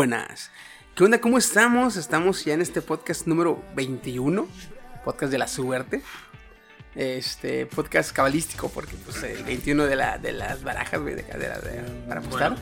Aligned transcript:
Buenas. 0.00 0.50
¿Qué 0.94 1.04
onda? 1.04 1.20
¿Cómo 1.20 1.36
estamos? 1.36 1.96
Estamos 1.96 2.42
ya 2.46 2.54
en 2.54 2.62
este 2.62 2.80
podcast 2.80 3.26
número 3.26 3.62
21, 3.76 4.48
podcast 5.04 5.30
de 5.30 5.36
la 5.36 5.46
suerte. 5.46 6.00
Este 6.94 7.66
podcast 7.66 8.10
cabalístico, 8.12 8.70
porque 8.70 8.94
pues 9.04 9.22
el 9.24 9.44
21 9.44 9.84
de, 9.84 9.96
la, 9.96 10.16
de 10.16 10.32
las 10.32 10.62
barajas, 10.62 11.02
güey, 11.02 11.16
de, 11.16 11.22
de, 11.24 11.38
de- 11.38 12.04
para 12.08 12.20
apostar. 12.20 12.56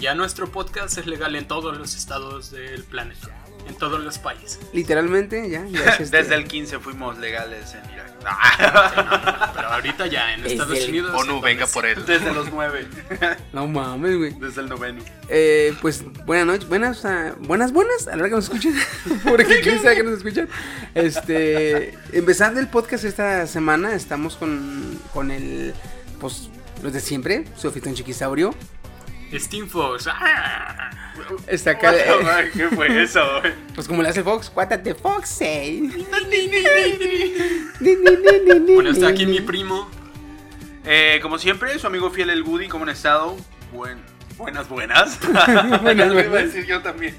Ya 0.00 0.16
nuestro 0.16 0.50
podcast 0.50 0.98
es 0.98 1.06
legal 1.06 1.36
en 1.36 1.46
todos 1.46 1.78
los 1.78 1.94
estados 1.94 2.50
del 2.50 2.82
planeta, 2.82 3.28
en 3.68 3.74
todos 3.76 4.00
los 4.02 4.18
países. 4.18 4.58
Literalmente, 4.72 5.48
ya. 5.48 5.64
ya 5.66 5.80
es 5.94 6.00
este- 6.00 6.16
Desde 6.18 6.34
el 6.34 6.44
15 6.46 6.78
fuimos 6.80 7.18
legales 7.18 7.74
en 7.74 7.90
Irak. 7.92 8.04
Pero 9.54 9.68
ahorita 9.68 10.06
ya 10.06 10.32
en 10.32 10.42
Desde 10.42 10.54
Estados 10.54 10.78
el- 10.78 10.88
Unidos. 10.90 11.12
ONU, 11.14 11.36
en 11.36 11.42
venga 11.42 11.66
por 11.66 11.84
él. 11.84 12.04
Desde 12.06 12.32
los 12.32 12.50
9. 12.50 12.86
No 13.52 13.66
mames, 13.68 14.16
güey. 14.16 14.32
Desde 14.32 14.62
el 14.62 14.68
noveno. 14.68 15.02
Eh, 15.28 15.74
pues 15.80 16.04
buenas 16.26 16.46
noches, 16.46 16.68
buenas, 16.68 17.04
ah, 17.04 17.34
buenas, 17.40 17.72
buenas, 17.72 18.08
a 18.08 18.16
la 18.16 18.22
hora 18.22 18.28
que 18.30 18.34
nos 18.36 18.44
escuchen, 18.44 18.74
porque 19.28 19.60
quién 19.60 19.80
sabe 19.80 19.96
que 19.96 20.02
nos 20.02 20.18
escuchan. 20.18 20.48
Este, 20.94 21.96
empezando 22.12 22.60
el 22.60 22.68
podcast 22.68 23.04
esta 23.04 23.46
semana, 23.46 23.94
estamos 23.94 24.36
con, 24.36 24.98
con 25.12 25.30
el, 25.30 25.72
pues, 26.20 26.48
los 26.82 26.92
de 26.92 27.00
siempre, 27.00 27.44
su 27.56 27.68
anfitrión 27.68 27.94
chiquisaurio. 27.94 28.54
Steam 29.40 29.68
Fox. 29.68 30.06
¡ah! 30.08 30.90
Está 31.46 31.72
acá, 31.72 31.92
¿Qué 32.52 32.68
fue 32.68 33.02
eso? 33.02 33.20
pues 33.74 33.86
como 33.88 34.02
le 34.02 34.08
hace 34.08 34.22
Fox, 34.22 34.50
cuátate 34.50 34.94
Fox, 34.94 35.40
eh. 35.40 35.80
Bueno, 38.74 38.90
está 38.90 39.08
aquí 39.08 39.26
mi 39.26 39.40
primo. 39.40 39.88
Eh, 40.84 41.18
como 41.22 41.38
siempre, 41.38 41.78
su 41.78 41.86
amigo 41.86 42.10
fiel 42.10 42.30
el 42.30 42.42
Woody, 42.42 42.68
¿cómo 42.68 42.84
han 42.84 42.90
estado? 42.90 43.36
Buen, 43.72 43.98
buenas, 44.36 44.68
buenas. 44.68 45.18
Buenas, 45.82 46.08
Lo 46.08 46.12
iba 46.14 46.22
a 46.22 46.28
buenas. 46.28 46.52
decir 46.52 46.66
yo 46.66 46.82
también. 46.82 47.14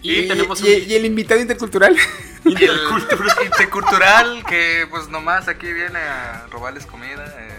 Y, 0.00 0.20
Y, 0.20 0.28
tenemos 0.28 0.60
y- 0.62 0.64
un 0.82 0.90
y 0.90 0.94
el 0.94 1.04
invitado 1.04 1.40
intercultural. 1.40 1.96
Y 2.44 2.64
el 2.64 2.80
intercultural 3.44 4.42
que 4.48 4.86
pues 4.90 5.08
nomás 5.08 5.48
aquí 5.48 5.72
viene 5.72 5.98
a 5.98 6.46
robarles 6.50 6.86
comida. 6.86 7.24
eh, 7.38 7.51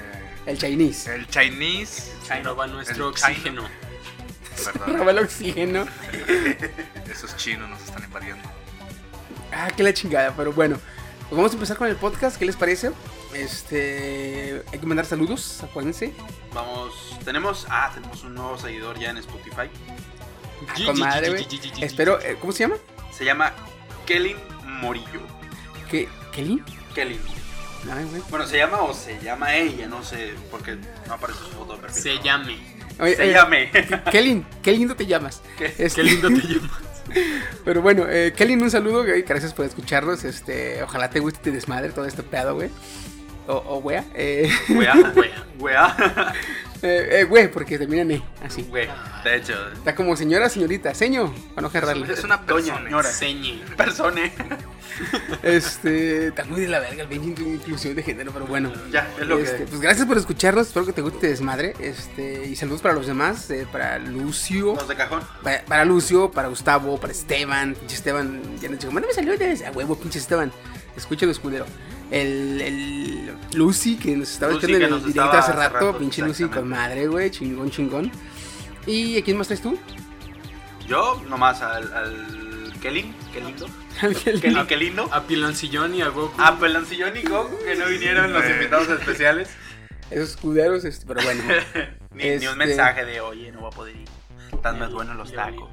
El 0.45 0.57
Chinese. 0.57 1.15
el 1.15 1.27
Chinese. 1.27 2.13
se 2.25 2.43
roba 2.43 2.67
nuestro 2.67 2.95
el 2.95 3.01
oxígeno. 3.03 3.63
Perdón, 4.63 4.97
Roba 4.97 5.11
el 5.11 5.19
oxígeno. 5.19 5.85
esos 7.11 7.35
chinos 7.37 7.69
nos 7.69 7.81
están 7.81 8.03
invadiendo. 8.03 8.43
Ah, 9.51 9.69
qué 9.75 9.83
la 9.83 9.93
chingada, 9.93 10.33
pero 10.35 10.51
bueno. 10.51 10.79
Pues 11.29 11.37
vamos 11.37 11.51
a 11.51 11.53
empezar 11.55 11.77
con 11.77 11.87
el 11.87 11.95
podcast, 11.95 12.37
¿qué 12.37 12.45
les 12.45 12.55
parece? 12.55 12.91
Este, 13.33 14.63
hay 14.71 14.79
que 14.79 14.85
mandar 14.85 15.05
saludos, 15.05 15.63
acuérdense. 15.63 16.13
Vamos, 16.53 17.17
tenemos, 17.25 17.65
ah, 17.69 17.89
tenemos 17.93 18.23
un 18.23 18.35
nuevo 18.35 18.57
seguidor 18.57 18.99
ya 18.99 19.09
en 19.09 19.17
Spotify. 19.17 19.69
Ah, 20.67 20.75
con 20.85 20.99
madre, 20.99 21.29
güey. 21.29 21.47
Espero, 21.81 22.19
eh, 22.21 22.37
¿cómo 22.39 22.53
se 22.53 22.59
llama? 22.59 22.75
Se 23.11 23.25
llama 23.25 23.53
Kelly 24.05 24.35
Morillo. 24.65 25.21
¿Qué? 25.89 26.07
¿Kelly? 26.31 26.61
Kelly. 26.93 27.19
Ay, 27.91 28.05
güey. 28.09 28.21
Bueno, 28.29 28.45
se 28.47 28.57
llama 28.57 28.81
o 28.81 28.93
se 28.93 29.19
llama 29.21 29.55
ella, 29.55 29.87
no 29.87 30.03
sé, 30.03 30.33
porque 30.51 30.77
no 31.07 31.13
aparece 31.13 31.39
su 31.39 31.49
foto 31.51 31.73
de 31.75 31.81
perfil. 31.81 32.01
Se 32.03 32.19
llame. 32.23 32.57
Oye, 32.99 33.15
Se 33.15 33.29
eh, 33.29 33.33
llame. 33.33 33.71
Qué, 34.11 34.21
lin- 34.21 34.45
qué 34.61 34.71
lindo 34.71 34.95
te 34.95 35.05
llamas. 35.05 35.41
¿Qué? 35.57 35.73
Este, 35.77 36.01
Qué 36.01 36.03
lindo 36.03 36.27
te 36.29 36.35
llamas. 36.47 36.71
Pero 37.65 37.81
bueno, 37.81 38.05
eh, 38.09 38.33
Kelly, 38.35 38.53
un 38.53 38.71
saludo, 38.71 39.03
güey. 39.03 39.23
Gracias 39.23 39.53
por 39.53 39.65
escucharnos. 39.65 40.23
Este, 40.23 40.81
ojalá 40.83 41.09
te 41.09 41.19
guste 41.19 41.39
y 41.41 41.43
te 41.43 41.51
desmadre 41.51 41.89
todo 41.89 42.05
este 42.05 42.23
pedo, 42.23 42.55
güey. 42.55 42.69
O, 43.47 43.53
o 43.55 43.77
wea. 43.79 44.05
Eh, 44.15 44.49
Wea, 44.69 44.93
Wea. 45.15 45.45
wea. 45.59 46.33
Eh, 46.83 47.19
eh, 47.21 47.23
güey, 47.23 47.49
porque 47.51 47.77
termina 47.77 48.01
en 48.03 48.11
E, 48.11 48.23
así. 48.43 48.63
Güey, 48.63 48.87
de 49.23 49.35
hecho. 49.37 49.53
Está 49.73 49.95
como 49.95 50.15
señora, 50.15 50.49
señorita, 50.49 50.93
seño, 50.93 51.33
para 51.55 51.61
no 51.63 51.69
cerrarle. 51.69 52.11
Es 52.13 52.23
una 52.23 52.41
persona. 52.45 52.77
señora. 52.83 53.09
Señe. 53.09 53.61
Persone. 53.77 54.31
Este, 55.41 56.27
está 56.27 56.43
muy 56.45 56.61
de 56.61 56.67
la 56.67 56.79
verga 56.79 57.03
el 57.03 57.07
pinche 57.09 57.41
inclusión 57.43 57.95
de 57.95 58.03
género, 58.03 58.31
pero 58.31 58.45
bueno. 58.45 58.71
Ya, 58.91 59.09
es 59.19 59.25
lo 59.25 59.39
Este, 59.39 59.57
que. 59.59 59.63
pues 59.65 59.81
gracias 59.81 60.05
por 60.07 60.17
escucharnos, 60.17 60.67
espero 60.67 60.85
que 60.85 60.93
te 60.93 61.01
guste 61.01 61.27
desmadre. 61.27 61.73
Este, 61.79 62.45
y 62.47 62.55
saludos 62.55 62.81
para 62.81 62.93
los 62.93 63.07
demás, 63.07 63.49
eh, 63.49 63.65
para 63.71 63.97
Lucio, 63.99 64.75
Los 64.75 64.87
de 64.87 64.95
cajón. 64.95 65.21
para, 65.41 65.63
para 65.65 65.85
Lucio, 65.85 66.31
para 66.31 66.47
Gustavo, 66.49 66.99
para 66.99 67.11
Esteban, 67.13 67.73
pinche 67.75 67.95
Esteban, 67.95 68.41
ya 68.61 68.69
no 68.69 68.77
digo, 68.77 68.91
mándame 68.91 69.13
saludos, 69.13 69.39
a 69.65 69.71
huevo, 69.71 69.97
pinche 69.97 70.19
Esteban. 70.19 70.51
Escúchalos, 70.95 71.39
culero. 71.39 71.65
El, 72.13 72.61
el 72.61 73.33
Lucy 73.55 73.95
que 73.97 74.15
nos 74.15 74.31
estaba 74.31 74.53
Lucy, 74.53 74.67
echando 74.67 74.85
en 74.87 74.93
el 74.93 75.13
directo 75.13 75.31
hace 75.37 75.51
rato, 75.53 75.73
rato, 75.73 75.97
pinche 75.97 76.21
Lucy 76.21 76.45
con 76.45 76.69
madre, 76.69 77.07
güey, 77.07 77.31
chingón, 77.31 77.71
chingón. 77.71 78.11
¿Y 78.85 79.17
a 79.17 79.23
quién 79.23 79.37
más 79.37 79.47
traes 79.47 79.61
tú? 79.61 79.77
Yo, 80.87 81.21
nomás 81.27 81.61
al, 81.61 81.91
al 81.93 82.73
Kelly. 82.81 83.13
Qué 83.33 83.41
lindo. 83.41 83.65
El- 84.01 84.41
Kelly, 84.41 84.65
qué 84.67 84.77
lindo. 84.77 85.07
A 85.11 85.23
Piloncillón 85.23 85.95
y 85.95 86.01
a 86.01 86.09
Goku. 86.09 86.39
A 86.41 86.59
Peloncillón 86.59 87.15
y 87.17 87.23
Goku, 87.23 87.57
que 87.63 87.75
no 87.75 87.87
vinieron 87.87 88.31
los 88.31 88.43
invitados 88.47 88.89
especiales. 88.89 89.49
Esos 90.11 90.37
culeros, 90.37 90.83
este, 90.85 91.05
pero 91.07 91.21
bueno. 91.23 91.41
Ni, 92.13 92.23
ni 92.25 92.29
Este- 92.29 92.49
un 92.49 92.57
mensaje 92.59 93.05
de, 93.05 93.21
oye, 93.21 93.51
no 93.51 93.61
voy 93.61 93.69
a 93.71 93.75
poder 93.75 93.95
ir. 93.95 94.07
Están 94.51 94.77
más 94.77 94.91
buenos 94.91 95.15
los 95.15 95.33
tacos. 95.33 95.69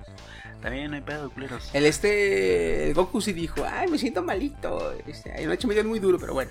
También 0.61 0.91
no 0.91 0.97
hay 0.97 1.03
pedo, 1.03 1.31
culeros. 1.31 1.71
El 1.73 1.87
este, 1.87 2.89
el 2.89 2.95
Goku 2.95 3.21
sí 3.21 3.33
dijo, 3.33 3.65
ay, 3.67 3.89
me 3.89 3.99
siento 3.99 4.23
malito. 4.23 4.93
Este, 5.07 5.33
ay, 5.33 5.45
anoche 5.45 5.67
me 5.67 5.75
dio 5.75 5.85
muy 5.85 5.99
duro, 6.01 6.19
pero 6.19 6.35
bueno. 6.35 6.51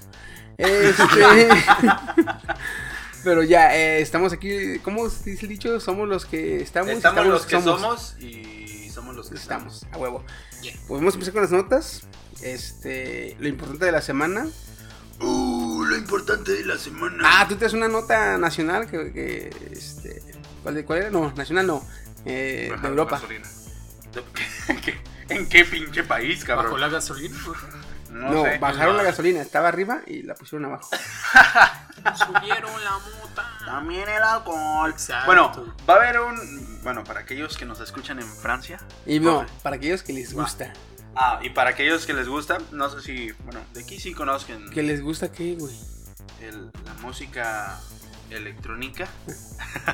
Este, 0.58 1.50
pero 3.24 3.44
ya, 3.44 3.76
eh, 3.76 4.02
estamos 4.02 4.34
aquí, 4.34 4.80
¿cómo 4.80 5.10
se 5.10 5.32
dice 5.32 5.46
el 5.46 5.50
dicho? 5.50 5.80
Somos 5.80 6.08
los 6.08 6.26
que 6.26 6.62
estamos. 6.62 6.90
Estamos 6.92 7.26
los 7.28 7.46
que 7.46 7.62
somos 7.62 8.16
y 8.20 8.90
somos 8.90 9.16
los 9.16 9.30
que 9.30 9.36
estamos. 9.36 9.76
Estamos, 9.76 9.96
a 9.96 9.98
huevo. 10.00 10.24
Yeah. 10.62 10.74
Pues 10.88 11.00
vamos 11.00 11.14
a 11.14 11.16
empezar 11.16 11.34
con 11.34 11.42
las 11.44 11.52
notas. 11.52 12.02
Este, 12.42 13.36
lo 13.40 13.48
importante 13.48 13.86
de 13.86 13.92
la 13.92 14.02
semana. 14.02 14.48
Uh, 15.22 15.84
lo 15.84 15.98
importante 15.98 16.54
de 16.54 16.66
la 16.66 16.78
semana. 16.78 17.24
Ah, 17.26 17.46
tú 17.48 17.56
traes 17.58 17.74
una 17.74 17.88
nota 17.90 18.38
nacional 18.38 18.90
que, 18.90 19.12
que, 19.12 19.50
este, 19.72 20.22
¿cuál, 20.64 20.76
de- 20.76 20.86
cuál 20.86 21.00
era? 21.00 21.10
No, 21.10 21.32
nacional 21.34 21.68
no, 21.68 21.86
eh, 22.26 22.72
de 22.82 22.88
Europa. 22.88 23.18
gasolina. 23.18 23.48
¿En 25.30 25.48
qué 25.48 25.66
pinche 25.66 26.04
país, 26.04 26.44
cabrón? 26.44 26.80
la 26.80 26.90
gasolina. 26.90 27.38
No, 28.12 28.44
sé. 28.44 28.58
bajaron 28.58 28.98
la 28.98 29.04
gasolina, 29.04 29.40
estaba 29.42 29.68
arriba 29.68 30.02
y 30.08 30.24
la 30.24 30.34
pusieron 30.34 30.66
abajo. 30.66 30.90
Subieron 32.16 32.84
la 32.84 32.92
mota. 32.98 33.58
También 33.66 34.10
el 34.10 34.24
alcohol. 34.24 34.90
Exacto. 34.90 35.26
Bueno, 35.28 35.76
va 35.88 35.94
a 35.94 35.98
haber 35.98 36.20
un. 36.20 36.80
Bueno, 36.82 37.04
para 37.04 37.20
aquellos 37.20 37.56
que 37.58 37.66
nos 37.66 37.80
escuchan 37.82 38.20
en 38.20 38.26
Francia. 38.28 38.80
Y 39.06 39.20
no, 39.20 39.46
para 39.62 39.76
aquellos 39.76 40.02
que 40.02 40.14
les 40.14 40.34
gusta. 40.34 40.74
Ah, 41.16 41.40
y 41.44 41.50
para 41.52 41.72
aquellos 41.72 42.06
que 42.06 42.14
les 42.14 42.28
gusta, 42.28 42.58
no 42.72 42.90
sé 42.90 43.02
si. 43.02 43.32
Bueno, 43.44 43.60
de 43.74 43.82
aquí 43.82 44.00
sí 44.00 44.14
conozcan 44.14 44.70
¿Que 44.72 44.82
les 44.82 45.02
gusta 45.02 45.32
qué, 45.32 45.56
güey? 45.56 45.76
el- 46.42 46.72
la 46.86 46.94
música 47.02 47.78
electrónica. 48.30 49.08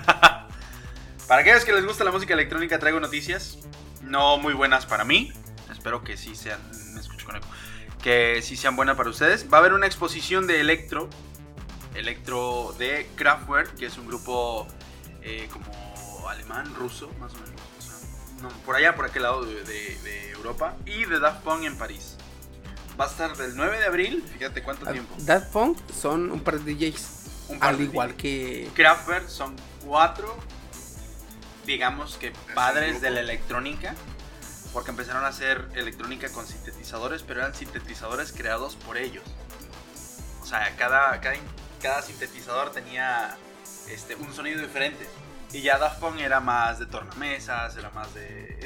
para 1.28 1.42
aquellos 1.42 1.66
que 1.66 1.74
les 1.74 1.86
gusta 1.86 2.04
la 2.04 2.12
música 2.12 2.34
electrónica, 2.34 2.80
traigo 2.80 3.00
noticias. 3.00 3.58
No 4.06 4.38
muy 4.38 4.54
buenas 4.54 4.86
para 4.86 5.04
mí. 5.04 5.32
Espero 5.72 6.04
que 6.04 6.18
sí 6.18 6.36
sean. 6.36 6.60
Me 6.94 7.00
escucho 7.02 7.26
con 7.26 7.36
eco. 7.36 7.48
Que 8.02 8.42
sí 8.42 8.56
sean 8.56 8.76
buenas 8.76 8.96
para 8.96 9.10
ustedes. 9.10 9.46
Va 9.52 9.58
a 9.58 9.60
haber 9.62 9.74
una 9.74 9.86
exposición 9.88 10.48
de 10.48 10.62
electro. 10.62 11.10
Electro 11.96 12.76
de 12.78 13.10
Kraftwerk, 13.16 13.76
que 13.76 13.86
es 13.86 13.98
un 13.98 14.08
grupo 14.08 14.68
eh, 15.22 15.48
como 15.52 16.28
alemán, 16.30 16.74
ruso, 16.76 17.10
más 17.20 17.32
o 17.34 17.36
menos. 17.36 17.62
O 17.78 17.82
sea, 17.82 17.96
no, 18.42 18.50
por 18.66 18.76
allá, 18.76 18.96
por 18.96 19.06
aquel 19.06 19.24
lado 19.24 19.46
de, 19.46 19.64
de- 19.64 19.98
de 20.04 20.32
Europa. 20.32 20.76
Y 20.86 21.06
de 21.06 21.20
Daft 21.20 21.42
Punk 21.44 21.64
en 21.64 21.78
París. 21.78 22.18
Va 23.00 23.06
a 23.06 23.08
estar 23.08 23.36
del 23.38 23.56
9 23.56 23.80
de 23.80 23.86
abril. 23.86 24.24
Fíjate 24.38 24.62
cuánto 24.62 24.86
tiempo. 24.92 25.16
Daft 25.20 25.52
Punk 25.52 25.78
son 25.92 26.32
un 26.32 26.42
par 26.42 26.60
de 26.60 26.74
DJs. 26.76 27.12
Un 27.50 27.60
par 27.60 27.70
Al 27.70 27.78
de 27.78 27.84
igual 27.86 28.16
que. 28.16 28.70
Kraftwerk 28.74 29.28
son 29.30 29.56
cuatro, 29.86 30.36
digamos 31.66 32.18
que 32.18 32.32
padres 32.54 33.02
de 33.02 33.10
la 33.12 33.22
electrónica, 33.22 33.96
porque 34.74 34.92
empezaron 34.92 35.24
a 35.24 35.28
hacer 35.28 35.68
electrónica 35.76 36.30
con 36.30 36.46
sintetizadores, 36.46 37.24
pero 37.24 37.42
eran 37.42 37.56
sintetizadores 37.56 38.32
creados 38.32 38.76
por 38.76 38.98
ellos. 38.98 39.24
O 40.42 40.46
sea, 40.46 40.76
cada, 40.78 41.20
cada, 41.22 41.38
cada 41.82 42.02
sintetizador 42.02 42.72
tenía 42.72 43.38
este, 43.90 44.16
un 44.16 44.34
sonido 44.34 44.62
diferente. 44.62 45.08
Y 45.54 45.62
ya 45.62 45.78
Daft 45.78 46.00
Punk 46.00 46.20
era 46.20 46.40
más 46.40 46.80
de 46.80 46.86
tornamesas, 46.86 47.78
era 47.78 47.90
más 47.92 48.14
de... 48.14 48.60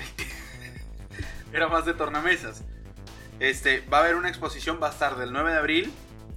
era 1.54 1.68
más 1.68 1.86
de 1.86 1.94
tornamesas. 1.94 2.64
Este, 3.40 3.82
va 3.82 4.00
a 4.00 4.02
haber 4.02 4.16
una 4.16 4.30
exposición, 4.30 4.80
va 4.82 4.88
a 4.88 4.92
estar 4.92 5.16
del 5.16 5.32
9 5.32 5.52
de 5.52 5.58
abril 5.58 5.94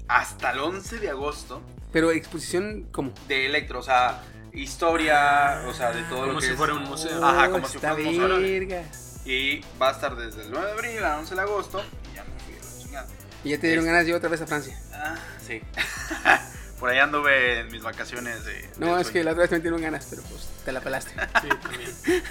hasta 0.08 0.50
el 0.50 0.60
11 0.60 0.98
de 0.98 1.10
agosto 1.10 1.62
Pero 1.92 2.10
exposición, 2.12 2.88
¿cómo? 2.92 3.12
de 3.28 3.46
electro, 3.46 3.80
o 3.80 3.82
sea, 3.82 4.22
historia, 4.54 5.62
o 5.66 5.75
sea, 5.75 5.93
de 5.93 6.02
todo 6.04 6.20
lo 6.22 6.26
Como 6.28 6.40
que 6.40 6.46
si 6.46 6.52
es. 6.52 6.58
fuera 6.58 6.75
un 6.75 6.84
museo. 6.84 7.25
Ajá, 7.25 7.49
Oh, 7.49 7.52
como 7.52 7.69
si 7.69 7.76
está 7.76 7.94
fuera 7.94 8.08
un 8.10 8.14
museo. 8.20 8.40
verga. 8.40 8.82
Y 9.25 9.60
va 9.81 9.88
a 9.90 9.93
estar 9.93 10.16
desde 10.16 10.43
el 10.43 10.50
9 10.50 10.66
de 10.66 10.72
abril 10.72 11.04
al 11.04 11.19
11 11.20 11.34
de 11.34 11.40
agosto. 11.40 11.84
Y 12.12 12.16
ya 12.16 12.25
me 12.25 12.31
fui 12.40 12.54
a 12.54 12.58
la 12.58 12.82
chingada. 12.82 13.06
Y 13.44 13.50
ya 13.50 13.58
te 13.60 13.66
dieron 13.69 13.84
Este- 13.84 13.93
ganas 13.93 14.04
de 14.04 14.10
ir 14.10 14.16
otra 14.16 14.28
vez 14.28 14.40
a 14.43 14.46
Francia. 14.46 14.81
Ah, 14.93 15.14
sí. 15.46 15.60
Por 16.81 16.90
ahí 16.90 16.99
anduve 16.99 17.60
en 17.60 17.70
mis 17.70 17.81
vacaciones 17.81 18.44
de. 18.44 18.69
No, 18.78 18.96
de 18.96 19.02
es 19.02 19.10
que 19.12 19.22
la 19.22 19.31
otra 19.31 19.43
vez 19.43 19.52
me 19.52 19.60
dieron 19.60 19.81
ganas, 19.81 20.04
pero 20.10 20.22
pues 20.22 20.49
te 20.64 20.72
la 20.72 20.81
pelaste. 20.81 21.12
Sí, 21.40 21.48
también. 21.62 21.90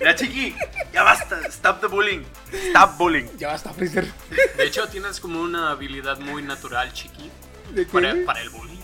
Mira, 0.00 0.14
chiqui, 0.14 0.56
ya 0.94 1.02
basta. 1.02 1.38
Stop 1.48 1.82
the 1.82 1.88
bullying. 1.88 2.22
Stop 2.70 2.96
bullying. 2.96 3.26
Ya 3.36 3.48
basta, 3.48 3.74
Freezer. 3.74 4.10
De 4.56 4.64
hecho, 4.64 4.88
tienes 4.88 5.20
como 5.20 5.42
una 5.42 5.72
habilidad 5.72 6.18
muy 6.20 6.42
natural, 6.42 6.90
chiqui, 6.94 7.30
¿De 7.72 7.84
qué? 7.84 7.92
para, 7.92 8.14
para 8.24 8.40
el 8.40 8.48
bullying. 8.48 8.77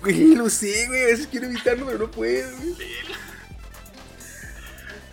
Güey, 0.00 0.34
lo 0.34 0.48
sé, 0.48 0.86
güey. 0.88 1.02
A 1.02 1.06
veces 1.06 1.26
quiero 1.26 1.46
evitarlo, 1.46 1.86
pero 1.86 1.98
no 1.98 2.10
puedo, 2.10 2.56
güey. 2.56 2.76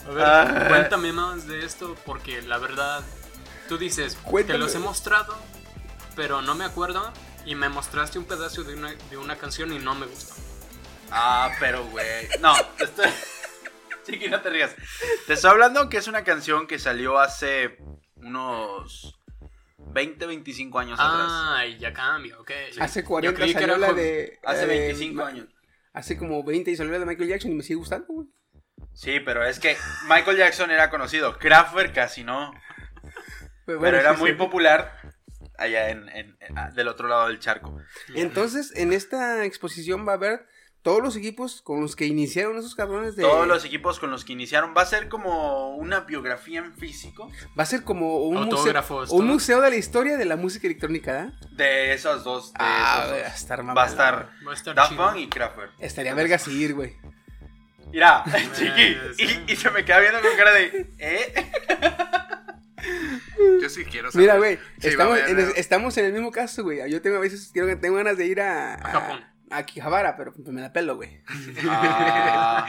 A 0.06 0.10
ver, 0.12 0.24
Ah. 0.26 0.66
cuéntame 0.70 1.12
más 1.12 1.48
de 1.48 1.66
esto, 1.66 1.96
porque 2.06 2.42
la 2.42 2.58
verdad, 2.58 3.04
tú 3.68 3.78
dices, 3.78 4.16
Cuéntame. 4.24 4.58
te 4.60 4.64
los 4.64 4.74
he 4.76 4.80
mostrado, 4.80 5.38
pero 6.16 6.42
no 6.42 6.56
me 6.56 6.64
acuerdo, 6.64 7.12
y 7.46 7.56
me 7.56 7.68
mostraste 7.70 8.18
un 8.18 8.26
pedazo 8.26 8.64
de 8.64 8.76
una, 8.76 8.94
de 9.10 9.18
una 9.18 9.36
canción 9.38 9.74
y 9.74 9.80
no 9.80 9.96
me 9.96 10.06
gustó. 10.06 10.34
Ah, 11.12 11.52
pero 11.60 11.86
güey. 11.88 12.28
No, 12.40 12.54
te 12.78 12.86
estoy. 12.86 13.10
Chiqui, 14.06 14.28
no 14.30 14.42
te 14.42 14.50
rías. 14.50 14.72
Te 15.26 15.34
estoy 15.34 15.52
hablando 15.52 15.90
que 15.90 15.98
es 15.98 16.08
una 16.08 16.24
canción 16.24 16.68
que 16.68 16.80
salió 16.80 17.20
hace 17.20 17.78
unos 18.16 19.17
20, 19.94 20.26
25 20.26 20.80
años 20.80 21.00
atrás. 21.00 21.28
Ah, 21.30 21.64
ya 21.80 21.94
cambia, 21.94 22.40
ok. 22.40 22.52
Hace 22.80 23.02
Yo 23.02 23.08
40 23.08 23.36
creí 23.38 23.54
que 23.54 23.60
salió 23.60 23.76
era 23.76 23.88
la 23.88 23.94
de. 23.94 24.40
Hace 24.44 24.64
eh, 24.64 24.68
25 24.68 25.16
Ma- 25.22 25.28
años. 25.28 25.48
Hace 25.94 26.18
como 26.18 26.44
20 26.44 26.72
y 26.72 26.76
salió 26.76 26.92
la 26.92 27.00
de 27.00 27.06
Michael 27.06 27.30
Jackson 27.30 27.52
y 27.52 27.56
me 27.56 27.64
sigue 27.64 27.76
gustando, 27.78 28.06
güey. 28.08 28.28
Sí, 28.94 29.20
pero 29.20 29.44
es 29.46 29.60
que 29.60 29.76
Michael 30.08 30.38
Jackson 30.38 30.72
era 30.72 30.90
conocido. 30.90 31.38
Kraftwerk 31.40 31.94
casi 31.94 32.24
no. 32.24 32.54
Pero, 33.66 33.80
Pero 33.82 33.98
era 33.98 34.14
sí, 34.14 34.20
muy 34.22 34.32
sí. 34.32 34.36
popular 34.38 34.94
allá 35.58 35.90
en, 35.90 36.08
en- 36.10 36.38
en- 36.40 36.58
ah, 36.58 36.70
del 36.72 36.88
otro 36.88 37.08
lado 37.08 37.28
del 37.28 37.40
charco. 37.40 37.80
Entonces, 38.16 38.72
en 38.76 38.94
esta 38.94 39.44
exposición 39.46 40.08
va 40.08 40.14
a 40.14 40.16
haber 40.16 40.48
todos 40.88 41.04
los 41.04 41.18
equipos 41.18 41.62
con 41.64 41.82
los 41.82 41.98
que 41.98 42.06
iniciaron 42.06 42.58
esos 42.58 42.74
cabrones 42.74 43.18
de. 43.18 43.24
Todos 43.24 43.46
los 43.46 43.66
equipos 43.66 44.00
con 44.00 44.10
los 44.10 44.24
que 44.24 44.32
iniciaron. 44.32 44.74
Va 44.78 44.84
a 44.84 44.86
ser 44.86 45.10
como 45.10 45.76
una 45.76 46.00
biografía 46.00 46.60
en 46.60 46.74
físico 46.76 47.30
Va 47.60 47.64
a 47.64 47.66
ser 47.66 47.84
como 47.84 48.20
un 48.20 48.46
museo, 48.46 48.74
un 49.12 49.28
museo 49.28 49.60
de 49.60 49.70
la 49.70 49.76
historia 49.76 50.16
de 50.16 50.24
la 50.24 50.38
música 50.38 50.66
electrónica, 50.66 51.26
¿eh? 51.26 51.48
de 51.52 51.94
esos 51.94 52.24
dos. 52.24 52.54
De 52.54 52.60
Ah, 52.62 53.00
esos 53.02 53.12
va 53.12 53.18
dos. 53.18 53.26
a 53.28 53.36
estar 53.36 53.78
Va 53.78 53.84
a 53.84 53.88
estar 53.88 54.30
Va 54.48 54.52
a 54.52 54.54
estar 54.56 54.76
Daft. 54.76 54.96
Punk 54.96 55.18
y 55.18 55.28
Kraftwerk. 55.28 55.74
Estaría 55.80 56.14
vergas 56.14 56.48
ir, 56.48 56.74
güey. 56.74 56.96
Mira, 57.92 58.24
chiqui. 58.56 58.98
sí. 59.18 59.44
Y, 59.48 59.52
y 59.52 59.56
se 59.58 59.70
me 59.72 59.84
queda 59.84 60.00
viendo 60.00 60.22
con 60.22 60.38
cara 60.38 60.52
de. 60.54 60.90
¿Eh? 61.00 61.52
Yo 63.62 63.70
sí 63.70 63.84
quiero 63.86 64.10
saber. 64.12 64.24
Mira, 64.28 64.38
güey, 64.38 64.58
Sí, 64.80 64.88
estamos, 64.88 65.20
haber- 65.22 65.54
estamos 65.58 65.98
en 65.98 66.06
el 66.06 66.14
mismo 66.14 66.32
caso, 66.32 66.64
güey. 66.64 66.90
Yo 66.90 67.02
tengo 67.02 67.18
a 67.18 67.20
veces 67.20 67.50
quiero, 67.52 67.78
tengo 67.78 67.96
ganas 67.98 68.18
de 68.18 68.26
ir 68.26 68.40
a, 68.42 68.76
A 68.76 68.90
Japón. 68.92 69.26
A 69.50 69.58
Akihabara, 69.58 70.16
pero 70.18 70.34
pues 70.34 70.48
me 70.50 70.62
la 70.62 70.72
pelo, 70.74 70.96
güey. 70.96 71.22
Ah, 71.70 72.66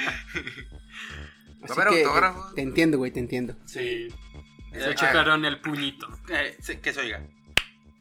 Así 1.62 1.74
que? 1.90 2.06
Te 2.54 2.62
entiendo, 2.62 2.98
güey, 2.98 3.10
te 3.10 3.18
entiendo. 3.20 3.56
Sí. 3.66 4.08
Eh, 4.72 4.80
Se 4.80 4.94
checaron 4.94 5.44
el 5.44 5.60
puñito. 5.60 6.06
eh, 6.28 6.56
que 6.80 6.92
se 6.92 7.00
oiga. 7.00 7.22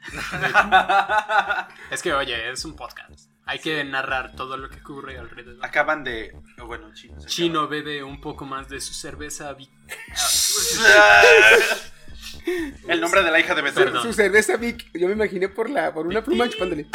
Es 1.91 2.01
que, 2.01 2.13
oye, 2.13 2.51
es 2.51 2.63
un 2.65 2.75
podcast. 2.75 3.29
Hay 3.45 3.59
que 3.59 3.83
narrar 3.83 4.35
todo 4.35 4.57
lo 4.57 4.69
que 4.69 4.80
ocurre 4.80 5.18
alrededor. 5.18 5.57
Acaban 5.65 6.03
de. 6.03 6.33
oh, 6.59 6.65
bueno, 6.68 6.94
chino. 6.94 7.19
se 7.21 7.27
Chino 7.27 7.68
bebe 7.68 8.03
un 8.03 8.19
poco 8.21 8.45
más 8.45 8.68
de 8.69 8.80
su 8.81 8.94
cerveza. 8.94 9.53
vi- 9.53 9.69
acaban. 10.13 10.80
El 12.88 13.01
nombre 13.01 13.23
de 13.23 13.31
la 13.31 13.39
hija 13.39 13.56
de 13.56 13.62
Beto. 13.62 14.01
Su 14.01 14.13
cerveza 14.13 14.56
Vic, 14.57 14.89
yo 14.94 15.07
me 15.07 15.13
imaginé 15.13 15.50
por 15.50 15.69
la 15.69 15.94
por 15.94 16.07
una 16.07 16.23
pluma 16.23 16.47
chupándole. 16.50 16.88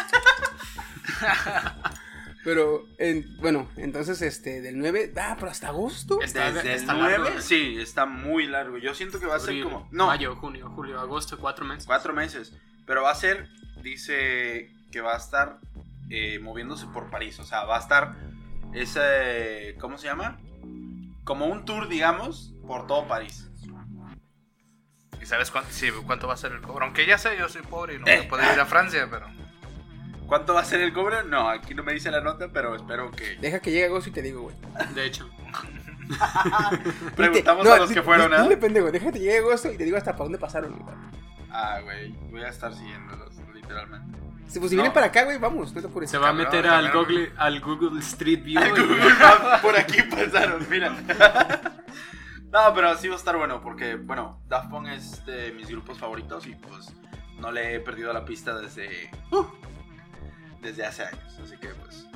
Pero, 2.44 2.86
en- 2.98 3.36
bueno, 3.38 3.68
entonces, 3.76 4.20
este, 4.20 4.60
del 4.62 4.76
9, 4.76 5.12
ah, 5.16 5.36
pero 5.38 5.52
hasta 5.52 5.68
agosto. 5.68 6.20
Está- 6.22 6.50
Desde 6.50 6.72
el 6.74 6.80
está 6.80 6.94
9, 6.94 7.18
largo, 7.18 7.38
¿eh? 7.38 7.40
sí, 7.40 7.76
está 7.78 8.04
muy 8.04 8.48
largo. 8.48 8.78
Yo 8.78 8.94
siento 8.94 9.20
que 9.20 9.26
va 9.26 9.36
a 9.36 9.38
ser 9.38 9.62
como. 9.62 9.86
No, 9.92 10.08
Mayo, 10.08 10.34
junio, 10.34 10.68
julio, 10.74 10.98
agosto, 10.98 11.38
cuatro 11.38 11.64
meses. 11.64 11.86
cuatro 11.86 12.12
meses. 12.12 12.52
Pero 12.84 13.02
va 13.02 13.12
a 13.12 13.14
ser, 13.14 13.48
dice 13.84 14.72
que 14.90 15.00
va 15.00 15.14
a 15.14 15.18
estar 15.18 15.58
eh, 16.10 16.40
moviéndose 16.40 16.86
por 16.86 17.10
París. 17.10 17.38
O 17.38 17.44
sea, 17.44 17.62
va 17.64 17.76
a 17.76 17.80
estar 17.80 18.16
ese. 18.74 19.76
¿Cómo 19.80 19.96
se 19.96 20.08
llama? 20.08 20.40
Como 21.22 21.46
un 21.46 21.64
tour, 21.64 21.88
digamos, 21.88 22.52
por 22.66 22.88
todo 22.88 23.06
París. 23.06 23.48
¿Y 25.22 25.26
sabes 25.26 25.52
cuánto, 25.52 25.70
sí, 25.70 25.90
cuánto 26.06 26.26
va 26.26 26.34
a 26.34 26.38
ser 26.38 26.50
el 26.50 26.60
cobro? 26.60 26.86
Aunque 26.86 27.06
ya 27.06 27.18
sé, 27.18 27.36
yo 27.38 27.48
soy 27.48 27.62
pobre 27.62 27.94
y 27.94 27.98
no 28.00 28.06
Eh. 28.08 28.16
voy 28.16 28.26
a 28.26 28.28
poder 28.28 28.54
ir 28.54 28.60
a 28.60 28.66
Francia, 28.66 29.06
pero. 29.08 29.26
¿Cuánto 30.32 30.54
va 30.54 30.60
a 30.62 30.64
ser 30.64 30.80
el 30.80 30.94
cobre? 30.94 31.24
No, 31.24 31.46
aquí 31.50 31.74
no 31.74 31.82
me 31.82 31.92
dice 31.92 32.10
la 32.10 32.22
nota, 32.22 32.48
pero 32.50 32.74
espero 32.74 33.10
que. 33.10 33.36
Deja 33.36 33.60
que 33.60 33.70
llegue 33.70 33.84
agosto 33.84 34.08
y 34.08 34.12
te 34.12 34.22
digo, 34.22 34.40
güey. 34.40 34.56
De 34.94 35.04
hecho, 35.04 35.28
Preguntamos 37.16 37.66
No, 37.66 37.72
a 37.74 37.76
los 37.76 37.92
que 37.92 38.00
fueron, 38.02 38.30
di- 38.48 38.54
¿eh? 38.54 38.56
Pendejo, 38.56 38.90
déjate 38.90 39.12
que 39.18 39.24
llegue 39.26 39.38
agosto 39.40 39.70
y 39.70 39.76
te 39.76 39.84
digo 39.84 39.98
hasta 39.98 40.12
para 40.12 40.24
dónde 40.24 40.38
pasaron, 40.38 40.72
güey. 40.78 40.96
Ah, 41.50 41.80
güey, 41.84 42.12
voy 42.30 42.40
a 42.40 42.48
estar 42.48 42.72
siguiéndolos, 42.74 43.34
literalmente. 43.52 44.18
Si, 44.48 44.58
pues, 44.58 44.70
si 44.70 44.76
No. 44.76 44.82
vienen 44.84 44.94
para 44.94 45.06
acá, 45.08 45.24
güey, 45.24 45.36
vamos, 45.36 45.74
no 45.74 45.80
te 45.82 45.86
apures. 45.86 46.10
se 46.10 46.16
va 46.16 46.30
a 46.30 46.32
meter 46.32 46.66
al. 46.66 46.90
Google, 46.92 47.30
al 47.36 47.60
Google 47.60 48.00
Street 48.00 48.42
View. 48.42 48.58
Al 48.58 48.70
Google 48.70 49.04
Maps, 49.20 49.60
por 49.60 49.78
aquí 49.78 50.00
pasaron, 50.02 50.66
mira. 50.70 50.90
no, 52.50 52.74
pero 52.74 52.96
sí 52.96 53.08
va 53.08 53.16
a 53.16 53.18
estar 53.18 53.36
bueno, 53.36 53.60
porque, 53.60 53.96
bueno, 53.96 54.40
Daft 54.48 54.70
Punk 54.70 54.88
es 54.88 55.26
de 55.26 55.52
mis 55.52 55.68
grupos 55.68 55.98
favoritos 55.98 56.46
y 56.46 56.54
pues 56.54 56.90
no 57.38 57.50
le 57.52 57.74
he 57.74 57.80
perdido 57.80 58.14
la 58.14 58.24
pista 58.24 58.54
desde. 58.58 59.10
uh, 59.30 59.44
desde 60.62 60.86
hace 60.86 61.04
años. 61.04 61.38
Así 61.42 61.56
que, 61.58 61.68
pues. 61.68 62.06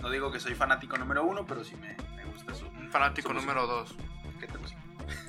No 0.00 0.10
digo 0.10 0.30
que 0.30 0.38
soy 0.38 0.54
fanático 0.54 0.96
número 0.96 1.24
uno, 1.24 1.44
pero 1.44 1.64
sí 1.64 1.74
me, 1.76 1.96
me 2.14 2.24
gusta 2.26 2.54
su. 2.54 2.66
Un 2.66 2.88
fanático 2.90 3.28
su 3.28 3.34
música. 3.34 3.54
número 3.54 3.66
2. 3.66 3.96
¿Qué 4.38 4.46
te 4.46 4.58
pasa? 4.58 4.76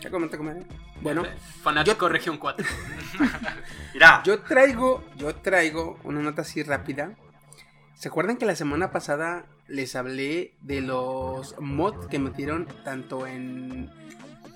Ya 0.01 0.11
comenta, 0.11 0.37
comadre. 0.37 0.65
Bueno, 1.01 1.23
Fanático 1.61 2.09
Región 2.09 2.37
4. 2.37 2.65
Mira, 3.93 4.21
yo 4.23 4.41
traigo, 4.41 5.03
yo 5.15 5.33
traigo 5.35 5.97
una 6.03 6.21
nota 6.21 6.41
así 6.41 6.61
rápida. 6.63 7.15
¿Se 7.95 8.09
acuerdan 8.09 8.37
que 8.37 8.45
la 8.45 8.55
semana 8.55 8.91
pasada 8.91 9.45
les 9.67 9.95
hablé 9.95 10.53
de 10.61 10.81
los 10.81 11.55
mods 11.59 12.07
que 12.07 12.19
metieron 12.19 12.65
tanto 12.83 13.27
en 13.27 13.89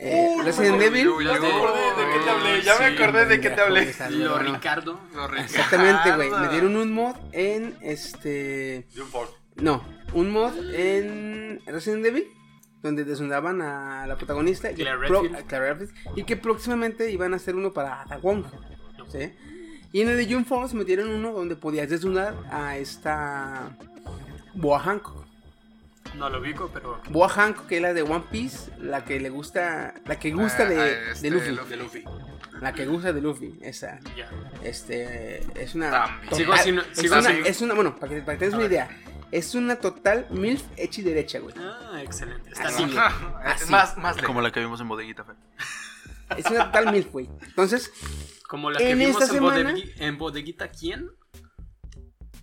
eh, 0.06 0.36
Resident 0.44 0.78
me 0.78 0.86
Evil? 0.86 1.08
Ya 1.24 1.40
me 1.40 1.48
acordé 1.48 1.80
de 1.96 2.12
qué 2.14 2.20
te 2.24 2.30
hablé, 2.30 2.62
ya 2.62 2.80
me 2.80 2.86
acordé 2.86 3.26
de 3.26 3.42
qué 3.42 3.50
te 3.50 3.62
hablé. 3.62 3.82
Lo. 4.12 4.38
Ricardo. 4.40 5.00
Exactamente, 5.44 6.12
güey. 6.16 6.30
Metieron 6.42 6.76
un 6.78 6.94
mod 6.94 7.16
en 7.32 7.76
este. 7.82 8.88
No, 9.56 9.84
un 10.14 10.32
mod 10.32 10.54
en 10.74 11.62
Resident 11.66 12.06
Evil. 12.06 12.28
Donde 12.82 13.06
desnudaban 13.06 13.62
a 13.62 14.06
la 14.08 14.18
protagonista. 14.18 14.70
y 14.70 14.76
pro- 15.08 15.22
Y 16.18 16.24
que 16.26 16.36
próximamente 16.36 17.10
iban 17.12 17.32
a 17.34 17.38
hacer 17.38 17.56
uno 17.56 17.72
para 17.72 18.02
Ada 18.02 18.18
Wong. 18.18 18.44
¿sí? 19.10 19.32
Y 19.94 20.02
en 20.02 20.10
el 20.10 20.18
de 20.18 20.34
Jump 20.34 20.46
Force 20.48 20.76
metieron 20.76 21.08
uno 21.10 21.32
donde 21.32 21.56
podías 21.56 21.90
desnudar 21.90 22.36
a 22.52 22.76
esta. 22.78 23.78
Boa 24.56 24.80
Hancock. 24.80 25.23
No 26.16 26.30
lo 26.30 26.40
ubico, 26.40 26.70
pero. 26.74 27.02
Boa 27.10 27.28
Hancock, 27.30 27.66
que 27.68 27.78
es 27.78 27.82
la 27.82 27.94
de 27.94 28.04
One 28.04 28.26
Piece. 28.32 28.72
La 28.80 29.04
que 29.04 29.20
le 29.20 29.30
gusta. 29.30 29.94
La 30.06 30.20
que 30.20 30.32
gusta 30.32 30.64
Ah, 30.64 30.70
de, 30.70 30.80
ah, 30.82 31.12
este, 31.12 31.30
de 31.30 31.36
Luffy. 31.36 31.70
De 31.70 31.76
Luffy. 31.78 32.04
La 32.62 32.74
que 32.74 32.86
gusta 32.86 33.12
de 33.14 33.22
Luffy. 33.22 33.58
Esa. 33.62 34.00
Ya. 34.16 34.30
Este 34.64 35.40
es 35.62 35.74
una 35.76 35.90
total- 36.30 36.38
Sigo 36.38 36.58
sin- 36.58 36.80
es, 36.80 36.86
sigo 36.94 37.16
una, 37.18 37.30
sin- 37.30 37.46
es 37.46 37.62
una- 37.62 37.74
bueno, 37.74 37.96
para 38.00 38.14
que, 38.14 38.22
para 38.22 38.38
que 38.38 38.46
tengas 38.46 38.54
A 38.54 38.58
una 38.58 38.64
ver. 38.68 38.72
idea, 38.72 38.90
es 39.32 39.56
una 39.56 39.76
total 39.78 40.28
milf 40.30 40.64
hecha 40.78 41.02
y 41.02 41.04
derecha, 41.04 41.40
güey. 41.40 41.56
Ah, 41.58 42.00
excelente. 42.04 42.50
Está 42.52 42.68
Así, 42.68 42.86
bien. 42.86 42.96
más, 43.70 43.98
más. 43.98 44.18
Como 44.22 44.42
la 44.42 44.52
que 44.52 44.60
vimos 44.60 44.80
en 44.82 44.88
Bodeguita, 44.88 45.24
Fer. 45.24 45.36
Es 46.38 46.46
una 46.46 46.66
total 46.66 46.92
milf, 46.92 47.12
güey. 47.12 47.30
Entonces, 47.42 47.92
Como 48.48 48.70
la 48.70 48.78
que 48.78 48.92
En 48.92 49.00
vimos 49.00 49.14
esta 49.22 49.26
en, 49.26 49.32
semana- 49.42 49.72
bodegui- 49.72 49.94
en 49.98 50.18
bodeguita, 50.20 50.68
¿quién? 50.70 51.10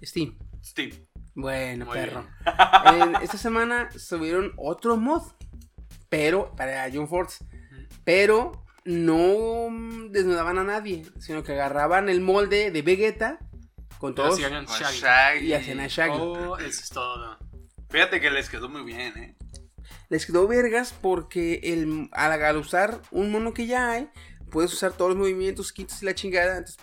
Steam. 0.03 0.37
Steve. 0.65 1.07
Bueno, 1.41 1.87
Muy 1.87 1.95
perro. 1.95 2.27
En 2.85 3.17
esta 3.17 3.39
semana 3.39 3.91
subieron 3.97 4.53
otro 4.57 4.97
mod, 4.97 5.23
pero 6.09 6.55
para 6.57 6.91
Jump 6.91 7.09
Force, 7.09 7.45
pero 8.05 8.65
no 8.85 9.69
desnudaban 10.11 10.59
a 10.59 10.65
nadie, 10.65 11.05
sino 11.19 11.43
que 11.43 11.53
agarraban 11.53 12.09
el 12.09 12.21
molde 12.21 12.71
de 12.71 12.83
Vegeta 12.83 13.39
con 13.99 14.15
todos 14.15 14.39
y 14.39 14.45
hacían 14.45 15.81
a 15.81 15.87
Shaggy. 15.87 16.19
Oh, 16.19 16.59
eso 16.59 16.81
es 16.83 16.89
todo. 16.89 17.39
Fíjate 17.91 18.21
que 18.21 18.31
les 18.31 18.49
quedó 18.49 18.69
muy 18.69 18.83
bien, 18.83 19.17
¿eh? 19.19 19.37
Les 20.09 20.27
quedó 20.27 20.49
vergas 20.49 20.93
porque 20.93 21.61
el, 21.63 22.09
al, 22.13 22.43
al 22.43 22.57
usar 22.57 23.03
un 23.11 23.31
mono 23.31 23.53
que 23.53 23.67
ya 23.67 23.91
hay, 23.93 24.09
puedes 24.51 24.73
usar 24.73 24.93
todos 24.93 25.11
los 25.11 25.19
movimientos, 25.19 25.73
quitas 25.73 26.03
y 26.03 26.07
la 26.07 26.15
chingada. 26.15 26.59
Entonces, 26.59 26.79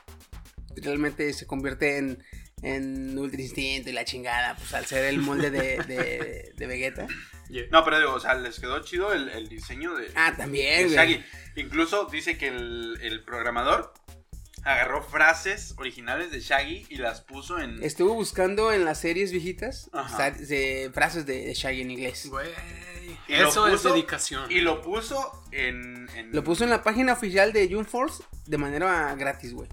realmente 0.75 1.31
se 1.33 1.47
convierte 1.47 1.97
en, 1.97 2.23
en 2.61 3.17
Ultra 3.17 3.41
Instinto 3.41 3.89
y 3.89 3.93
la 3.93 4.03
chingada, 4.05 4.55
pues 4.55 4.73
al 4.73 4.85
ser 4.85 5.05
el 5.05 5.19
molde 5.19 5.51
de, 5.51 5.77
de, 5.83 6.53
de 6.55 6.67
Vegeta. 6.67 7.07
Yeah. 7.49 7.65
No, 7.71 7.83
pero 7.85 7.99
digo, 7.99 8.13
o 8.13 8.19
sea, 8.19 8.33
les 8.35 8.59
quedó 8.59 8.79
chido 8.83 9.13
el, 9.13 9.29
el 9.29 9.47
diseño 9.47 9.95
de, 9.95 10.11
Ah, 10.15 10.31
de 10.31 10.37
también, 10.37 10.83
güey. 10.85 10.95
Shaggy. 10.95 11.23
Incluso 11.55 12.05
dice 12.11 12.37
que 12.37 12.47
el, 12.49 12.99
el 13.01 13.23
programador 13.23 13.93
agarró 14.63 15.01
frases 15.01 15.73
originales 15.77 16.29
de 16.31 16.41
Shaggy 16.41 16.85
y 16.89 16.97
las 16.97 17.21
puso 17.21 17.57
en. 17.59 17.81
Estuve 17.83 18.11
buscando 18.11 18.73
en 18.73 18.83
las 18.83 18.99
series 18.99 19.31
viejitas 19.31 19.89
de 20.39 20.91
frases 20.93 21.25
de, 21.25 21.45
de 21.45 21.53
Shaggy 21.53 21.81
en 21.81 21.91
inglés. 21.91 22.27
Güey. 22.29 22.49
Eso 23.29 23.67
es 23.67 23.83
dedicación. 23.83 24.51
Y 24.51 24.59
lo 24.61 24.81
puso 24.81 25.43
en. 25.51 26.09
en- 26.15 26.31
Lo 26.33 26.43
puso 26.43 26.63
en 26.65 26.69
la 26.69 26.83
página 26.83 27.13
oficial 27.13 27.53
de 27.53 27.69
June 27.71 27.85
Force 27.85 28.23
de 28.45 28.57
manera 28.57 29.15
gratis, 29.15 29.53
güey. 29.53 29.69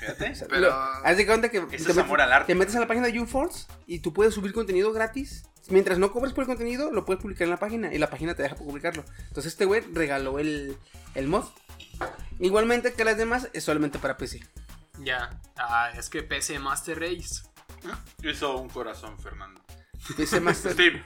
Fíjate. 0.00 0.30
O 0.32 0.34
sea, 0.34 0.48
Pero- 0.48 0.60
lo- 0.68 0.72
haz 0.74 1.16
de 1.16 1.26
cuenta 1.26 1.48
que 1.50 1.58
es 1.58 1.64
metes, 1.64 1.98
amor 1.98 2.20
al 2.20 2.32
arte. 2.32 2.46
te 2.52 2.54
metes 2.58 2.74
a 2.76 2.80
la 2.80 2.86
página 2.86 3.06
de 3.06 3.12
June 3.16 3.26
Force 3.30 3.66
y 3.86 4.00
tú 4.00 4.12
puedes 4.12 4.34
subir 4.34 4.52
contenido 4.52 4.92
gratis. 4.92 5.44
Mientras 5.70 5.98
no 5.98 6.10
cobres 6.12 6.32
por 6.32 6.42
el 6.42 6.48
contenido, 6.48 6.90
lo 6.92 7.04
puedes 7.04 7.20
publicar 7.20 7.44
en 7.44 7.50
la 7.50 7.58
página 7.58 7.92
y 7.92 7.98
la 7.98 8.08
página 8.08 8.34
te 8.34 8.42
deja 8.42 8.54
publicarlo. 8.56 9.04
Entonces 9.28 9.52
este 9.52 9.66
güey 9.66 9.82
regaló 9.92 10.38
el, 10.38 10.76
el 11.14 11.26
mod. 11.28 11.44
Igualmente 12.38 12.92
que 12.94 13.04
las 13.04 13.18
demás, 13.18 13.48
es 13.52 13.64
solamente 13.64 13.98
para 13.98 14.16
PC. 14.16 14.40
Ya. 15.00 15.30
Ah, 15.56 15.90
es 15.96 16.08
que 16.08 16.22
PC 16.22 16.58
Master 16.58 16.98
Race. 17.00 17.42
Hizo 18.22 18.56
un 18.56 18.68
corazón, 18.68 19.18
Fernando. 19.18 19.62
PC 20.16 20.40
Master, 20.40 20.72
Steve. 20.72 21.04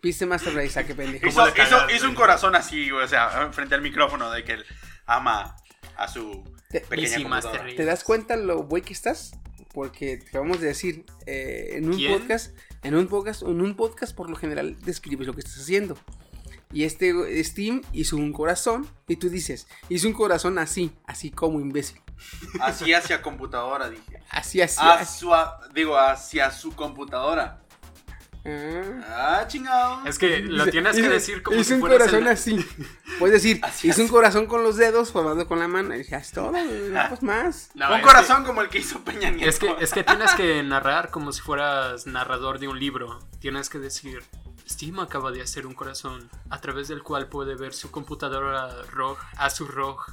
PC 0.00 0.26
Master 0.26 0.54
Race, 0.54 0.78
ah, 0.78 0.84
qué 0.84 0.94
pendejo. 0.94 1.26
Hizo, 1.26 1.40
la 1.44 1.48
hizo- 1.48 1.56
cagaste. 1.56 1.96
hizo 1.96 2.08
un 2.08 2.14
corazón 2.14 2.54
así, 2.54 2.90
güey, 2.90 3.04
o 3.04 3.08
sea, 3.08 3.50
frente 3.52 3.74
al 3.74 3.82
micrófono 3.82 4.30
de 4.30 4.44
que 4.44 4.52
él 4.54 4.64
ama 5.06 5.56
a 5.96 6.08
su 6.08 6.42
Te-. 6.72 6.80
¿Te 7.76 7.84
das 7.84 8.02
cuenta 8.04 8.36
lo 8.36 8.64
güey 8.64 8.82
que 8.82 8.92
estás? 8.92 9.32
Porque 9.74 10.16
te 10.18 10.38
vamos 10.38 10.58
a 10.58 10.60
decir, 10.60 11.04
eh, 11.26 11.74
en 11.76 11.88
un 11.88 11.96
¿Quién? 11.96 12.18
podcast, 12.18 12.56
en 12.82 12.94
un 12.94 13.06
podcast, 13.08 13.42
en 13.42 13.60
un 13.60 13.74
podcast 13.76 14.14
por 14.14 14.28
lo 14.28 14.36
general 14.36 14.76
describes 14.84 15.26
lo 15.26 15.34
que 15.34 15.40
estás 15.40 15.58
haciendo. 15.58 15.96
Y 16.72 16.84
este 16.84 17.42
Steam 17.44 17.82
hizo 17.92 18.16
un 18.16 18.32
corazón 18.32 18.86
y 19.06 19.16
tú 19.16 19.28
dices, 19.28 19.66
hizo 19.88 20.08
un 20.08 20.14
corazón 20.14 20.58
así, 20.58 20.90
así 21.06 21.30
como 21.30 21.60
imbécil. 21.60 22.00
Así 22.60 22.92
hacia 22.94 23.20
computadora, 23.20 23.90
dije. 23.90 24.20
Así, 24.30 24.60
así, 24.60 24.78
A 24.80 24.94
así. 24.94 25.18
su, 25.20 25.34
a- 25.34 25.60
digo, 25.74 25.98
hacia 25.98 26.50
su 26.50 26.72
computadora. 26.74 27.61
Ah. 28.44 29.40
Ah, 29.40 29.44
chingado. 29.46 30.04
Es 30.04 30.18
que 30.18 30.40
lo 30.40 30.66
tienes 30.66 30.96
que 30.96 31.08
decir 31.08 31.42
como 31.42 31.58
hizo 31.58 31.68
si 31.68 31.74
un 31.74 31.80
fueras 31.80 31.98
corazón 31.98 32.22
el- 32.22 32.28
así. 32.32 32.66
Puedes 33.18 33.42
decir, 33.42 33.60
Así, 33.64 33.88
hizo 33.88 34.02
un 34.02 34.08
corazón 34.08 34.46
con 34.46 34.62
los 34.64 34.76
dedos 34.76 35.12
formando 35.12 35.46
con 35.46 35.58
la 35.60 35.68
mano. 35.68 35.94
Y 35.94 35.98
dije, 35.98 36.16
"Ah, 36.16 36.18
es 36.18 36.32
todo, 36.32 36.50
no, 36.52 37.08
pues 37.08 37.22
más. 37.22 37.70
No, 37.74 37.94
un 37.94 38.00
corazón 38.00 38.44
como 38.44 38.62
el 38.62 38.68
que 38.68 38.78
hizo 38.78 39.00
Peña 39.04 39.30
Nieto. 39.30 39.48
es 39.48 39.58
que, 39.58 39.74
es 39.78 39.92
que 39.92 40.02
tienes 40.02 40.32
que 40.34 40.62
narrar 40.62 41.10
como 41.10 41.30
si 41.32 41.40
fueras 41.40 42.06
narrador 42.06 42.58
de 42.58 42.66
un 42.68 42.78
libro. 42.80 43.20
Tienes 43.38 43.68
que 43.68 43.78
decir, 43.78 44.22
Steam 44.68 44.98
acaba 45.00 45.30
de 45.30 45.42
hacer 45.42 45.66
un 45.66 45.74
corazón 45.74 46.28
a 46.50 46.60
través 46.60 46.88
del 46.88 47.02
cual 47.02 47.28
puede 47.28 47.54
ver 47.54 47.74
su 47.74 47.90
computadora 47.92 48.68
ROG, 48.90 49.18
Asus 49.36 49.68
ROG, 49.72 50.04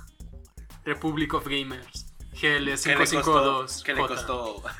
Republic 0.85 1.33
of 1.33 1.45
Gamers, 1.47 2.05
¿Qué 2.39 2.59
le 2.59 2.71
costó? 2.73 3.65
GL552. 3.65 3.83
¿Qué 3.83 3.93
le 3.95 4.07
costó? 4.07 4.63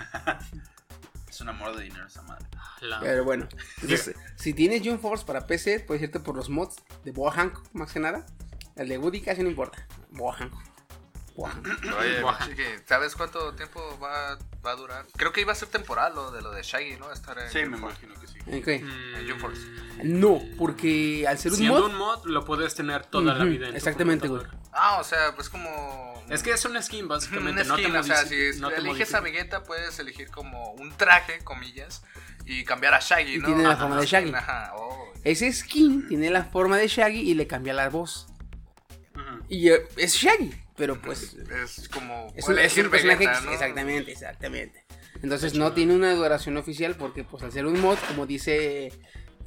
es 1.40 1.42
un 1.44 1.50
amor 1.50 1.76
de 1.78 1.84
dinero 1.84 2.06
esa 2.06 2.22
madre. 2.24 2.46
La- 2.82 3.00
Pero 3.00 3.24
bueno, 3.24 3.48
entonces, 3.82 4.14
si 4.36 4.54
tienes 4.54 4.82
June 4.84 4.98
Force 4.98 5.26
para 5.26 5.48
PC, 5.48 5.80
puedes 5.82 6.04
irte 6.04 6.20
por 6.20 6.36
los 6.36 6.50
mods 6.50 6.76
de 7.06 7.12
Boa 7.12 7.32
Hancock, 7.32 7.66
más 7.74 7.92
que 7.94 8.00
nada. 8.00 8.26
El 8.76 8.90
de 8.90 8.98
Woody 8.98 9.22
casi 9.22 9.42
no 9.44 9.50
importa. 9.50 9.86
Boa 10.12 10.34
Hancock. 10.36 10.62
Oye, 11.48 12.24
chiqui, 12.46 12.64
¿sabes 12.86 13.16
cuánto 13.16 13.54
tiempo 13.56 13.82
va, 14.02 14.38
va 14.66 14.72
a 14.72 14.76
durar? 14.76 15.06
Creo 15.16 15.32
que 15.32 15.42
iba 15.42 15.52
a 15.52 15.56
ser 15.56 15.70
temporal 15.70 16.14
lo 16.16 16.32
de 16.32 16.42
lo 16.42 16.52
de 16.52 16.62
Shaggy, 16.64 16.98
¿no? 16.98 17.12
Estar 17.12 17.38
en 17.40 17.50
Sí, 17.50 17.60
me 17.66 17.78
imagino 17.78 18.14
que 18.20 18.28
sí. 18.28 18.40
Ok. 18.40 18.84
Mm, 18.84 19.16
en 19.16 19.28
June 19.28 19.40
Force. 19.40 19.62
No, 20.04 20.42
porque 20.58 21.26
al 21.28 21.38
ser 21.38 21.52
un 21.52 21.58
Siendo 21.58 21.80
mod. 21.82 21.90
un 21.90 21.96
mod 21.98 22.26
lo 22.26 22.46
puedes 22.46 22.76
tener 22.76 23.06
toda 23.06 23.34
la 23.36 23.44
vida 23.46 23.70
en 23.70 23.76
exactamente, 23.76 24.28
güey. 24.28 24.44
Ah, 24.74 24.98
o 25.00 25.04
sea, 25.04 25.34
pues 25.36 25.50
como... 25.50 26.24
Es 26.30 26.44
que 26.44 26.52
es 26.52 26.64
un 26.66 26.82
skin 26.82 27.08
básicamente, 27.08 27.62
un 27.64 27.68
no 27.68 27.76
te 27.76 27.84
skin, 27.84 27.96
o 27.96 28.04
sea, 28.04 28.26
si 28.26 28.60
no 28.60 28.70
te 28.70 28.78
eliges 28.78 29.14
a 29.14 29.20
Vegeta 29.20 29.64
puedes 29.64 29.98
elegir 30.00 30.30
como 30.30 30.72
un 30.74 30.92
traje, 30.96 31.40
comillas, 31.44 32.04
y 32.46 32.64
cambiar 32.66 32.94
a 32.94 33.00
Shaggy, 33.00 33.36
Y 33.36 33.38
¿no? 33.40 33.48
tiene 33.48 33.64
la 33.64 33.72
Ajá, 33.72 33.82
forma 33.82 34.00
de 34.00 34.06
Shaggy. 34.06 34.34
Ajá, 34.34 34.74
oh. 34.76 35.12
Ese 35.24 35.52
skin 35.52 36.08
tiene 36.08 36.30
la 36.30 36.44
forma 36.46 36.78
de 36.78 36.88
Shaggy 36.88 37.20
y 37.22 37.34
le 37.34 37.46
cambia 37.48 37.74
la 37.74 37.90
voz. 37.90 38.28
Y 39.50 39.70
eh, 39.70 39.88
es 39.98 40.14
Shaggy, 40.14 40.54
pero 40.80 41.00
pues. 41.00 41.36
Es 41.36 41.88
como... 41.90 42.34
Es 42.36 42.48
un, 42.48 42.58
es 42.58 42.76
un 42.78 42.90
personaje. 42.90 43.28
Vegeta. 43.28 43.54
Exactamente, 43.54 44.12
exactamente. 44.12 44.86
Entonces 45.22 45.54
no 45.54 45.74
tiene 45.74 45.94
una 45.94 46.14
duración 46.16 46.58
oficial 46.58 46.96
porque, 46.96 47.24
pues, 47.24 47.44
al 47.44 47.52
ser 47.52 47.66
un 47.68 47.80
mod, 47.80 47.98
como 48.08 48.26
dice 48.26 48.92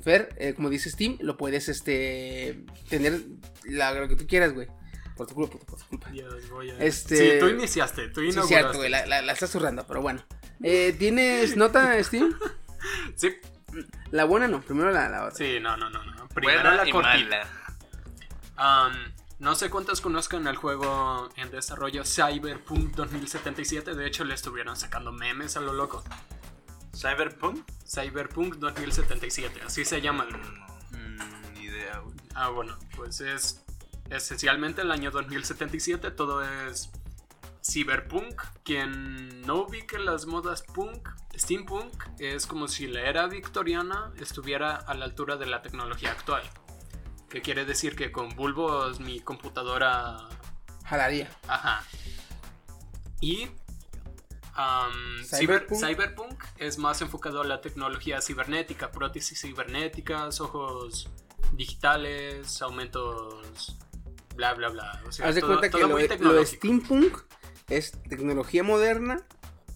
Fer, 0.04 0.28
eh, 0.38 0.52
como 0.54 0.68
dice 0.70 0.90
Steam, 0.90 1.16
lo 1.20 1.36
puedes 1.36 1.68
este 1.68 2.62
tener 2.88 3.20
la, 3.64 3.92
lo 3.94 4.06
que 4.08 4.14
tú 4.16 4.26
quieras, 4.28 4.52
güey. 4.52 4.68
Por 5.16 5.26
tu 5.26 5.34
culpa, 5.34 5.58
por 5.58 5.78
tu 5.78 5.86
culpa. 5.86 6.10
Dios, 6.10 6.48
voy 6.50 6.70
a- 6.70 6.78
Este- 6.78 7.16
Sí, 7.16 7.38
tú 7.40 7.48
iniciaste, 7.48 8.08
tú 8.08 8.20
Sí, 8.20 8.28
es 8.28 8.34
inauguraste. 8.34 8.46
cierto, 8.62 8.78
güey, 8.78 8.90
la, 8.90 9.06
la, 9.06 9.22
la 9.22 9.32
estás 9.32 9.50
zurrando, 9.50 9.86
pero 9.86 10.00
bueno. 10.02 10.24
Eh, 10.62 10.94
¿Tienes 10.98 11.56
nota, 11.56 12.02
Steam? 12.04 12.34
Sí, 13.16 13.34
La 14.10 14.24
buena 14.24 14.48
no, 14.48 14.60
primero 14.62 14.90
la, 14.90 15.08
la 15.08 15.24
otra. 15.24 15.36
sí, 15.36 15.58
no, 15.60 15.76
no, 15.76 15.88
no. 15.90 16.04
no. 16.04 16.28
Primero 16.28 16.60
Buena 16.62 16.76
la 16.76 16.88
y 16.88 16.92
cortita. 16.92 17.48
No 19.42 19.56
sé 19.56 19.70
cuántos 19.70 20.00
conozcan 20.00 20.46
el 20.46 20.54
juego 20.54 21.28
en 21.34 21.50
desarrollo 21.50 22.04
Cyberpunk 22.04 22.94
2077. 22.94 23.96
De 23.96 24.06
hecho, 24.06 24.22
le 24.22 24.34
estuvieron 24.34 24.76
sacando 24.76 25.10
memes 25.10 25.56
a 25.56 25.60
lo 25.60 25.72
loco. 25.72 26.04
¿Cyberpunk? 26.94 27.68
Cyberpunk 27.84 28.54
2077, 28.58 29.62
así 29.66 29.84
se 29.84 30.00
llama. 30.00 30.28
Mm, 30.92 31.54
ni 31.54 31.64
idea, 31.64 31.98
güey. 31.98 32.14
Ah, 32.36 32.50
bueno, 32.50 32.78
pues 32.94 33.20
es 33.20 33.64
esencialmente 34.10 34.82
el 34.82 34.92
año 34.92 35.10
2077. 35.10 36.12
Todo 36.12 36.44
es 36.44 36.92
cyberpunk. 37.68 38.40
Quien 38.62 39.42
no 39.42 39.62
ubique 39.62 39.98
las 39.98 40.26
modas 40.26 40.62
punk, 40.62 41.08
steampunk, 41.36 41.92
es 42.20 42.46
como 42.46 42.68
si 42.68 42.86
la 42.86 43.00
era 43.00 43.26
victoriana 43.26 44.12
estuviera 44.20 44.76
a 44.76 44.94
la 44.94 45.04
altura 45.04 45.36
de 45.36 45.46
la 45.46 45.62
tecnología 45.62 46.12
actual. 46.12 46.44
Que 47.32 47.40
quiere 47.40 47.64
decir 47.64 47.96
que 47.96 48.12
con 48.12 48.28
bulbos 48.36 49.00
mi 49.00 49.18
computadora 49.20 50.18
Jalaría. 50.84 51.30
Ajá. 51.48 51.82
Y 53.22 53.48
ciber- 55.24 55.66
Cyberpunk. 55.74 56.44
es 56.58 56.76
más 56.76 57.00
enfocado 57.00 57.40
a 57.40 57.44
la 57.44 57.62
tecnología 57.62 58.20
cibernética, 58.20 58.90
prótesis 58.90 59.40
cibernéticas, 59.40 60.42
ojos 60.42 61.08
digitales, 61.54 62.60
aumentos, 62.60 63.76
bla, 64.36 64.52
bla, 64.52 64.68
bla. 64.68 65.02
O 65.06 65.12
sea, 65.12 65.28
Haz 65.28 65.34
de 65.36 65.40
todo- 65.40 65.52
cuenta 65.58 65.68
que 65.68 65.72
todo 65.72 65.82
lo, 65.88 65.88
muy 65.94 66.06
de- 66.06 66.18
lo 66.18 66.34
de 66.34 66.44
steampunk 66.44 67.16
es 67.68 67.92
tecnología 68.10 68.62
moderna 68.62 69.24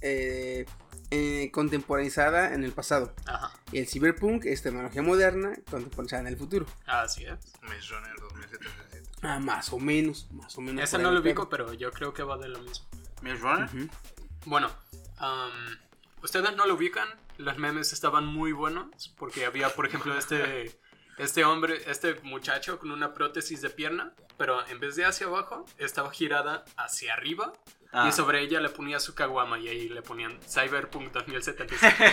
eh, 0.02 0.66
eh, 1.10 1.50
contemporaneizada 1.52 2.54
en 2.54 2.64
el 2.64 2.72
pasado. 2.72 3.14
Ajá, 3.26 3.52
Y 3.72 3.78
el 3.78 3.86
cyberpunk 3.86 4.44
es 4.46 4.62
tecnología 4.62 5.02
moderna 5.02 5.54
contemporaneizada 5.70 6.22
en 6.22 6.28
el 6.28 6.36
futuro. 6.36 6.66
así 6.86 7.24
es. 7.24 7.38
Maze 7.62 7.94
Runner 7.94 8.14
2077. 8.20 9.08
Ah, 9.22 9.38
más 9.38 9.72
o 9.72 9.78
menos, 9.78 10.28
más 10.32 10.56
o 10.58 10.60
menos. 10.60 10.82
Ese 10.84 10.96
por 10.96 11.02
no 11.04 11.10
lo 11.12 11.20
ubico, 11.20 11.48
pero 11.48 11.72
yo 11.72 11.90
creo 11.92 12.12
que 12.12 12.22
va 12.22 12.36
de 12.38 12.48
lo 12.48 12.60
mismo. 12.60 12.86
¿Maze 13.22 13.36
Runner? 13.36 13.64
Ujú. 13.66 13.88
Bueno, 14.46 14.70
am, 15.18 15.78
ustedes 16.22 16.54
no 16.56 16.66
lo 16.66 16.74
ubican, 16.74 17.08
los 17.38 17.58
memes 17.58 17.92
estaban 17.92 18.26
muy 18.26 18.52
buenos 18.52 19.14
porque 19.18 19.46
había, 19.46 19.68
por 19.70 19.86
ejemplo, 19.86 20.16
este, 20.16 20.78
este 21.18 21.44
hombre, 21.44 21.82
este 21.90 22.20
muchacho 22.22 22.78
con 22.78 22.90
una 22.90 23.14
prótesis 23.14 23.62
de 23.62 23.70
pierna, 23.70 24.12
pero 24.36 24.66
en 24.68 24.80
vez 24.80 24.96
de 24.96 25.04
hacia 25.04 25.26
abajo, 25.26 25.64
estaba 25.78 26.10
girada 26.12 26.64
hacia 26.76 27.14
arriba 27.14 27.52
Ah. 27.98 28.08
y 28.08 28.12
sobre 28.12 28.42
ella 28.42 28.60
le 28.60 28.68
ponía 28.68 29.00
su 29.00 29.14
caguama 29.14 29.58
y 29.58 29.68
ahí 29.68 29.88
le 29.88 30.02
ponían 30.02 30.38
Cyberpunk 30.46 31.12
2077. 31.12 32.12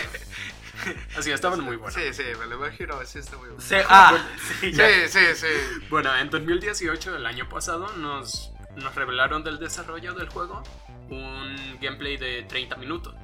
Así, 1.18 1.30
estaban 1.30 1.60
muy 1.60 1.76
buenos. 1.76 1.94
Sí, 1.94 2.14
sí, 2.14 2.22
me 2.38 2.46
lo 2.46 2.56
imagino, 2.56 2.98
sí 3.04 3.18
está 3.18 3.36
muy 3.36 3.48
bueno. 3.48 3.62
Sí, 3.62 3.76
ah, 3.86 4.16
sí, 4.60 4.72
Sí, 4.72 4.82
sí, 5.08 5.20
sí. 5.34 5.46
Bueno, 5.90 6.16
en 6.16 6.30
2018, 6.30 7.16
el 7.16 7.26
año 7.26 7.46
pasado, 7.50 7.86
nos, 7.98 8.50
nos 8.76 8.94
revelaron 8.94 9.44
del 9.44 9.58
desarrollo 9.58 10.14
del 10.14 10.30
juego 10.30 10.62
un 11.10 11.78
gameplay 11.82 12.16
de 12.16 12.44
30 12.44 12.76
minutos. 12.76 13.14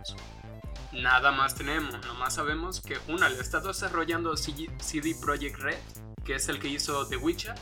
Nada 0.93 1.33
más 1.33 1.55
tenemos, 1.55 1.95
nomás 2.07 2.35
sabemos 2.35 2.83
que 2.83 2.99
una 3.09 3.31
le 3.31 3.40
está 3.40 3.61
desarrollando 3.61 4.37
CG 4.37 4.69
CD 4.83 5.14
Projekt 5.19 5.59
Red, 5.61 5.79
que 6.26 6.35
es 6.35 6.49
el 6.50 6.59
que 6.59 6.69
hizo 6.69 7.07
The 7.09 7.17
Witcher. 7.17 7.55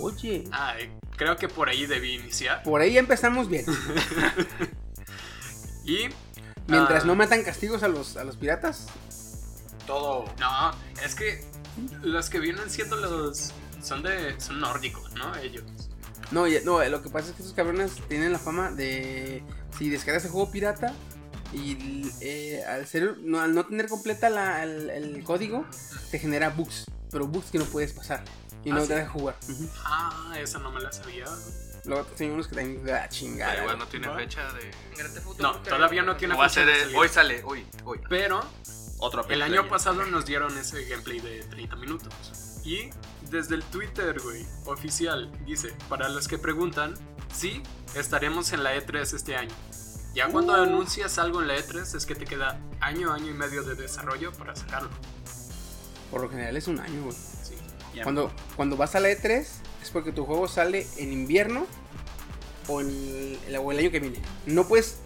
Oye, 0.00 0.44
Ah, 0.52 0.74
eh, 0.78 0.90
creo 1.16 1.36
que 1.36 1.48
por 1.48 1.68
ahí 1.68 1.86
debí 1.86 2.14
iniciar. 2.14 2.62
por 2.62 2.80
ahí 2.80 2.94
ya 2.94 3.00
empezamos 3.00 3.48
bien. 3.48 3.64
Y... 5.84 6.08
Mientras 6.66 7.04
ah, 7.04 7.06
no 7.06 7.14
matan 7.14 7.44
castigos 7.44 7.84
a 7.84 7.88
los, 7.88 8.16
a 8.16 8.24
los 8.24 8.36
piratas. 8.36 8.88
Todo. 9.86 10.24
No, 10.40 10.72
es 11.04 11.14
que 11.14 11.44
los 12.02 12.28
que 12.28 12.40
vienen 12.40 12.68
siendo 12.68 12.96
los... 12.96 13.52
Son 13.82 14.02
de... 14.02 14.34
Son 14.40 14.58
nórdicos, 14.58 15.12
¿no? 15.14 15.36
Ellos. 15.36 15.62
No, 16.32 16.48
ya- 16.48 16.62
no, 16.64 16.84
lo 16.84 17.02
que 17.02 17.08
pasa 17.08 17.30
es 17.30 17.36
que 17.36 17.42
esos 17.42 17.54
cabrones 17.54 17.92
tienen 18.08 18.32
la 18.32 18.40
fama 18.40 18.72
de. 18.72 19.44
Si 19.78 19.88
descargas 19.88 20.24
el 20.24 20.32
juego 20.32 20.50
pirata 20.50 20.92
y 21.52 22.10
eh, 22.20 22.64
al, 22.66 22.84
ser, 22.88 23.18
no, 23.18 23.40
al 23.40 23.54
no 23.54 23.64
tener 23.64 23.88
completa 23.88 24.28
la- 24.28 24.64
el, 24.64 24.90
el 24.90 25.22
código, 25.22 25.64
te 26.10 26.18
genera 26.18 26.48
bugs. 26.50 26.86
Pero 27.12 27.28
bugs 27.28 27.52
que 27.52 27.58
no 27.58 27.64
puedes 27.66 27.92
pasar 27.92 28.24
y 28.66 28.70
¿Ah, 28.70 28.74
no 28.74 28.80
sí? 28.82 28.88
te 28.88 28.94
deja 28.96 29.10
jugar. 29.10 29.36
Ah, 29.84 30.34
esa 30.38 30.58
no 30.58 30.72
me 30.72 30.80
la 30.80 30.90
sabía. 30.90 31.24
Luego 31.84 32.04
hay 32.18 32.26
unos 32.30 32.48
que 32.48 32.56
de 32.56 32.90
la 32.92 33.08
chingada. 33.08 33.52
Pero 33.52 33.62
igual 33.62 33.76
güey. 33.76 33.86
no 33.86 33.90
tiene 33.90 34.14
fecha 34.16 34.52
de. 34.54 34.70
No, 35.38 35.56
todavía 35.62 36.02
no 36.02 36.16
tiene 36.16 36.36
fecha 36.36 36.64
de 36.64 36.96
hoy 36.96 37.08
sale, 37.08 37.44
hoy, 37.44 37.64
hoy. 37.84 38.00
Pero 38.08 38.44
Otro 38.98 39.24
el 39.28 39.40
año 39.42 39.68
pasado 39.68 40.04
nos 40.06 40.26
dieron 40.26 40.56
ese 40.58 40.84
gameplay 40.86 41.20
de 41.20 41.44
30 41.44 41.76
minutos. 41.76 42.12
Y 42.64 42.90
desde 43.30 43.54
el 43.54 43.62
Twitter, 43.62 44.20
güey, 44.20 44.44
oficial, 44.64 45.30
dice, 45.46 45.72
para 45.88 46.08
los 46.08 46.26
que 46.26 46.38
preguntan, 46.38 46.94
sí, 47.32 47.62
estaremos 47.94 48.52
en 48.52 48.64
la 48.64 48.74
E3 48.76 49.14
este 49.14 49.36
año. 49.36 49.54
Ya 50.12 50.26
cuando 50.28 50.54
Uh. 50.54 50.62
anuncias 50.64 51.18
algo 51.18 51.40
en 51.40 51.46
la 51.46 51.56
E3 51.56 51.94
es 51.94 52.04
que 52.04 52.16
te 52.16 52.24
queda 52.24 52.58
año, 52.80 53.12
año 53.12 53.30
y 53.30 53.34
medio 53.34 53.62
de 53.62 53.76
desarrollo 53.76 54.32
para 54.32 54.56
sacarlo. 54.56 54.90
Por 56.10 56.22
lo 56.22 56.28
general 56.28 56.56
es 56.56 56.66
un 56.66 56.80
año, 56.80 57.04
güey. 57.04 57.16
Cuando, 58.04 58.30
cuando 58.56 58.76
vas 58.76 58.94
a 58.94 59.00
la 59.00 59.08
E3 59.10 59.38
es 59.82 59.90
porque 59.92 60.12
tu 60.12 60.24
juego 60.24 60.48
sale 60.48 60.86
en 60.96 61.12
invierno 61.12 61.66
o, 62.68 62.80
en 62.80 62.88
el, 63.48 63.56
o 63.56 63.72
el 63.72 63.78
año 63.78 63.90
que 63.90 64.00
viene. 64.00 64.20
No 64.46 64.66
puedes, 64.68 64.96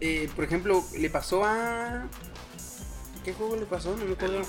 eh, 0.00 0.28
por 0.34 0.44
ejemplo, 0.44 0.84
le 0.98 1.10
pasó 1.10 1.44
a... 1.44 2.06
¿Qué 3.24 3.32
juego 3.32 3.56
le 3.56 3.66
pasó? 3.66 3.90
No 3.96 4.04
me 4.04 4.12
acuerdo. 4.12 4.42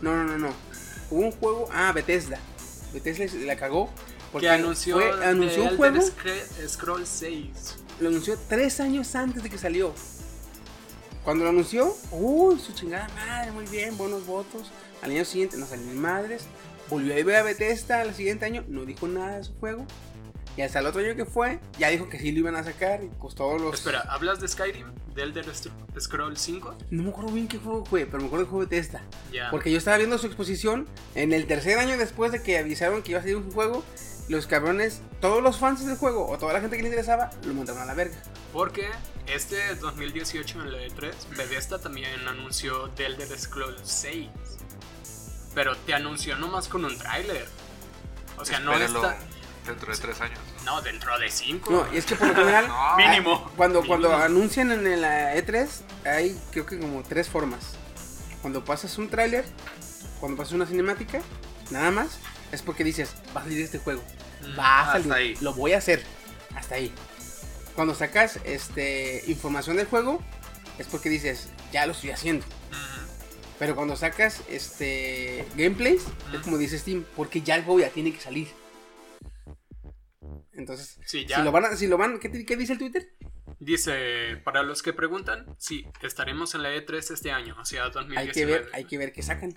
No, 0.00 0.14
no, 0.16 0.24
no, 0.24 0.38
no. 0.38 0.54
Hubo 1.10 1.20
un 1.20 1.32
juego, 1.32 1.68
ah, 1.72 1.92
Bethesda. 1.92 2.38
Bethesda 2.92 3.26
la 3.46 3.56
cagó. 3.56 3.88
Porque 4.30 4.46
que 4.46 4.52
anunció, 4.52 4.96
fue- 4.96 5.26
anunció 5.26 5.62
un 5.64 5.76
juego, 5.76 6.00
Scroll 6.68 7.06
6. 7.06 7.50
lo 8.00 8.08
anunció 8.08 8.38
tres 8.48 8.80
años 8.80 9.14
antes 9.14 9.42
de 9.42 9.50
que 9.50 9.58
salió. 9.58 9.92
Cuando 11.22 11.44
lo 11.44 11.50
anunció, 11.50 11.94
uy, 12.10 12.58
su 12.58 12.72
chingada 12.72 13.08
madre, 13.14 13.52
muy 13.52 13.66
bien, 13.66 13.96
buenos 13.96 14.26
votos. 14.26 14.70
Al 15.02 15.10
año 15.10 15.24
siguiente 15.24 15.56
no 15.56 15.66
salieron 15.66 15.98
madres. 16.00 16.44
Volvió 16.92 17.14
a 17.14 17.18
ir 17.18 17.34
a 17.34 17.42
Bethesda 17.42 18.02
al 18.02 18.14
siguiente 18.14 18.44
año, 18.44 18.66
no 18.68 18.84
dijo 18.84 19.08
nada 19.08 19.38
de 19.38 19.44
su 19.44 19.54
juego. 19.54 19.86
Y 20.58 20.60
hasta 20.60 20.80
el 20.80 20.86
otro 20.86 21.00
año 21.00 21.16
que 21.16 21.24
fue, 21.24 21.58
ya 21.78 21.88
dijo 21.88 22.10
que 22.10 22.18
sí 22.18 22.32
lo 22.32 22.40
iban 22.40 22.54
a 22.54 22.62
sacar 22.62 23.02
y 23.02 23.08
costó 23.18 23.56
los... 23.56 23.76
Espera, 23.76 24.00
¿hablas 24.10 24.40
de 24.40 24.48
Skyrim? 24.48 24.88
¿De 25.14 25.22
Elder 25.22 25.46
Scroll 25.98 26.36
5? 26.36 26.76
No 26.90 27.02
me 27.04 27.08
acuerdo 27.08 27.32
bien 27.32 27.48
qué 27.48 27.56
juego 27.56 27.86
fue, 27.86 28.04
pero 28.04 28.18
me 28.18 28.26
acuerdo 28.26 28.44
que 28.44 28.50
fue 28.50 28.66
Bethesda. 28.66 29.00
Ya. 29.32 29.50
Porque 29.50 29.72
yo 29.72 29.78
estaba 29.78 29.96
viendo 29.96 30.18
su 30.18 30.26
exposición 30.26 30.86
en 31.14 31.32
el 31.32 31.46
tercer 31.46 31.78
año 31.78 31.96
después 31.96 32.30
de 32.30 32.42
que 32.42 32.58
avisaron 32.58 33.02
que 33.02 33.12
iba 33.12 33.20
a 33.20 33.22
salir 33.22 33.36
un 33.36 33.50
juego. 33.50 33.82
Los 34.28 34.46
cabrones, 34.46 35.00
todos 35.22 35.42
los 35.42 35.56
fans 35.58 35.86
del 35.86 35.96
juego 35.96 36.28
o 36.28 36.36
toda 36.36 36.52
la 36.52 36.60
gente 36.60 36.76
que 36.76 36.82
le 36.82 36.90
interesaba, 36.90 37.30
lo 37.46 37.54
montaron 37.54 37.80
a 37.80 37.86
la 37.86 37.94
verga. 37.94 38.16
Porque 38.52 38.86
este 39.26 39.74
2018 39.76 40.60
en 40.60 40.72
la 40.72 40.78
E3, 40.86 41.10
Bethesda 41.38 41.78
también 41.78 42.28
anunció 42.28 42.90
The 42.90 43.06
Elder 43.06 43.38
Scrolls 43.38 43.80
6. 43.82 44.28
Pero 45.54 45.76
te 45.76 45.94
anunció 45.94 46.36
nomás 46.36 46.68
con 46.68 46.84
un 46.84 46.96
tráiler. 46.98 47.46
O 48.38 48.44
sea, 48.44 48.60
no 48.60 48.72
Espéralo 48.72 49.04
está... 49.12 49.18
Dentro 49.66 49.92
de 49.92 49.98
tres 50.00 50.20
años. 50.20 50.40
No, 50.64 50.82
dentro 50.82 51.16
de 51.20 51.30
5. 51.30 51.70
No, 51.70 51.94
y 51.94 51.98
es 51.98 52.04
que 52.04 52.16
por 52.16 52.26
lo 52.26 52.34
general, 52.34 52.66
No, 52.68 52.96
Mínimo. 52.96 53.48
cuando, 53.56 53.84
cuando 53.86 54.12
anuncian 54.16 54.72
en 54.72 55.00
la 55.00 55.36
E3, 55.36 55.68
hay 56.04 56.40
creo 56.50 56.66
que 56.66 56.80
como 56.80 57.02
tres 57.04 57.28
formas. 57.28 57.74
Cuando 58.40 58.64
pasas 58.64 58.98
un 58.98 59.08
tráiler, 59.08 59.44
cuando 60.18 60.36
pasas 60.36 60.54
una 60.54 60.66
cinemática, 60.66 61.20
nada 61.70 61.92
más, 61.92 62.18
es 62.50 62.60
porque 62.60 62.82
dices, 62.82 63.14
va 63.36 63.40
a 63.42 63.44
salir 63.44 63.60
este 63.62 63.78
juego. 63.78 64.02
Va 64.58 64.64
a 64.64 64.80
Hasta 64.80 64.92
salir, 64.94 65.12
ahí. 65.12 65.36
lo 65.40 65.54
voy 65.54 65.74
a 65.74 65.78
hacer. 65.78 66.02
Hasta 66.56 66.74
ahí. 66.74 66.92
Cuando 67.76 67.94
sacas 67.94 68.40
este 68.44 69.22
información 69.28 69.76
del 69.76 69.86
juego, 69.86 70.20
es 70.78 70.88
porque 70.88 71.08
dices, 71.08 71.50
ya 71.72 71.86
lo 71.86 71.92
estoy 71.92 72.10
haciendo. 72.10 72.44
Pero 73.62 73.76
cuando 73.76 73.94
sacas 73.94 74.42
este 74.48 75.44
gameplays, 75.54 76.04
es 76.34 76.40
como 76.40 76.58
dice 76.58 76.76
Steam, 76.76 77.04
porque 77.14 77.42
ya 77.42 77.54
el 77.54 77.62
juego 77.62 77.78
ya 77.78 77.90
tiene 77.90 78.12
que 78.12 78.18
salir. 78.18 78.48
Entonces, 80.52 80.98
Sí, 81.06 81.26
ya. 81.26 81.36
si 81.36 81.42
lo 81.44 81.52
van 81.52 81.66
a, 81.66 81.76
si 81.76 81.86
lo 81.86 81.96
van, 81.96 82.18
¿qué, 82.18 82.28
dice 82.28 82.72
el 82.72 82.78
Twitter? 82.80 83.14
Dice, 83.60 84.36
para 84.42 84.64
los 84.64 84.82
que 84.82 84.92
preguntan, 84.92 85.46
sí, 85.60 85.86
estaremos 86.00 86.56
en 86.56 86.64
la 86.64 86.74
E3 86.74 87.12
este 87.12 87.30
año, 87.30 87.56
o 87.56 87.64
sea, 87.64 87.88
2019. 87.90 88.18
Hay 88.26 88.32
que 88.32 88.46
ver, 88.46 88.68
hay 88.72 88.84
que 88.84 88.98
ver 88.98 89.12
qué 89.12 89.22
sacan. 89.22 89.56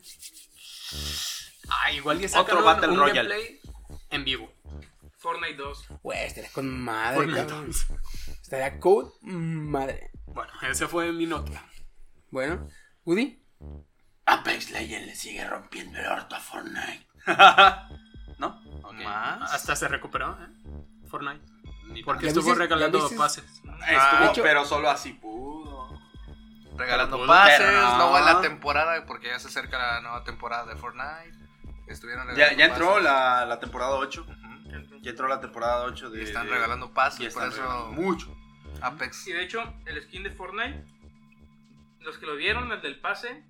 Ah, 1.67 1.91
igual 1.91 2.19
ya 2.19 2.29
sacan 2.29 2.43
Otro 2.43 2.59
un- 2.59 2.63
Battle 2.65 2.89
un 2.89 2.97
Royale. 2.99 3.17
gameplay 3.29 3.59
en 4.11 4.23
vivo. 4.23 4.53
Fortnite 5.17 5.55
2. 5.55 5.87
Pues 6.03 6.19
estaría 6.27 6.51
con 6.51 6.69
madre, 6.79 7.15
Fortnite. 7.17 7.47
cabrón. 7.47 7.71
Estaría 8.39 8.79
con 8.79 9.11
madre. 9.71 10.11
Bueno, 10.27 10.51
ese 10.69 10.87
fue 10.87 11.11
mi 11.11 11.25
nota. 11.25 11.67
Bueno, 12.29 12.67
Woody, 13.03 13.41
Apex 14.25 14.71
Legends 14.71 15.07
le 15.07 15.15
sigue 15.15 15.47
rompiendo 15.47 15.99
el 15.99 16.05
orto 16.07 16.35
a 16.35 16.39
Fortnite. 16.39 17.07
¿No? 18.39 18.61
Ok. 18.83 18.93
Más. 19.03 19.53
Hasta 19.53 19.75
se 19.75 19.87
recuperó, 19.87 20.37
¿eh? 20.41 21.07
Fortnite. 21.09 21.45
Ni 21.87 22.03
Porque 22.03 22.23
¿Ya 22.25 22.29
estuvo 22.29 22.53
regalando 22.55 23.09
pases. 23.15 23.61
Ah, 23.81 23.91
Estuvo, 24.15 24.31
hecho- 24.31 24.43
pero 24.43 24.65
solo 24.65 24.89
así 24.89 25.13
pudo. 25.13 25.99
Regalando 26.75 27.25
pases, 27.25 27.61
no. 27.71 27.97
luego 27.97 28.17
en 28.19 28.25
la 28.25 28.41
temporada, 28.41 29.05
porque 29.05 29.27
ya 29.27 29.39
se 29.39 29.47
acerca 29.47 29.77
la 29.77 30.01
nueva 30.01 30.23
temporada 30.23 30.65
de 30.65 30.75
Fortnite. 30.75 31.37
Estuvieron 31.87 32.27
Ya, 32.29 32.49
regalando 32.49 32.57
ya 32.59 32.65
entró 32.65 32.99
la, 32.99 33.45
la 33.45 33.59
temporada 33.59 33.91
8. 33.95 34.23
Ujú. 34.27 34.97
Ya 35.01 35.11
entró 35.11 35.27
la 35.27 35.39
temporada 35.39 35.83
8 35.85 36.09
de. 36.09 36.21
Y 36.21 36.23
están 36.25 36.49
regalando 36.49 36.91
pases, 36.93 37.19
Y 37.19 37.23
por 37.29 37.43
están 37.43 37.47
eso 37.49 37.61
regalando 37.61 37.91
mucho. 38.01 38.35
Apex. 38.81 39.27
Y 39.27 39.33
de 39.33 39.43
hecho, 39.43 39.73
el 39.85 40.01
skin 40.03 40.23
de 40.23 40.31
Fortnite, 40.31 40.83
los 42.01 42.17
que 42.17 42.25
lo 42.25 42.35
vieron, 42.35 42.71
el 42.71 42.81
del 42.81 42.99
pase, 42.99 43.43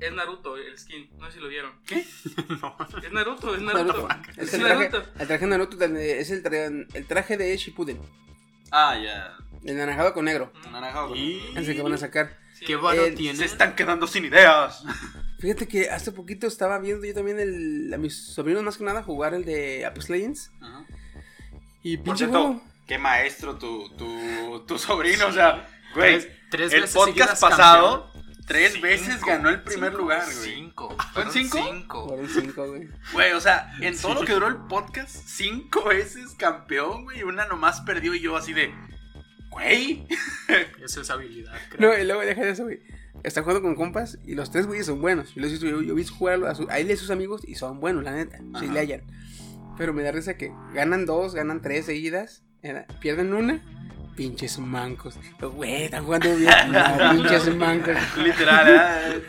es 0.00 0.12
Naruto, 0.12 0.56
el 0.56 0.76
skin. 0.78 1.08
No 1.18 1.26
sé 1.26 1.32
si 1.32 1.40
lo 1.40 1.48
vieron. 1.48 1.72
No. 2.62 2.76
Es 3.02 3.12
Naruto, 3.12 3.54
es 3.54 3.62
Naruto. 3.62 4.08
Naruto. 4.08 4.30
Es 4.40 4.54
el 4.54 4.60
traje, 4.62 4.88
Naruto. 4.90 5.10
el 5.20 5.26
traje 5.26 5.44
de 5.44 5.50
Naruto 5.50 5.84
es 5.84 6.30
el, 6.30 6.42
tra- 6.42 6.86
el 6.94 7.06
traje 7.06 7.36
de 7.36 7.56
Shippuden. 7.56 8.00
Ah, 8.70 8.96
ya. 9.02 9.36
El 9.64 9.76
naranjado 9.76 10.14
con 10.14 10.24
negro. 10.24 10.52
Naranja. 10.70 11.06
Y- 11.14 11.42
Es 11.56 11.68
el 11.68 11.74
que 11.76 11.82
van 11.82 11.92
a 11.92 11.98
sacar. 11.98 12.38
Sí, 12.54 12.64
¿Qué 12.66 12.76
varo 12.76 13.04
Eh, 13.06 13.12
tiene? 13.12 13.38
Se 13.38 13.44
están 13.44 13.74
quedando 13.74 14.06
sin 14.06 14.24
ideas. 14.24 14.82
Fíjate 15.40 15.66
que 15.66 15.88
hace 15.90 16.12
poquito 16.12 16.46
estaba 16.46 16.78
viendo 16.78 17.06
yo 17.06 17.14
también 17.14 17.40
el, 17.40 17.90
a 17.94 17.96
mis 17.98 18.16
sobrinos 18.34 18.62
más 18.62 18.76
que 18.76 18.84
nada 18.84 19.02
jugar 19.02 19.32
el 19.34 19.44
de 19.46 19.86
Apex 19.86 20.10
Legends. 20.10 20.50
Y 21.82 21.96
Por 21.96 22.04
pinche 22.04 22.18
cierto, 22.26 22.42
juego. 22.42 22.62
qué 22.86 22.98
maestro 22.98 23.56
tu, 23.56 23.88
tu, 23.96 24.60
tu 24.66 24.78
sobrino. 24.78 25.26
O 25.28 25.32
sea, 25.32 25.66
güey. 25.94 26.20
Tres- 26.20 26.28
tres 26.50 26.72
el 26.74 26.80
veces 26.82 26.94
podcast 26.96 27.40
pasado, 27.40 28.09
tres 28.50 28.72
Cinco. 28.72 28.86
veces 28.86 29.20
ganó 29.24 29.48
el 29.48 29.62
primer 29.62 29.90
Cinco. 29.92 30.02
lugar, 30.02 30.24
güey. 30.24 30.54
Cinco. 30.54 30.88
¿Fueron 30.88 31.12
Fueron 31.12 31.32
cinco? 31.32 31.58
cinco. 31.72 32.16
El 32.20 32.28
5, 32.28 32.66
güey. 32.68 32.88
Güey, 33.12 33.32
o 33.32 33.40
sea, 33.40 33.72
en 33.80 33.96
todo 33.96 34.14
lo 34.14 34.20
que 34.24 34.32
duró 34.32 34.48
el 34.48 34.56
podcast, 34.68 35.10
cinco 35.26 35.84
veces 35.84 36.30
campeón, 36.36 37.04
güey. 37.04 37.20
y 37.20 37.22
Una 37.22 37.46
nomás 37.46 37.80
perdió 37.82 38.14
y 38.14 38.20
yo 38.20 38.36
así 38.36 38.52
de. 38.52 38.72
Güey. 39.50 40.06
Eso 40.84 41.00
es 41.00 41.10
habilidad, 41.10 41.52
creo. 41.70 41.90
No, 41.92 41.98
y 41.98 42.04
luego 42.04 42.20
deja 42.22 42.42
de 42.42 42.50
eso, 42.50 42.64
güey. 42.64 42.80
Está 43.22 43.42
jugando 43.42 43.62
con 43.62 43.74
compas 43.74 44.18
y 44.24 44.34
los 44.34 44.50
tres 44.50 44.66
güeyes 44.66 44.86
son 44.86 45.00
buenos. 45.00 45.34
Yo, 45.34 45.42
los 45.42 45.50
he 45.50 45.52
visto- 45.52 45.66
yo, 45.66 45.82
yo 45.82 45.92
he 45.92 45.96
visto 45.96 46.14
jugar 46.14 46.42
a, 46.44 46.54
su- 46.54 46.68
a 46.70 46.78
él 46.78 46.88
y 46.88 46.92
a 46.92 46.96
sus 46.96 47.10
amigos 47.10 47.42
y 47.46 47.54
son 47.56 47.78
buenos, 47.80 48.02
la 48.02 48.12
neta. 48.12 48.38
Sí 48.58 48.66
le 48.68 48.80
hallan. 48.80 49.02
Pero 49.76 49.92
me 49.92 50.02
da 50.02 50.10
risa 50.12 50.36
que 50.36 50.52
ganan 50.74 51.04
dos, 51.06 51.34
ganan 51.34 51.60
tres 51.62 51.86
seguidas, 51.86 52.42
era- 52.62 52.86
pierden 53.00 53.34
una, 53.34 53.62
pinches 54.20 54.58
mancos. 54.58 55.18
Güey, 55.40 55.84
están 55.84 56.04
jugando 56.04 56.36
bien. 56.36 56.52
No, 56.72 57.10
pinches 57.12 57.56
mancos. 57.56 57.96
Literal, 58.18 58.68
¿eh? 58.68 59.22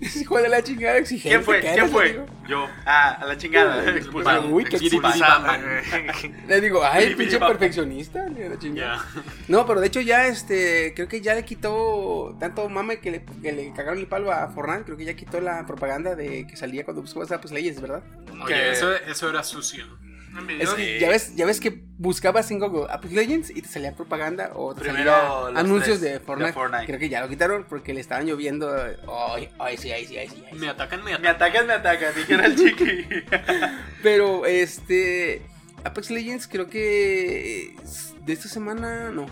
Hijo 0.20 0.38
de 0.38 0.48
la 0.48 0.62
chingada 0.62 0.96
exigente. 0.96 1.28
¿Quién 1.28 1.44
fue? 1.44 1.60
¿Quién 1.60 1.90
fue? 1.90 2.12
digo. 2.12 2.26
Yo. 2.48 2.66
Ah, 2.86 3.18
a 3.20 3.26
la 3.26 3.36
chingada. 3.36 3.84
Expulsado. 3.94 4.46
Uy, 4.48 4.64
qué 4.64 4.76
Expulsado. 4.76 5.46
Le 6.46 6.60
digo, 6.62 6.82
ay, 6.82 7.14
pinche 7.18 7.38
perfeccionista. 7.38 8.26
la 8.30 8.58
chingada. 8.58 9.04
No, 9.46 9.66
pero 9.66 9.82
de 9.82 9.88
hecho 9.88 10.00
ya, 10.00 10.26
este, 10.26 10.94
creo 10.94 11.06
que 11.06 11.20
ya 11.20 11.34
le 11.34 11.44
quitó 11.44 12.34
tanto 12.40 12.66
mame 12.70 13.00
que 13.00 13.10
le, 13.10 13.24
que 13.42 13.52
le 13.52 13.74
cagaron 13.74 13.98
el 13.98 14.06
palo 14.06 14.32
a 14.32 14.48
Fortnite. 14.48 14.84
Creo 14.84 14.96
que 14.96 15.04
ya 15.04 15.12
quitó 15.14 15.38
la 15.42 15.66
propaganda 15.66 16.14
de 16.14 16.46
que 16.46 16.56
salía 16.56 16.84
cuando 16.86 17.02
buscabas 17.02 17.30
Apex 17.30 17.52
Legends, 17.52 17.82
¿verdad? 17.82 18.02
Oye, 18.42 18.54
Que- 18.54 18.70
eso, 18.70 18.94
eso 18.94 19.28
era 19.28 19.42
sucio. 19.42 19.84
Es 20.58 20.70
que 20.70 21.00
ya 21.00 21.08
ves, 21.08 21.34
ya 21.36 21.46
ves 21.46 21.60
que 21.60 21.82
buscabas 21.98 22.50
en 22.50 22.58
Google 22.60 22.86
Apex 22.90 23.12
Legends 23.12 23.50
y 23.50 23.62
te 23.62 23.68
salía 23.68 23.94
propaganda 23.94 24.52
o 24.54 24.74
te 24.74 24.82
Primero 24.82 25.12
salía 25.44 25.60
anuncios 25.60 26.00
de 26.00 26.20
Fortnite. 26.20 26.48
de 26.48 26.52
Fortnite. 26.52 26.86
Creo 26.86 26.98
que 26.98 27.08
ya 27.08 27.20
lo 27.20 27.28
quitaron 27.28 27.64
porque 27.68 27.92
le 27.94 28.00
estaban 28.00 28.26
lloviendo. 28.26 28.72
Ay, 29.32 29.48
ay, 29.58 29.76
sí, 29.76 29.90
ay, 29.90 30.06
sí, 30.06 30.16
ay, 30.16 30.28
sí, 30.28 30.42
ay, 30.46 30.50
sí. 30.50 30.56
Me 30.58 30.68
atacan, 30.68 31.02
me 31.04 31.18
Me 31.18 31.28
atacan. 31.28 31.36
atacan, 31.36 31.66
me 31.66 31.72
atacan, 31.74 32.14
dijera 32.14 32.46
el 32.46 32.56
chiqui. 32.56 33.06
Pero 34.02 34.46
este 34.46 35.42
Apex 35.84 36.10
Legends 36.10 36.46
creo 36.48 36.68
que 36.68 37.74
de 38.24 38.32
esta 38.32 38.48
semana 38.48 39.10
no, 39.10 39.26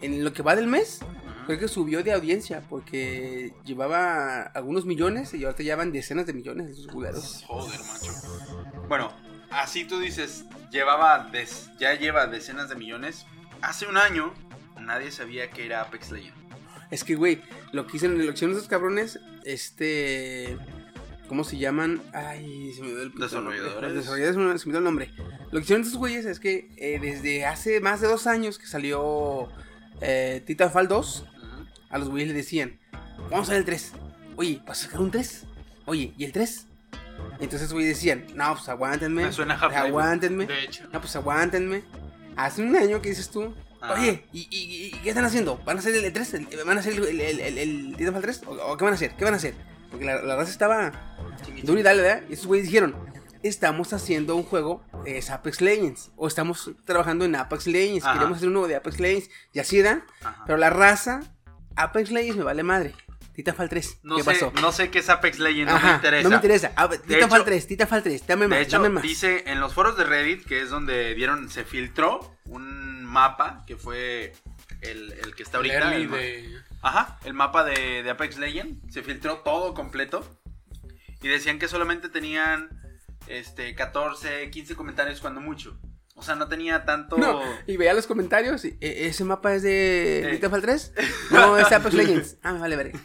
en 0.00 0.24
lo 0.24 0.32
que 0.32 0.42
va 0.42 0.54
del 0.56 0.66
mes 0.66 1.00
creo 1.46 1.58
que 1.58 1.66
subió 1.66 2.04
de 2.04 2.12
audiencia 2.12 2.62
porque 2.68 3.52
llevaba 3.64 4.42
algunos 4.42 4.86
millones 4.86 5.34
y 5.34 5.44
ahorita 5.44 5.64
ya 5.64 5.74
van 5.74 5.90
decenas 5.92 6.24
de 6.26 6.32
millones 6.34 6.68
de 6.68 6.74
sus 6.74 6.86
jugadores. 6.88 7.42
Joder, 7.48 7.80
macho. 7.80 8.12
Bueno, 8.88 9.12
así 9.54 9.84
tú 9.84 9.98
dices, 9.98 10.44
llevaba 10.70 11.28
des- 11.30 11.70
ya 11.78 11.94
lleva 11.94 12.26
decenas 12.26 12.68
de 12.68 12.76
millones. 12.76 13.26
Hace 13.60 13.86
un 13.86 13.96
año 13.96 14.32
nadie 14.80 15.10
sabía 15.10 15.50
que 15.50 15.66
era 15.66 15.82
Apex 15.82 16.10
Legends. 16.10 16.38
Es 16.90 17.04
que 17.04 17.14
güey, 17.14 17.40
lo 17.72 17.86
que 17.86 17.96
hicieron, 17.96 18.18
lo 18.18 18.24
que 18.26 18.32
hicieron 18.34 18.56
esos 18.56 18.68
cabrones, 18.68 19.18
este 19.44 20.58
¿Cómo 21.28 21.44
se 21.44 21.56
llaman? 21.56 22.02
Ay, 22.12 22.74
se 22.74 22.82
me 22.82 22.88
olvidó 22.88 23.02
el. 23.04 23.14
Desarrolladores. 23.14 23.82
Los 23.82 23.94
desarrolladores 23.94 24.34
se 24.34 24.38
me- 24.38 24.50
olvidó 24.50 24.78
el 24.78 24.84
nombre. 24.84 25.10
Lo 25.50 25.58
que 25.58 25.64
hicieron 25.64 25.82
estos 25.82 25.96
güeyes 25.98 26.26
es 26.26 26.38
que 26.40 26.68
eh, 26.76 26.98
desde 27.00 27.46
hace 27.46 27.80
más 27.80 28.02
de 28.02 28.08
dos 28.08 28.26
años 28.26 28.58
que 28.58 28.66
salió 28.66 29.48
eh, 30.02 30.42
Titanfall 30.46 30.88
2, 30.88 31.20
Ujú. 31.22 31.66
a 31.88 31.98
los 31.98 32.10
güeyes 32.10 32.28
le 32.28 32.34
decían, 32.34 32.78
vamos 33.30 33.48
a 33.48 33.52
ver 33.52 33.60
el 33.60 33.64
3. 33.64 33.92
Oye, 34.36 34.60
¿vas 34.66 34.80
a 34.82 34.84
sacar 34.86 35.00
un 35.00 35.10
3? 35.10 35.44
Oye, 35.86 36.12
¿y 36.18 36.24
el 36.24 36.32
3? 36.32 36.66
Entonces, 37.42 37.72
güey, 37.72 37.84
decían, 37.86 38.26
no, 38.34 38.54
pues 38.54 38.68
aguántenme. 38.68 39.24
Me 39.24 39.32
suena 39.32 39.54
Half-Life, 39.54 39.76
Aguántenme. 39.88 40.46
De 40.46 40.64
hecho. 40.64 40.84
No, 40.92 41.00
pues 41.00 41.14
aguántenme. 41.16 41.82
Hace 42.36 42.62
un 42.62 42.74
año 42.76 43.02
que 43.02 43.10
dices 43.10 43.30
tú, 43.30 43.54
Ajá. 43.80 43.94
oye, 43.94 44.24
¿y, 44.32 44.46
y- 44.50 44.86
y 44.86 44.90
qué 45.02 45.08
están 45.10 45.24
haciendo? 45.24 45.58
¿Van 45.64 45.76
a 45.76 45.80
hacer 45.80 45.94
el 45.94 46.12
3? 46.12 46.36
¿Van 46.64 46.76
a 46.76 46.80
hacer 46.80 46.94
el, 46.94 47.20
el, 47.20 47.40
el, 47.40 47.58
el 47.58 47.94
Titanfall 47.96 48.22
3? 48.22 48.42
¿O, 48.46 48.50
o 48.52 48.76
qué 48.76 48.84
van 48.84 48.92
a 48.92 48.96
hacer? 48.96 49.14
¿Qué 49.16 49.24
van 49.24 49.34
a 49.34 49.36
hacer? 49.36 49.54
Porque 49.90 50.06
la, 50.06 50.22
la 50.22 50.36
raza 50.36 50.50
estaba 50.50 51.16
duro 51.64 51.78
y 51.78 51.82
dale, 51.82 52.00
¿verdad? 52.02 52.22
Y 52.30 52.32
esos 52.34 52.46
güeyes 52.46 52.66
dijeron, 52.66 52.94
estamos 53.42 53.92
haciendo 53.92 54.36
un 54.36 54.44
juego 54.44 54.82
de 55.04 55.22
Apex 55.30 55.60
Legends. 55.60 56.10
O 56.16 56.28
estamos 56.28 56.70
trabajando 56.86 57.24
en 57.26 57.34
Apex 57.36 57.66
Legends. 57.66 58.04
Ajá. 58.04 58.14
Queremos 58.14 58.36
hacer 58.36 58.48
un 58.48 58.54
nuevo 58.54 58.68
de 58.68 58.76
Apex 58.76 59.00
Legends. 59.00 59.28
Y 59.52 59.58
así 59.58 59.82
da. 59.82 60.06
Ajá. 60.22 60.44
Pero 60.46 60.58
la 60.58 60.70
raza, 60.70 61.20
Apex 61.76 62.10
Legends 62.10 62.36
me 62.38 62.44
vale 62.44 62.62
madre. 62.62 62.94
Titanfall 63.34 63.68
3. 63.68 64.00
No 64.02 64.16
¿Qué 64.16 64.22
sé, 64.22 64.30
pasó? 64.32 64.52
no 64.60 64.72
sé 64.72 64.90
qué 64.90 64.98
es 64.98 65.08
Apex 65.08 65.38
Legends, 65.38 65.70
no 65.72 65.76
Ajá, 65.76 65.88
me 65.88 65.94
interesa. 65.94 66.22
No 66.24 66.28
me 66.30 66.34
interesa. 66.36 66.72
Ah, 66.76 66.88
Titanfall 66.90 67.40
hecho- 67.40 67.44
3, 67.46 67.66
Titanfall 67.66 68.02
3. 68.02 68.26
Dame 68.26 68.48
más, 68.48 68.58
De 68.58 68.64
hecho, 68.64 68.76
dame 68.76 68.88
más. 68.90 69.02
dice 69.02 69.44
en 69.46 69.60
los 69.60 69.72
foros 69.74 69.96
de 69.96 70.04
Reddit, 70.04 70.44
que 70.44 70.60
es 70.60 70.70
donde 70.70 71.14
dieron, 71.14 71.48
se 71.50 71.64
filtró 71.64 72.36
un 72.46 73.04
mapa 73.04 73.64
que 73.66 73.76
fue 73.76 74.32
el, 74.82 75.12
el 75.12 75.34
que 75.34 75.42
está 75.42 75.56
ahorita. 75.58 75.94
el 75.94 76.10
de... 76.10 76.58
Ajá, 76.82 77.18
el 77.24 77.32
mapa 77.34 77.64
de, 77.64 78.02
de 78.02 78.10
Apex 78.10 78.38
Legends. 78.38 78.92
Se 78.92 79.02
filtró 79.02 79.38
todo 79.38 79.72
completo. 79.74 80.26
Y 81.22 81.28
decían 81.28 81.58
que 81.60 81.68
solamente 81.68 82.08
tenían 82.08 82.68
este 83.28 83.74
14, 83.76 84.50
15 84.50 84.74
comentarios 84.74 85.20
cuando 85.20 85.40
mucho. 85.40 85.78
O 86.22 86.24
sea, 86.24 86.36
no 86.36 86.46
tenía 86.46 86.84
tanto. 86.84 87.18
No, 87.18 87.42
y 87.66 87.76
veía 87.76 87.92
los 87.94 88.06
comentarios. 88.06 88.64
y, 88.64 88.76
¿e- 88.80 89.06
¿Ese 89.08 89.24
mapa 89.24 89.52
es 89.54 89.62
de 89.64 90.20
Eh. 90.28 90.30
Titanfall 90.36 90.62
3? 90.62 90.92
No, 91.32 91.58
es 91.58 91.68
de 91.68 91.74
Apex 91.74 91.94
Legends. 91.94 92.36
Ah, 92.44 92.52
me 92.52 92.60
vale, 92.60 92.76
verga. 92.76 92.98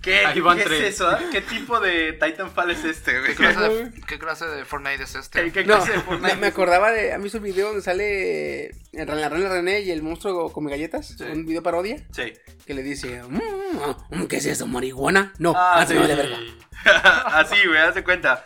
¿Qué, 0.00 0.24
Ahí 0.24 0.40
van 0.40 0.56
qué 0.56 0.64
tres. 0.64 0.80
es 0.80 0.94
eso? 0.94 1.08
ah? 1.08 1.20
¿Qué 1.30 1.42
tipo 1.42 1.78
de 1.80 2.14
Titanfall 2.14 2.70
es 2.70 2.84
este, 2.84 3.18
güey? 3.18 3.32
¿Qué 3.32 3.36
clase, 3.36 3.60
de, 3.60 3.90
¿Qué 4.08 4.18
clase 4.18 4.46
de 4.46 4.64
Fortnite 4.64 5.02
es 5.02 5.14
este? 5.14 5.52
¿Qué, 5.52 5.64
No, 5.64 5.76
clase 5.76 5.92
de 5.92 6.00
Fortnite 6.00 6.34
me, 6.36 6.40
me 6.40 6.46
es? 6.46 6.52
acordaba 6.54 6.90
de. 6.90 7.12
¿Han 7.12 7.22
visto 7.22 7.36
el 7.38 7.44
video 7.44 7.66
donde 7.68 7.82
sale 7.82 8.68
el 8.92 9.06
la 9.06 9.28
Reina 9.28 9.50
René 9.50 9.80
y 9.80 9.90
el 9.90 10.02
monstruo 10.02 10.50
come 10.52 10.70
galletas? 10.70 11.14
Sí. 11.18 11.24
Un 11.24 11.44
video 11.44 11.62
parodia. 11.62 12.02
Sí. 12.12 12.32
Que 12.66 12.72
le 12.74 12.82
dice: 12.82 13.22
"Mm, 13.28 13.40
mm, 14.22 14.26
¿Qué 14.28 14.36
es 14.38 14.46
eso, 14.46 14.66
marihuana? 14.66 15.32
No, 15.38 15.52
Ah, 15.54 15.80
ah, 15.80 15.86
sí. 15.86 15.92
me 15.94 16.00
vale 16.00 16.14
verga. 16.14 16.38
Así, 17.26 17.56
güey, 17.66 17.78
haz 17.78 17.94
de 17.94 18.04
cuenta. 18.04 18.44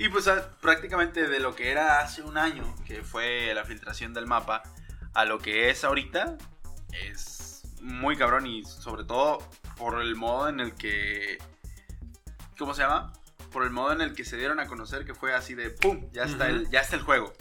Y 0.00 0.08
pues 0.08 0.28
ah, 0.28 0.56
prácticamente 0.62 1.28
de 1.28 1.40
lo 1.40 1.54
que 1.54 1.70
era 1.70 2.00
hace 2.00 2.22
un 2.22 2.38
año, 2.38 2.64
que 2.86 3.02
fue 3.02 3.52
la 3.52 3.66
filtración 3.66 4.14
del 4.14 4.26
mapa, 4.26 4.62
a 5.12 5.26
lo 5.26 5.40
que 5.40 5.68
es 5.68 5.84
ahorita, 5.84 6.38
es 6.90 7.64
muy 7.82 8.16
cabrón 8.16 8.46
y 8.46 8.64
sobre 8.64 9.04
todo 9.04 9.46
por 9.76 10.00
el 10.00 10.16
modo 10.16 10.48
en 10.48 10.60
el 10.60 10.74
que... 10.74 11.36
¿Cómo 12.58 12.72
se 12.72 12.80
llama? 12.80 13.12
Por 13.52 13.62
el 13.62 13.68
modo 13.72 13.92
en 13.92 14.00
el 14.00 14.14
que 14.14 14.24
se 14.24 14.38
dieron 14.38 14.58
a 14.58 14.68
conocer 14.68 15.04
que 15.04 15.12
fue 15.12 15.34
así 15.34 15.54
de 15.54 15.68
¡pum! 15.68 16.10
Ya 16.12 16.22
está, 16.22 16.48
el, 16.48 16.70
ya 16.70 16.80
está 16.80 16.96
el 16.96 17.02
juego. 17.02 17.34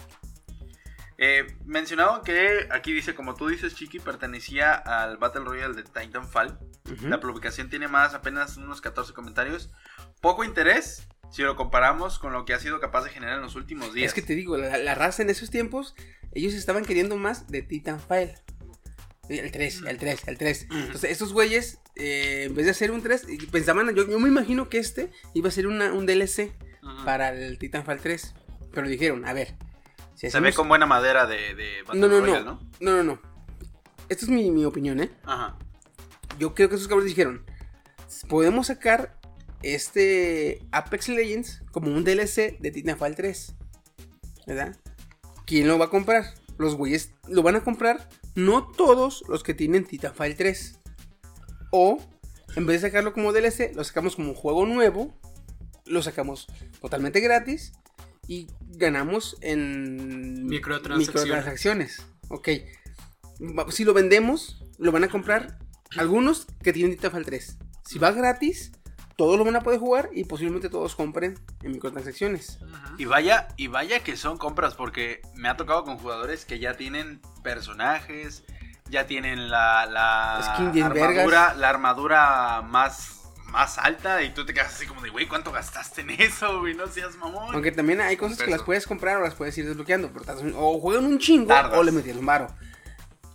Eh, 1.18 1.48
mencionado 1.64 2.24
que 2.24 2.68
aquí 2.72 2.92
dice, 2.92 3.16
como 3.16 3.36
tú 3.36 3.48
dices, 3.48 3.74
Chiqui, 3.76 4.00
pertenecía 4.00 4.74
al 4.74 5.16
Battle 5.16 5.46
Royale 5.46 5.76
de 5.76 5.84
Titanfall. 5.84 6.60
La 7.04 7.22
publicación 7.22 7.70
tiene 7.70 7.88
más, 7.88 8.14
apenas 8.16 8.58
unos 8.58 8.82
14 8.82 9.14
comentarios. 9.14 9.70
Poco 10.20 10.44
interés 10.44 11.08
si 11.32 11.42
lo 11.44 11.56
comparamos 11.56 12.20
con 12.20 12.34
lo 12.34 12.46
que 12.46 12.54
ha 12.54 12.60
sido 12.60 12.80
capaz 12.80 13.04
de 13.04 13.10
generar 13.12 13.36
en 13.38 13.42
los 13.44 13.56
últimos 13.56 13.94
días. 13.94 14.08
Es 14.08 14.14
que 14.14 14.22
te 14.22 14.36
digo, 14.36 14.58
la, 14.58 14.78
la 14.78 14.96
raza 14.96 15.22
en 15.22 15.30
esos 15.30 15.50
tiempos, 15.50 15.96
ellos 16.34 16.54
estaban 16.54 16.84
queriendo 16.86 17.18
más 17.18 17.48
de 17.48 17.62
Titanfall. 17.62 18.34
El 19.30 19.52
3, 19.52 19.84
el 19.88 19.98
3, 20.00 20.28
el 20.28 20.38
3. 20.40 20.68
Entonces, 20.72 21.12
estos 21.12 21.34
güeyes, 21.34 21.80
eh, 21.96 22.46
en 22.48 22.56
vez 22.56 22.66
de 22.66 22.72
hacer 22.72 22.90
un 22.90 23.04
3, 23.04 23.28
pensaban, 23.52 23.94
yo, 23.94 24.08
yo 24.10 24.20
me 24.20 24.28
imagino 24.28 24.70
que 24.70 24.80
este 24.80 25.12
iba 25.36 25.50
a 25.50 25.52
ser 25.52 25.68
una- 25.68 25.94
un 25.94 26.08
DLC 26.08 26.52
para 27.06 27.30
el 27.30 27.60
Titanfall 27.60 28.00
3. 28.02 28.34
Pero 28.74 28.88
dijeron, 28.88 29.26
a 29.26 29.34
ver, 29.34 29.56
si 30.16 30.32
Se 30.32 30.40
ve 30.40 30.52
con 30.54 30.68
buena 30.68 30.88
madera 30.88 31.28
de, 31.28 31.54
de 31.54 31.84
No, 31.94 32.08
no, 32.08 32.22
Royale, 32.22 32.44
no, 32.44 32.60
no, 32.80 32.92
no, 32.98 33.04
no. 33.04 33.22
Esta 34.10 34.26
es 34.26 34.30
mi, 34.30 34.50
mi 34.50 34.66
opinión, 34.66 35.00
¿eh? 35.00 35.12
Ajá. 35.26 35.56
Yo 36.40 36.56
creo 36.56 36.68
que 36.70 36.76
esos 36.76 36.88
cabrones 36.88 37.12
dijeron, 37.12 37.46
podemos 38.30 38.68
sacar 38.68 39.19
este 39.62 40.62
Apex 40.72 41.10
Legends 41.10 41.64
como 41.72 41.92
un 41.92 42.04
DLC 42.04 42.60
de 42.60 42.72
Titanfall 42.72 43.16
3. 43.16 43.56
¿Verdad? 44.48 44.76
¿Quién 45.46 45.68
lo 45.68 45.78
va 45.78 45.86
a 45.86 45.90
comprar? 45.90 46.34
Los 46.58 46.76
güeyes 46.76 47.12
lo 47.28 47.42
van 47.44 47.56
a 47.56 47.64
comprar, 47.64 48.10
no 48.36 48.68
todos 48.68 49.24
los 49.28 49.44
que 49.44 49.54
tienen 49.54 49.86
Titanfall 49.86 50.36
3. 50.36 50.80
O, 51.72 52.00
en 52.56 52.66
vez 52.66 52.82
de 52.82 52.88
sacarlo 52.88 53.14
como 53.14 53.32
DLC, 53.32 53.74
lo 53.76 53.84
sacamos 53.84 54.16
como 54.16 54.30
un 54.30 54.36
juego 54.36 54.66
nuevo, 54.66 55.18
lo 55.86 56.02
sacamos 56.02 56.48
totalmente 56.82 57.20
gratis 57.20 57.74
y 58.28 58.48
ganamos 58.62 59.38
en 59.42 60.46
Microtransacciones. 60.48 61.08
microtransacciones. 61.08 62.06
Ok. 62.30 62.50
Si 63.72 63.86
lo 63.86 63.94
vendemos, 63.94 64.64
lo 64.78 64.92
van 64.92 65.04
a 65.04 65.10
comprar 65.10 65.58
algunos 65.98 66.46
que 66.62 66.74
tienen 66.74 66.96
Titanfall 66.96 67.26
3. 67.26 67.58
Si 67.86 67.98
va 67.98 68.12
gratis, 68.12 68.72
todos 69.20 69.38
lo 69.38 69.44
van 69.44 69.58
a 69.58 69.60
poder 69.62 69.82
jugar 69.82 70.10
y 70.14 70.24
posiblemente 70.24 70.70
todos 70.70 70.96
compren 70.96 71.38
en 71.62 71.74
microtransacciones. 71.74 72.58
Ajá. 72.74 72.94
Y 72.98 73.04
vaya, 73.04 73.50
y 73.58 73.68
vaya 73.68 74.00
que 74.00 74.16
son 74.16 74.38
compras, 74.38 74.76
porque 74.76 75.22
me 75.36 75.50
ha 75.50 75.58
tocado 75.58 75.84
con 75.84 75.98
jugadores 75.98 76.46
que 76.46 76.58
ya 76.58 76.78
tienen 76.78 77.20
personajes, 77.44 78.44
ya 78.90 79.06
tienen 79.08 79.50
la, 79.50 79.86
la 79.86 80.54
Skin 80.56 80.72
bien 80.72 80.86
armadura, 80.86 81.54
la 81.56 81.68
armadura 81.70 82.62
más, 82.62 83.24
más 83.52 83.78
alta, 83.78 84.24
y 84.24 84.30
tú 84.34 84.46
te 84.46 84.54
quedas 84.54 84.74
así 84.74 84.86
como 84.86 85.02
de, 85.02 85.10
güey, 85.10 85.28
¿cuánto 85.28 85.52
gastaste 85.52 86.00
en 86.00 86.12
eso, 86.12 86.62
güey? 86.62 86.74
No 86.74 86.88
seas 86.88 87.18
mamón. 87.18 87.54
Aunque 87.54 87.74
también 87.74 88.00
hay 88.00 88.16
cosas 88.16 88.38
que 88.40 88.50
las 88.50 88.64
puedes 88.64 88.88
comprar 88.88 89.18
o 89.18 89.22
las 89.22 89.36
puedes 89.36 89.58
ir 89.58 89.68
desbloqueando. 89.68 90.12
Pero 90.14 90.58
o 90.58 90.80
juegan 90.80 91.04
un 91.06 91.20
chingo 91.20 91.48
Tardas. 91.50 91.78
o 91.78 91.84
le 91.84 91.92
metieron 91.92 92.26
varo. 92.26 92.48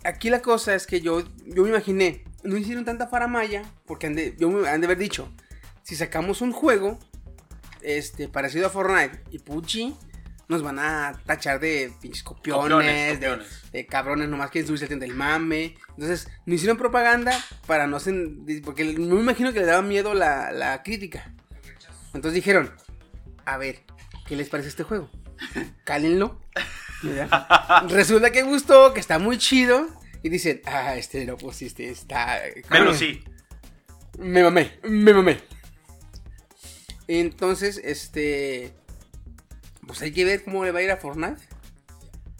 Aquí 0.02 0.30
la 0.30 0.40
cosa 0.40 0.74
es 0.74 0.86
que 0.86 1.00
yo, 1.02 1.22
yo 1.46 1.62
me 1.62 1.68
imaginé, 1.68 2.24
no 2.42 2.56
hicieron 2.56 2.84
tanta 2.86 3.06
faramaya 3.06 3.62
porque 3.86 4.06
han 4.06 4.14
de, 4.14 4.34
yo 4.38 4.50
me- 4.50 4.66
han 4.68 4.80
de 4.80 4.86
haber 4.86 4.98
dicho, 4.98 5.30
si 5.84 5.94
sacamos 5.96 6.40
un 6.40 6.50
juego 6.52 6.98
este, 7.82 8.28
parecido 8.28 8.66
a 8.66 8.70
Fortnite 8.70 9.20
y 9.30 9.38
PUBG, 9.38 9.94
nos 10.48 10.62
van 10.62 10.78
a 10.78 11.18
tachar 11.24 11.60
de 11.60 11.92
pinches 12.02 12.22
copiones, 12.22 12.62
Copiones, 12.62 13.20
de- 13.20 13.26
copiones. 13.28 13.72
De, 13.72 13.86
cabrones 13.86 14.28
nomás 14.28 14.50
quieren 14.50 14.66
subirse 14.66 14.86
tren 14.86 14.98
del 15.00 15.14
mame. 15.14 15.76
Entonces, 15.90 16.28
no 16.46 16.54
hicieron 16.54 16.76
propaganda 16.76 17.32
para 17.66 17.86
no 17.86 18.00
ser, 18.00 18.14
porque 18.64 18.84
me 18.84 19.20
imagino 19.20 19.52
que 19.52 19.60
le 19.60 19.66
daba 19.66 19.82
miedo 19.82 20.12
la, 20.14 20.50
la 20.52 20.82
crítica. 20.82 21.32
Entonces 22.12 22.34
dijeron, 22.34 22.70
a 23.44 23.56
ver, 23.56 23.82
¿qué 24.26 24.36
les 24.36 24.48
parece 24.48 24.68
este 24.68 24.82
juego? 24.82 25.10
Cálenlo. 25.84 26.40
¿verdad? 27.02 27.86
Resulta 27.88 28.30
que 28.30 28.42
gustó, 28.42 28.92
que 28.94 29.00
está 29.00 29.18
muy 29.18 29.38
chido. 29.38 29.86
Y 30.22 30.30
dicen, 30.30 30.62
ah, 30.64 30.96
este 30.96 31.26
lo 31.26 31.36
pusiste, 31.36 31.90
está... 31.90 32.40
Pero 32.70 32.94
sí. 32.94 33.22
Me 34.18 34.42
mamé, 34.42 34.78
me 34.84 35.12
mamé. 35.12 35.42
Entonces, 37.08 37.80
este... 37.82 38.74
Pues 39.86 40.00
hay 40.02 40.12
que 40.12 40.24
ver 40.24 40.44
cómo 40.44 40.64
le 40.64 40.72
va 40.72 40.78
a 40.78 40.82
ir 40.82 40.90
a 40.90 40.96
Fortnite. 40.96 41.40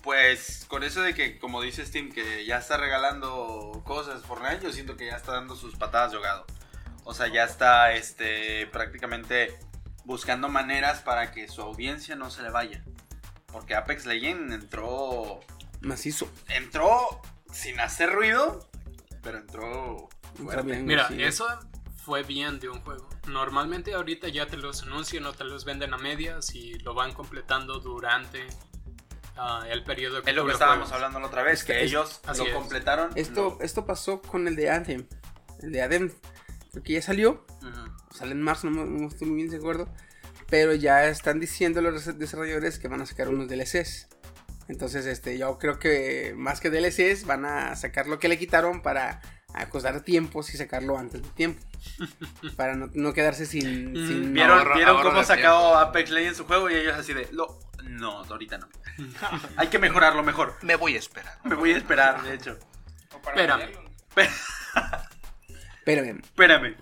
Pues 0.03 0.67
con 0.69 0.83
eso 0.83 1.03
de 1.03 1.15
que, 1.15 1.39
como 1.39 1.63
dice 1.63 1.85
Steam, 1.85 2.11
que 2.11 2.45
ya 2.45 2.59
está 2.59 2.77
regalando 2.77 3.83
cosas 3.85 4.23
Fortnite, 4.23 4.63
yo 4.63 4.73
siento 4.73 4.97
que 4.97 5.07
ya 5.07 5.17
está 5.17 5.33
dando 5.33 5.57
sus 5.57 5.77
patadas 5.77 6.11
de 6.11 6.19
ahogado. 6.19 6.47
O 7.05 7.15
sea, 7.15 7.29
ya 7.29 7.45
está 7.45 7.93
este, 7.93 8.67
prácticamente 8.69 9.59
buscando 10.05 10.49
maneras 10.49 11.01
para 11.01 11.33
que 11.33 11.49
su 11.49 11.63
audiencia 11.63 12.17
no 12.17 12.31
se 12.31 12.43
le 12.43 12.51
vaya. 12.51 12.83
Porque 13.47 13.75
Apex 13.75 14.07
Legends 14.07 14.53
entró. 14.55 15.41
Macizo. 15.81 16.31
Entró 16.49 17.21
sin 17.53 17.79
hacer 17.81 18.11
ruido, 18.11 18.69
pero 19.23 19.39
entró. 19.39 20.09
fuerte. 20.37 20.83
Mira, 20.83 21.09
sí. 21.09 21.23
eso 21.23 21.47
fue 22.05 22.23
bien 22.23 22.61
de 22.61 22.69
un 22.69 22.81
juego. 22.83 23.09
Normalmente 23.27 23.95
ahorita 23.95 24.29
ya 24.29 24.47
te 24.47 24.57
los 24.57 24.83
anuncian 24.83 25.25
o 25.27 25.33
te 25.33 25.45
los 25.45 25.65
venden 25.65 25.95
a 25.95 25.99
medias 25.99 26.55
y 26.55 26.75
lo 26.81 26.95
van 26.95 27.13
completando 27.13 27.81
durante 27.81 28.47
ah, 29.37 29.65
el 29.71 29.83
periodo 29.85 30.23
Es 30.25 30.35
lo 30.35 30.47
que 30.47 30.53
estábamos 30.53 30.85
juegas. 30.89 30.93
hablando 30.97 31.21
la 31.21 31.27
otra 31.27 31.43
vez, 31.43 31.65
que 31.65 31.73
que 31.73 31.81
es- 31.85 31.91
ellos 31.91 32.21
así 32.27 32.43
lo 32.43 32.49
es. 32.49 32.55
completaron. 32.55 33.11
Esto, 33.15 33.57
lo- 33.59 33.65
esto 33.65 33.87
pasó 33.87 34.21
con 34.21 34.47
el 34.49 34.57
de 34.57 34.71
Anthem. 34.71 35.07
El 35.63 35.73
de 35.73 35.83
Anthem, 35.83 36.13
creo 36.71 36.83
que 36.83 36.93
ya 36.95 37.03
salió. 37.03 37.45
Ujú. 37.63 38.15
Sale 38.15 38.33
en 38.33 38.43
marzo, 38.43 38.69
no, 38.71 38.85
me- 38.85 39.01
no 39.01 39.09
estoy 39.09 39.27
muy 39.29 39.37
bien 39.39 39.51
de 39.51 39.57
acuerdo. 39.57 39.89
Pero 40.51 40.75
ya 40.75 41.07
están 41.09 41.41
diciendo 41.41 41.81
los 41.81 42.19
desarrolladores 42.19 42.79
que 42.79 42.87
van 42.89 43.01
a 43.01 43.07
sacar 43.07 43.29
unos 43.29 43.49
DLCs. 43.49 44.09
Entonces, 44.69 45.05
este, 45.07 45.37
yo 45.39 45.59
creo 45.59 45.79
que 45.79 46.35
más 46.37 46.61
que 46.61 46.71
DLCs 46.71 47.25
van 47.27 47.45
a 47.45 47.75
sacar 47.77 48.07
lo 48.07 48.19
que 48.19 48.29
le 48.29 48.39
quitaron 48.39 48.83
para 48.83 49.21
acostar 49.55 50.01
tiempos 50.03 50.53
y 50.53 50.57
sacarlo 50.57 50.99
antes 50.99 51.23
de 51.23 51.29
tiempo. 51.31 51.63
para 52.57 52.75
no, 52.75 52.91
no 52.93 53.13
quedarse 53.13 53.47
sin... 53.47 53.93
Mm. 53.93 54.07
sin- 54.09 54.33
¿Vieron, 54.35 54.59
Ahorro- 54.59 54.75
¿vieron 54.77 54.97
ahorro 54.97 55.09
cómo 55.11 55.21
de 55.21 55.27
sacó 55.27 55.77
Apex 55.77 56.11
Legends 56.11 56.39
su 56.39 56.45
juego? 56.45 56.69
Y 56.71 56.75
ellos 56.75 56.95
así 56.95 57.13
de, 57.15 57.29
lo, 57.33 57.59
no, 57.85 58.23
ahorita 58.25 58.59
no. 58.59 58.69
Hay 59.57 59.69
que 59.69 59.79
mejorarlo 59.79 60.23
mejor. 60.23 60.55
Me 60.63 60.77
voy 60.77 60.97
a 60.97 60.99
esperar. 60.99 61.39
Me 61.45 61.55
voy 61.55 61.73
a 61.73 61.77
esperar, 61.77 62.23
de 62.23 62.35
hecho. 62.35 62.59
Para 63.23 63.37
Espérame. 63.43 63.59
venderlo. 63.61 63.91
Espérame. 65.79 66.21
Espérame. 66.25 66.77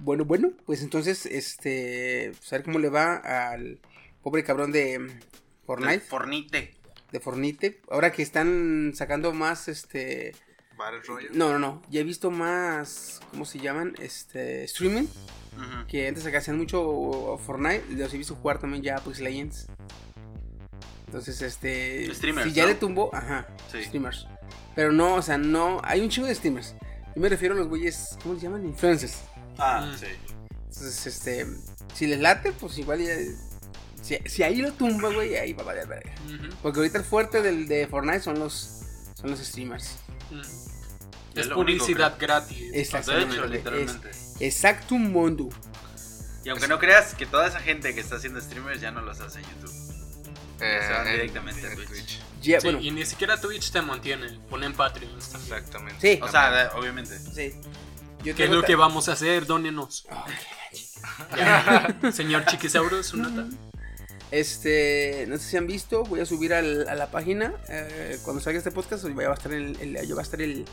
Bueno, 0.00 0.24
bueno, 0.24 0.50
pues 0.66 0.82
entonces, 0.82 1.24
este... 1.26 2.32
Pues 2.36 2.52
a 2.52 2.56
ver 2.56 2.64
cómo 2.64 2.78
le 2.78 2.88
va 2.88 3.16
al 3.16 3.80
pobre 4.22 4.42
cabrón 4.44 4.72
de 4.72 4.98
mm, 4.98 5.20
Fortnite. 5.66 6.00
Fornite. 6.00 6.74
de 7.12 7.20
Fornite. 7.20 7.80
Ahora 7.90 8.10
que 8.12 8.22
están 8.22 8.92
sacando 8.94 9.32
más, 9.32 9.68
este... 9.68 10.34
Battle 10.76 11.00
Royale. 11.06 11.30
No, 11.36 11.52
no, 11.52 11.58
no. 11.58 11.82
Ya 11.90 12.00
he 12.00 12.04
visto 12.04 12.30
más, 12.30 13.20
¿cómo 13.30 13.44
se 13.44 13.58
llaman? 13.58 13.94
Este, 14.00 14.64
streaming. 14.64 15.06
Que 15.88 16.08
antes 16.08 16.26
acá 16.26 16.38
hacían 16.38 16.58
mucho 16.58 17.38
Fortnite. 17.46 17.84
Los 17.90 18.12
he 18.12 18.18
visto 18.18 18.34
jugar 18.34 18.58
también 18.58 18.82
ya 18.82 18.96
Apex 18.96 19.20
Legends. 19.20 19.66
Entonces, 21.06 21.40
este... 21.42 22.12
Streamers, 22.14 22.48
Si 22.48 22.52
ya 22.54 22.64
¿no? 22.64 22.68
le 22.70 22.74
tumbó, 22.74 23.14
ajá. 23.14 23.46
Sí. 23.70 23.84
Streamers. 23.84 24.26
Pero 24.74 24.90
no, 24.92 25.14
o 25.14 25.22
sea, 25.22 25.38
no... 25.38 25.80
Hay 25.84 26.00
un 26.00 26.08
chingo 26.08 26.26
de 26.26 26.34
streamers. 26.34 26.74
Yo 27.14 27.22
me 27.22 27.28
refiero 27.28 27.54
a 27.54 27.58
los 27.58 27.68
güeyes, 27.68 28.18
¿cómo 28.22 28.34
se 28.34 28.40
llaman? 28.42 28.64
Influencers. 28.66 29.20
Ah, 29.58 29.88
Mm. 29.92 29.96
sí. 29.98 30.06
Entonces, 30.66 31.06
este... 31.06 31.46
Si 31.94 32.08
les 32.08 32.18
late, 32.18 32.50
pues 32.52 32.76
igual 32.78 32.98
ya... 33.00 33.14
Si, 34.02 34.18
si 34.26 34.42
ahí 34.42 34.56
lo 34.56 34.72
tumba, 34.72 35.08
güey, 35.14 35.36
ahí 35.36 35.52
va 35.52 35.62
a 35.62 35.66
valer 35.66 35.86
verga. 35.86 36.12
Ujú, 36.26 36.54
Porque 36.62 36.80
ahorita 36.80 36.98
el 36.98 37.04
fuerte 37.04 37.40
del, 37.40 37.68
de 37.68 37.86
Fortnite 37.86 38.20
son 38.20 38.38
los, 38.40 38.73
son 39.24 39.30
los 39.30 39.40
streamers. 39.40 39.96
ujú. 40.30 40.40
Es 40.40 41.46
Es 41.46 41.48
publicidad 41.48 42.16
gratis. 42.18 42.58
De 42.72 42.80
Exactamente. 42.80 43.34
hecho, 43.34 43.46
literalmente. 43.46 44.10
Exacto 44.40 44.94
mundo. 44.96 45.48
Y 46.44 46.50
aunque 46.50 46.68
no 46.68 46.78
creas 46.78 47.14
que 47.14 47.26
toda 47.26 47.48
esa 47.48 47.58
gente 47.58 47.92
que 47.94 48.00
está 48.00 48.16
haciendo 48.16 48.40
streamers 48.40 48.80
ya 48.80 48.90
no 48.92 49.00
los 49.02 49.18
hace 49.20 49.40
en 49.40 49.46
YouTube. 49.46 49.72
Eh, 50.60 50.78
Se 50.86 50.92
van 50.92 51.06
en- 51.08 51.12
directamente 51.14 51.66
a 51.66 51.72
en 51.72 51.84
Twitch. 51.86 52.20
Ya, 52.42 52.60
Sí, 52.60 52.66
bueno, 52.66 52.80
y 52.80 52.90
ni 52.92 53.04
siquiera 53.06 53.40
Twitch 53.40 53.72
te 53.72 53.80
mantiene. 53.82 54.38
Ponen 54.50 54.74
también. 55.30 55.54
Exactamente. 55.54 56.00
Sí. 56.16 56.20
O 56.22 56.28
sea, 56.28 56.50
de- 56.52 56.68
obviamente. 56.78 57.18
sí. 57.18 57.54
Yo 58.22 58.34
¿Qué 58.34 58.44
es 58.44 58.50
lo 58.50 58.62
que 58.62 58.76
vamos 58.76 59.08
a 59.08 59.12
hacer? 59.12 59.44
Dónenos. 59.46 60.06
Oh. 60.10 60.24
Señor 62.12 62.44
Chiquisaurus, 62.46 63.06
su 63.06 63.16
nota. 63.16 63.46
Este, 64.38 65.26
no 65.28 65.38
sé 65.38 65.44
si 65.44 65.56
han 65.56 65.66
visto, 65.68 66.02
voy 66.04 66.18
a 66.20 66.26
subir 66.26 66.54
al- 66.54 66.88
a 66.88 66.96
la 66.96 67.08
página 67.10 67.54
eh, 67.68 68.18
cuando 68.24 68.42
salga 68.42 68.58
este 68.58 68.72
podcast, 68.72 69.04
hoy 69.04 69.14
va 69.14 69.30
a 69.30 69.34
estar 69.34 69.52
el, 69.52 69.76
el- 69.80 70.06
ya 70.08 70.14
va 70.14 70.22
a 70.22 70.24
estar 70.24 70.42
el 70.42 70.64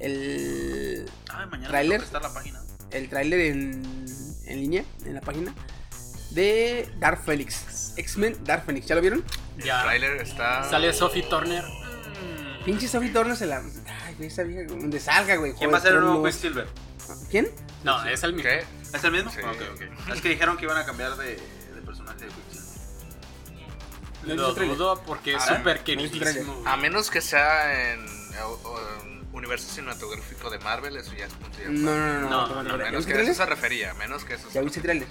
el, 0.00 1.06
Ay, 1.28 1.46
mañana 1.46 1.68
¿Trailer? 1.68 2.02
está 2.02 2.18
la 2.20 2.32
página. 2.32 2.60
el 2.90 3.08
tráiler 3.08 3.40
en, 3.40 3.82
en 4.46 4.60
línea 4.60 4.84
en 5.04 5.14
la 5.14 5.20
página 5.20 5.54
de 6.30 6.88
Dark 6.98 7.22
Phoenix, 7.24 7.92
X-Men 7.96 8.38
Dark 8.44 8.64
Phoenix, 8.64 8.86
¿ya 8.86 8.94
lo 8.96 9.00
vieron? 9.02 9.24
El 9.58 9.64
Ya. 9.64 9.82
trailer 9.84 10.20
está. 10.22 10.68
Sale 10.68 10.92
Sophie 10.92 11.22
Turner. 11.24 11.62
Mm. 11.64 12.64
Pinche 12.64 12.88
Sophie 12.88 13.10
Turner 13.10 13.36
se 13.36 13.46
la 13.46 13.58
ay, 13.58 14.14
güey, 14.16 14.28
esa 14.28 14.42
vieja 14.42 14.64
donde 14.68 14.98
salga, 14.98 15.36
güey. 15.36 15.52
¿Quién 15.54 15.72
va 15.72 15.78
a 15.78 15.80
ser 15.80 15.92
el 15.94 16.00
nuevo. 16.00 16.24
Quicksilver? 16.24 16.66
¿Quién? 17.30 17.48
No, 17.84 18.04
es 18.06 18.22
el 18.24 18.32
mismo. 18.32 18.50
¿Qué? 18.50 18.64
¿Es 18.96 19.04
el 19.04 19.12
mismo? 19.12 19.30
Sí. 19.30 19.38
Ok, 19.40 19.60
ok. 19.74 20.12
Es 20.14 20.20
que 20.20 20.28
dijeron 20.30 20.56
que 20.56 20.64
iban 20.64 20.76
a 20.76 20.84
cambiar 20.84 21.16
de, 21.16 21.34
de 21.34 21.82
personaje 21.84 22.20
de 22.24 22.26
Quicksilver. 22.26 22.49
¿No 24.24 24.34
dudo 24.54 25.02
porque 25.06 25.34
es 25.34 25.42
Ah, 25.42 25.56
súper 25.56 25.82
queridísimo. 25.82 26.62
A 26.66 26.76
menos 26.76 27.10
que 27.10 27.20
sea 27.20 27.92
en, 27.92 28.06
universo 29.32 29.72
cinematográfico 29.72 30.50
de 30.50 30.58
Marvel, 30.58 30.96
eso 30.96 31.12
ya 31.16 31.26
es 31.26 31.32
punto 31.32 31.58
y 31.62 31.72
No, 31.72 31.96
no, 31.96 32.20
no, 32.20 32.20
no. 32.20 32.28
No, 32.30 32.46
no, 32.48 32.62
no, 32.62 32.62
no, 32.62 32.74
A 32.74 32.78
¿Ya 32.78 32.84
menos 32.90 33.06
que 33.06 33.14
a 33.14 33.20
eso 33.22 33.34
se 33.34 33.46
refería, 33.46 33.92
a 33.92 33.94
menos 33.94 34.24
que 34.24 34.34
eso 34.34 34.48
¿Ya 34.52 34.60
viste 34.60 34.80
el 34.80 34.82
tráiler? 34.84 35.08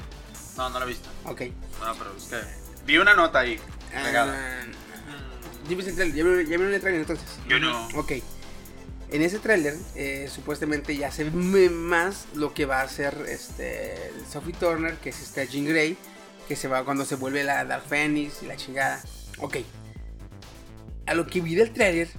No, 0.58 0.70
no 0.70 0.80
lo 0.80 0.86
he 0.86 0.90
visto. 0.90 1.10
Ok. 1.26 1.42
No, 1.80 1.96
pero 1.98 2.14
es 2.18 2.24
que 2.26 2.38
vi 2.86 2.98
una 2.98 3.14
nota 3.16 3.40
ahí. 3.40 3.60
Pegada. 3.92 4.34
Ah. 4.36 4.66
¿Ya 5.68 5.76
viste 5.76 5.90
el 5.92 5.96
tráiler? 5.96 6.16
¿Ya 6.16 6.24
vieron- 6.24 6.42
¿Ya 6.44 6.58
vieron 6.58 6.74
el 6.74 6.82
tráiler 6.82 7.02
entonces? 7.02 7.26
Yo 7.48 7.60
no. 7.60 7.88
Ok. 7.96 8.12
En 9.12 9.24
ese 9.24 9.40
tráiler, 9.40 9.76
eh, 9.96 10.30
supuestamente 10.32 10.96
ya 10.96 11.12
se 11.12 11.24
ve 11.24 11.70
más 11.72 12.26
lo 12.36 12.54
que 12.54 12.66
va 12.66 12.82
a 12.82 12.84
hacer 12.84 13.26
este, 13.28 14.12
Sophie 14.32 14.54
Turner, 14.54 14.98
que 14.98 15.10
es 15.10 15.20
esta 15.22 15.44
Jean 15.46 15.66
Grey, 15.66 15.98
que 16.50 16.56
se 16.56 16.68
va 16.68 16.84
cuando 16.84 17.06
se 17.06 17.16
vuelve 17.16 17.44
la 17.44 17.64
Dark 17.64 17.84
Phoenix 17.88 18.42
y 18.42 18.48
la 18.48 18.58
chingada. 18.58 19.00
Ok. 19.38 19.58
A 21.06 21.14
lo 21.14 21.28
que 21.28 21.42
vi 21.42 21.54
del 21.54 21.72
tráiler, 21.72 22.10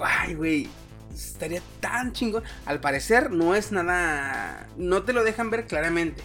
ay, 0.00 0.34
güey, 0.34 0.68
estaría 1.12 1.60
tan 1.80 2.12
chingón. 2.12 2.44
Al 2.64 2.80
parecer 2.80 3.32
no 3.32 3.56
es 3.56 3.72
nada, 3.72 4.68
no 4.76 5.02
te 5.02 5.12
lo 5.12 5.24
dejan 5.24 5.50
ver 5.50 5.66
claramente. 5.66 6.22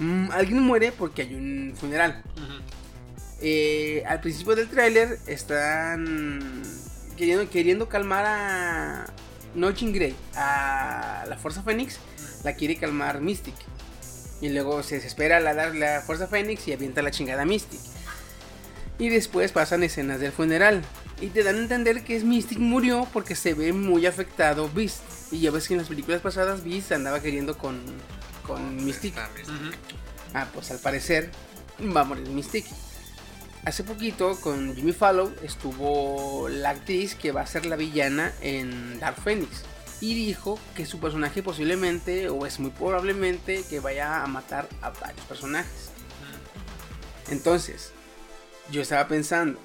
Mm, 0.00 0.32
alguien 0.32 0.60
muere 0.60 0.90
porque 0.90 1.22
hay 1.22 1.34
un 1.36 1.74
funeral. 1.76 2.24
Eh, 3.40 4.02
al 4.08 4.20
principio 4.20 4.56
del 4.56 4.68
tráiler 4.68 5.20
están 5.26 6.62
queriendo, 7.16 7.48
queriendo 7.48 7.88
calmar 7.88 8.24
a 8.26 9.06
no 9.54 9.70
Jean 9.70 9.92
Grey, 9.92 10.16
a 10.34 11.24
la 11.28 11.36
Fuerza 11.38 11.62
Fénix, 11.62 12.00
la 12.42 12.54
quiere 12.54 12.76
calmar 12.76 13.20
Mystic. 13.20 13.54
Y 14.40 14.50
luego 14.50 14.82
se 14.82 14.96
desespera 14.96 15.40
la, 15.40 15.52
la, 15.54 15.70
la 15.70 16.02
Fuerza 16.02 16.26
Fénix 16.26 16.68
y 16.68 16.72
avienta 16.72 17.02
la 17.02 17.10
chingada 17.10 17.42
a 17.42 17.46
Mystic. 17.46 17.80
Y 18.98 19.08
después 19.08 19.52
pasan 19.52 19.82
escenas 19.82 20.20
del 20.20 20.32
funeral. 20.32 20.82
Y 21.20 21.28
te 21.28 21.42
dan 21.42 21.56
a 21.56 21.60
entender 21.60 22.04
que 22.04 22.16
es 22.16 22.24
Mystic 22.24 22.58
murió 22.58 23.08
porque 23.12 23.34
se 23.34 23.54
ve 23.54 23.72
muy 23.72 24.06
afectado 24.06 24.70
Beast. 24.72 25.02
Y 25.30 25.40
ya 25.40 25.50
ves 25.50 25.68
que 25.68 25.74
en 25.74 25.78
las 25.78 25.88
películas 25.88 26.20
pasadas 26.20 26.64
Beast 26.64 26.92
andaba 26.92 27.20
queriendo 27.20 27.56
con, 27.56 27.80
con 28.46 28.84
Mystic. 28.84 29.16
Está 29.16 29.30
Mystic. 29.34 29.78
Ah, 30.34 30.46
pues 30.52 30.70
al 30.70 30.78
parecer 30.78 31.30
va 31.94 32.02
a 32.02 32.04
morir 32.04 32.28
Mystique. 32.28 32.68
Hace 33.64 33.82
poquito 33.82 34.38
con 34.40 34.76
Jimmy 34.76 34.92
Fallow 34.92 35.32
estuvo 35.42 36.48
la 36.48 36.70
actriz 36.70 37.14
que 37.14 37.32
va 37.32 37.40
a 37.40 37.46
ser 37.46 37.66
la 37.66 37.76
villana 37.76 38.32
en 38.40 39.00
Dark 39.00 39.16
Phoenix. 39.20 39.62
Y 40.00 40.14
dijo 40.14 40.58
que 40.74 40.84
su 40.84 41.00
personaje 41.00 41.42
posiblemente, 41.42 42.28
o 42.28 42.44
es 42.46 42.60
muy 42.60 42.70
probablemente, 42.70 43.64
que 43.68 43.80
vaya 43.80 44.22
a 44.22 44.26
matar 44.26 44.68
a 44.82 44.90
varios 44.90 45.24
personajes. 45.26 45.90
Entonces, 47.30 47.92
yo 48.70 48.82
estaba 48.82 49.08
pensando, 49.08 49.58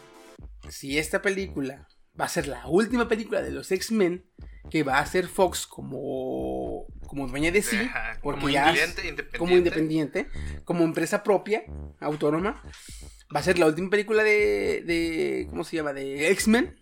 si 0.69 0.97
esta 0.97 1.21
película 1.21 1.87
va 2.19 2.25
a 2.25 2.29
ser 2.29 2.47
la 2.47 2.65
última 2.67 3.07
película 3.07 3.41
de 3.41 3.51
los 3.51 3.71
X-Men, 3.71 4.25
que 4.69 4.83
va 4.83 4.99
a 4.99 5.05
ser 5.05 5.27
Fox 5.27 5.67
como, 5.67 6.85
como 7.07 7.27
dueña 7.27 7.51
de 7.51 7.61
sí, 7.61 7.75
Ajá, 7.77 8.17
porque 8.21 8.39
como 8.39 8.49
ya 8.49 8.69
independiente, 8.69 9.07
independiente. 9.07 9.37
como 9.37 9.57
independiente, 9.57 10.27
como 10.63 10.83
empresa 10.83 11.23
propia, 11.23 11.63
autónoma. 11.99 12.63
Va 13.33 13.39
a 13.39 13.43
ser 13.43 13.57
la 13.59 13.65
última 13.65 13.89
película 13.89 14.23
de, 14.23 14.83
de 14.85 15.47
¿cómo 15.49 15.63
se 15.63 15.77
llama? 15.77 15.93
De 15.93 16.31
X-Men. 16.31 16.80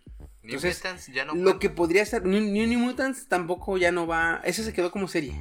New 0.50 0.56
Entonces, 0.58 0.78
Mutants 0.84 1.08
ya 1.08 1.26
no 1.26 1.36
Lo 1.36 1.60
que 1.60 1.70
podría 1.70 2.06
ser 2.06 2.26
New, 2.26 2.42
New, 2.42 2.68
New 2.68 2.80
Mutants 2.80 3.28
tampoco 3.28 3.78
ya 3.78 3.92
no 3.92 4.08
va. 4.08 4.42
Ese 4.44 4.64
se 4.64 4.74
quedó 4.74 4.92
como 4.92 5.08
serie 5.08 5.36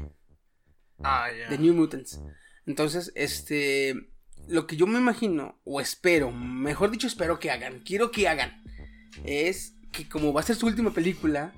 Ah, 1.02 1.28
ya. 1.36 1.48
de 1.48 1.58
New 1.58 1.74
Mutants. 1.74 2.20
Entonces, 2.66 3.12
este, 3.14 3.94
lo 4.48 4.66
que 4.66 4.76
yo 4.76 4.86
me 4.86 4.98
imagino 4.98 5.60
o 5.64 5.80
espero, 5.80 6.30
mejor 6.32 6.90
dicho, 6.90 7.06
espero 7.06 7.38
que 7.38 7.50
hagan, 7.50 7.80
quiero 7.80 8.10
que 8.10 8.28
hagan, 8.28 8.62
es 9.24 9.74
que 9.92 10.08
como 10.08 10.32
va 10.32 10.40
a 10.40 10.44
ser 10.44 10.56
su 10.56 10.66
última 10.66 10.92
película, 10.92 11.52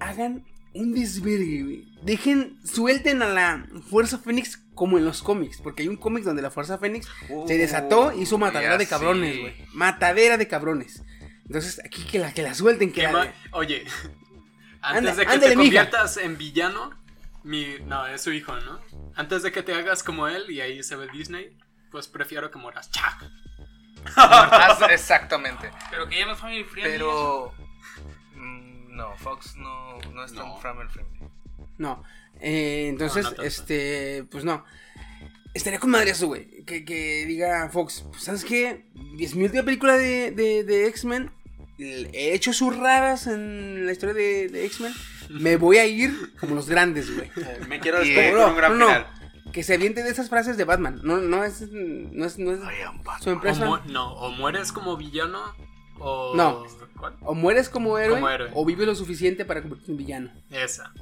hagan 0.00 0.44
un 0.74 0.92
desvergue, 0.92 1.62
güey. 1.64 1.88
Dejen, 2.02 2.58
suelten 2.64 3.22
a 3.22 3.26
la 3.28 3.68
Fuerza 3.90 4.18
Fénix 4.18 4.56
como 4.74 4.98
en 4.98 5.04
los 5.04 5.22
cómics, 5.22 5.60
porque 5.60 5.82
hay 5.82 5.88
un 5.88 5.96
cómic 5.96 6.24
donde 6.24 6.42
la 6.42 6.50
Fuerza 6.50 6.78
Fénix 6.78 7.08
se 7.46 7.56
desató, 7.58 8.12
hizo 8.16 8.38
matadera 8.38 8.76
de 8.78 8.86
cabrones, 8.86 9.34
sí. 9.34 9.40
güey. 9.40 9.54
Matadera 9.74 10.36
de 10.36 10.46
cabrones. 10.46 11.02
Entonces, 11.48 11.80
aquí 11.84 12.04
que 12.04 12.18
la, 12.18 12.32
que 12.32 12.42
la 12.42 12.54
suelten, 12.54 12.90
que 12.92 13.00
¿Qué 13.00 13.06
la- 13.06 13.12
ma- 13.12 13.32
Oye, 13.52 13.84
antes 14.82 15.10
Anda- 15.10 15.14
de 15.14 15.26
que 15.26 15.32
ándale, 15.32 15.50
te 15.52 15.56
mija. 15.56 15.64
conviertas 15.84 16.16
en 16.18 16.38
villano, 16.38 16.90
mi, 17.42 17.76
no, 17.86 18.06
es 18.06 18.20
su 18.22 18.32
hijo, 18.32 18.54
¿no? 18.60 18.80
Antes 19.16 19.42
de 19.42 19.50
que 19.52 19.62
te 19.62 19.72
hagas 19.74 20.02
como 20.02 20.28
él 20.28 20.50
y 20.50 20.60
ahí 20.60 20.82
se 20.82 20.96
ve 20.96 21.08
Disney, 21.12 21.56
pues 21.90 22.06
prefiero 22.08 22.50
que 22.50 22.58
mueras. 22.58 22.90
¡Chac! 22.90 23.24
Ah, 24.16 24.78
exactamente. 24.90 25.70
Pero 25.90 26.08
que 26.08 26.18
ya 26.18 26.26
no 26.26 26.32
es 26.32 26.38
family 26.38 26.62
friendly. 26.64 26.92
Pero. 26.92 27.52
mm, 28.36 28.94
No, 28.96 29.16
Fox 29.16 29.56
no, 29.56 29.98
no 30.12 30.24
es 30.24 30.32
tan 30.32 30.46
No. 30.46 30.56
family 30.60 30.88
friendly. 30.88 31.18
No. 31.78 32.04
Eh, 32.40 32.86
entonces, 32.88 33.24
No, 33.24 33.30
no 33.30 33.36
tanto. 33.36 33.42
este, 33.48 34.24
pues 34.30 34.44
no. 34.44 34.64
Estaría 35.52 35.80
con 35.80 35.90
madre 35.90 36.10
eso, 36.10 36.28
güey. 36.28 36.64
Que, 36.64 36.84
que 36.84 37.24
diga 37.26 37.68
Fox, 37.70 38.04
pues, 38.08 38.22
¿sabes 38.22 38.44
qué? 38.44 38.86
Es 39.18 39.34
mi 39.34 39.44
última 39.44 39.64
película 39.64 39.96
de, 39.96 40.30
de, 40.30 40.62
de 40.62 40.86
X-Men. 40.88 41.32
He 41.78 42.34
hecho 42.34 42.52
sus 42.52 42.76
raras 42.76 43.26
en 43.26 43.86
la 43.86 43.92
historia 43.92 44.14
de, 44.14 44.48
de 44.48 44.66
X-Men. 44.66 44.92
Me 45.30 45.56
voy 45.56 45.76
a 45.78 45.86
ir 45.86 46.34
como 46.40 46.54
los 46.54 46.68
grandes, 46.68 47.14
güey. 47.14 47.30
Me 47.68 47.78
quiero 47.80 47.98
despedir 48.00 48.34
con 48.34 48.50
un 48.50 48.56
gran 48.56 48.78
no, 48.78 48.78
no. 48.78 48.86
final. 48.86 49.06
Que 49.52 49.62
se 49.62 49.74
aviente 49.74 50.02
de 50.02 50.10
esas 50.10 50.28
frases 50.28 50.56
de 50.56 50.64
Batman. 50.64 51.00
No, 51.04 51.18
no 51.18 51.44
es, 51.44 51.62
no 51.70 52.24
es, 52.26 52.38
no 52.38 52.52
es 52.52 52.60
su 53.22 53.30
O, 53.30 53.32
empresa. 53.32 53.64
mu- 53.64 53.78
no, 53.86 54.12
o 54.14 54.30
mueres 54.30 54.72
como 54.72 54.96
villano 54.96 55.54
o... 55.98 56.34
No. 56.36 56.64
¿Cuál? 56.98 57.14
O 57.22 57.34
mueres 57.34 57.68
como 57.68 57.96
héroe, 57.98 58.16
Como 58.16 58.28
héroe. 58.28 58.50
o 58.54 58.64
vives 58.64 58.86
lo 58.86 58.94
suficiente 58.94 59.44
para 59.44 59.60
convertirte 59.62 59.92
en 59.92 59.98
villano. 59.98 60.30
Esa. 60.50 60.92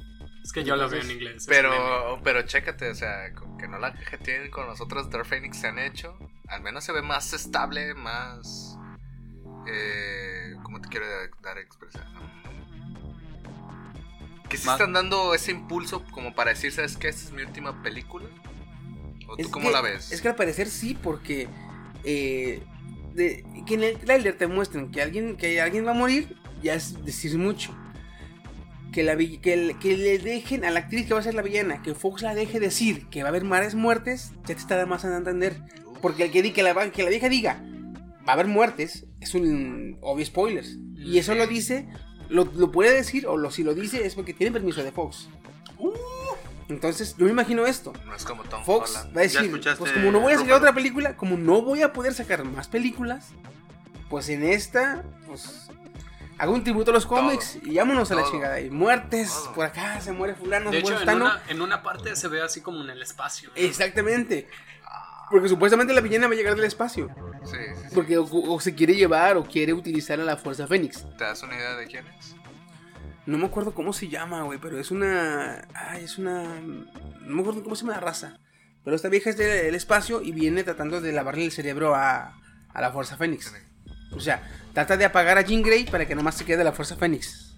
Es 0.43 0.51
que 0.53 0.63
yo 0.63 0.75
lo 0.77 0.87
veo 0.89 1.01
en 1.01 1.11
inglés. 1.11 1.45
Pero, 1.47 2.21
pero 2.23 2.43
chécate, 2.43 2.89
o 2.89 2.95
sea, 2.95 3.33
que 3.59 3.67
no 3.67 3.79
la 3.79 3.93
que 3.93 4.17
tienen 4.17 4.49
con 4.49 4.65
los 4.67 4.79
otros 4.79 5.09
Dark 5.09 5.25
Phoenix 5.25 5.57
se 5.57 5.67
han 5.67 5.77
hecho, 5.79 6.17
al 6.47 6.61
menos 6.61 6.83
se 6.85 6.93
ve 6.93 7.01
más 7.01 7.33
estable, 7.33 7.93
más... 7.95 8.77
Eh, 9.69 10.55
¿Cómo 10.63 10.81
te 10.81 10.87
quiero 10.89 11.05
dar 11.41 11.57
a 11.57 11.61
expresar? 11.61 12.05
Que 14.49 14.57
sí 14.57 14.65
Más- 14.65 14.79
están 14.79 14.93
dando 14.93 15.33
ese 15.33 15.51
impulso 15.51 16.05
como 16.11 16.33
para 16.33 16.51
decir, 16.51 16.71
¿sabes 16.71 16.95
qué? 16.97 17.09
Esta 17.09 17.23
es 17.25 17.31
mi 17.31 17.41
última 17.43 17.81
película. 17.83 18.25
¿O 19.27 19.35
tú 19.35 19.41
Es 19.43 19.47
cómo 19.49 19.67
que- 19.67 19.73
la 19.73 19.81
ves? 19.81 20.11
Es 20.11 20.21
que 20.21 20.29
al 20.29 20.35
parecer 20.35 20.67
sí, 20.69 20.97
porque 21.01 21.49
eh, 22.05 22.61
de- 23.13 23.43
que 23.65 23.73
en 23.73 23.83
el 23.83 23.97
trailer 23.97 24.37
te 24.37 24.47
muestran 24.47 24.89
que 24.91 25.01
alguien, 25.01 25.35
que 25.35 25.59
alguien 25.59 25.85
va 25.85 25.91
a 25.91 25.95
morir, 25.95 26.37
ya 26.63 26.75
es 26.75 27.03
decir 27.03 27.37
mucho. 27.37 27.75
Que, 28.93 29.03
la, 29.03 29.17
que, 29.17 29.53
el- 29.53 29.77
que 29.79 29.97
le 29.97 30.17
dejen 30.17 30.63
a 30.63 30.71
la 30.71 30.79
actriz 30.79 31.07
que 31.07 31.13
va 31.13 31.19
a 31.19 31.23
ser 31.23 31.33
la 31.33 31.41
villana, 31.41 31.81
que 31.83 31.93
Fox 31.93 32.21
la 32.21 32.33
deje 32.33 32.59
decir 32.61 33.07
que 33.09 33.21
va 33.23 33.27
a 33.27 33.31
haber 33.31 33.43
varias 33.43 33.75
muertes, 33.75 34.31
ya 34.45 34.53
te 34.55 34.61
está 34.61 34.85
más 34.85 35.03
a 35.03 35.15
entender. 35.17 35.57
Porque 36.01 36.23
el 36.25 36.31
que, 36.31 36.41
di- 36.41 36.53
que, 36.53 36.63
la, 36.63 36.89
que 36.91 37.03
la 37.03 37.09
vieja 37.09 37.27
diga 37.27 37.61
va 38.27 38.31
a 38.31 38.33
haber 38.33 38.47
muertes 38.47 39.05
es 39.21 39.33
un 39.33 39.97
obvio 40.01 40.25
spoiler. 40.25 40.65
Y 40.97 41.17
eso 41.17 41.33
lo 41.35 41.47
dice, 41.47 41.87
lo, 42.29 42.45
lo 42.45 42.71
puede 42.71 42.93
decir, 42.93 43.27
o 43.27 43.37
lo, 43.37 43.51
si 43.51 43.63
lo 43.63 43.73
dice 43.73 44.05
es 44.05 44.15
porque 44.15 44.33
tiene 44.33 44.51
permiso 44.51 44.83
de 44.83 44.91
Fox. 44.91 45.29
Entonces, 46.69 47.15
yo 47.17 47.25
me 47.25 47.31
imagino 47.31 47.65
esto. 47.65 47.93
No 48.05 48.13
es 48.13 48.25
como 48.25 48.43
Tom 48.43 48.63
Fox 48.63 48.91
Holland. 48.91 49.15
va 49.15 49.21
a 49.21 49.23
decir, 49.23 49.61
pues 49.77 49.91
como 49.93 50.11
no 50.11 50.19
voy 50.19 50.33
a 50.33 50.37
sacar 50.37 50.55
otra 50.55 50.73
película, 50.73 51.15
como 51.15 51.37
no 51.37 51.61
voy 51.61 51.81
a 51.81 51.93
poder 51.93 52.13
sacar 52.13 52.43
más 52.43 52.67
películas, 52.67 53.29
pues 54.09 54.27
en 54.27 54.43
esta, 54.43 55.05
pues 55.27 55.69
hago 56.37 56.53
un 56.53 56.63
tributo 56.63 56.91
a 56.91 56.93
los 56.93 57.05
cómics 57.05 57.57
y 57.63 57.77
vámonos 57.77 58.11
a 58.11 58.15
la 58.15 58.21
Todo. 58.23 58.31
chingada. 58.31 58.59
Y 58.59 58.69
muertes, 58.69 59.29
Todo. 59.29 59.53
por 59.53 59.65
acá 59.65 60.01
se 60.01 60.11
muere 60.11 60.35
fulano, 60.35 60.69
De 60.69 60.77
se 60.77 60.83
muere 60.83 61.01
hecho, 61.03 61.09
en 61.11 61.21
una, 61.21 61.41
en 61.47 61.61
una 61.61 61.83
parte 61.83 62.15
se 62.17 62.27
ve 62.27 62.41
así 62.41 62.59
como 62.59 62.83
en 62.83 62.89
el 62.89 63.01
espacio. 63.01 63.49
¿no? 63.49 63.55
Exactamente. 63.55 64.47
Porque 65.29 65.49
supuestamente 65.49 65.93
la 65.93 66.01
villana 66.01 66.27
va 66.27 66.33
a 66.33 66.37
llegar 66.37 66.55
del 66.55 66.65
espacio. 66.65 67.09
Sí, 67.43 67.51
sí, 67.51 67.81
sí. 67.89 67.95
Porque 67.95 68.17
o, 68.17 68.25
o 68.31 68.59
se 68.59 68.75
quiere 68.75 68.95
llevar 68.95 69.37
o 69.37 69.45
quiere 69.45 69.73
utilizar 69.73 70.19
a 70.19 70.23
la 70.23 70.37
Fuerza 70.37 70.67
Fénix. 70.67 71.05
¿Te 71.17 71.23
das 71.23 71.43
una 71.43 71.55
idea 71.55 71.75
de 71.75 71.87
quién 71.87 72.05
es? 72.07 72.35
No 73.25 73.37
me 73.37 73.45
acuerdo 73.45 73.73
cómo 73.73 73.91
se 73.91 74.07
llama, 74.07 74.43
güey, 74.43 74.57
pero 74.57 74.79
es 74.79 74.89
una... 74.89 75.67
Ay, 75.73 76.05
es 76.05 76.17
una... 76.17 76.61
No 76.61 77.35
me 77.35 77.41
acuerdo 77.41 77.61
cómo 77.61 77.75
se 77.75 77.81
llama 77.81 77.95
la 77.95 77.99
raza. 77.99 78.39
Pero 78.85 78.95
esta 78.95 79.09
vieja 79.09 79.29
es 79.29 79.37
del 79.37 79.75
espacio 79.75 80.21
y 80.21 80.31
viene 80.31 80.63
tratando 80.63 81.01
de 81.01 81.11
lavarle 81.11 81.43
el 81.43 81.51
cerebro 81.51 81.93
a, 81.93 82.39
a 82.73 82.81
la 82.81 82.91
Fuerza 82.93 83.17
Fénix. 83.17 83.53
O 84.11 84.21
sea, 84.21 84.49
trata 84.73 84.95
de 84.95 85.03
apagar 85.03 85.37
a 85.37 85.41
Jean 85.41 85.61
Grey 85.61 85.83
para 85.83 86.05
que 86.07 86.15
nomás 86.15 86.35
se 86.35 86.45
quede 86.45 86.63
la 86.63 86.71
Fuerza 86.71 86.95
Fénix. 86.95 87.53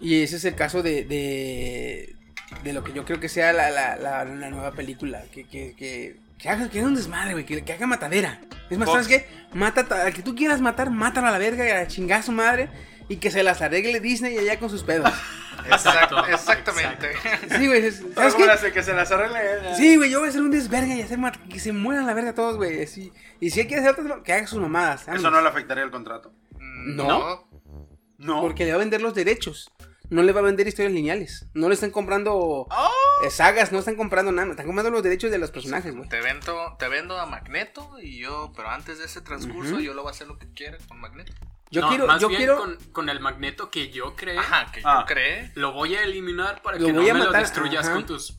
Y 0.00 0.22
ese 0.22 0.36
es 0.36 0.44
el 0.46 0.54
caso 0.54 0.82
de, 0.82 1.04
de, 1.04 2.16
de 2.64 2.72
lo 2.72 2.82
que 2.84 2.92
yo 2.92 3.04
creo 3.04 3.20
que 3.20 3.28
sea 3.28 3.52
la, 3.52 3.70
la, 3.70 3.96
la, 3.96 4.24
la 4.24 4.50
nueva 4.50 4.72
película. 4.72 5.22
Que, 5.32 5.44
que, 5.44 5.74
que, 5.76 6.16
que 6.38 6.48
haga, 6.48 6.68
que 6.70 6.78
haga 6.78 6.88
un 6.88 6.94
desmadre, 6.94 7.32
güey. 7.32 7.44
Que, 7.44 7.62
que 7.64 7.72
haga 7.72 7.86
matadera. 7.86 8.40
Es 8.70 8.78
más, 8.78 8.88
Fox. 8.88 9.04
¿sabes 9.04 9.08
qué? 9.08 9.28
Mata 9.52 9.86
al 10.04 10.12
que 10.12 10.22
tú 10.22 10.34
quieras 10.34 10.60
matar, 10.60 10.90
mátalo 10.90 11.26
a 11.28 11.30
la 11.30 11.38
verga 11.38 11.66
y 11.66 11.70
a 11.70 11.74
la 11.74 11.86
chingada 11.88 12.20
a 12.20 12.24
su 12.24 12.32
madre. 12.32 12.68
Y 13.08 13.16
que 13.16 13.30
se 13.30 13.42
las 13.42 13.60
arregle 13.60 14.00
Disney 14.00 14.38
allá 14.38 14.58
con 14.58 14.70
sus 14.70 14.84
pedos. 14.84 15.12
Exacto, 15.66 16.16
Exact- 16.16 16.34
exactamente. 16.34 17.08
Sí, 17.56 17.66
güey. 17.66 17.84
es- 17.86 18.02
¿Sabes 18.14 18.32
¿Sabes 18.32 18.60
qué? 18.62 18.72
Que 18.72 18.82
se 18.82 18.94
las 18.94 19.10
arregle. 19.12 19.38
eh. 19.38 19.74
Sí, 19.76 19.96
güey, 19.96 20.10
yo 20.10 20.18
voy 20.20 20.28
a 20.28 20.30
hacer 20.30 20.40
un 20.42 20.50
desverga 20.50 20.94
y 20.94 21.02
hacer 21.02 21.18
que 21.50 21.60
se 21.60 21.72
mueran 21.72 22.04
a 22.04 22.06
la 22.08 22.14
verga 22.14 22.34
todos, 22.34 22.56
güey. 22.56 22.82
Y 23.40 23.50
si 23.50 23.60
hay 23.60 23.66
que 23.68 23.76
hacer 23.76 23.90
otro, 23.90 24.22
que 24.22 24.32
haga 24.32 24.46
sus 24.46 24.60
mamadas. 24.60 25.06
Eso 25.08 25.30
no 25.30 25.40
le 25.40 25.48
afectaría 25.48 25.84
el 25.84 25.90
contrato. 25.90 26.32
Mm, 26.58 26.96
No. 26.96 27.48
No. 28.18 28.40
Porque 28.40 28.64
le 28.64 28.70
va 28.70 28.76
a 28.76 28.78
vender 28.78 29.02
los 29.02 29.14
derechos. 29.14 29.70
No 30.12 30.22
le 30.22 30.32
va 30.32 30.40
a 30.40 30.42
vender 30.42 30.68
historias 30.68 30.92
lineales. 30.92 31.46
No 31.54 31.68
le 31.68 31.74
están 31.74 31.90
comprando 31.90 32.34
¡Oh! 32.34 32.90
eh, 33.24 33.30
sagas, 33.30 33.72
no 33.72 33.78
están 33.78 33.96
comprando 33.96 34.30
nada. 34.30 34.50
Están 34.50 34.66
comprando 34.66 34.90
los 34.90 35.02
derechos 35.02 35.30
de 35.30 35.38
los 35.38 35.50
personajes, 35.50 35.96
güey. 35.96 36.08
Te 36.10 36.20
vendo, 36.20 36.76
te 36.78 36.88
vendo 36.88 37.18
a 37.18 37.24
Magneto 37.24 37.90
y 37.98 38.18
yo, 38.20 38.52
pero 38.54 38.68
antes 38.68 38.98
de 38.98 39.06
ese 39.06 39.22
transcurso 39.22 39.80
yo 39.80 39.94
lo 39.94 40.02
voy 40.02 40.10
a 40.10 40.12
hacer 40.12 40.26
lo 40.26 40.38
que 40.38 40.52
quiera 40.52 40.76
con 40.86 41.00
Magneto. 41.00 41.32
Yo 41.70 41.80
No, 41.80 41.88
quiero, 41.88 42.06
más 42.06 42.20
yo 42.20 42.28
bien 42.28 42.40
quiero. 42.40 42.58
con, 42.58 42.76
con 42.92 43.08
el 43.08 43.20
magneto 43.20 43.70
que 43.70 43.88
yo 43.88 44.14
creé, 44.14 44.36
Ajá, 44.38 44.70
que 44.70 44.82
Ah. 44.84 44.98
yo 45.00 45.06
creé. 45.06 45.50
lo 45.54 45.72
voy 45.72 45.94
a 45.96 46.02
eliminar 46.02 46.60
para 46.60 46.78
Lo 46.78 46.86
que 46.88 46.92
no 46.92 47.00
me 47.00 47.14
lo 47.14 47.32
destruyas 47.32 47.86
ajá. 47.86 47.94
con 47.94 48.04
tus 48.04 48.38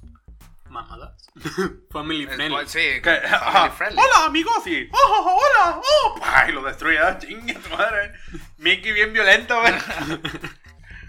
mamadas. 0.70 1.28
Family 1.90 2.28
friendly. 2.28 2.68
sí, 2.68 3.02
Que- 3.02 3.20
family 3.28 3.72
friendly. 3.76 4.00
Hola, 4.00 4.26
amigos. 4.28 4.68
Y, 4.68 4.88
oh, 4.92 4.96
oh, 4.96 5.26
oh, 5.26 5.40
hola. 5.40 5.82
Oh, 5.82 6.20
ay, 6.22 6.52
lo 6.52 6.62
destruye. 6.62 7.00
ah, 7.00 7.18
Chinga 7.18 7.60
madre. 7.76 8.14
Mickey 8.58 8.92
bien 8.92 9.12
violento, 9.12 9.60
güey. 9.60 9.74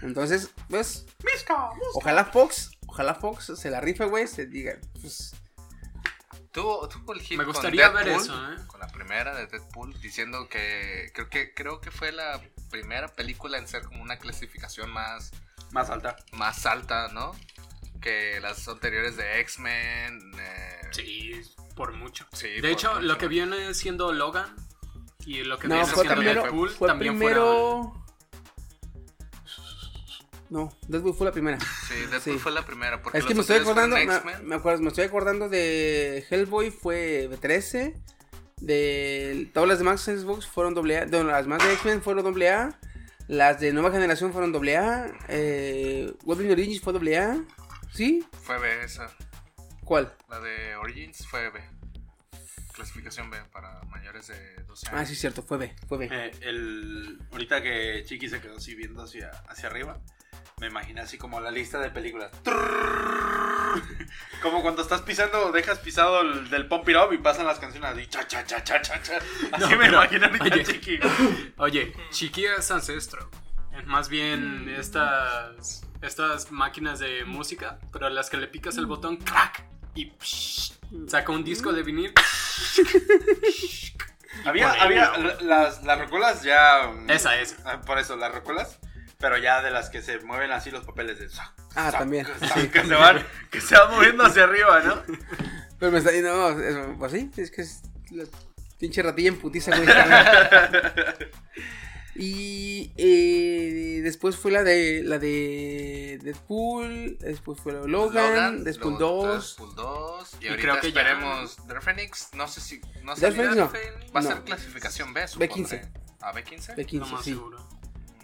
Entonces, 0.05 0.51
pues, 0.69 1.05
Misca, 1.23 1.69
ojalá 1.93 2.25
Fox, 2.25 2.71
ojalá 2.87 3.15
Fox 3.15 3.51
se 3.55 3.69
la 3.69 3.81
rife, 3.81 4.05
güey. 4.05 4.27
Se 4.27 4.45
diga, 4.45 4.73
pues, 5.01 5.33
Tuvo, 6.51 6.87
tuvo 6.87 7.11
el 7.13 7.19
hit 7.21 7.37
Me 7.37 7.43
con 7.43 7.51
gustaría 7.53 7.89
ver 7.89 8.07
eso, 8.07 8.33
¿eh? 8.51 8.55
Con 8.67 8.79
la 8.79 8.87
primera 8.87 9.35
de 9.35 9.45
Deadpool, 9.47 9.99
diciendo 9.99 10.47
que 10.47 11.11
creo 11.13 11.29
que 11.29 11.53
creo 11.53 11.81
que 11.81 11.91
fue 11.91 12.13
la 12.13 12.41
primera 12.69 13.09
película 13.09 13.57
en 13.57 13.67
ser 13.67 13.83
como 13.83 14.01
una 14.01 14.17
clasificación 14.19 14.89
más, 14.89 15.31
Más 15.71 15.89
alta. 15.89 16.15
más 16.31 16.65
alta, 16.65 17.09
¿no? 17.09 17.33
Que 18.01 18.39
las 18.39 18.65
anteriores 18.69 19.17
de 19.17 19.41
X-Men. 19.41 20.31
eh, 20.39 20.81
Sí, 20.91 21.41
por 21.75 21.91
mucho. 21.91 22.25
Sí, 22.31 22.47
de 22.47 22.61
por 22.61 22.69
hecho, 22.69 22.89
mucho. 22.93 23.01
lo 23.01 23.17
que 23.17 23.27
viene 23.27 23.73
siendo 23.73 24.13
Logan 24.13 24.55
y 25.25 25.43
lo 25.43 25.57
que 25.59 25.67
no, 25.67 25.75
viene 25.75 25.89
siendo 25.91 26.13
primero, 26.15 26.41
Deadpool 26.43 26.69
fue 26.69 26.87
también 26.87 27.19
fueron... 27.19 28.04
No, 30.49 30.71
Deadpool 30.87 31.15
fue 31.15 31.25
la 31.25 31.31
primera. 31.31 31.57
Sí, 31.87 31.95
Deadpool 32.09 32.21
Sí. 32.21 32.39
fue 32.39 32.51
la 32.51 32.65
primera. 32.65 33.01
Porque 33.01 33.17
Es 33.17 33.25
que 33.25 33.33
me 33.33 33.41
estoy 33.41 33.57
acordando, 33.57 33.95
me, 34.43 34.55
acuerdo, 34.55 34.81
me 34.81 34.89
estoy 34.89 35.05
acordando 35.05 35.49
de 35.49 36.25
Hellboy 36.29 36.71
fue 36.71 37.29
13, 37.41 37.95
de 38.61 39.49
todas 39.53 39.67
las 39.67 39.79
demás 39.79 40.01
Xbox 40.01 40.47
fueron 40.47 40.77
AA, 40.77 41.05
de, 41.05 41.23
las 41.23 41.47
más 41.47 41.63
de 41.63 41.73
X-Men 41.73 42.01
fueron 42.01 42.25
AA, 42.25 42.79
las 43.27 43.59
de 43.59 43.73
nueva 43.73 43.91
generación 43.91 44.31
fueron 44.31 44.55
AA, 44.55 45.11
eh, 45.29 46.13
Wolverine 46.23 46.53
Origins 46.53 46.81
fue 46.81 46.93
AA, 46.93 47.43
¿sí? 47.91 48.23
Fue 48.43 48.59
B 48.59 48.83
esa. 48.83 49.09
¿Cuál? 49.83 50.13
La 50.29 50.39
de 50.39 50.75
Origins 50.75 51.27
fue 51.27 51.49
B. 51.49 51.59
Clasificación 52.73 53.29
B 53.29 53.37
para 53.53 53.81
mayores 53.83 54.27
de 54.27 54.63
12 54.67 54.87
años. 54.89 55.01
Ah, 55.01 55.05
sí, 55.05 55.15
cierto, 55.15 55.41
fue 55.41 55.57
B, 55.57 55.75
fue 55.87 55.97
B. 55.97 56.09
Eh, 56.11 56.31
el, 56.41 57.19
ahorita 57.31 57.61
que 57.61 58.03
Chiqui 58.05 58.27
se 58.27 58.41
quedó 58.41 58.57
así 58.57 58.75
viendo 58.75 59.01
hacia, 59.03 59.29
hacia 59.47 59.69
arriba, 59.69 60.01
me 60.61 60.67
imaginé 60.67 61.01
así 61.01 61.17
como 61.17 61.41
la 61.41 61.51
lista 61.51 61.79
de 61.79 61.89
películas. 61.89 62.31
Como 64.41 64.61
cuando 64.61 64.81
estás 64.81 65.01
pisando, 65.01 65.51
dejas 65.51 65.79
pisado 65.79 66.21
el 66.21 66.49
del 66.49 66.67
Pump 66.67 66.87
It 66.87 66.95
Up 66.95 67.11
y 67.13 67.17
pasan 67.17 67.45
las 67.45 67.59
canciones 67.59 67.91
así, 67.91 68.07
cha, 68.07 68.25
cha, 68.25 68.45
cha, 68.45 68.63
cha, 68.63 68.81
cha, 68.81 69.01
cha. 69.01 69.17
Así 69.51 69.59
No, 69.63 69.69
me 69.71 69.77
pero, 69.77 69.93
imagino 70.03 70.27
oye. 70.41 70.63
Chiqui. 70.63 70.99
Oye, 71.57 71.93
Chiqui 72.11 72.45
es 72.45 72.71
ancestro. 72.71 73.29
Es 73.77 73.85
más 73.85 74.07
bien 74.07 74.69
estas, 74.69 75.85
estas 76.01 76.49
máquinas 76.51 76.99
de 76.99 77.25
música, 77.25 77.77
pero 77.91 78.07
a 78.07 78.09
las 78.09 78.29
que 78.29 78.37
le 78.37 78.47
picas 78.47 78.77
el 78.77 78.85
botón, 78.85 79.17
crack, 79.17 79.65
y 79.93 80.11
psh, 80.11 80.71
saca 81.07 81.33
un 81.33 81.43
disco 81.43 81.73
de 81.73 81.83
vinil. 81.83 82.13
Había, 84.45 84.71
había 84.81 85.11
las, 85.41 85.83
las 85.83 85.99
rocolas 85.99 86.43
ya. 86.43 86.91
mm, 86.93 87.09
Esa, 87.09 87.39
esa. 87.41 87.57
ah, 87.65 87.81
Por 87.81 87.97
eso, 87.99 88.15
las 88.15 88.33
rocolas. 88.33 88.79
Pero 89.19 89.37
ya 89.37 89.61
de 89.61 89.71
las 89.71 89.89
que 89.89 90.01
se 90.01 90.19
mueven 90.19 90.51
así 90.51 90.71
los 90.71 90.83
papeles 90.85 91.19
de. 91.19 91.27
Ah, 91.75 91.89
sac, 91.91 91.99
también, 91.99 92.25
sac, 92.39 92.53
sí. 92.59 92.67
Que 92.69 92.83
se 92.83 92.93
van, 92.95 93.25
que 93.49 93.61
se 93.61 93.75
van 93.77 93.91
moviendo 93.91 94.23
hacia 94.25 94.43
arriba, 94.43 94.79
¿no? 94.81 95.03
Pero 95.79 95.91
me 95.91 95.97
está 95.99 96.11
no, 96.11 96.49
es- 96.59 96.97
pues 96.97 97.11
sí, 97.11 97.31
es 97.37 97.51
que 97.51 97.61
es 97.61 97.81
la 98.11 98.25
pinche 98.79 99.01
ratilla 99.01 99.29
en 99.29 99.37
putiza, 99.39 99.71
güey. 99.75 99.87
Y 102.17 102.93
eh, 102.95 103.99
después 104.01 104.37
fue 104.37 104.49
la 104.51 104.63
de 104.63 105.01
la 105.03 105.19
de 105.19 106.17
Deadpool, 106.23 107.17
después 107.19 107.59
fue 107.59 107.73
la 107.73 107.81
de 107.81 107.89
Logan, 107.89 108.63
Deadpool 108.63 108.93
luego 108.97 109.27
2. 109.27 109.57
Deadpool 109.57 109.75
2. 109.75 110.37
Y, 110.39 110.45
Y 110.45 110.47
ahorita 110.47 110.61
creo 110.61 110.81
que 110.81 110.91
ya- 110.93 111.01
esperemos 111.01 111.67
Dark 111.67 111.83
Phoenix. 111.83 112.29
No 112.33 112.47
sé 112.47 112.61
si. 112.61 112.79
No 113.03 113.15
sé 113.17 113.21
Dark 113.21 113.35
Phoenix 113.35 113.55
no. 113.57 113.69
Va 114.15 114.19
a 114.19 114.23
No. 114.23 114.29
ser 114.29 114.41
clasificación 114.43 115.13
B, 115.13 115.27
supondré. 115.27 115.55
B15. 115.81 115.89
¿A 116.21 116.33
B15? 116.33 116.75
B15, 116.77 116.99
No 116.99 117.05
más 117.07 117.23
sí. 117.25 117.31
seguro. 117.31 117.67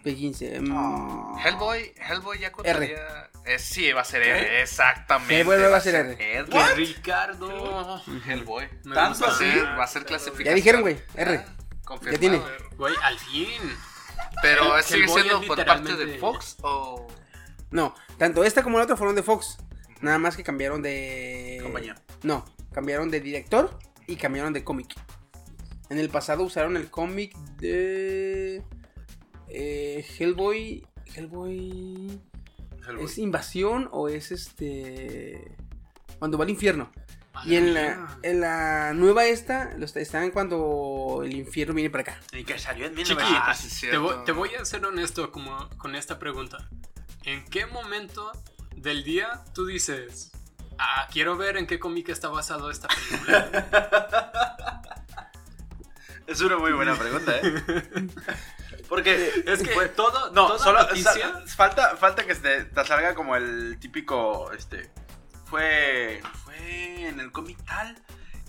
B15. 0.04 0.62
mm, 0.62 1.40
Hellboy, 1.46 1.94
Hellboy 2.10 2.40
ya 2.40 2.52
contaría. 2.52 3.30
Eh, 3.46 3.58
sí, 3.60 3.92
va 3.92 4.02
a 4.02 4.06
ser 4.06 4.22
R, 4.22 4.62
exactamente. 4.62 5.40
Hellboy 5.40 5.60
va 5.62 5.78
a 5.78 5.82
ser 5.82 5.96
R. 5.96 6.40
R. 6.42 6.76
Ricardo. 6.76 8.02
Hellboy. 8.28 8.68
Me 8.84 8.96
¿Tanto 8.96 9.26
así? 9.26 9.44
Sí, 9.52 9.60
va 9.60 9.84
a 9.84 9.88
ser 9.88 10.06
clasificación. 10.06 10.46
Ya 10.46 10.54
dijeron, 10.56 10.82
güey, 10.82 11.00
R. 11.16 11.36
Ah, 11.38 11.56
confirmado, 11.84 12.14
Ya 12.14 12.20
tiene. 12.20 12.38
R. 12.38 12.76
Güey, 12.78 12.94
al 13.04 13.18
fin. 13.20 13.62
Pero 14.42 14.78
Hell- 14.78 14.84
sigue 14.84 15.04
Hellboy 15.06 15.22
siendo 15.24 15.42
es 15.42 15.48
por 15.48 15.66
parte 15.66 15.96
de 15.96 16.18
Fox 16.20 16.58
o. 16.62 17.08
No, 17.72 17.96
tanto 18.18 18.44
esta 18.44 18.64
como 18.64 18.78
la 18.78 18.84
otra 18.84 18.96
fueron 18.98 19.16
de 19.16 19.24
Fox. 19.24 19.58
Nada 20.02 20.18
más 20.18 20.36
que 20.36 20.44
cambiaron 20.44 20.82
de. 20.82 21.60
Compañía. 21.64 21.96
No, 22.24 22.46
cambiaron 22.74 23.10
de 23.12 23.20
director 23.22 23.78
y 24.08 24.16
cambiaron 24.18 24.54
de 24.54 24.64
cómic. 24.64 24.94
En 25.90 25.98
el 26.00 26.10
pasado 26.10 26.44
usaron 26.44 26.78
el 26.78 26.90
cómic 26.90 27.36
de 27.58 28.64
eh, 29.54 30.06
Hellboy. 30.18 30.86
Hellboy. 31.16 32.20
¿Es 33.00 33.18
invasión 33.18 33.90
o 33.92 34.10
es 34.10 34.32
este. 34.32 35.56
Cuando 36.20 36.38
va 36.38 36.44
al 36.44 36.50
infierno? 36.50 36.92
Y 37.46 37.56
en 37.56 37.74
la, 37.74 38.18
en 38.24 38.42
la 38.42 38.94
nueva 38.94 39.26
esta, 39.26 39.74
los 39.78 39.96
están 39.96 40.32
cuando 40.32 41.22
el 41.24 41.34
infierno 41.34 41.74
viene 41.74 41.90
para 41.90 42.02
acá. 42.02 42.20
Y 42.34 42.44
que 42.44 42.60
salió 42.60 42.86
en 42.86 42.96
Chiqui, 42.96 43.16
1900. 43.16 43.48
Ah, 43.48 43.54
sí, 43.54 43.68
es 43.68 43.74
te, 43.74 43.80
cierto. 43.80 44.02
voy, 44.02 44.16
te 44.26 44.32
voy 44.32 44.50
a 44.56 44.66
ser 44.66 44.86
honesto 44.86 45.32
como, 45.32 45.70
con 45.78 45.96
esta 45.96 46.20
pregunta. 46.20 46.70
¿En 47.24 47.46
qué 47.46 47.66
momento 47.66 48.32
del 48.76 49.04
día 49.04 49.44
tú 49.54 49.66
dices, 49.66 50.32
ah, 50.78 51.08
quiero 51.12 51.38
ver 51.38 51.58
en 51.58 51.68
qué 51.68 51.80
cómic 51.80 52.10
está 52.10 52.28
basado 52.28 52.70
esta 52.70 52.88
película? 52.90 53.68
Es 56.28 56.40
una 56.40 56.58
muy 56.58 56.72
buena 56.72 56.96
pregunta, 56.96 57.34
¿eh? 57.44 57.54
Porque 58.92 59.46
Es 59.48 59.64
que 59.64 59.70
fue 59.70 59.88
todo, 59.88 60.32
No, 60.32 60.48
toda 60.48 60.60
solo 60.60 60.80
noticia- 60.84 61.32
falta, 61.56 61.96
falta 61.96 62.26
que 62.26 62.36
te, 62.36 62.66
te 62.66 62.86
salga 62.86 63.16
como 63.16 63.38
el 63.38 63.78
típico, 63.80 64.52
este, 64.52 64.92
fue, 65.46 66.22
fue 66.44 67.08
en 67.08 67.22
el 67.22 67.32
cómic 67.32 67.58
tal, 67.66 67.98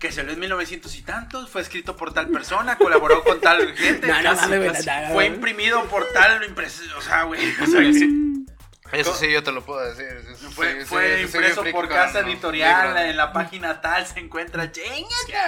que 0.01 0.11
salió 0.11 0.33
en 0.33 0.41
1900 0.41 0.97
y 0.97 1.03
tantos, 1.03 1.49
fue 1.49 1.63
escrito 1.63 1.97
por 1.97 2.13
tal 2.13 2.27
persona, 2.27 2.77
colaboró 2.77 3.23
con 3.23 3.41
tal 3.41 3.73
gente, 3.77 4.09
No, 4.09 4.15
casi, 4.21 4.51
casi, 4.51 4.87
no, 4.87 5.01
no, 5.09 5.15
fue 5.15 5.27
imprimido 5.27 5.85
por 5.85 6.09
tal 6.13 6.43
impreso, 6.43 6.83
o 6.99 7.01
sea, 7.03 7.23
güey, 7.23 7.41
o 7.63 7.67
sea, 7.67 7.81
que 7.81 8.99
Eso 8.99 9.15
sí, 9.15 9.31
yo 9.31 9.45
te 9.45 9.53
lo 9.53 9.65
puedo 9.65 9.81
decir. 9.89 10.07
Eso 10.29 10.51
fue, 10.51 10.81
sí, 10.81 10.87
fue 10.87 11.09
sí, 11.09 11.17
sí, 11.19 11.23
impreso 11.37 11.63
por 11.71 11.89
casa 11.89 12.19
editorial, 12.19 12.97
en 12.99 13.17
la 13.17 13.33
página 13.33 13.81
tal 13.81 14.05
se 14.09 14.19
encuentra 14.19 14.65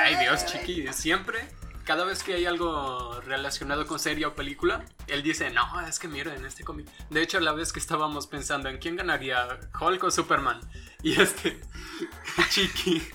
ay 0.04 0.14
Dios, 0.20 0.46
chiqui, 0.46 0.86
siempre, 0.92 1.40
cada 1.84 2.04
vez 2.04 2.22
que 2.22 2.34
hay 2.34 2.46
algo 2.46 3.20
relacionado 3.22 3.86
con 3.86 3.98
serie 3.98 4.26
o 4.26 4.34
película, 4.34 4.84
él 5.06 5.22
dice, 5.22 5.50
no, 5.50 5.80
es 5.86 5.98
que 5.98 6.08
mira, 6.08 6.34
en 6.34 6.44
este 6.44 6.64
cómic. 6.64 6.86
De 7.10 7.22
hecho, 7.22 7.38
la 7.40 7.52
vez 7.52 7.72
que 7.72 7.78
estábamos 7.80 8.26
pensando 8.26 8.68
en 8.68 8.78
quién 8.78 8.96
ganaría, 8.96 9.58
Hulk 9.80 10.04
o 10.04 10.10
Superman, 10.10 10.60
y 11.02 11.20
este, 11.20 11.60
chiqui. 12.50 13.06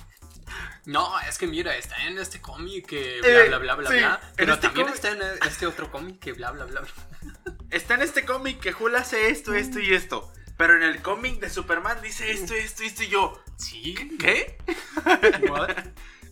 No, 0.86 1.20
es 1.22 1.38
que 1.38 1.45
mira, 1.45 1.76
está 1.76 2.07
en 2.07 2.17
este 2.17 2.41
cómic 2.41 2.88
que 2.88 3.20
bla 3.22 3.30
Eh, 3.30 3.47
bla 3.49 3.57
bla 3.59 3.76
bla 3.76 3.89
sí, 3.91 3.97
bla. 3.97 4.20
Pero 4.36 4.53
este 4.53 4.67
también 4.67 4.88
cómic- 4.88 4.95
está 4.95 5.11
en 5.11 5.22
este 5.47 5.67
otro 5.67 5.91
cómic 5.91 6.20
que 6.20 6.34
bla 6.34 6.51
bla 6.51 6.65
bla 6.65 6.82
bla. 6.82 6.89
Está 7.70 7.93
en 7.93 8.01
este 8.01 8.26
cómic 8.26 8.59
que 8.59 8.74
Hulk 8.74 8.95
hace 8.95 9.30
esto, 9.30 9.53
esto 9.53 9.80
y 9.80 9.93
esto. 9.93 10.32
Pero 10.57 10.76
en 10.76 10.82
el 10.82 11.03
cómic 11.03 11.39
de 11.39 11.49
Superman 11.51 12.01
dice 12.01 12.32
esto, 12.32 12.55
esto, 12.55 12.82
esto 12.82 13.03
y 13.03 13.07
yo. 13.09 13.39
Sí, 13.57 13.93
¿Qué? 14.20 14.57
what? 15.49 15.70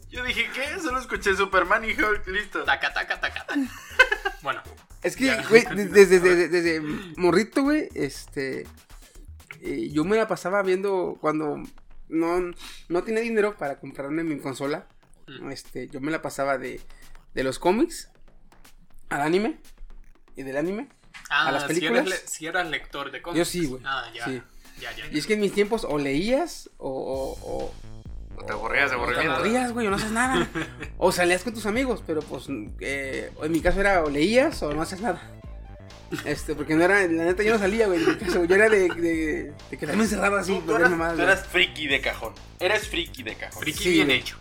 Yo 0.10 0.24
dije, 0.24 0.49
¿qué? 0.53 0.80
Solo 0.80 0.99
escuché 0.99 1.36
Superman 1.36 1.84
y 1.84 1.91
Hulk, 1.91 2.28
listo. 2.28 2.64
Taca, 2.64 2.93
taca, 2.93 3.20
taca, 3.20 3.45
taca. 3.45 3.62
Bueno, 4.41 4.62
Es 5.03 5.16
que, 5.18 5.36
güey, 5.49 5.66
de- 5.76 5.88
desde, 5.88 6.20
desde, 6.20 6.47
desde 6.47 6.80
morrito, 7.18 7.64
güey, 7.64 7.89
este. 7.95 8.66
eh, 9.62 9.89
yo 9.91 10.05
me 10.05 10.16
la 10.16 10.28
pasaba 10.28 10.62
viendo 10.64 11.18
cuando 11.20 11.58
no, 12.08 12.39
no 12.88 13.03
tenía 13.03 13.22
dinero 13.22 13.58
para 13.58 13.80
comprarme 13.80 14.24
mi 14.24 14.38
consola. 14.39 14.88
Mm. 15.28 15.51
Este, 15.51 15.88
yo 15.89 15.99
me 15.99 16.12
la 16.12 16.22
pasaba 16.22 16.58
de, 16.58 16.80
de 17.34 17.43
los 17.43 17.60
cómics 17.60 18.10
al 19.10 19.22
anime 19.22 19.58
y 20.38 20.43
del 20.43 20.55
anime. 20.55 20.88
ah, 21.30 21.47
¿A 21.47 21.51
las 21.51 21.64
si 21.64 21.68
películas? 21.70 22.08
eras, 22.08 22.22
le- 22.22 22.28
si 22.28 22.45
eras 22.45 22.70
lector 22.70 23.12
de 23.12 23.22
cómics. 23.22 23.38
Yo 23.39 23.45
sí, 23.45 23.66
güey. 23.66 23.82
Ah, 23.86 24.10
ya. 24.14 24.26
Sí. 24.26 24.41
Ya, 24.80 24.91
ya. 24.95 25.08
Y 25.12 25.18
es 25.18 25.26
que 25.26 25.34
en 25.34 25.41
mis 25.41 25.51
tiempos 25.53 25.84
o 25.84 25.97
leías 25.97 26.70
o. 26.78 26.89
o, 26.89 27.66
o- 27.66 27.74
O 28.38 28.43
te 28.45 28.53
aburrías 28.53 28.89
de 28.91 28.95
o 28.95 28.99
te 28.99 29.03
aburrimiento. 29.03 29.33
aburrías, 29.35 29.71
güey, 29.73 29.88
o 29.88 29.89
no 29.89 29.95
haces 29.95 30.11
nada. 30.11 30.47
o 30.97 31.11
salías 31.11 31.43
con 31.43 31.53
tus 31.53 31.65
amigos, 31.65 32.03
pero 32.05 32.21
pues 32.21 32.45
eh, 32.79 33.31
en 33.41 33.51
mi 33.51 33.61
caso 33.61 33.79
era 33.79 34.03
o 34.03 34.09
leías 34.09 34.61
o 34.63 34.73
no 34.73 34.81
haces 34.81 35.01
nada. 35.01 35.21
Este, 36.23 36.55
porque 36.55 36.73
no 36.75 36.83
era, 36.85 37.01
la 37.01 37.25
neta 37.25 37.43
yo 37.43 37.51
no 37.53 37.59
salía, 37.59 37.88
güey, 37.88 37.99
mi 37.99 38.47
yo 38.47 38.55
era 38.55 38.69
de, 38.69 38.88
de, 38.88 39.53
de 39.69 39.77
quedarme 39.77 40.03
encerrado 40.03 40.38
así, 40.38 40.53
Tú, 40.53 40.59
tú 40.61 40.65
por 40.71 40.79
eras, 40.81 41.15
tú 41.15 41.21
eras 41.21 41.45
friki 41.47 41.88
de 41.88 41.99
cajón. 41.99 42.33
Eres 42.61 42.88
friki 42.88 43.23
de 43.23 43.35
cajón. 43.35 43.59
Friki 43.59 43.83
Sí, 43.83 43.89
bien 43.91 44.05
güey. 44.07 44.19
hecho. 44.19 44.38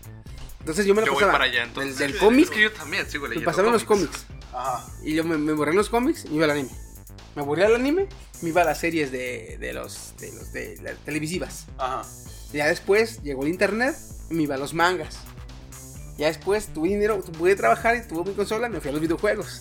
Entonces 0.60 0.86
yo 0.86 0.94
me 0.94 1.00
la 1.00 1.06
Yo 1.06 1.12
voy 1.14 1.20
pasaba 1.22 1.38
para 1.38 1.44
allá, 1.50 1.60
del, 1.60 1.68
entonces. 1.68 1.98
del 1.98 2.10
Es 2.12 2.16
cómic, 2.18 2.48
que 2.50 2.60
yo 2.60 2.72
también 2.72 3.06
sigo 3.10 3.24
me 3.24 3.30
leyendo. 3.30 3.50
pasaba 3.50 3.66
en 3.68 3.72
los 3.72 3.82
cómics. 3.84 4.26
Ajá. 4.52 4.86
Y 5.02 5.14
yo 5.14 5.24
me, 5.24 5.38
me 5.38 5.52
borré 5.54 5.72
en 5.72 5.76
los 5.78 5.88
cómics 5.88 6.24
y 6.26 6.28
me 6.30 6.36
iba 6.36 6.44
al 6.44 6.50
anime. 6.52 6.70
Me 7.34 7.42
aburría 7.42 7.66
el 7.66 7.74
anime, 7.74 8.06
me 8.42 8.48
iba 8.50 8.62
a 8.62 8.64
las 8.64 8.78
series 8.78 9.10
de, 9.10 9.56
de 9.58 9.72
los, 9.72 10.14
de 10.18 10.32
los 10.34 10.52
de 10.52 10.78
las 10.82 10.96
televisivas. 10.98 11.66
Ajá. 11.78 12.02
Ya 12.52 12.66
después 12.66 13.22
llegó 13.22 13.42
el 13.42 13.48
internet 13.50 13.94
y 14.30 14.34
me 14.34 14.42
iba 14.44 14.54
a 14.54 14.58
los 14.58 14.72
mangas. 14.74 15.18
Ya 16.16 16.28
después 16.28 16.68
tuve 16.72 16.88
dinero, 16.88 17.20
pude 17.20 17.54
trabajar 17.56 17.94
y 17.96 18.08
tuve 18.08 18.30
mi 18.30 18.34
consola, 18.34 18.70
me 18.70 18.80
fui 18.80 18.88
a 18.88 18.92
los 18.92 19.02
videojuegos. 19.02 19.60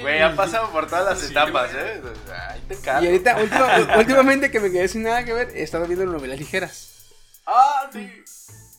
Güey, 0.00 0.20
han 0.20 0.34
pasado 0.34 0.70
por 0.72 0.88
todas 0.88 1.04
las 1.04 1.20
Sí, 1.20 1.26
etapas. 1.30 1.70
¿eh? 1.72 2.02
Ahí 2.50 2.60
te 2.66 2.74
encargo. 2.74 3.04
Y 3.04 3.06
ahorita, 3.06 3.36
última- 3.40 3.96
últimamente 3.98 4.50
que 4.50 4.58
me 4.58 4.72
quedé 4.72 4.88
sin 4.88 5.04
nada 5.04 5.24
que 5.24 5.32
ver, 5.32 5.50
he 5.56 5.62
estado 5.62 5.86
viendo 5.86 6.04
novelas 6.06 6.38
ligeras. 6.40 7.06
Ah, 7.46 7.88
sí. 7.92 8.10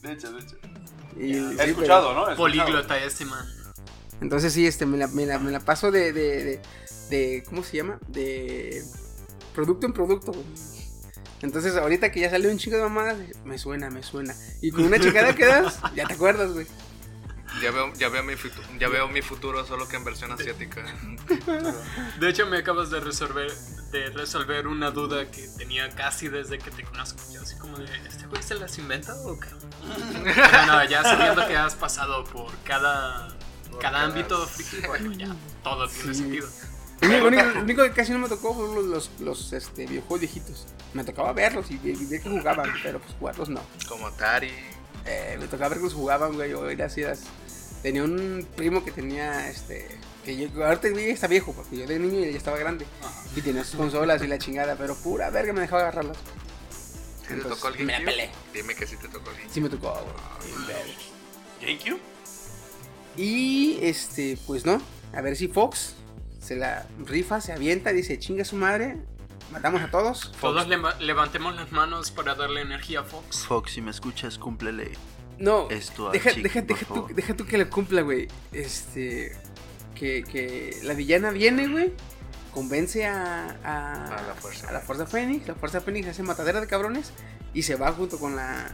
De 0.02 0.12
hecho, 0.12 0.30
de 0.32 0.40
hecho. 0.40 0.56
Y, 1.16 1.32
sí, 1.34 1.38
He 1.38 1.56
pero- 1.56 1.70
escuchado, 1.70 2.12
¿no? 2.12 2.28
He 2.28 2.32
escuchado. 2.32 2.36
Políglota 2.36 2.98
este 2.98 3.24
man. 3.24 3.46
Entonces 4.20 4.52
sí, 4.52 4.66
este, 4.66 4.84
me 4.84 4.98
la, 4.98 5.06
me 5.06 5.24
la, 5.24 5.38
me 5.38 5.50
la 5.50 5.60
paso 5.60 5.90
de, 5.90 6.12
de, 6.12 6.44
de, 6.44 6.60
de- 7.08 7.42
¿cómo 7.48 7.64
se 7.64 7.78
llama? 7.78 7.98
De 8.08 8.84
producto 9.54 9.86
en 9.86 9.94
producto. 9.94 10.32
Entonces 11.42 11.76
ahorita 11.76 12.12
que 12.12 12.20
ya 12.20 12.30
salió 12.30 12.50
un 12.50 12.58
chico 12.58 12.76
de 12.76 12.82
mamadas, 12.82 13.16
me 13.44 13.58
suena, 13.58 13.90
me 13.90 14.02
suena. 14.02 14.34
Y 14.60 14.70
con 14.70 14.84
una 14.84 14.98
checada 15.00 15.34
que 15.34 15.46
das, 15.46 15.80
ya 15.94 16.06
te 16.06 16.14
acuerdas, 16.14 16.52
güey. 16.52 16.66
Ya 17.62 17.72
veo, 17.72 17.92
ya, 17.94 18.08
veo 18.08 18.22
mi 18.22 18.36
futuro, 18.36 18.66
ya 18.78 18.88
veo 18.88 19.08
mi 19.08 19.22
futuro, 19.22 19.66
solo 19.66 19.88
que 19.88 19.96
en 19.96 20.04
versión 20.04 20.30
asiática. 20.30 20.82
De 22.20 22.28
hecho, 22.28 22.46
me 22.46 22.58
acabas 22.58 22.90
de 22.90 23.00
resolver, 23.00 23.50
de 23.90 24.10
resolver 24.10 24.66
una 24.68 24.90
duda 24.92 25.28
que 25.30 25.48
tenía 25.58 25.90
casi 25.90 26.28
desde 26.28 26.58
que 26.58 26.70
te 26.70 26.84
conozco. 26.84 27.18
Yo 27.32 27.42
así 27.42 27.56
como 27.56 27.76
de, 27.78 27.86
¿este 28.06 28.26
güey 28.26 28.42
se 28.42 28.54
las 28.54 28.78
inventa 28.78 29.14
o 29.24 29.38
qué? 29.38 29.48
Pero 30.24 30.66
no, 30.66 30.84
ya 30.84 31.02
sabiendo 31.02 31.46
que 31.48 31.56
has 31.56 31.74
pasado 31.74 32.22
por 32.24 32.52
cada, 32.64 33.28
Por 33.68 33.80
cada 33.80 33.98
cada- 33.98 34.04
ámbito 34.04 34.46
friki, 34.46 34.86
bueno, 34.86 35.12
ya 35.12 35.34
todo 35.64 35.88
tiene 35.88 36.14
Sí. 36.14 36.20
sentido. 36.20 36.48
Lo 37.00 37.28
único, 37.28 37.42
lo 37.82 37.84
que 37.84 37.92
casi 37.92 38.12
no 38.12 38.18
me 38.18 38.28
tocó 38.28 38.54
fueron 38.54 38.74
los, 38.74 38.86
los, 38.86 39.10
los, 39.20 39.52
este, 39.52 39.86
videojuegos 39.86 40.20
viejitos. 40.20 40.66
Me 40.92 41.04
tocaba 41.04 41.32
verlos 41.32 41.70
y, 41.70 41.78
ver 41.78 42.20
que 42.20 42.28
jugaban, 42.28 42.70
pero 42.82 43.00
pues 43.00 43.14
jugarlos 43.18 43.48
no. 43.48 43.60
Como 43.88 44.06
Atari. 44.06 44.50
Eh, 45.06 45.36
me 45.38 45.46
tocaba 45.46 45.70
ver 45.70 45.78
que 45.78 45.84
los 45.84 45.94
jugaban, 45.94 46.34
güey. 46.34 46.52
O 46.52 46.68
era 46.68 46.86
así, 46.86 47.02
Tenía 47.82 48.04
un 48.04 48.46
primo 48.56 48.84
que 48.84 48.92
tenía, 48.92 49.48
este... 49.48 49.88
Que 50.24 50.36
yo, 50.36 50.66
ahorita 50.66 50.88
está 50.88 51.26
viejo, 51.28 51.54
porque 51.54 51.78
yo 51.78 51.86
de 51.86 51.98
niño 51.98 52.20
ya 52.20 52.36
estaba 52.36 52.58
grande. 52.58 52.84
Y 53.34 53.40
tenía 53.40 53.64
sus 53.64 53.76
consolas 53.76 54.22
y 54.22 54.26
la 54.26 54.38
chingada, 54.38 54.76
pero 54.76 54.94
pura 54.94 55.30
verga 55.30 55.54
me 55.54 55.62
dejaba 55.62 55.82
agarrarlas. 55.82 56.18
¿Sí 56.68 57.28
te 57.28 57.34
Entonces, 57.34 57.58
tocó 57.58 57.74
el 57.74 57.86
me 57.86 57.98
la 57.98 58.04
pelé. 58.04 58.30
Dime 58.52 58.74
que 58.74 58.86
sí 58.86 58.96
te 58.96 59.08
tocó 59.08 59.30
el 59.30 59.36
GameCube. 59.36 59.54
Sí 59.54 59.60
me 59.62 59.70
tocó, 59.70 59.92
güey. 59.92 60.66
verga. 60.66 60.92
¿GameCube? 61.62 62.00
Y 63.16 63.78
este, 63.80 64.38
pues 64.46 64.66
no. 64.66 64.82
A 65.14 65.22
ver 65.22 65.36
si 65.36 65.48
Fox 65.48 65.94
se 66.40 66.56
la 66.56 66.86
rifa, 67.06 67.40
se 67.40 67.52
avienta, 67.52 67.92
dice 67.92 68.18
chinga 68.18 68.44
su 68.44 68.56
madre, 68.56 68.96
matamos 69.52 69.82
a 69.82 69.90
todos. 69.90 70.32
Todos 70.40 70.66
leva- 70.68 70.96
levantemos 70.98 71.54
las 71.54 71.70
manos 71.72 72.10
para 72.10 72.34
darle 72.34 72.62
energía 72.62 73.00
a 73.00 73.04
Fox. 73.04 73.44
Fox, 73.46 73.72
si 73.72 73.80
me 73.82 73.90
escuchas, 73.90 74.38
cúmplele. 74.38 74.92
No, 75.38 75.70
Esto 75.70 76.10
deja, 76.10 76.30
chico, 76.32 76.42
deja, 76.42 76.60
deja, 76.62 76.80
tú, 76.86 76.94
favor. 76.94 77.14
deja 77.14 77.34
tú 77.36 77.46
que 77.46 77.56
le 77.56 77.66
cumpla, 77.68 78.02
güey. 78.02 78.28
Este, 78.52 79.36
que, 79.94 80.22
que 80.24 80.78
la 80.82 80.92
villana 80.94 81.30
viene, 81.30 81.66
güey. 81.68 81.92
Convence 82.52 83.06
a, 83.06 83.56
a, 83.64 84.04
A 84.18 84.22
la 84.26 84.34
Fuerza. 84.34 84.68
a 84.68 84.72
la 84.72 84.80
Fuerza 84.80 85.06
Fénix. 85.06 85.46
La 85.48 85.54
Fuerza 85.54 85.80
Fénix 85.80 86.08
hace 86.08 86.22
matadera 86.22 86.60
de 86.60 86.66
cabrones. 86.66 87.12
Y 87.54 87.62
se 87.62 87.76
va 87.76 87.90
junto 87.92 88.18
con 88.18 88.36
la. 88.36 88.68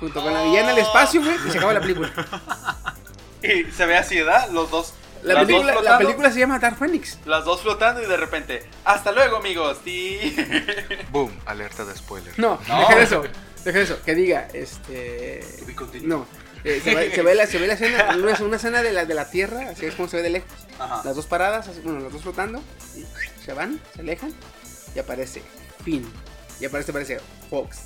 Junto 0.00 0.22
con 0.22 0.32
la 0.34 0.42
villana 0.44 0.70
al 0.70 0.78
espacio, 0.78 1.22
güey. 1.22 1.36
Y 1.46 1.50
se 1.50 1.58
acaba 1.58 1.74
la 1.74 1.80
película. 1.80 2.12
Y 3.42 3.70
se 3.72 3.86
ve 3.86 3.96
así, 3.96 4.16
¿verdad? 4.16 4.50
Los 4.50 4.70
dos. 4.70 4.92
La 5.22 5.34
las 5.34 5.42
dos 5.42 5.46
película, 5.48 5.66
la 5.66 5.72
flotando, 5.80 5.98
película 6.06 6.32
se 6.32 6.38
llama 6.38 6.58
Dark 6.58 6.76
Phoenix. 6.76 7.18
Las 7.26 7.44
dos 7.44 7.60
flotando 7.62 8.02
y 8.02 8.06
de 8.06 8.16
repente. 8.16 8.64
¡Hasta 8.84 9.12
luego, 9.12 9.36
amigos! 9.36 9.78
Sí. 9.84 10.36
Boom, 11.10 11.30
alerta 11.46 11.84
de 11.84 11.94
spoiler. 11.94 12.32
No, 12.38 12.58
No. 12.68 12.78
deja 12.80 12.96
de 12.96 13.02
eso. 13.04 13.22
Deja 13.64 13.78
de 13.78 13.84
eso. 13.84 14.02
Que 14.02 14.14
diga, 14.14 14.48
este. 14.54 15.40
No. 16.02 16.26
eh, 16.64 16.80
se, 16.82 16.94
ve, 16.94 17.14
se 17.14 17.22
ve 17.22 17.34
la, 17.34 17.46
se 17.46 17.58
ve 17.58 17.66
la 17.66 17.74
escena, 17.74 18.08
una, 18.16 18.34
una 18.40 18.56
escena 18.56 18.82
de 18.82 18.92
la, 18.92 19.04
de 19.04 19.14
la 19.14 19.30
Tierra, 19.30 19.68
así 19.70 19.86
es 19.86 19.94
como 19.94 20.08
se 20.08 20.16
ve 20.18 20.22
de 20.22 20.30
lejos. 20.30 20.50
Ajá. 20.78 21.02
Las 21.04 21.16
dos 21.16 21.26
paradas, 21.26 21.68
así, 21.68 21.80
bueno, 21.80 22.00
las 22.00 22.12
dos 22.12 22.22
flotando, 22.22 22.62
y 22.96 23.04
se 23.44 23.52
van, 23.52 23.78
se 23.94 24.00
alejan, 24.00 24.32
y 24.94 24.98
aparece 24.98 25.42
Finn. 25.84 26.10
Y 26.60 26.64
aparece, 26.64 26.90
aparece 26.92 27.20
Fox. 27.50 27.78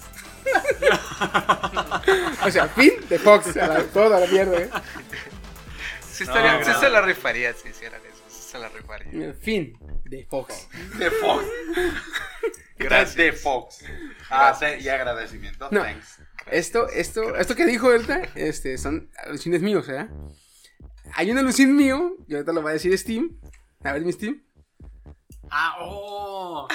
o 2.45 2.51
sea, 2.51 2.69
Finn 2.69 2.93
de 3.09 3.19
Fox, 3.19 3.57
a 3.57 3.67
la, 3.67 3.83
toda 3.85 4.21
la 4.21 4.27
mierda, 4.27 4.59
¿eh? 4.59 4.71
Sí, 6.15 6.25
No, 6.25 6.81
se 6.81 6.91
la 6.91 7.01
rifaría 7.01 7.53
si 7.55 7.69
hicieran 7.69 8.01
eso. 8.07 8.23
Sí 8.29 8.43
se 8.53 8.59
la 8.59 8.69
rifaría. 8.69 9.35
Finn 9.35 9.77
de 10.05 10.27
Fox. 10.27 10.69
De 10.99 11.11
Fox. 11.11 11.45
Gracias. 12.79 13.17
De 13.17 13.33
Fox. 13.33 13.85
Ah, 14.31 14.57
Gracias. 14.59 14.85
y 14.85 14.89
agradecimiento. 14.89 15.69
No. 15.71 15.83
Thanks. 15.83 16.21
Esto, 16.51 16.89
esto, 16.89 17.37
esto 17.37 17.57
que 17.57 17.67
dijo 17.67 17.87
ahorita, 17.87 18.23
este, 18.35 18.79
son 18.79 19.11
alucines 19.25 19.63
míos, 19.63 19.89
¿eh? 19.89 20.09
hay 21.15 21.31
un 21.31 21.39
alucín 21.39 21.75
mío, 21.77 22.17
y 22.27 22.35
ahorita 22.35 22.53
lo 22.53 22.63
va 22.63 22.71
a 22.71 22.73
decir 22.75 22.97
Steam. 22.99 23.39
A 23.83 23.93
ver, 23.93 24.03
mi 24.03 24.13
Steam. 24.13 24.43
Ah, 25.51 25.77
oh. 25.81 26.69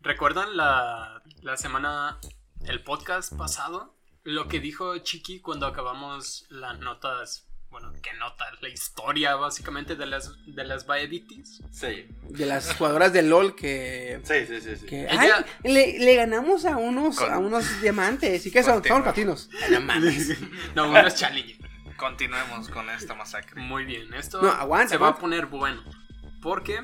¿Recuerdan 0.00 0.56
la, 0.56 1.22
la 1.42 1.56
semana, 1.56 2.18
el 2.66 2.82
podcast 2.82 3.34
pasado? 3.36 3.96
Lo 4.22 4.48
que 4.48 4.60
dijo 4.60 4.98
Chiqui 4.98 5.40
cuando 5.40 5.66
acabamos 5.66 6.46
las 6.48 6.78
notas. 6.78 7.46
Bueno, 7.74 7.92
¿qué 8.00 8.10
notas? 8.20 8.46
La 8.62 8.68
historia 8.68 9.34
básicamente 9.34 9.96
de 9.96 10.06
las, 10.06 10.30
de 10.46 10.62
las 10.62 10.86
Baeditis. 10.86 11.60
Sí. 11.72 12.06
De 12.28 12.46
las 12.46 12.76
jugadoras 12.76 13.12
de 13.12 13.22
LOL 13.22 13.56
que. 13.56 14.20
Sí, 14.22 14.46
sí, 14.46 14.60
sí. 14.60 14.76
sí. 14.76 14.86
que 14.86 15.02
Ella- 15.06 15.44
ay, 15.64 15.72
le, 15.72 15.98
le 15.98 16.14
ganamos 16.14 16.64
a 16.66 16.76
unos, 16.76 17.16
Con- 17.16 17.32
a 17.32 17.38
unos 17.38 17.80
diamantes. 17.82 18.46
¿Y 18.46 18.52
qué 18.52 18.62
son? 18.62 18.84
Son 18.84 19.02
patinos. 19.02 19.50
No 19.72 19.80
mames. 19.80 20.38
No, 20.76 20.88
uno 20.88 21.00
es 21.04 21.16
Challenger. 21.16 21.56
Continuemos 21.96 22.68
con 22.68 22.88
esta 22.90 23.14
masacre. 23.14 23.60
Muy 23.60 23.84
bien, 23.84 24.14
esto 24.14 24.40
No, 24.40 24.50
aguanta, 24.50 24.90
se 24.90 24.96
va 24.96 25.08
a 25.08 25.18
poner 25.18 25.46
bueno. 25.46 25.82
Porque 26.40 26.78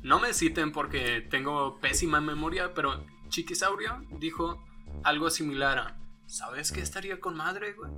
no 0.00 0.18
me 0.18 0.32
citen 0.32 0.72
porque 0.72 1.20
tengo 1.30 1.78
pésima 1.78 2.22
memoria, 2.22 2.72
pero 2.72 3.04
Chiquisaurio 3.28 4.02
dijo 4.18 4.64
algo 5.04 5.28
similar 5.28 5.78
a, 5.78 5.96
¿sabes 6.26 6.72
qué 6.72 6.80
estaría 6.80 7.20
con 7.20 7.36
madre, 7.36 7.74
güey? 7.74 7.90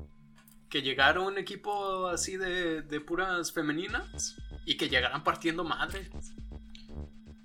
Que 0.72 0.80
llegara 0.80 1.20
un 1.20 1.36
equipo 1.36 2.08
así 2.08 2.38
de, 2.38 2.80
de 2.80 3.00
puras 3.00 3.52
femeninas 3.52 4.36
y 4.64 4.76
que 4.78 4.88
llegaran 4.88 5.22
partiendo 5.22 5.64
madre. 5.64 6.10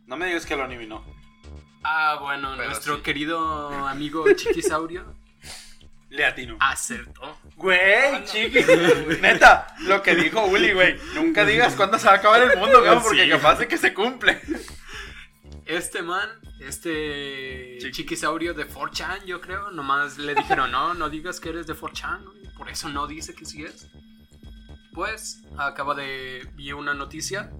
No 0.05 0.15
me 0.15 0.27
digas 0.27 0.45
que 0.45 0.55
lo 0.55 0.63
adivinó. 0.63 1.03
Ah, 1.83 2.19
bueno, 2.21 2.53
Pero 2.55 2.69
nuestro 2.69 2.95
sí. 2.95 3.01
querido 3.01 3.69
amigo 3.87 4.23
Chiquisaurio 4.35 5.13
Le 6.09 6.25
atino. 6.25 6.55
acertó. 6.61 7.37
Güey, 7.57 8.23
chiqui. 8.23 8.59
Neta, 9.21 9.75
lo 9.81 10.01
que 10.01 10.15
dijo 10.15 10.45
Uli, 10.45 10.71
güey. 10.71 10.97
Nunca 11.13 11.43
digas 11.45 11.75
cuándo 11.75 11.99
se 11.99 12.05
va 12.07 12.13
a 12.13 12.15
acabar 12.15 12.41
el 12.43 12.57
mundo, 12.57 12.79
güey, 12.81 12.99
porque 13.01 13.23
Sí. 13.25 13.29
capaz 13.29 13.55
de 13.59 13.67
que 13.67 13.77
se 13.77 13.93
cumple. 13.93 14.39
Este 15.67 16.01
man, 16.01 16.29
este 16.59 17.77
Chiqui. 17.79 17.91
chiquisaurio 17.91 18.53
de 18.53 18.67
4chan, 18.67 19.25
yo 19.25 19.41
creo, 19.41 19.69
nomás 19.71 20.17
le 20.17 20.33
dijeron, 20.33 20.71
no, 20.71 20.93
no 20.93 21.09
digas 21.09 21.39
que 21.39 21.49
eres 21.49 21.67
de 21.67 21.75
4chan, 21.75 22.23
güey, 22.23 22.53
por 22.55 22.69
eso 22.69 22.87
no 22.89 23.05
dice 23.05 23.35
que 23.35 23.45
sí 23.45 23.63
es. 23.63 23.89
Pues, 24.93 25.43
acaba 25.57 25.93
de 25.93 26.49
vi 26.55 26.71
una 26.71 26.93
noticia 26.93 27.51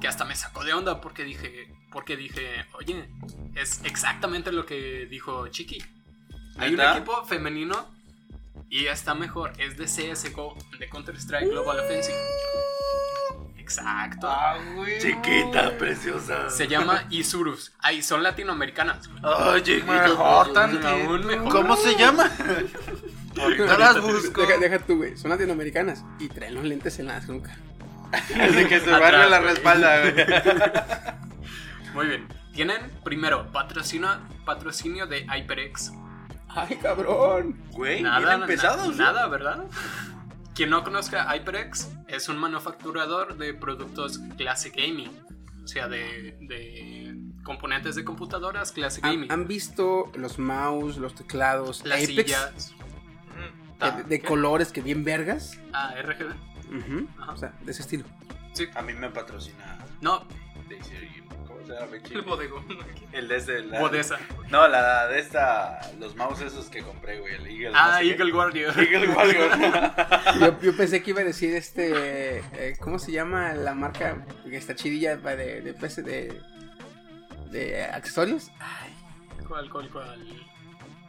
que 0.00 0.08
hasta 0.08 0.24
me 0.24 0.34
sacó 0.34 0.64
de 0.64 0.72
onda 0.72 1.00
porque 1.00 1.22
dije, 1.24 1.72
porque 1.92 2.16
dije, 2.16 2.66
oye, 2.74 3.08
es 3.54 3.82
exactamente 3.84 4.50
lo 4.50 4.66
que 4.66 5.06
dijo 5.06 5.46
Chiqui. 5.48 5.82
Hay 6.58 6.74
un 6.74 6.80
equipo 6.80 7.24
femenino 7.24 7.88
y 8.68 8.86
está 8.86 9.14
mejor, 9.14 9.52
es 9.58 9.76
de 9.76 9.84
CSGO, 9.84 10.56
de 10.78 10.88
Counter-Strike 10.88 11.48
Global 11.48 11.78
Offensive. 11.78 12.18
Exacto. 13.64 14.28
Chiquita, 15.00 15.78
preciosa. 15.78 16.50
Se 16.50 16.68
llama 16.68 17.04
Isurus. 17.08 17.72
Ahí 17.80 18.02
son 18.02 18.22
latinoamericanas. 18.22 19.08
güey. 19.08 19.22
Ay, 19.24 19.62
chiquita. 19.62 20.02
Mejor. 20.02 20.58
Aún 20.86 21.26
mejor. 21.26 21.48
¿Cómo 21.50 21.74
se 21.76 21.96
llama? 21.96 22.30
Ahorita 23.40 23.78
las 23.78 24.02
busco. 24.02 24.42
Deja, 24.42 24.58
deja 24.58 24.78
tú, 24.80 24.98
güey. 24.98 25.16
Son 25.16 25.30
latinoamericanas 25.30 26.04
y 26.18 26.28
traen 26.28 26.54
los 26.56 26.64
lentes 26.64 26.98
en 26.98 27.06
la 27.06 27.18
nuca. 27.20 27.56
Así 28.12 28.66
que 28.66 28.80
se 28.80 28.90
barre 28.90 29.30
la 29.30 29.38
güey. 29.40 29.50
respalda, 29.54 30.00
güey. 30.00 30.14
Muy 31.94 32.06
bien. 32.06 32.28
Tienen 32.52 32.82
primero 33.02 33.50
patrocinio, 33.50 34.10
patrocinio 34.44 35.06
de 35.06 35.26
HyperX. 35.26 35.90
Ay, 36.48 36.76
cabrón. 36.76 37.58
Güey, 37.72 38.02
Nada, 38.02 38.18
bien 38.28 38.40
na- 38.40 38.46
pesados. 38.46 38.94
nada, 38.96 39.26
¿verdad? 39.26 39.64
Quien 40.54 40.70
no 40.70 40.84
conozca 40.84 41.26
HyperX 41.34 41.88
es 42.06 42.28
un 42.28 42.38
manufacturador 42.38 43.36
de 43.36 43.54
productos 43.54 44.20
clase 44.36 44.70
gaming. 44.70 45.10
O 45.64 45.66
sea, 45.66 45.88
de, 45.88 46.36
de 46.42 47.16
componentes 47.42 47.94
de 47.96 48.04
computadoras 48.04 48.70
clase 48.72 49.00
¿Han, 49.02 49.14
gaming. 49.14 49.32
han 49.32 49.46
visto 49.48 50.12
los 50.14 50.38
mouse, 50.38 50.96
los 50.98 51.14
teclados, 51.14 51.84
Las 51.84 52.04
Apex? 52.04 52.14
sillas. 52.22 52.74
que- 53.80 53.90
de, 53.90 54.02
de 54.04 54.20
colores 54.22 54.70
que 54.72 54.80
bien 54.80 55.04
vergas. 55.04 55.58
Ah, 55.72 55.94
RGB. 56.00 56.32
Ajá. 57.20 57.32
O 57.32 57.36
sea, 57.36 57.52
de 57.64 57.72
ese 57.72 57.82
estilo. 57.82 58.04
Sí. 58.52 58.66
A 58.74 58.82
mí 58.82 58.92
me 58.94 59.10
patrocina. 59.10 59.78
No, 60.00 60.24
¿Cómo 61.66 61.74
se 61.74 61.80
llama? 61.86 61.96
El 62.14 62.22
bodegón. 62.22 62.64
El 63.12 63.28
de 63.28 63.36
este. 63.36 63.60
la- 63.64 63.80
Bodesa. 63.80 64.18
No, 64.50 64.66
la 64.68 65.06
de 65.08 65.18
esta. 65.20 65.80
Los 65.98 66.14
mouse 66.16 66.40
esos 66.42 66.68
que 66.70 66.82
compré, 66.82 67.18
güey. 67.20 67.34
El 67.34 67.46
Eagle. 67.46 67.70
no 67.70 67.78
Ah, 67.78 67.96
sé 67.98 68.04
qué. 68.04 68.10
Eagle 68.10 68.32
Warrior. 68.32 68.78
Eagle 68.78 69.08
Warrior. 69.08 69.50
Yo, 70.40 70.60
yo 70.60 70.76
pensé 70.76 71.02
que 71.02 71.10
iba 71.10 71.20
a 71.20 71.24
decir 71.24 71.54
este. 71.54 72.38
eh, 72.52 72.76
¿Cómo 72.80 72.98
se 72.98 73.12
llama 73.12 73.52
la 73.54 73.74
marca 73.74 74.24
que 74.48 74.56
está 74.56 74.74
chidilla 74.74 75.16
de, 75.16 75.60
de, 75.62 75.74
PC 75.74 76.02
de, 76.02 76.40
de 77.50 77.84
accesorios? 77.84 78.50
Ay, 78.60 78.92
¿Cuál, 79.46 79.70
cuál, 79.70 79.88
cuál? 79.90 80.18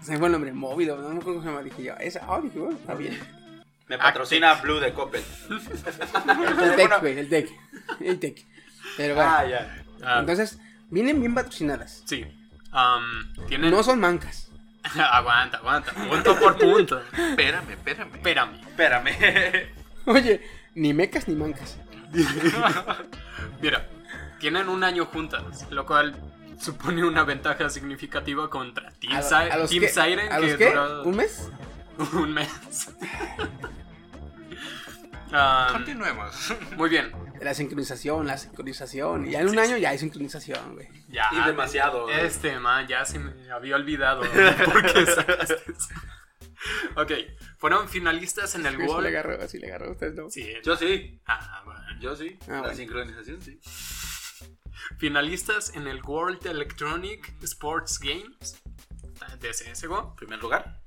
se 0.01 0.11
me 0.11 0.17
fue 0.19 0.27
el 0.27 0.33
nombre, 0.33 0.53
móvil, 0.53 0.89
no 0.89 0.97
me 0.97 1.03
acuerdo 1.19 1.23
cómo 1.23 1.41
se 1.41 1.47
llama. 1.47 1.63
Dije 1.63 1.83
yo, 1.83 1.93
esa, 1.99 2.21
ah, 2.27 2.39
dije, 2.43 2.59
bueno, 2.59 2.77
está 2.77 2.93
bien. 2.93 3.17
Me 3.87 3.97
patrocina 3.97 4.53
Blue 4.55 4.79
de 4.79 4.93
Coppel. 4.93 5.23
El 5.49 6.75
tech, 6.75 6.99
güey, 7.01 7.19
el 7.19 7.29
tech. 7.29 7.49
El 7.99 8.19
tech. 8.19 8.45
Pero 8.97 9.15
bueno, 9.15 9.31
Ah, 9.33 9.45
ya. 9.45 9.84
Ah, 10.05 10.19
entonces, 10.19 10.59
vienen 10.89 11.19
bien 11.19 11.33
patrocinadas. 11.33 12.03
sí. 12.05 12.25
Tienen. 13.47 13.71
No 13.71 13.81
son 13.83 13.99
mancas. 14.01 14.49
aguanta, 15.11 15.57
aguanta. 15.57 15.93
Punto 15.93 16.37
por 16.37 16.57
punto. 16.57 17.01
Espérame, 17.17 17.69
espérame. 17.71 18.13
Espérame. 18.15 18.55
Espérame. 18.67 19.09
Oye, 20.05 20.41
ni 20.75 20.93
mecas 20.93 21.27
ni 21.29 21.35
mancas. 21.35 21.77
Mira, 23.61 23.87
tienen 24.39 24.67
un 24.69 24.83
año 24.83 25.05
juntas, 25.05 25.65
lo 25.71 25.85
cual 25.85 26.15
supone 26.59 27.03
una 27.05 27.23
ventaja 27.23 27.69
significativa 27.69 28.49
contra 28.49 28.91
Team, 28.91 29.13
¿A, 29.15 29.21
Si- 29.21 29.33
a 29.33 29.57
los 29.57 29.69
Team 29.69 29.81
qué? 29.83 29.89
Siren, 29.89 30.31
¿A 30.31 30.39
los 30.39 30.51
que 30.51 30.57
qué? 30.57 30.69
duró 30.69 31.03
¿Un 31.03 31.15
mes? 31.15 31.49
un 32.13 32.33
mes. 32.33 32.49
Am, 35.31 35.71
Continuemos. 35.73 36.53
muy 36.77 36.89
bien. 36.89 37.11
La 37.45 37.53
sincronización, 37.53 38.25
la 38.25 38.37
sincronización. 38.39 39.27
Y 39.27 39.31
ya 39.31 39.41
en 39.41 39.49
un 39.49 39.59
año 39.59 39.77
ya 39.77 39.91
hay 39.91 39.99
sincronización, 39.99 40.73
güey. 40.73 40.87
Ya, 41.09 41.29
Y 41.31 41.45
demasiado. 41.45 42.09
Este, 42.09 42.59
man, 42.59 42.87
ya 42.87 43.05
se 43.05 43.19
me 43.19 43.51
había 43.51 43.75
olvidado. 43.75 44.21
¿Por 44.65 44.81
qué 44.93 45.05
sacaste 45.05 45.53
eso? 45.53 45.87
Ok, 46.95 47.11
fueron 47.59 47.87
finalistas 47.87 48.55
en 48.55 48.61
el 48.65 48.73
Así 48.73 48.77
le 48.77 48.87
World. 48.87 49.07
agarró, 49.07 49.41
así 49.43 49.59
le 49.59 49.67
agarró. 49.67 49.91
Ustedes 49.91 50.15
no. 50.15 50.29
Sí, 50.31 50.51
Yo 50.63 50.75
sí. 50.75 51.21
ah, 51.27 51.61
bueno. 51.65 51.81
Yo 51.99 52.15
sí. 52.15 52.37
Ah, 52.47 52.51
la 52.53 52.59
bueno. 52.61 52.75
sincronización, 52.75 53.39
sí. 53.41 53.59
Finalistas 54.97 55.75
en 55.75 55.87
el 55.87 56.01
World 56.03 56.45
Electronic 56.47 57.35
Sports 57.43 57.99
Games 57.99 58.59
de 59.39 59.49
CSGO. 59.51 60.15
Primer 60.15 60.41
lugar. 60.41 60.81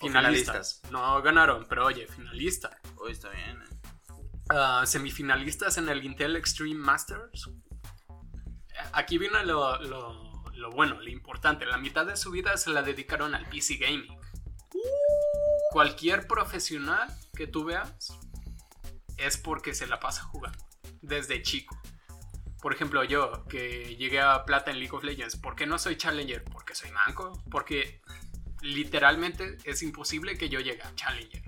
¿O 0.00 0.06
Finalistas. 0.06 0.82
No 0.90 1.20
ganaron, 1.22 1.64
pero 1.66 1.86
oye, 1.86 2.06
finalista. 2.06 2.78
Hoy 2.96 3.12
está 3.12 3.30
bien. 3.30 3.62
eh. 3.62 3.77
Ah, 4.50 4.84
semifinalistas 4.86 5.76
en 5.78 5.88
el 5.88 6.04
Intel 6.04 6.36
Extreme 6.36 6.74
Masters. 6.74 7.50
Aquí 8.92 9.18
viene 9.18 9.44
lo, 9.44 9.80
lo- 9.82 10.44
lo 10.54 10.70
bueno, 10.70 11.00
lo 11.00 11.08
importante. 11.10 11.66
La 11.66 11.76
mitad 11.78 12.06
de 12.06 12.16
su 12.16 12.30
vida 12.30 12.56
se 12.56 12.70
la 12.70 12.82
dedicaron 12.82 13.34
al 13.34 13.46
PC 13.48 13.76
Gaming. 13.76 14.16
Cualquier 15.70 16.26
profesional 16.26 17.08
que 17.36 17.46
tú 17.46 17.64
veas 17.64 18.08
es 19.18 19.36
porque 19.36 19.74
se 19.74 19.86
la 19.86 20.00
pasa 20.00 20.22
jugando. 20.22 20.58
Desde 21.02 21.42
chico. 21.42 21.78
Por 22.62 22.72
ejemplo, 22.72 23.04
yo 23.04 23.44
que 23.46 23.96
llegué 23.96 24.20
a 24.20 24.44
plata 24.44 24.70
en 24.70 24.78
League 24.80 24.96
of 24.96 25.04
Legends, 25.04 25.36
¿por 25.36 25.54
qué 25.54 25.66
no 25.66 25.78
soy 25.78 25.96
Challenger? 25.96 26.42
Porque 26.44 26.74
soy 26.74 26.90
manco. 26.90 27.40
Porque 27.50 28.00
literalmente 28.62 29.58
es 29.64 29.82
imposible 29.82 30.36
que 30.36 30.48
yo 30.48 30.58
llegue 30.60 30.82
a 30.82 30.94
Challenger 30.94 31.44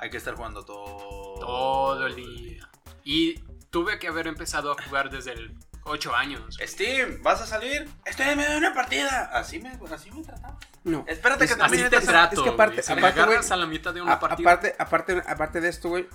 Hay 0.00 0.10
que 0.10 0.16
estar 0.16 0.34
jugando 0.34 0.64
todo. 0.64 1.38
todo 1.40 2.06
el 2.06 2.14
día. 2.16 2.68
Y 3.04 3.38
tuve 3.70 3.98
que 3.98 4.08
haber 4.08 4.26
empezado 4.26 4.72
a 4.72 4.82
jugar 4.82 5.10
desde 5.10 5.32
el 5.32 5.54
8 5.84 6.14
años. 6.14 6.56
Steam, 6.60 7.22
¿vas 7.22 7.40
a 7.40 7.46
salir? 7.46 7.88
Estoy 8.04 8.26
en 8.28 8.38
medio 8.38 8.50
de 8.52 8.58
una 8.58 8.74
partida. 8.74 9.30
Así 9.32 9.58
me, 9.58 9.70
así 9.92 10.10
me 10.10 10.22
trataba. 10.22 10.58
No. 10.84 11.04
Espérate 11.06 11.46
que 11.46 11.52
Es- 11.52 11.60
Así 11.60 11.76
te 11.76 12.00
trato. 12.00 12.36
es 12.36 12.42
que 12.42 12.48
aparte-. 12.50 12.82
Si 12.82 12.92
aparte, 12.92 13.12
güey, 13.20 13.24
agarras 13.28 13.50
a 13.50 13.56
la 13.56 13.66
mitad 13.66 13.92
de 13.92 14.00
una 14.02 14.14
A- 14.14 14.20
partida. 14.20 14.50
aparte, 14.50 14.74
aparte, 14.78 15.22
aparte 15.26 15.60
de 15.60 15.68
esto, 15.68 15.88
güey, 15.90 16.06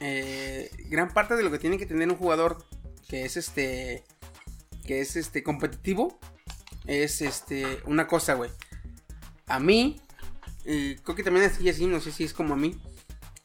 eh, 0.00 0.70
gran 0.90 1.12
parte 1.12 1.36
de 1.36 1.42
lo 1.42 1.50
que 1.50 1.58
tiene 1.58 1.78
que 1.78 1.86
tener 1.86 2.08
un 2.10 2.16
jugador 2.16 2.64
que 3.08 3.24
es 3.24 3.36
este, 3.36 4.04
que 4.86 5.00
es 5.00 5.16
este 5.16 5.42
competitivo, 5.42 6.18
es 6.86 7.20
este 7.22 7.80
una 7.84 8.06
cosa, 8.06 8.34
güey. 8.34 8.50
A 9.46 9.58
mí, 9.60 10.00
eh, 10.64 10.98
creo 11.04 11.14
que 11.16 11.22
también 11.22 11.46
así, 11.46 11.68
así, 11.68 11.86
no 11.86 12.00
sé 12.00 12.12
si 12.12 12.24
es 12.24 12.32
como 12.34 12.54
a 12.54 12.56
mí. 12.56 12.80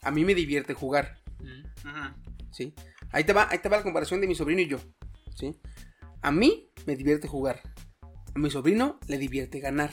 A 0.03 0.11
mí 0.11 0.25
me 0.25 0.33
divierte 0.33 0.73
jugar, 0.73 1.19
Mm. 1.39 2.51
¿sí? 2.51 2.73
Ahí 3.11 3.23
te 3.23 3.33
va, 3.33 3.47
ahí 3.51 3.59
te 3.59 3.69
va 3.69 3.77
la 3.77 3.83
comparación 3.83 4.21
de 4.21 4.27
mi 4.27 4.35
sobrino 4.35 4.61
y 4.61 4.67
yo, 4.67 4.79
¿sí? 5.35 5.59
A 6.21 6.31
mí 6.31 6.71
me 6.85 6.95
divierte 6.95 7.27
jugar. 7.27 7.61
A 8.35 8.39
mi 8.39 8.49
sobrino 8.49 8.99
le 9.07 9.17
divierte 9.17 9.59
ganar. 9.59 9.91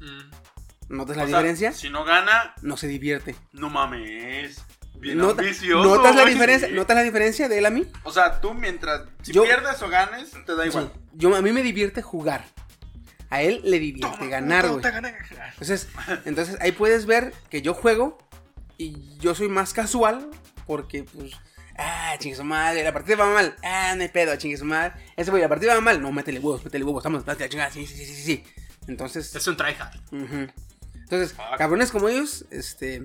Mm. 0.00 0.94
¿Notas 0.96 1.16
la 1.16 1.22
sea, 1.26 1.36
diferencia? 1.38 1.72
si 1.72 1.90
no 1.90 2.04
gana, 2.04 2.54
No 2.62 2.76
se 2.76 2.86
divierte. 2.88 3.34
no 3.52 3.70
mames. 3.70 4.62
Bien 4.98 5.18
Nota- 5.18 5.42
¿Notas 5.42 6.16
la 6.16 6.24
diferencia? 6.24 6.68
¿Notas 6.68 6.96
la 6.96 7.02
diferencia 7.02 7.48
de 7.50 7.58
él 7.58 7.66
a 7.66 7.70
mí? 7.70 7.86
O 8.04 8.10
sea, 8.12 8.40
tú 8.40 8.54
mientras. 8.54 9.02
Si 9.22 9.32
Yo- 9.32 9.42
pierdes 9.44 9.82
o 9.82 9.88
ganes, 9.90 10.30
te 10.46 10.54
da 10.54 10.66
igual. 10.66 10.90
Sí. 10.94 11.00
Yo, 11.14 11.34
a 11.36 11.42
mí 11.42 11.52
me 11.52 11.62
divierte 11.62 12.00
jugar. 12.00 12.44
A 13.28 13.42
él 13.42 13.60
le 13.64 13.78
divierte 13.78 14.26
ganar, 14.28 14.68
güey. 14.68 14.82
Entonces, 15.52 15.88
entonces 16.24 16.56
ahí 16.60 16.72
puedes 16.72 17.04
ver 17.06 17.34
que 17.50 17.60
yo 17.60 17.74
juego 17.74 18.16
y 18.78 19.16
yo 19.18 19.34
soy 19.34 19.48
más 19.48 19.72
casual 19.72 20.28
porque, 20.66 21.04
pues, 21.04 21.32
ah, 21.78 22.14
chingue 22.18 22.36
su 22.36 22.44
madre, 22.44 22.82
la 22.82 22.92
partida 22.92 23.16
va 23.16 23.32
mal, 23.32 23.54
ah, 23.62 23.94
no 23.96 24.02
hay 24.02 24.08
pedo, 24.08 24.34
chingue 24.36 24.56
su 24.56 24.64
madre. 24.64 24.94
Ese 25.16 25.30
güey, 25.30 25.42
la 25.42 25.48
partida 25.48 25.74
va 25.74 25.80
mal, 25.80 26.00
no, 26.00 26.12
métele 26.12 26.40
huevos, 26.40 26.64
métele 26.64 26.84
huevos, 26.84 27.00
estamos, 27.00 27.24
date 27.24 27.44
la 27.44 27.48
chingada, 27.48 27.70
sí, 27.70 27.86
sí, 27.86 27.94
sí, 27.96 28.04
sí, 28.06 28.22
sí. 28.22 28.44
Entonces, 28.88 29.34
Es 29.34 29.46
un 29.46 29.56
tryhard. 29.56 29.96
ujú. 30.12 30.46
entonces, 30.94 31.34
cabrones 31.58 31.90
como 31.90 32.08
ellos, 32.08 32.44
este, 32.50 33.04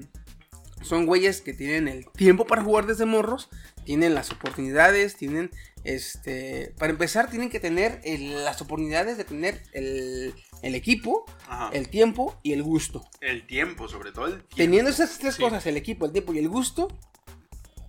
son 0.81 1.05
güeyes 1.05 1.41
que 1.41 1.53
tienen 1.53 1.87
el 1.87 2.05
tiempo 2.11 2.45
para 2.45 2.63
jugar 2.63 2.85
desde 2.87 3.05
morros, 3.05 3.49
tienen 3.85 4.13
las 4.13 4.31
oportunidades, 4.31 5.15
tienen, 5.15 5.51
este, 5.83 6.73
para 6.77 6.91
empezar, 6.91 7.29
tienen 7.29 7.49
que 7.49 7.59
tener 7.59 7.99
el- 8.03 8.43
las 8.43 8.61
oportunidades 8.61 9.17
de 9.17 9.23
tener 9.23 9.61
el, 9.73 10.33
el 10.61 10.75
equipo, 10.75 11.25
Ajá. 11.47 11.69
el 11.73 11.89
tiempo 11.89 12.39
y 12.43 12.53
el 12.53 12.63
gusto. 12.63 13.07
El 13.21 13.45
tiempo, 13.47 13.87
sobre 13.87 14.11
todo 14.11 14.25
el 14.27 14.33
tiempo. 14.33 14.55
Teniendo 14.55 14.89
esas 14.91 15.17
tres 15.17 15.35
Sí. 15.35 15.41
cosas, 15.41 15.65
el 15.65 15.77
equipo, 15.77 16.05
el 16.05 16.11
tiempo 16.11 16.33
y 16.33 16.39
el 16.39 16.49
gusto, 16.49 16.87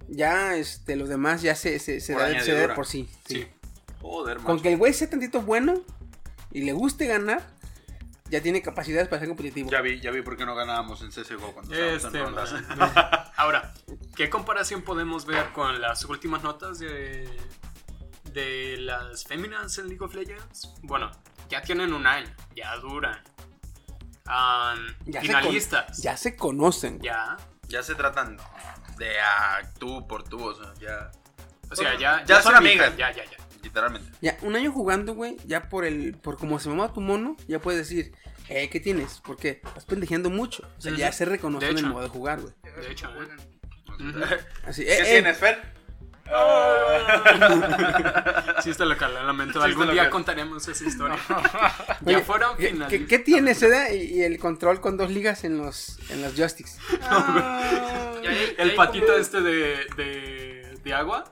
ya 0.09 0.57
este, 0.57 0.97
los 0.97 1.09
demás 1.09 1.43
ya 1.43 1.55
se, 1.55 1.79
se, 1.79 2.01
se 2.01 2.13
Por 2.15 2.23
da- 2.23 2.41
se 2.41 2.53
da 2.53 2.75
por 2.75 2.87
sí. 2.87 3.09
sí. 3.27 3.35
Sí. 3.37 3.47
Joder. 4.01 4.39
Con 4.39 4.61
que 4.61 4.73
el 4.73 4.79
güey 4.79 4.93
sea 4.93 5.09
tantito 5.09 5.43
bueno 5.43 5.83
y 6.51 6.63
le 6.63 6.73
guste 6.73 7.07
ganar, 7.07 7.47
ya 8.33 8.41
tiene 8.41 8.63
capacidades 8.63 9.09
para 9.09 9.21
ser 9.21 9.29
competitivo. 9.29 9.71
Ya 9.71 9.83
vi, 9.83 10.01
ya 10.01 10.11
vi 10.11 10.23
por 10.23 10.39
qué 10.39 10.47
no 10.47 10.55
ganábamos 10.55 11.03
en 11.03 11.11
CSGO 11.11 11.53
cuando 11.53 11.75
Este, 11.75 12.19
en 12.19 12.25
rondas. 12.25 12.55
Ahora, 13.37 13.75
¿qué 14.17 14.31
comparación 14.31 14.81
podemos 14.81 15.27
ver 15.27 15.53
con 15.53 15.83
las 15.83 16.03
últimas 16.07 16.43
notas 16.43 16.79
de, 16.79 17.29
de 18.33 18.79
las 18.79 19.25
féminas 19.25 19.77
en 19.77 19.89
League 19.89 20.03
of 20.03 20.15
Legends? 20.15 20.73
Bueno, 20.83 21.11
ya 21.51 21.61
tienen 21.61 21.93
un 21.93 22.07
año, 22.07 22.35
ya 22.57 22.75
duran. 22.79 23.21
Ya 25.05 25.21
se 25.21 25.27
finalistas. 25.27 25.85
con- 25.97 26.03
ya 26.03 26.17
se 26.17 26.35
conocen. 26.35 27.01
Ya. 27.01 27.37
Ya 27.69 27.83
se 27.83 27.95
tratan 27.95 28.39
de 28.97 29.21
a 29.21 29.71
tú 29.79 30.09
por 30.09 30.23
tú, 30.23 30.43
o 30.43 30.55
sea, 30.55 30.73
ya. 30.81 31.11
O 31.71 31.77
sea, 31.77 31.99
ya, 31.99 32.25
Ya 32.25 32.41
son 32.41 32.55
amigas. 32.55 32.97
Ya, 32.97 33.11
ya, 33.13 33.25
ya. 33.25 33.37
Literalmente. 33.63 34.11
Ya, 34.23 34.37
un 34.43 34.57
año 34.57 34.73
jugando, 34.73 35.15
güey, 35.15 35.37
ya 35.47 35.69
por 35.69 35.85
el, 35.85 36.17
por 36.17 36.37
como 36.39 36.59
se 36.59 36.69
llama 36.71 36.93
tu 36.93 37.01
mono, 37.01 37.37
ya 37.47 37.61
puedes 37.61 37.79
decir, 37.89 38.13
eh, 38.55 38.69
¿qué 38.71 38.81
tienes? 38.81 39.21
Porque 39.25 39.61
estás 39.65 39.85
pendejeando 39.85 40.31
mucho. 40.31 40.65
O 40.79 40.81
sea, 40.81 40.93
ya 40.95 41.11
se 41.13 41.25
reconoce 41.25 41.69
en 41.71 41.79
el 41.79 41.87
modo 41.87 42.03
de 42.03 42.09
jugar, 42.09 42.41
güey. 42.41 42.53
De 42.63 42.93
hecho, 42.93 43.09
¿eh? 43.09 43.27
¿Qué 43.99 44.05
Ujú. 44.05 44.21
Así, 44.67 44.83
eh, 44.83 44.99
eh, 45.01 45.05
tienes, 45.05 45.37
Fer? 45.39 45.73
Sí, 48.63 48.71
está 48.71 48.85
local, 48.85 49.13
lo 49.13 49.25
lamento. 49.27 49.59
Sí, 49.61 49.65
Algún 49.67 49.91
día 49.91 50.09
contaremos 50.09 50.67
esa 50.69 50.85
historia. 50.85 51.19
oye, 52.07 52.13
ya 52.13 52.21
fueron 52.23 52.57
¿qué- 52.57 52.69
finalistas. 52.71 53.01
¿qué, 53.01 53.07
qué 53.07 53.19
tienes, 53.19 53.59
Seda? 53.59 53.93
Y, 53.93 54.15
y 54.15 54.23
el 54.23 54.39
control 54.39 54.81
con 54.81 54.97
dos 54.97 55.11
ligas 55.11 55.45
en 55.45 55.59
los, 55.59 55.99
en 56.11 56.23
los 56.23 56.35
joysticks. 56.37 56.79
Hay- 57.11 58.55
El 58.57 58.75
patito 58.75 59.07
como- 59.07 59.19
este 59.19 59.41
de, 59.41 59.87
de, 59.97 60.79
de 60.83 60.95
agua 60.95 61.25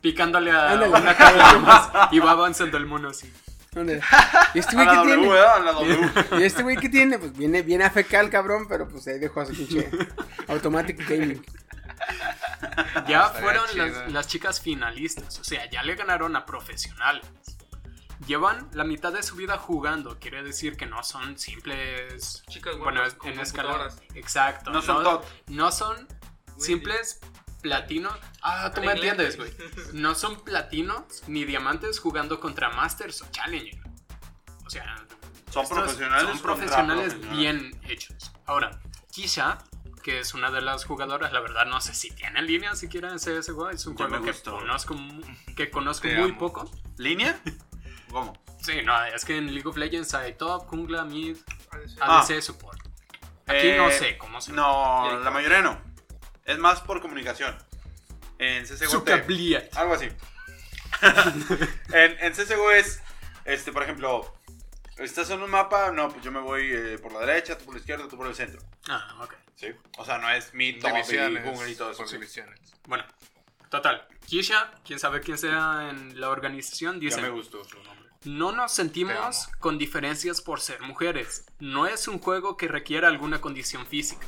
picándole 0.00 0.52
a 0.52 0.70
Ándale. 0.70 0.92
una 0.92 1.16
cabeza 1.16 1.58
más 1.58 1.90
y 2.12 2.18
va 2.20 2.30
avanzando 2.30 2.76
el 2.78 2.86
mono 2.86 3.08
así. 3.10 3.30
¿Dónde? 3.76 4.00
¿Y 4.54 4.58
este 4.58 4.74
A 4.74 4.84
güey 4.84 4.88
qué 4.88 4.96
W, 4.96 5.16
tiene? 5.16 5.28
¿verdad? 5.28 5.56
A 5.56 5.60
la 5.60 5.72
W. 5.72 6.10
¿Y 6.40 6.42
este 6.44 6.62
güey 6.62 6.76
qué 6.78 6.88
tiene? 6.88 7.18
Pues 7.18 7.36
viene 7.36 7.60
bien 7.60 7.82
AFK 7.82 8.14
el 8.14 8.30
cabrón, 8.30 8.66
pero 8.66 8.88
pues 8.88 9.06
ahí 9.06 9.18
dejó 9.18 9.42
a 9.42 9.46
su 9.46 9.52
pinche 9.52 9.90
Automatic 10.48 11.06
Gaming. 11.06 11.44
Ya 13.06 13.28
fueron 13.28 13.64
las, 13.74 14.10
las 14.10 14.26
chicas 14.28 14.62
finalistas, 14.62 15.38
o 15.38 15.44
sea, 15.44 15.68
ya 15.68 15.82
le 15.82 15.94
ganaron 15.94 16.34
a 16.36 16.46
profesionales. 16.46 17.26
Llevan 18.26 18.66
la 18.72 18.84
mitad 18.84 19.12
de 19.12 19.22
su 19.22 19.36
vida 19.36 19.58
jugando, 19.58 20.18
quiere 20.18 20.42
decir 20.42 20.78
que 20.78 20.86
no 20.86 21.02
son 21.02 21.38
simples 21.38 22.42
Chicas 22.48 22.78
bueno, 22.78 23.02
en 23.24 23.40
escala. 23.40 23.90
Exacto. 24.14 24.70
No 24.70 24.80
son 24.80 25.04
top. 25.04 25.22
No 25.48 25.70
son 25.70 26.08
simples 26.58 27.20
platinos. 27.68 28.14
Ah, 28.42 28.70
tú 28.74 28.80
me 28.82 28.92
entiendes, 28.92 29.36
güey. 29.36 29.52
No 29.92 30.14
son 30.14 30.42
platinos 30.44 31.22
ni 31.26 31.44
diamantes 31.44 31.98
jugando 31.98 32.38
contra 32.40 32.70
Masters 32.70 33.22
o 33.22 33.26
Challenger. 33.30 33.78
O 34.64 34.70
sea, 34.70 34.96
Son 35.50 35.66
profesionales 35.68 36.28
Son 36.30 36.40
profesionales 36.42 37.30
bien 37.30 37.78
hechos. 37.88 38.32
Ahora, 38.46 38.80
Kisha, 39.12 39.58
que 40.02 40.20
es 40.20 40.34
una 40.34 40.50
de 40.50 40.60
las 40.60 40.84
jugadoras, 40.84 41.32
la 41.32 41.40
verdad 41.40 41.66
no 41.66 41.80
sé 41.80 41.94
si 41.94 42.10
tiene 42.10 42.38
en 42.40 42.46
línea 42.46 42.74
siquiera 42.76 43.10
en 43.10 43.18
CSGO. 43.18 43.70
Es 43.70 43.86
un 43.86 43.96
Ya 43.96 44.06
juego 44.08 44.24
que 44.24 44.32
conozco, 44.42 44.96
que 45.56 45.70
conozco 45.70 46.08
Te 46.08 46.16
muy 46.18 46.30
amo. 46.30 46.38
poco. 46.38 46.70
¿Línea? 46.98 47.40
¿Cómo? 48.10 48.32
Sí, 48.62 48.82
no, 48.84 49.04
es 49.04 49.24
que 49.24 49.36
en 49.38 49.52
League 49.54 49.68
of 49.68 49.76
Legends 49.76 50.14
hay 50.14 50.34
top, 50.34 50.66
jungla, 50.68 51.04
mid, 51.04 51.36
Ah. 52.00 52.20
ADC, 52.20 52.40
support. 52.42 52.80
Aquí 53.46 53.68
Eh, 53.68 53.76
no 53.78 53.90
sé 53.90 54.16
cómo 54.18 54.40
se 54.40 54.52
No, 54.52 55.18
la 55.22 55.30
mayoría 55.30 55.60
no. 55.62 55.80
Es 56.46 56.58
más 56.58 56.80
por 56.80 57.00
comunicación. 57.00 57.56
En 58.38 58.64
CSGO 58.64 59.02
te-. 59.02 59.70
Algo 59.74 59.94
así. 59.94 60.06
en, 61.92 62.16
en 62.20 62.32
CSGO 62.32 62.70
es, 62.70 63.02
este, 63.44 63.72
por 63.72 63.82
ejemplo, 63.82 64.34
estás 64.98 65.30
en 65.30 65.42
un 65.42 65.50
mapa, 65.50 65.90
no, 65.90 66.08
pues 66.08 66.22
yo 66.22 66.32
me 66.32 66.40
voy 66.40 66.70
eh, 66.72 66.98
por 66.98 67.12
la 67.12 67.20
derecha, 67.20 67.58
tú 67.58 67.64
por 67.64 67.74
la 67.74 67.80
izquierda, 67.80 68.08
tú 68.08 68.16
por 68.16 68.26
el 68.26 68.34
centro. 68.34 68.60
Ah, 68.88 69.18
ok. 69.22 69.34
¿Sí? 69.56 69.68
O 69.98 70.04
sea, 70.04 70.18
no 70.18 70.30
es 70.30 70.52
mid, 70.54 70.80
top 70.80 70.90
y 70.98 71.16
jungle 71.16 71.70
y 71.70 71.74
todo 71.74 71.90
eso. 71.90 72.06
sí. 72.06 72.18
Bueno, 72.86 73.04
total. 73.70 74.06
Kisha, 74.26 74.72
quién 74.84 74.98
sabe 74.98 75.20
quién 75.20 75.38
sea 75.38 75.88
en 75.90 76.20
la 76.20 76.28
organización, 76.28 76.96
Ya 76.96 77.00
dice: 77.00 77.22
me 77.22 77.30
gustó 77.30 77.64
su 77.64 77.82
nombre. 77.82 78.06
No 78.24 78.52
nos 78.52 78.72
sentimos 78.72 79.48
con 79.60 79.78
diferencias 79.78 80.40
por 80.40 80.60
ser 80.60 80.80
mujeres. 80.80 81.46
No 81.60 81.86
es 81.86 82.08
un 82.08 82.18
juego 82.18 82.56
que 82.56 82.66
requiera 82.66 83.08
alguna 83.08 83.40
condición 83.40 83.86
física. 83.86 84.26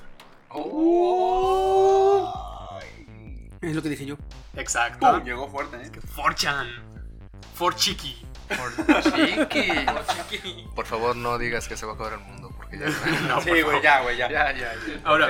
Es 3.61 3.75
lo 3.75 3.83
que 3.83 3.89
dije 3.89 4.07
yo. 4.07 4.17
Exacto. 4.57 5.11
Pum, 5.11 5.25
llegó 5.25 5.49
fuerte, 5.49 5.77
¿eh? 5.77 5.91
Forchan. 6.15 6.69
For 7.55 7.75
Chiqui. 7.75 8.25
Chiqui. 10.29 10.67
Por 10.75 10.87
favor, 10.87 11.17
no 11.17 11.39
digas 11.39 11.69
que 11.69 11.77
se 11.77 11.85
va 11.85 11.93
a 11.93 11.95
acabar 11.97 12.15
el 12.15 12.21
mundo, 12.21 12.51
porque 12.57 12.79
ya. 12.79 12.87
No, 13.29 13.41
Sí, 13.43 13.51
güey, 13.63 13.83
ya, 13.83 14.03
güey, 14.03 14.17
ya. 14.17 14.31
ya, 14.31 14.53
ya, 14.53 14.75
ya. 14.75 15.01
Ahora, 15.05 15.29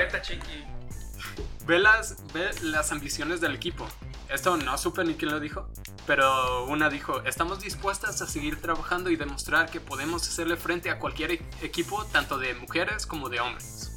ve 1.65 1.79
las, 1.79 2.17
ve 2.33 2.49
las 2.61 2.91
ambiciones 2.91 3.41
del 3.41 3.55
equipo. 3.55 3.87
Esto 4.29 4.57
no 4.57 4.77
supe 4.77 5.03
ni 5.03 5.15
quién 5.15 5.31
lo 5.31 5.39
dijo, 5.39 5.67
pero 6.05 6.65
una 6.65 6.89
dijo, 6.89 7.23
estamos 7.25 7.61
dispuestas 7.61 8.21
a 8.21 8.27
seguir 8.27 8.61
trabajando 8.61 9.09
y 9.09 9.15
demostrar 9.15 9.71
que 9.71 9.79
podemos 9.79 10.27
hacerle 10.27 10.55
frente 10.55 10.91
a 10.91 10.99
cualquier 10.99 11.31
equipo, 11.63 12.05
tanto 12.05 12.37
de 12.37 12.53
mujeres 12.53 13.07
como 13.07 13.29
de 13.29 13.39
hombres. 13.39 13.88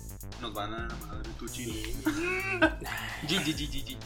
Nos 0.43 0.53
van 0.55 0.75
a 0.75 0.89
madre 1.07 1.31
tu. 1.39 1.47
GGGGG. 3.29 3.97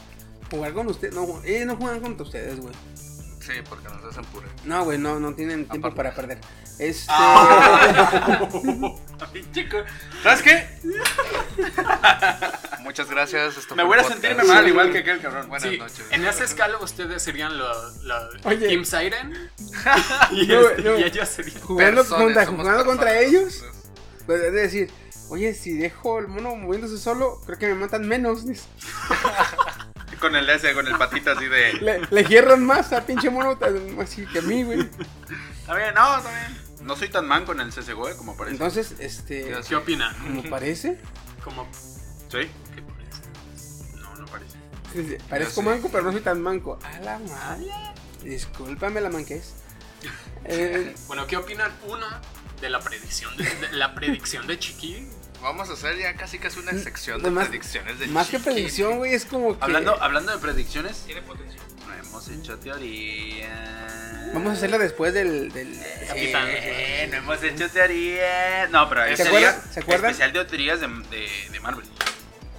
Jugar 0.51 0.73
con 0.73 0.87
ustedes. 0.87 1.13
No, 1.13 1.41
eh, 1.43 1.65
no 1.65 1.75
juegan 1.75 1.99
contra 1.99 2.25
ustedes, 2.25 2.59
güey. 2.59 2.73
Sí, 2.95 3.53
porque 3.67 3.87
nos 3.89 4.03
hacen 4.03 4.23
puré. 4.25 4.47
No, 4.65 4.83
güey, 4.83 4.97
no, 4.97 5.19
no 5.19 5.33
tienen 5.33 5.67
tiempo 5.67 5.87
Aparte. 5.87 6.11
para 6.11 6.15
perder. 6.15 6.39
Este. 6.79 7.11
Chico, 9.53 9.77
¿sabes 10.21 10.41
qué? 10.43 10.67
Muchas 12.81 13.09
gracias. 13.09 13.57
esto 13.57 13.75
Me 13.75 13.83
fue 13.83 13.95
voy 13.95 13.99
a 13.99 14.01
un 14.03 14.07
sentirme 14.09 14.35
podcast. 14.37 14.53
mal, 14.59 14.67
igual 14.67 14.91
que 14.91 14.97
aquel 14.99 15.19
cabrón. 15.21 15.49
Buenas 15.49 15.69
Sí, 15.69 15.77
noches. 15.77 16.05
en 16.11 16.25
esa 16.25 16.43
escala 16.43 16.77
ustedes 16.79 17.21
serían 17.23 17.57
los 17.57 18.03
la 18.03 18.29
Oye. 18.43 18.67
Team 18.67 18.85
Siren 18.85 19.33
y, 20.31 20.47
No, 20.47 20.61
este- 20.69 20.81
no. 20.83 20.99
y 20.99 21.03
ellos 21.03 21.27
serían... 21.29 21.59
jugando 21.61 22.01
Personas, 22.01 22.23
contra, 22.23 22.45
somos 22.45 22.61
jugando 22.61 22.85
contra 22.85 23.05
personas. 23.11 23.33
ellos. 23.33 23.63
Pues 24.25 24.41
es 24.43 24.53
decir, 24.53 24.91
oye, 25.29 25.53
si 25.53 25.73
dejo 25.77 26.19
el 26.19 26.27
mono 26.27 26.55
moviéndose 26.55 26.97
solo, 26.97 27.41
creo 27.45 27.57
que 27.57 27.67
me 27.67 27.75
matan 27.75 28.07
menos. 28.07 28.43
Con 30.19 30.35
el 30.35 30.49
ese, 30.49 30.73
con 30.73 30.87
el 30.87 30.97
patita 30.97 31.33
así 31.33 31.45
de. 31.45 31.73
Le, 31.73 32.01
le 32.09 32.23
hierran 32.23 32.65
más 32.65 32.91
a 32.91 33.05
pinche 33.05 33.29
mono 33.29 33.55
tan- 33.55 33.99
así 34.01 34.25
que 34.25 34.39
a 34.39 34.41
mí, 34.41 34.63
güey. 34.63 34.79
Está 35.59 35.75
bien, 35.75 35.93
no, 35.93 36.17
está 36.17 36.29
bien. 36.31 36.57
No 36.87 36.95
soy 36.95 37.09
tan 37.09 37.27
manco 37.27 37.51
en 37.51 37.59
el 37.59 37.69
CSGO, 37.69 38.09
eh, 38.09 38.15
como 38.17 38.35
parece. 38.35 38.53
Entonces, 38.55 38.95
este. 38.97 39.53
¿Qué 39.67 39.75
opinan? 39.75 40.15
Como 40.17 40.49
parece. 40.49 40.99
Como... 41.43 41.67
¿Sí? 41.71 42.49
¿qué 42.73 42.81
parece? 42.81 43.95
No, 43.97 44.15
no 44.15 44.25
parece. 44.25 44.57
sí, 44.91 45.17
Parezco 45.29 45.61
manco, 45.61 45.89
pero 45.91 46.03
no 46.05 46.11
soy 46.11 46.21
tan 46.21 46.41
manco. 46.41 46.79
A 46.83 46.99
la 47.01 47.19
madre. 47.19 47.67
Discúlpame 48.23 49.01
la 49.01 49.09
manquez. 49.09 49.53
Eh, 50.45 50.95
Bueno, 51.07 51.27
¿qué 51.27 51.35
opinan? 51.35 51.71
Uno, 51.87 52.05
de 52.61 52.69
la 52.69 52.79
predicción 52.79 53.35
de, 53.37 53.43
de- 53.43 53.71
la 53.73 53.93
predicción 53.93 54.47
de 54.47 54.57
Chiqui. 54.57 55.07
Vamos 55.41 55.69
a 55.69 55.73
hacer 55.73 55.97
ya 55.99 56.13
casi 56.15 56.39
casi 56.39 56.59
una 56.59 56.73
sección 56.73 57.17
de 57.17 57.23
Pues 57.23 57.33
más- 57.33 57.47
predicciones 57.47 57.99
de 57.99 58.07
más 58.07 58.27
que 58.27 58.39
predicción, 58.39 58.97
güey, 58.97 59.13
es 59.13 59.25
como 59.25 59.57
que. 59.57 59.63
Hablando, 59.63 60.01
hablando 60.01 60.31
de 60.31 60.39
predicciones, 60.39 60.97
Tiene 61.05 61.21
potencial. 61.21 61.63
no 61.87 61.93
hemos 61.93 62.27
hecho 62.29 62.57
teoría. 62.57 63.87
Vamos 64.33 64.49
a 64.49 64.53
hacerla 64.53 64.77
después 64.77 65.13
del. 65.13 65.51
del 65.53 65.79
Capitán. 66.07 66.47
Eh, 66.49 67.07
no 67.11 67.17
hemos 67.17 67.41
hecho 67.43 67.69
teoría. 67.69 68.67
No, 68.71 68.89
pero 68.89 69.03
¿Se 69.05 69.13
ese 69.13 69.23
acuerdan? 69.27 69.53
día 69.61 69.71
¿Se 69.73 69.79
acuerdan? 69.79 70.11
especial 70.11 70.33
de 70.33 70.45
teorías 70.45 70.79
de, 70.81 70.87
de, 70.87 71.29
de 71.51 71.59
Marvel. 71.59 71.85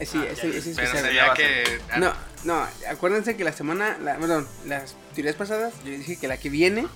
Eh, 0.01 0.07
Sí, 0.07 0.19
Ah, 0.23 0.29
ese, 0.33 0.49
ese 0.57 0.59
es 0.71 0.77
Pero 0.77 0.87
especial. 0.87 1.05
sería 1.05 1.35
que. 1.35 1.81
No, 1.99 2.13
no, 2.45 2.67
acuérdense 2.89 3.37
que 3.37 3.43
la 3.45 3.53
semana, 3.53 3.99
la, 4.01 4.17
perdón, 4.17 4.47
las 4.67 4.95
teorías 5.15 5.35
pasadas, 5.35 5.75
yo 5.85 5.91
dije 5.91 6.17
que 6.17 6.29
la 6.29 6.37
que 6.37 6.49
viene 6.49 6.87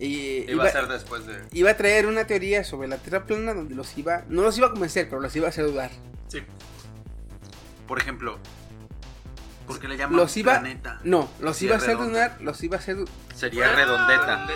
Iba 0.00 0.64
a 0.64 0.70
ser 0.70 0.88
después 0.88 1.26
de. 1.26 1.40
iba 1.52 1.70
a 1.70 1.76
traer 1.76 2.06
una 2.06 2.26
teoría 2.26 2.64
sobre 2.64 2.88
la 2.88 2.96
Tierra 2.98 3.24
plana 3.24 3.54
donde 3.54 3.74
los 3.74 3.96
iba, 3.96 4.24
no 4.28 4.42
los 4.42 4.56
iba 4.58 4.66
a 4.66 4.70
convencer, 4.70 5.08
pero 5.08 5.20
los 5.20 5.34
iba 5.36 5.46
a 5.46 5.50
hacer 5.50 5.66
dudar. 5.66 5.90
Sí. 6.28 6.42
Por 7.86 7.98
ejemplo. 8.00 8.38
¿Por 9.66 9.80
qué 9.80 9.88
le 9.88 9.96
llaman 9.96 10.16
Los 10.18 10.36
iba, 10.36 10.60
planeta? 10.60 11.00
no, 11.04 11.30
los 11.40 11.62
iba 11.62 11.74
a 11.74 11.78
hacer 11.78 11.96
redonda. 11.96 12.28
dudar, 12.28 12.40
los 12.42 12.62
iba 12.62 12.76
a 12.76 12.80
hacer, 12.80 12.98
Sería 13.34 13.72
redondeta. 13.72 14.46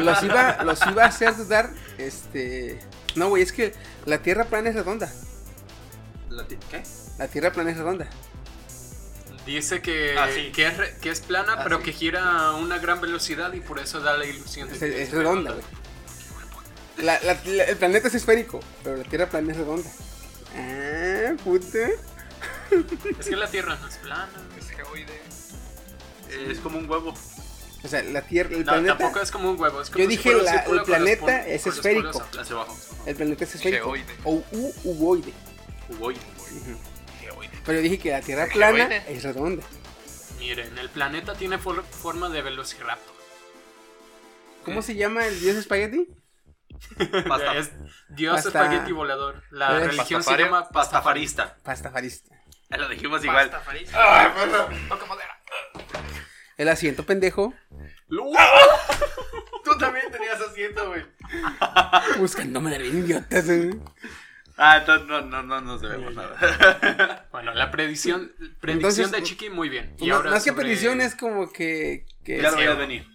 los 0.02 0.22
iba, 0.22 0.64
los 0.64 0.86
iba 0.86 1.04
a 1.04 1.06
hacer 1.06 1.34
dudar, 1.34 1.70
este, 1.96 2.78
no, 3.14 3.28
güey, 3.30 3.42
es 3.42 3.52
que 3.52 3.72
la 4.04 4.18
Tierra 4.18 4.44
plana 4.44 4.68
es 4.68 4.74
redonda, 4.74 5.10
La 6.28 6.46
¿Qué? 6.46 6.58
la 7.18 7.28
Tierra 7.28 7.52
plana 7.52 7.70
es 7.70 7.78
redonda. 7.78 8.06
Dice 9.46 9.80
que, 9.80 10.16
Ah, 10.18 10.28
sí. 10.34 10.50
que, 10.52 10.66
es, 10.66 10.76
re- 10.76 10.96
que 11.00 11.08
es 11.10 11.20
plana, 11.20 11.54
Ah, 11.58 11.60
pero 11.62 11.78
sí. 11.78 11.84
que 11.84 11.92
gira 11.92 12.48
a 12.48 12.56
una 12.56 12.78
gran 12.78 13.00
velocidad 13.00 13.52
y 13.52 13.60
por 13.60 13.78
eso 13.78 14.00
da 14.00 14.16
la 14.16 14.24
ilusión 14.26 14.68
de 14.68 14.74
Es, 14.74 14.80
que 14.80 15.02
es 15.02 15.10
redonda, 15.12 15.52
güey. 15.52 15.64
La- 16.98 17.20
la- 17.20 17.38
la- 17.44 17.64
el 17.64 17.76
planeta 17.76 18.08
es 18.08 18.14
esférico, 18.14 18.58
pero 18.82 18.96
la 18.96 19.04
Tierra 19.04 19.28
plana 19.28 19.52
es 19.52 19.58
redonda. 19.58 19.88
Ah, 20.56 21.34
puta. 21.44 21.78
Es 23.20 23.26
que 23.28 23.36
la 23.36 23.46
Tierra 23.48 23.76
no 23.80 23.86
es 23.86 23.96
plana. 23.98 24.28
Es 24.58 24.68
geoide. 24.70 25.14
Eh, 26.30 26.48
Es 26.50 26.58
como 26.58 26.78
un 26.78 26.90
huevo. 26.90 27.14
O 27.84 27.88
sea, 27.88 28.02
la 28.02 28.22
Tierra, 28.22 28.50
el 28.52 28.64
No, 28.64 28.72
planeta, 28.72 28.98
tampoco 28.98 29.20
es 29.22 29.30
como 29.30 29.50
un 29.52 29.60
huevo. 29.60 29.80
Es 29.80 29.90
como 29.90 30.02
Yo 30.04 30.10
si 30.10 30.16
dije 30.16 30.34
la- 30.42 30.54
el 30.64 30.82
planeta 30.82 31.46
es 31.46 31.66
esférico. 31.68 32.20
el 33.06 33.14
planeta 33.14 33.44
es 33.44 33.54
esférico. 33.54 33.84
Geoide. 33.92 34.12
O 34.24 34.42
u, 34.50 34.72
uboide. 34.84 35.32
Voy. 36.00 36.16
Geoide. 36.16 36.95
Pero 37.66 37.78
yo 37.78 37.82
dije 37.82 37.98
que 37.98 38.10
la 38.12 38.20
Tierra 38.20 38.44
¿El 38.44 38.50
plana 38.52 38.96
es 38.96 39.22
redonda. 39.22 39.64
Miren, 40.38 40.78
el 40.78 40.88
planeta 40.90 41.34
tiene 41.34 41.58
for- 41.58 41.82
forma 41.84 42.28
de 42.28 42.42
velociraptor. 42.42 43.14
¿Cómo 44.64 44.82
se 44.82 44.94
llama 44.94 45.26
el 45.26 45.38
dios 45.40 45.56
espagueti? 45.56 46.08
Pasta. 47.28 47.56
Es 47.56 47.70
Dios 48.10 48.34
Pasta- 48.42 48.48
espagueti 48.64 48.92
volador. 48.92 49.42
La 49.50 49.78
¿Es 49.78 49.86
religión 49.88 50.22
se 50.22 50.36
llama 50.36 50.68
pastafari. 50.68 50.72
Pastafarista. 51.26 51.56
Pastafarista. 51.62 52.34
Ya 52.70 52.76
lo 52.78 52.88
dijimos 52.88 53.24
igual. 53.24 53.50
Toca 53.50 55.06
madera. 55.06 55.40
El 56.56 56.68
asiento 56.68 57.04
pendejo. 57.04 57.54
Tú 59.64 59.78
también 59.78 60.10
tenías 60.10 60.40
asiento, 60.40 60.88
güey. 60.88 61.04
Buscándome 62.18 62.76
de 62.78 62.86
idiotas. 62.86 63.48
eh. 63.48 63.70
Ah, 64.58 64.78
entonces 64.78 65.06
no, 65.06 65.20
no, 65.20 65.42
no 65.42 65.60
nos 65.60 65.80
debemos 65.82 66.14
nada. 66.14 67.26
Bueno, 67.32 67.52
la 67.52 67.70
predicción, 67.70 68.32
predicción 68.60 68.70
Entonces, 68.70 69.10
de 69.12 69.22
Chiqui 69.22 69.50
muy 69.50 69.68
bien. 69.68 69.94
Y 69.98 70.06
No- 70.08 70.16
ahora 70.16 70.30
más 70.30 70.42
que 70.44 70.50
sobre- 70.50 70.62
predicción 70.62 71.00
es 71.02 71.14
como 71.14 71.52
que. 71.52 72.06
que 72.24 72.36
Ya 72.40 72.50
lo 72.50 72.56
ciego. 72.56 72.76
veías 72.76 72.78
venir. 72.78 73.06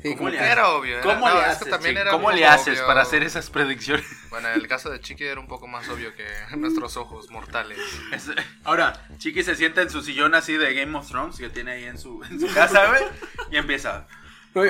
sí, 0.00 0.08
¿Cómo 0.10 0.16
como 0.18 0.28
le 0.30 0.36
que- 0.36 0.42
haces? 0.44 0.52
Era 0.52 0.68
obvio. 0.68 0.92
era- 0.98 1.02
¿Cómo 1.02 1.28
no, 1.28 1.34
le 1.34 1.40
es 1.40 1.44
que 1.46 1.50
haces? 1.50 1.70
también 1.70 1.94
sí? 1.96 2.00
era 2.00 2.10
¿Cómo 2.12 2.30
le 2.30 2.46
haces 2.46 2.74
obvio. 2.78 2.86
para 2.86 3.02
hacer 3.02 3.22
esas 3.24 3.50
predicciones? 3.50 4.06
Bueno, 4.30 4.48
en 4.48 4.54
el 4.54 4.68
caso 4.68 4.90
de 4.90 5.00
Chiqui 5.00 5.24
era 5.24 5.40
un 5.40 5.48
poco 5.48 5.66
más 5.66 5.88
obvio 5.88 6.14
que 6.14 6.24
nuestros 6.56 6.96
ojos 6.96 7.28
mortales. 7.30 7.78
Es- 8.12 8.30
Ahora, 8.62 8.92
Chiqui 9.18 9.42
se 9.42 9.56
sienta 9.56 9.82
en 9.82 9.90
su 9.90 10.02
sillón 10.02 10.36
así 10.36 10.52
de 10.56 10.72
Game 10.72 10.96
of 10.96 11.08
Thrones 11.08 11.36
que 11.36 11.48
tiene 11.50 11.72
ahí 11.72 11.84
en 11.84 11.98
su, 11.98 12.22
en 12.30 12.38
su 12.38 12.46
casa, 12.54 12.86
güey. 12.86 13.02
Y 13.50 13.56
empieza. 13.56 14.06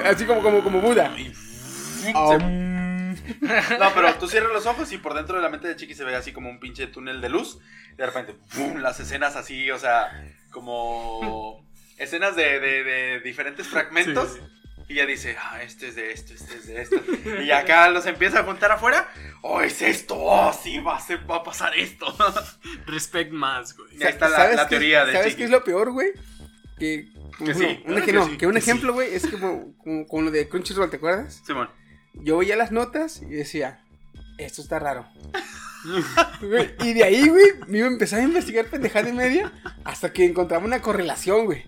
Así 0.06 0.24
como, 0.24 0.42
como, 0.42 0.62
como 0.64 0.80
Buda. 0.80 1.12
Y- 1.18 1.32
Aum. 2.14 2.79
No, 3.78 3.92
pero 3.94 4.14
tú 4.14 4.28
cierras 4.28 4.52
los 4.52 4.66
ojos 4.66 4.92
y 4.92 4.98
por 4.98 5.14
dentro 5.14 5.36
de 5.36 5.42
la 5.42 5.48
mente 5.48 5.68
de 5.68 5.76
Chiqui 5.76 5.94
se 5.94 6.04
ve 6.04 6.14
así 6.16 6.32
como 6.32 6.50
un 6.50 6.60
pinche 6.60 6.86
túnel 6.86 7.20
de 7.20 7.28
luz. 7.28 7.58
Y 7.92 7.96
de 7.96 8.06
repente, 8.06 8.34
¡pum! 8.54 8.78
las 8.78 9.00
escenas 9.00 9.36
así, 9.36 9.70
o 9.70 9.78
sea, 9.78 10.10
como 10.50 11.66
escenas 11.98 12.36
de, 12.36 12.60
de- 12.60 12.84
de 12.84 13.20
diferentes 13.20 13.66
fragmentos. 13.68 14.34
Sí, 14.34 14.40
Y 14.88 14.94
ya 14.96 15.06
dice, 15.06 15.36
ah, 15.40 15.62
este 15.62 15.88
es 15.88 15.94
de 15.94 16.10
esto, 16.12 16.34
este 16.34 16.54
es 16.56 16.66
de 16.66 16.82
esto. 16.82 16.96
Y 17.44 17.50
acá 17.52 17.88
los 17.90 18.06
empieza 18.06 18.40
a 18.40 18.42
juntar 18.44 18.72
afuera. 18.72 19.08
Oh, 19.42 19.60
es 19.60 19.82
esto, 19.82 20.16
oh, 20.18 20.52
sí, 20.52 20.78
va 20.80 20.96
a, 20.96 21.00
ser- 21.00 21.28
va 21.30 21.36
a 21.36 21.42
pasar 21.44 21.76
esto. 21.78 22.06
respect 22.86 23.30
más, 23.32 23.76
güey. 23.76 23.96
Y 23.98 24.02
ahí 24.02 24.08
está 24.10 24.28
la, 24.28 24.36
¿Sabes 24.36 24.56
la 24.56 24.68
teoría 24.68 25.04
de 25.04 25.12
¿Sabes 25.12 25.26
Chiqui. 25.28 25.38
qué 25.38 25.44
es 25.44 25.50
lo 25.50 25.62
peor, 25.64 25.92
güey? 25.92 26.08
Que. 26.78 27.08
Que 27.38 27.54
sí, 27.54 27.64
un, 27.64 27.92
claro 27.94 28.04
que 28.04 28.12
no, 28.12 28.26
sí, 28.26 28.36
que 28.36 28.46
un 28.46 28.54
que 28.54 28.60
sí. 28.60 28.70
ejemplo, 28.70 28.92
güey, 28.92 29.14
es 29.14 29.26
como, 29.26 29.74
como, 29.78 30.06
como 30.06 30.22
lo 30.24 30.30
de 30.30 30.46
Crunchyroll, 30.48 30.90
¿te 30.90 30.96
acuerdas? 30.96 31.40
Simón. 31.46 31.70
Yo 32.14 32.38
veía 32.38 32.56
las 32.56 32.72
notas 32.72 33.22
y 33.22 33.26
decía, 33.30 33.80
esto 34.38 34.62
está 34.62 34.78
raro. 34.78 35.06
Güey, 36.42 36.74
y 36.84 36.92
de 36.92 37.04
ahí, 37.04 37.26
güey, 37.28 37.52
me 37.66 37.78
iba 37.78 37.86
a 37.88 37.90
empezar 37.90 38.20
a 38.20 38.24
investigar 38.24 38.66
pendejada 38.66 39.08
y 39.08 39.12
media 39.14 39.50
hasta 39.84 40.12
que 40.12 40.26
encontraba 40.26 40.62
una 40.64 40.82
correlación, 40.82 41.46
güey. 41.46 41.64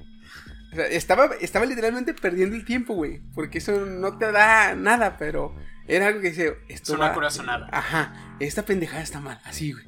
O 0.71 0.75
sea, 0.75 0.87
estaba, 0.87 1.31
estaba 1.41 1.65
literalmente 1.65 2.13
perdiendo 2.13 2.55
el 2.57 2.65
tiempo, 2.67 2.93
güey. 2.95 3.21
Porque 3.35 3.57
eso 3.59 3.73
no 3.87 4.19
te 4.19 4.31
da 4.31 4.75
nada, 4.75 5.17
pero 5.19 5.55
era 5.89 6.09
algo 6.09 6.21
que 6.21 6.29
dice, 6.31 6.59
Es 6.69 6.77
esto 6.83 6.95
una 6.95 7.09
va- 7.09 7.15
corazonada. 7.15 7.69
Ajá, 7.73 8.37
esta 8.39 8.65
pendejada 8.67 9.03
está 9.03 9.21
mal, 9.21 9.41
así, 9.45 9.73
güey. 9.73 9.87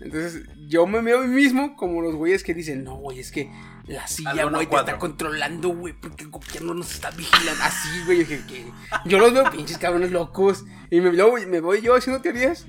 Entonces, 0.00 0.44
yo 0.68 0.86
me 0.86 1.00
veo 1.02 1.18
a 1.20 1.26
mí 1.26 1.34
mismo 1.34 1.76
como 1.76 2.00
los 2.02 2.14
güeyes 2.14 2.42
que 2.44 2.54
dicen, 2.54 2.84
no, 2.84 2.96
güey, 2.96 3.18
es 3.18 3.30
que 3.32 3.50
la 3.94 4.06
silla, 4.06 4.44
güey, 4.44 4.60
te 4.66 4.68
cuadra". 4.68 4.86
está 4.92 4.98
controlando, 4.98 5.68
güey, 5.70 5.92
porque 5.94 6.24
el 6.24 6.30
gobierno 6.30 6.74
nos 6.74 6.92
está 6.92 7.10
vigilando. 7.10 7.62
Así, 7.64 8.02
güey, 8.04 8.24
que, 8.24 8.44
que- 8.46 8.72
yo 9.04 9.18
los 9.18 9.32
veo 9.32 9.50
pinches 9.50 9.78
cabrones 9.78 10.10
locos. 10.10 10.64
Y 10.90 11.00
me, 11.00 11.12
luego, 11.12 11.36
me 11.46 11.60
voy 11.60 11.80
yo 11.80 11.94
haciendo 11.96 12.20
teorías. 12.22 12.66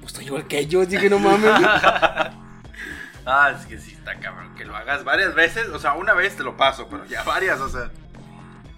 Pues 0.00 0.12
estoy 0.12 0.26
igual 0.26 0.46
que 0.46 0.58
ellos, 0.58 0.88
dije, 0.88 1.10
no 1.10 1.18
mames. 1.18 1.50
Ah, 3.26 3.52
es 3.54 3.66
que 3.66 3.78
sí 3.78 3.92
está 3.92 4.18
cabrón. 4.18 4.54
Que 4.54 4.64
lo 4.64 4.74
hagas 4.74 5.04
varias 5.04 5.34
veces. 5.34 5.68
O 5.68 5.78
sea, 5.78 5.92
una 5.92 6.14
vez 6.14 6.36
te 6.36 6.42
lo 6.42 6.56
paso, 6.56 6.88
pero 6.90 7.04
ya 7.04 7.22
varias, 7.22 7.60
o 7.60 7.68
sea. 7.68 7.90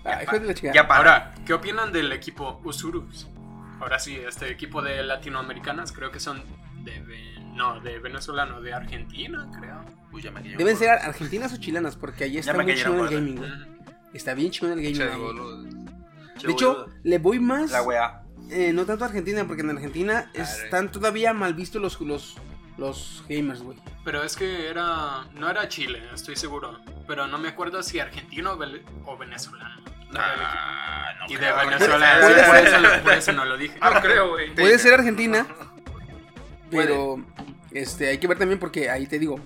Ah, 0.05 0.19
de 0.31 0.41
la. 0.55 0.73
Ya 0.75 0.89
para. 0.89 0.99
Ahora, 0.99 1.35
¿qué 1.47 1.55
opinan 1.55 1.93
del 1.93 2.13
equipo 2.13 2.61
Usurus? 2.65 3.29
Ahora 3.81 3.99
sí, 3.99 4.17
este 4.17 4.51
equipo 4.51 4.83
de 4.83 5.03
latinoamericanas 5.05 5.93
creo 5.93 6.11
que 6.11 6.21
son 6.21 6.43
de... 6.85 7.01
No, 7.53 7.81
de 7.81 7.99
venezolano, 7.99 8.61
de 8.61 8.73
Argentina, 8.73 9.49
creo. 9.59 9.85
Uy, 10.11 10.23
ya 10.23 10.31
me 10.31 10.43
Deben 10.43 10.77
ser 10.77 10.91
argentinas 10.91 11.53
o 11.53 11.57
chilenas, 11.59 11.97
porque 11.97 12.25
ahí 12.25 12.39
está 12.39 12.55
muy 12.55 12.75
chingón 12.75 13.01
el 13.09 13.15
gaming, 13.15 13.37
güey. 13.37 13.51
Está 14.15 14.35
bien 14.35 14.51
chingón 14.51 14.79
el 14.79 14.83
gaming. 14.93 15.87
De 16.43 16.53
hecho, 16.53 16.87
le 17.03 17.19
voy 17.19 17.39
más. 17.39 17.71
La 17.71 17.83
weá. 17.83 18.23
Eh, 18.51 18.73
no 18.73 18.85
tanto 18.85 19.05
a 19.05 19.07
Argentina, 19.09 19.45
porque 19.47 19.63
en 19.63 19.71
Argentina 19.71 20.31
están 20.35 20.91
todavía 20.91 21.33
mal 21.33 21.55
vistos 21.55 21.81
los, 21.81 22.01
los, 22.01 22.37
los 22.77 23.25
gamers, 23.29 23.63
güey. 23.63 23.79
Pero 24.05 24.23
es 24.23 24.37
que 24.37 24.69
era... 24.69 25.25
No 25.35 25.49
era 25.49 25.69
Chile, 25.69 26.03
estoy 26.13 26.37
seguro. 26.37 26.81
Pero 27.07 27.27
no 27.27 27.39
me 27.39 27.49
acuerdo 27.49 27.83
si 27.83 28.01
argentino 28.01 28.53
o 28.53 28.59
vele- 28.59 28.83
o 29.07 29.17
venezolano. 29.17 29.83
Ah, 30.15 31.13
no 31.21 31.27
y 31.33 31.37
de. 31.37 31.53
Venezuela, 31.53 32.19
por, 32.47 32.57
eso, 32.57 33.03
por 33.03 33.13
eso 33.15 33.33
no 33.33 33.45
lo 33.47 33.57
dije. 33.57 33.79
No 33.81 34.01
creo, 34.01 34.31
güey. 34.31 34.55
Puede 34.55 34.79
ser 34.79 34.93
Argentina, 34.95 35.47
pero 36.79 37.25
este 37.71 38.09
hay 38.09 38.19
que 38.19 38.27
ver 38.27 38.39
también 38.39 38.59
porque 38.59 38.91
ahí 38.91 39.07
te 39.07 39.19
digo, 39.19 39.39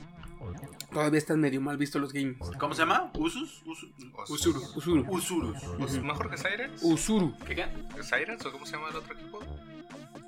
todavía 0.93 1.19
están 1.19 1.41
medio 1.41 1.61
mal 1.61 1.77
vistos 1.77 2.01
los 2.01 2.13
gamers. 2.13 2.51
¿Cómo 2.59 2.75
se 2.75 2.83
llama? 2.83 3.11
¿Usus? 3.19 3.63
Usu- 3.67 3.93
Usuru. 4.29 4.61
Usuru. 4.75 5.05
Usurus. 5.11 5.63
Pues, 5.79 6.03
¿Mejor 6.03 6.31
que 6.31 6.37
Sirens? 6.39 6.83
Usuru. 6.83 7.37
¿Qué 7.47 7.55
qué? 7.55 7.67
¿Sirens 8.03 8.45
o 8.47 8.53
cómo 8.53 8.65
se 8.67 8.73
llama 8.73 8.89
el 8.91 8.97
otro 8.97 9.15
equipo? 9.15 9.41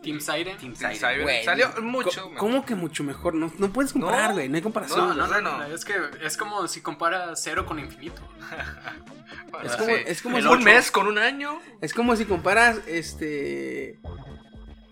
Team 0.02 0.20
Siren. 0.20 0.56
Team 0.58 0.74
Team 0.74 0.94
Siren. 0.94 1.22
Güey, 1.22 1.44
Salió 1.44 1.70
mucho 1.82 2.22
mejor. 2.28 2.36
¿Cómo 2.38 2.64
que 2.64 2.74
mucho 2.76 3.02
mejor? 3.02 3.34
No, 3.34 3.50
no 3.58 3.72
puedes 3.72 3.92
comparar, 3.92 4.32
güey, 4.32 4.48
no 4.48 4.54
hay 4.56 4.62
comparación. 4.62 5.00
No, 5.00 5.14
no, 5.14 5.26
no, 5.26 5.40
no, 5.40 5.64
es 5.64 5.84
que 5.84 5.94
es 6.22 6.36
como 6.36 6.68
si 6.68 6.80
compara 6.82 7.34
cero 7.36 7.66
con 7.66 7.78
infinito. 7.78 8.20
Bueno, 9.50 9.66
Es 9.70 9.76
como- 9.76 9.86
sí. 9.96 10.02
es 10.06 10.22
como 10.22 10.40
si- 10.40 10.46
un 10.46 10.62
mes 10.64 10.90
con 10.90 11.06
un 11.06 11.16
año. 11.18 11.58
Es 11.80 11.94
como 11.94 12.14
si 12.16 12.26
comparas, 12.26 12.80
este... 12.86 13.98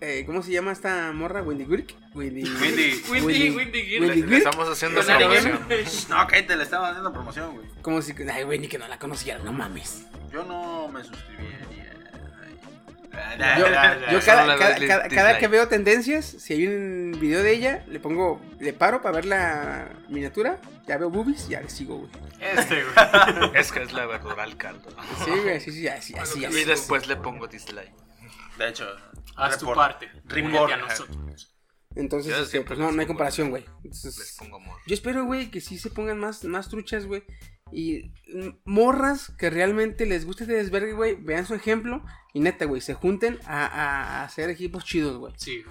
eh, 0.01 0.23
¿Cómo 0.25 0.43
se 0.43 0.51
llama 0.51 0.71
esta 0.71 1.11
morra? 1.11 1.41
Wendy 1.41 1.65
Gurk. 1.65 1.93
Wendy... 2.13 2.45
Gear. 2.45 3.11
Wendy 3.25 3.49
Le 3.99 4.21
Gurk. 4.21 4.31
estamos 4.31 4.69
haciendo 4.69 5.01
promoción. 5.01 5.59
No, 6.09 6.27
que 6.27 6.43
te 6.43 6.55
le 6.55 6.63
estaba 6.63 6.89
haciendo 6.89 7.11
promoción, 7.11 7.55
güey. 7.55 7.67
Como 7.81 8.01
si... 8.01 8.13
Ay, 8.31 8.43
güey, 8.43 8.59
ni 8.59 8.67
que 8.67 8.77
no 8.77 8.87
la 8.87 8.99
conociera, 8.99 9.39
no 9.39 9.53
mames. 9.53 10.05
Yo 10.31 10.43
no 10.43 10.87
me 10.89 11.03
suscribiría. 11.03 11.57
Yo, 14.11 14.19
cada, 14.23 15.37
que 15.37 15.47
veo 15.47 15.67
tendencias, 15.67 16.25
si 16.25 16.53
hay 16.53 16.67
un 16.67 17.17
video 17.19 17.41
de 17.43 17.51
ella, 17.51 17.83
le 17.87 17.99
pongo, 17.99 18.41
le 18.59 18.73
paro 18.73 19.01
para 19.01 19.15
ver 19.15 19.25
la 19.25 19.89
miniatura, 20.09 20.59
ya 20.87 20.97
veo 20.97 21.09
boobies, 21.09 21.47
ya 21.47 21.61
le 21.61 21.69
sigo, 21.69 21.97
güey. 21.97 22.11
Este, 22.39 22.83
güey. 22.83 23.51
Es 23.55 23.71
que 23.71 23.81
es 23.81 23.93
la 23.93 24.05
verdura 24.05 24.43
al 24.43 24.57
caldo. 24.57 24.89
Sí, 25.25 25.31
güey, 25.43 25.59
sí, 25.59 25.71
sí, 25.71 25.87
así, 25.87 26.13
así, 26.15 26.41
Y 26.41 26.45
así. 26.45 26.63
después 26.65 27.07
le 27.07 27.15
pongo 27.15 27.47
dislike. 27.47 27.91
De 28.57 28.69
hecho, 28.69 28.85
Haz 29.35 29.57
tu 29.59 29.65
report- 29.65 29.75
parte. 29.75 30.09
report. 30.25 30.71
A 30.73 30.77
nosotros. 30.77 31.53
Entonces, 31.95 32.37
este, 32.37 32.61
pues 32.61 32.77
no, 32.77 32.91
no 32.91 33.01
hay 33.01 33.07
comparación, 33.07 33.49
güey. 33.49 33.65
Les 33.83 34.35
pongo 34.37 34.57
amor. 34.57 34.77
yo 34.85 34.93
espero, 34.93 35.25
güey, 35.25 35.49
que 35.49 35.61
sí 35.61 35.79
se 35.79 35.89
pongan 35.89 36.19
más, 36.19 36.43
más 36.43 36.69
truchas, 36.69 37.05
güey. 37.05 37.23
Y 37.71 38.11
mm, 38.33 38.49
morras 38.65 39.31
que 39.37 39.49
realmente 39.49 40.05
les 40.05 40.25
guste 40.25 40.43
este 40.43 40.55
desvergue, 40.55 40.93
güey, 40.93 41.15
vean 41.15 41.45
su 41.45 41.55
ejemplo 41.55 42.03
y 42.33 42.39
neta, 42.39 42.65
güey, 42.65 42.81
se 42.81 42.93
junten 42.93 43.39
a, 43.45 43.65
a- 43.65 44.21
a 44.21 44.23
hacer 44.23 44.49
equipos 44.49 44.85
chidos, 44.85 45.17
güey. 45.17 45.33
Sí. 45.37 45.63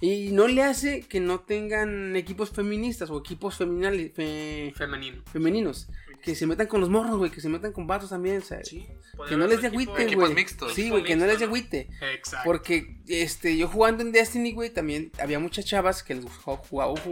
Y 0.00 0.32
no 0.32 0.46
le 0.48 0.62
hace 0.62 1.02
que 1.02 1.20
no 1.20 1.40
tengan 1.40 2.16
equipos 2.16 2.50
feministas 2.50 3.10
o 3.10 3.18
equipos 3.18 3.56
feminales, 3.56 4.12
fe- 4.14 4.72
Femenino. 4.76 5.22
femeninos. 5.32 5.88
Que 6.22 6.34
se 6.36 6.46
metan 6.46 6.68
con 6.68 6.80
los 6.80 6.88
morros, 6.88 7.16
güey. 7.18 7.30
Que 7.30 7.40
se 7.40 7.48
metan 7.48 7.72
con 7.72 7.86
vatos 7.86 8.10
también. 8.10 8.38
o 8.38 8.44
sea, 8.44 8.62
Sí, 8.64 8.86
Que 9.28 9.36
no 9.36 9.46
les 9.46 9.60
dé 9.60 9.66
agüite, 9.68 10.14
güey. 10.14 10.46
Sí, 10.74 10.88
güey, 10.90 11.02
que 11.02 11.16
no 11.16 11.26
les 11.26 11.38
dé 11.40 11.44
agüite. 11.46 11.88
exacto. 12.14 12.44
Porque 12.44 13.00
este, 13.08 13.56
yo 13.56 13.68
jugando 13.68 14.02
en 14.02 14.12
Destiny, 14.12 14.52
güey, 14.52 14.70
también 14.70 15.10
había 15.20 15.38
muchas 15.38 15.64
chavas 15.64 16.02
que 16.02 16.14
les 16.14 16.24
gustaba, 16.24 16.60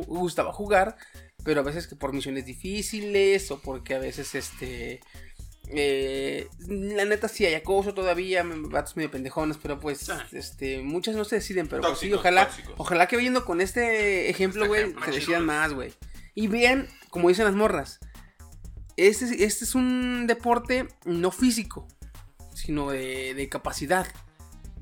gustaba 0.06 0.52
jugar, 0.52 0.96
pero 1.44 1.60
a 1.60 1.64
veces 1.64 1.86
que 1.88 1.96
por 1.96 2.12
misiones 2.12 2.46
difíciles 2.46 3.50
o 3.50 3.60
porque 3.60 3.94
a 3.94 3.98
veces, 3.98 4.34
este, 4.34 5.00
eh, 5.68 6.48
la 6.68 7.04
neta 7.04 7.28
sí 7.28 7.46
hay 7.46 7.54
acoso 7.54 7.94
todavía, 7.94 8.44
vatos 8.44 8.96
medio 8.96 9.10
pendejones, 9.10 9.56
pero 9.60 9.78
pues, 9.80 9.98
Sí. 10.00 10.12
este, 10.32 10.82
muchas 10.82 11.14
no 11.16 11.24
se 11.24 11.36
deciden, 11.36 11.66
pero 11.68 11.82
pues 11.82 11.98
sí, 11.98 12.12
ojalá, 12.12 12.46
tóxicos. 12.46 12.74
ojalá 12.78 13.08
que 13.08 13.16
viendo 13.16 13.44
con 13.44 13.60
este 13.60 14.30
ejemplo, 14.30 14.64
Este 14.64 14.84
güey, 14.90 15.04
se 15.04 15.10
decidan 15.12 15.46
más, 15.46 15.72
güey. 15.72 15.92
Y 16.34 16.46
vean, 16.48 16.88
como 17.10 17.28
dicen 17.28 17.44
las 17.44 17.54
morras, 17.54 18.00
este, 18.96 19.44
este 19.44 19.64
es 19.64 19.74
un 19.74 20.26
deporte 20.26 20.88
no 21.04 21.30
físico, 21.30 21.86
sino 22.54 22.90
de, 22.90 23.34
de 23.34 23.48
capacidad. 23.48 24.06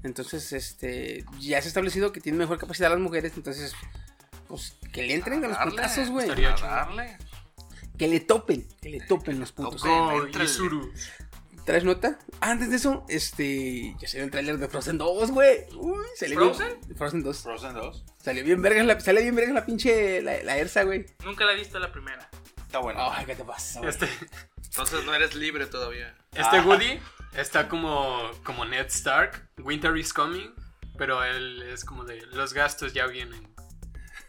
Entonces, 0.05 0.53
este, 0.53 1.25
ya 1.41 1.61
se 1.61 1.67
ha 1.67 1.71
establecido 1.71 2.13
que 2.13 2.21
tienen 2.21 2.39
mejor 2.39 2.59
capacidad 2.59 2.91
las 2.91 3.01
mujeres, 3.01 3.33
entonces, 3.37 3.75
pues, 4.47 4.77
que 4.93 5.03
le 5.03 5.15
entren 5.15 5.45
a 5.45 5.49
los 5.49 5.57
Darle. 5.57 5.71
putazos, 5.73 6.09
güey. 6.11 6.29
Que 7.99 8.07
le 8.07 8.21
topen, 8.21 8.67
que 8.81 8.91
le 8.91 9.01
topen 9.01 9.41
los. 9.41 9.53
Oh. 9.57 10.27
Yuzuru. 10.29 10.93
¿Traes 11.65 11.85
nota? 11.85 12.19
Antes 12.41 12.71
de 12.71 12.77
eso, 12.77 13.05
este, 13.09 13.95
ya 14.01 14.09
salió 14.09 14.25
el 14.25 14.31
tráiler 14.31 14.57
de 14.57 14.69
Frozen 14.69 14.97
2, 14.97 15.33
güey. 15.33 15.67
Uy, 15.77 15.99
salió 16.17 16.39
bien- 16.41 16.55
¿Frozen? 16.55 16.97
Frozen 16.97 17.23
2. 17.25 17.43
Frozen 17.43 17.75
2. 17.75 18.05
Salió 18.23 18.43
bien 18.45 18.63
vergas 18.63 18.87
la, 18.87 18.99
sale 19.01 19.21
bien 19.23 19.35
vergas 19.35 19.53
la 19.55 19.67
pinche, 19.67 20.23
la, 20.23 20.43
la 20.45 20.57
Ersa, 20.57 20.85
güey. 20.85 21.05
Nunca 21.25 21.45
la 21.45 21.53
he 21.53 21.57
visto 21.57 21.79
la 21.79 21.93
primera. 21.93 22.31
Está 22.69 22.81
bueno. 22.81 23.11
Ay, 23.11 23.25
¿qué 23.25 23.35
te 23.35 23.45
pasa? 23.45 23.81
Este, 23.89 24.07
Entonces 24.63 25.03
no 25.07 25.15
eres 25.15 25.35
libre 25.35 25.65
todavía. 25.67 26.15
este 26.33 26.59
Ah. 26.59 26.63
Woody 26.67 27.01
está 27.33 27.67
como, 27.67 28.31
como 28.45 28.67
Ned 28.67 28.87
Stark. 28.89 29.49
Winter 29.59 29.97
is 29.97 30.13
coming. 30.13 30.51
Pero 30.99 31.25
él 31.25 31.63
es 31.63 31.83
como 31.87 32.05
de 32.05 32.21
los 32.27 32.53
gastos 32.53 32.93
ya 32.93 33.07
vienen. 33.07 33.49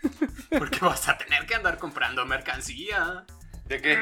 Porque 0.58 0.80
vas 0.80 1.10
a 1.10 1.18
tener 1.18 1.46
que 1.46 1.56
andar 1.56 1.78
comprando 1.80 2.26
mercancía 2.26 3.26
¿De 3.66 3.82
qué? 3.82 4.02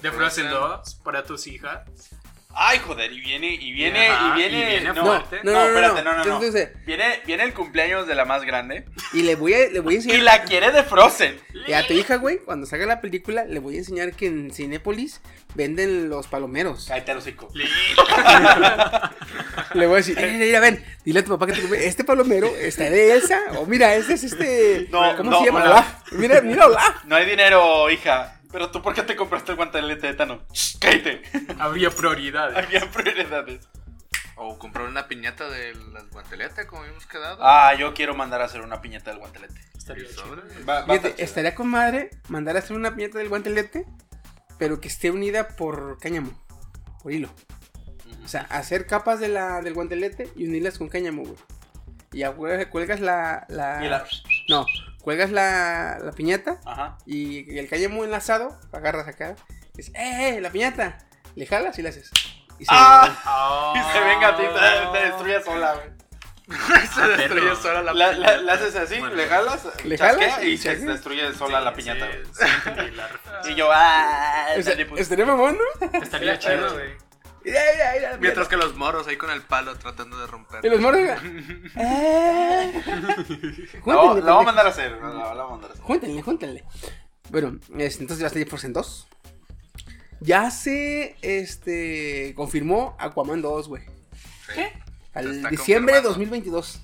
de 0.00 0.10
Frozen 0.10 0.48
2 0.48 0.94
para 1.04 1.22
tus 1.24 1.46
hijas. 1.46 1.82
Ay, 2.52 2.78
joder, 2.80 3.12
y 3.12 3.20
viene, 3.20 3.54
y 3.54 3.72
viene, 3.72 4.08
Ajá, 4.08 4.34
y 4.34 4.38
viene. 4.40 4.58
y 4.60 4.66
viene 4.66 4.92
no, 4.92 5.04
fuerte. 5.06 5.40
no, 5.44 5.62
espérate, 5.66 6.02
no, 6.02 6.12
no, 6.12 6.24
no. 6.24 6.34
Entonces, 6.34 6.70
Viene, 6.84 7.20
viene 7.24 7.44
el 7.44 7.54
cumpleaños 7.54 8.06
de 8.08 8.14
la 8.16 8.24
más 8.24 8.42
grande. 8.44 8.84
y 9.12 9.22
le 9.22 9.36
voy 9.36 9.54
a, 9.54 9.68
le 9.68 9.78
voy 9.80 9.94
a 9.94 9.96
Y 9.96 10.00
enseñar. 10.00 10.22
la 10.22 10.42
quiere 10.42 10.72
de 10.72 10.82
Frozen. 10.82 11.38
Y 11.68 11.72
a 11.72 11.86
tu 11.86 11.92
hija, 11.92 12.16
güey, 12.16 12.38
cuando 12.38 12.66
salga 12.66 12.86
la 12.86 13.00
película, 13.00 13.44
le 13.44 13.60
voy 13.60 13.76
a 13.76 13.78
enseñar 13.78 14.12
que 14.14 14.26
en 14.26 14.50
Cinépolis 14.52 15.20
venden 15.54 16.08
los 16.08 16.26
palomeros. 16.26 16.86
Cállate 16.88 17.12
el 17.12 17.18
hocico. 17.18 17.48
Le 19.74 19.86
voy 19.86 19.94
a 19.94 19.96
decir, 19.98 20.18
mira, 20.20 20.60
ven, 20.60 20.84
dile 21.04 21.20
a 21.20 21.24
tu 21.24 21.30
papá 21.30 21.46
que 21.46 21.52
te 21.60 21.86
este 21.86 22.02
palomero 22.04 22.48
está 22.56 22.84
de 22.90 23.12
Elsa. 23.12 23.40
O 23.58 23.66
mira, 23.66 23.94
este 23.94 24.14
es 24.14 24.24
este. 24.24 24.88
No, 24.90 25.16
¿Cómo 25.16 25.30
no, 25.30 25.38
se 25.40 25.46
llama? 25.46 25.60
no. 25.60 25.66
Olaf. 25.66 25.86
Mira, 26.12 26.40
mira, 26.40 26.66
Olaf. 26.66 27.04
No 27.04 27.14
hay 27.16 27.26
dinero, 27.26 27.88
hija. 27.90 28.39
Pero 28.52 28.70
tú, 28.70 28.82
¿por 28.82 28.94
qué 28.94 29.02
te 29.02 29.14
compraste 29.16 29.52
el 29.52 29.56
guantelete 29.56 30.06
de 30.08 30.14
Tano? 30.14 30.42
Shh, 30.52 30.78
cállate. 30.80 31.22
Habría 31.58 31.90
prioridades. 31.90 32.56
Había 32.66 32.90
prioridades. 32.90 33.68
O 34.36 34.58
comprar 34.58 34.86
una 34.88 35.06
piñata 35.06 35.48
del 35.50 35.78
guantelete, 36.12 36.66
como 36.66 36.82
habíamos 36.82 37.06
quedado. 37.06 37.38
Ah, 37.42 37.74
yo 37.74 37.92
quiero 37.92 38.14
mandar 38.14 38.40
a 38.40 38.46
hacer 38.46 38.62
una 38.62 38.80
piñata 38.80 39.10
del 39.10 39.18
guantelete. 39.18 39.60
Estaría. 39.76 40.04
Va, 40.66 40.80
va 40.86 40.94
a 40.94 40.98
Fíjate, 40.98 41.22
estaría 41.22 41.54
con 41.54 41.68
madre 41.68 42.10
mandar 42.28 42.56
a 42.56 42.60
hacer 42.60 42.74
una 42.74 42.94
piñata 42.96 43.18
del 43.18 43.28
guantelete, 43.28 43.84
pero 44.58 44.80
que 44.80 44.88
esté 44.88 45.10
unida 45.10 45.48
por 45.48 45.98
cáñamo, 46.00 46.32
por 47.02 47.12
hilo. 47.12 47.28
O 48.24 48.28
sea, 48.28 48.42
hacer 48.50 48.86
capas 48.86 49.20
de 49.20 49.28
la, 49.28 49.60
del 49.60 49.74
guantelete 49.74 50.30
y 50.34 50.46
unirlas 50.48 50.78
con 50.78 50.88
cáñamo, 50.88 51.22
güey. 51.22 51.36
Y 52.12 52.18
ya 52.20 52.32
cuelgas, 52.32 52.66
cuelgas 52.68 53.00
la, 53.00 53.44
la- 53.48 53.84
Y 53.84 53.88
la- 53.88 54.06
No, 54.48 54.64
cuelgas 55.02 55.30
la, 55.30 55.98
la 56.02 56.12
piñata 56.12 56.60
Ajá. 56.64 56.98
y, 57.06 57.52
y 57.52 57.58
el 57.58 57.68
cáñamo 57.68 58.04
enlazado, 58.04 58.58
agarras 58.72 59.08
acá, 59.08 59.34
y 59.74 59.76
dices, 59.78 59.94
¡eh, 59.94 60.36
eh, 60.36 60.40
la 60.40 60.50
piñata! 60.50 60.98
Le 61.36 61.46
jalas 61.46 61.78
y 61.78 61.82
le 61.82 61.88
haces. 61.90 62.10
Y 62.58 62.64
se- 62.64 62.70
¡Ah! 62.74 63.72
Y 63.76 63.92
se 63.92 64.00
venga 64.04 64.28
a 64.28 64.36
ti, 64.36 64.42
te, 64.42 64.98
te 64.98 65.04
destruye 65.06 65.42
sola, 65.42 65.74
güey. 65.74 66.00
Se 66.94 67.00
destruyó 67.06 67.54
sola 67.54 67.80
la, 67.80 67.92
La, 67.92 68.06
la, 68.08 68.12
piñata. 68.16 68.36
la 68.42 68.52
haces 68.54 68.74
así, 68.74 69.00
le 69.00 69.28
jalas, 69.28 69.68
Le 69.84 69.96
jalas 69.96 70.42
y 70.42 70.46
y 70.48 70.58
se 70.58 70.74
destruye 70.74 71.32
sola 71.34 71.60
la 71.60 71.72
piñata. 71.74 72.08
Sí. 72.32 73.50
Y 73.50 73.54
yo, 73.54 73.68
¡ah! 73.72 74.46
Dale, 74.64 74.86
pues. 74.86 75.00
estaría 75.02 75.24
mamón, 75.26 75.56
¿no? 75.56 75.98
Estaría 76.02 76.36
chido, 76.40 76.72
güey. 76.72 76.90
Mira, 77.44 77.60
mira, 77.74 77.92
mira, 77.94 78.16
Mientras 78.18 78.48
que 78.48 78.56
los 78.56 78.76
moros 78.76 79.06
ahí 79.08 79.16
con 79.16 79.30
el 79.30 79.42
palo 79.42 79.74
tratando 79.76 80.18
de 80.18 80.26
romper. 80.26 80.64
Y 80.64 80.68
los 80.68 80.80
moros. 80.80 81.00
¡Eh! 81.76 82.72
Júntenle, 83.82 84.20
la 84.20 84.32
vamos 84.32 84.42
a 84.42 84.46
mandar 84.46 84.66
a 84.66 84.68
hacer. 84.70 84.92
La, 84.92 85.08
la 85.08 85.12
vamos 85.34 85.40
a 85.42 85.50
mandar 85.52 85.70
a 85.70 85.72
hacer. 85.74 85.84
Júntenle, 85.84 86.22
júntenle. 86.22 86.64
Bueno, 87.30 87.58
entonces 87.78 88.18
ya 88.18 88.26
está 88.26 88.44
Frozen 88.46 88.72
2. 88.72 89.08
Ya 90.20 90.50
se 90.50 91.16
este 91.22 92.34
confirmó 92.36 92.94
Aquaman 92.98 93.40
2, 93.40 93.68
güey. 93.68 93.84
¿Qué? 94.54 94.72
Al 95.14 95.42
diciembre 95.48 95.94
de 95.96 96.02
confirmado. 96.02 96.08
2022. 96.10 96.80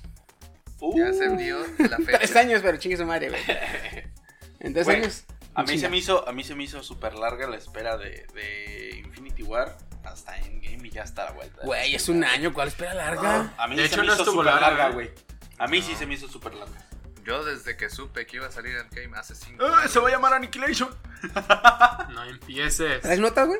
Ya 0.95 1.13
se 1.13 1.29
Uh. 1.29 1.37
dio 1.37 1.59
la 1.77 1.97
fecha. 1.97 2.17
Tres 2.19 2.35
años, 2.35 2.61
pero 2.63 2.77
chingue 2.77 2.97
su 2.97 3.05
madre, 3.05 3.29
güey. 3.29 3.41
En 4.59 4.73
tres 4.73 4.87
años. 4.87 5.23
A 5.53 5.63
mí, 5.63 5.77
se 5.77 5.87
me 5.89 5.97
hizo, 5.97 6.27
a 6.27 6.31
mí 6.33 6.43
se 6.43 6.53
me 6.55 6.63
hizo 6.63 6.81
súper 6.83 7.13
larga 7.15 7.47
la 7.47 7.57
espera 7.57 7.97
de, 7.97 8.25
de 8.33 8.97
Infinity 9.05 9.41
War 9.43 9.75
hasta 10.09 10.37
Endgame 10.37 10.87
y 10.87 10.91
ya 10.91 11.03
está 11.03 11.25
la 11.25 11.31
vuelta. 11.31 11.61
Güey, 11.63 11.95
es 11.95 12.09
un 12.09 12.23
año, 12.23 12.53
¿cuál 12.53 12.67
espera 12.69 12.93
larga? 12.93 13.53
A 13.57 13.67
mí 13.67 13.75
De 13.75 13.83
se 13.83 13.87
hecho, 13.93 14.01
me 14.01 14.07
no 14.07 14.13
hizo 14.13 14.23
estuvo 14.23 14.41
súper 14.41 14.61
larga, 14.61 14.89
¿eh? 14.89 14.93
güey. 14.93 15.11
A 15.59 15.67
mí 15.67 15.81
sí 15.81 15.95
se 15.95 16.05
me 16.05 16.13
hizo 16.15 16.27
súper 16.27 16.53
larga. 16.53 16.77
Yo 17.23 17.43
desde 17.43 17.75
que 17.75 17.89
supe 17.89 18.25
que 18.25 18.37
iba 18.37 18.47
a 18.47 18.51
salir 18.51 18.75
Endgame 18.77 19.17
hace 19.17 19.35
5 19.35 19.61
¡Ah, 19.65 19.87
se 19.87 19.99
va 19.99 20.07
a 20.07 20.11
llamar 20.11 20.33
Annihilation. 20.33 20.89
No 22.11 22.23
empieces. 22.23 23.01
¿Traes 23.01 23.19
nota, 23.19 23.43
güey? 23.43 23.59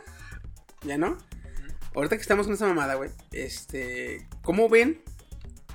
¿Ya 0.83 0.97
no? 0.97 1.17
Ahorita 1.95 2.15
que 2.15 2.21
estamos 2.21 2.45
con 2.45 2.53
esa 2.55 2.65
mamada, 2.67 2.95
güey. 2.95 3.09
Este. 3.31 4.27
¿Cómo 4.43 4.69
ven? 4.69 5.01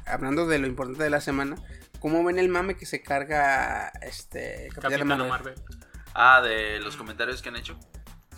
Hablando 0.07 0.47
de 0.47 0.59
lo 0.59 0.67
importante 0.67 1.03
de 1.03 1.11
la 1.11 1.21
semana. 1.21 1.57
¿Cómo 2.01 2.25
ven 2.25 2.39
el 2.39 2.49
mame 2.49 2.77
que 2.77 2.87
se 2.87 3.03
carga 3.03 3.89
este 4.01 4.69
Capitán 4.75 5.07
Marvel? 5.07 5.29
Marvel. 5.29 5.55
Ah, 6.15 6.41
de 6.41 6.81
los 6.81 6.97
comentarios 6.97 7.43
que 7.43 7.49
han 7.51 7.57
hecho. 7.57 7.79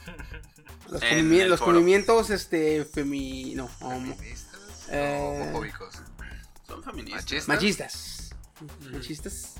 Los, 0.90 1.02
En 1.02 1.30
comimi- 1.30 1.46
los 1.46 1.60
foro. 1.60 1.72
movimientos 1.72 2.30
este 2.30 2.84
femi 2.84 3.54
no, 3.54 3.68
¿Feministas 3.68 4.88
Eh, 4.90 5.18
homofóbicos? 5.42 5.94
Son 6.66 6.82
feministas. 6.82 7.48
¿Machistas? 7.48 7.48
machistas. 7.48 8.92
Machistas. 8.92 9.54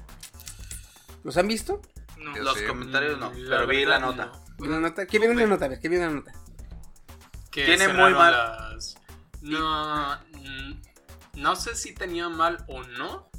¿Los 1.23 1.37
han 1.37 1.49
visto? 1.49 1.81
No. 2.19 2.37
Los 2.37 2.59
sí. 2.59 2.65
comentarios 2.67 3.19
no, 3.19 3.33
La 3.35 3.57
pero 3.57 3.67
vi 3.67 3.85
la 3.85 3.99
nota. 3.99 4.33
no. 4.59 4.67
La 4.67 4.79
nota, 4.81 5.07
¿Qué 5.07 5.19
vieron 5.19 5.37
la 5.37 5.47
nota? 5.47 5.65
A 5.65 5.69
ver, 5.69 5.81
¿qué 5.81 5.89
vieron 5.89 6.09
la 6.09 6.15
nota? 6.21 6.33
Que 7.51 7.65
Tiene 7.65 7.89
muy 7.89 8.13
mal- 8.13 8.33
las- 8.75 8.97
No, 9.41 10.17
mm, 10.33 10.81
no 11.35 11.57
sé 11.57 11.75
si 11.77 11.93
tenía 11.95 12.29
mal 12.29 12.65
o 12.69 12.83
no, 12.85 13.31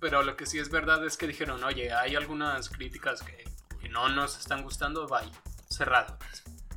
pero 0.00 0.22
lo 0.22 0.36
que 0.36 0.44
sí 0.46 0.58
es 0.58 0.68
verdad 0.70 1.04
es 1.06 1.16
que 1.16 1.26
dijeron, 1.26 1.62
oye, 1.64 1.92
hay 1.92 2.14
algunas 2.14 2.68
críticas 2.68 3.22
que, 3.22 3.44
que 3.80 3.88
no 3.88 4.08
nos 4.10 4.38
están 4.38 4.62
gustando, 4.62 5.06
bye, 5.06 5.30
cerrado. 5.70 6.18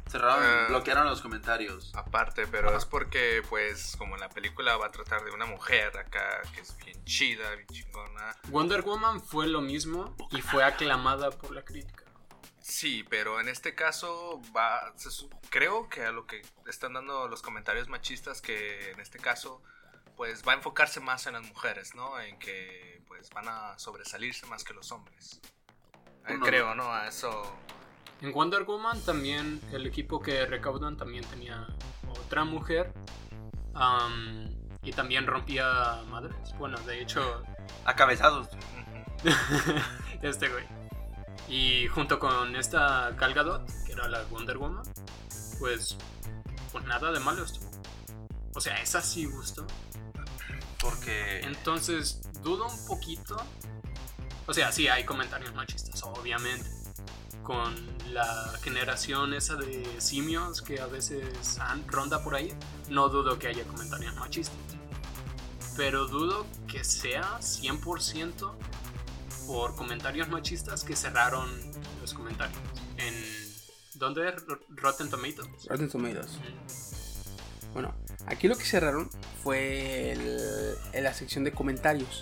Cerraron, 0.10 0.44
Ah. 0.44 0.66
bloquearon 0.70 1.06
los 1.08 1.22
comentarios. 1.22 1.92
Aparte, 1.96 2.48
pero 2.48 2.76
es 2.76 2.86
porque, 2.86 3.44
pues, 3.50 3.96
como 3.98 4.18
la 4.18 4.30
película 4.30 4.76
va 4.78 4.88
a 4.88 4.92
tratar 4.92 5.24
de 5.24 5.32
una 5.32 5.46
mujer 5.46 5.96
acá 5.98 6.42
que 6.54 6.62
es 6.62 6.76
bien 6.78 7.04
chida, 7.06 7.50
bien 7.56 7.68
chingona. 7.68 8.36
Wonder 8.48 8.82
Woman 8.82 9.22
fue 9.22 9.48
lo 9.48 9.62
mismo 9.62 10.16
y 10.32 10.42
fue 10.42 10.64
aclamada 10.64 11.30
por 11.32 11.52
la 11.52 11.64
crítica. 11.64 12.06
Sí, 12.62 13.04
pero 13.10 13.40
en 13.40 13.50
este 13.50 13.74
caso 13.76 14.42
va, 14.56 14.94
se 14.96 15.10
creo 15.50 15.90
que 15.90 16.06
a 16.06 16.12
lo 16.12 16.28
que 16.28 16.42
están 16.68 16.94
dando 16.94 17.28
los 17.28 17.42
comentarios 17.42 17.88
machistas 17.88 18.42
que 18.42 18.92
en 18.92 19.00
este 19.00 19.18
caso 19.18 19.62
pues 20.16 20.44
va 20.46 20.52
a 20.52 20.56
enfocarse 20.56 21.00
más 21.00 21.26
en 21.28 21.34
las 21.34 21.44
mujeres, 21.44 21.96
¿no? 21.96 22.20
En 22.20 22.38
que 22.38 23.02
pues 23.08 23.30
van 23.30 23.48
a 23.48 23.80
sobresalirse 23.80 24.46
más 24.48 24.64
que 24.64 24.74
los 24.74 24.92
hombres. 24.92 25.40
Eh, 26.28 26.38
creo, 26.44 26.76
¿no? 26.76 26.94
A 26.94 27.08
eso. 27.08 27.32
En 28.22 28.34
Wonder 28.34 28.64
Woman 28.64 29.00
también 29.02 29.62
el 29.72 29.86
equipo 29.86 30.20
que 30.22 30.46
recaudan 30.46 30.98
también 30.98 31.24
tenía 31.26 31.68
otra 32.10 32.44
mujer 32.44 32.94
am, 33.74 34.50
y 34.84 34.92
también 34.92 35.26
rompía 35.26 36.02
madres. 36.10 36.36
Bueno, 36.58 36.78
de 36.80 37.02
hecho, 37.02 37.44
Acabezados. 37.86 38.48
Este 40.22 40.50
güey. 40.50 40.66
Y 41.48 41.88
junto 41.88 42.20
con 42.20 42.56
esta 42.56 43.12
Gal 43.12 43.34
Gadot, 43.34 43.66
que 43.86 43.94
era 43.94 44.08
la 44.08 44.24
Wonder 44.26 44.58
Woman, 44.58 44.84
pues, 45.60 45.98
pues 46.72 46.86
nada 46.86 47.12
de 47.12 47.20
malo 47.20 47.44
estuvo. 47.44 47.70
O 48.54 48.62
sea, 48.62 48.76
esa 48.82 49.02
sí 49.02 49.26
gustó. 49.26 49.66
Porque. 50.82 51.40
Entonces, 51.42 52.22
dudo 52.42 52.68
un 52.68 52.86
poquito 52.88 53.38
O 54.48 54.54
sea, 54.54 54.72
sí 54.72 54.88
hay 54.88 55.04
comentarios 55.06 55.54
machistas, 55.54 56.04
obviamente. 56.04 56.70
Con 57.50 57.74
la 58.14 58.54
generación 58.62 59.34
esa 59.34 59.56
de 59.56 59.84
simios 60.00 60.62
que 60.62 60.80
a 60.80 60.86
veces 60.86 61.58
ronda 61.88 62.24
por 62.24 62.36
ahí, 62.36 62.54
no 62.92 63.10
dudo 63.10 63.40
que 63.40 63.48
haya 63.48 63.64
comentarios 63.64 64.16
machistas. 64.18 64.56
Pero 65.76 66.06
dudo 66.06 66.46
que 66.68 66.84
sea 66.84 67.40
100% 67.40 68.54
por 69.48 69.76
comentarios 69.76 70.30
machistas 70.30 70.84
que 70.84 70.96
cerraron 70.96 71.50
los 72.00 72.14
comentarios. 72.14 72.60
En 72.98 73.16
¿Dónde 73.96 74.32
Rotten 74.76 75.10
Tomatoes? 75.10 75.50
Rotten 75.68 75.90
Tomatoes. 75.90 76.38
Bueno, 77.74 77.96
aquí 78.28 78.48
lo 78.48 78.56
que 78.60 78.64
cerraron 78.66 79.10
fue 79.44 80.12
el- 80.12 80.76
en 80.94 81.04
la 81.04 81.16
sección 81.16 81.44
de 81.44 81.52
comentarios. 81.52 82.22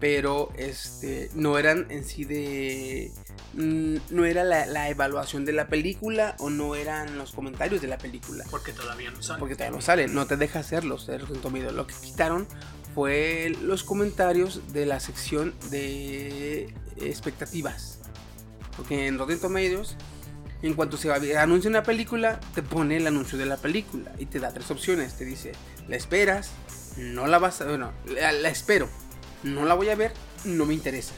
Pero 0.00 0.50
este 0.56 1.30
no 1.34 1.58
eran 1.58 1.88
en 1.92 2.04
sí 2.04 2.24
de. 2.24 3.12
Mm, 3.54 3.96
No 4.10 4.24
era 4.24 4.44
la, 4.44 4.66
la 4.66 4.88
evaluación 4.88 5.44
de 5.44 5.52
la 5.52 5.68
película 5.68 6.36
o 6.38 6.50
no 6.50 6.74
eran 6.74 7.18
los 7.18 7.32
comentarios 7.32 7.80
de 7.80 7.88
la 7.88 7.98
película. 7.98 8.44
Porque 8.50 8.72
todavía 8.72 9.10
no 9.10 9.22
sale. 9.22 9.38
Porque 9.38 9.54
todavía 9.54 9.76
no 9.76 9.82
sale, 9.82 10.08
no 10.08 10.26
te 10.26 10.36
deja 10.36 10.60
hacerlos 10.60 11.06
de. 11.06 11.18
Lo 11.18 11.86
que 11.86 11.94
quitaron 11.94 12.46
fue 12.94 13.52
los 13.62 13.84
comentarios 13.84 14.72
de 14.72 14.86
la 14.86 15.00
sección 15.00 15.54
de 15.70 16.72
expectativas. 17.00 17.98
Porque 18.76 19.06
en 19.06 19.18
Rotten 19.18 19.40
Tomatoes, 19.40 19.96
en 20.62 20.74
cuanto 20.74 20.96
se 20.96 21.12
anuncia 21.36 21.68
una 21.68 21.82
película, 21.82 22.40
te 22.54 22.62
pone 22.62 22.96
el 22.96 23.06
anuncio 23.06 23.38
de 23.38 23.46
la 23.46 23.56
película 23.56 24.12
y 24.18 24.26
te 24.26 24.38
da 24.38 24.52
tres 24.52 24.70
opciones. 24.70 25.16
Te 25.16 25.24
dice, 25.24 25.52
la 25.88 25.96
esperas, 25.96 26.50
no 26.96 27.26
la 27.26 27.38
vas 27.38 27.60
a... 27.60 27.66
Bueno, 27.66 27.92
la, 28.06 28.32
la 28.32 28.48
espero, 28.48 28.88
no 29.42 29.64
la 29.64 29.74
voy 29.74 29.88
a 29.90 29.94
ver, 29.94 30.12
no 30.44 30.66
me 30.66 30.74
interesa. 30.74 31.14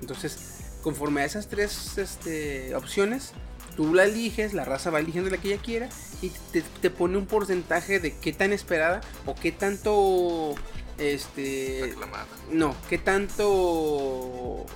Entonces, 0.00 0.59
conforme 0.82 1.22
a 1.22 1.24
esas 1.24 1.48
tres 1.48 1.98
este, 1.98 2.74
opciones, 2.74 3.32
tú 3.76 3.94
la 3.94 4.04
eliges, 4.04 4.54
la 4.54 4.64
raza 4.64 4.90
va 4.90 5.00
eligiendo 5.00 5.30
la 5.30 5.38
que 5.38 5.52
ella 5.52 5.62
quiera 5.62 5.88
y 6.22 6.30
te, 6.52 6.62
te 6.62 6.90
pone 6.90 7.16
un 7.16 7.26
porcentaje 7.26 8.00
de 8.00 8.16
qué 8.18 8.32
tan 8.32 8.52
esperada 8.52 9.00
o 9.26 9.34
qué 9.34 9.52
tanto... 9.52 10.54
Este... 10.98 11.78
Reclamada. 11.82 12.26
No, 12.52 12.76
qué 12.88 12.98
tanto 12.98 14.66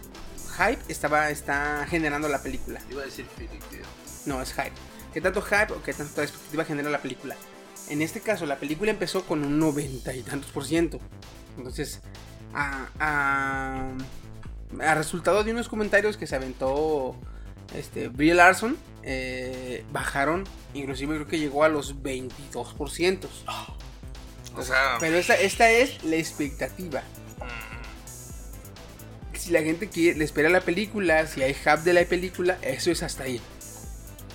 hype 0.57 0.81
estaba, 0.89 1.31
está 1.31 1.87
generando 1.89 2.29
la 2.29 2.43
película. 2.43 2.81
Iba 2.91 3.03
a 3.03 3.05
decir. 3.05 3.27
No, 4.27 4.41
es 4.41 4.53
hype. 4.53 4.73
¿Qué 5.13 5.21
tanto 5.21 5.43
hype 5.43 5.73
o 5.73 5.83
qué 5.83 5.93
tanta 5.93 6.23
expectativa 6.23 6.65
genera 6.65 6.91
la 6.91 7.03
película? 7.03 7.37
En 7.89 8.01
este 8.01 8.21
caso, 8.21 8.47
la 8.47 8.59
película 8.59 8.91
empezó 8.91 9.25
con 9.27 9.45
un 9.45 9.59
noventa 9.59 10.15
y 10.15 10.23
tantos 10.23 10.51
por 10.51 10.65
ciento. 10.65 10.99
Entonces, 11.59 12.01
a, 12.55 12.89
a, 12.99 13.91
a 14.81 14.95
resultado 14.95 15.45
de 15.45 15.53
unos 15.53 15.69
comentarios 15.69 16.17
que 16.17 16.27
se 16.27 16.37
aventó 16.37 17.17
este, 17.75 18.09
Brie 18.09 18.35
Larson, 18.35 18.77
eh, 19.03 19.85
bajaron, 19.93 20.45
inclusive 20.73 21.15
creo 21.15 21.27
que 21.27 21.39
llegó 21.39 21.65
a 21.65 21.69
los 21.69 22.03
22%. 22.03 23.29
O 24.57 24.63
sea, 24.63 24.97
Pero 25.01 25.17
esta, 25.17 25.35
esta 25.35 25.71
es 25.71 26.05
la 26.05 26.17
expectativa. 26.17 27.01
mm, 27.41 29.37
si 29.37 29.51
la 29.51 29.63
gente 29.63 29.89
quiere, 29.89 30.19
le 30.19 30.25
espera 30.25 30.49
la 30.49 30.61
película, 30.61 31.27
si 31.27 31.43
hay 31.43 31.55
hype 31.55 31.83
de 31.83 31.93
la 31.93 32.05
película, 32.05 32.59
eso 32.63 32.91
es 32.91 33.03
hasta 33.03 33.25
ahí. 33.25 33.41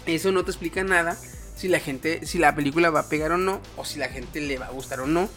Eso 0.05 0.31
no 0.31 0.43
te 0.43 0.51
explica 0.51 0.83
nada 0.83 1.17
si 1.55 1.67
la 1.67 1.79
gente, 1.79 2.25
si 2.25 2.37
la 2.37 2.55
película 2.55 2.89
va 2.89 3.01
a 3.01 3.09
pegar 3.09 3.31
o 3.31 3.37
no, 3.37 3.61
o 3.77 3.85
si 3.85 3.99
la 3.99 4.09
gente 4.09 4.41
le 4.41 4.57
va 4.57 4.67
a 4.67 4.71
gustar 4.71 4.99
o 5.01 5.07
no. 5.07 5.29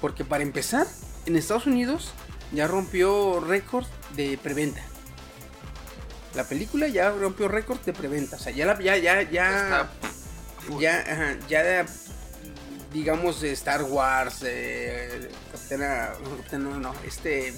Porque 0.00 0.24
para 0.24 0.42
empezar, 0.42 0.86
en 1.26 1.36
Estados 1.36 1.66
Unidos 1.66 2.12
ya 2.52 2.66
rompió 2.66 3.40
récord 3.40 3.86
de 4.16 4.38
preventa. 4.42 4.82
La 6.34 6.44
película 6.44 6.88
ya 6.88 7.10
rompió 7.10 7.48
récord 7.48 7.80
de 7.80 7.92
preventa. 7.92 8.36
O 8.36 8.38
sea, 8.38 8.52
ya 8.52 8.66
la, 8.66 8.80
ya, 8.80 8.96
ya, 8.96 9.22
ya, 9.22 9.50
Está- 9.62 9.90
ya, 10.80 10.98
ajá, 11.00 11.36
ya, 11.48 11.86
digamos, 12.92 13.42
Star 13.42 13.82
Wars, 13.84 14.38
eh, 14.42 15.28
Capitana, 15.52 16.10
no, 16.22 16.36
Capitana, 16.36 16.64
no, 16.70 16.78
no, 16.80 16.94
este, 17.06 17.54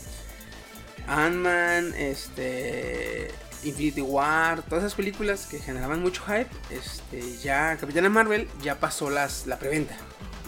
Ant-Man, 1.06 1.94
este, 1.96 3.30
Infinity 3.62 4.00
War, 4.00 4.62
todas 4.62 4.84
esas 4.84 4.94
películas 4.94 5.46
que 5.46 5.58
generaban 5.58 6.00
mucho 6.02 6.22
hype, 6.26 6.48
este, 6.70 7.36
ya 7.38 7.76
Capitana 7.78 8.08
Marvel 8.08 8.48
ya 8.62 8.78
pasó 8.80 9.08
las, 9.10 9.46
la 9.46 9.58
preventa, 9.58 9.96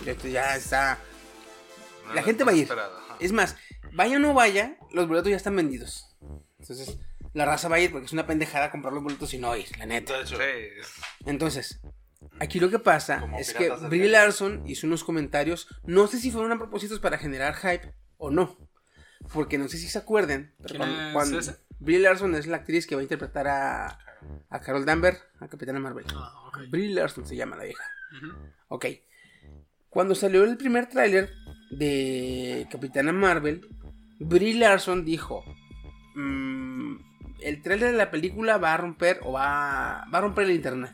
ya, 0.04 0.14
ya 0.28 0.56
está, 0.56 0.98
La 2.08 2.12
era 2.14 2.22
gente 2.22 2.44
va 2.44 2.52
a 2.52 2.54
ir. 2.54 2.68
es 3.20 3.32
más, 3.32 3.56
vaya 3.92 4.16
o 4.16 4.20
no 4.20 4.34
vaya, 4.34 4.76
los 4.92 5.06
boletos 5.08 5.30
ya 5.30 5.36
están 5.36 5.56
vendidos, 5.56 6.16
entonces, 6.58 6.98
la 7.34 7.44
raza 7.44 7.68
va 7.68 7.76
a 7.76 7.80
ir 7.80 7.90
porque 7.92 8.06
es 8.06 8.12
una 8.12 8.26
pendejada 8.26 8.70
comprar 8.70 8.92
los 8.92 9.02
boletos 9.02 9.32
y 9.34 9.38
no 9.38 9.54
ir, 9.56 9.66
la 9.78 9.86
neta. 9.86 10.16
De 10.16 10.22
hecho, 10.22 10.36
Sí, 10.36 11.24
Entonces, 11.26 11.80
aquí 12.40 12.58
lo 12.58 12.68
que 12.70 12.78
pasa 12.78 13.20
Como 13.20 13.38
es 13.38 13.52
que 13.54 13.70
Brie. 13.88 14.08
Larson 14.08 14.62
hizo 14.66 14.86
unos 14.86 15.04
comentarios, 15.04 15.68
no 15.84 16.06
sé 16.08 16.18
si 16.18 16.30
fueron 16.30 16.52
a 16.52 16.58
propósitos 16.58 16.98
para 17.00 17.18
generar 17.18 17.54
hype 17.54 17.92
o 18.16 18.30
no, 18.30 18.56
porque 19.32 19.58
no 19.58 19.68
sé 19.68 19.78
si 19.78 19.88
se 19.88 19.98
acuerden, 19.98 20.54
pero 20.58 20.68
¿Quién 20.74 20.78
cuando, 20.80 21.02
es 21.06 21.12
cuando- 21.12 21.38
esa? 21.38 21.58
Brie 21.80 22.00
Larson 22.00 22.34
es 22.34 22.46
la 22.48 22.56
actriz 22.56 22.86
que 22.88 22.96
va 22.96 23.00
a 23.02 23.04
interpretar 23.04 23.46
a, 23.46 23.98
a 24.50 24.60
Carol 24.60 24.84
Danvers, 24.84 25.22
a 25.38 25.46
Capitana 25.46 25.78
Marvel. 25.78 26.06
Ah. 26.12 26.50
Brie 26.70 26.88
Larson 26.88 27.24
se 27.24 27.36
llama 27.36 27.56
la 27.56 27.64
vieja. 27.64 27.84
Ok. 28.66 28.86
Cuando 29.88 30.16
salió 30.16 30.42
el 30.44 30.56
primer 30.56 30.88
tráiler 30.88 31.30
de 31.70 32.66
Capitana 32.70 33.12
Marvel, 33.12 33.68
Brie 34.18 34.54
Larson 34.54 35.04
dijo, 35.04 35.44
"Mm, 36.14 36.96
el 37.40 37.62
tráiler 37.62 37.92
de 37.92 37.96
la 37.96 38.10
película 38.10 38.58
va 38.58 38.74
a 38.74 38.76
romper 38.76 39.20
o 39.22 39.32
va, 39.32 40.06
va 40.12 40.18
a 40.18 40.20
romper 40.20 40.44
el 40.44 40.52
internet. 40.52 40.92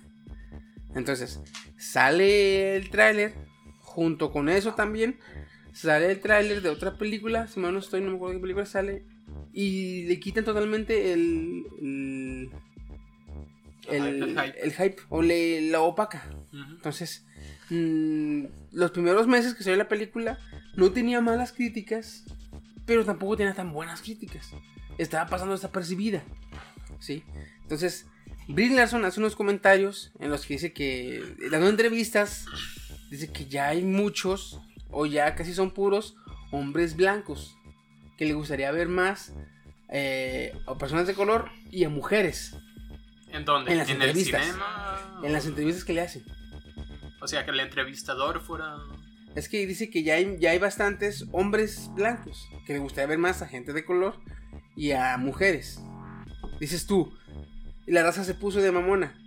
Entonces, 0.94 1.40
sale 1.76 2.76
el 2.76 2.90
tráiler, 2.90 3.34
junto 3.80 4.30
con 4.30 4.48
eso 4.48 4.74
también, 4.74 5.18
sale 5.72 6.10
el 6.10 6.20
tráiler 6.20 6.62
de 6.62 6.68
otra 6.68 6.96
película, 6.98 7.48
si 7.48 7.60
mal 7.60 7.72
no 7.72 7.80
estoy, 7.80 8.00
no 8.00 8.10
me 8.10 8.16
acuerdo 8.16 8.36
qué 8.36 8.42
película 8.42 8.66
sale, 8.66 9.04
y 9.52 10.04
le 10.04 10.20
quitan 10.20 10.44
totalmente 10.44 11.12
el... 11.12 11.64
el 11.80 12.50
el, 13.90 14.22
El 14.22 14.30
hype. 14.30 14.64
el 14.64 14.72
hype 14.72 14.96
o 15.10 15.20
le 15.20 15.60
la 15.70 15.80
opaca. 15.82 16.30
Entonces, 16.52 17.26
mm, 17.68 18.44
los 18.72 18.90
primeros 18.92 19.26
meses 19.26 19.54
que 19.54 19.62
salió 19.62 19.76
la 19.76 19.88
película 19.88 20.38
no 20.74 20.92
tenía 20.92 21.20
malas 21.20 21.52
críticas, 21.52 22.24
pero 22.86 23.04
tampoco 23.04 23.36
tenía 23.36 23.54
tan 23.54 23.72
buenas 23.72 24.02
críticas. 24.02 24.50
Estaba 24.98 25.26
pasando 25.28 25.54
desapercibida. 25.54 26.22
¿Sí? 26.98 27.24
Entonces, 27.62 28.06
Brie 28.48 28.70
Larson 28.70 29.04
hace 29.04 29.20
unos 29.20 29.36
comentarios 29.36 30.12
en 30.20 30.30
los 30.30 30.46
que 30.46 30.54
dice 30.54 30.72
que, 30.72 31.22
dando 31.50 31.68
entrevistas, 31.68 32.46
dice 33.10 33.32
que 33.32 33.46
ya 33.46 33.68
hay 33.68 33.82
muchos, 33.82 34.60
o 34.90 35.06
ya 35.06 35.34
casi 35.34 35.54
son 35.54 35.72
puros, 35.72 36.16
hombres 36.52 36.96
blancos, 36.96 37.56
que 38.16 38.26
le 38.26 38.34
gustaría 38.34 38.70
ver 38.70 38.88
más 38.88 39.32
eh, 39.90 40.56
a 40.66 40.78
personas 40.78 41.06
de 41.06 41.14
color 41.14 41.50
y 41.70 41.84
a 41.84 41.88
mujeres 41.88 42.56
¿En 43.34 43.44
dónde? 43.44 43.72
En 43.72 43.78
las 43.78 43.88
el 43.88 43.96
entrevistas. 43.96 44.44
cinema? 44.44 45.20
en 45.24 45.32
las 45.32 45.46
entrevistas 45.46 45.84
que 45.84 45.92
le 45.92 46.02
hacen. 46.02 46.24
O 47.20 47.26
sea, 47.26 47.44
que 47.44 47.50
el 47.50 47.58
entrevistador 47.60 48.40
fuera... 48.40 48.76
Es 49.34 49.48
que 49.48 49.66
dice 49.66 49.90
que 49.90 50.02
ya 50.02 50.14
hay, 50.14 50.36
ya 50.38 50.50
hay 50.50 50.58
bastantes 50.58 51.26
hombres 51.32 51.90
blancos 51.94 52.48
que 52.66 52.74
le 52.74 52.78
gustaría 52.78 53.08
ver 53.08 53.18
más 53.18 53.42
a 53.42 53.48
gente 53.48 53.72
de 53.72 53.84
color 53.84 54.20
y 54.76 54.92
a 54.92 55.16
mujeres. 55.16 55.80
Dices 56.60 56.86
tú, 56.86 57.12
y 57.86 57.92
la 57.92 58.02
raza 58.02 58.24
se 58.24 58.34
puso 58.34 58.60
de 58.60 58.72
mamona. 58.72 59.20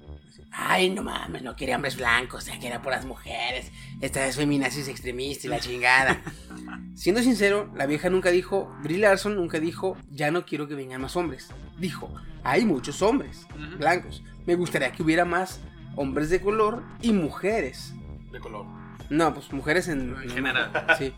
Ay, 0.51 0.89
no 0.89 1.03
mames, 1.03 1.43
no 1.43 1.55
quería 1.55 1.75
hombres 1.75 1.97
blancos, 1.97 2.45
ya 2.45 2.57
que 2.57 2.67
era 2.67 2.81
por 2.81 2.91
las 2.91 3.05
mujeres. 3.05 3.71
Esta 4.01 4.25
es 4.25 4.37
feminazis 4.37 4.87
extremista 4.87 5.45
y 5.45 5.49
la 5.49 5.59
chingada. 5.59 6.21
Siendo 6.95 7.21
sincero, 7.21 7.71
la 7.75 7.85
vieja 7.85 8.09
nunca 8.09 8.31
dijo, 8.31 8.73
Brie 8.81 8.97
Larson 8.97 9.35
nunca 9.35 9.59
dijo, 9.59 9.97
ya 10.09 10.31
no 10.31 10.45
quiero 10.45 10.67
que 10.67 10.73
vengan 10.73 11.01
más 11.01 11.15
hombres. 11.15 11.49
Dijo, 11.77 12.11
hay 12.43 12.65
muchos 12.65 13.01
hombres 13.01 13.45
blancos. 13.77 14.23
Me 14.45 14.55
gustaría 14.55 14.91
que 14.93 15.03
hubiera 15.03 15.25
más 15.25 15.59
hombres 15.95 16.29
de 16.29 16.41
color 16.41 16.83
y 17.01 17.11
mujeres. 17.11 17.93
de 18.31 18.39
color. 18.39 18.65
No, 19.09 19.33
pues 19.33 19.51
mujeres 19.53 19.87
en, 19.87 20.15
En 20.23 20.29
general. 20.29 20.71
Sí. 20.97 21.13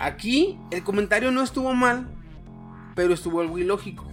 Aquí 0.00 0.58
el 0.70 0.82
comentario 0.82 1.30
no 1.30 1.42
estuvo 1.42 1.72
mal, 1.74 2.08
pero 2.94 3.14
estuvo 3.14 3.40
algo 3.40 3.58
ilógico. 3.58 4.10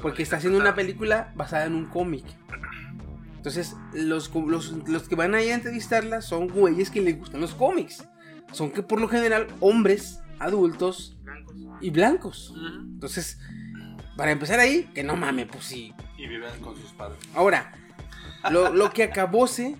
Porque 0.00 0.22
está 0.22 0.36
haciendo 0.36 0.58
una 0.58 0.74
película 0.74 1.32
basada 1.34 1.64
en 1.64 1.74
un 1.74 1.86
cómic. 1.86 2.24
Entonces, 3.36 3.76
los, 3.92 4.32
los, 4.34 4.72
los 4.88 5.08
que 5.08 5.14
van 5.14 5.34
a 5.34 5.42
ir 5.42 5.52
a 5.52 5.54
entrevistarla 5.54 6.20
son 6.20 6.48
güeyes 6.48 6.90
que 6.90 7.00
les 7.00 7.18
gustan 7.18 7.40
los 7.40 7.54
cómics. 7.54 8.06
Son 8.52 8.70
que 8.70 8.82
por 8.82 9.00
lo 9.00 9.08
general 9.08 9.46
hombres, 9.60 10.20
adultos 10.38 11.16
Blancos. 11.22 11.54
y 11.80 11.90
blancos. 11.90 12.54
Entonces, 12.94 13.38
para 14.16 14.30
empezar 14.32 14.58
ahí, 14.60 14.84
que 14.94 15.02
no 15.04 15.16
mames, 15.16 15.46
pues 15.46 15.64
sí, 15.64 15.92
Y 16.16 16.26
viven 16.26 16.58
con 16.60 16.74
sus 16.76 16.92
padres. 16.92 17.18
Ahora, 17.34 17.72
lo, 18.50 18.72
lo 18.72 18.90
que 18.90 19.02
acabóse, 19.04 19.76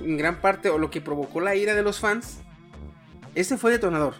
en 0.00 0.16
gran 0.16 0.40
parte, 0.40 0.70
o 0.70 0.78
lo 0.78 0.90
que 0.90 1.00
provocó 1.00 1.40
la 1.40 1.54
ira 1.54 1.74
de 1.74 1.82
los 1.82 2.00
fans, 2.00 2.40
ese 3.34 3.56
fue 3.56 3.70
detonador. 3.70 4.14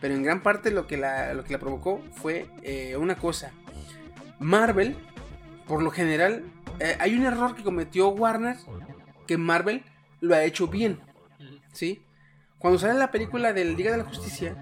Pero 0.00 0.14
en 0.14 0.22
gran 0.22 0.42
parte 0.42 0.70
lo 0.70 0.86
que 0.86 0.96
la, 0.96 1.34
lo 1.34 1.44
que 1.44 1.52
la 1.52 1.58
provocó 1.58 2.02
fue 2.12 2.48
eh, 2.62 2.96
una 2.96 3.16
cosa. 3.16 3.52
Marvel, 4.38 4.96
por 5.66 5.82
lo 5.82 5.90
general, 5.90 6.44
eh, 6.80 6.96
hay 7.00 7.14
un 7.14 7.24
error 7.24 7.54
que 7.54 7.62
cometió 7.62 8.08
Warner 8.08 8.56
que 9.26 9.38
Marvel 9.38 9.82
lo 10.20 10.34
ha 10.34 10.44
hecho 10.44 10.68
bien. 10.68 11.00
¿sí? 11.72 12.02
Cuando 12.58 12.78
sale 12.78 12.94
la 12.94 13.10
película 13.10 13.52
de 13.52 13.64
la 13.64 13.72
Liga 13.72 13.90
de 13.90 13.98
la 13.98 14.04
Justicia, 14.04 14.56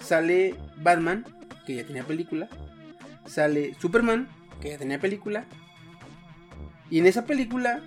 sale 0.00 0.54
Batman, 0.76 1.24
que 1.66 1.76
ya 1.76 1.86
tenía 1.86 2.04
película, 2.04 2.48
sale 3.26 3.74
Superman, 3.80 4.28
que 4.60 4.70
ya 4.70 4.78
tenía 4.78 4.98
película, 4.98 5.44
y 6.90 6.98
en 6.98 7.06
esa 7.06 7.24
película 7.24 7.82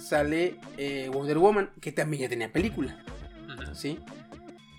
sale 0.00 0.56
eh, 0.76 1.10
Wonder 1.12 1.38
Woman, 1.38 1.70
que 1.80 1.92
también 1.92 2.22
ya 2.22 2.28
tenía 2.28 2.52
película. 2.52 3.02
¿sí? 3.74 3.98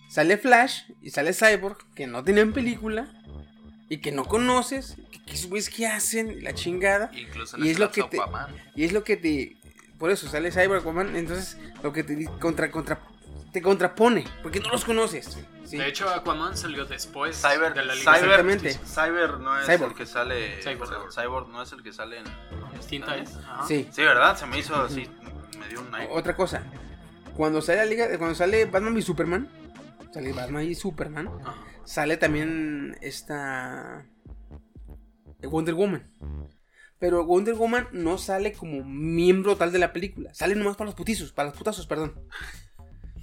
Sale 0.09 0.37
Flash 0.37 0.83
y 1.01 1.11
sale 1.11 1.33
Cyborg, 1.33 1.77
que 1.95 2.07
no 2.07 2.23
tienen 2.23 2.53
película 2.53 3.07
y 3.89 3.97
que 3.97 4.11
no 4.11 4.25
conoces, 4.25 4.97
que 5.11 5.19
qué 5.25 5.47
güeyes 5.47 5.69
que 5.69 5.87
hacen, 5.87 6.43
la 6.43 6.53
chingada. 6.53 7.11
Incluso 7.13 7.57
Y 7.57 7.69
es 7.69 7.79
lo 7.79 7.91
que 7.91 8.03
te-. 8.03 8.19
Y 8.75 8.83
es 8.83 8.93
lo 8.93 9.03
que 9.03 9.17
te. 9.17 9.57
Por 9.97 10.11
eso 10.11 10.27
sale 10.27 10.51
Cyborg, 10.51 10.81
Aquaman, 10.81 11.15
entonces 11.15 11.57
lo 11.83 11.93
que 11.93 12.03
te 12.03 12.25
contra, 12.39 12.71
contra, 12.71 13.01
te 13.51 13.61
contrapone, 13.61 14.25
porque 14.41 14.59
no 14.59 14.69
los 14.69 14.85
conoces. 14.85 15.37
¿sí? 15.65 15.77
De 15.77 15.87
hecho, 15.87 16.09
Aquaman 16.09 16.55
salió 16.55 16.85
después 16.85 17.39
Cyber, 17.39 17.73
de 17.73 17.85
la 17.85 17.95
Liga 17.95 18.15
Cyber. 18.15 18.59
Cyber 18.85 19.39
no 19.39 19.59
es 19.59 19.65
Cyborg. 19.65 19.91
el 19.91 19.97
que 19.97 20.05
sale. 20.05 20.61
Cyborg. 20.61 21.11
Cyborg. 21.13 21.49
no 21.49 21.61
es 21.61 21.71
el 21.71 21.83
que 21.83 21.93
sale 21.93 22.19
en. 22.19 22.25
Es. 22.79 22.85
Sí. 23.67 23.87
Sí, 23.91 24.01
¿verdad? 24.01 24.37
Se 24.37 24.45
me 24.45 24.57
hizo 24.59 24.75
así. 24.75 25.07
Me 25.59 25.67
dio 25.67 25.81
un 25.81 25.93
aire. 25.93 26.11
Otra 26.11 26.35
cosa, 26.35 26.63
cuando 27.35 27.61
sale 27.61 27.79
la 27.79 27.85
liga, 27.85 28.17
cuando 28.17 28.35
sale 28.35 28.65
Batman 28.65 28.97
y 28.97 29.01
Superman, 29.01 29.49
sale 30.13 30.33
Batman 30.33 30.63
y 30.63 30.75
Superman, 30.75 31.29
Ajá. 31.41 31.55
sale 31.83 32.17
también 32.17 32.97
esta 33.01 34.05
Wonder 35.41 35.75
Woman. 35.75 36.11
Pero 36.99 37.25
Wonder 37.25 37.55
Woman 37.55 37.87
no 37.93 38.17
sale 38.19 38.53
como 38.53 38.83
miembro 38.83 39.57
tal 39.57 39.71
de 39.71 39.79
la 39.79 39.91
película. 39.91 40.33
Sale 40.35 40.53
nomás 40.55 40.77
para 40.77 40.85
los 40.87 40.95
putizos, 40.95 41.31
para 41.33 41.49
los 41.49 41.57
putazos, 41.57 41.87
perdón. 41.87 42.13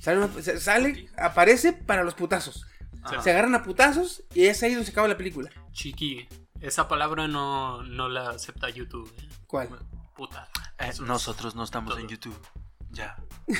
Sale, 0.01 1.09
aparece 1.16 1.72
para 1.72 2.05
los 2.05 2.14
putazos. 2.14 2.66
Ajá. 3.03 3.22
Se 3.22 3.30
agarran 3.30 3.55
a 3.55 3.62
putazos 3.62 4.22
y 4.34 4.46
es 4.46 4.62
ahí 4.62 4.70
donde 4.72 4.86
se 4.86 4.92
acaba 4.92 5.09
la 5.09 5.16
película. 5.16 5.51
Chiqui, 5.72 6.28
esa 6.61 6.88
palabra 6.88 7.28
no, 7.28 7.82
no 7.82 8.09
la 8.09 8.30
acepta 8.30 8.68
YouTube. 8.70 9.12
eh. 9.18 9.28
¿Cuál? 9.46 9.68
Puta. 10.16 10.49
Eh, 10.78 10.90
nosotros 11.03 11.55
no 11.55 11.64
estamos 11.64 11.90
todo. 11.94 12.01
en 12.01 12.09
YouTube. 12.09 12.38
Ya. 12.90 13.16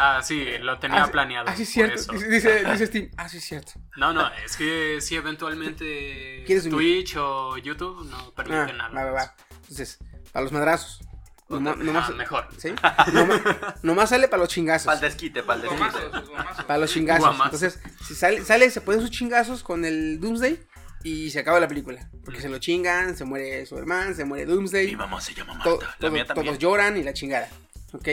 Ah, 0.00 0.20
sí, 0.22 0.44
lo 0.60 0.78
tenía 0.78 1.04
Ah, 1.04 1.10
planeado. 1.10 1.48
Ah, 1.48 1.56
sí, 1.56 1.62
es 1.64 1.68
cierto. 1.70 2.12
Dice, 2.12 2.64
dice, 2.72 2.86
Steam. 2.86 3.10
Ah, 3.16 3.28
sí, 3.28 3.38
es 3.38 3.44
cierto. 3.44 3.72
No, 3.96 4.12
no, 4.12 4.28
es 4.44 4.56
que 4.56 5.00
si 5.00 5.16
eventualmente. 5.16 6.44
Twitch 6.70 7.16
o 7.16 7.56
YouTube 7.58 8.08
no 8.08 8.32
permiten 8.32 8.80
Ah, 8.80 8.88
nada. 8.88 8.94
va, 8.94 9.04
va, 9.04 9.12
va. 9.12 9.34
Entonces, 9.62 9.98
para 10.32 10.44
los 10.44 10.52
madrazos. 10.52 11.00
Nomás, 11.48 11.76
nomás- 11.78 12.10
Ah, 12.10 12.14
mejor. 12.14 12.48
¿Sí? 12.58 12.68
Nomás, 13.12 13.40
nomás 13.82 14.10
sale 14.10 14.28
para 14.28 14.40
los 14.42 14.48
chingazos. 14.50 15.00
Desquite, 15.00 15.42
pal 15.42 15.62
desquite. 15.62 15.78
Guamazos, 15.82 16.12
los 16.12 16.28
guamazos. 16.28 16.64
Para 16.64 16.78
los 16.78 16.90
chingazos. 16.92 17.20
Guamazos. 17.36 17.62
Entonces, 17.62 17.80
si 18.06 18.14
sale, 18.14 18.44
sale, 18.44 18.70
se 18.70 18.80
ponen 18.80 19.00
sus 19.00 19.10
chingazos 19.10 19.62
con 19.62 19.84
el 19.84 20.20
Doomsday 20.20 20.60
y 21.04 21.30
se 21.30 21.38
acaba 21.38 21.58
la 21.60 21.68
película. 21.68 22.08
Porque 22.24 22.40
Mm. 22.40 22.42
se 22.42 22.48
lo 22.50 22.58
chingan, 22.58 23.16
se 23.16 23.24
muere 23.24 23.64
Superman, 23.64 24.14
se 24.14 24.24
muere 24.24 24.44
Doomsday. 24.44 24.86
Mi 24.88 24.96
mamá 24.96 25.20
se 25.20 25.32
llama 25.34 25.58
to- 25.62 25.70
Marta. 25.78 25.86
la 25.86 25.96
todo- 25.98 26.10
mía 26.10 26.26
también. 26.26 26.46
todos 26.46 26.58
lloran 26.58 26.96
y 26.98 27.02
la 27.02 27.12
chingada. 27.14 27.48
¿Ok? 27.92 28.08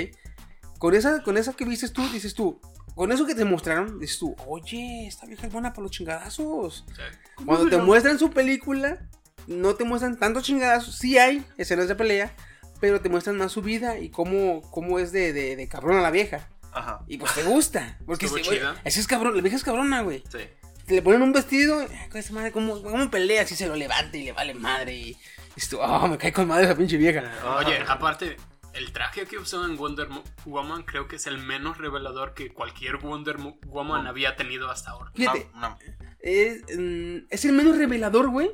Con 0.80 0.94
esa, 0.96 1.22
con 1.24 1.38
esa 1.38 1.54
que 1.54 1.66
viste 1.66 1.90
tú, 1.90 2.08
dices 2.10 2.34
tú. 2.36 2.62
Con 2.96 3.12
eso 3.12 3.26
que 3.26 3.36
te 3.36 3.44
mostraron, 3.44 4.00
dices 4.00 4.20
tú, 4.20 4.34
oye, 4.48 5.08
esta 5.08 5.26
vieja 5.26 5.48
es 5.48 5.52
buena 5.52 5.72
para 5.74 5.82
los 5.84 5.92
chingadazos. 5.92 6.86
Sí. 6.88 7.44
Cuando 7.46 7.68
te 7.70 7.78
muestran 7.78 8.18
su 8.18 8.30
película, 8.32 9.10
no 9.48 9.76
te 9.76 9.84
muestran 9.84 10.18
tantos 10.18 10.44
chingadazos. 10.44 10.96
Sí 10.96 11.18
hay 11.18 11.46
escenas 11.58 11.90
de 11.90 11.96
pelea, 11.96 12.34
pero 12.80 13.02
te 13.02 13.10
muestran 13.10 13.38
más 13.38 13.52
su 13.52 13.62
vida 13.62 13.98
y 14.00 14.10
cómo, 14.10 14.62
cómo 14.72 15.00
es 15.00 15.12
de, 15.12 15.34
de, 15.34 15.56
de 15.56 15.68
cabrona 15.68 16.02
la 16.02 16.12
vieja. 16.12 16.48
Ajá. 16.72 17.00
Y 17.08 17.18
pues 17.18 17.34
te 17.34 17.44
gusta. 17.44 17.98
Porque 18.06 18.28
chida. 18.28 18.76
esa 18.84 19.00
es 19.00 19.08
cabrón, 19.08 19.36
la 19.36 19.42
vieja 19.42 19.56
es 19.58 19.64
cabrona, 19.64 20.02
güey. 20.02 20.24
Sí. 20.30 20.40
Le 20.88 21.02
ponen 21.02 21.22
un 21.22 21.32
vestido, 21.32 21.82
esa 22.14 22.34
madre, 22.34 22.52
¿cómo, 22.52 22.82
cómo 22.84 23.10
pelea? 23.10 23.42
Así 23.44 23.56
se 23.56 23.68
lo 23.68 23.76
levanta 23.76 24.18
y 24.18 24.26
le 24.26 24.34
vale 24.34 24.54
madre. 24.54 24.94
Y 24.94 25.18
esto, 25.56 25.80
oh, 25.82 26.08
me 26.08 26.18
cae 26.18 26.32
con 26.34 26.48
madre 26.48 26.66
esa 26.66 26.76
pinche 26.76 26.98
vieja. 26.98 27.24
Oye, 27.58 27.80
aparte, 27.88 28.36
el 28.74 28.92
traje 28.92 29.26
que 29.26 29.38
usó 29.38 29.66
en 29.66 29.78
Wonder 29.78 30.10
Woman 30.46 30.84
creo 30.84 31.08
que 31.08 31.16
es 31.16 31.26
el 31.28 31.38
menos 31.40 31.78
revelador 31.80 32.34
que 32.36 32.54
cualquier 32.54 32.98
Wonder 32.98 33.38
Woman 33.66 34.06
había 34.06 34.36
tenido 34.36 34.70
hasta 34.70 34.92
ahora. 34.92 35.12
Fíjate, 35.16 35.48
Una- 35.56 35.70
una- 35.70 35.78
es, 36.20 36.62
mm, 36.78 37.26
es 37.30 37.46
el 37.46 37.54
menos 37.54 37.78
revelador, 37.78 38.30
güey. 38.30 38.52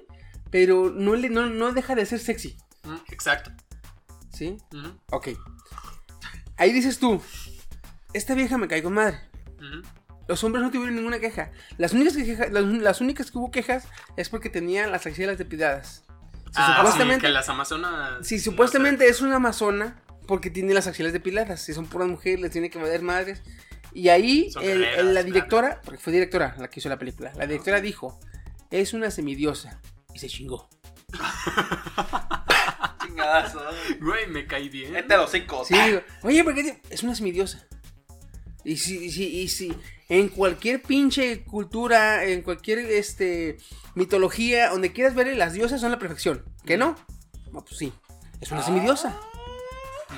Pero 0.51 0.89
no, 0.93 1.15
le, 1.15 1.29
no, 1.29 1.47
no 1.47 1.71
deja 1.71 1.95
de 1.95 2.05
ser 2.05 2.19
sexy. 2.19 2.57
Mm, 2.83 2.95
Exacto. 3.11 3.51
¿Sí? 4.31 4.57
Ujú, 4.73 4.93
Ok. 5.11 5.29
Ahí 6.57 6.71
dices 6.71 6.99
tú, 6.99 7.21
esta 8.13 8.33
vieja 8.35 8.57
me 8.57 8.67
cae 8.67 8.83
con 8.83 8.93
madre. 8.93 9.19
Los 10.27 10.43
hombres 10.43 10.63
no 10.63 10.71
tuvieron 10.71 10.95
ninguna 10.95 11.19
queja. 11.19 11.51
Las 11.77 11.93
únicas 11.93 12.15
que, 12.15 12.23
queja- 12.23 12.47
las, 12.49 12.63
las 12.63 13.01
únicas 13.01 13.31
que 13.31 13.37
hubo 13.37 13.51
quejas 13.51 13.85
es 14.15 14.29
porque 14.29 14.49
tenía 14.49 14.87
las 14.87 15.05
axilas 15.05 15.37
depiladas. 15.37 16.03
Sí, 16.45 16.51
Ah, 16.55 16.75
supuestamente, 16.77 17.15
sí, 17.15 17.27
que 17.27 17.29
las 17.33 17.49
Amazonas. 17.49 18.27
sí, 18.27 18.35
no 18.37 18.41
supuestamente 18.43 19.07
es 19.07 19.21
una 19.21 19.37
amazona 19.37 20.01
porque 20.27 20.49
tiene 20.49 20.73
las 20.73 20.87
axilas 20.87 21.13
depiladas. 21.13 21.61
Si 21.61 21.73
son 21.73 21.85
puras 21.87 22.07
mujeres, 22.07 22.39
les 22.41 22.51
tiene 22.51 22.69
que 22.69 22.77
valer 22.79 23.01
madres. 23.01 23.41
Y 23.93 24.09
ahí 24.09 24.51
el- 24.61 24.83
el- 24.83 25.13
la 25.13 25.23
directora, 25.23 25.81
porque 25.83 25.99
fue 25.99 26.13
directora 26.13 26.55
la 26.59 26.69
que 26.69 26.79
hizo 26.79 26.89
la 26.89 26.97
película, 26.99 27.33
la 27.35 27.45
directora 27.47 27.81
dijo, 27.81 28.19
es 28.69 28.93
una 28.93 29.11
semidiosa. 29.11 29.79
Y 30.13 30.19
se 30.19 30.27
chingó. 30.29 30.69
Chingadazo. 33.05 33.61
Güey, 33.99 34.27
me 34.27 34.45
caí 34.47 34.69
bien. 34.69 34.93
Vete 34.93 35.13
a 35.13 35.17
los 35.17 35.31
cinco. 35.31 35.63
Sí, 35.65 35.75
digo, 35.85 36.01
oye, 36.23 36.43
¿por 36.43 36.53
qué 36.55 36.63
te- 36.63 36.81
es 36.93 37.03
una 37.03 37.15
semidiosa? 37.15 37.65
Y 38.63 38.77
si, 38.77 38.97
y 39.05 39.11
si, 39.11 39.25
y 39.41 39.47
si 39.47 39.73
en 40.09 40.29
cualquier 40.29 40.81
pinche 40.81 41.43
cultura, 41.43 42.25
en 42.25 42.41
cualquier 42.43 42.79
este 42.79 43.57
mitología, 43.95 44.69
donde 44.69 44.91
quieras 44.93 45.15
ver, 45.15 45.35
las 45.35 45.53
diosas 45.53 45.81
son 45.81 45.91
la 45.91 45.99
perfección. 45.99 46.43
¿Que 46.65 46.77
no? 46.77 46.95
No, 47.51 47.63
pues 47.65 47.77
sí. 47.77 47.91
Es 48.39 48.51
una 48.51 48.61
semidiosa. 48.63 49.19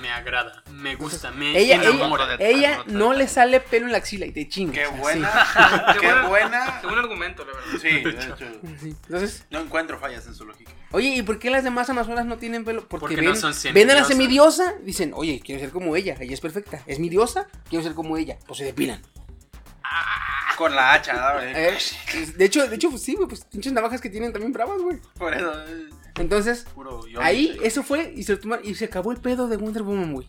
Me 0.02 0.12
agrada, 0.12 0.64
me 0.72 0.96
gusta, 0.96 1.32
me 1.32 1.58
Ella, 1.58 1.76
enamora. 1.76 2.36
ella, 2.40 2.48
ella 2.50 2.84
no 2.88 3.14
le 3.14 3.28
sale 3.28 3.60
pelo 3.62 3.86
en 3.86 3.92
la 3.94 4.00
axila 4.00 4.26
y 4.26 4.32
te 4.32 4.48
chingas. 4.50 4.76
Qué 4.78 4.88
buena. 4.98 5.32
Qué 6.00 6.08
buena- 6.08 6.28
buena. 6.28 6.78
Qué 6.82 6.88
buen 6.88 7.00
argumento, 7.00 7.46
la 7.46 7.54
verdad. 7.54 7.80
Sí, 7.82 7.90
de 7.90 8.10
hecho. 8.34 8.78
Sí. 8.82 8.96
Entonces, 9.08 9.46
No 9.50 9.60
encuentro 9.60 9.98
fallas 10.00 10.26
en 10.28 10.34
su 10.36 10.46
lógica. 10.46 10.72
oye, 10.92 11.10
¿y 11.16 11.22
por 11.22 11.40
qué 11.40 11.50
las 11.50 11.64
demás 11.64 11.90
amazonas 11.90 12.26
no 12.26 12.38
tienen 12.38 12.66
pelo? 12.66 12.82
Porque, 12.88 13.00
Porque 13.02 13.16
ven, 13.18 13.26
no 13.26 13.36
son 13.36 13.54
ven 13.74 13.90
a 13.92 13.96
la 13.96 14.04
semidiosa, 14.04 14.74
dicen, 14.84 15.12
oye, 15.16 15.42
quiero 15.44 15.62
ser 15.62 15.70
como 15.72 15.96
ella, 15.96 16.16
ella 16.20 16.34
es 16.34 16.42
perfecta. 16.42 16.82
¿Es 16.86 17.00
mi 17.00 17.10
diosa? 17.10 17.48
Quiero 17.70 17.84
ser 17.84 17.94
como 17.94 18.18
ella. 18.18 18.38
Pues 18.46 18.58
se 18.60 18.66
depilan. 18.66 19.02
Con 20.58 20.76
la 20.76 20.94
hacha, 20.94 21.14
¿no? 21.14 21.42
Eh, 21.42 21.78
de 22.36 22.46
hecho, 22.46 22.68
de 22.68 22.76
hecho, 22.76 22.90
pues 22.92 23.02
sí, 23.02 23.16
güey, 23.16 23.28
pues 23.28 23.44
pinches 23.46 23.74
navajas 23.74 24.00
que 24.00 24.10
tienen 24.10 24.32
también 24.32 24.54
bravas, 24.54 24.80
güey. 24.82 25.00
Por 25.18 25.34
eso. 25.34 25.52
eh, 25.68 25.88
Entonces, 26.16 26.66
ahí 27.22 27.58
eso 27.64 27.82
fue 27.84 28.14
y 28.16 28.24
se, 28.24 28.40
tomaron- 28.40 28.64
y 28.64 28.76
se 28.76 28.86
acabó 28.86 29.12
el 29.12 29.20
pedo 29.20 29.48
de 29.48 29.58
Wonder 29.58 29.84
Woman, 29.84 30.14
güey. 30.14 30.28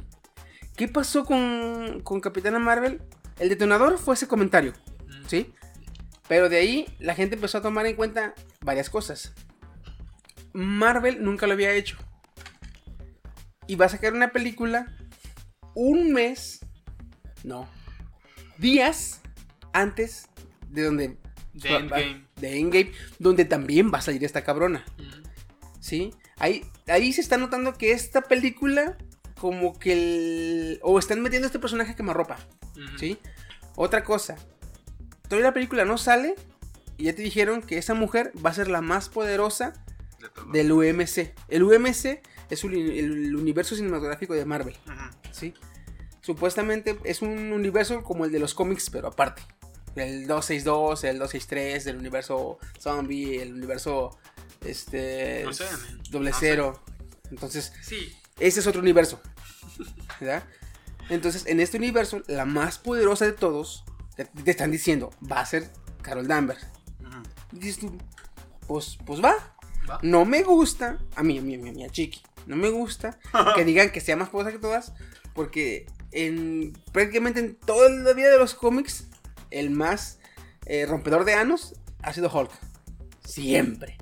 ¿Qué 0.76 0.88
pasó 0.88 1.24
con, 1.24 2.00
con 2.02 2.20
Capitana 2.20 2.58
Marvel? 2.58 3.02
El 3.38 3.48
detonador 3.48 3.98
fue 3.98 4.14
ese 4.14 4.26
comentario, 4.26 4.72
¿sí? 5.26 5.52
Pero 6.26 6.48
de 6.48 6.56
ahí 6.56 6.86
la 6.98 7.14
gente 7.14 7.34
empezó 7.34 7.58
a 7.58 7.62
tomar 7.62 7.86
en 7.86 7.96
cuenta 7.96 8.34
varias 8.62 8.88
cosas. 8.88 9.34
Marvel 10.52 11.22
nunca 11.22 11.46
lo 11.46 11.52
había 11.52 11.72
hecho. 11.72 11.96
Y 13.66 13.76
va 13.76 13.86
a 13.86 13.90
sacar 13.90 14.12
una 14.14 14.30
película 14.32 14.86
un 15.74 16.12
mes, 16.12 16.60
no, 17.42 17.68
días 18.58 19.20
antes 19.72 20.28
de 20.68 20.82
donde... 20.84 21.18
De 21.52 21.76
Endgame. 21.76 22.26
De 22.36 22.58
Endgame, 22.58 22.92
donde 23.18 23.44
también 23.44 23.92
va 23.92 23.98
a 23.98 24.02
salir 24.02 24.24
esta 24.24 24.42
cabrona. 24.42 24.84
¿Sí? 25.84 26.14
Ahí, 26.38 26.64
ahí 26.88 27.12
se 27.12 27.20
está 27.20 27.36
notando 27.36 27.74
que 27.74 27.92
esta 27.92 28.22
película, 28.22 28.96
como 29.38 29.78
que 29.78 29.92
el... 29.92 30.78
O 30.82 30.98
están 30.98 31.20
metiendo 31.20 31.44
a 31.44 31.48
este 31.48 31.58
personaje 31.58 31.94
que 31.94 32.02
me 32.02 32.12
arropa, 32.12 32.38
Ujú. 32.72 32.98
¿sí? 32.98 33.18
Otra 33.76 34.02
cosa, 34.02 34.36
todavía 35.28 35.48
la 35.50 35.54
película 35.54 35.84
no 35.84 35.98
sale 35.98 36.36
y 36.96 37.04
ya 37.04 37.14
te 37.14 37.20
dijeron 37.22 37.60
que 37.60 37.76
esa 37.76 37.92
mujer 37.92 38.32
va 38.44 38.48
a 38.50 38.54
ser 38.54 38.68
la 38.68 38.80
más 38.80 39.08
poderosa 39.10 39.74
De 40.52 40.62
del 40.62 40.72
UMC. 40.72 41.34
El 41.48 41.62
UMC 41.64 42.22
es 42.48 42.64
un- 42.64 42.72
el 42.74 43.36
universo 43.36 43.76
cinematográfico 43.76 44.32
de 44.32 44.44
Marvel. 44.46 44.76
¿sí? 45.32 45.52
Supuestamente 46.22 46.98
es 47.04 47.20
un 47.20 47.52
universo 47.52 48.02
como 48.02 48.24
el 48.24 48.32
de 48.32 48.38
los 48.38 48.54
cómics, 48.54 48.88
pero 48.90 49.08
aparte. 49.08 49.42
El 49.96 50.26
262, 50.26 51.04
el 51.04 51.18
263, 51.18 51.86
el 51.86 51.96
universo 51.96 52.58
zombie, 52.80 53.40
el 53.42 53.52
universo 53.54 54.18
este 54.64 55.42
No 55.44 55.52
sé, 55.52 55.64
man. 55.64 56.02
doble 56.10 56.30
No 56.30 56.36
sé. 56.38 56.46
cero. 56.46 56.84
Entonces, 57.30 57.72
Sí, 57.82 58.14
ese 58.38 58.60
es 58.60 58.66
otro 58.66 58.80
universo. 58.80 59.20
¿Verdad? 60.20 60.44
Entonces, 61.08 61.44
en 61.46 61.60
este 61.60 61.76
universo, 61.76 62.22
la 62.26 62.44
más 62.44 62.78
poderosa 62.78 63.26
de 63.26 63.32
todos, 63.32 63.84
te, 64.16 64.28
están 64.50 64.70
diciendo, 64.70 65.10
va 65.30 65.40
a 65.40 65.46
ser 65.46 65.70
Carol 66.02 66.26
Danvers. 66.26 66.66
Y 67.52 67.58
dices 67.58 67.78
tú, 67.78 67.96
pues, 68.66 68.98
pues 69.04 69.22
va. 69.22 69.34
Va. 69.88 69.98
No 70.02 70.24
me 70.24 70.42
gusta, 70.42 70.98
a 71.14 71.22
mí, 71.22 71.38
a 71.38 71.42
mí, 71.42 71.54
a 71.54 71.58
mí, 71.58 71.68
a 71.68 71.72
mí, 71.72 71.84
a 71.84 71.90
Chiqui, 71.90 72.22
no 72.46 72.56
me 72.56 72.70
gusta 72.70 73.18
que 73.54 73.64
digan 73.64 73.90
que 73.90 74.00
sea 74.00 74.16
más 74.16 74.30
poderosa 74.30 74.56
que 74.56 74.62
todas, 74.62 74.92
porque 75.34 75.86
en 76.10 76.72
prácticamente 76.92 77.40
en 77.40 77.56
toda 77.56 77.90
la 77.90 78.12
vida 78.14 78.30
de 78.30 78.38
los 78.38 78.54
cómics, 78.54 79.08
el 79.50 79.70
más 79.70 80.18
eh, 80.66 80.86
rompedor 80.86 81.24
de 81.24 81.34
anos 81.34 81.74
ha 82.02 82.12
sido 82.12 82.30
Hulk. 82.32 82.50
Siempre. 83.24 83.98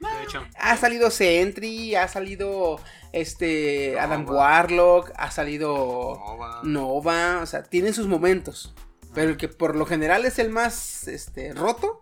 De 0.00 0.22
hecho, 0.24 0.44
Ha 0.56 0.76
salido 0.76 1.10
Sentry, 1.10 1.94
ha 1.94 2.08
salido 2.08 2.80
este 3.12 3.90
Nova. 3.92 4.02
Adam 4.04 4.28
Warlock, 4.28 5.12
ha 5.16 5.30
salido 5.30 6.16
Nova. 6.26 6.60
Nova, 6.64 7.40
o 7.42 7.46
sea, 7.46 7.62
tienen 7.62 7.94
sus 7.94 8.06
momentos. 8.06 8.74
Pero 9.14 9.30
el 9.30 9.36
que 9.36 9.48
por 9.48 9.76
lo 9.76 9.86
general 9.86 10.24
es 10.24 10.38
el 10.38 10.50
más 10.50 11.06
este 11.06 11.52
roto 11.54 12.00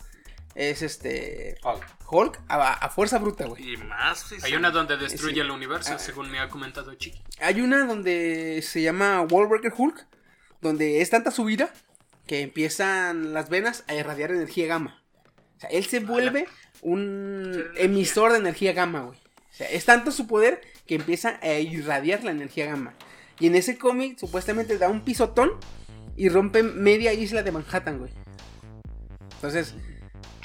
es 0.55 0.83
este 0.83 1.57
Hulk. 1.63 1.87
Hulk 2.11 2.41
a, 2.49 2.73
a 2.75 2.89
fuerza 2.91 3.19
bruta, 3.19 3.45
güey. 3.47 3.75
Y 3.75 3.77
más. 3.79 4.33
hay 4.43 4.55
una 4.55 4.71
donde 4.71 4.97
destruye 4.97 5.35
Sí. 5.35 5.41
el 5.41 5.51
universo, 5.51 5.93
Ah. 5.95 5.99
según 5.99 6.31
me 6.31 6.39
ha 6.41 6.49
comentado 6.49 6.95
Chiqui. 6.95 7.23
Hay 7.41 7.61
una 7.61 7.87
donde 7.87 8.63
se 8.63 8.83
llama 8.83 9.23
Wallbreaker 9.23 9.73
Hulk, 9.77 10.07
donde 10.61 11.01
es 11.03 11.11
tanta 11.11 11.31
su 11.31 11.49
ira 11.51 11.73
que 12.27 12.41
empiezan 12.43 13.33
las 13.35 13.49
venas 13.51 13.85
a 13.89 13.95
irradiar 13.95 14.31
energía 14.31 14.67
gamma. 14.67 15.03
O 15.57 15.61
sea, 15.61 15.71
él 15.71 15.85
se 15.87 16.01
vuelve 16.01 16.47
un 16.83 17.65
emisor 17.77 18.33
de 18.33 18.39
energía 18.39 18.73
gamma, 18.75 19.01
güey. 19.01 19.19
O 19.19 19.55
sea, 19.55 19.69
es 19.69 19.85
tanto 19.85 20.11
su 20.11 20.27
poder 20.27 20.61
que 20.87 20.97
empieza 20.97 21.39
a 21.43 21.55
irradiar 21.59 22.23
la 22.25 22.31
energía 22.33 22.67
gamma. 22.67 22.93
Y 23.41 23.47
en 23.47 23.55
ese 23.55 23.79
cómic 23.79 24.19
supuestamente 24.19 24.77
da 24.79 24.89
un 24.89 25.03
pisotón 25.05 25.51
y 26.17 26.29
rompe 26.29 26.63
media 26.63 27.13
isla 27.13 27.43
de 27.43 27.53
Manhattan, 27.53 27.99
güey. 27.99 28.13
Entonces, 29.37 29.75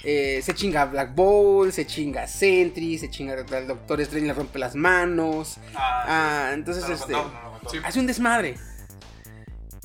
eh, 0.04 0.42
se 0.44 0.54
chinga 0.54 0.84
a 0.84 0.86
Black 0.86 1.14
Bolt, 1.16 1.74
se 1.74 1.86
chinga 1.86 2.24
a 2.24 2.28
Sentry, 2.28 2.98
se 2.98 3.10
chinga 3.10 3.34
al 3.52 3.68
Doctor 3.68 4.02
Strange, 4.02 4.28
le 4.28 4.34
rompe 4.34 4.60
las 4.60 4.76
manos. 4.76 5.58
Ah, 5.76 6.52
entonces, 6.54 6.84
No 6.84 6.90
lo 6.90 6.96
este, 6.96 7.14
contó, 7.14 7.88
hace 7.88 8.00
un 8.00 8.08
desmadre. 8.08 8.56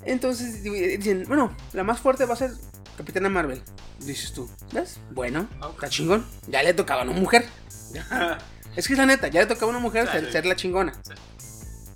Entonces 0.04 0.62
di- 0.62 0.96
dicen, 0.96 1.24
bueno, 1.28 1.56
la 1.72 1.84
más 1.84 2.00
fuerte 2.00 2.24
va 2.24 2.34
a 2.34 2.36
ser 2.36 2.50
Capitana 2.96 3.28
Marvel. 3.28 3.62
Dices 4.00 4.32
tú, 4.32 4.48
¿ves? 4.72 4.98
Bueno, 5.12 5.48
está 5.74 5.88
chingón. 5.88 6.26
Ya 6.48 6.62
le 6.62 6.74
tocaba 6.74 7.02
a 7.02 7.04
una 7.04 7.12
mujer. 7.12 7.46
es 8.76 8.86
que 8.86 8.92
es 8.94 8.98
la 8.98 9.06
neta, 9.06 9.28
ya 9.28 9.40
le 9.40 9.46
tocaba 9.46 9.66
a 9.66 9.76
una 9.76 9.80
mujer 9.80 10.06
Sí, 10.06 10.12
ser, 10.12 10.26
sí. 10.26 10.32
ser 10.32 10.46
la 10.46 10.56
chingona. 10.56 10.92
Sí. 11.04 11.12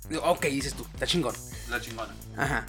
Digo, 0.09 0.21
Ok, 0.23 0.45
dices 0.45 0.73
tú, 0.73 0.85
está 0.93 1.05
chingón. 1.05 1.35
La 1.69 1.81
chingona. 1.81 2.15
Ajá. 2.37 2.65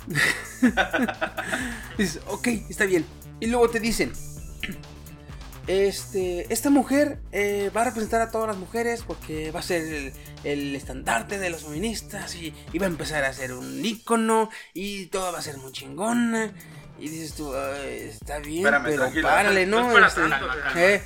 Dices, 1.98 2.20
ok, 2.26 2.48
está 2.68 2.84
bien. 2.84 3.06
Y 3.38 3.46
luego 3.46 3.70
te 3.70 3.78
dicen, 3.78 4.12
este, 5.68 6.52
esta 6.52 6.70
mujer 6.70 7.20
eh, 7.30 7.70
va 7.76 7.82
a 7.82 7.84
representar 7.84 8.22
a 8.22 8.30
todas 8.30 8.48
las 8.48 8.56
mujeres 8.56 9.04
porque 9.06 9.50
va 9.52 9.60
a 9.60 9.62
ser 9.62 9.82
el, 9.84 10.12
el 10.42 10.74
estandarte 10.74 11.38
de 11.38 11.50
los 11.50 11.62
feministas 11.64 12.34
y, 12.36 12.54
y 12.72 12.78
va 12.78 12.86
a 12.86 12.88
empezar 12.88 13.22
a 13.24 13.32
ser 13.32 13.52
un 13.52 13.84
ícono 13.84 14.48
y 14.74 15.06
todo 15.06 15.30
va 15.32 15.38
a 15.38 15.42
ser 15.42 15.58
muy 15.58 15.70
chingona. 15.72 16.52
Y 16.98 17.08
dices 17.08 17.34
tú, 17.34 17.54
"Ay, 17.54 18.08
está 18.10 18.38
bien, 18.40 18.58
Espérame, 18.66 18.84
pero 19.12 19.22
párale, 19.22 19.66
¿no? 19.66 19.80
No 19.82 19.88
es 19.88 19.94
para 19.94 20.06
Este, 20.08 20.20
calma, 20.22 20.38
calma. 20.64 20.82
eh, 20.82 21.02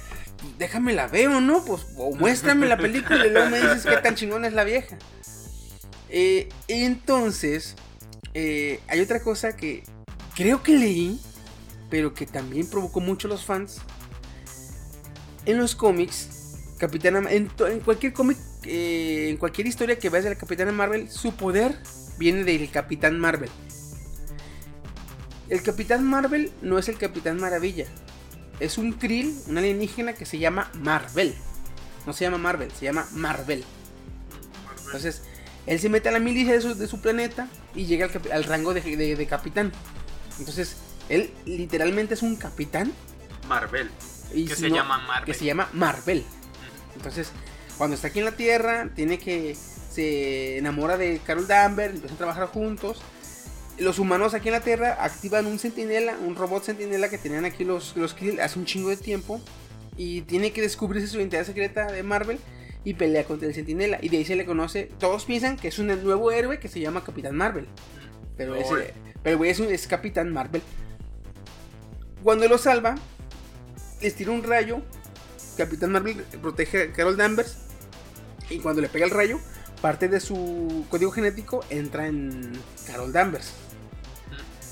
déjame 0.59 0.93
la 0.95 1.07
veo, 1.07 1.41
¿no? 1.41 1.65
Pues, 1.65 1.83
o 1.97 2.15
muéstrame 2.15 2.67
la 2.67 2.77
película 2.79 3.27
y 3.27 3.31
luego 3.31 3.51
me 3.51 3.61
dices 3.61 3.85
qué 3.85 3.97
tan 3.99 4.15
chingona 4.15 4.47
es 4.49 4.55
la 4.55 4.65
vieja. 4.65 4.97
Eh, 6.09 6.49
entonces, 6.69 7.75
eh, 8.35 8.81
hay 8.89 9.01
otra 9.01 9.21
cosa 9.23 9.57
que 9.57 9.83
creo 10.35 10.63
que 10.63 10.73
leí, 10.77 11.21
pero 11.91 12.15
que 12.15 12.25
también 12.27 12.69
provocó 12.69 13.01
mucho 13.01 13.29
a 13.29 13.31
los 13.31 13.45
fans. 13.45 13.81
En 15.45 15.59
los 15.59 15.75
cómics, 15.75 16.29
Capitana, 16.79 17.19
en, 17.31 17.51
en 17.69 17.81
cualquier 17.81 18.13
cómic, 18.13 18.39
eh, 18.65 19.29
en 19.31 19.37
cualquier 19.37 19.67
historia 19.67 19.99
que 19.99 20.09
veas 20.09 20.25
de 20.25 20.31
la 20.31 20.37
Capitana 20.37 20.73
Marvel, 20.73 21.11
su 21.11 21.35
poder 21.35 21.77
viene 22.19 22.45
del 22.45 22.71
Capitán 22.71 23.19
Marvel. 23.19 23.51
El 25.49 25.63
Capitán 25.63 26.05
Marvel 26.05 26.51
no 26.63 26.79
es 26.79 26.89
el 26.89 26.97
Capitán 26.99 27.39
Maravilla. 27.41 27.87
Es 28.61 28.79
un 28.79 28.93
krill, 28.93 29.35
un 29.49 29.59
alienígena 29.59 30.13
que 30.15 30.25
se 30.25 30.39
llama 30.39 30.71
Marvel. 30.75 31.35
No 32.07 32.13
se 32.13 32.25
llama 32.25 32.39
Marvel, 32.39 32.71
se 32.73 32.85
llama 32.85 33.07
Marvel. 33.13 33.65
Entonces, 34.87 35.23
él 35.67 35.79
se 35.79 35.89
mete 35.89 36.09
a 36.09 36.13
la 36.13 36.19
milicia 36.19 36.53
de 36.55 36.61
su, 36.61 36.75
de 36.75 36.87
su 36.87 37.01
planeta 37.01 37.49
y 37.75 37.87
llega 37.87 38.07
al, 38.07 38.33
al 38.33 38.45
rango 38.45 38.75
de, 38.75 38.81
de- 38.81 39.17
de 39.17 39.27
capitán. 39.27 39.73
Entonces, 40.39 40.77
él 41.09 41.33
literalmente 41.47 42.15
es 42.15 42.23
un 42.23 42.37
capitán. 42.37 42.93
Marvel. 43.49 43.91
Y 44.33 44.47
Que 44.47 44.55
si 44.55 44.63
se 44.63 44.69
no- 44.71 44.77
llama 44.77 44.99
Marvel. 44.99 45.25
Que 45.27 45.35
se 45.35 45.45
llama 45.45 45.69
Marvel. 45.73 46.25
Entonces, 46.97 47.31
cuando 47.79 47.97
está 47.97 48.09
aquí 48.09 48.19
en 48.21 48.25
la 48.27 48.33
Tierra, 48.37 48.89
tiene 48.95 49.19
que. 49.19 49.57
Se 49.91 50.57
enamora 50.57 50.97
de 50.97 51.21
Carol 51.27 51.47
Danvers, 51.47 51.95
empiezan 51.95 52.15
a 52.15 52.19
trabajar 52.19 52.47
juntos. 52.47 53.03
Los 53.79 53.99
humanos 53.99 54.35
aquí 54.35 54.49
en 54.49 54.53
la 54.53 54.61
Tierra 54.61 54.97
activan 55.01 55.47
un 55.47 55.59
sentinela, 55.59 56.17
un 56.19 56.37
robot 56.37 56.65
sentinela 56.65 57.09
que 57.09 57.19
tenían 57.19 57.45
aquí 57.45 57.65
los, 57.65 57.97
los 57.97 58.15
Krill 58.15 58.41
hace 58.41 58.59
un 58.59 58.65
chingo 58.67 58.91
de 58.91 58.97
tiempo. 58.97 59.41
Y 59.97 60.23
tiene 60.23 60.53
que 60.53 60.61
descubrirse 60.63 61.09
su 61.09 61.19
identidad 61.19 61.45
secreta 61.45 61.91
de 61.91 62.03
Marvel 62.03 62.39
y 62.85 62.95
pelea 62.95 63.25
contra 63.25 63.49
el 63.49 63.55
sentinela. 63.55 63.99
Y 64.01 64.09
de 64.09 64.19
ahí 64.19 64.25
se 64.25 64.37
le 64.37 64.45
conoce. 64.47 64.91
Todos 64.99 65.25
piensan 65.25 65.57
que 65.57 65.69
es 65.69 65.79
un 65.79 65.87
nuevo 65.89 66.31
héroe 66.33 66.59
que 66.59 66.69
se 66.69 66.81
llama 66.81 67.05
Capitán 67.05 67.35
Marvel. 67.37 67.67
Pero 68.37 68.55
ese, 68.55 68.95
pero 69.23 69.35
el 69.35 69.37
güey 69.37 69.51
es, 69.51 69.61
un- 69.61 69.71
es 69.71 69.87
Capitán 69.87 70.33
Marvel. 70.33 70.63
Cuando 72.23 72.47
lo 72.49 72.57
salva, 72.59 72.95
les 74.01 74.15
tira 74.15 74.31
un 74.31 74.43
rayo. 74.43 74.81
Capitán 75.57 75.93
Marvel 75.93 76.17
protege 76.41 76.83
a 76.85 76.93
Carol 76.93 77.17
Danvers. 77.17 77.59
Y 78.49 78.59
cuando 78.59 78.81
le 78.81 78.89
pega 78.89 79.05
el 79.05 79.11
rayo, 79.11 79.39
parte 79.83 80.09
de 80.09 80.21
su 80.21 80.87
código 80.89 81.11
genético 81.11 81.63
entra 81.69 82.07
en 82.07 82.53
Carol 82.87 83.13
Danvers. 83.13 83.53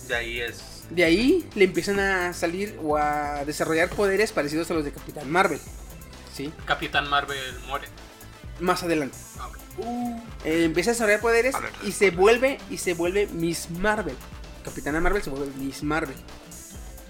De 0.08 0.14
ahí 0.14 0.40
es. 0.40 0.84
De 0.88 1.04
ahí 1.04 1.48
le 1.54 1.64
empiezan 1.64 2.00
a 2.00 2.32
salir 2.32 2.78
o 2.82 2.96
a 2.96 3.44
desarrollar 3.44 3.90
poderes 3.90 4.32
parecidos 4.32 4.70
a 4.70 4.74
los 4.74 4.84
de 4.84 4.92
Capitán 4.92 5.30
Marvel. 5.30 5.60
¿Sí? 6.32 6.52
Capitán 6.64 7.08
Marvel 7.08 7.38
muere. 7.66 7.88
Más 8.60 8.82
adelante. 8.82 9.16
Ah. 9.38 9.48
Eh, 10.44 10.64
empieza 10.64 10.90
a 10.90 10.94
desarrollar 10.94 11.20
poderes 11.20 11.54
y 11.84 11.92
se 11.92 12.10
vuelve 12.10 12.58
y 12.70 12.78
se 12.78 12.94
vuelve 12.94 13.26
Miss 13.28 13.70
Marvel. 13.70 14.16
Capitana 14.64 15.00
Marvel 15.00 15.22
se 15.22 15.30
vuelve 15.30 15.52
Miss 15.56 15.82
Marvel. 15.82 16.16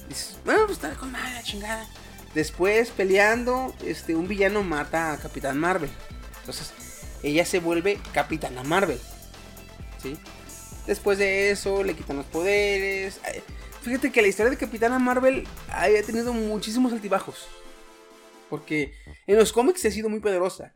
Dices, 0.09 0.39
bueno, 0.44 0.66
pues 0.66 0.78
está 0.78 0.94
con 0.94 1.12
madre 1.12 1.35
la 1.35 1.43
chingada. 1.43 1.89
Después 2.35 2.90
peleando, 2.90 3.74
este, 3.85 4.14
un 4.14 4.28
villano 4.28 4.62
mata 4.62 5.12
a 5.12 5.18
Capitán 5.18 5.59
Marvel. 5.59 5.90
Entonces, 6.40 6.72
ella 7.22 7.44
se 7.44 7.59
vuelve 7.60 7.98
Capitana 8.12 8.62
Marvel. 8.62 8.98
¿Sí? 10.02 10.16
Después 10.86 11.18
de 11.18 11.51
eso, 11.51 11.82
le 11.84 11.94
quitan 11.94 12.16
los 12.16 12.26
poderes. 12.26 13.20
Fíjate 13.82 14.10
que 14.12 14.22
la 14.22 14.28
historia 14.28 14.51
de 14.51 14.56
Capitana 14.56 14.98
Marvel 14.98 15.47
ha 15.68 15.86
tenido 16.06 16.32
muchísimos 16.32 16.92
altibajos. 16.92 17.48
Porque 18.48 18.92
en 19.28 19.36
los 19.36 19.52
cómics 19.52 19.84
ha 19.84 19.90
sido 19.92 20.09
muy 20.09 20.18
poderosa. 20.20 20.72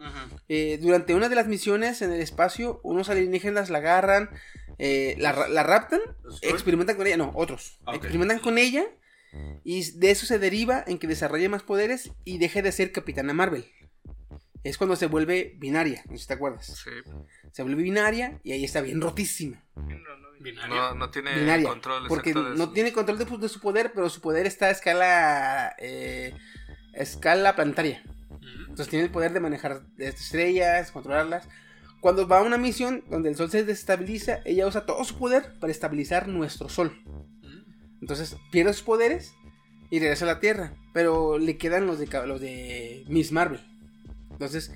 Eh, 0.48 0.78
durante 0.80 1.14
una 1.14 1.28
de 1.28 1.34
las 1.34 1.48
misiones 1.48 2.02
en 2.02 2.12
el 2.12 2.20
espacio, 2.20 2.80
unos 2.84 3.08
alienígenas 3.08 3.68
la 3.68 3.78
agarran, 3.78 4.30
eh, 4.78 5.16
la, 5.18 5.32
ra- 5.32 5.48
la 5.48 5.64
raptan, 5.64 6.00
experimentan 6.42 6.96
con 6.96 7.06
ella, 7.06 7.16
no, 7.16 7.32
otros, 7.34 7.78
Ah, 7.86 7.94
experimentan 7.96 8.38
con 8.38 8.58
ella 8.58 8.84
y 9.64 9.90
de 9.98 10.12
eso 10.12 10.26
se 10.26 10.38
deriva 10.38 10.84
en 10.86 10.98
que 11.00 11.08
desarrolle 11.08 11.48
más 11.48 11.64
poderes 11.64 12.12
y 12.24 12.38
deje 12.38 12.62
de 12.62 12.70
ser 12.70 12.92
Capitana 12.92 13.32
Marvel. 13.34 13.68
Es 14.64 14.78
cuando 14.78 14.96
se 14.96 15.06
vuelve 15.06 15.54
binaria, 15.58 16.02
no 16.06 16.16
sé 16.16 16.22
si 16.22 16.26
te 16.26 16.34
acuerdas. 16.34 16.66
Sí. 16.66 16.90
Se 17.52 17.62
vuelve 17.62 17.82
binaria 17.82 18.40
y 18.42 18.52
ahí 18.52 18.64
está 18.64 18.80
bien 18.80 19.00
rotísima. 19.00 19.62
No, 20.68 20.94
no 20.94 21.10
tiene 21.10 21.38
Binaria. 21.38 21.68
control 21.68 22.08
Porque 22.08 22.34
de 22.34 22.40
no 22.40 22.56
su- 22.66 22.72
tiene 22.72 22.92
control 22.92 23.18
de, 23.18 23.24
de 23.24 23.48
su 23.48 23.60
poder, 23.60 23.92
pero 23.94 24.10
su 24.10 24.20
poder 24.20 24.46
está 24.46 24.66
a 24.66 24.70
escala, 24.70 25.74
eh, 25.78 26.34
a 26.98 27.02
escala 27.02 27.54
planetaria. 27.54 28.02
Entonces 28.68 28.88
tiene 28.88 29.04
el 29.04 29.10
poder 29.12 29.32
de 29.32 29.40
manejar 29.40 29.82
estrellas, 29.98 30.90
controlarlas. 30.90 31.48
Cuando 32.00 32.26
va 32.28 32.38
a 32.40 32.42
una 32.42 32.58
misión 32.58 33.04
donde 33.08 33.28
el 33.30 33.36
sol 33.36 33.50
se 33.50 33.64
desestabiliza, 33.64 34.40
ella 34.44 34.66
usa 34.66 34.84
todo 34.86 35.02
su 35.04 35.16
poder 35.18 35.58
para 35.60 35.70
estabilizar 35.70 36.26
nuestro 36.28 36.68
sol. 36.68 36.98
Entonces 38.00 38.36
pierde 38.50 38.72
sus 38.74 38.82
poderes 38.82 39.34
y 39.90 40.00
regresa 40.00 40.24
a 40.24 40.28
la 40.28 40.40
Tierra. 40.40 40.74
Pero 40.92 41.38
le 41.38 41.56
quedan 41.56 41.86
los 41.86 41.98
de, 41.98 42.06
los 42.26 42.40
de 42.40 43.04
Miss 43.08 43.32
Marvel. 43.32 43.60
Entonces, 44.34 44.72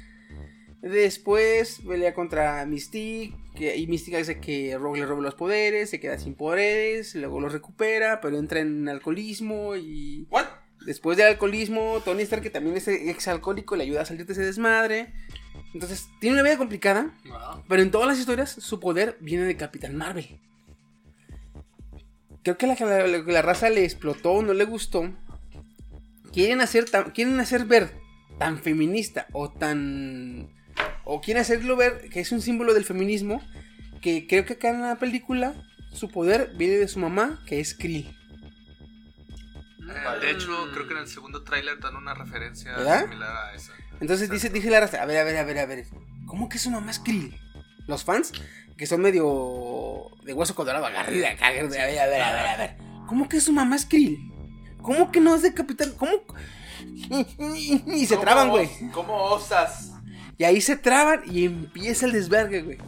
después 0.82 1.80
pelea 1.86 2.14
contra 2.14 2.64
Mystique. 2.66 3.36
que- 3.56 3.76
y 3.76 3.86
Mystique 3.88 4.16
hace 4.18 4.38
que 4.40 4.78
Rogue 4.78 5.00
le 5.00 5.06
robe 5.06 5.22
los 5.22 5.34
poderes, 5.34 5.90
se 5.90 5.98
queda 5.98 6.16
sin 6.18 6.34
poderes, 6.34 7.14
luego 7.16 7.40
los 7.40 7.52
recupera, 7.52 8.20
pero 8.20 8.38
entra 8.38 8.60
en 8.60 8.88
alcoholismo 8.88 9.74
y... 9.76 10.26
¿What? 10.30 10.46
Después 10.86 11.18
del 11.18 11.26
alcoholismo, 11.26 12.00
Tony 12.04 12.22
Stark, 12.22 12.42
que 12.42 12.50
también 12.50 12.76
es 12.76 12.86
exalcohólico, 12.86 13.74
le 13.74 13.82
ayuda 13.82 14.02
a 14.02 14.04
salir 14.04 14.24
de 14.26 14.32
ese 14.32 14.42
desmadre. 14.44 15.12
Entonces, 15.74 16.06
tiene 16.20 16.34
una 16.34 16.44
vida 16.44 16.56
complicada, 16.56 17.12
Wow. 17.28 17.64
pero 17.68 17.82
en 17.82 17.90
todas 17.90 18.06
las 18.06 18.18
historias 18.20 18.50
su 18.52 18.78
poder 18.78 19.16
viene 19.20 19.42
de 19.44 19.56
Capitán 19.56 19.96
Marvel. 19.96 20.38
Creo 22.44 22.56
que 22.56 22.66
la, 22.68 23.06
la- 23.08 23.42
raza 23.42 23.68
le 23.70 23.84
explotó, 23.84 24.40
no 24.42 24.54
le 24.54 24.64
gustó. 24.64 25.12
Quieren 26.32 26.60
hacer, 26.60 26.84
quieren 27.12 27.40
hacer 27.40 27.64
ver 27.64 27.90
tan 28.38 28.58
feminista 28.58 29.26
o 29.32 29.50
tan... 29.50 30.50
o 31.04 31.20
quiere 31.20 31.40
hacerlo 31.40 31.76
ver 31.76 32.08
que 32.10 32.20
es 32.20 32.32
un 32.32 32.40
símbolo 32.40 32.74
del 32.74 32.84
feminismo 32.84 33.42
que 34.00 34.26
creo 34.26 34.44
que 34.44 34.54
acá 34.54 34.70
en 34.70 34.82
la 34.82 34.96
película 34.96 35.54
su 35.92 36.08
poder 36.08 36.52
viene 36.56 36.76
de 36.76 36.88
su 36.88 36.98
mamá, 36.98 37.42
que 37.46 37.60
es 37.60 37.74
Krill. 37.74 38.14
De 40.20 40.30
hecho, 40.30 40.68
creo 40.72 40.86
que 40.86 40.94
en 40.94 41.00
el 41.00 41.08
segundo 41.08 41.42
tráiler 41.42 41.80
dan 41.80 41.96
una 41.96 42.14
referencia 42.14 42.72
¿Verdad? 42.76 43.02
similar 43.04 43.36
a 43.36 43.54
esa. 43.54 43.72
Entonces 44.00 44.30
dice, 44.30 44.50
dice 44.50 44.70
la 44.70 44.80
raza, 44.80 45.02
a 45.02 45.06
ver, 45.06 45.18
a 45.18 45.24
ver, 45.24 45.36
a 45.38 45.44
ver, 45.44 45.58
a 45.58 45.66
ver, 45.66 45.86
¿cómo 46.26 46.48
que 46.48 46.58
su 46.58 46.70
mamá 46.70 46.90
es 46.90 46.98
Krill? 46.98 47.34
Los 47.86 48.04
fans, 48.04 48.32
que 48.76 48.86
son 48.86 49.00
medio 49.00 50.10
de 50.24 50.34
hueso 50.34 50.54
colorado, 50.54 50.84
agarrida, 50.86 51.30
acá, 51.30 51.48
a 51.48 51.52
ver, 51.52 51.64
a 51.64 51.68
ver, 51.68 51.80
a 51.80 52.06
ver, 52.06 52.22
a 52.22 52.32
ver, 52.32 52.46
a 52.46 52.56
ver. 52.56 52.76
¿Cómo 53.06 53.28
que 53.28 53.40
su 53.40 53.52
mamá 53.52 53.76
es 53.76 53.86
Krill? 53.86 54.18
¿Cómo 54.82 55.10
que 55.10 55.20
no 55.20 55.34
es 55.34 55.42
de 55.42 55.54
Capitán? 55.54 55.92
¿Cómo? 55.96 56.12
Y 57.86 58.06
se 58.06 58.14
¿Cómo 58.14 58.24
traban, 58.24 58.48
güey. 58.50 58.68
¿Cómo 58.92 59.14
osas? 59.24 59.92
Y 60.36 60.44
ahí 60.44 60.60
se 60.60 60.76
traban 60.76 61.22
y 61.26 61.46
empieza 61.46 62.06
el 62.06 62.12
desvergue, 62.12 62.62
güey. 62.62 62.78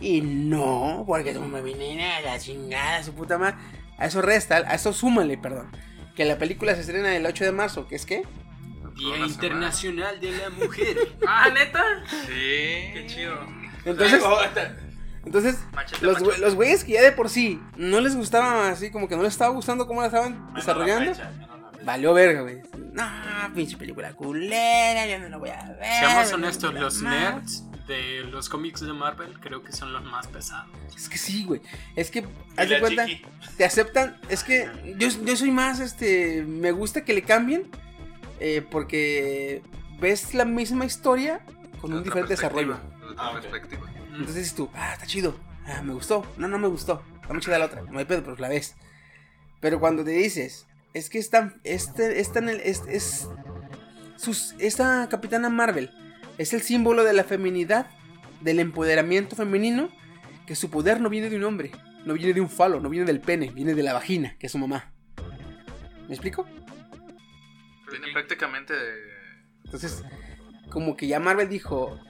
Y 0.00 0.20
no, 0.20 1.04
porque 1.06 1.32
como 1.32 1.46
me 1.46 1.62
vienen 1.62 2.00
a 2.00 2.20
la 2.22 2.38
chingada, 2.38 3.02
su 3.04 3.12
puta 3.12 3.38
madre. 3.38 3.56
A 3.98 4.06
eso 4.06 4.20
resta, 4.20 4.56
a 4.56 4.74
eso 4.74 4.92
súmale, 4.92 5.38
perdón. 5.38 5.70
Que 6.16 6.24
la 6.24 6.38
película 6.38 6.74
se 6.74 6.80
estrena 6.80 7.14
el 7.14 7.24
8 7.24 7.44
de 7.44 7.52
marzo, 7.52 7.86
que 7.86 7.94
es 7.94 8.04
qué? 8.04 8.24
Día 8.96 9.18
Internacional 9.26 10.20
de 10.20 10.32
la 10.32 10.50
Mujer. 10.50 10.96
Ah, 11.26 11.48
neta. 11.50 11.82
Sí. 12.26 12.90
Qué 12.92 13.04
chido. 13.06 13.34
Entonces, 13.84 14.22
entonces 15.24 15.58
Machete, 15.72 16.04
los, 16.04 16.20
machete. 16.20 16.40
los 16.40 16.54
güeyes 16.54 16.84
que 16.84 16.92
ya 16.92 17.02
de 17.02 17.12
por 17.12 17.28
sí 17.28 17.60
no 17.76 18.00
les 18.00 18.16
gustaba 18.16 18.68
así, 18.68 18.90
como 18.90 19.08
que 19.08 19.16
no 19.16 19.22
les 19.22 19.32
estaba 19.32 19.52
gustando 19.52 19.86
cómo 19.86 20.00
la 20.00 20.08
estaban 20.08 20.52
desarrollando, 20.54 21.12
valió 21.84 22.12
verga, 22.12 22.42
güey. 22.42 22.60
No, 22.92 23.04
pinche 23.54 23.76
película 23.76 24.12
culera, 24.14 25.06
yo 25.06 25.18
no 25.18 25.28
la 25.28 25.36
voy 25.38 25.50
a 25.50 25.62
ver. 25.64 25.84
Seamos 25.84 26.32
honestos, 26.32 26.74
los 26.74 27.02
nerds 27.02 27.64
de 27.86 28.24
los 28.24 28.48
cómics 28.48 28.80
de 28.80 28.92
Marvel 28.92 29.38
creo 29.40 29.62
que 29.62 29.72
son 29.72 29.92
los 29.92 30.04
más 30.04 30.26
pesados. 30.28 30.70
Es 30.94 31.08
que 31.08 31.18
sí, 31.18 31.44
güey. 31.44 31.60
Es 31.96 32.10
que, 32.10 32.26
haz 32.56 32.68
de 32.68 32.80
cuenta, 32.80 33.06
chiqui. 33.06 33.24
te 33.56 33.64
aceptan. 33.64 34.18
Es 34.28 34.44
que 34.44 34.70
yo, 34.98 35.08
yo 35.08 35.36
soy 35.36 35.50
más, 35.50 35.80
este, 35.80 36.42
me 36.46 36.70
gusta 36.70 37.04
que 37.04 37.12
le 37.14 37.22
cambien. 37.22 37.70
eh, 38.40 38.66
porque 38.70 39.62
ves 40.00 40.34
la 40.34 40.44
misma 40.44 40.84
historia 40.84 41.40
con 41.80 41.92
un 41.92 42.02
diferente 42.02 42.34
desarrollo. 42.34 42.78
Ah, 43.16 43.32
perspectiva. 43.32 43.88
Entonces 44.10 44.34
dices 44.34 44.54
tú, 44.54 44.68
ah, 44.74 44.92
está 44.94 45.06
chido. 45.06 45.36
Ah, 45.66 45.80
me 45.82 45.92
gustó. 45.94 46.26
No, 46.36 46.48
no 46.48 46.58
me 46.58 46.68
gustó. 46.68 47.02
Está 47.20 47.32
muy 47.32 47.40
chida 47.42 47.58
la 47.58 47.66
otra. 47.66 47.82
No 47.82 47.98
hay 47.98 48.04
pedo, 48.04 48.22
pero 48.22 48.36
la 48.36 48.48
ves. 48.48 48.74
Pero 49.60 49.78
cuando 49.78 50.02
te 50.04 50.10
dices, 50.10 50.66
es 50.94 51.08
que 51.08 51.18
están, 51.18 51.60
este, 51.64 52.20
está 52.20 52.38
en 52.40 52.48
el, 52.50 52.60
es, 52.60 52.82
es, 52.88 53.28
sus, 54.16 54.54
esta 54.58 55.08
Capitana 55.08 55.48
Marvel 55.48 55.90
es 56.38 56.52
el 56.52 56.62
símbolo 56.62 57.04
de 57.04 57.12
la 57.12 57.24
feminidad, 57.24 57.90
del 58.40 58.60
empoderamiento 58.60 59.36
femenino, 59.36 59.90
que 60.46 60.56
su 60.56 60.70
poder 60.70 61.00
no 61.00 61.08
viene 61.08 61.30
de 61.30 61.36
un 61.36 61.44
hombre, 61.44 61.70
no 62.04 62.14
viene 62.14 62.32
de 62.32 62.40
un 62.40 62.50
falo, 62.50 62.80
no 62.80 62.88
viene 62.88 63.06
del 63.06 63.20
pene, 63.20 63.50
viene 63.50 63.74
de 63.74 63.82
la 63.82 63.92
vagina, 63.92 64.36
que 64.38 64.46
es 64.46 64.52
su 64.52 64.58
mamá. 64.58 64.92
¿Me 66.08 66.14
explico? 66.14 66.46
Viene 67.90 68.12
prácticamente 68.12 68.74
de... 68.74 69.12
Entonces, 69.64 70.02
como 70.70 70.96
que 70.96 71.06
ya 71.06 71.20
Marvel 71.20 71.48
dijo, 71.48 72.00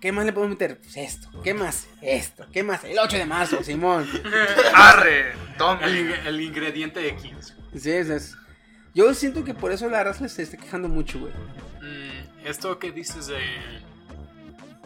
¿qué 0.00 0.12
más 0.12 0.24
le 0.26 0.32
podemos 0.32 0.56
meter? 0.56 0.78
Pues 0.78 0.96
esto, 0.96 1.28
¿qué 1.42 1.54
más? 1.54 1.86
Esto, 2.02 2.46
¿qué 2.52 2.62
más? 2.62 2.84
El 2.84 2.98
8 2.98 3.16
de 3.16 3.26
marzo, 3.26 3.62
Simón. 3.62 4.08
¡Arre! 4.74 5.32
El, 5.82 6.12
el 6.26 6.40
ingrediente 6.40 7.06
X. 7.08 7.54
Sí, 7.76 7.90
es, 7.90 8.08
es- 8.08 8.36
Yo 8.94 9.12
siento 9.14 9.44
que 9.44 9.54
por 9.54 9.72
eso 9.72 9.88
la 9.88 10.02
raza 10.04 10.28
se 10.28 10.42
está 10.42 10.56
quejando 10.56 10.88
mucho, 10.88 11.18
güey. 11.20 11.32
Mm, 11.82 12.46
Esto 12.46 12.78
que 12.78 12.92
dices 12.92 13.26
de, 13.26 13.38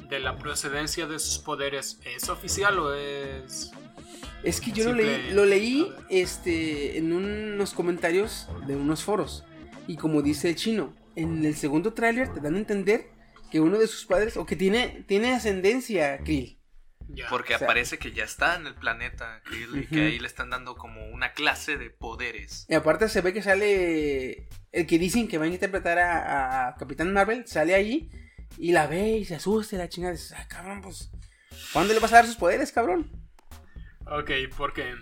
de 0.08 0.20
la 0.20 0.36
procedencia 0.36 1.06
de 1.06 1.18
sus 1.18 1.38
poderes, 1.38 1.98
¿es 2.04 2.28
oficial 2.28 2.78
o 2.78 2.94
es...? 2.94 3.70
Es 4.42 4.58
que 4.62 4.72
yo 4.72 4.84
lo 4.86 4.94
leí, 4.94 5.32
lo 5.32 5.44
leí 5.44 5.92
este, 6.08 6.96
en 6.96 7.12
unos 7.12 7.74
comentarios 7.74 8.48
de 8.66 8.74
unos 8.74 9.04
foros. 9.04 9.44
Y 9.86 9.96
como 9.96 10.22
dice 10.22 10.48
el 10.48 10.56
chino, 10.56 10.94
en 11.14 11.44
el 11.44 11.54
segundo 11.56 11.92
tráiler 11.92 12.32
te 12.32 12.40
dan 12.40 12.54
a 12.54 12.58
entender 12.58 13.10
que 13.50 13.60
uno 13.60 13.78
de 13.78 13.86
sus 13.86 14.04
padres, 14.06 14.36
o 14.36 14.46
que 14.46 14.56
tiene, 14.56 15.04
tiene 15.06 15.32
ascendencia 15.34 16.18
Krill. 16.18 16.58
Ya. 17.08 17.28
Porque 17.28 17.54
O 17.56 17.58
sea- 17.58 17.66
aparece 17.66 17.98
que 17.98 18.12
ya 18.12 18.22
está 18.24 18.54
en 18.54 18.66
el 18.68 18.74
planeta 18.76 19.42
Krill 19.44 19.82
y 19.82 19.86
que 19.86 20.06
ahí 20.06 20.18
le 20.20 20.28
están 20.28 20.48
dando 20.50 20.76
como 20.76 21.04
una 21.08 21.32
clase 21.32 21.76
de 21.76 21.90
poderes. 21.90 22.66
Y 22.68 22.74
aparte 22.74 23.08
se 23.08 23.20
ve 23.20 23.32
que 23.32 23.42
sale 23.42 24.48
el 24.70 24.86
que 24.86 24.98
dicen 24.98 25.26
que 25.26 25.36
va 25.38 25.46
a 25.46 25.48
interpretar 25.48 25.98
a, 25.98 26.68
a 26.68 26.74
Capitán 26.76 27.12
Marvel, 27.12 27.46
sale 27.48 27.74
ahí 27.74 28.08
y 28.56 28.70
la 28.72 28.86
ve 28.86 29.18
y 29.18 29.24
se 29.24 29.34
asusta 29.34 29.74
y 29.74 29.78
la 29.78 29.88
chingada. 29.88 30.12
Dices, 30.12 30.34
ah, 30.36 30.46
cabrón, 30.48 30.82
pues, 30.82 31.10
¿cuándo 31.72 31.92
le 31.94 31.98
vas 32.00 32.12
a 32.12 32.16
dar 32.16 32.26
sus 32.26 32.36
poderes, 32.36 32.70
cabrón? 32.70 33.10
Ok, 34.06 34.30
porque 34.56 34.94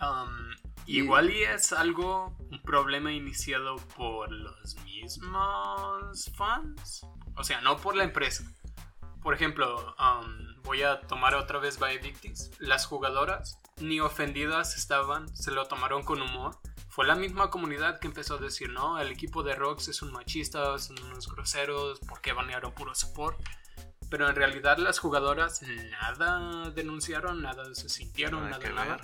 um, 0.00 0.54
igual 0.86 1.30
y 1.30 1.42
es 1.42 1.72
algo, 1.74 2.34
un 2.50 2.62
problema 2.62 3.12
iniciado 3.12 3.76
por 3.96 4.30
los 4.32 4.76
mismos 4.84 6.32
fans. 6.36 7.02
O 7.36 7.44
sea, 7.44 7.60
no 7.60 7.76
por 7.76 7.96
la 7.96 8.04
empresa. 8.04 8.44
Por 9.22 9.34
ejemplo, 9.34 9.94
um, 9.98 10.62
voy 10.62 10.82
a 10.82 11.00
tomar 11.00 11.34
otra 11.34 11.58
vez 11.58 11.78
by 11.78 11.98
Victims. 11.98 12.50
Las 12.58 12.86
jugadoras 12.86 13.58
ni 13.80 14.00
ofendidas 14.00 14.76
estaban, 14.76 15.34
se 15.36 15.50
lo 15.50 15.66
tomaron 15.66 16.02
con 16.02 16.22
humor. 16.22 16.58
Fue 16.88 17.06
la 17.06 17.14
misma 17.14 17.50
comunidad 17.50 17.98
que 17.98 18.06
empezó 18.06 18.36
a 18.36 18.38
decir, 18.38 18.70
no, 18.70 18.98
el 18.98 19.10
equipo 19.10 19.42
de 19.42 19.54
Rox 19.54 19.88
es 19.88 20.00
un 20.00 20.12
machista, 20.12 20.78
son 20.78 20.98
unos 21.02 21.28
groseros, 21.28 22.00
¿por 22.00 22.20
qué 22.20 22.32
banearon 22.32 22.72
puro 22.72 22.94
support? 22.94 23.38
Pero 24.08 24.28
en 24.28 24.36
realidad 24.36 24.78
las 24.78 24.98
jugadoras 24.98 25.62
nada 25.90 26.70
denunciaron, 26.70 27.42
nada 27.42 27.74
se 27.74 27.88
sintieron, 27.88 28.48
Nada 28.48 28.70
nada. 28.70 28.96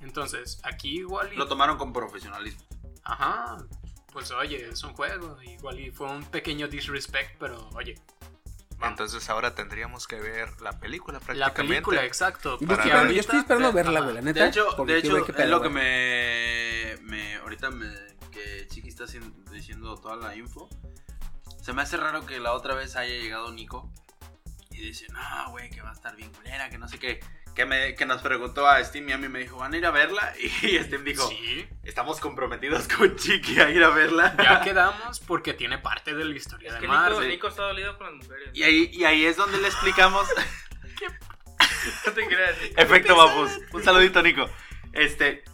Entonces, 0.00 0.60
aquí 0.64 0.98
igual 0.98 1.32
y... 1.32 1.36
Lo 1.36 1.46
tomaron 1.46 1.78
con 1.78 1.92
profesionalismo. 1.92 2.66
Ajá, 3.04 3.56
pues 4.12 4.30
oye, 4.32 4.68
es 4.68 4.82
un 4.82 4.92
juego, 4.94 5.40
igual 5.42 5.78
y 5.80 5.90
fue 5.90 6.08
un 6.10 6.24
pequeño 6.24 6.68
disrespect, 6.68 7.36
pero 7.38 7.68
oye, 7.74 7.94
vamos. 8.78 8.90
Entonces 9.00 9.28
ahora 9.30 9.54
tendríamos 9.54 10.06
que 10.06 10.16
ver 10.20 10.60
la 10.60 10.78
película 10.78 11.18
la 11.18 11.24
prácticamente. 11.24 11.64
película, 11.66 12.04
exacto. 12.04 12.58
Yo 12.60 12.66
porque 12.66 12.72
estoy, 12.74 12.88
esperando, 12.88 13.00
yo 13.00 13.06
ahorita- 13.08 13.20
estoy 13.20 13.38
esperando 13.38 13.72
verla, 13.72 14.00
güey, 14.00 14.14
la 14.14 14.20
neta. 14.22 14.42
De 14.42 14.48
hecho, 14.48 14.70
de 14.84 14.98
hecho 14.98 15.16
es 15.26 15.48
lo 15.48 15.60
que 15.62 15.68
me, 15.68 16.96
me 17.02 17.36
ahorita 17.36 17.70
me, 17.70 17.88
que 18.30 18.66
Chiqui 18.68 18.88
está 18.88 19.04
diciendo 19.52 19.96
toda 19.96 20.16
la 20.16 20.34
info. 20.36 20.68
Se 21.62 21.72
me 21.72 21.82
hace 21.82 21.96
raro 21.96 22.24
que 22.26 22.40
la 22.40 22.52
otra 22.54 22.74
vez 22.74 22.96
haya 22.96 23.12
llegado 23.14 23.52
Nico 23.52 23.92
y 24.70 24.78
dice, 24.80 25.06
no, 25.12 25.50
güey, 25.50 25.68
que 25.70 25.82
va 25.82 25.90
a 25.90 25.94
estar 25.94 26.16
bien 26.16 26.32
culera, 26.32 26.70
que 26.70 26.78
no 26.78 26.88
sé 26.88 26.98
qué. 26.98 27.20
Que, 27.54 27.66
me, 27.66 27.94
que 27.94 28.06
nos 28.06 28.22
preguntó 28.22 28.66
a 28.68 28.82
Steam 28.82 29.08
y 29.08 29.12
a 29.12 29.18
mí 29.18 29.28
me 29.28 29.40
dijo, 29.40 29.58
¿van 29.58 29.74
a 29.74 29.76
ir 29.76 29.84
a 29.84 29.90
verla? 29.90 30.32
Y 30.62 30.78
Steam 30.78 31.04
dijo, 31.04 31.28
Sí, 31.28 31.66
estamos 31.82 32.20
comprometidos 32.20 32.88
con 32.88 33.16
Chiqui 33.16 33.60
a 33.60 33.70
ir 33.70 33.82
a 33.82 33.90
verla. 33.90 34.34
ya 34.42 34.60
quedamos 34.64 35.20
porque 35.20 35.52
tiene 35.52 35.78
parte 35.78 36.14
de 36.14 36.24
la 36.24 36.34
historia 36.34 36.68
Es 36.68 36.74
de 36.74 36.80
que 36.80 36.88
Nico. 36.88 37.20
Nico 37.22 37.48
está 37.48 37.62
dolido 37.64 37.98
con 37.98 38.06
las 38.06 38.26
mujeres. 38.26 38.50
Y 38.54 38.62
ahí, 38.62 38.90
y 38.92 39.04
ahí 39.04 39.24
es 39.24 39.36
donde 39.36 39.58
le 39.58 39.68
explicamos 39.68 40.26
No 42.06 42.12
te 42.12 42.26
creas. 42.26 42.56
Efecto 42.76 43.16
Mapus. 43.16 43.52
Un 43.72 43.82
saludito, 43.82 44.22
Nico. 44.22 44.48
Este, 44.92 45.44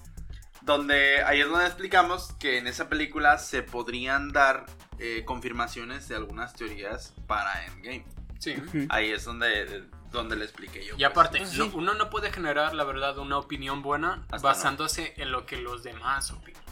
donde 0.62 1.22
ahí 1.22 1.40
es 1.40 1.48
donde 1.48 1.66
explicamos 1.66 2.32
que 2.34 2.58
en 2.58 2.66
esa 2.66 2.88
película 2.88 3.38
se 3.38 3.62
podrían 3.62 4.32
dar 4.32 4.66
eh, 4.98 5.22
confirmaciones 5.24 6.08
de 6.08 6.16
algunas 6.16 6.54
teorías 6.54 7.14
para 7.26 7.64
Endgame. 7.66 8.04
Sí. 8.38 8.56
Ahí 8.88 9.12
es 9.12 9.24
donde, 9.24 9.84
donde 10.12 10.36
le 10.36 10.44
expliqué 10.44 10.84
yo. 10.84 10.94
Y 10.94 10.98
pues. 10.98 11.04
aparte, 11.10 11.38
Pues 11.38 11.50
sí. 11.50 11.70
uno 11.74 11.94
no 11.94 12.10
puede 12.10 12.32
generar, 12.32 12.74
la 12.74 12.84
verdad, 12.84 13.18
una 13.18 13.38
opinión 13.38 13.82
buena 13.82 14.24
Hasta 14.30 14.48
basándose 14.48 15.14
en 15.16 15.30
lo 15.32 15.46
que 15.46 15.56
los 15.58 15.82
demás 15.82 16.30
opinan. 16.30 16.62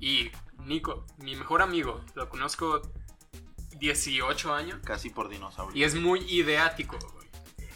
Y 0.00 0.30
Nico, 0.64 1.06
mi 1.18 1.36
mejor 1.36 1.62
amigo, 1.62 2.04
lo 2.14 2.28
conozco 2.28 2.82
18 3.78 4.54
años 4.54 4.78
Casi 4.84 5.10
por 5.10 5.28
dinosaurio. 5.28 5.76
y 5.78 5.84
es 5.84 5.94
muy 5.94 6.20
ideático. 6.30 6.98
güey. 6.98 7.28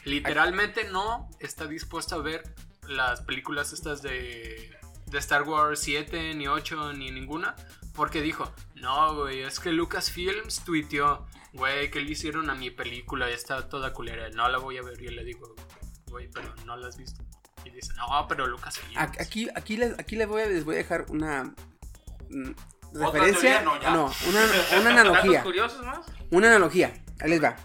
Literalmente 0.05 0.85
no 0.91 1.29
está 1.41 1.67
dispuesto 1.67 2.15
a 2.17 2.19
ver 2.19 2.55
las 2.87 3.23
películas 3.23 3.73
estas 3.73 4.03
de, 4.03 4.71
de 5.07 5.19
Star 5.19 5.43
Wars 5.43 5.81
7, 5.81 6.35
ni 6.35 6.47
8, 6.47 6.93
ni 6.93 7.11
ninguna. 7.11 7.57
Porque 7.95 8.21
dijo, 8.21 8.53
no, 8.77 9.15
güey, 9.17 9.41
es 9.43 9.59
que 9.59 9.73
Lucasfilms 9.73 10.65
tuiteó, 10.65 11.27
güey, 11.57 11.91
que 11.91 12.01
le 12.01 12.11
hicieron 12.11 12.51
a 12.51 12.55
mi 12.55 12.71
película, 12.71 13.29
está 13.31 13.69
toda 13.69 13.93
culera, 13.93 14.29
no 14.31 14.49
la 14.49 14.59
voy 14.59 14.79
a 14.79 14.83
ver. 14.83 14.99
Yo 15.01 15.11
le 15.11 15.25
digo, 15.25 15.55
güey, 16.09 16.29
pero 16.33 16.55
no 16.65 16.77
la 16.77 16.89
has 16.89 16.97
visto. 16.97 17.25
Y 17.65 17.71
dice, 17.71 17.93
no, 17.97 18.27
pero. 18.29 18.45
A- 18.97 19.03
Aquí, 19.21 19.49
aquí, 19.55 19.77
les, 19.77 19.99
aquí 19.99 20.17
les, 20.17 20.29
voy 20.29 20.43
a, 20.43 20.47
les 20.47 20.65
voy 20.65 20.75
a 20.77 20.79
dejar 20.79 21.07
una 21.09 21.55
mm, 22.31 22.51
Otra 22.95 23.11
referencia. 23.11 23.41
teoría, 23.41 23.63
no, 23.63 23.81
ya. 23.83 23.91
no, 23.91 24.13
una, 24.29 24.41
una 24.41 24.45
¿Datos 24.51 24.87
analogía. 24.87 25.43
curiosos 25.43 25.85
más? 25.85 26.07
Una 26.31 26.47
analogía. 26.49 26.93
Ahí 27.21 27.31
les 27.31 27.43
va. 27.43 27.57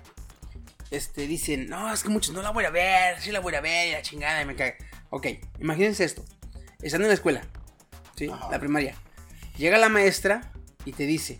Este, 0.89 1.27
dicen, 1.27 1.69
no, 1.69 1.93
es 1.93 2.03
que 2.03 2.09
muchos 2.09 2.33
no 2.33 2.41
la 2.41 2.49
voy 2.51 2.65
a 2.65 2.69
ver, 2.69 3.21
sí 3.21 3.31
la 3.31 3.39
voy 3.39 3.55
a 3.55 3.61
ver, 3.61 3.89
y 3.89 3.91
la 3.93 4.01
chingada, 4.01 4.41
y 4.41 4.45
me 4.45 4.55
caga. 4.55 4.75
Ok, 5.09 5.27
imagínense 5.59 6.03
esto. 6.03 6.23
Están 6.81 7.01
en 7.03 7.07
la 7.09 7.13
escuela, 7.13 7.43
¿sí? 8.15 8.27
Ajá. 8.29 8.49
La 8.51 8.59
primaria. 8.59 8.95
Llega 9.57 9.77
la 9.77 9.87
maestra 9.89 10.51
y 10.83 10.91
te 10.93 11.05
dice, 11.05 11.39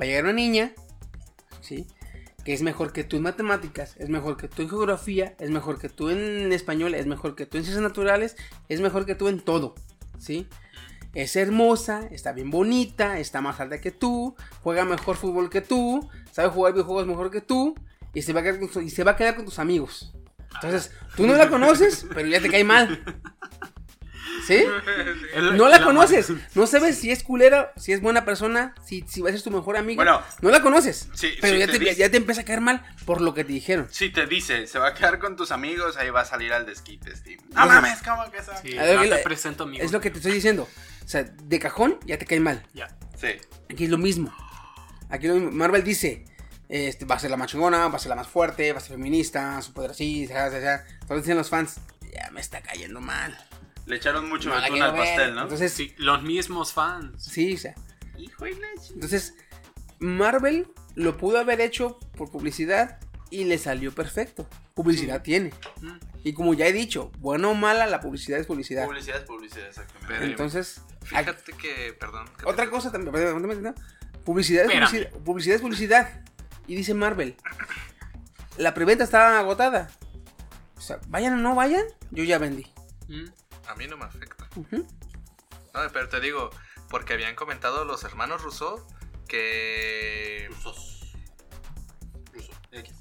va 0.00 0.04
a 0.04 0.06
llegar 0.06 0.24
una 0.24 0.32
niña 0.32 0.72
Que 2.44 2.54
es 2.54 2.62
mejor 2.62 2.92
que 2.92 3.04
tú 3.04 3.16
en 3.16 3.22
matemáticas, 3.22 3.96
es 3.98 4.08
mejor 4.08 4.36
que 4.36 4.48
tú 4.48 4.62
en 4.62 4.70
geografía, 4.70 5.34
es 5.38 5.50
mejor 5.50 5.78
que 5.78 5.88
tú 5.88 6.08
en 6.08 6.52
español, 6.52 6.94
es 6.94 7.06
mejor 7.06 7.34
que 7.34 7.46
tú 7.46 7.58
en 7.58 7.64
ciencias 7.64 7.82
naturales, 7.82 8.36
es 8.68 8.80
mejor 8.80 9.04
que 9.06 9.14
tú 9.14 9.28
en 9.28 9.40
todo, 9.40 9.74
¿sí? 10.18 10.48
Es 11.12 11.36
hermosa, 11.36 12.08
está 12.10 12.32
bien 12.32 12.50
bonita, 12.50 13.18
está 13.18 13.40
más 13.40 13.60
alta 13.60 13.80
que 13.80 13.90
tú, 13.90 14.36
juega 14.62 14.84
mejor 14.84 15.16
fútbol 15.16 15.50
que 15.50 15.60
tú, 15.60 16.08
sabe 16.32 16.48
jugar 16.48 16.72
videojuegos 16.72 17.06
mejor 17.06 17.30
que 17.30 17.40
tú 17.40 17.74
y 18.14 18.22
se 18.22 18.32
va 18.32 18.40
a 18.40 18.42
quedar 18.42 18.60
con, 18.60 18.84
y 18.84 18.90
se 18.90 19.04
va 19.04 19.12
a 19.12 19.16
quedar 19.16 19.36
con 19.36 19.44
tus 19.44 19.58
amigos. 19.58 20.14
Entonces, 20.54 20.92
tú 21.16 21.26
no 21.26 21.34
la 21.34 21.48
conoces, 21.48 22.06
pero 22.12 22.28
ya 22.28 22.40
te 22.40 22.50
cae 22.50 22.64
mal. 22.64 23.02
¿Sí? 24.58 24.64
No 25.52 25.68
la 25.68 25.78
la 25.78 25.84
conoces, 25.84 26.32
no 26.54 26.66
sabes 26.66 26.98
si 26.98 27.10
es 27.10 27.22
culera, 27.22 27.72
si 27.76 27.92
es 27.92 28.00
buena 28.00 28.24
persona, 28.24 28.74
si, 28.84 29.04
si 29.08 29.20
va 29.20 29.30
a 29.30 29.32
ser 29.32 29.42
tu 29.42 29.50
mejor 29.50 29.76
amiga. 29.76 29.96
Bueno. 30.02 30.22
no 30.42 30.50
la 30.50 30.60
conoces, 30.60 31.08
Sí, 31.14 31.32
pero 31.40 31.54
sí 31.54 31.60
ya, 31.60 31.66
te 31.66 31.94
ya 31.94 32.10
te 32.10 32.16
empieza 32.16 32.40
a 32.42 32.44
caer 32.44 32.60
mal 32.60 32.84
por 33.06 33.20
lo 33.20 33.32
que 33.34 33.44
te 33.44 33.52
dijeron. 33.52 33.88
Si 33.90 34.10
te 34.10 34.26
dice, 34.26 34.66
se 34.66 34.78
va 34.78 34.88
a 34.88 34.94
quedar 34.94 35.18
con 35.18 35.36
tus 35.36 35.50
amigos, 35.52 35.96
ahí 35.96 36.10
va 36.10 36.22
a 36.22 36.24
salir 36.24 36.52
al 36.52 36.66
desquite, 36.66 37.14
Steve. 37.16 37.42
No 37.50 37.66
mames, 37.66 38.02
¿cómo 38.02 38.30
que 38.30 38.38
eso? 38.38 38.52
Sí, 38.62 38.76
A 38.76 38.82
ver, 38.82 38.96
no 38.96 39.02
que 39.02 39.08
te 39.08 39.14
la- 39.16 39.22
presento 39.22 39.64
amigo. 39.64 39.84
Es 39.84 39.92
lo 39.92 40.00
que 40.00 40.10
te 40.10 40.18
estoy 40.18 40.32
diciendo. 40.32 40.68
O 41.04 41.08
sea, 41.08 41.22
de 41.24 41.58
cajón 41.58 41.98
ya 42.04 42.18
te 42.18 42.26
cae 42.26 42.40
mal. 42.40 42.62
Ya. 42.74 42.88
Sí. 43.20 43.28
Aquí 43.70 43.84
es 43.84 43.90
lo 43.90 43.98
mismo. 43.98 44.34
Aquí 45.08 45.26
lo 45.28 45.34
mismo. 45.34 45.50
Marvel 45.52 45.82
dice, 45.84 46.24
este, 46.68 47.04
va 47.04 47.16
a 47.16 47.18
ser 47.18 47.30
la 47.30 47.36
más 47.36 47.50
chingona, 47.50 47.88
va 47.88 47.96
a 47.96 47.98
ser 47.98 48.10
la 48.10 48.16
más 48.16 48.28
fuerte, 48.28 48.72
va 48.72 48.78
a 48.78 48.80
ser 48.80 48.92
feminista, 48.96 49.60
su 49.62 49.72
poder 49.72 49.92
así, 49.92 50.26
ya, 50.26 50.48
ya, 50.50 50.58
ya. 50.60 50.84
Entonces 51.00 51.24
dicen 51.24 51.36
los 51.36 51.48
fans, 51.50 51.76
ya 52.12 52.30
me 52.32 52.40
está 52.40 52.60
cayendo 52.60 53.00
mal. 53.00 53.36
Le 53.90 53.96
echaron 53.96 54.28
mucho 54.28 54.48
No 54.48 54.54
betún 54.60 54.80
al 54.82 54.92
ver. 54.92 55.00
pastel, 55.00 55.34
¿no? 55.34 55.42
Entonces, 55.42 55.72
sí, 55.72 55.88
Sí, 55.88 55.94
los 55.98 56.22
mismos 56.22 56.72
fans. 56.72 57.26
o 57.26 57.30
sea. 57.30 57.74
Hijo 58.18 58.44
de 58.44 58.52
la 58.52 58.68
ch- 58.76 58.92
Entonces, 58.94 59.34
Marvel 59.98 60.68
lo 60.94 61.16
pudo 61.16 61.38
haber 61.38 61.60
hecho 61.60 61.98
por 62.16 62.30
publicidad 62.30 62.98
y 63.30 63.44
le 63.44 63.58
salió 63.58 63.92
perfecto. 63.92 64.48
Publicidad 64.74 65.22
tiene. 65.22 65.52
Mm. 65.80 65.92
Y 66.24 66.32
como 66.34 66.54
ya 66.54 66.66
he 66.66 66.72
dicho, 66.72 67.10
buena 67.18 67.48
o 67.48 67.54
mala, 67.54 67.86
la 67.86 68.00
publicidad 68.00 68.38
es 68.40 68.46
publicidad. 68.46 68.86
Publicidad 68.86 69.18
es 69.18 69.24
publicidad, 69.24 69.66
exactamente. 69.68 70.06
Pero- 70.08 70.24
Entonces, 70.24 70.82
Fíjate 71.02 71.52
que, 71.52 71.92
perdón. 71.98 72.26
que 72.36 72.44
te- 72.44 72.48
Otra 72.50 72.68
cosa 72.70 72.92
también, 72.92 73.12
perdón, 73.12 73.42
perdón, 73.42 73.62
perdón, 73.62 73.74
publicidad 74.24 74.66
es 74.66 74.70
publicidad, 74.72 75.10
publicidad 75.24 75.56
es 75.56 75.62
publicidad. 75.62 76.24
Y 76.66 76.74
dice 76.76 76.94
Marvel, 76.94 77.36
la 78.58 78.74
preventa 78.74 79.04
estaba 79.04 79.38
agotada. 79.38 79.90
O 80.76 80.80
sea, 80.80 80.98
vayan 81.08 81.34
o 81.34 81.36
no 81.38 81.54
vayan, 81.54 81.84
yo 82.10 82.22
ya 82.24 82.38
vendí. 82.38 82.66
Mm. 83.08 83.24
A 83.70 83.74
mí 83.76 83.86
no 83.86 83.96
me 83.96 84.04
afecta. 84.04 84.48
No, 84.54 85.80
pero 85.92 86.08
te 86.08 86.20
digo, 86.20 86.50
porque 86.88 87.12
habían 87.12 87.36
comentado 87.36 87.84
los 87.84 88.02
hermanos 88.04 88.42
Rousseau 88.42 88.86
que 89.28 90.48
Rusos. 90.50 91.12
Ruso. 92.32 92.52
X. 92.72 92.92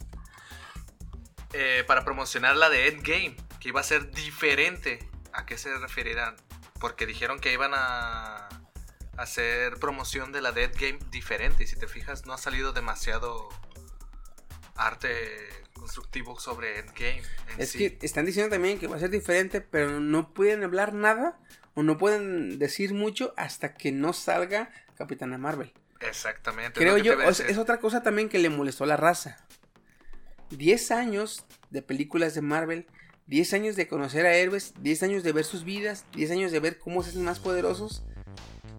eh, 1.54 1.84
para 1.88 2.06
promocionar 2.06 2.56
la 2.56 2.70
de 2.70 2.88
Endgame, 2.88 3.36
que 3.60 3.70
iba 3.70 3.80
a 3.80 3.84
ser 3.84 4.12
diferente. 4.12 5.10
¿A 5.34 5.46
qué 5.46 5.58
se 5.58 5.76
referirán? 5.78 6.36
Porque 6.80 7.06
dijeron 7.06 7.40
que 7.40 7.52
iban 7.52 7.72
a 7.74 8.48
hacer 9.18 9.80
promoción 9.80 10.32
de 10.32 10.41
la 10.41 10.52
de 10.52 10.66
Endgame 10.66 11.00
diferente. 11.10 11.64
Y 11.64 11.68
si 11.68 11.76
te 11.78 11.88
fijas, 11.88 12.26
no 12.28 12.34
ha 12.34 12.38
salido 12.38 12.74
demasiado 12.74 13.50
arte 14.76 15.59
constructivo 15.80 16.40
sobre 16.40 16.80
Endgame. 16.80 17.22
en 17.54 17.62
Es 17.62 17.72
sí. 17.72 17.78
que 17.78 18.06
están 18.06 18.26
diciendo 18.26 18.52
también 18.52 18.80
que 18.80 18.88
va 18.88 18.98
a 18.98 19.00
ser 19.00 19.10
diferente, 19.10 19.62
pero 19.62 20.00
no 20.00 20.34
pueden 20.34 20.64
hablar 20.64 20.94
nada 20.94 21.40
o 21.74 21.84
no 21.84 21.98
pueden 21.98 22.60
decir 22.60 22.94
mucho 22.94 23.34
hasta 23.38 23.74
que 23.74 23.92
no 23.92 24.14
salga 24.14 24.72
Capitana 24.98 25.38
Marvel. 25.38 25.74
Exactamente. 26.02 26.80
es 26.80 26.86
Creo 26.86 26.98
yo, 26.98 27.18
decir. 27.18 27.46
es 27.50 27.58
otra 27.58 27.80
cosa 27.80 28.04
también 28.04 28.30
que 28.30 28.40
le 28.40 28.50
molestó 28.50 28.84
a 28.84 28.88
la 28.88 28.98
raza. 28.98 29.46
10 30.52 30.92
años 30.92 31.46
de 31.70 31.82
películas 31.82 32.34
de 32.34 32.42
Marvel, 32.42 32.88
10 33.28 33.54
años 33.54 33.76
de 33.76 33.88
conocer 33.88 34.26
a 34.26 34.34
héroes, 34.34 34.74
10 34.80 35.04
años 35.04 35.24
de 35.24 35.32
ver 35.32 35.46
sus 35.46 35.64
vidas, 35.64 36.06
10 36.14 36.32
años 36.32 36.52
de 36.52 36.60
ver 36.60 36.80
cómo 36.80 37.04
se 37.04 37.10
hacen 37.10 37.24
más 37.24 37.40
poderosos, 37.40 38.04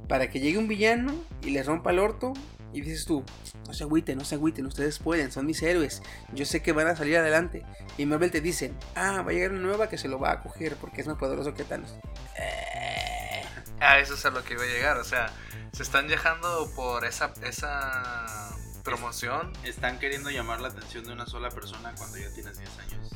para 0.09 0.29
que 0.31 0.41
llegue 0.41 0.59
un 0.59 0.67
villano 0.67 1.15
y 1.43 1.51
les 1.51 1.67
rompa 1.67 1.91
el 1.93 2.01
orto 2.01 2.33
y 2.73 2.81
dices 2.81 3.05
tú, 3.05 3.25
no 3.67 3.75
se 3.75 3.85
agüiten, 3.85 4.19
no 4.19 4.25
se 4.25 4.35
agüiten, 4.37 4.67
ustedes 4.67 4.99
pueden, 4.99 5.33
son 5.33 5.47
mis 5.47 5.63
héroes, 5.63 6.03
yo 6.33 6.45
sé 6.45 6.63
que 6.63 6.73
van 6.73 6.87
a 6.87 6.97
salir 6.97 7.17
adelante. 7.17 7.65
Y 7.99 8.07
Marvel 8.07 8.31
te 8.31 8.41
dicen, 8.41 8.77
ah, 8.95 9.23
va 9.23 9.31
a 9.31 9.35
llegar 9.35 9.51
una 9.53 9.61
nueva 9.63 9.89
que 9.89 9.99
se 9.99 10.09
lo 10.09 10.19
va 10.19 10.33
a 10.33 10.43
coger 10.43 10.77
porque 10.77 11.01
es 11.01 11.07
más 11.07 11.17
poderoso 11.19 11.55
que 11.55 11.65
Thanos. 11.65 11.93
Eh, 12.39 13.43
Ah, 13.83 13.99
eso 13.99 14.13
es 14.15 14.25
a 14.27 14.31
lo 14.31 14.45
que 14.45 14.53
iba 14.55 14.63
a 14.63 14.67
llegar. 14.67 14.99
O 14.99 15.05
sea, 15.05 15.33
se 15.73 15.83
están 15.83 16.07
dejando 16.07 16.71
por 16.77 17.07
esa, 17.07 17.33
esa 17.43 18.55
promoción. 18.85 19.53
Están 19.65 19.99
queriendo 19.99 20.31
llamar 20.31 20.61
la 20.61 20.69
atención 20.69 21.05
de 21.05 21.13
una 21.15 21.27
sola 21.27 21.49
persona 21.49 21.95
cuando 21.97 22.19
ya 22.19 22.31
tienes 22.35 22.59
10 22.59 22.71
años. 22.79 23.11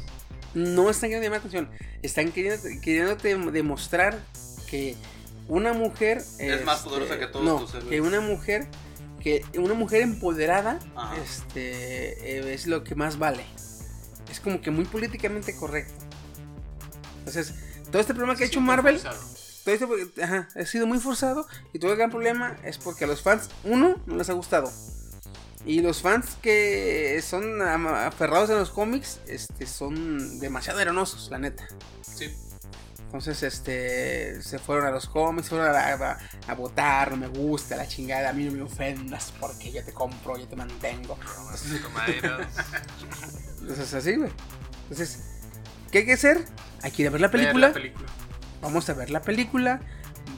no 0.55 0.89
están 0.89 1.10
queriendo 1.10 1.24
llamar 1.26 1.43
la 1.44 1.48
atención, 1.48 1.70
están 2.02 2.32
queriendo, 2.32 2.62
queriéndote 2.81 3.36
demostrar 3.52 4.18
que 4.70 4.97
una 5.48 5.74
mujer 5.74 6.18
Es 6.39 6.64
más 6.64 6.78
este, 6.78 6.89
poderosa 6.89 7.18
que 7.18 7.26
todos 7.26 7.44
no, 7.44 7.59
tus 7.60 7.74
héroes. 7.74 7.90
que 7.90 8.01
una 8.01 8.20
mujer 8.22 8.66
que 9.24 9.42
una 9.59 9.72
mujer 9.72 10.02
empoderada 10.02 10.78
Ajá. 10.94 11.16
este 11.16 12.38
eh, 12.38 12.55
es 12.55 12.66
lo 12.66 12.84
que 12.84 12.94
más 12.94 13.18
vale. 13.18 13.44
Es 14.30 14.38
como 14.38 14.60
que 14.60 14.70
muy 14.70 14.84
políticamente 14.84 15.56
correcto. 15.56 15.94
Entonces, 17.20 17.55
todo 17.90 18.01
este 18.01 18.12
problema 18.12 18.36
que 18.36 18.44
ha 18.44 18.46
hecho 18.46 18.60
Marvel, 18.60 19.01
todo 19.01 19.96
este, 19.96 20.22
ajá, 20.22 20.48
ha 20.55 20.66
sido 20.66 20.86
muy 20.86 20.98
forzado 20.98 21.46
y 21.72 21.78
todo 21.78 21.92
el 21.92 21.96
gran 21.96 22.10
problema 22.10 22.59
es 22.64 22.76
porque 22.76 23.05
a 23.05 23.06
los 23.06 23.22
fans, 23.22 23.48
uno, 23.64 23.96
no 24.06 24.16
les 24.16 24.28
ha 24.28 24.34
gustado. 24.34 24.70
Y 25.64 25.80
los 25.80 26.02
fans 26.02 26.36
que 26.42 27.22
son 27.26 27.62
aferrados 27.62 28.51
a 28.51 28.56
los 28.56 28.68
cómics, 28.68 29.20
este, 29.26 29.66
son 29.66 30.38
demasiado 30.38 30.80
hermosos, 30.80 31.30
la 31.30 31.38
neta. 31.38 31.66
Sí. 32.02 32.30
Entonces, 33.14 33.44
este, 33.44 34.42
se 34.42 34.58
fueron 34.58 34.86
a 34.86 34.90
los 34.90 35.06
cómics, 35.08 35.48
fueron 35.48 35.68
a, 35.72 35.78
a- 35.78 36.18
a 36.48 36.54
votar, 36.54 37.12
no 37.12 37.16
me 37.16 37.28
gusta, 37.28 37.76
la 37.76 37.86
chingada, 37.86 38.30
a 38.30 38.32
mí 38.32 38.42
no 38.44 38.50
me 38.50 38.60
ofendas 38.62 39.32
porque 39.38 39.70
yo 39.70 39.84
te 39.84 39.92
compro, 39.92 40.36
yo 40.36 40.48
te 40.48 40.56
mantengo. 40.56 41.16
Entonces, 43.60 43.94
así, 43.94 44.16
güey. 44.16 44.30
Entonces, 44.82 45.20
¿qué 45.92 45.98
hay 45.98 46.06
que 46.06 46.12
hacer? 46.14 46.44
Hay 46.82 46.90
que 46.90 47.02
ir 47.02 47.08
a 47.08 47.10
ver 47.12 47.20
la 47.20 47.28
Ver 47.28 47.40
película. 47.40 47.68
la 47.68 47.74
película. 47.74 48.06
Vamos 48.60 48.88
a 48.90 48.94
ver 48.94 49.10
la 49.10 49.22
película. 49.22 49.80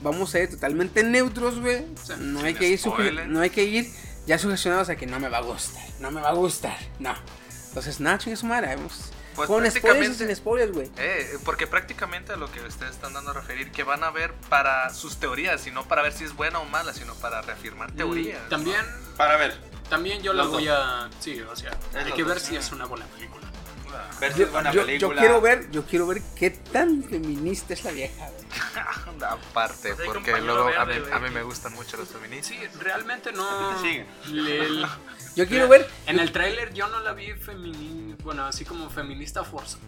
Vamos 0.02 0.34
a 0.34 0.40
ir 0.40 0.50
totalmente 0.50 1.02
neutros, 1.02 1.58
güey. 1.60 1.86
No 2.18 2.40
hay 2.40 2.52
que 2.54 2.68
ir 2.68 2.80
no 3.28 3.40
hay 3.40 3.48
que 3.50 3.64
ir 3.64 3.90
ya 4.26 4.38
sugestionados 4.38 4.90
a 4.90 4.96
que 4.96 5.06
no 5.06 5.18
me 5.18 5.28
va 5.30 5.38
a 5.38 5.42
gustar, 5.42 5.82
no 6.00 6.10
me 6.10 6.20
va 6.20 6.28
a 6.28 6.34
gustar, 6.34 6.76
no. 6.98 7.14
Entonces, 7.68 8.00
nada, 8.00 8.18
chingue 8.18 8.36
su 8.36 8.44
madre. 8.46 8.76
Pues 9.36 9.46
Con 9.48 9.58
spoilers 9.70 9.76
o 9.76 9.80
prácticamente- 9.82 10.26
sin 10.26 10.36
spoilers, 10.36 10.72
güey. 10.72 10.90
Eh, 10.96 11.38
porque 11.44 11.66
prácticamente 11.66 12.32
a 12.32 12.36
lo 12.36 12.50
que 12.50 12.60
ustedes 12.62 12.92
están 12.92 13.12
dando 13.12 13.30
a 13.30 13.34
referir, 13.34 13.70
que 13.70 13.82
van 13.84 14.02
a 14.02 14.10
ver 14.10 14.32
para 14.48 14.88
sus 14.90 15.18
teorías, 15.18 15.66
y 15.66 15.70
no 15.70 15.86
para 15.86 16.02
ver 16.02 16.12
si 16.14 16.24
es 16.24 16.34
buena 16.34 16.58
o 16.58 16.64
mala, 16.64 16.92
sino 16.94 17.14
para 17.16 17.42
reafirmar 17.42 17.92
teorías. 17.92 18.42
Mm, 18.46 18.48
También, 18.48 18.80
Para 19.16 19.36
ver. 19.36 19.56
también 19.90 20.22
yo 20.22 20.32
la 20.32 20.44
voy 20.44 20.68
a. 20.68 21.10
Sí, 21.20 21.40
o 21.40 21.54
sea, 21.54 21.78
hay 21.94 22.12
que 22.12 22.24
ver 22.24 22.38
dos. 22.38 22.42
si 22.42 22.56
es 22.56 22.72
una 22.72 22.86
buena 22.86 23.04
película. 23.06 23.36
Ver 24.20 24.32
si 24.32 24.40
Yo, 24.40 24.44
es 24.46 24.52
buena 24.52 24.72
yo- 24.72 24.80
yo 24.80 24.86
película. 24.86 25.20
quiero 25.20 25.40
ver, 25.40 25.70
yo 25.70 25.84
quiero 25.86 26.06
ver 26.06 26.20
qué 26.34 26.50
tan 26.50 27.02
feminista 27.04 27.72
es 27.74 27.84
la 27.84 27.92
vieja, 27.92 28.28
güey. 28.30 28.46
Aparte, 29.28 29.94
Pues 29.94 30.06
porque 30.08 30.38
luego 30.40 30.66
verde, 30.66 31.12
a 31.12 31.18
mí, 31.18 31.26
a 31.28 31.30
me 31.30 31.42
gustan 31.42 31.72
mucho 31.74 31.96
los 31.96 32.08
feministas. 32.08 32.56
Sí, 32.58 32.78
realmente 32.80 33.32
no. 33.32 33.46
Le- 33.82 34.86
Yo 35.36 35.46
quiero 35.46 35.68
ver. 35.68 35.86
En 36.06 36.18
el 36.18 36.32
tráiler 36.32 36.72
yo 36.72 36.88
no 36.88 37.00
la 37.00 37.12
vi 37.12 37.32
feminista, 37.34 38.24
bueno, 38.24 38.44
así 38.46 38.64
como 38.64 38.88
feminista 38.90 39.44
forza. 39.44 39.78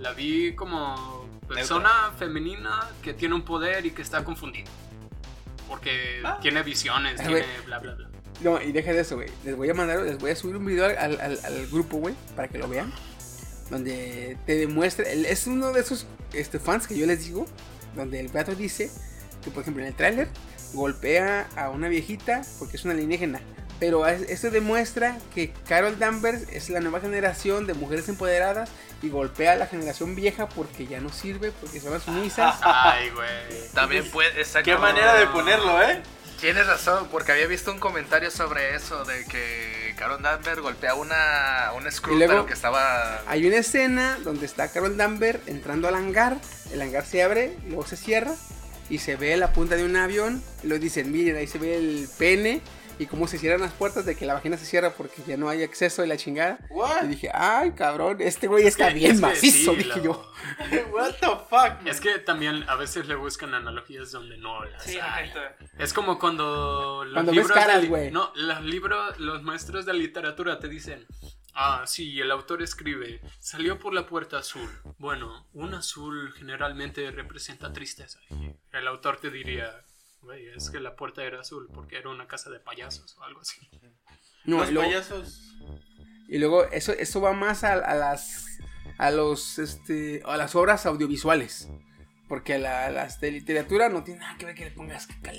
La 0.00 0.12
vi 0.12 0.54
como 0.54 1.28
persona 1.48 2.12
femenina 2.18 2.88
que 3.02 3.14
tiene 3.14 3.34
un 3.34 3.42
poder 3.42 3.86
y 3.86 3.92
que 3.92 4.02
está 4.02 4.24
confundida. 4.24 4.68
Porque 5.68 6.20
Ah. 6.24 6.38
tiene 6.42 6.62
visiones, 6.62 7.14
Ah, 7.20 7.22
tiene 7.24 7.40
güey. 7.42 7.64
bla 7.66 7.78
bla 7.78 7.94
bla. 7.94 8.08
No, 8.40 8.60
y 8.60 8.72
deja 8.72 8.92
de 8.92 9.00
eso, 9.00 9.16
güey. 9.16 9.28
Les 9.44 9.54
voy 9.56 9.68
a 9.70 9.74
mandar, 9.74 10.00
les 10.00 10.18
voy 10.18 10.30
a 10.30 10.36
subir 10.36 10.56
un 10.56 10.64
video 10.64 10.86
al, 10.86 10.96
al- 11.20 11.38
al 11.44 11.66
grupo, 11.68 11.98
güey, 11.98 12.14
para 12.34 12.48
que 12.48 12.58
lo 12.58 12.68
vean. 12.68 12.92
Donde 13.70 14.36
te 14.46 14.56
demuestra. 14.56 15.08
es 15.08 15.46
uno 15.46 15.72
de 15.72 15.80
esos 15.80 16.06
este, 16.32 16.58
fans 16.58 16.86
que 16.88 16.96
yo 16.98 17.06
les 17.06 17.24
digo. 17.24 17.46
Donde 17.94 18.18
el 18.20 18.28
gato 18.30 18.54
dice 18.54 18.90
que, 19.44 19.50
por 19.50 19.62
ejemplo, 19.62 19.82
en 19.82 19.88
el 19.88 19.94
tráiler 19.94 20.28
golpea 20.72 21.48
a 21.56 21.70
una 21.70 21.88
viejita 21.88 22.42
porque 22.58 22.76
es 22.76 22.84
una 22.84 22.94
alienígena. 22.94 23.40
Pero 23.80 24.06
es- 24.06 24.28
esto 24.28 24.50
demuestra 24.50 25.18
que 25.34 25.52
Carol 25.66 25.98
Danvers 25.98 26.42
es 26.52 26.68
la 26.70 26.80
nueva 26.80 27.00
generación 27.00 27.66
de 27.66 27.74
mujeres 27.74 28.08
empoderadas 28.08 28.70
y 29.02 29.08
golpea 29.08 29.52
a 29.52 29.56
la 29.56 29.66
generación 29.66 30.14
vieja 30.14 30.48
porque 30.50 30.86
ya 30.86 31.00
no 31.00 31.08
sirve, 31.10 31.50
porque 31.50 31.80
son 31.80 31.94
las 31.94 32.02
sumisas. 32.02 32.56
Ay, 32.62 33.10
güey. 33.10 33.28
También 33.74 34.08
puede, 34.10 34.28
exacto. 34.38 34.70
Qué 34.70 34.76
manera 34.76 35.14
de 35.14 35.26
ponerlo, 35.28 35.82
¿eh? 35.82 36.02
Tienes 36.40 36.66
razón, 36.66 37.08
porque 37.10 37.32
había 37.32 37.46
visto 37.46 37.70
un 37.70 37.78
comentario 37.78 38.30
sobre 38.30 38.74
eso, 38.74 39.04
de 39.04 39.26
que 39.26 39.94
Carol 39.98 40.22
Danvers 40.22 40.60
golpea 40.60 40.94
una, 40.94 41.70
un 41.76 41.84
pero 42.18 42.46
que 42.46 42.54
estaba... 42.54 43.20
Hay 43.26 43.46
una 43.46 43.56
escena 43.58 44.18
donde 44.24 44.46
está 44.46 44.68
Carol 44.72 44.96
Danvers 44.96 45.40
entrando 45.46 45.86
al 45.86 45.96
hangar, 45.96 46.38
el 46.72 46.80
hangar 46.80 47.04
se 47.04 47.22
abre, 47.22 47.56
luego 47.66 47.86
se 47.86 47.98
cierra 47.98 48.34
y 48.88 48.98
se 48.98 49.16
ve 49.16 49.36
la 49.36 49.52
punta 49.52 49.76
de 49.76 49.84
un 49.84 49.94
avión, 49.96 50.42
y 50.62 50.68
luego 50.68 50.82
dicen, 50.82 51.12
miren, 51.12 51.36
ahí 51.36 51.46
se 51.46 51.58
ve 51.58 51.76
el 51.76 52.08
pene 52.18 52.62
y 53.00 53.06
cómo 53.06 53.26
se 53.26 53.38
cierran 53.38 53.60
las 53.62 53.72
puertas 53.72 54.04
de 54.04 54.14
que 54.14 54.26
la 54.26 54.34
vagina 54.34 54.56
se 54.58 54.66
cierra 54.66 54.90
porque 54.90 55.22
ya 55.26 55.36
no 55.36 55.48
hay 55.48 55.62
acceso 55.62 56.04
y 56.04 56.06
la 56.08 56.16
chingada. 56.16 56.58
What? 56.68 57.04
Y 57.04 57.08
dije, 57.08 57.30
ay, 57.32 57.72
cabrón, 57.72 58.18
este 58.20 58.46
güey 58.46 58.66
está 58.66 58.88
que- 58.88 58.94
bien 58.94 59.12
es 59.12 59.20
que 59.20 59.26
macizo, 59.26 59.72
sí, 59.72 59.76
dije 59.78 60.02
yo. 60.02 60.30
What 60.92 61.14
the 61.20 61.26
fuck? 61.48 61.86
Es 61.86 62.00
que 62.00 62.18
también 62.18 62.62
a 62.68 62.76
veces 62.76 63.06
le 63.08 63.14
buscan 63.14 63.54
analogías 63.54 64.12
donde 64.12 64.36
no 64.38 64.64
las 64.64 64.82
Sí, 64.84 64.98
hay. 65.00 65.28
neta. 65.28 65.56
Es 65.78 65.92
como 65.92 66.18
cuando 66.18 67.04
los 67.04 67.14
Cuando 67.14 67.32
ves 67.32 67.38
libros 67.38 67.54
de 67.56 67.60
caras. 67.90 68.12
No, 68.12 68.32
los 68.34 68.62
libros, 68.62 69.18
los 69.18 69.42
maestros 69.42 69.86
de 69.86 69.94
literatura 69.94 70.58
te 70.58 70.68
dicen, 70.68 71.06
ah, 71.54 71.84
sí, 71.86 72.20
el 72.20 72.30
autor 72.30 72.62
escribe, 72.62 73.20
salió 73.38 73.78
por 73.78 73.94
la 73.94 74.06
puerta 74.06 74.38
azul. 74.38 74.68
Bueno, 74.98 75.46
un 75.54 75.74
azul 75.74 76.32
generalmente 76.36 77.10
representa 77.10 77.72
tristeza. 77.72 78.18
El 78.72 78.86
autor 78.88 79.16
te 79.16 79.30
diría, 79.30 79.84
güey, 80.22 80.46
es 80.56 80.70
que 80.70 80.80
la 80.80 80.96
puerta 80.96 81.22
era 81.24 81.40
azul 81.40 81.68
porque 81.72 81.96
era 81.98 82.08
una 82.10 82.26
casa 82.26 82.50
de 82.50 82.60
payasos 82.60 83.16
o 83.18 83.22
algo 83.24 83.40
así. 83.40 83.56
No, 84.44 84.58
Los 84.58 84.70
y 84.70 84.72
luego, 84.72 84.88
payasos. 84.88 85.56
y 86.28 86.38
luego 86.38 86.64
eso, 86.64 86.92
eso 86.92 87.20
va 87.20 87.32
más 87.32 87.64
a, 87.64 87.72
a 87.74 87.94
las 87.94 88.46
a 88.98 89.10
los 89.10 89.58
este 89.58 90.22
a 90.24 90.36
las 90.36 90.54
obras 90.54 90.86
audiovisuales. 90.86 91.68
Porque 92.28 92.58
la- 92.60 92.90
las 92.90 93.18
de 93.20 93.32
literatura 93.32 93.88
no 93.88 94.04
tiene 94.04 94.20
nada 94.20 94.38
que 94.38 94.46
ver 94.46 94.54
que 94.54 94.64
le 94.66 94.70
pongas 94.70 95.08
caca- 95.08 95.32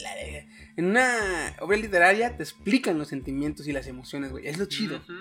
En 0.76 0.88
una 0.88 1.56
obra 1.62 1.78
literaria 1.78 2.36
te 2.36 2.44
explican 2.44 2.98
los 2.98 3.08
sentimientos 3.08 3.66
y 3.68 3.72
las 3.72 3.88
emociones, 3.88 4.32
güey. 4.32 4.45
Es 4.45 4.58
lo 4.58 4.66
chido. 4.66 4.98
Ujú. 4.98 5.14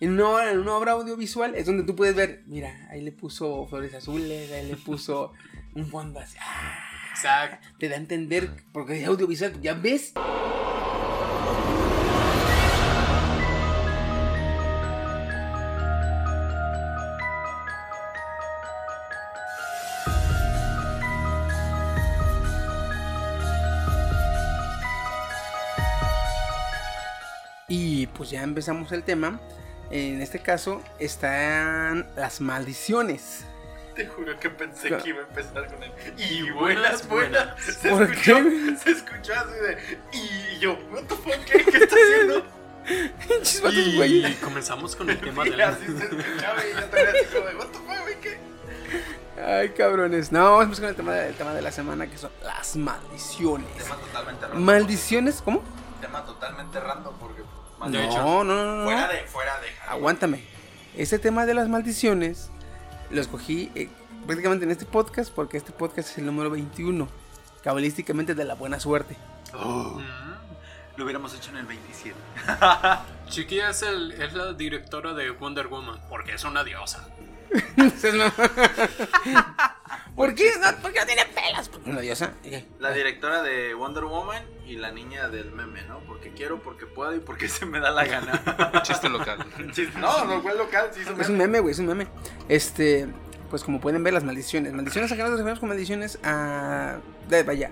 En 0.00 0.10
una, 0.12 0.28
obra, 0.28 0.50
en 0.52 0.58
una 0.58 0.74
obra 0.74 0.92
audiovisual 0.92 1.54
es 1.54 1.64
donde 1.64 1.84
tú 1.84 1.96
puedes 1.96 2.14
ver, 2.14 2.42
mira, 2.46 2.88
ahí 2.90 3.00
le 3.00 3.10
puso 3.10 3.66
flores 3.68 3.94
azules, 3.94 4.52
ahí 4.52 4.68
le 4.68 4.76
puso 4.76 5.32
un 5.74 5.86
fondo 5.88 6.20
así. 6.20 6.36
ah, 6.42 6.83
Exacto. 7.14 7.66
te 7.78 7.88
da 7.88 7.94
a 7.94 7.98
entender, 7.98 8.50
porque 8.72 9.00
es 9.00 9.06
audiovisual, 9.06 9.60
ya 9.60 9.74
ves. 9.74 10.12
Y 27.68 28.06
pues 28.08 28.30
ya 28.30 28.42
empezamos 28.42 28.92
el 28.92 29.02
tema. 29.02 29.40
En 29.90 30.20
este 30.20 30.40
caso 30.40 30.82
están 30.98 32.06
las 32.16 32.40
maldiciones. 32.40 33.46
Te 33.94 34.06
juro 34.06 34.38
que 34.40 34.50
pensé 34.50 34.88
Claro. 34.88 35.02
que 35.04 35.08
iba 35.10 35.20
a 35.20 35.26
empezar 35.28 35.66
con 35.72 35.82
el. 35.82 35.92
Y 36.18 36.22
Y 36.38 36.50
buenas, 36.50 37.06
buenas, 37.08 37.46
buenas. 37.56 37.64
Se 37.64 37.90
¿Por 37.90 38.02
escuchó, 38.02 38.34
qué? 38.42 38.76
se 38.82 38.90
escuchó 38.90 39.32
así 39.34 39.54
de. 39.60 39.98
Y 40.12 40.58
yo, 40.58 40.72
¿What 40.90 41.02
the 41.04 41.14
fuck? 41.14 41.44
¿Qué, 41.44 41.64
¿Qué 41.64 41.76
está 41.78 41.96
haciendo? 41.96 42.44
Güey. 43.96 44.26
Y 44.26 44.34
comenzamos 44.36 44.94
con 44.96 45.08
el 45.10 45.18
tema 45.18 45.44
Y 45.46 45.50
de 45.50 45.56
la... 45.56 45.68
así 45.70 45.86
se 45.86 46.04
escuchaba 46.04 46.62
y 46.66 46.72
yo 46.74 46.84
también 46.84 47.08
así 47.08 47.34
como 47.34 47.46
de, 47.46 47.54
¿What 47.56 47.66
the 47.68 47.78
fuck, 47.78 48.00
güey? 48.02 48.20
¿Qué? 48.20 48.38
Ay, 49.42 49.68
cabrones. 49.70 50.30
No, 50.32 50.58
vamos 50.58 50.78
con 50.80 50.88
el 50.88 50.94
tema, 50.94 51.12
de- 51.14 51.28
el 51.28 51.34
tema 51.34 51.54
de 51.54 51.62
la 51.62 51.72
semana 51.72 52.06
que 52.08 52.18
son 52.18 52.30
las 52.42 52.76
maldiciones. 52.76 53.66
Tema 53.76 53.96
totalmente 53.96 54.42
random. 54.46 54.62
Maldiciones, 54.62 55.42
¿cómo? 55.42 55.62
Tema 56.00 56.24
totalmente 56.24 56.78
random 56.80 57.14
porque. 57.18 57.42
De 57.42 57.90
no, 57.90 58.00
hecho. 58.00 58.18
no, 58.22 58.44
no, 58.44 58.64
no, 58.64 58.76
no. 58.76 58.84
Fuera 58.84 59.08
de, 59.08 59.22
fuera 59.24 59.60
de. 59.60 59.68
Aguántame. 59.88 60.44
Este 60.96 61.18
tema 61.18 61.44
de 61.46 61.54
las 61.54 61.68
maldiciones 61.68 62.50
lo 63.14 63.20
escogí 63.20 63.70
eh, 63.74 63.88
prácticamente 64.26 64.64
en 64.64 64.70
este 64.70 64.86
podcast 64.86 65.32
porque 65.32 65.56
este 65.56 65.72
podcast 65.72 66.10
es 66.10 66.18
el 66.18 66.26
número 66.26 66.50
21. 66.50 67.08
Cabalísticamente 67.62 68.34
de 68.34 68.44
la 68.44 68.54
buena 68.54 68.78
suerte. 68.78 69.16
Mm. 69.54 70.00
Lo 70.96 71.04
hubiéramos 71.04 71.34
hecho 71.34 71.50
en 71.50 71.58
el 71.58 71.66
27. 71.66 72.14
Chiqui 73.28 73.60
es, 73.60 73.82
el, 73.82 74.12
es 74.12 74.34
la 74.34 74.52
directora 74.52 75.14
de 75.14 75.30
Wonder 75.30 75.68
Woman, 75.68 75.98
porque 76.08 76.34
es 76.34 76.44
una 76.44 76.62
diosa. 76.62 77.08
¿Por 80.16 80.34
qué? 80.34 80.50
No, 80.60 80.68
porque 80.80 81.00
no 81.00 81.06
tiene 81.06 81.24
pelas. 81.26 81.70
Una 81.84 82.00
diosa. 82.00 82.34
La 82.78 82.92
directora 82.92 83.42
de 83.42 83.74
Wonder 83.74 84.04
Woman 84.04 84.42
y 84.66 84.76
la 84.76 84.92
niña 84.92 85.28
del 85.28 85.50
meme, 85.50 85.82
¿no? 85.88 85.98
Porque 86.06 86.30
quiero, 86.30 86.60
porque 86.62 86.86
puedo 86.86 87.14
y 87.16 87.18
porque 87.20 87.48
se 87.48 87.66
me 87.66 87.80
da 87.80 87.90
la 87.90 88.04
gana. 88.04 88.80
Chiste 88.82 89.08
local. 89.08 89.38
Chiste- 89.72 89.98
no, 89.98 90.24
no 90.24 90.40
fue 90.42 90.54
local, 90.56 90.90
sí 90.94 91.00
Es 91.18 91.28
un 91.28 91.36
meme. 91.36 91.58
güey, 91.60 91.72
es 91.72 91.78
un 91.80 91.86
meme. 91.86 92.06
Este, 92.48 93.08
pues 93.50 93.64
como 93.64 93.80
pueden 93.80 94.04
ver, 94.04 94.12
las 94.14 94.22
maldiciones. 94.24 94.72
Maldiciones 94.72 95.10
nos 95.10 95.18
referimos 95.30 95.58
con 95.58 95.68
maldiciones 95.68 96.18
a. 96.22 96.98
de- 97.28 97.42
vaya. 97.42 97.70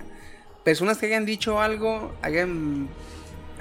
Personas 0.65 0.97
que 0.97 1.05
hayan 1.07 1.25
dicho 1.25 1.61
algo, 1.61 2.13
hayan. 2.21 2.89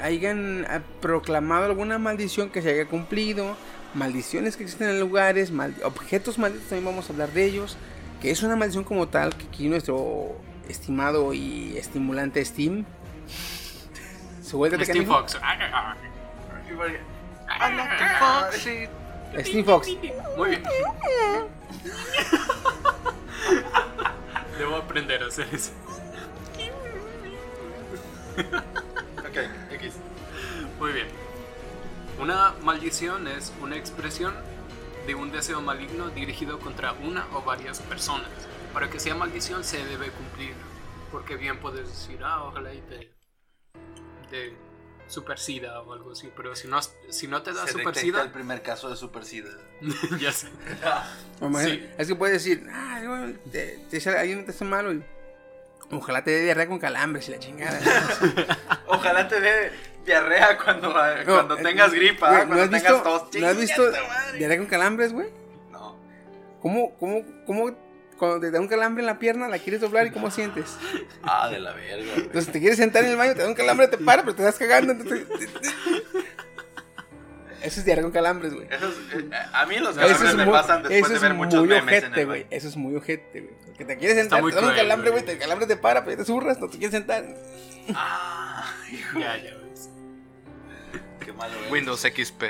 hayan 0.01 0.67
ah, 0.69 0.81
proclamado 1.01 1.67
alguna 1.67 1.99
maldición 1.99 2.51
que 2.51 2.63
se 2.63 2.71
haya 2.71 2.87
cumplido. 2.87 3.57
Maldiciones 3.95 4.57
que 4.57 4.65
existen 4.65 4.89
en 4.89 4.99
lugares, 5.01 5.51
mal- 5.53 5.75
objetos 5.85 6.39
malditos, 6.39 6.69
también 6.69 6.87
vamos 6.87 7.09
a 7.09 7.13
hablar 7.13 7.31
de 7.33 7.45
ellos. 7.45 7.77
Que 8.23 8.31
es 8.31 8.43
una 8.44 8.55
maldición 8.55 8.85
como 8.85 9.09
tal, 9.09 9.36
que 9.36 9.47
aquí 9.47 9.69
nuestro 9.69 10.40
estimado 10.69 11.35
y 11.35 11.77
estimulante 11.77 12.44
Steam. 12.44 12.85
Su 14.44 14.59
vuelta 14.59 14.77
de 14.77 14.85
Steve 14.85 15.01
canijo. 15.01 15.19
Fox. 15.19 15.39
Ah, 17.49 18.49
Steam 19.40 19.65
Fox. 19.65 19.89
Muy 20.36 20.51
bien. 20.51 20.62
Debo 24.57 24.77
aprender 24.77 25.23
a 25.24 25.27
hacer 25.27 25.49
eso. 25.53 25.73
Ok, 29.19 29.36
X. 29.73 29.94
Muy 30.78 30.93
bien. 30.93 31.09
Una 32.20 32.55
maldición 32.62 33.27
es 33.27 33.53
una 33.61 33.77
expresión 33.77 34.35
de 35.07 35.15
un 35.15 35.33
deseo 35.33 35.61
maligno 35.61 36.11
dirigido 36.11 36.59
contra 36.59 36.93
una 36.93 37.27
o 37.35 37.43
varias 37.43 37.81
personas. 37.81 38.29
Para 38.73 38.89
que 38.89 39.01
sea 39.01 39.15
maldición 39.15 39.65
se 39.65 39.85
debe 39.85 40.11
cumplir. 40.11 40.55
Porque 41.11 41.37
bien 41.37 41.59
puedes 41.59 41.89
decir, 41.89 42.20
ah, 42.24 42.45
ojalá 42.45 42.73
y 42.73 42.81
te, 42.83 43.12
te 44.31 44.57
super 45.09 45.39
sida 45.39 45.81
o 45.83 45.93
algo 45.93 46.12
así. 46.12 46.31
Pero 46.35 46.57
si 46.57 46.69
no, 46.69 46.81
si 46.83 47.29
no 47.29 47.43
te 47.43 47.53
da 47.53 47.66
Se 47.66 47.73
super 47.73 47.87
detecta 47.87 48.01
sida, 48.01 48.23
el 48.23 48.31
primer 48.31 48.62
caso 48.62 48.89
de 48.89 48.97
super 48.97 49.24
sida. 49.24 49.51
ya 50.20 50.33
sé. 50.33 50.49
Sí. 51.65 51.89
Es 51.99 52.09
que 52.09 52.15
puedes 52.15 52.43
decir, 52.43 52.66
ah, 52.73 53.01
güey, 53.05 53.35
te, 53.51 53.79
te, 53.91 54.11
alguien 54.11 54.45
te 54.45 54.53
hace 54.53 54.65
malo 54.65 54.93
y 54.93 55.03
ojalá 55.91 56.24
te 56.24 56.31
dé 56.31 56.45
diarrea 56.45 56.66
con 56.66 56.79
calambres 56.79 57.29
y 57.29 57.33
la 57.33 57.39
chingada. 57.39 57.79
Ojalá 58.87 59.29
te 59.29 59.41
dé 59.41 59.73
diarrea 60.05 60.59
cuando, 60.59 60.89
eh, 60.91 61.24
No, 61.27 61.35
cuando 61.35 61.59
eh, 61.59 61.62
tengas 61.62 61.93
gripa, 61.93 62.29
güey, 62.29 62.39
cuando 62.47 62.57
¿no 62.57 62.62
has 62.62 62.70
tengas 62.70 62.93
visto, 62.93 63.03
tos. 63.31 63.41
¿No 63.41 63.47
has 63.47 63.57
visto 63.57 63.83
diarrea 64.39 64.59
con 64.59 64.66
calambres, 64.66 65.12
güey? 65.12 65.29
No. 65.70 65.97
¿Cómo, 66.61 66.95
cómo, 66.99 67.23
cómo 67.47 67.77
cuando 68.19 68.39
te 68.41 68.51
da 68.53 68.61
un 68.61 68.69
calambre 68.69 69.03
en 69.03 69.07
la 69.07 69.19
pierna 69.19 69.49
la 69.49 69.59
quieres 69.59 69.81
doblar 69.81 70.07
y 70.07 70.11
cómo 70.12 70.31
sientes? 70.31 70.77
Ah, 71.23 71.49
de 71.49 71.59
la 71.59 71.73
verga. 71.73 72.05
güey. 72.15 72.27
Entonces 72.27 72.53
te 72.53 72.61
quieres 72.61 72.79
sentar 72.79 73.05
en 73.05 73.11
el 73.11 73.16
baño, 73.16 73.35
te 73.35 73.43
da 73.43 73.49
un 73.49 73.55
calambre, 73.55 73.89
te 73.89 73.99
para, 73.99 74.23
pero 74.23 74.35
te 74.35 74.43
estás 74.43 74.59
cagando. 74.59 74.93
entonces- 74.93 75.27
Eso 77.62 77.79
es 77.79 77.85
diarrea 77.85 78.03
con 78.03 78.12
calambres, 78.12 78.55
güey. 78.55 78.66
Eso 78.70 78.89
es- 78.89 79.23
eh, 79.24 79.31
a 79.53 79.66
mí 79.66 79.79
los 79.79 79.95
calambres 79.97 80.31
es 80.31 80.37
me 80.37 80.45
muy, 80.45 80.53
pasan 80.53 80.83
después 80.83 81.01
eso 81.12 81.12
de 81.12 81.19
ver 81.29 81.35
muchos 81.35 81.65
memes 81.65 81.95
en 81.95 82.05
ojete, 82.05 82.20
el 82.23 82.27
güey. 82.27 82.47
Eso 82.51 82.69
es 82.69 82.77
muy 82.77 82.97
ojete, 82.97 83.41
güey. 83.41 83.55
Porque 83.66 83.85
te 83.85 83.97
quieres 83.99 84.16
sentar, 84.19 84.45
te 84.45 84.51
da 84.53 84.66
un 84.69 84.74
calambre, 84.74 85.11
güey. 85.11 85.24
El 85.29 85.39
calambre 85.39 85.66
te 85.69 85.77
para, 85.77 86.05
pero 86.05 86.16
te 86.16 86.24
zurras, 86.24 86.59
no 86.59 86.69
te 86.69 86.79
quieres 86.79 86.91
sentar. 86.93 87.24
Ah, 87.95 88.65
hijo, 88.93 89.19
Ya, 89.20 89.37
ya. 89.37 89.55
Qué 91.33 91.39
malo 91.39 91.55
eres. 91.59 91.71
Windows 91.73 92.01
XP. 92.03 92.43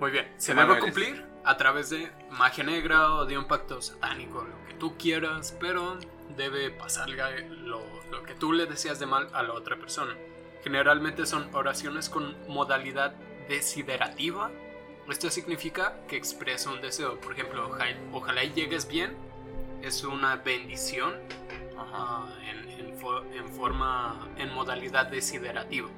Muy 0.00 0.10
bien, 0.10 0.26
se 0.36 0.54
debe 0.54 0.72
eres. 0.72 0.84
cumplir 0.84 1.24
a 1.44 1.56
través 1.56 1.90
de 1.90 2.10
magia 2.30 2.64
negra 2.64 3.14
o 3.14 3.24
de 3.26 3.36
un 3.38 3.46
pacto 3.46 3.80
satánico, 3.82 4.42
lo 4.44 4.66
que 4.66 4.74
tú 4.74 4.96
quieras, 4.96 5.56
pero 5.60 5.98
debe 6.36 6.70
pasarle 6.70 7.48
lo, 7.48 7.82
lo 8.10 8.22
que 8.22 8.34
tú 8.34 8.52
le 8.52 8.66
deseas 8.66 8.98
de 8.98 9.06
mal 9.06 9.28
a 9.32 9.42
la 9.42 9.52
otra 9.52 9.76
persona. 9.76 10.14
Generalmente 10.64 11.26
son 11.26 11.48
oraciones 11.54 12.08
con 12.08 12.36
modalidad 12.48 13.12
desiderativa. 13.48 14.50
Esto 15.08 15.28
significa 15.30 15.96
que 16.08 16.16
expresa 16.16 16.70
un 16.70 16.80
deseo. 16.80 17.20
Por 17.20 17.32
ejemplo, 17.32 17.68
oja- 17.68 17.86
ojalá 18.12 18.44
y 18.44 18.52
llegues 18.52 18.86
bien. 18.88 19.16
Es 19.82 20.04
una 20.04 20.36
bendición 20.36 21.14
Ajá. 21.76 21.88
ah, 21.92 22.28
en, 22.48 22.70
en 22.70 22.98
fo- 23.00 23.24
en 23.34 23.48
forma, 23.48 24.28
en 24.36 24.52
modalidad 24.54 25.06
desiderativa. 25.06 25.88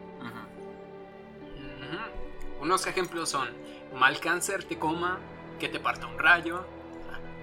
Unos 2.65 2.86
ejemplos 2.86 3.28
son 3.28 3.51
mal 3.95 4.19
cáncer 4.20 4.65
te 4.65 4.78
coma, 4.78 5.19
que 5.61 5.69
te 5.69 5.78
parta 5.78 6.07
un 6.07 6.19
rayo, 6.19 6.66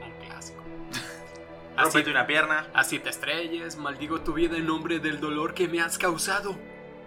un 0.03 0.25
clásico. 0.27 0.63
Así, 1.77 1.83
Rómpete 1.99 2.09
una 2.09 2.25
pierna. 2.25 2.67
así 2.73 2.97
te 2.97 3.09
estrelles, 3.11 3.75
maldigo 3.77 4.21
tu 4.21 4.33
vida 4.33 4.57
en 4.57 4.65
nombre 4.65 4.97
del 4.99 5.19
dolor 5.19 5.53
que 5.53 5.67
me 5.67 5.79
has 5.79 5.99
causado. 5.99 6.57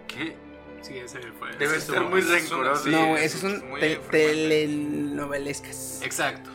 ¿Qué? 0.07 0.37
Sí, 0.81 0.97
ese 0.97 1.19
fue. 1.37 1.51
Debe 1.57 1.77
ser 1.81 1.99
muy 2.03 2.21
rencoroso. 2.21 2.87
No, 2.89 3.17
eso 3.17 3.37
esos 3.37 3.41
son 3.41 3.61
te- 3.81 3.97
telenovelescas. 3.97 6.01
Exacto. 6.01 6.51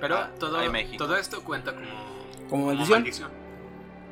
Pero 0.00 0.16
Ah, 0.16 0.30
todo, 0.38 0.60
todo 0.96 1.16
esto 1.16 1.42
cuenta 1.42 1.74
como, 1.74 1.88
¿Como 2.48 2.66
maldición? 2.66 2.98
maldición. 3.00 3.30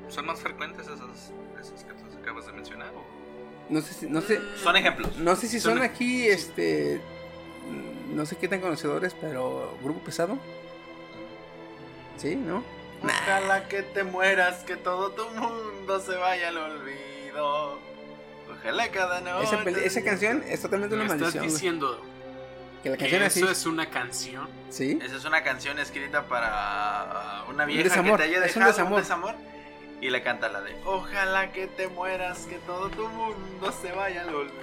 ¿Son 0.08 0.26
más 0.26 0.40
frecuentes 0.40 0.88
esas, 0.88 1.32
esas 1.60 1.84
que 1.84 1.92
tú 1.92 2.06
acabas 2.20 2.46
de 2.46 2.52
mencionar? 2.54 2.92
o? 2.92 3.05
No 3.68 3.80
sé 3.80 3.94
si, 3.94 4.06
no 4.08 4.20
sé, 4.20 4.40
Son 4.62 4.76
ejemplos. 4.76 5.16
no 5.16 5.34
sé 5.36 5.48
si 5.48 5.58
son 5.60 5.74
Son- 5.74 5.82
aquí, 5.82 6.26
este, 6.28 7.00
no 8.12 8.24
sé 8.26 8.36
qué 8.36 8.46
tan 8.48 8.60
conocedores, 8.60 9.14
pero 9.20 9.76
grupo 9.82 10.00
pesado. 10.00 10.38
Sí, 12.16 12.36
¿no? 12.36 12.62
Ojalá 13.02 13.68
que 13.68 13.82
te 13.82 14.04
mueras, 14.04 14.62
que 14.64 14.76
todo 14.76 15.10
tu 15.10 15.28
mundo 15.30 16.00
se 16.00 16.14
vaya 16.16 16.48
al 16.48 16.56
olvido. 16.56 17.78
Ojalá 18.50 18.88
cada 18.90 19.20
noche. 19.20 19.44
Esa, 19.44 19.64
peli- 19.64 19.80
esa 19.84 20.02
canción 20.02 20.42
es 20.48 20.62
totalmente 20.62 20.96
¿Me 20.96 21.02
una 21.04 21.12
estás 21.14 21.20
maldición. 21.34 21.44
güey. 21.44 21.52
diciendo 21.52 22.02
Que 22.82 22.90
la 22.90 22.96
que 22.96 23.00
canción 23.04 23.22
así. 23.24 23.40
eso 23.40 23.50
es 23.50 23.66
una 23.66 23.90
canción? 23.90 24.48
Sí. 24.70 24.98
Esa 25.02 25.16
es 25.16 25.24
una 25.24 25.42
canción 25.42 25.78
escrita 25.78 26.22
para 26.28 27.44
una 27.50 27.64
vieja 27.66 27.82
desamor, 27.82 28.12
que 28.18 28.28
te 28.28 28.34
haya 28.36 28.46
es 28.46 28.56
un 28.56 28.60
dejado 28.64 28.72
desamor. 28.72 28.92
un 28.92 28.98
desamor. 29.02 29.34
Y 30.00 30.10
le 30.10 30.22
canta 30.22 30.48
la 30.48 30.60
de 30.60 30.76
Ojalá 30.84 31.52
que 31.52 31.66
te 31.68 31.88
mueras, 31.88 32.40
que 32.46 32.56
todo 32.58 32.90
tu 32.90 33.08
mundo 33.08 33.72
se 33.72 33.92
vaya 33.92 34.22
al 34.22 34.34
olvido. 34.34 34.54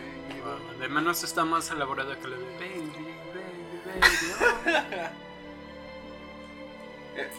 Ah, 0.45 0.57
De 0.79 0.87
menos 0.87 1.23
está 1.23 1.43
más 1.45 1.69
elaborada 1.71 2.15
que 2.19 2.27
la 2.27 2.37
de 2.37 2.43
Baby, 2.59 2.91
Baby, 3.33 3.81
Baby. 3.85 5.01
oh. 5.09 5.09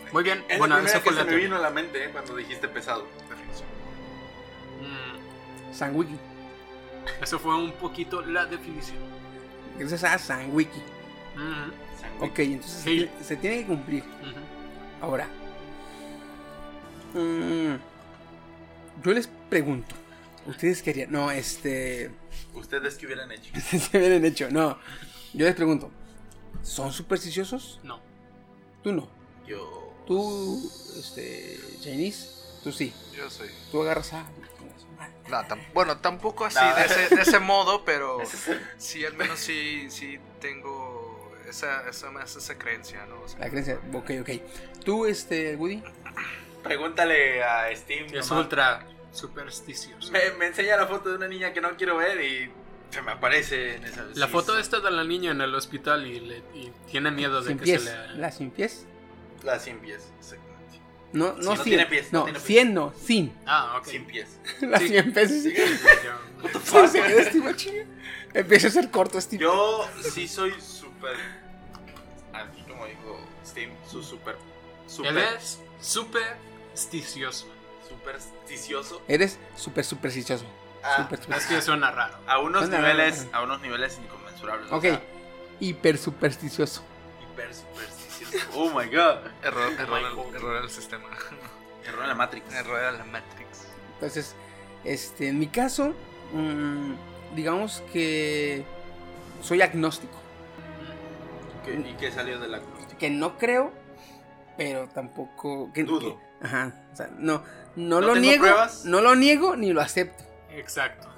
Muy 0.12 0.22
bien, 0.22 0.44
Es 0.48 0.58
bueno, 0.58 0.78
la 0.78 0.84
esa 0.84 0.98
que 0.98 1.04
fue 1.04 1.12
se 1.12 1.18
la 1.18 1.24
me 1.24 1.30
teoría. 1.30 1.46
vino 1.46 1.56
a 1.56 1.60
la 1.60 1.70
mente 1.70 2.04
eh, 2.04 2.10
cuando 2.10 2.36
dijiste 2.36 2.68
pesado. 2.68 3.06
Mm, 4.80 5.74
San. 5.74 5.94
Eso 7.20 7.38
fue 7.38 7.54
un 7.56 7.72
poquito 7.72 8.22
la 8.22 8.46
definición. 8.46 8.98
Gracias 9.78 10.04
a 10.04 10.18
San 10.18 10.54
Wiki. 10.54 10.78
Ujú, 11.36 12.24
Ok, 12.26 12.38
entonces 12.38 12.72
se 12.78 12.82
Sí. 12.90 12.96
tiene- 12.98 13.24
se 13.24 13.36
tiene 13.36 13.56
que 13.58 13.66
cumplir. 13.66 14.04
Ahora. 15.02 15.26
Mm, 17.14 17.76
yo 19.04 19.12
les 19.12 19.26
pregunto. 19.48 19.94
¿Ustedes 20.46 20.82
querían? 20.82 21.10
No, 21.10 21.30
este. 21.30 22.10
¿Ustedes 22.54 22.96
qué 22.96 23.06
hubieran 23.06 23.30
hecho? 23.32 23.50
se 23.60 23.96
hubieran 23.98 24.24
hecho. 24.24 24.50
No. 24.50 24.78
Yo 25.32 25.46
les 25.46 25.54
pregunto. 25.54 25.90
¿Son 26.62 26.92
supersticiosos? 26.92 27.80
No. 27.82 28.00
Tú 28.82 28.92
no. 28.92 29.08
Yo. 29.46 29.94
Tú, 30.06 30.70
este. 30.98 31.58
Chinese. 31.80 32.30
Tú 32.62 32.72
sí. 32.72 32.92
Yo 33.16 33.30
soy. 33.30 33.48
Tú 33.70 33.82
agarras 33.82 34.12
a. 34.12 34.26
No, 35.30 35.38
tam- 35.44 35.72
bueno, 35.72 35.98
tampoco 35.98 36.44
así, 36.44 36.58
No. 36.60 36.74
de, 36.76 36.84
ese, 36.84 37.14
de 37.16 37.22
ese 37.22 37.38
modo, 37.38 37.84
pero 37.84 38.18
sí, 38.78 39.04
al 39.06 39.14
menos 39.14 39.38
sí, 39.38 39.86
sí 39.88 40.18
tengo 40.40 41.32
esa, 41.48 41.88
esa, 41.88 42.10
esa 42.22 42.58
creencia, 42.58 43.06
¿no? 43.06 43.22
O 43.22 43.28
sea, 43.28 43.38
La 43.40 43.48
creencia. 43.48 43.80
Ok, 43.94 44.10
ok. 44.20 44.30
Tú, 44.84 45.06
este, 45.06 45.56
Woody. 45.56 45.82
Pregúntale 46.64 47.42
a 47.44 47.74
Steam. 47.76 48.06
Es 48.06 48.28
nomás. 48.30 48.44
ultra 48.44 48.86
supersticioso. 49.12 50.10
Me, 50.10 50.30
me 50.38 50.46
enseña 50.46 50.76
la 50.76 50.86
foto 50.86 51.10
de 51.10 51.16
una 51.16 51.28
niña 51.28 51.52
que 51.52 51.60
no 51.60 51.76
quiero 51.76 51.96
ver 51.98 52.20
y 52.20 52.50
se 52.90 53.00
me 53.02 53.12
aparece 53.12 53.76
en 53.76 53.84
esa. 53.84 54.04
La 54.14 54.26
sí, 54.26 54.32
foto 54.32 54.54
sí. 54.54 54.60
esta 54.60 54.80
de 54.80 54.90
la 54.90 55.04
niña 55.04 55.30
en 55.30 55.40
el 55.40 55.54
hospital 55.54 56.06
y, 56.06 56.20
le- 56.20 56.42
y 56.54 56.72
tiene 56.90 57.10
miedo 57.10 57.40
de 57.40 57.48
Sin 57.48 57.58
que 57.58 57.64
pies. 57.64 57.82
se 57.84 57.96
le... 58.08 58.14
La 58.16 58.32
sin 58.32 58.50
pies. 58.50 58.86
La 59.42 59.58
sin 59.60 59.78
pies, 59.78 60.08
exactamente. 60.18 60.80
No, 61.12 61.34
no, 61.34 61.52
Sí, 61.52 61.58
no 61.58 61.62
tiene 61.64 61.86
pies, 61.86 62.12
no 62.12 62.18
No, 62.20 62.24
tiene 62.24 62.38
pies. 62.40 62.46
100 62.46 62.74
no, 62.74 62.94
sin. 63.00 63.32
Ah, 63.46 63.76
ok. 63.78 63.86
Sin 63.86 64.04
pies. 64.06 64.38
La 64.62 64.78
Sí. 64.80 64.88
100 64.88 65.12
pesos. 65.12 65.42
Sí, 65.42 65.54
Yo- 65.54 66.60
sí, 66.86 66.88
se 66.88 67.02
queda 67.02 67.24
Steve 67.30 67.56
chinga. 67.56 67.84
Empieza 68.32 68.66
a 68.66 68.70
ser 68.70 68.90
corto, 68.90 69.20
Steve. 69.20 69.42
Yo 69.42 69.88
sí 70.02 70.26
soy 70.26 70.52
súper. 70.60 71.14
Aquí, 72.32 72.62
como 72.68 72.84
dijo 72.86 73.20
Steam, 73.46 73.70
su 73.88 74.02
súper. 74.02 74.36
Él 75.04 75.18
Súper. 75.80 76.36
Supersticioso. 76.74 77.46
Supersticioso. 77.88 79.02
Eres 79.08 79.38
súper 79.56 79.84
supersticioso. 79.84 80.44
A, 80.82 80.96
Súper 80.96 81.18
Es 81.18 81.24
supersticioso. 81.24 81.54
que 81.54 81.62
suena 81.62 81.90
raro. 81.90 82.16
a 82.26 82.38
unos 82.40 82.62
Suena 82.66 82.78
niveles. 82.78 83.24
raro. 83.26 83.36
A 83.38 83.42
unos 83.42 83.60
niveles 83.62 83.98
inconmensurables. 84.02 84.70
o 84.72 84.76
Ok. 84.76 84.82
sea, 84.82 85.02
Hiper 85.60 85.96
supersticioso. 85.98 86.82
hiper 87.22 87.54
supersticioso. 87.54 88.46
Oh 88.54 88.68
my 88.70 88.86
god. 88.86 89.18
error, 89.42 89.72
Oh 89.78 89.80
error, 89.82 90.00
my 90.00 90.36
error 90.36 90.56
en 90.56 90.64
el 90.64 90.70
sistema. 90.70 91.04
Error 91.86 92.02
en 92.02 92.08
la 92.08 92.14
Matrix. 92.14 92.52
error 92.54 92.80
en 92.92 92.98
la 92.98 93.04
Matrix. 93.04 93.66
Entonces, 93.94 94.34
este, 94.84 95.28
en 95.28 95.38
mi 95.38 95.46
caso, 95.46 95.94
mm, 96.32 96.94
digamos 97.34 97.82
que 97.92 98.64
soy 99.42 99.62
agnóstico. 99.62 100.18
¿Qué- 101.64 101.74
¿Y 101.90 101.94
qué 101.94 102.10
salió 102.10 102.38
de 102.40 102.48
la 102.48 102.58
acústica? 102.58 102.98
Que 102.98 103.08
no 103.10 103.38
creo, 103.38 103.72
pero 104.58 104.88
tampoco. 104.88 105.70
Que, 105.72 105.84
Dudo. 105.84 106.20
Ajá. 106.42 106.74
O 106.92 106.96
sea, 106.96 107.10
no, 107.18 107.42
no, 107.76 108.00
¿No 108.00 108.00
lo 108.00 108.06
tengo 108.14 108.20
niego. 108.20 108.42
pruebas? 108.44 108.84
No 108.84 109.00
lo 109.00 109.14
niego 109.14 109.56
ni 109.56 109.72
lo 109.72 109.80
acepto. 109.80 110.24
Exacto. 110.50 111.08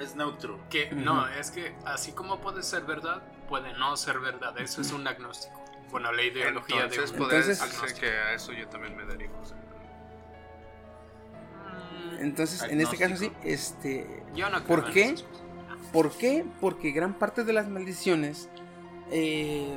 Es 0.00 0.14
neutro. 0.16 0.58
Que 0.70 0.90
no, 0.92 1.26
es 1.28 1.50
que 1.50 1.74
así 1.84 2.12
como 2.12 2.40
puede 2.40 2.62
ser 2.62 2.84
verdad, 2.84 3.22
puede 3.48 3.72
no 3.78 3.96
ser 3.96 4.20
verdad. 4.20 4.56
Eso 4.58 4.80
es 4.80 4.92
un 4.92 5.06
agnóstico. 5.06 5.62
Bueno, 5.90 6.12
la 6.12 6.22
ideología 6.22 6.82
Entonces, 6.84 7.12
de 7.12 7.18
un 7.20 7.24
Entonces- 7.32 7.94
que 7.94 8.06
a 8.06 8.34
eso 8.34 8.52
yo 8.52 8.68
también 8.68 8.96
me 8.96 9.04
derivo. 9.04 9.38
o 9.40 9.44
sea. 9.46 9.56
Mm, 12.18 12.20
Entonces, 12.20 12.62
en 12.62 12.80
este 12.80 12.96
caso 12.96 13.16
sí, 13.16 13.32
este. 13.42 14.22
Yo 14.34 14.48
no 14.50 14.56
creo 14.64 14.66
¿Por 14.66 14.90
qué? 14.92 15.14
¿Por 15.92 16.12
qué? 16.12 16.44
Porque 16.60 16.90
gran 16.90 17.14
parte 17.14 17.44
de 17.44 17.52
las 17.52 17.68
maldiciones 17.68 18.48
eh, 19.10 19.76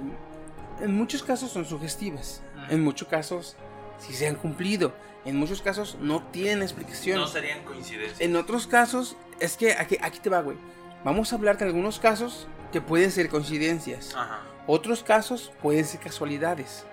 en 0.81 0.93
muchos 0.95 1.23
casos 1.23 1.51
son 1.51 1.65
sugestivas. 1.65 2.41
En 2.69 2.83
muchos 2.83 3.07
casos 3.07 3.55
sí 4.01 4.13
se 4.13 4.27
han 4.27 4.35
cumplido. 4.35 4.93
En 5.23 5.35
muchos 5.35 5.61
casos 5.61 5.97
no 6.01 6.23
tienen 6.23 6.63
explicación. 6.63 7.19
No 7.19 7.27
serían 7.27 7.63
coincidencias. 7.63 8.19
En 8.19 8.35
otros 8.35 8.67
casos, 8.67 9.15
es 9.39 9.55
que 9.55 9.73
aquí, 9.73 9.97
aquí 10.01 10.19
te 10.19 10.29
va, 10.29 10.41
güey. 10.41 10.57
Vamos 11.03 11.31
a 11.31 11.35
hablar 11.35 11.57
de 11.57 11.65
algunos 11.65 11.99
casos 11.99 12.47
que 12.71 12.81
pueden 12.81 13.11
ser 13.11 13.29
coincidencias. 13.29 14.15
Ajá. 14.15 14.41
Otros 14.67 15.03
casos 15.03 15.51
pueden 15.61 15.85
ser 15.85 15.99
casualidades. 15.99 16.85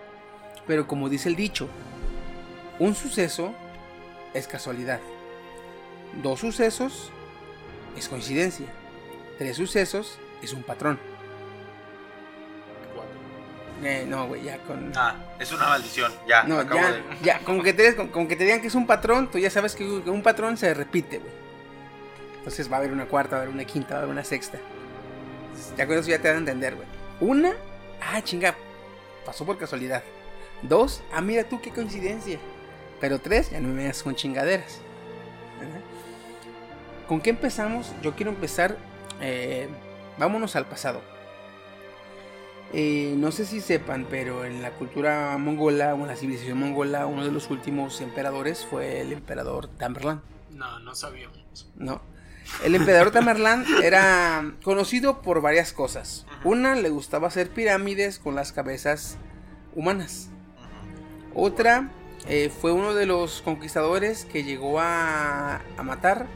Pero 0.66 0.86
como 0.86 1.08
dice 1.08 1.28
el 1.28 1.36
dicho, 1.36 1.68
un 2.78 2.94
suceso 2.94 3.54
es 4.34 4.46
casualidad. 4.46 5.00
Dos 6.22 6.40
sucesos 6.40 7.10
es 7.96 8.08
coincidencia. 8.08 8.66
Tres 9.38 9.56
sucesos 9.56 10.18
es 10.42 10.52
un 10.52 10.62
patrón. 10.62 10.98
Eh, 13.82 14.04
no, 14.08 14.26
güey, 14.26 14.42
ya 14.42 14.58
con... 14.58 14.92
Ah, 14.96 15.14
es 15.38 15.52
una 15.52 15.68
maldición. 15.68 16.12
Ya. 16.26 16.42
No, 16.42 16.58
acabo 16.58 16.80
ya, 16.80 16.92
de- 16.92 17.02
ya, 17.22 17.38
con 17.40 17.62
que, 17.62 17.72
te, 17.72 17.94
con, 17.94 18.08
con 18.08 18.26
que 18.26 18.34
te 18.36 18.44
digan 18.44 18.60
que 18.60 18.66
es 18.66 18.74
un 18.74 18.86
patrón, 18.86 19.30
tú 19.30 19.38
ya 19.38 19.50
sabes 19.50 19.76
que 19.76 19.84
un 19.84 20.22
patrón 20.22 20.56
se 20.56 20.74
repite, 20.74 21.18
güey. 21.18 21.32
Entonces 22.38 22.70
va 22.70 22.76
a 22.76 22.78
haber 22.80 22.92
una 22.92 23.06
cuarta, 23.06 23.36
va 23.36 23.38
a 23.38 23.42
haber 23.42 23.54
una 23.54 23.64
quinta, 23.64 23.94
va 23.94 24.00
a 24.00 24.02
haber 24.02 24.12
una 24.12 24.24
sexta. 24.24 24.58
Ya 25.76 25.86
con 25.86 25.96
eso 25.96 26.08
ya 26.08 26.18
te 26.18 26.28
dan 26.28 26.36
a 26.36 26.40
entender, 26.40 26.74
güey. 26.74 26.88
Una, 27.20 27.52
ah, 28.00 28.20
chinga, 28.22 28.54
pasó 29.24 29.44
por 29.44 29.58
casualidad. 29.58 30.02
Dos, 30.62 31.02
ah, 31.12 31.20
mira 31.20 31.44
tú 31.44 31.60
qué 31.60 31.70
coincidencia. 31.70 32.38
Pero 33.00 33.20
tres, 33.20 33.50
ya 33.50 33.60
no 33.60 33.68
me 33.68 33.84
das 33.84 34.02
con 34.02 34.16
chingaderas. 34.16 34.80
¿Con 37.06 37.20
qué 37.20 37.30
empezamos? 37.30 37.92
Yo 38.02 38.14
quiero 38.14 38.30
empezar, 38.30 38.76
eh, 39.20 39.68
vámonos 40.18 40.56
al 40.56 40.66
pasado. 40.66 41.00
Eh, 42.72 43.14
no 43.16 43.32
sé 43.32 43.46
si 43.46 43.60
sepan, 43.60 44.06
pero 44.10 44.44
en 44.44 44.60
la 44.60 44.72
cultura 44.72 45.38
mongola 45.38 45.94
o 45.94 46.00
en 46.00 46.08
la 46.08 46.16
civilización 46.16 46.58
mongola, 46.58 47.06
uno 47.06 47.24
de 47.24 47.32
los 47.32 47.50
últimos 47.50 48.00
emperadores 48.00 48.66
fue 48.66 49.00
el 49.00 49.12
emperador 49.12 49.68
Tamerlán, 49.68 50.20
No, 50.52 50.78
no 50.80 50.94
sabíamos. 50.94 51.70
¿no? 51.76 52.02
El 52.62 52.74
emperador 52.74 53.10
Tamerlán 53.10 53.64
era 53.82 54.52
conocido 54.62 55.22
por 55.22 55.40
varias 55.40 55.72
cosas. 55.72 56.26
Una, 56.44 56.74
le 56.74 56.90
gustaba 56.90 57.28
hacer 57.28 57.50
pirámides 57.50 58.18
con 58.18 58.34
las 58.34 58.52
cabezas 58.52 59.16
humanas. 59.74 60.28
Otra, 61.34 61.90
eh, 62.26 62.50
fue 62.50 62.72
uno 62.72 62.94
de 62.94 63.06
los 63.06 63.40
conquistadores 63.42 64.24
que 64.24 64.44
llegó 64.44 64.80
a, 64.80 65.60
a 65.76 65.82
matar 65.82 66.26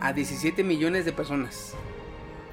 a 0.00 0.12
17 0.12 0.62
millones 0.64 1.04
de 1.04 1.12
personas. 1.12 1.74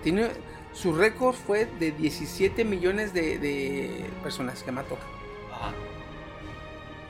Tiene, 0.01 0.29
su 0.73 0.93
récord 0.93 1.35
fue 1.35 1.65
de 1.79 1.91
17 1.91 2.65
millones 2.65 3.13
de, 3.13 3.37
de 3.39 4.05
personas 4.23 4.63
que 4.63 4.71
mató. 4.71 4.97
Ajá. 5.51 5.71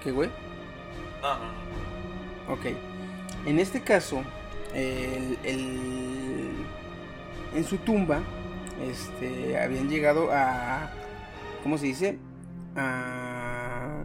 ¿Qué 0.03 0.11
güey? 0.11 0.30
No, 1.22 1.40
no, 1.40 1.45
no. 2.48 2.53
Ok. 2.53 2.65
En 3.45 3.60
este 3.60 3.81
caso, 3.81 4.22
el, 4.73 5.38
el- 5.44 6.52
en 7.56 7.64
su 7.64 7.77
tumba, 7.77 8.22
este, 8.81 9.57
habían 9.60 9.90
llegado 9.90 10.30
a, 10.31 10.90
¿cómo 11.61 11.77
se 11.77 11.85
dice? 11.85 12.18
A, 12.76 14.03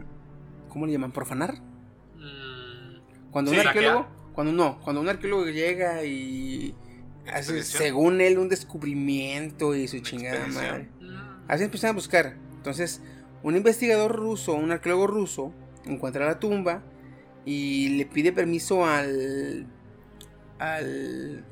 ¿cómo 0.69 0.85
le 0.85 0.91
llaman? 0.93 1.11
¿Profanar? 1.11 1.55
Mm, 2.15 3.31
Cuando 3.31 3.51
Sí, 3.51 3.57
un 3.59 3.67
arqueólogo, 3.67 4.07
cuando 4.33 4.53
no, 4.53 4.79
cuando 4.81 5.01
un 5.01 5.09
arqueólogo 5.09 5.45
llega 5.47 6.03
y 6.05 6.73
hace, 7.33 7.63
según 7.63 8.21
él, 8.21 8.37
un 8.37 8.49
descubrimiento 8.49 9.75
y 9.75 9.87
su 9.87 9.99
chingada 9.99 10.47
madre. 10.47 10.89
mm, 10.99 11.45
Así 11.47 11.63
empiezan 11.63 11.91
a 11.91 11.93
buscar. 11.93 12.35
Entonces, 12.57 13.01
un 13.43 13.55
investigador 13.55 14.15
ruso, 14.15 14.53
un 14.53 14.71
arqueólogo 14.71 15.07
ruso, 15.07 15.53
encuentra 15.85 16.25
la 16.25 16.39
tumba 16.39 16.83
y 17.45 17.97
le 17.97 18.05
pide 18.05 18.31
permiso 18.33 18.85
al. 18.85 19.65
al. 20.59 21.43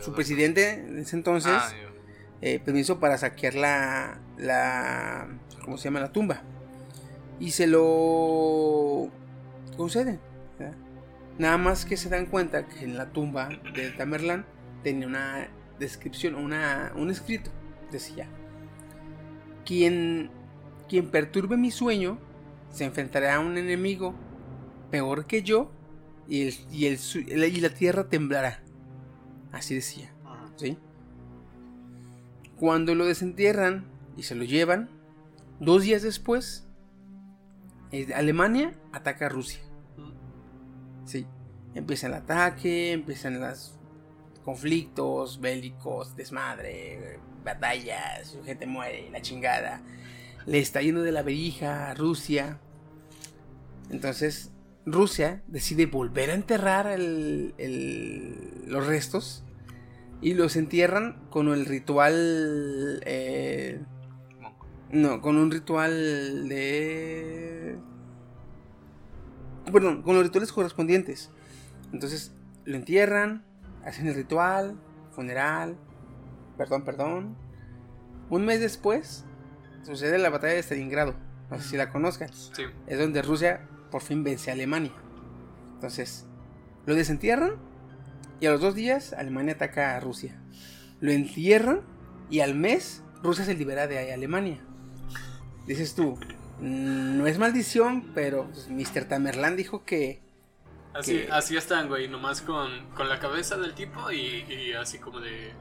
Su 0.00 0.12
presidente 0.14 0.72
en 0.72 0.98
ese 0.98 1.14
entonces 1.14 1.52
Ah, 1.54 1.70
eh, 2.40 2.58
permiso 2.58 2.98
para 2.98 3.18
saquear 3.18 3.54
la, 3.54 4.18
la, 4.36 5.28
¿cómo 5.64 5.76
se 5.76 5.84
llama? 5.84 6.00
La 6.00 6.10
tumba. 6.10 6.42
Y 7.38 7.52
se 7.52 7.66
lo 7.68 9.08
conceden. 9.76 10.18
Nada 11.38 11.58
más 11.58 11.84
que 11.84 11.96
se 11.96 12.08
dan 12.08 12.26
cuenta 12.26 12.66
que 12.66 12.84
en 12.84 12.96
la 12.96 13.10
tumba 13.10 13.48
de 13.74 13.90
Tamerlán 13.90 14.44
tenía 14.82 15.06
una 15.06 15.48
descripción, 15.78 16.34
una, 16.34 16.92
un 16.96 17.10
escrito. 17.10 17.50
Decía, 17.90 18.28
quien, 19.64 20.30
quien 20.88 21.10
perturbe 21.10 21.56
mi 21.56 21.70
sueño 21.70 22.18
se 22.70 22.84
enfrentará 22.84 23.36
a 23.36 23.40
un 23.40 23.58
enemigo 23.58 24.14
peor 24.90 25.26
que 25.26 25.42
yo 25.42 25.70
y, 26.28 26.48
el, 26.48 26.54
y, 26.70 26.86
el 26.86 27.44
y 27.44 27.60
la 27.60 27.70
tierra 27.70 28.08
temblará. 28.08 28.62
Así 29.52 29.74
decía. 29.74 30.12
¿sí? 30.56 30.78
Cuando 32.56 32.94
lo 32.94 33.06
desentierran 33.06 33.86
y 34.16 34.22
se 34.22 34.34
lo 34.34 34.44
llevan, 34.44 34.88
dos 35.60 35.82
días 35.82 36.02
después, 36.02 36.66
eh, 37.90 38.12
Alemania 38.14 38.74
ataca 38.92 39.26
a 39.26 39.28
Rusia. 39.28 39.60
Sí, 41.04 41.26
empieza 41.74 42.06
el 42.06 42.14
ataque, 42.14 42.92
empiezan 42.92 43.40
los 43.40 43.78
conflictos 44.44 45.40
bélicos, 45.40 46.16
desmadre, 46.16 47.18
batallas, 47.44 48.36
gente 48.44 48.66
muere, 48.66 49.08
la 49.10 49.20
chingada. 49.22 49.82
Le 50.46 50.58
está 50.58 50.80
yendo 50.82 51.02
de 51.02 51.12
la 51.12 51.22
verija 51.22 51.90
a 51.90 51.94
Rusia. 51.94 52.58
Entonces, 53.90 54.50
Rusia 54.84 55.42
decide 55.46 55.86
volver 55.86 56.30
a 56.30 56.34
enterrar 56.34 56.86
el- 56.88 57.54
el- 57.58 58.64
los 58.66 58.86
restos 58.86 59.44
y 60.20 60.34
los 60.34 60.56
entierran 60.56 61.28
con 61.30 61.48
el 61.48 61.66
ritual. 61.66 63.00
eh, 63.06 63.80
no, 64.90 65.20
con 65.20 65.36
un 65.36 65.50
ritual 65.50 66.48
de. 66.48 67.78
Perdón, 69.70 70.02
con 70.02 70.14
los 70.14 70.24
rituales 70.24 70.52
correspondientes. 70.52 71.30
Entonces 71.92 72.32
lo 72.64 72.76
entierran, 72.76 73.44
hacen 73.84 74.06
el 74.06 74.14
ritual, 74.14 74.76
funeral. 75.10 75.76
Perdón, 76.56 76.84
perdón. 76.84 77.36
Un 78.30 78.44
mes 78.44 78.60
después 78.60 79.24
sucede 79.84 80.18
la 80.18 80.30
batalla 80.30 80.54
de 80.54 80.62
Stalingrado. 80.62 81.14
No 81.50 81.58
sé 81.58 81.68
si 81.68 81.76
la 81.76 81.90
conozcan 81.90 82.30
Sí. 82.32 82.62
es 82.86 82.98
donde 82.98 83.20
Rusia 83.22 83.68
por 83.90 84.00
fin 84.02 84.24
vence 84.24 84.50
a 84.50 84.54
Alemania. 84.54 84.92
Entonces, 85.74 86.26
lo 86.86 86.94
desentierran 86.94 87.52
y 88.40 88.46
a 88.46 88.50
los 88.52 88.60
dos 88.60 88.74
días 88.74 89.12
Alemania 89.12 89.54
ataca 89.54 89.96
a 89.96 90.00
Rusia. 90.00 90.40
Lo 91.00 91.12
entierran 91.12 91.82
y 92.30 92.40
al 92.40 92.54
mes 92.54 93.02
Rusia 93.22 93.44
se 93.44 93.54
libera 93.54 93.86
de 93.86 94.12
Alemania. 94.12 94.60
Dices 95.66 95.94
tú, 95.94 96.16
"Mm, 96.16 96.20
no 96.62 97.26
es 97.26 97.38
maldición, 97.38 98.12
pero 98.14 98.48
pues, 98.48 98.68
Mr. 98.68 99.04
Tamerlán 99.04 99.56
dijo 99.56 99.84
que... 99.84 100.20
Así, 100.94 101.18
que- 101.22 101.32
así 101.32 101.56
están, 101.56 101.88
güey, 101.88 102.08
nomás 102.08 102.40
con, 102.42 102.88
con 102.94 103.08
la 103.08 103.18
cabeza 103.18 103.56
del 103.56 103.74
tipo 103.74 104.10
y, 104.12 104.44
y 104.48 104.72
así 104.74 104.98
como 104.98 105.20
de... 105.20 105.52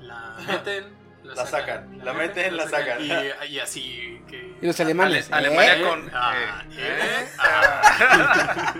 La 0.00 0.36
meten, 0.46 0.84
la, 1.24 1.34
La 1.34 1.46
sacan, 1.46 1.98
la 2.04 2.12
meten, 2.12 2.56
la 2.56 2.68
sacan. 2.68 3.02
Y, 3.02 3.10
y 3.52 3.58
así 3.58 4.20
que... 4.28 4.56
Y 4.62 4.66
los 4.66 4.78
alemanes... 4.80 5.30
Ale- 5.30 5.48
¿eh? 5.48 5.50
Alemania 5.50 5.88
con. 5.88 6.10
Ah, 6.14 6.62
eh, 6.70 6.74
¿eh? 6.78 7.24
eh, 7.24 7.28
Ah. 7.38 8.74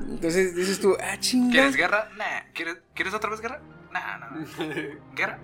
Entonces 0.08 0.54
dices 0.54 0.80
tú, 0.80 0.96
ah, 1.02 1.16
chinga. 1.18 1.52
¿Quieres 1.52 1.76
guerra? 1.76 2.08
Nah. 2.16 2.52
¿Quieres, 2.54 2.78
¿Quieres 2.94 3.12
otra 3.14 3.30
vez 3.30 3.40
guerra? 3.40 3.60
Nah, 3.92 4.18
no. 4.18 4.30
no. 4.30 4.46
¿Guerra? 5.14 5.38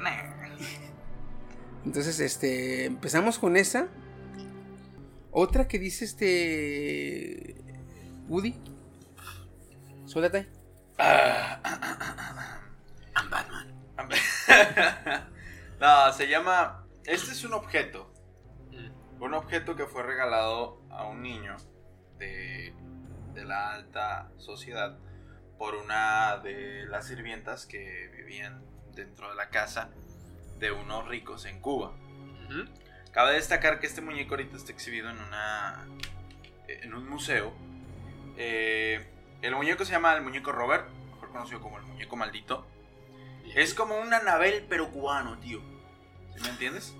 Nah. 0.00 0.32
Entonces, 1.84 2.20
este, 2.20 2.84
empezamos 2.86 3.38
con 3.38 3.56
esa. 3.56 3.86
Otra 5.34 5.66
que 5.66 5.78
dice 5.78 6.04
este 6.04 7.56
Woody. 8.28 8.54
Suéltate. 10.04 10.46
I'm 10.98 11.62
Batman. 13.30 13.72
no, 15.80 16.12
se 16.12 16.28
llama. 16.28 16.86
Este 17.04 17.32
es 17.32 17.44
un 17.44 17.54
objeto. 17.54 18.12
Mm. 18.70 19.22
Un 19.22 19.32
objeto 19.32 19.74
que 19.74 19.86
fue 19.86 20.02
regalado 20.02 20.82
a 20.90 21.06
un 21.06 21.22
niño 21.22 21.56
de, 22.18 22.74
de 23.32 23.44
la 23.46 23.72
alta 23.72 24.30
sociedad 24.36 24.98
por 25.56 25.76
una 25.76 26.36
de 26.38 26.84
las 26.86 27.06
sirvientas 27.06 27.64
que 27.64 28.10
vivían 28.14 28.62
dentro 28.94 29.30
de 29.30 29.36
la 29.36 29.48
casa 29.48 29.88
de 30.58 30.72
unos 30.72 31.08
ricos 31.08 31.46
en 31.46 31.58
Cuba. 31.60 31.96
Cabe 33.12 33.34
destacar 33.34 33.78
que 33.78 33.86
este 33.86 34.00
muñeco 34.00 34.30
ahorita 34.34 34.56
está 34.56 34.72
exhibido 34.72 35.10
en 35.10 35.18
una 35.18 35.86
en 36.66 36.94
un 36.94 37.06
museo. 37.08 37.52
Eh, 38.38 39.06
el 39.42 39.54
muñeco 39.54 39.84
se 39.84 39.92
llama 39.92 40.14
el 40.14 40.22
muñeco 40.22 40.50
Robert, 40.50 40.88
mejor 41.10 41.30
conocido 41.30 41.60
como 41.60 41.78
el 41.78 41.84
muñeco 41.84 42.16
maldito. 42.16 42.66
Es 43.54 43.74
como 43.74 43.98
un 43.98 44.14
Anabel 44.14 44.64
pero 44.66 44.90
cubano, 44.90 45.38
tío. 45.38 45.60
¿Sí 46.34 46.42
me 46.42 46.48
entiendes? 46.48 46.94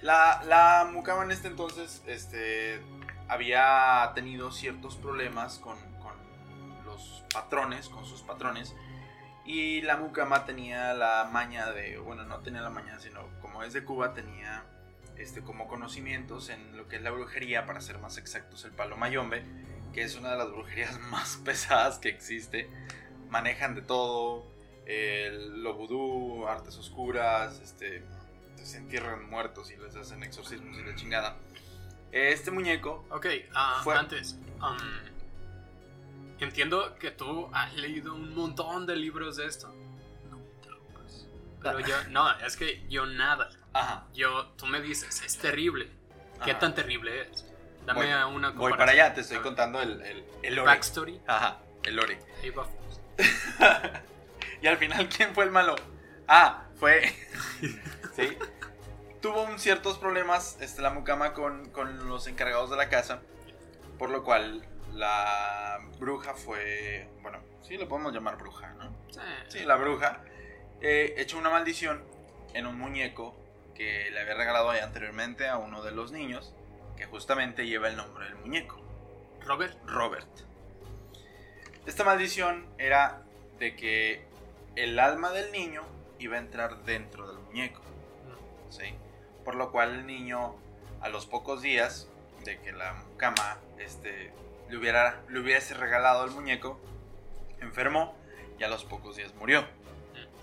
La, 0.00 0.42
la 0.46 0.88
mucama 0.90 1.24
en 1.24 1.30
este 1.30 1.48
entonces 1.48 2.02
este, 2.06 2.80
había 3.28 4.12
tenido 4.14 4.50
ciertos 4.52 4.96
problemas 4.96 5.58
con, 5.58 5.76
con 5.98 6.14
los 6.86 7.24
patrones, 7.34 7.90
con 7.90 8.06
sus 8.06 8.22
patrones. 8.22 8.74
Y 9.44 9.82
la 9.82 9.98
mucama 9.98 10.46
tenía 10.46 10.94
la 10.94 11.28
maña 11.30 11.70
de, 11.72 11.98
bueno, 11.98 12.24
no 12.24 12.38
tenía 12.38 12.62
la 12.62 12.70
maña, 12.70 12.98
sino 12.98 13.20
como 13.42 13.62
es 13.62 13.74
de 13.74 13.84
Cuba, 13.84 14.14
tenía 14.14 14.64
este, 15.18 15.42
como 15.42 15.66
conocimientos 15.68 16.48
en 16.50 16.76
lo 16.76 16.88
que 16.88 16.96
es 16.96 17.02
la 17.02 17.10
brujería, 17.10 17.66
para 17.66 17.80
ser 17.80 17.98
más 17.98 18.18
exactos, 18.18 18.64
el 18.64 18.72
palo 18.72 18.96
mayombe, 18.96 19.42
que 19.92 20.02
es 20.02 20.16
una 20.16 20.30
de 20.32 20.38
las 20.38 20.50
brujerías 20.50 20.98
más 21.10 21.36
pesadas 21.44 21.98
que 21.98 22.08
existe. 22.08 22.68
Manejan 23.28 23.74
de 23.74 23.82
todo, 23.82 24.46
el, 24.86 25.62
lo 25.62 25.74
vudú, 25.74 26.46
artes 26.46 26.76
oscuras, 26.76 27.58
este, 27.60 28.04
se 28.62 28.78
entierran 28.78 29.28
muertos 29.28 29.70
y 29.70 29.76
les 29.76 29.94
hacen 29.96 30.22
exorcismos 30.22 30.76
y 30.78 30.82
la 30.84 30.94
chingada. 30.94 31.36
Este 32.12 32.50
muñeco, 32.50 33.04
Ok, 33.10 33.26
ah, 33.54 33.80
Fue- 33.82 33.96
antes. 33.96 34.38
um, 34.62 34.76
entiendo 36.40 36.94
que 36.98 37.10
tú 37.10 37.48
has 37.52 37.74
leído 37.74 38.14
un 38.14 38.34
montón 38.34 38.86
de 38.86 38.96
libros 38.96 39.36
de 39.36 39.46
esto. 39.46 39.68
No 40.30 40.36
me 40.38 40.44
interrumpas. 40.54 41.26
Pero 41.62 41.80
yo, 41.80 41.94
no, 42.10 42.30
es 42.40 42.56
que 42.56 42.84
yo 42.88 43.06
nada. 43.06 43.50
Ajá, 43.80 44.06
Yo, 44.14 44.48
tú 44.56 44.66
me 44.66 44.80
dices, 44.80 45.22
es 45.22 45.38
terrible. 45.38 45.88
¿Qué 46.44 46.50
Ajá. 46.52 46.60
tan 46.60 46.74
terrible 46.74 47.22
es? 47.22 47.44
Dame 47.86 48.00
Voy- 48.00 48.08
una 48.08 48.26
voy 48.26 48.34
comparación. 48.72 48.78
para 48.78 48.92
allá, 48.92 49.14
te 49.14 49.20
estoy 49.20 49.38
contando 49.38 49.80
el, 49.80 50.00
el, 50.02 50.24
el 50.42 50.54
lore. 50.56 50.66
Backstory. 50.66 51.20
Ajá, 51.26 51.58
el 51.84 51.96
lore. 51.96 52.18
Ahí 52.42 52.50
va. 52.50 52.66
Y 54.62 54.66
al 54.66 54.78
final, 54.78 55.08
¿quién 55.08 55.34
fue 55.34 55.44
el 55.44 55.50
malo? 55.50 55.76
Ah, 56.26 56.64
fue. 56.76 57.12
sí. 58.16 58.36
Tuvo 59.20 59.42
un 59.42 59.58
ciertos 59.58 59.98
problemas 59.98 60.56
este, 60.60 60.82
la 60.82 60.90
mucama 60.90 61.32
con, 61.34 61.70
con 61.70 62.08
los 62.08 62.26
encargados 62.26 62.70
de 62.70 62.76
la 62.76 62.88
casa. 62.88 63.20
Por 63.98 64.10
lo 64.10 64.24
cual 64.24 64.66
la 64.92 65.78
bruja 65.98 66.34
fue. 66.34 67.08
Bueno, 67.22 67.38
sí 67.62 67.76
le 67.76 67.86
podemos 67.86 68.12
llamar 68.12 68.36
bruja, 68.38 68.70
¿no? 68.74 68.94
Sí. 69.10 69.20
Sí, 69.48 69.58
la 69.64 69.76
bruja. 69.76 70.20
eh, 70.80 71.14
echó 71.18 71.38
una 71.38 71.50
maldición 71.50 72.02
en 72.54 72.66
un 72.66 72.78
muñeco 72.78 73.36
que 73.76 74.10
le 74.10 74.20
había 74.20 74.34
regalado 74.34 74.70
ahí 74.70 74.80
anteriormente 74.80 75.48
a 75.48 75.58
uno 75.58 75.82
de 75.82 75.92
los 75.92 76.12
niños. 76.12 76.54
Que 76.96 77.04
justamente 77.04 77.66
lleva 77.66 77.88
el 77.88 77.96
nombre 77.96 78.24
del 78.24 78.36
muñeco. 78.36 78.80
Robert. 79.44 79.76
Robert. 79.86 80.28
Esta 81.86 82.04
maldición 82.04 82.66
era 82.78 83.22
de 83.58 83.76
que 83.76 84.24
el 84.74 84.98
alma 84.98 85.30
del 85.30 85.52
niño 85.52 85.84
iba 86.18 86.36
a 86.36 86.40
entrar 86.40 86.84
dentro 86.84 87.28
del 87.28 87.38
muñeco. 87.38 87.80
¿sí? 88.70 88.94
Por 89.44 89.54
lo 89.54 89.70
cual 89.70 89.90
el 89.90 90.06
niño, 90.06 90.56
a 91.00 91.08
los 91.08 91.26
pocos 91.26 91.62
días 91.62 92.08
de 92.44 92.58
que 92.60 92.72
la 92.72 93.04
cama 93.16 93.58
este, 93.78 94.32
le, 94.68 94.76
hubiera, 94.76 95.22
le 95.28 95.40
hubiese 95.40 95.74
regalado 95.74 96.24
el 96.24 96.30
muñeco, 96.30 96.80
enfermó 97.60 98.16
y 98.58 98.64
a 98.64 98.68
los 98.68 98.84
pocos 98.84 99.16
días 99.16 99.34
murió. 99.34 99.64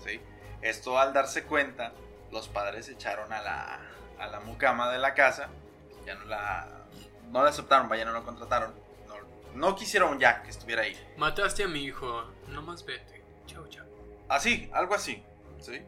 ¿sí? 0.04 0.20
Esto 0.62 0.98
al 0.98 1.12
darse 1.12 1.44
cuenta, 1.44 1.92
los 2.34 2.48
padres 2.48 2.88
echaron 2.90 3.32
a 3.32 3.40
la, 3.40 3.80
a 4.18 4.26
la 4.26 4.40
mucama 4.40 4.90
de 4.92 4.98
la 4.98 5.14
casa, 5.14 5.48
ya 6.04 6.14
no 6.16 6.24
la, 6.26 6.66
no 7.30 7.42
la 7.42 7.48
aceptaron, 7.48 7.88
vaya, 7.88 8.04
no 8.04 8.12
la 8.12 8.20
contrataron, 8.20 8.74
no, 9.06 9.14
no 9.54 9.74
quisieron 9.76 10.18
ya 10.18 10.42
que 10.42 10.50
estuviera 10.50 10.82
ahí. 10.82 11.14
Mataste 11.16 11.62
a 11.64 11.68
mi 11.68 11.84
hijo. 11.84 12.24
No 12.48 12.60
más 12.60 12.84
vete. 12.84 13.22
Chao, 13.46 13.66
chao. 13.68 13.86
Así, 14.28 14.68
algo 14.74 14.94
así, 14.94 15.22
¿sí? 15.60 15.80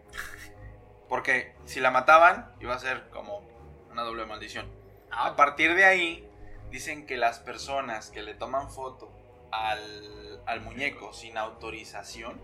Porque 1.09 1.55
si 1.67 1.81
la 1.81 1.91
mataban, 1.91 2.53
iba 2.61 2.75
a 2.75 2.79
ser 2.79 3.09
como 3.11 3.43
una 3.91 4.03
doble 4.03 4.25
maldición. 4.27 4.67
Ah, 5.11 5.27
A 5.29 5.37
partir 5.37 5.75
de 5.75 5.85
ahí, 5.85 6.29
dicen 6.71 7.07
que 7.07 7.17
las 7.17 7.39
personas 7.41 8.11
que 8.11 8.23
le 8.23 8.35
toman 8.35 8.71
foto 8.71 9.11
al, 9.53 10.41
al 10.47 10.61
muñeco 10.61 11.13
sin 11.13 11.39
autorización 11.39 12.41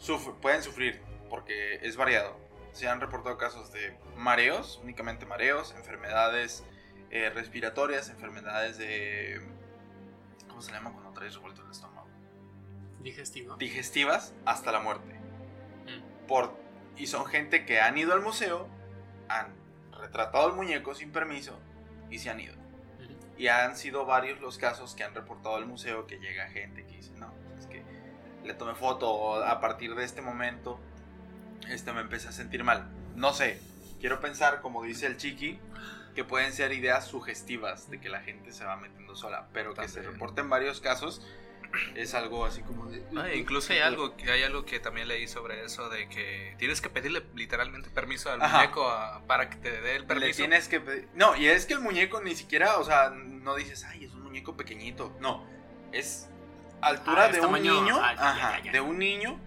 suf- 0.00 0.34
pueden 0.40 0.62
sufrir 0.62 1.00
porque 1.28 1.76
es 1.86 1.96
variado. 1.96 2.36
Se 2.72 2.88
han 2.88 3.00
reportado 3.00 3.36
casos 3.36 3.72
de 3.72 3.96
mareos, 4.16 4.80
únicamente 4.82 5.26
mareos, 5.26 5.74
enfermedades 5.76 6.64
eh, 7.10 7.30
respiratorias, 7.30 8.08
enfermedades 8.08 8.78
de... 8.78 9.40
¿Cómo 10.48 10.62
se 10.62 10.72
llama 10.72 10.92
cuando 10.92 11.12
traes 11.12 11.34
revuelto 11.34 11.62
el 11.64 11.70
estómago? 11.70 12.08
Digestivo. 13.00 13.56
Digestivas 13.56 14.34
hasta 14.44 14.72
la 14.72 14.80
muerte. 14.80 15.14
Mm. 15.86 16.26
Por, 16.26 16.56
y 16.96 17.06
son 17.06 17.26
gente 17.26 17.66
que 17.66 17.80
han 17.80 17.98
ido 17.98 18.12
al 18.12 18.20
museo, 18.20 18.68
han 19.28 19.54
retratado 20.00 20.48
el 20.48 20.54
muñeco 20.54 20.94
sin 20.94 21.10
permiso 21.10 21.58
y 22.10 22.18
se 22.18 22.30
han 22.30 22.40
ido. 22.40 22.54
Y 23.36 23.48
han 23.48 23.74
sido 23.74 24.04
varios 24.04 24.38
los 24.40 24.58
casos 24.58 24.94
que 24.94 25.02
han 25.02 25.14
reportado 25.14 25.56
al 25.56 25.64
museo 25.64 26.06
que 26.06 26.18
llega 26.18 26.50
gente 26.50 26.84
que 26.84 26.96
dice, 26.96 27.12
no, 27.12 27.32
es 27.58 27.66
que 27.66 27.82
le 28.44 28.52
tomé 28.52 28.74
foto 28.74 29.42
a 29.42 29.60
partir 29.60 29.94
de 29.94 30.04
este 30.04 30.20
momento 30.20 30.78
este 31.68 31.92
me 31.92 32.00
empecé 32.00 32.28
a 32.28 32.32
sentir 32.32 32.64
mal. 32.64 32.88
No 33.16 33.32
sé, 33.32 33.60
quiero 34.00 34.20
pensar, 34.20 34.60
como 34.60 34.82
dice 34.82 35.06
el 35.06 35.16
chiqui, 35.16 35.58
que 36.14 36.24
pueden 36.24 36.52
ser 36.52 36.72
ideas 36.72 37.06
sugestivas 37.06 37.90
de 37.90 38.00
que 38.00 38.08
la 38.08 38.20
gente 38.20 38.52
se 38.52 38.64
va 38.64 38.76
metiendo 38.76 39.14
sola, 39.16 39.48
pero 39.52 39.74
que 39.74 39.86
se 39.88 40.02
reporten 40.02 40.48
varios 40.50 40.80
casos 40.80 41.24
es 41.94 42.14
algo 42.14 42.44
así 42.46 42.62
como 42.62 42.86
de... 42.86 43.04
E 43.30 43.36
incluso 43.36 43.72
hay 43.72 43.78
algo, 43.78 44.16
que- 44.16 44.28
hay 44.28 44.42
algo 44.42 44.64
que 44.64 44.80
también 44.80 45.06
leí 45.06 45.28
sobre 45.28 45.64
eso 45.64 45.88
de 45.88 46.08
que 46.08 46.56
tienes 46.58 46.80
que 46.80 46.90
pedirle 46.90 47.22
literalmente 47.36 47.90
permiso 47.90 48.28
al 48.32 48.42
Ajá. 48.42 48.58
muñeco 48.58 48.88
a- 48.90 49.22
para 49.28 49.48
que 49.48 49.56
te 49.56 49.70
dé 49.80 49.94
el 49.94 50.02
Le 50.02 50.08
permiso. 50.08 50.36
tienes 50.38 50.66
que 50.66 50.80
pedir- 50.80 51.08
No, 51.14 51.36
y 51.36 51.46
es 51.46 51.66
que 51.66 51.74
el 51.74 51.80
muñeco 51.80 52.20
ni 52.20 52.34
siquiera, 52.34 52.78
o 52.78 52.84
sea, 52.84 53.10
no 53.10 53.54
dices, 53.54 53.84
ay, 53.84 54.04
es 54.06 54.12
un 54.14 54.22
muñeco 54.22 54.56
pequeñito. 54.56 55.16
No, 55.20 55.46
es 55.92 56.28
altura 56.80 57.26
Ah, 57.26 57.28
de 57.28 57.40
un 57.40 57.52
niño. 57.62 57.86
ya, 57.98 58.10
ajá, 58.10 58.58
ya, 58.58 58.64
ya. 58.64 58.72
de 58.72 58.80
un 58.80 58.98
niño. 58.98 59.40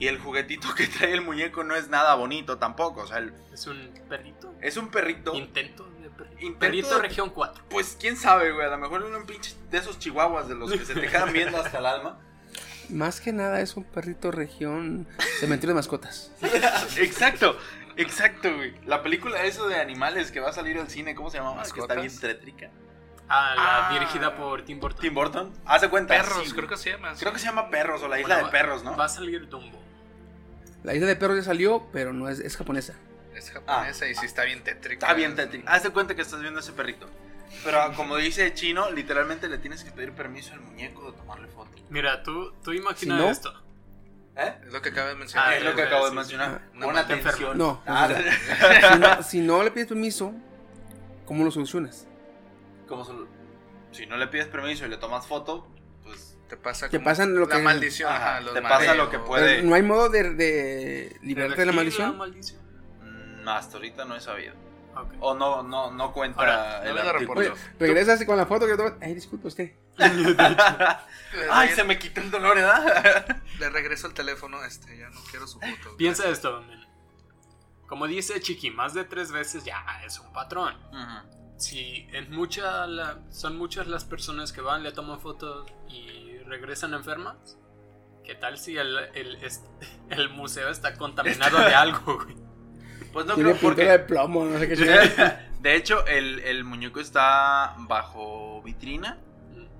Y 0.00 0.08
el 0.08 0.18
juguetito 0.18 0.74
que 0.74 0.86
trae 0.88 1.12
el 1.12 1.20
muñeco 1.20 1.62
no 1.62 1.76
es 1.76 1.88
nada 1.88 2.14
bonito 2.16 2.58
tampoco. 2.58 3.02
O 3.02 3.06
sea, 3.06 3.18
el- 3.18 3.32
Es 3.52 3.66
un 3.68 3.92
perrito. 4.08 4.52
es 4.60 4.76
un 4.76 4.88
perrito. 4.88 5.34
Intento 5.34 5.84
de 6.02 6.10
perrito. 6.10 6.34
Intento 6.40 6.58
perrito 6.58 6.96
de- 6.96 7.02
región 7.02 7.30
4. 7.30 7.62
Pues 7.68 7.96
quién 8.00 8.16
sabe, 8.16 8.50
güey. 8.50 8.66
A 8.66 8.70
lo 8.70 8.78
mejor 8.78 9.02
un 9.04 9.26
pinche 9.26 9.54
de 9.70 9.78
esos 9.78 9.98
chihuahuas 9.98 10.48
de 10.48 10.54
los 10.56 10.72
que 10.72 10.84
se 10.84 10.94
te 10.94 11.06
quedan 11.08 11.32
viendo 11.32 11.60
hasta 11.60 11.78
el 11.78 11.86
alma. 11.86 12.18
Más 12.88 13.20
que 13.20 13.32
nada 13.32 13.60
es 13.60 13.76
un 13.76 13.84
perrito 13.84 14.32
región 14.32 15.06
cementerio 15.38 15.74
de 15.74 15.78
mascotas. 15.80 16.32
exacto, 16.96 17.56
exacto, 17.96 18.54
güey. 18.56 18.74
La 18.86 19.02
película 19.02 19.44
eso 19.44 19.68
de 19.68 19.76
animales 19.80 20.32
que 20.32 20.40
va 20.40 20.48
a 20.50 20.52
salir 20.52 20.78
al 20.78 20.88
cine, 20.88 21.14
¿cómo 21.14 21.30
se 21.30 21.38
llama? 21.38 21.62
Que 21.62 21.78
está 21.80 21.94
bien 21.94 22.18
tétrica. 22.18 22.70
Ah, 23.28 23.52
la 23.54 23.88
Ah. 23.88 23.92
dirigida 23.92 24.34
por 24.34 24.62
Tim 24.64 24.80
Burton. 24.80 25.00
Tim 25.00 25.14
Burton. 25.14 25.52
Haz 25.64 25.82
de 25.82 25.88
cuenta. 25.88 26.14
Perros, 26.16 26.42
sí, 26.48 26.52
creo 26.52 26.68
que 26.68 26.76
se 26.76 26.90
llama. 26.90 27.14
Creo 27.16 27.32
que 27.32 27.38
se 27.38 27.44
llama 27.46 27.70
Perros 27.70 28.02
o 28.02 28.08
la 28.08 28.18
isla 28.18 28.36
Bueno, 28.36 28.46
de 28.46 28.50
perros, 28.52 28.82
¿no? 28.82 28.96
Va 28.96 29.04
a 29.04 29.08
salir 29.08 29.48
Dumbo. 29.48 29.80
La 30.82 30.94
isla 30.94 31.06
de 31.06 31.16
perros 31.16 31.36
ya 31.36 31.42
salió, 31.44 31.86
pero 31.92 32.12
no 32.12 32.28
es, 32.28 32.38
es 32.40 32.56
japonesa. 32.56 32.94
Es 33.34 33.50
japonesa 33.50 34.06
y 34.08 34.14
sí 34.14 34.26
está 34.26 34.44
bien 34.44 34.62
tétrica. 34.64 35.06
Está 35.06 35.14
bien 35.14 35.34
tétrica. 35.36 35.70
Haz 35.72 35.82
de 35.82 35.90
cuenta 35.90 36.14
que 36.14 36.22
estás 36.22 36.40
viendo 36.40 36.60
ese 36.60 36.72
perrito. 36.72 37.06
Pero 37.64 37.92
como 37.94 38.16
dice 38.16 38.52
Chino, 38.54 38.90
literalmente 38.90 39.48
le 39.48 39.58
tienes 39.58 39.82
que 39.84 39.90
pedir 39.90 40.12
permiso 40.12 40.52
al 40.54 40.60
muñeco 40.60 41.10
de 41.10 41.18
tomarle 41.18 41.48
foto. 41.48 41.70
Mira, 41.90 42.22
tú, 42.22 42.52
tú 42.62 42.72
imagina 42.72 43.16
Si 43.16 43.22
no- 43.22 43.30
esto. 43.30 43.52
¿Eh? 44.36 44.54
Es 44.66 44.72
lo 44.72 44.80
que 44.80 44.90
acabas 44.90 45.10
de 45.12 45.16
mencionar. 45.18 45.48
Ah, 45.48 45.56
es 45.56 45.64
lo 45.64 45.74
que 45.74 45.82
acabo 45.82 46.06
de 46.08 46.12
mencionar. 46.14 46.62
Pon 46.72 46.84
Una 46.90 47.00
atención. 47.00 47.58
No, 47.58 47.82
Ah, 47.86 48.08
Si 48.08 48.98
no, 48.98 49.22
si 49.22 49.40
no 49.40 49.62
le 49.64 49.70
pides 49.72 49.88
permiso, 49.88 50.32
¿cómo 51.26 51.44
lo 51.44 51.50
solucionas? 51.50 52.06
como 52.88 53.04
solo- 53.04 53.28
si 53.92 54.06
no 54.06 54.16
le 54.16 54.26
pides 54.28 54.46
permiso 54.48 54.84
y 54.86 54.88
le 54.88 54.96
tomas 54.96 55.26
foto, 55.26 55.68
Te 56.50 56.56
pasa 56.56 56.88
Te 56.88 56.98
pasan 57.00 57.34
lo 57.34 57.46
la 57.46 57.56
que- 57.56 57.62
maldición. 57.62 58.12
Ajá, 58.12 58.30
ajá, 58.32 58.40
los 58.40 58.54
te 58.54 58.60
pasa 58.62 58.74
mareos. 58.74 58.96
lo 58.98 59.10
que 59.10 59.18
puede- 59.20 59.62
¿No 59.62 59.74
hay 59.74 59.82
modo 59.82 60.08
de, 60.10 60.34
de 60.34 61.16
liberarte 61.22 61.60
de 61.60 61.66
la 61.66 61.72
maldición? 61.72 62.18
maldición. 62.18 62.60
mm, 63.44 63.48
hasta 63.48 63.76
ahorita 63.76 64.04
no 64.04 64.16
he 64.16 64.20
sabido. 64.20 64.54
O 65.20 65.34
no, 65.34 65.62
no, 65.62 65.92
no 65.92 66.12
cuenta 66.12 66.40
Ahora, 66.40 66.82
el 66.82 66.88
no 66.88 66.94
me 66.96 67.02
lo 67.04 67.10
artículo. 67.10 67.40
Oye, 67.40 67.52
regresas 67.78 68.22
con 68.24 68.36
la 68.36 68.44
foto 68.44 68.66
que 68.66 68.76
tomas. 68.76 68.94
Ay, 69.00 69.14
disculpe 69.14 69.46
usted. 69.48 69.72
Ay, 71.50 71.68
se 71.70 71.84
me 71.84 71.98
quitó 71.98 72.20
el 72.20 72.30
dolor, 72.30 72.56
¿verdad? 72.56 73.40
Le 73.58 73.70
regreso 73.70 74.06
el 74.08 74.14
teléfono, 74.14 74.62
este, 74.64 74.98
ya 74.98 75.08
no 75.10 75.20
quiero 75.30 75.46
su 75.46 75.60
foto. 75.60 75.96
Piensa 75.96 76.28
esto, 76.28 76.62
men. 76.62 76.80
Como 77.86 78.06
dice 78.06 78.40
Chiqui, 78.40 78.70
más 78.70 78.94
de 78.94 79.04
tres 79.04 79.32
veces 79.32 79.64
ya 79.64 79.84
es 80.04 80.18
un 80.18 80.32
patrón. 80.32 80.74
Si 81.56 82.08
en 82.12 82.30
mucha 82.30 82.86
la- 82.86 83.18
son 83.30 83.56
muchas 83.58 83.86
las 83.86 84.04
personas 84.04 84.52
que 84.52 84.60
van, 84.60 84.82
le 84.82 84.92
toman 84.92 85.20
fotos 85.20 85.70
y 85.88 86.29
regresan 86.50 86.92
enfermas, 86.94 87.58
¿qué 88.24 88.34
tal 88.34 88.58
si 88.58 88.76
el, 88.76 88.96
el, 89.14 89.38
el 90.10 90.28
museo 90.28 90.68
está 90.68 90.96
contaminado 90.96 91.58
de 91.58 91.74
algo, 91.74 92.16
güey? 92.22 92.36
Pues 93.12 93.26
no 93.26 93.34
Tiene 93.34 93.50
creo 93.52 93.62
porque... 93.62 93.84
de 93.86 93.98
plomo, 94.00 94.44
no 94.44 94.58
sé 94.58 94.68
qué 94.68 94.76
chingada. 94.76 95.46
De 95.60 95.74
hecho, 95.74 96.06
el, 96.06 96.38
el 96.40 96.64
muñeco 96.64 97.00
está 97.00 97.74
bajo 97.78 98.62
vitrina 98.62 99.18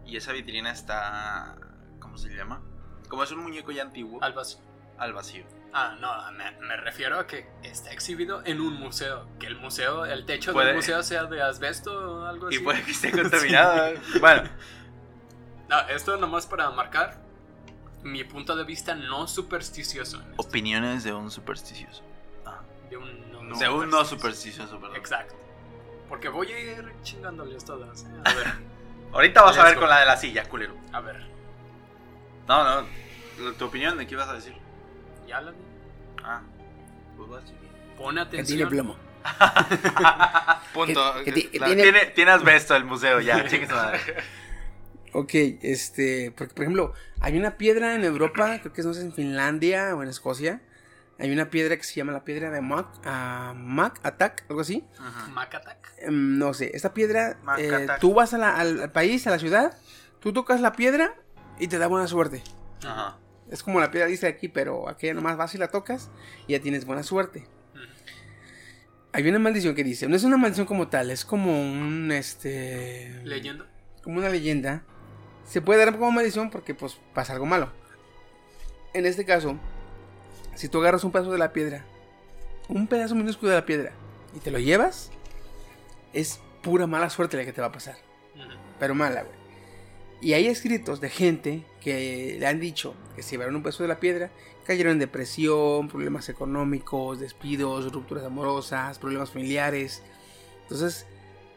y 0.04 0.16
esa 0.16 0.32
vitrina 0.32 0.72
está... 0.72 1.56
¿Cómo 2.00 2.18
se 2.18 2.28
llama? 2.30 2.60
Como 3.08 3.22
es 3.22 3.30
un 3.30 3.38
muñeco 3.40 3.70
ya 3.72 3.82
antiguo, 3.82 4.22
Al 4.22 4.32
vacío. 4.32 4.60
al 4.98 5.12
vacío. 5.12 5.44
Ah, 5.72 5.96
no, 6.00 6.10
me, 6.32 6.50
me 6.66 6.76
refiero 6.76 7.20
a 7.20 7.26
que 7.28 7.48
está 7.62 7.92
exhibido 7.92 8.42
en 8.44 8.60
un 8.60 8.74
museo. 8.74 9.28
Que 9.38 9.46
el 9.46 9.54
museo, 9.56 10.04
el 10.04 10.26
techo 10.26 10.52
Puede- 10.52 10.68
del 10.68 10.76
museo 10.76 11.02
sea 11.04 11.24
de 11.24 11.40
asbesto 11.40 11.92
o 12.22 12.26
algo 12.26 12.48
así. 12.48 12.56
Y 12.56 12.58
puede 12.58 12.82
que 12.82 12.90
esté 12.90 13.12
contaminado. 13.22 13.92
Bueno, 14.20 14.42
No, 14.42 14.50
esto 15.88 16.16
nomás 16.16 16.46
para 16.46 16.70
marcar 16.70 17.18
mi 18.02 18.24
punto 18.24 18.56
de 18.56 18.64
vista 18.64 18.94
no 18.94 19.26
supersticioso. 19.28 20.22
opiniones 20.36 21.04
de 21.04 21.12
un 21.12 21.30
supersticioso. 21.30 22.02
De 22.88 22.96
un 22.96 23.30
no, 23.48 23.56
de 23.58 23.68
un 23.68 23.88
no 23.90 24.04
supersticioso, 24.04 24.80
perdón. 24.80 24.96
Exacto. 24.96 25.34
Porque 26.08 26.28
voy 26.28 26.50
a 26.52 26.58
ir 26.58 26.92
chingándoles 27.02 27.64
todas. 27.64 28.02
¿eh? 28.02 28.06
A 28.24 28.32
ver, 28.34 28.46
Ahorita 29.12 29.42
vas 29.42 29.56
a 29.58 29.64
ver 29.64 29.76
con 29.78 29.88
la 29.88 30.00
de 30.00 30.06
la 30.06 30.16
silla, 30.16 30.48
culero. 30.48 30.74
a 30.92 31.00
ver. 31.00 31.24
No, 32.48 32.82
no. 32.82 32.86
¿Tu 33.58 33.64
opinión 33.64 33.96
de 33.96 34.06
qué 34.06 34.14
ibas 34.14 34.28
a 34.28 34.34
decir? 34.34 34.54
Ya 35.28 35.40
la 35.40 35.52
vi. 35.52 35.56
Ah, 36.24 36.40
pues 37.16 37.28
vas. 37.28 37.42
Pon 37.96 38.14
Que 38.16 38.20
atención. 38.22 38.56
tiene 38.58 38.70
plomo. 38.70 38.96
Punto. 40.74 41.14
Que- 41.24 41.32
que 41.32 41.50
que 41.50 41.58
La- 41.58 41.66
tiene- 41.66 41.82
Tiene, 41.82 42.06
tiene 42.06 42.30
asbesto 42.32 42.74
el 42.76 42.84
museo, 42.84 43.20
ya, 43.20 43.46
chingue 43.48 43.66
madre. 43.68 44.00
Ok, 45.12 45.30
este, 45.62 46.32
porque 46.36 46.54
por 46.54 46.62
ejemplo, 46.64 46.94
hay 47.20 47.36
una 47.38 47.56
piedra 47.56 47.94
en 47.94 48.04
Europa, 48.04 48.58
creo 48.60 48.72
que 48.72 48.80
es, 48.80 48.86
no 48.86 48.94
sé, 48.94 49.02
en 49.02 49.12
Finlandia 49.12 49.94
o 49.96 50.02
en 50.02 50.08
Escocia. 50.08 50.60
Hay 51.18 51.30
una 51.32 51.50
piedra 51.50 51.76
que 51.76 51.82
se 51.84 51.94
llama 51.94 52.12
la 52.12 52.24
piedra 52.24 52.50
de 52.50 52.60
Mac, 52.62 52.86
ah, 53.04 53.52
Mac 53.56 54.00
Attack, 54.04 54.44
algo 54.48 54.62
así. 54.62 54.84
Mac 55.32 55.54
Attack. 55.54 55.92
Em, 55.98 56.38
no 56.38 56.54
sé, 56.54 56.70
esta 56.74 56.94
piedra, 56.94 57.38
Mac 57.42 57.58
eh, 57.58 57.74
Attack. 57.74 58.00
tú 58.00 58.14
vas 58.14 58.32
a 58.32 58.38
la- 58.38 58.56
al, 58.56 58.80
al 58.80 58.92
país, 58.92 59.26
a 59.26 59.30
la 59.30 59.38
ciudad, 59.38 59.76
tú 60.20 60.32
tocas 60.32 60.60
la 60.62 60.72
piedra 60.72 61.14
y 61.58 61.66
te 61.68 61.76
da 61.78 61.88
buena 61.88 62.06
suerte. 62.06 62.42
Ajá. 62.86 63.18
Es 63.50 63.62
como 63.62 63.80
la 63.80 63.90
piedra 63.90 64.06
dice 64.06 64.28
aquí, 64.28 64.48
pero 64.48 64.88
aquella 64.88 65.12
nomás 65.12 65.36
vas 65.36 65.54
y 65.54 65.58
la 65.58 65.68
tocas 65.68 66.08
y 66.46 66.52
ya 66.52 66.60
tienes 66.60 66.84
buena 66.86 67.02
suerte. 67.02 67.46
Hay 69.12 69.28
una 69.28 69.40
maldición 69.40 69.74
que 69.74 69.82
dice, 69.82 70.06
no 70.08 70.14
es 70.14 70.22
una 70.22 70.36
maldición 70.36 70.66
como 70.66 70.86
tal, 70.88 71.10
es 71.10 71.24
como 71.24 71.60
un, 71.60 72.12
este... 72.12 73.20
Leyenda. 73.24 73.66
como 74.04 74.18
una 74.18 74.28
leyenda, 74.28 74.84
se 75.50 75.60
puede 75.60 75.84
dar 75.84 75.92
como 75.92 76.12
maldición 76.12 76.48
porque 76.48 76.74
pues 76.74 76.96
pasa 77.12 77.32
algo 77.32 77.44
malo. 77.44 77.70
En 78.94 79.04
este 79.04 79.24
caso, 79.24 79.56
si 80.54 80.68
tú 80.68 80.78
agarras 80.78 81.02
un 81.02 81.10
pedazo 81.10 81.32
de 81.32 81.38
la 81.38 81.52
piedra, 81.52 81.84
un 82.68 82.86
pedazo 82.86 83.16
minúsculo 83.16 83.50
de 83.50 83.56
la 83.56 83.66
piedra, 83.66 83.92
y 84.34 84.38
te 84.38 84.52
lo 84.52 84.60
llevas, 84.60 85.10
es 86.12 86.40
pura 86.62 86.86
mala 86.86 87.10
suerte 87.10 87.36
la 87.36 87.44
que 87.44 87.52
te 87.52 87.60
va 87.60 87.66
a 87.66 87.72
pasar. 87.72 87.96
Pero 88.78 88.94
mala, 88.94 89.24
güey. 89.24 89.34
Y 90.20 90.34
hay 90.34 90.46
escritos 90.46 91.00
de 91.00 91.08
gente 91.08 91.64
que 91.80 92.36
le 92.38 92.46
han 92.46 92.60
dicho 92.60 92.94
que 93.16 93.24
se 93.24 93.32
llevaron 93.32 93.56
un 93.56 93.62
pedazo 93.64 93.82
de 93.82 93.88
la 93.88 93.98
piedra, 93.98 94.30
cayeron 94.64 94.92
en 94.92 94.98
depresión, 95.00 95.88
problemas 95.88 96.28
económicos, 96.28 97.18
despidos, 97.18 97.92
rupturas 97.92 98.24
amorosas, 98.24 99.00
problemas 99.00 99.30
familiares. 99.30 100.02
Entonces, 100.62 101.06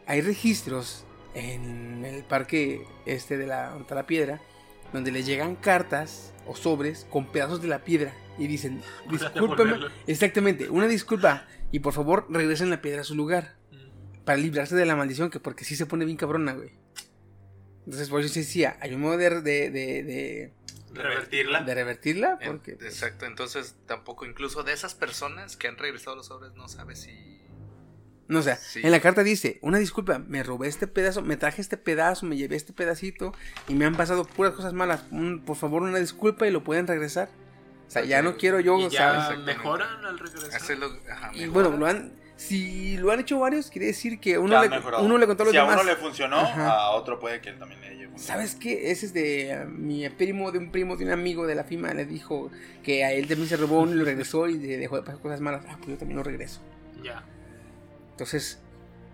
hay 0.06 0.20
registros 0.20 1.04
en 1.34 2.04
el 2.04 2.22
parque 2.24 2.86
este 3.06 3.36
de 3.36 3.46
la, 3.46 3.76
está 3.80 3.94
la 3.94 4.06
piedra, 4.06 4.40
donde 4.92 5.10
les 5.12 5.26
llegan 5.26 5.56
cartas 5.56 6.32
o 6.46 6.54
sobres 6.54 7.06
con 7.10 7.26
pedazos 7.32 7.60
de 7.62 7.68
la 7.68 7.80
piedra 7.84 8.14
y 8.38 8.46
dicen, 8.46 8.80
discúlpeme, 9.10 9.78
exactamente, 10.06 10.68
una 10.70 10.86
disculpa 10.88 11.46
y 11.72 11.80
por 11.80 11.92
favor 11.92 12.26
regresen 12.30 12.70
la 12.70 12.80
piedra 12.80 13.00
a 13.00 13.04
su 13.04 13.14
lugar 13.16 13.56
Ujú. 13.72 14.24
para 14.24 14.38
librarse 14.38 14.76
de 14.76 14.86
la 14.86 14.94
maldición, 14.96 15.30
que 15.30 15.40
porque 15.40 15.64
sí 15.64 15.74
se 15.76 15.86
pone 15.86 16.04
bien 16.04 16.16
cabrona, 16.16 16.52
güey. 16.52 16.70
Entonces, 17.84 18.08
por 18.08 18.20
eso 18.20 18.32
sí 18.32 18.40
decía, 18.40 18.78
hay 18.80 18.94
un 18.94 19.00
modo 19.02 19.16
de, 19.18 19.28
de, 19.42 19.70
de, 19.70 20.02
de- 20.02 20.52
Revertirla. 20.94 21.62
de 21.62 21.74
revertirla, 21.74 22.38
porque 22.46 22.76
pues, 22.76 22.94
Exacto, 22.94 23.26
entonces 23.26 23.74
tampoco, 23.86 24.24
incluso 24.24 24.62
de 24.62 24.72
esas 24.72 24.94
personas 24.94 25.56
que 25.56 25.66
han 25.66 25.76
regresado 25.76 26.14
los 26.16 26.26
sobres, 26.26 26.54
no 26.54 26.68
sabes 26.68 27.00
si. 27.02 27.40
No, 28.28 28.38
o 28.38 28.42
sea, 28.42 28.56
Sí. 28.56 28.80
en 28.82 28.90
la 28.90 29.00
carta 29.00 29.22
dice, 29.22 29.58
una 29.62 29.78
disculpa, 29.78 30.18
me 30.18 30.42
robé 30.42 30.68
este 30.68 30.86
pedazo, 30.86 31.22
me 31.22 31.36
traje 31.36 31.60
este 31.60 31.76
pedazo, 31.76 32.24
me 32.26 32.36
llevé 32.36 32.56
este 32.56 32.72
pedacito 32.72 33.32
y 33.68 33.74
me 33.74 33.84
han 33.84 33.94
pasado 33.96 34.24
puras 34.24 34.52
cosas 34.54 34.72
malas. 34.72 35.04
Un- 35.10 35.42
por 35.44 35.56
favor, 35.56 35.82
una 35.82 35.98
disculpa 35.98 36.46
y 36.46 36.50
lo 36.50 36.64
pueden 36.64 36.86
regresar. 36.86 37.28
sea, 37.86 38.02
ya 38.02 38.22
no 38.22 38.36
quiero 38.36 38.58
yo, 38.60 38.78
y 38.78 38.88
ya 38.88 39.22
¿sabes? 39.24 39.38
mejoran 39.44 40.04
al 40.04 40.18
regresar. 40.18 40.50
Hacerlo, 40.54 40.88
ajá, 41.12 41.30
Y 41.34 41.40
mejor. 41.42 41.52
bueno, 41.52 41.76
lo 41.76 41.86
han, 41.86 42.12
si 42.34 42.96
lo 42.96 43.12
han 43.12 43.20
hecho 43.20 43.38
varios, 43.38 43.70
quiere 43.70 43.86
decir 43.88 44.18
que 44.18 44.38
uno, 44.38 44.60
le, 44.60 44.68
uno 45.00 45.18
le 45.18 45.26
contó 45.26 45.42
a 45.42 45.46
los 45.46 45.52
si 45.52 45.58
a 45.58 45.62
demás. 45.62 45.76
uno 45.80 45.84
le 45.90 45.96
funcionó, 45.96 46.38
Ajá. 46.38 46.70
a 46.70 46.90
otro 46.92 47.20
puede 47.20 47.40
que 47.40 47.52
también 47.52 47.80
le 47.82 47.88
haya 47.88 48.08
funcionado. 48.08 48.18
¿Sabes 48.18 48.56
qué? 48.56 48.90
Ese 48.90 49.06
es 49.06 49.12
de 49.14 49.50
eh, 49.52 49.64
mi 49.66 50.08
primo, 50.08 50.50
de 50.50 50.58
un 50.58 50.72
primo, 50.72 50.96
de 50.96 51.04
un 51.04 51.10
amigo 51.12 51.46
de 51.46 51.54
la 51.54 51.62
FIMA. 51.64 51.92
Le 51.94 52.06
dijo 52.06 52.50
que 52.82 53.04
a 53.04 53.12
él 53.12 53.28
también 53.28 53.48
se 53.50 53.56
robó 53.58 53.82
uno 53.82 53.92
y 53.92 53.96
lo 53.96 54.04
regresó 54.04 54.48
y 54.48 54.58
le 54.58 54.78
dejó 54.78 54.96
de 54.96 55.02
pasar 55.02 55.20
cosas 55.20 55.40
malas. 55.40 55.64
Ah, 55.68 55.76
pues 55.76 55.90
yo 55.90 55.96
también 55.98 56.16
lo 56.16 56.24
regreso. 56.24 56.60
Ya. 57.02 57.22
Entonces, 58.14 58.60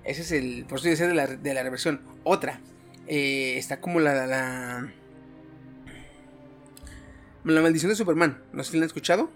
ese 0.04 0.22
es 0.22 0.32
el. 0.32 0.64
Por 0.68 0.78
eso 0.78 0.84
yo 0.86 0.90
decía 0.90 1.08
de 1.08 1.14
la, 1.14 1.26
de 1.26 1.54
la 1.54 1.62
reversión. 1.62 2.02
Otra. 2.24 2.60
eh, 3.06 3.56
está 3.56 3.80
como 3.80 3.98
la, 4.00 4.26
la. 4.26 4.92
La 7.44 7.62
maldición 7.62 7.88
de 7.90 7.96
Superman. 7.96 8.42
¿No 8.52 8.62
sé 8.62 8.72
si 8.72 8.76
la 8.76 8.84
han 8.84 8.88
escuchado? 8.88 9.30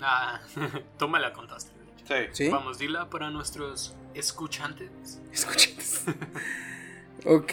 Ah, 0.00 0.40
tú 0.98 1.08
me 1.08 1.20
la 1.20 1.32
contaste. 1.32 1.72
de 2.08 2.24
hecho. 2.24 2.34
Sí. 2.34 2.44
Sí. 2.44 2.48
Vamos, 2.50 2.78
dila 2.78 3.08
para 3.10 3.30
nuestros 3.30 3.94
escuchantes. 4.14 5.20
Escuchen. 5.32 5.76
ok. 7.24 7.52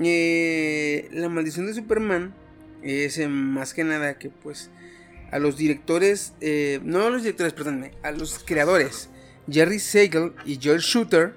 eh, 0.00 1.08
la 1.12 1.28
maldición 1.28 1.66
de 1.66 1.74
Superman 1.74 2.34
es 2.82 3.18
eh, 3.18 3.28
más 3.28 3.74
que 3.74 3.84
nada 3.84 4.18
que 4.18 4.30
pues 4.30 4.70
a 5.32 5.38
los 5.38 5.56
directores, 5.56 6.34
eh, 6.40 6.80
no 6.84 7.02
a 7.04 7.10
los 7.10 7.22
directores, 7.22 7.52
perdónme, 7.52 7.92
a 8.02 8.12
los 8.12 8.38
creadores, 8.38 9.10
Jerry 9.50 9.78
Siegel 9.78 10.32
y 10.44 10.58
Joel 10.62 10.80
Shooter 10.80 11.34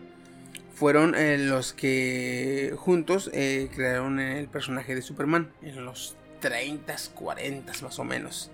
fueron 0.74 1.14
eh, 1.16 1.38
los 1.38 1.74
que 1.74 2.74
juntos 2.78 3.30
eh, 3.34 3.70
crearon 3.76 4.20
el 4.20 4.48
personaje 4.48 4.96
de 4.96 5.02
Superman 5.02 5.52
en 5.62 5.84
los 5.86 6.16
30, 6.40 6.96
40 7.16 7.74
más 7.82 8.00
o 8.00 8.04
menos. 8.04 8.50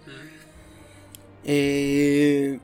Eh, 1.44 2.60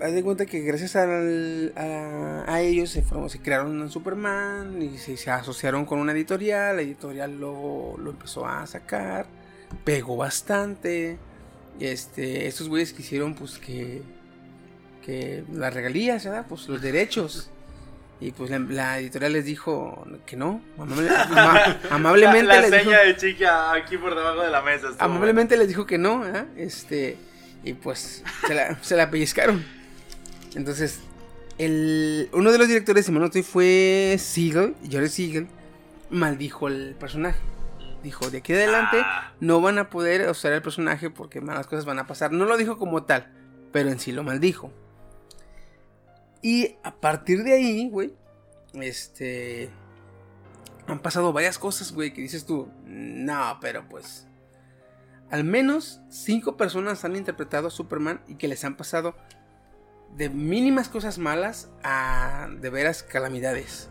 haz 0.00 0.12
de 0.12 0.22
cuenta 0.22 0.46
que 0.46 0.60
gracias 0.60 0.96
al- 0.96 1.72
a, 1.76 2.44
a 2.46 2.60
ellos 2.62 2.90
se, 2.90 3.04
crearon 3.42 3.80
un 3.80 3.90
Superman 3.90 4.80
y 4.82 4.98
se, 4.98 5.16
se 5.16 5.30
asociaron 5.30 5.84
con 5.84 5.98
una 5.98 6.12
editorial. 6.12 6.76
La 6.76 6.82
editorial 6.82 7.38
lo, 7.38 7.96
lo 7.98 8.10
empezó 8.10 8.46
a 8.46 8.66
sacar, 8.66 9.26
pegó 9.84 10.16
bastante. 10.16 11.18
Este, 11.80 12.46
estos 12.46 12.68
güeyes 12.68 12.92
quisieron, 12.92 13.34
pues, 13.34 13.58
que, 13.58 14.00
que 15.04 15.44
las 15.52 15.72
regalías, 15.74 16.24
¿verdad? 16.24 16.46
Pues 16.48 16.68
los 16.68 16.80
derechos. 16.80 17.50
Y 18.20 18.30
pues 18.30 18.48
la, 18.50 18.58
la 18.60 18.98
editorial 19.00 19.32
les 19.34 19.44
dijo 19.44 20.06
que 20.24 20.36
no, 20.36 20.62
amable- 20.78 21.10
ama- 21.10 21.78
amablemente 21.90 22.44
la, 22.44 22.54
la 22.60 22.68
les 22.68 22.84
dijo- 22.84 22.90
de 22.90 23.16
chica 23.16 23.72
aquí 23.72 23.98
por 23.98 24.14
debajo 24.14 24.40
de 24.40 24.50
la 24.50 24.62
mesa. 24.62 24.88
amablemente 24.98 25.56
les 25.56 25.68
dijo 25.68 25.84
que 25.84 25.98
no, 25.98 26.20
¿verdad? 26.20 26.46
Este, 26.56 27.16
y 27.64 27.74
pues 27.74 28.22
se 28.46 28.54
la, 28.54 28.82
se 28.82 28.96
la 28.96 29.10
pellizcaron. 29.10 29.64
Entonces, 30.54 31.00
el, 31.58 32.28
uno 32.32 32.52
de 32.52 32.58
los 32.58 32.68
directores, 32.68 33.06
si 33.06 33.12
estoy, 33.16 33.42
fue 33.42 34.16
Siegel, 34.18 34.74
Jerry 34.88 35.08
Siegel, 35.08 35.48
maldijo 36.10 36.68
el 36.68 36.94
personaje. 36.98 37.40
Dijo, 38.02 38.30
de 38.30 38.38
aquí 38.38 38.52
adelante 38.52 38.98
Ah. 39.02 39.32
no 39.40 39.60
van 39.60 39.78
a 39.78 39.90
poder 39.90 40.28
usar 40.30 40.52
el 40.52 40.62
personaje 40.62 41.10
porque 41.10 41.40
malas 41.40 41.66
cosas 41.66 41.84
van 41.84 41.98
a 41.98 42.06
pasar. 42.06 42.32
No 42.32 42.44
lo 42.44 42.56
dijo 42.56 42.76
como 42.78 43.02
tal, 43.04 43.28
pero 43.72 43.90
en 43.90 43.98
sí 43.98 44.12
lo 44.12 44.22
maldijo. 44.22 44.72
Y 46.44 46.76
a 46.82 46.94
partir 46.94 47.42
de 47.42 47.54
ahí, 47.54 47.88
güey, 47.88 48.12
este... 48.74 49.70
Han 50.86 50.98
pasado 50.98 51.32
varias 51.32 51.58
cosas, 51.58 51.90
güey, 51.90 52.12
que 52.12 52.20
dices 52.20 52.44
tú, 52.44 52.68
no, 52.84 53.56
pero 53.62 53.88
pues... 53.88 54.26
Al 55.30 55.42
menos 55.42 56.02
cinco 56.10 56.58
personas 56.58 57.02
han 57.06 57.16
interpretado 57.16 57.68
a 57.68 57.70
Superman 57.70 58.20
y 58.28 58.34
que 58.34 58.46
les 58.46 58.62
han 58.62 58.76
pasado 58.76 59.16
de 60.18 60.28
mínimas 60.28 60.90
cosas 60.90 61.16
malas 61.16 61.70
a 61.82 62.50
de 62.60 62.68
veras 62.68 63.02
calamidades. 63.02 63.88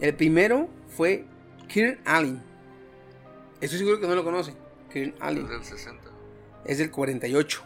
El 0.00 0.16
primero 0.16 0.68
fue 0.88 1.26
Kieran 1.68 2.00
Allen. 2.04 2.42
Estoy 3.60 3.78
seguro 3.78 4.00
que 4.00 4.08
no 4.08 4.16
lo 4.16 4.24
conocen. 4.24 4.56
Kieran 4.92 5.14
Es 5.14 5.22
Allen. 5.22 5.46
del 5.46 5.62
60, 5.62 6.10
Es 6.64 6.78
del 6.78 6.90
48. 6.90 7.62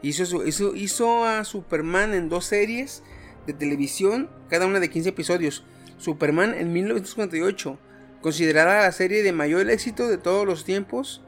48. 0.00 0.74
Hizo, 0.74 1.24
a 1.24 1.44
Superman 1.44 2.14
en 2.14 2.28
dos 2.28 2.46
series 2.46 3.02
de 3.46 3.52
televisión, 3.52 4.28
cada 4.48 4.66
una 4.66 4.80
de 4.80 4.90
15 4.90 5.10
episodios. 5.10 5.64
Superman 5.98 6.54
en 6.54 6.72
1958, 6.72 7.78
considerada 8.22 8.82
la 8.82 8.92
serie 8.92 9.22
de 9.22 9.32
mayor 9.32 9.68
éxito 9.70 10.08
de 10.08 10.18
todos 10.18 10.46
los 10.46 10.64
tiempos. 10.64 11.22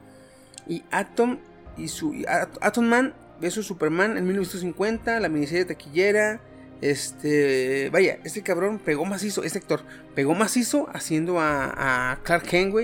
Y 0.66 0.84
Atom 0.90 1.38
y 1.76 1.88
su 1.88 2.14
Atom 2.60 2.84
Man 2.84 3.14
vs 3.40 3.66
Superman 3.66 4.16
en 4.16 4.24
1950, 4.24 5.20
la 5.20 5.28
miniserie 5.28 5.64
taquillera. 5.64 6.40
Este, 6.80 7.90
vaya, 7.90 8.18
este 8.24 8.42
cabrón 8.42 8.80
pegó 8.80 9.04
macizo, 9.04 9.44
este 9.44 9.58
actor 9.58 9.84
pegó 10.16 10.34
macizo 10.34 10.88
haciendo 10.92 11.38
a, 11.38 12.12
a 12.12 12.18
Clark 12.24 12.44
Kent, 12.44 12.74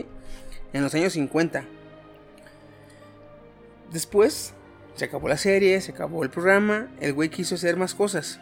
en 0.73 0.83
los 0.83 0.95
años 0.95 1.15
50. 1.15 1.65
Después 3.93 4.53
se 4.99 5.05
acabó 5.07 5.29
la 5.29 5.37
serie, 5.39 5.81
se 5.81 5.93
acabó 5.93 6.23
el 6.25 6.31
programa, 6.31 6.89
el 7.01 7.13
güey 7.15 7.29
quiso 7.31 7.55
hacer 7.55 7.77
más 7.77 7.95
cosas. 7.95 8.41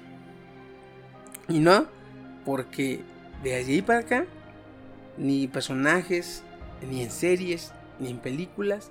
Y 1.48 1.58
no, 1.60 1.86
porque 2.44 3.00
de 3.42 3.54
allí 3.54 3.82
para 3.82 4.00
acá, 4.00 4.26
ni 5.16 5.46
personajes, 5.48 6.42
ni 6.88 7.02
en 7.02 7.10
series, 7.10 7.72
ni 8.00 8.10
en 8.10 8.18
películas, 8.18 8.90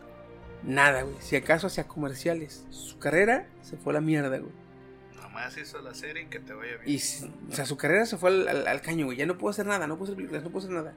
nada, 0.63 1.03
güey. 1.03 1.15
Si 1.19 1.35
acaso 1.35 1.67
hacía 1.67 1.87
comerciales. 1.87 2.65
Su 2.69 2.97
carrera 2.99 3.47
se 3.61 3.77
fue 3.77 3.93
a 3.93 3.95
la 3.95 4.01
mierda, 4.01 4.37
güey. 4.37 4.51
Nomás 5.15 5.57
hizo 5.57 5.81
la 5.81 5.93
serie 5.93 6.23
y 6.23 6.25
que 6.27 6.39
te 6.39 6.53
vaya 6.53 6.77
bien. 6.77 6.83
Y, 6.97 6.97
o 7.51 7.55
sea, 7.55 7.65
su 7.65 7.77
carrera 7.77 8.05
se 8.05 8.17
fue 8.17 8.29
al, 8.29 8.47
al- 8.47 8.67
al 8.67 8.81
caño, 8.81 9.05
güey. 9.05 9.17
Ya 9.17 9.25
no 9.25 9.37
puedo 9.37 9.51
hacer 9.51 9.65
nada, 9.65 9.85
no 9.87 9.95
puedo 9.97 10.05
hacer 10.05 10.15
películas, 10.15 10.43
no 10.43 10.49
puedo 10.49 10.65
hacer 10.65 10.75
nada. 10.75 10.93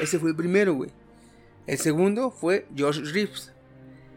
Ese 0.00 0.18
fue 0.18 0.30
el 0.30 0.36
primero, 0.36 0.74
güey. 0.74 0.90
El 1.66 1.78
segundo 1.78 2.30
fue 2.30 2.66
George 2.74 3.00
Reeves. 3.12 3.52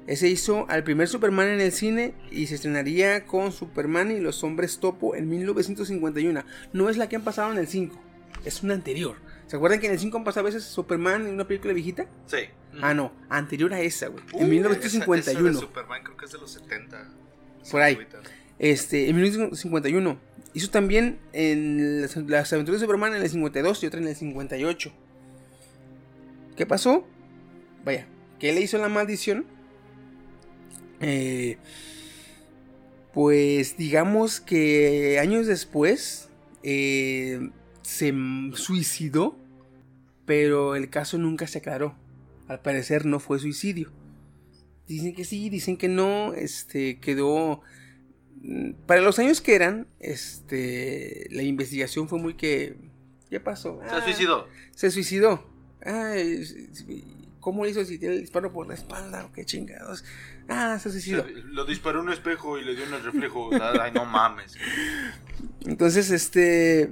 Ese 0.08 0.30
hizo 0.30 0.66
al 0.70 0.84
primer 0.86 1.08
Superman 1.10 1.50
en 1.50 1.60
el 1.60 1.72
cine 1.74 2.14
y 2.32 2.48
se 2.48 2.56
estrenaría 2.56 3.26
con 3.26 3.52
Superman 3.52 4.10
y 4.12 4.20
los 4.22 4.44
hombres 4.44 4.80
topo 4.80 5.16
en 5.16 5.28
1951. 5.30 6.44
No 6.74 6.90
es 6.90 6.96
la 6.98 7.10
que 7.10 7.18
han 7.18 7.24
pasado 7.24 7.52
en 7.52 7.58
el 7.58 7.68
5, 7.68 8.00
es 8.46 8.64
una 8.64 8.74
anterior. 8.74 9.18
¿Se 9.48 9.56
acuerdan 9.58 9.80
que 9.80 9.88
en 9.88 9.94
el 9.94 10.00
5 10.00 10.18
han 10.18 10.24
pasado 10.24 10.46
a 10.46 10.50
veces 10.50 10.64
Superman 10.64 11.28
en 11.28 11.34
una 11.34 11.46
película 11.48 11.74
viejita? 11.74 12.06
Sí. 12.26 12.38
Ah, 12.82 12.94
no, 12.94 13.12
anterior 13.30 13.74
a 13.74 13.82
esa, 13.82 14.08
güey. 14.08 14.24
Uh, 14.34 14.42
en 14.44 14.44
Esa- 14.44 14.44
esa 14.44 14.48
de 14.48 14.50
1951. 14.56 15.60
Superman 15.60 16.04
creo 16.04 16.18
que 16.18 16.26
es 16.26 16.32
de 16.32 16.38
los 16.38 16.52
70. 16.52 17.10
Por 17.72 17.82
ahí. 17.82 17.98
Este, 18.60 19.10
en 19.10 19.16
1951. 19.16 20.20
Hizo 20.54 20.70
también 20.70 21.20
en 21.34 22.02
las, 22.02 22.16
las 22.16 22.52
aventuras 22.54 22.80
de 22.82 22.86
Superman 22.88 23.14
en 23.14 23.22
el 23.22 23.30
52 23.30 23.84
y 23.84 23.88
otra 23.88 24.00
en 24.00 24.08
el 24.08 24.16
58. 24.16 24.92
¿Qué 26.56 26.66
pasó? 26.66 27.06
Vaya, 27.86 28.08
que 28.40 28.54
le 28.54 28.62
hizo 28.62 28.78
la 28.78 28.90
maldición. 28.90 29.46
Eh, 31.02 31.58
pues 33.14 33.78
digamos 33.78 34.40
que 34.40 35.20
años 35.20 35.48
después 35.48 36.30
eh, 36.64 37.50
se 37.82 38.14
suicidó, 38.54 39.38
pero 40.26 40.76
el 40.76 40.90
caso 40.90 41.18
nunca 41.18 41.48
se 41.48 41.60
aclaró. 41.60 41.96
Al 42.48 42.62
parecer 42.62 43.06
no 43.06 43.20
fue 43.20 43.40
suicidio. 43.40 43.92
Dicen 44.88 45.14
que 45.14 45.26
sí, 45.26 45.50
dicen 45.50 45.78
que 45.78 45.88
no. 45.88 46.34
Este 46.34 47.00
quedó 47.00 47.62
Mm, 48.42 48.74
para 48.86 49.02
los 49.02 49.20
años 49.20 49.42
que 49.42 49.56
eran, 49.56 49.88
este, 50.00 51.28
la 51.32 51.44
investigación 51.44 52.08
fue 52.08 52.20
muy 52.20 52.36
que, 52.36 52.78
¿qué 53.30 53.40
pasó? 53.40 53.80
Se 53.82 53.96
Ah, 53.96 54.02
suicidó. 54.04 54.48
Se 54.76 54.92
suicidó. 54.92 55.50
Ay, 55.84 56.44
¿Cómo 57.48 57.64
le 57.64 57.72
hizo 57.72 57.86
si 57.86 57.98
tiene 57.98 58.16
el 58.16 58.20
disparo 58.20 58.52
por 58.52 58.68
la 58.68 58.74
espalda? 58.74 59.24
¿O 59.24 59.32
qué 59.32 59.46
chingados? 59.46 60.04
Ah, 60.50 60.78
se 60.80 60.92
suicidó. 60.92 61.26
Lo 61.46 61.64
disparó 61.64 62.02
un 62.02 62.12
espejo 62.12 62.58
y 62.60 62.66
le 62.66 62.76
dio 62.76 62.84
en 62.84 62.94
el 62.94 63.02
reflejo. 63.06 63.50
Ay, 63.80 63.94
no 63.94 64.04
mames. 64.04 64.56
Entonces, 65.66 66.12
este. 66.12 66.92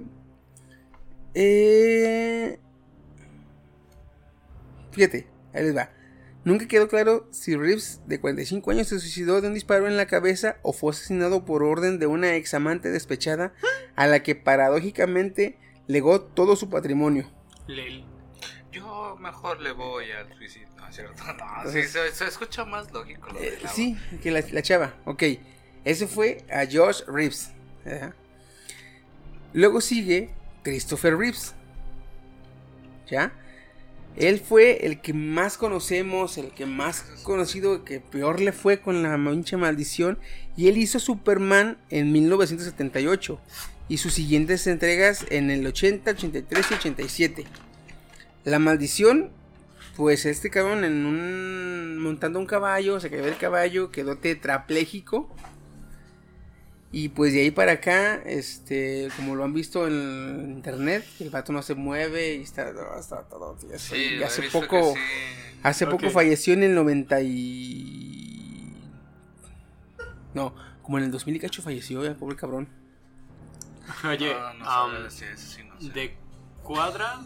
Eh, 1.34 2.58
fíjate, 4.94 5.28
ahí 5.54 5.64
les 5.64 5.76
va. 5.76 5.90
Nunca 6.46 6.70
quedó 6.70 6.88
claro 6.88 7.28
si 7.32 7.58
Reeves, 7.58 8.00
de 8.08 8.22
45 8.22 8.72
años, 8.72 8.88
se 8.88 9.00
suicidó 9.02 9.42
de 9.42 9.50
un 9.50 9.56
disparo 9.56 9.88
en 9.88 9.98
la 9.98 10.06
cabeza 10.06 10.56
o 10.62 10.72
fue 10.72 10.92
asesinado 10.92 11.44
por 11.44 11.64
orden 11.64 12.00
de 12.00 12.08
una 12.08 12.36
examante 12.38 12.92
despechada 12.92 13.54
a 13.98 14.08
la 14.08 14.24
que 14.24 14.36
paradójicamente 14.36 15.58
legó 15.88 16.22
todo 16.22 16.56
su 16.56 16.70
patrimonio. 16.70 17.30
Le- 17.68 18.06
Yo 18.76 19.18
mejor 19.20 19.62
le 19.62 19.72
voy 19.72 20.12
al 20.12 20.28
suicidio. 20.38 20.68
No, 20.78 20.88
es 20.88 20.96
cierto. 20.96 21.24
No, 21.26 21.72
sí, 21.72 21.80
Entonces- 21.80 21.92
se, 21.92 22.12
se 22.12 22.26
escucha 22.28 22.66
más 22.66 22.92
lógico 22.92 23.30
lo 23.32 23.40
Eh, 23.40 23.58
sí, 23.74 23.98
que 24.22 24.32
la, 24.32 24.44
la 24.52 24.62
chava, 24.62 24.94
ok. 25.06 25.24
Ese 25.84 26.08
fue 26.08 26.44
a 26.52 26.66
George 26.66 27.04
Reeves. 27.08 27.52
Luego 29.54 29.80
sigue 29.82 30.30
Christopher 30.64 31.16
Reeves. 31.18 31.54
¿Ya? 33.10 33.32
Él 34.16 34.40
fue 34.40 34.86
el 34.86 35.02
que 35.02 35.14
más 35.14 35.58
conocemos, 35.58 36.38
el 36.38 36.52
que 36.52 36.66
más 36.66 37.02
conocido, 37.24 37.84
que 37.84 38.00
peor 38.00 38.40
le 38.40 38.52
fue 38.54 38.80
con 38.80 39.04
la 39.04 39.16
pinche 39.18 39.58
maldición. 39.58 40.18
Y 40.58 40.68
él 40.70 40.78
hizo 40.78 41.00
Superman 41.00 41.78
en 41.90 42.12
1978. 42.12 43.40
Y 43.88 43.98
sus 43.98 44.14
siguientes 44.16 44.66
entregas 44.66 45.26
en 45.30 45.52
el 45.52 45.68
80, 45.68 46.10
83 46.12 46.66
y 46.72 46.74
87. 46.74 47.46
La 48.46 48.60
maldición, 48.60 49.32
pues 49.98 50.26
este 50.26 50.50
cabrón 50.50 50.84
en 50.86 51.06
un. 51.06 51.98
montando 52.00 52.40
un 52.40 52.46
caballo, 52.46 53.00
se 53.00 53.10
cayó 53.10 53.24
del 53.26 53.38
caballo, 53.38 53.92
quedó 53.92 54.18
tetrapléjico. 54.18 55.30
Y 56.92 57.10
pues 57.10 57.34
de 57.34 57.42
ahí 57.42 57.52
para 57.52 57.74
acá, 57.74 58.16
este, 58.26 59.10
como 59.18 59.36
lo 59.36 59.44
han 59.44 59.54
visto 59.54 59.86
en 59.88 60.52
internet, 60.56 61.06
el 61.20 61.30
vato 61.30 61.52
no 61.52 61.62
se 61.62 61.76
mueve 61.76 62.36
y 62.36 62.44
está, 62.44 62.72
está 62.98 63.24
todo. 63.24 63.58
ya 63.70 63.78
sé, 63.78 63.96
Sí, 63.96 64.16
y 64.16 64.24
hace 64.24 64.44
poco, 64.44 64.94
sí. 64.94 65.02
hace 65.64 65.88
poco 65.88 66.10
falleció 66.10 66.54
en 66.54 66.64
el 66.64 66.74
90 66.76 67.22
y... 67.22 68.74
No, 70.34 70.56
como 70.84 70.98
en 71.00 71.06
el 71.06 71.12
2000 71.12 71.36
y 71.36 71.40
cacho 71.40 71.62
falleció, 71.62 72.04
ya, 72.06 72.14
pobre 72.16 72.38
cabrón. 72.38 72.70
Oye, 74.08 74.34
No, 74.34 74.54
no 74.54 74.70
am, 74.70 74.92
sabes, 74.94 75.14
sí, 75.14 75.26
eso 75.34 75.48
sí 75.58 75.64
no 75.64 75.82
sé. 75.82 75.90
de 75.92 76.16
cuadra 76.64 77.22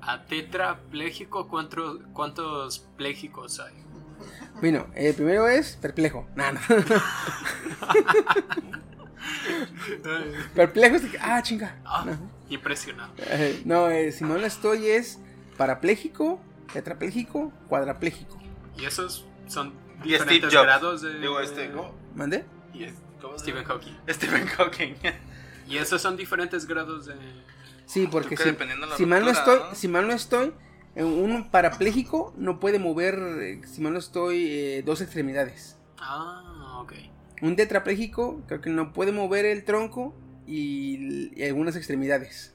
a 0.00 0.24
tetrapléjico, 0.24 1.48
¿cuántos, 1.48 2.00
¿cuántos 2.12 2.80
pléjicos 2.96 3.60
hay? 3.60 3.74
Bueno, 4.60 4.86
el 4.94 5.14
primero 5.14 5.46
es 5.48 5.76
perplejo. 5.76 6.26
Nah, 6.34 6.52
no. 6.52 6.60
perplejo 10.54 10.96
es 10.96 11.02
de 11.02 11.08
que, 11.10 11.18
ah, 11.20 11.42
chinga. 11.42 11.76
Ah, 11.84 12.04
No. 12.06 12.18
impresionado. 12.50 13.12
Eh, 13.18 13.62
no, 13.64 13.90
eh, 13.90 14.12
si 14.12 14.24
no 14.24 14.38
lo 14.38 14.46
estoy 14.46 14.86
es 14.88 15.18
parapléjico, 15.56 16.40
tetrapléjico, 16.72 17.52
cuadrapléjico. 17.68 18.38
Y 18.78 18.84
esos 18.84 19.26
son 19.48 19.72
diferentes 20.02 20.52
Jobs. 20.52 20.64
grados 20.64 21.02
de... 21.02 21.18
Digo, 21.20 21.40
este, 21.40 21.70
¿cómo? 21.70 21.92
¿Mande? 22.14 22.44
Y 22.72 22.84
es- 22.84 22.94
¿cómo 23.20 23.34
se 23.38 23.44
Stephen? 23.44 23.64
Hawking. 23.64 23.92
Stephen 24.08 24.46
Hawking. 24.46 24.94
Y 25.68 25.76
esos 25.76 26.00
son 26.00 26.16
diferentes 26.16 26.66
grados 26.66 27.06
de... 27.06 27.14
Sí, 27.88 28.06
porque 28.06 28.36
que 28.36 28.42
si, 28.42 28.50
dependiendo 28.50 28.86
de 28.86 28.90
la 28.92 28.96
si 28.98 29.06
mal 29.06 29.24
no 29.24 29.30
estoy, 29.30 29.58
¿no? 29.58 29.74
si 29.74 29.88
mal 29.88 30.06
no 30.06 30.12
estoy, 30.12 30.52
un 30.94 31.50
parapléjico 31.50 32.34
no 32.36 32.60
puede 32.60 32.78
mover, 32.78 33.18
eh, 33.40 33.60
si 33.66 33.80
mal 33.80 33.94
no 33.94 33.98
estoy, 33.98 34.46
eh, 34.46 34.82
dos 34.84 35.00
extremidades. 35.00 35.76
Ah, 35.98 36.80
ok. 36.82 36.92
Un 37.40 37.56
tetrapléjico 37.56 38.42
creo 38.46 38.60
que 38.60 38.70
no 38.70 38.92
puede 38.92 39.12
mover 39.12 39.46
el 39.46 39.64
tronco 39.64 40.14
y, 40.46 41.30
y 41.34 41.44
algunas 41.44 41.76
extremidades. 41.76 42.54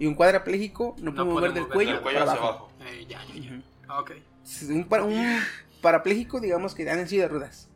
Y 0.00 0.06
un 0.06 0.14
cuadrapléjico 0.14 0.96
no, 0.98 1.14
puede 1.14 1.28
mover 1.28 1.52
del 1.52 1.68
cuello, 1.68 1.92
Del 1.92 2.00
cuello 2.00 2.18
para 2.20 2.32
hacia 2.32 2.42
abajo. 2.44 2.70
abajo. 2.80 2.90
Eh, 2.92 3.06
ya, 3.08 3.24
ya, 3.26 3.34
ya. 3.34 4.72
Un, 4.74 4.84
para- 4.88 5.04
un 5.04 5.38
parapléjico, 5.80 6.40
digamos 6.40 6.74
que 6.74 6.84
silla 7.06 7.22
de 7.22 7.28
ruedas. 7.28 7.68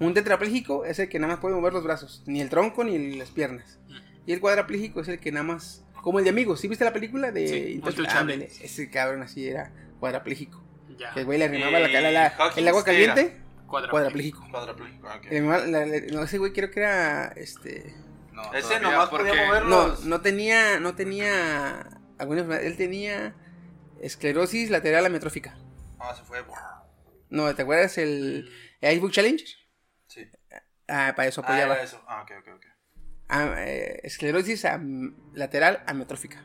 Un 0.00 0.14
tetrapléjico 0.14 0.84
es 0.84 0.98
el 0.98 1.08
que 1.08 1.18
nada 1.18 1.34
más 1.34 1.40
puede 1.40 1.54
mover 1.54 1.72
los 1.72 1.84
brazos, 1.84 2.22
ni 2.26 2.40
el 2.40 2.48
tronco 2.48 2.82
ni 2.84 3.16
las 3.16 3.30
piernas. 3.30 3.78
Y 4.26 4.32
el 4.32 4.40
cuadrapléjico 4.40 5.00
es 5.00 5.08
el 5.08 5.20
que 5.20 5.32
nada 5.32 5.44
más. 5.44 5.83
Como 6.04 6.18
el 6.18 6.24
de 6.24 6.30
amigos, 6.30 6.60
¿sí 6.60 6.68
viste 6.68 6.84
la 6.84 6.92
película 6.92 7.32
de 7.32 7.48
Sí, 7.48 7.54
Intouch- 7.80 7.88
Untouchable. 7.88 8.34
Ándale, 8.34 8.44
Ese 8.60 8.90
cabrón 8.90 9.22
así 9.22 9.48
era 9.48 9.72
cuadrapléjico. 9.98 10.62
Ya. 10.98 11.12
Que 11.14 11.20
el 11.20 11.26
güey 11.26 11.38
le 11.38 11.46
arrimaba 11.46 11.78
la, 11.78 11.88
Y 11.88 11.92
la- 11.92 12.26
el 12.56 12.68
agua 12.68 12.84
caliente, 12.84 13.40
Cuadrapléjico. 13.66 13.90
cuadrapléjico. 13.90 14.46
Cuadrapléjico, 14.50 15.08
ah, 15.08 15.16
ok. 15.16 15.24
Le 15.24 15.38
arrimaba 15.38 15.66
la- 15.66 15.86
la- 15.86 16.00
no, 16.12 16.22
ese 16.24 16.36
güey 16.36 16.52
creo 16.52 16.70
que 16.70 16.80
era 16.80 17.28
este. 17.36 17.94
No, 18.32 18.52
Ese 18.52 18.80
nomás 18.80 19.08
podía 19.08 19.30
porque- 19.32 19.46
mover- 19.46 19.64
No, 19.64 19.96
no 20.04 20.20
tenía, 20.20 20.78
no 20.78 20.94
tenía 20.94 21.88
alguna 22.18 22.40
enfermedad, 22.42 22.64
él 22.66 22.76
tenía 22.76 23.34
esclerosis 24.02 24.68
lateral 24.70 25.06
amiotrófica. 25.06 25.56
Ah, 25.98 26.14
se 26.14 26.22
fue. 26.24 26.44
No, 27.30 27.54
¿te 27.54 27.62
acuerdas 27.62 27.96
el 27.96 28.50
Icebook 28.82 29.10
Challenge? 29.10 29.42
Sí. 30.06 30.28
Ah, 30.86 31.14
para 31.16 31.28
eso 31.28 31.40
Ah, 31.40 31.44
apoyaba. 31.44 31.74
era 31.76 31.82
eso. 31.82 32.02
Ah, 32.06 32.22
ok, 32.22 32.32
ok, 32.40 32.48
ok. 32.56 32.66
Eh, 33.30 34.00
esclerosis 34.04 34.64
am- 34.64 35.14
lateral 35.34 35.82
amiotrófica. 35.86 36.44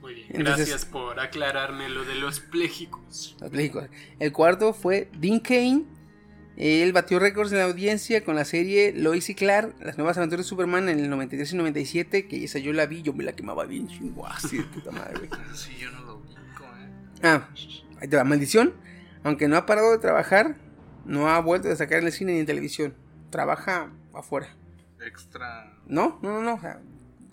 Muy 0.00 0.14
bien. 0.14 0.26
Entonces- 0.30 0.68
Gracias 0.68 0.84
por 0.84 1.18
aclararme 1.20 1.88
lo 1.88 2.04
de 2.04 2.14
los 2.14 2.40
pléjicos. 2.40 3.36
Los 3.40 3.50
plásticos. 3.50 3.88
El 4.18 4.32
cuarto 4.32 4.72
fue 4.72 5.10
Dean 5.18 5.40
Kane. 5.40 5.84
Él 6.56 6.92
batió 6.94 7.18
récords 7.18 7.52
en 7.52 7.58
la 7.58 7.64
audiencia 7.64 8.24
con 8.24 8.34
la 8.34 8.46
serie 8.46 8.92
Lois 8.94 9.28
y 9.28 9.34
Clark, 9.34 9.74
las 9.80 9.98
nuevas 9.98 10.16
aventuras 10.16 10.46
de 10.46 10.48
Superman 10.48 10.88
en 10.88 11.00
el 11.00 11.10
93 11.10 11.52
y 11.52 11.56
97, 11.56 12.26
que 12.28 12.44
esa 12.44 12.58
yo 12.58 12.72
la 12.72 12.86
vi, 12.86 13.02
yo 13.02 13.12
me 13.12 13.24
la 13.24 13.34
quemaba 13.34 13.66
bien 13.66 13.88
chingua, 13.88 14.30
así 14.34 14.56
de 14.58 14.64
puta 14.64 14.90
madre, 14.90 15.28
güey. 15.28 15.30
Sí, 15.54 15.76
yo 15.78 15.90
no 15.90 16.00
lo 16.02 16.14
ubico, 16.16 16.64
eh. 16.64 17.18
Ah, 17.22 17.50
ahí 18.00 18.08
te 18.08 18.16
va, 18.16 18.24
maldición. 18.24 18.72
Aunque 19.22 19.48
no 19.48 19.56
ha 19.56 19.66
parado 19.66 19.90
de 19.92 19.98
trabajar, 19.98 20.56
no 21.04 21.28
ha 21.28 21.38
vuelto 21.40 21.66
a 21.66 21.70
destacar 21.70 21.98
en 21.98 22.06
el 22.06 22.12
cine 22.12 22.32
ni 22.32 22.38
en 22.40 22.46
televisión. 22.46 22.94
Trabaja 23.28 23.90
afuera. 24.14 24.48
Extra. 25.06 25.72
No, 25.86 26.18
no, 26.22 26.32
no, 26.34 26.42
no. 26.42 26.54
o 26.54 26.60
sea, 26.60 26.80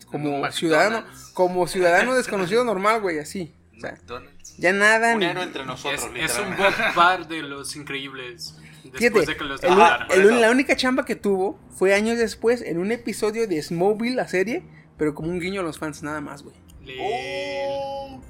como 0.07 0.25
McDonald's. 0.25 0.55
ciudadano, 0.57 1.05
como 1.33 1.67
ciudadano 1.67 2.13
desconocido 2.15 2.63
normal, 2.63 3.01
güey, 3.01 3.19
así. 3.19 3.53
O 3.75 3.79
sea, 3.79 3.91
McDonald's. 3.93 4.57
ya 4.57 4.73
nada. 4.73 5.13
Un 5.13 5.19
ni- 5.21 5.25
entre 5.25 5.65
nosotros, 5.65 6.09
Es, 6.15 6.31
es 6.31 6.39
un. 6.39 6.55
Bob 6.55 6.73
Bar 6.95 7.27
de 7.27 7.41
los 7.41 7.75
increíbles. 7.75 8.55
Después 8.83 8.99
Fíjate, 8.99 9.25
de 9.25 9.37
que 9.37 9.43
los 9.45 9.63
el- 9.63 10.41
la 10.41 10.51
única 10.51 10.75
chamba 10.75 11.05
que 11.05 11.15
tuvo 11.15 11.57
fue 11.71 11.93
años 11.95 12.17
después 12.17 12.61
en 12.61 12.77
un 12.79 12.91
episodio 12.91 13.47
de 13.47 13.61
Smallville, 13.61 14.15
la 14.15 14.27
serie, 14.27 14.63
pero 14.97 15.15
como 15.15 15.29
un 15.29 15.39
guiño 15.39 15.61
a 15.61 15.63
los 15.63 15.79
fans, 15.79 16.03
nada 16.03 16.19
más, 16.21 16.43
güey. 16.43 16.55
Le- 16.83 16.97
Oh. 16.99 18.21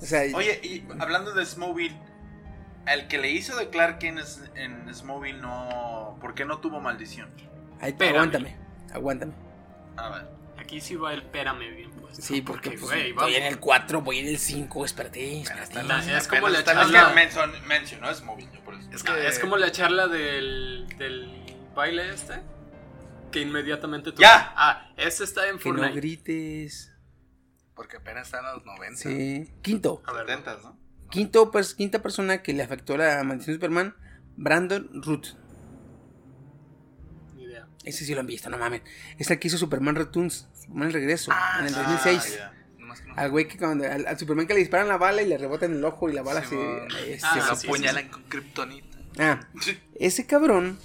O 0.00 0.04
sea, 0.04 0.22
Oye, 0.36 0.60
y 0.62 0.84
hablando 1.00 1.32
de 1.34 1.44
Smallville, 1.44 1.96
el 2.86 3.08
que 3.08 3.18
le 3.18 3.32
hizo 3.32 3.56
de 3.56 3.68
Clark 3.68 3.98
en, 4.04 4.18
en 4.54 4.94
Smallville 4.94 5.40
no. 5.40 6.16
¿Por 6.20 6.34
qué 6.34 6.44
no 6.44 6.58
tuvo 6.60 6.80
maldición? 6.80 7.28
ahí- 7.80 7.94
aguántame, 8.08 8.56
aguántame. 8.96 9.32
A 9.96 10.08
ver. 10.10 10.36
Aquí 10.58 10.80
sí 10.80 10.96
va 10.96 11.12
el 11.14 11.22
pérame 11.22 11.70
bien 11.70 11.90
puesto. 11.92 12.20
Sí, 12.22 12.40
porque, 12.42 12.70
pues, 12.70 12.82
güey, 12.82 13.12
voy 13.12 13.22
vamos. 13.24 13.36
en 13.36 13.42
el 13.44 13.60
4, 13.60 14.00
voy 14.02 14.18
en 14.18 14.26
el 14.28 14.38
5, 14.38 14.84
espérate, 14.84 15.40
espérate. 15.42 15.82
La- 15.84 16.18
es 16.18 16.26
como 16.26 16.48
la 16.48 16.58
Es 16.58 16.64
que 16.64 16.72
charla. 16.72 17.14
mencionó 17.66 18.12
Smallville, 18.12 18.50
yo 18.52 18.60
por 18.64 18.74
eso. 18.74 18.90
Es 18.90 19.02
Ah, 19.06 19.14
que 19.14 19.26
es 19.28 19.38
como 19.38 19.56
la 19.58 19.70
charla 19.70 20.08
del, 20.08 20.86
del 20.98 21.56
baile 21.74 22.08
este. 22.12 22.40
Que 23.30 23.40
inmediatamente 23.42 24.12
tú. 24.12 24.22
¡Ya! 24.22 24.52
Ah, 24.56 24.90
ese 24.96 25.24
está 25.24 25.48
en 25.48 25.58
Que 25.58 25.68
no 25.68 25.76
Fortnite. 25.76 25.94
grites. 26.00 26.92
Porque 27.74 27.98
apenas 27.98 28.26
están 28.26 28.46
a 28.46 28.54
los 28.54 28.64
90. 28.64 28.96
Sí. 29.02 29.52
Quinto, 29.62 30.02
A 30.06 30.12
ver, 30.14 30.26
70, 30.26 30.56
¿no? 30.62 30.78
quinto 31.10 31.52
pers- 31.52 31.76
quinta 31.76 32.00
persona 32.02 32.42
que 32.42 32.54
le 32.54 32.62
afectó 32.62 32.96
la 32.96 33.22
maldición 33.22 33.52
de 33.54 33.58
Superman, 33.58 33.94
Brandon 34.36 34.88
Root. 35.04 35.26
Ese 37.86 38.04
sí 38.04 38.12
lo 38.14 38.20
han 38.20 38.26
visto, 38.26 38.50
no 38.50 38.58
mames. 38.58 38.82
Es 39.16 39.30
el 39.30 39.38
que 39.38 39.48
hizo 39.48 39.56
Superman 39.56 39.94
Returns, 39.94 40.46
Superman 40.60 40.88
el 40.88 40.92
regreso, 40.94 41.30
Ah, 41.32 41.56
en 41.60 41.66
el 41.66 41.72
sí. 41.72 41.80
2006. 41.80 42.38
Ah. 42.42 42.52
Al 43.16 43.30
güey 43.30 43.46
que 43.48 43.56
cuando 43.56 43.84
al, 43.90 44.06
al 44.06 44.18
Superman 44.18 44.46
que 44.46 44.52
le 44.54 44.60
disparan 44.60 44.88
la 44.88 44.96
bala 44.98 45.22
y 45.22 45.26
le 45.26 45.38
rebotan 45.38 45.72
el 45.72 45.82
ojo 45.84 46.10
y 46.10 46.12
la 46.12 46.22
bala 46.22 46.42
Sí, 46.42 46.48
se, 46.50 46.54
mon. 46.56 46.88
eh, 47.06 47.18
Ah, 47.22 47.32
se- 47.32 47.66
lo 47.68 47.72
apuñalan 47.72 48.08
con 48.08 48.22
kriptonita. 48.24 48.98
Ah, 49.18 49.40
ese 49.98 50.26
cabrón, 50.26 50.78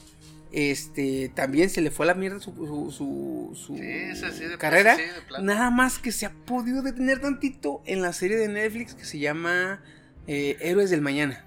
este, 0.51 1.29
también 1.33 1.69
se 1.69 1.81
le 1.81 1.91
fue 1.91 2.05
a 2.05 2.07
la 2.07 2.13
mierda 2.13 2.39
su, 2.39 2.53
su, 2.55 2.91
su, 2.91 3.55
su 3.55 3.75
Sí, 3.77 3.81
es 3.83 4.23
así 4.23 4.45
de 4.45 4.57
carrera. 4.57 4.95
sí, 4.95 5.01
de 5.03 5.21
plano. 5.27 5.43
Nada 5.45 5.69
más 5.71 5.97
que 5.99 6.11
se 6.11 6.25
ha 6.25 6.31
podido 6.31 6.81
detener 6.81 7.19
tantito 7.19 7.81
en 7.85 8.01
la 8.01 8.13
serie 8.13 8.37
de 8.37 8.47
Netflix 8.47 8.93
que 8.93 9.05
se 9.05 9.17
llama 9.19 9.81
eh, 10.27 10.57
Héroes 10.61 10.89
del 10.89 11.01
Mañana, 11.01 11.45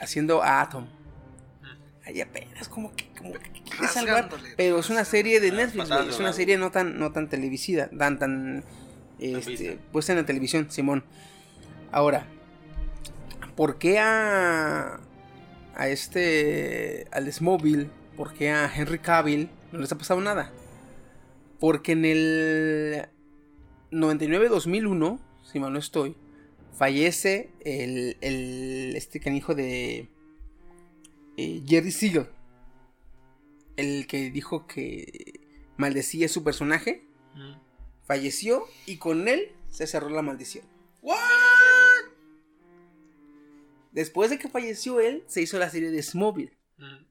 haciendo 0.00 0.42
a 0.42 0.60
Atom. 0.62 0.88
Ahí 2.10 2.20
apenas 2.20 2.68
como 2.68 2.92
que, 2.96 3.06
como 3.16 3.34
que 3.34 3.62
quiere 3.62 3.86
salvar, 3.86 4.28
pero 4.56 4.80
es 4.80 4.90
una 4.90 5.04
serie 5.04 5.38
de 5.38 5.52
Netflix, 5.52 5.88
güey, 5.88 6.08
es 6.08 6.18
una 6.18 6.32
serie 6.32 6.58
no 6.58 6.72
tan, 6.72 6.98
no 6.98 7.12
tan 7.12 7.28
televisiva, 7.28 7.88
tan, 7.88 8.18
tan, 8.18 8.64
este, 9.20 9.78
puesta 9.92 10.12
en 10.12 10.18
la 10.18 10.26
televisión, 10.26 10.68
Simón. 10.72 11.04
Ahora, 11.92 12.26
¿por 13.54 13.78
qué 13.78 14.00
a, 14.00 14.98
a 15.76 15.88
este, 15.88 17.06
al 17.12 17.32
Smallville, 17.32 17.88
por 18.16 18.32
qué 18.32 18.50
a 18.50 18.68
Henry 18.74 18.98
Cavill 18.98 19.48
no 19.70 19.78
les 19.78 19.92
ha 19.92 19.98
pasado 19.98 20.20
nada? 20.20 20.50
Porque 21.60 21.92
en 21.92 22.04
el 22.06 23.08
99-2001, 23.92 25.20
si 25.44 25.60
mal 25.60 25.72
no 25.72 25.78
estoy, 25.78 26.16
fallece 26.76 27.50
el, 27.64 28.16
el 28.20 28.96
este 28.96 29.20
canijo 29.20 29.54
de 29.54 30.08
eh, 31.40 31.62
Jerry 31.66 31.90
Siegel, 31.90 32.26
el 33.76 34.06
que 34.06 34.30
dijo 34.30 34.66
que 34.66 35.40
maldecía 35.76 36.28
su 36.28 36.42
personaje, 36.44 37.04
Mm. 37.34 37.54
falleció 38.04 38.64
y 38.86 38.96
con 38.96 39.28
él 39.28 39.52
se 39.70 39.86
cerró 39.86 40.08
la 40.10 40.20
maldición. 40.22 40.64
Después 43.92 44.30
de 44.30 44.38
que 44.38 44.48
falleció 44.48 45.00
él, 45.00 45.24
se 45.26 45.42
hizo 45.42 45.58
la 45.58 45.70
serie 45.70 45.90
de 45.90 46.02
Mm. 46.78 47.04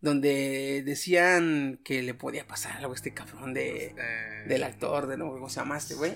donde 0.00 0.82
decían 0.84 1.80
que 1.84 2.02
le 2.02 2.14
podía 2.14 2.46
pasar 2.46 2.76
algo 2.76 2.92
a 2.92 2.94
este 2.96 3.12
cabrón 3.14 3.54
de, 3.54 3.86
Eh, 3.96 4.44
del 4.46 4.62
actor, 4.62 5.06
de 5.06 5.16
no, 5.16 5.30
¿cómo 5.30 5.48
se 5.48 5.56
llama 5.60 5.78
este 5.78 5.94
güey? 5.94 6.12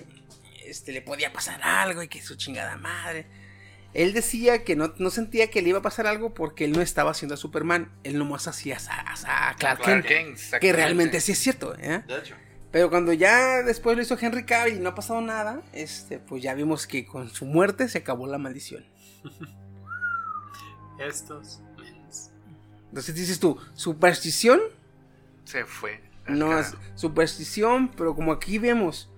Este, 0.65 0.91
le 0.91 1.01
podía 1.01 1.33
pasar 1.33 1.59
algo 1.63 2.01
y 2.03 2.07
que 2.07 2.21
su 2.21 2.35
chingada 2.35 2.77
madre. 2.77 3.25
Él 3.93 4.13
decía 4.13 4.63
que 4.63 4.75
no, 4.75 4.93
no 4.97 5.09
sentía 5.09 5.49
que 5.49 5.61
le 5.61 5.69
iba 5.69 5.79
a 5.79 5.81
pasar 5.81 6.07
algo 6.07 6.33
porque 6.33 6.65
él 6.65 6.71
no 6.71 6.81
estaba 6.81 7.11
haciendo 7.11 7.35
a 7.35 7.37
Superman. 7.37 7.91
Él 8.03 8.17
nomás 8.17 8.47
hacía 8.47 8.77
a, 8.89 9.49
a 9.49 9.55
Clark, 9.55 9.81
Clark 9.81 10.05
Kent. 10.05 10.05
Kent, 10.49 10.61
Que 10.61 10.71
realmente 10.71 11.19
sí 11.19 11.33
es 11.33 11.39
cierto, 11.39 11.75
¿eh? 11.77 12.03
De 12.07 12.17
hecho. 12.17 12.35
Pero 12.71 12.89
cuando 12.89 13.11
ya 13.11 13.63
después 13.63 13.97
lo 13.97 14.01
hizo 14.01 14.17
Henry 14.19 14.45
Cavill 14.45 14.77
y 14.77 14.79
no 14.79 14.89
ha 14.89 14.95
pasado 14.95 15.19
nada, 15.19 15.61
este, 15.73 16.19
pues 16.19 16.41
ya 16.41 16.53
vimos 16.53 16.87
que 16.87 17.05
con 17.05 17.29
su 17.29 17.45
muerte 17.45 17.89
se 17.89 17.97
acabó 17.97 18.27
la 18.27 18.37
maldición. 18.37 18.85
Estos. 20.99 21.61
Entonces 22.89 23.15
dices 23.15 23.39
tú, 23.39 23.57
superstición, 23.73 24.59
Se 25.45 25.65
fue. 25.65 26.01
no 26.27 26.59
es 26.59 26.75
superstición, 26.95 27.89
pero 27.89 28.15
como 28.15 28.31
aquí 28.33 28.57
vemos 28.57 29.09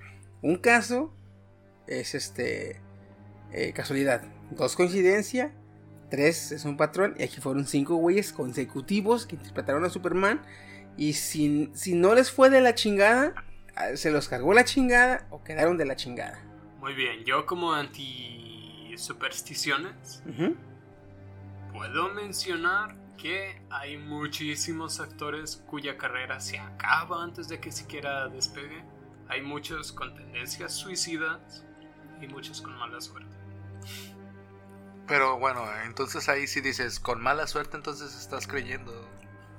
un 0.42 0.58
caso, 0.58 1.14
es 1.88 2.14
este 2.16 2.82
eh, 3.52 3.74
casualidad. 3.74 4.24
Dos 4.56 4.76
coincidencia, 4.76 5.52
tres 6.10 6.52
es 6.52 6.66
un 6.66 6.78
patrón, 6.78 7.16
y 7.18 7.24
aquí 7.24 7.42
fueron 7.42 7.66
cinco 7.66 7.96
güeyes 7.96 8.34
consecutivos 8.34 9.26
que 9.26 9.36
interpretaron 9.36 9.84
a 9.84 9.90
Superman. 9.90 10.42
Y 10.96 11.14
si, 11.14 11.72
si 11.74 11.96
no 11.96 12.14
les 12.14 12.32
fue 12.32 12.50
de 12.50 12.62
la 12.62 12.76
chingada, 12.76 13.34
ah, 13.76 13.96
se 13.96 14.12
los 14.12 14.28
cargó 14.28 14.54
la 14.54 14.64
chingada 14.64 15.28
o 15.32 15.44
quedaron 15.44 15.78
de 15.78 15.86
la 15.86 15.96
chingada. 15.96 16.40
Muy 16.80 16.94
bien, 16.94 17.24
yo 17.24 17.46
como 17.46 17.74
anti 17.74 18.94
supersticiones 18.98 20.22
puedo 21.72 22.14
mencionar 22.14 22.96
que 23.18 23.62
hay 23.70 23.98
muchísimos 23.98 25.00
actores 25.00 25.64
cuya 25.66 25.98
carrera 25.98 26.40
se 26.40 26.60
acaba 26.60 27.24
antes 27.24 27.48
de 27.48 27.60
que 27.60 27.72
siquiera 27.72 28.28
despegue. 28.28 28.84
Hay 29.30 29.42
muchos 29.42 29.92
con 29.92 30.14
tendencias 30.14 30.74
suicidas 30.74 31.66
y 32.22 32.28
muchos 32.28 32.62
con 32.62 32.78
mala 32.78 33.02
suerte. 33.02 33.33
Pero 35.08 35.38
bueno, 35.38 35.66
entonces 35.86 36.30
ahí 36.30 36.48
sí 36.48 36.62
dices, 36.62 37.00
con 37.00 37.22
mala 37.22 37.48
suerte 37.48 37.76
entonces 37.76 38.16
estás 38.18 38.48
creyendo 38.48 38.94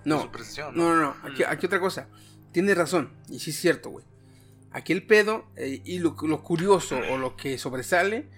No, 0.05 0.17
en 0.17 0.23
superstición, 0.23 0.77
No, 0.77 0.95
no, 0.95 1.03
no. 1.03 1.17
Aquí, 1.29 1.45
aquí 1.45 1.67
otra 1.67 1.81
cosa. 1.81 2.09
Tienes 2.53 2.77
razón. 2.77 3.13
Y 3.29 3.41
sí 3.41 3.51
es 3.51 3.57
cierto, 3.57 3.91
güey. 3.91 4.05
Aquí 4.73 4.93
el 4.93 5.07
pedo 5.07 5.47
eh, 5.57 5.83
y 5.85 5.99
lo, 5.99 6.17
lo 6.23 6.43
curioso 6.43 6.99
o 7.13 7.19
lo 7.19 7.37
que 7.37 7.59
sobresale 7.59 8.29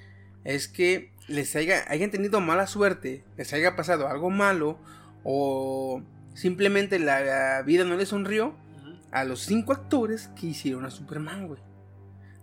es 0.45 0.69
que 0.69 1.13
les 1.29 1.57
haya, 1.57 1.85
hayan 1.89 2.11
tenido 2.11 2.41
mala 2.41 2.67
suerte, 2.67 3.25
les 3.37 3.53
haya 3.53 3.75
pasado 3.75 4.09
algo 4.09 4.31
malo 4.31 4.79
o 5.25 6.03
simplemente 6.35 6.99
la, 6.99 7.21
la 7.21 7.63
vida 7.63 7.85
no 7.85 7.97
les 7.97 8.11
sonrió 8.11 8.55
a 9.13 9.25
los 9.25 9.41
cinco 9.41 9.73
actores 9.73 10.29
que 10.39 10.49
hicieron 10.49 10.85
a 10.85 10.91
Superman, 10.91 11.47
güey. 11.49 11.61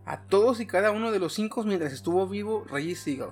A 0.06 0.22
todos 0.24 0.60
y 0.60 0.66
cada 0.66 0.92
uno 0.92 1.12
de 1.12 1.20
los 1.20 1.34
cinco 1.34 1.64
mientras 1.64 1.94
estuvo 1.94 2.28
vivo 2.28 2.66
Reggie 2.70 2.96
Siegel. 2.96 3.30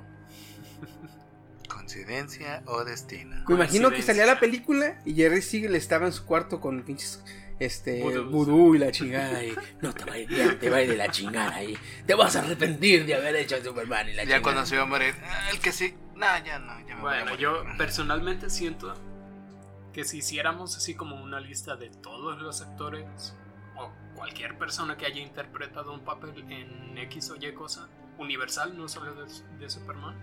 Coincidencia 1.95 2.63
o 2.67 2.85
destino. 2.85 3.43
Me 3.49 3.55
imagino 3.55 3.89
que 3.91 4.01
salía 4.01 4.25
la 4.25 4.39
película 4.39 5.01
y 5.05 5.13
Jerry 5.13 5.41
Siegel 5.41 5.75
estaba 5.75 6.05
en 6.05 6.13
su 6.13 6.25
cuarto 6.25 6.61
con 6.61 6.83
pinches 6.83 7.21
este 7.59 8.01
vudú 8.21 8.73
y 8.75 8.79
la 8.79 8.91
chingada 8.91 9.43
y 9.43 9.53
no 9.81 9.93
te 9.93 10.05
va 10.05 10.13
a 10.13 10.17
ir 10.17 10.27
bien, 10.29 10.57
te 10.57 10.69
va 10.69 10.77
a 10.77 10.81
ir 10.81 10.89
de 10.89 10.95
la 10.97 11.11
chingada 11.11 11.61
y 11.63 11.77
te 12.07 12.15
vas 12.15 12.35
a 12.35 12.39
arrepentir 12.39 13.05
de 13.05 13.13
haber 13.15 13.35
hecho 13.35 13.57
a 13.57 13.63
Superman 13.63 14.07
y 14.09 14.13
la 14.13 14.23
Ya 14.23 14.37
chingada. 14.37 14.41
cuando 14.41 14.65
se 14.65 14.75
iba 14.75 14.83
a 14.83 14.87
morir, 14.87 15.13
"Ah, 15.23 15.49
el 15.51 15.59
que 15.59 15.71
sí, 15.73 15.93
no, 16.15 16.25
ya 16.45 16.57
no, 16.59 16.79
ya 16.87 16.95
me 16.95 17.01
voy 17.01 17.13
a 17.13 17.23
Bueno, 17.23 17.25
morir". 17.25 17.39
yo 17.39 17.63
personalmente 17.77 18.49
siento 18.49 18.93
que 19.93 20.05
si 20.05 20.19
hiciéramos 20.19 20.75
así 20.77 20.95
como 20.95 21.21
una 21.21 21.39
lista 21.41 21.75
de 21.75 21.89
todos 21.89 22.41
los 22.41 22.61
actores 22.61 23.35
o 23.77 23.91
cualquier 24.15 24.57
persona 24.57 24.95
que 24.97 25.05
haya 25.05 25.19
interpretado 25.21 25.93
un 25.93 26.03
papel 26.05 26.45
en 26.49 26.97
X 26.97 27.29
o 27.31 27.35
Y 27.35 27.51
cosa, 27.53 27.89
universal, 28.17 28.75
no 28.77 28.87
solo 28.87 29.13
de, 29.13 29.25
de 29.59 29.69
Superman, 29.69 30.15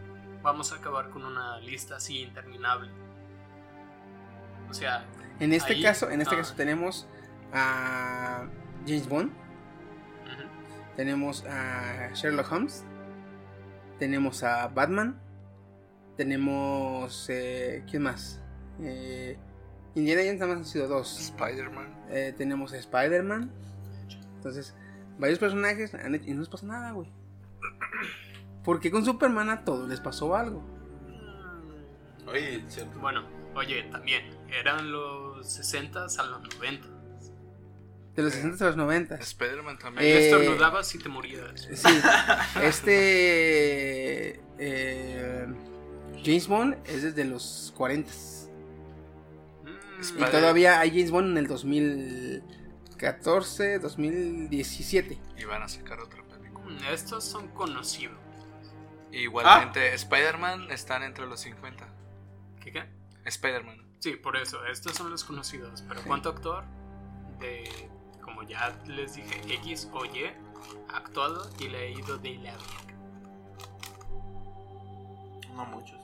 vamos 0.50 0.72
a 0.72 0.76
acabar 0.76 1.10
con 1.10 1.24
una 1.24 1.58
lista 1.60 1.96
así 1.96 2.20
interminable. 2.22 2.90
O 4.70 4.74
sea, 4.74 5.04
En 5.40 5.52
este 5.52 5.74
Ahí- 5.74 5.82
caso, 5.82 6.10
en 6.10 6.20
este 6.20 6.34
ah. 6.34 6.38
caso 6.38 6.54
tenemos 6.56 7.06
a 7.52 8.44
James 8.86 9.08
Bond, 9.08 9.30
tenemos 10.96 11.44
a 11.46 12.10
Sherlock 12.14 12.50
Holmes, 12.50 12.84
tenemos 14.00 14.42
a 14.42 14.66
Batman, 14.68 15.20
tenemos 16.16 17.28
eh, 17.30 17.84
¿quién 17.88 18.02
más? 18.02 18.40
Eh, 18.80 19.38
Indiana 19.94 20.22
Jones 20.24 20.40
nada 20.40 20.48
más 20.54 20.58
han 20.58 20.64
sido 20.72 20.88
dos. 20.88 21.18
Spider-Man. 21.20 22.04
Eh, 22.10 22.34
tenemos 22.36 22.72
a 22.72 22.78
Spider-Man. 22.78 23.50
Entonces, 24.36 24.74
varios 25.18 25.38
personajes 25.38 25.94
han 25.94 26.14
hecho- 26.14 26.28
y 26.30 26.34
no 26.34 26.40
les 26.40 26.48
pasa 26.48 26.66
nada, 26.66 26.90
güey. 26.92 27.12
Porque 28.64 28.90
con 28.90 29.04
Superman 29.04 29.50
a 29.50 29.64
todos 29.64 29.88
les 29.88 30.00
pasó 30.00 30.34
algo. 30.36 30.62
Oye, 32.26 32.62
cierto. 32.68 32.98
bueno, 33.00 33.24
oye, 33.54 33.82
también 33.84 34.22
eran 34.48 34.90
los 34.92 35.46
60 35.48 36.04
a 36.04 36.22
los 36.24 36.42
90. 36.58 36.86
De 38.16 38.22
los 38.22 38.32
60 38.34 38.64
a 38.64 38.66
los 38.68 38.76
90. 38.76 39.14
Spider-Man 39.16 39.78
también. 39.78 40.06
Eh, 40.06 40.26
estornudabas 40.28 40.94
y 40.94 40.98
te 40.98 41.08
morías. 41.08 41.66
Sí. 41.72 41.88
Este. 42.62 44.40
eh, 44.58 45.46
James 46.24 46.48
Bond 46.48 46.76
es 46.84 47.02
desde 47.04 47.24
los 47.24 47.72
40. 47.76 48.10
Mm, 49.64 50.18
Y 50.18 50.24
todavía 50.30 50.80
hay 50.80 50.90
James 50.90 51.10
Bond 51.12 51.30
en 51.30 51.38
el 51.38 51.46
2014, 51.46 53.78
2017. 53.78 55.18
Y 55.38 55.44
van 55.44 55.62
a 55.62 55.68
sacar 55.68 56.00
otra 56.00 56.22
película. 56.24 56.64
mm, 56.66 56.84
estos 56.92 57.24
son 57.24 57.46
conocidos. 57.48 58.18
Igualmente, 59.12 59.94
Spider-Man 59.94 60.70
están 60.70 61.02
entre 61.02 61.26
los 61.26 61.40
50. 61.40 61.86
¿Qué 62.60 62.72
qué? 62.72 62.84
Spider-Man. 63.24 63.82
Sí, 64.00 64.16
por 64.16 64.36
eso, 64.36 64.64
estos 64.66 64.94
son 64.96 65.10
los 65.10 65.24
conocidos. 65.24 65.82
Pero 65.88 66.02
¿cuánto 66.06 66.28
actor 66.28 66.64
de, 67.40 67.88
como 68.22 68.42
ya 68.42 68.78
les 68.86 69.14
dije, 69.14 69.54
X 69.54 69.88
o 69.92 70.04
Y, 70.04 70.24
ha 70.92 70.96
actuado 70.96 71.50
y 71.58 71.68
le 71.68 71.78
ha 71.78 71.86
ido 71.90 72.18
de 72.18 72.34
la? 72.36 72.54
No 75.54 75.64
muchos. 75.66 75.98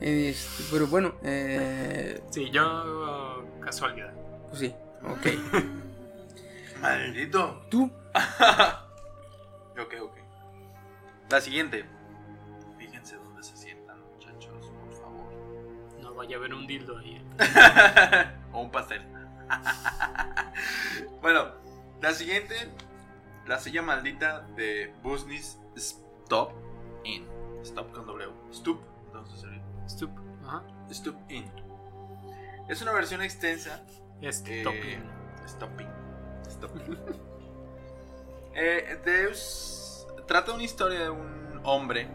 Este, 0.00 0.64
pero 0.70 0.86
bueno, 0.86 1.14
eh, 1.22 2.22
Sí, 2.30 2.50
yo, 2.50 3.44
casualidad. 3.60 4.12
pues 4.48 4.60
sí, 4.60 4.74
ok. 5.04 5.26
Maldito. 6.80 7.66
Tú, 7.70 7.90
Ok, 9.80 9.94
ok. 10.02 10.16
La 11.30 11.40
siguiente. 11.40 11.84
Fíjense 12.78 13.16
dónde 13.16 13.42
se 13.42 13.56
sientan, 13.56 14.00
muchachos, 14.12 14.72
por 14.84 14.92
favor. 15.00 15.32
No 16.02 16.14
vaya 16.14 16.36
a 16.36 16.38
haber 16.38 16.54
un 16.54 16.66
dildo 16.66 16.98
ahí. 16.98 17.16
¿eh? 17.16 18.26
o 18.52 18.60
un 18.60 18.70
pastel. 18.70 19.02
bueno, 21.22 21.52
la 22.00 22.12
siguiente. 22.12 22.54
La 23.46 23.58
silla 23.58 23.82
maldita 23.82 24.42
de 24.56 24.92
Business 25.02 25.58
Stop 25.76 26.52
In. 27.04 27.26
Stop 27.62 27.92
con 27.92 28.06
W. 28.06 28.30
Stoop. 28.52 28.80
Entonces 29.06 29.40
sería 29.40 29.62
Stup. 29.88 30.10
Ajá. 30.44 30.62
Stoop 30.90 31.16
In. 31.30 31.50
Es 32.68 32.80
una 32.82 32.92
versión 32.92 33.22
extensa 33.22 33.82
Este, 34.20 34.60
Eh, 34.60 34.64
topping. 34.64 35.02
Stopping. 35.48 35.88
Stopping. 36.48 36.98
Eh, 38.52 39.00
Deus 39.04 39.79
trata 40.30 40.52
una 40.52 40.62
historia 40.62 41.00
de 41.00 41.10
un 41.10 41.60
hombre, 41.64 42.06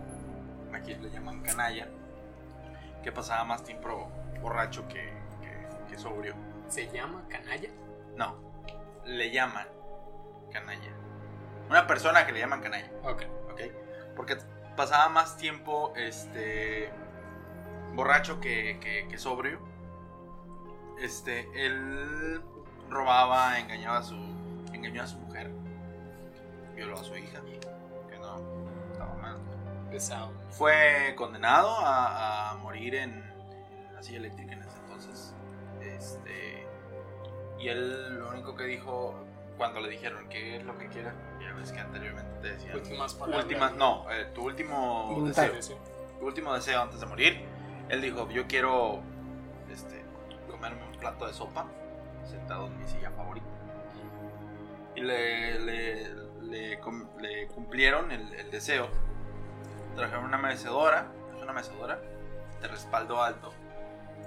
aquí 0.73 0.95
le 0.95 1.09
llaman 1.09 1.41
canalla, 1.41 1.89
que 3.03 3.11
pasaba 3.11 3.43
más 3.43 3.61
tiempo 3.65 4.09
borracho 4.39 4.87
que, 4.87 5.11
que, 5.41 5.67
que 5.91 5.97
sobrio. 5.99 6.33
¿Se 6.69 6.87
llama 6.87 7.25
canalla? 7.27 7.67
No, 8.15 8.37
le 9.03 9.31
llaman 9.31 9.67
canalla. 10.49 10.93
Una 11.69 11.85
persona 11.87 12.25
que 12.25 12.31
le 12.31 12.39
llaman 12.39 12.61
canalla, 12.61 12.89
Ok. 13.03 13.23
¿ok? 13.51 13.61
Porque 14.15 14.37
pasaba 14.77 15.09
más 15.09 15.35
tiempo 15.35 15.91
este, 15.97 16.89
borracho 17.95 18.39
que, 18.39 18.79
que- 18.79 19.09
que 19.09 19.17
sobrio. 19.17 19.59
Este, 21.01 21.49
él 21.65 22.41
robaba, 22.89 23.59
engañaba 23.59 23.97
a 23.97 24.03
su, 24.03 24.15
engañó 24.71 25.03
a 25.03 25.07
su 25.07 25.17
mujer, 25.17 25.51
violó 26.75 26.97
a 26.97 27.03
su 27.03 27.13
hija, 27.17 27.41
Pesado. 29.89 30.31
Fue 30.49 31.13
condenado 31.15 31.69
a, 31.79 32.51
a 32.51 32.55
morir 32.55 32.95
en, 32.95 33.11
en 33.87 33.93
la 33.93 34.01
silla 34.03 34.17
eléctrica 34.17 34.53
en 34.53 34.61
ese 34.63 34.77
entonces. 34.79 35.35
Este, 35.81 36.67
y 37.59 37.67
él 37.69 38.19
lo 38.19 38.29
único 38.29 38.55
que 38.55 38.63
dijo 38.65 39.15
cuando 39.57 39.79
le 39.79 39.89
dijeron 39.89 40.27
qué 40.27 40.57
es 40.57 40.63
lo 40.65 40.77
que 40.77 40.87
quiera, 40.87 41.13
ya 41.41 41.53
ves 41.53 41.71
que 41.71 41.79
anteriormente 41.79 42.31
te 42.41 42.53
decían. 42.53 42.75
Últimas 42.75 43.13
palabras. 43.13 43.43
Últimas, 43.45 43.73
no, 43.75 44.11
eh, 44.11 44.25
tu 44.33 44.43
último 44.45 45.13
Voluntad. 45.13 45.49
deseo. 45.51 45.77
Tu 46.19 46.25
último 46.25 46.53
deseo 46.53 46.81
antes 46.81 46.99
de 46.99 47.05
morir. 47.05 47.45
Él 47.87 48.01
dijo, 48.01 48.29
yo 48.31 48.47
quiero 48.47 48.99
este, 49.71 50.03
comerme 50.49 50.83
un 50.91 50.99
plato 50.99 51.27
de 51.27 51.33
sopa 51.33 51.67
sentado 52.27 52.65
en 52.67 52.77
mi 52.79 52.87
silla 52.87 53.11
favorita. 53.11 53.45
Y 54.95 55.01
le, 55.01 55.59
le, 55.59 56.09
le 56.41 56.79
cum- 56.79 57.07
le 57.19 57.47
cumplieron 57.47 58.11
el, 58.11 58.33
el 58.33 58.49
deseo. 58.51 58.89
Trajeron 59.95 60.25
una 60.25 60.37
mecedora, 60.37 61.07
es 61.35 61.41
una 61.41 61.53
mecedora 61.53 61.99
de 62.61 62.67
respaldo 62.67 63.21
alto, 63.21 63.53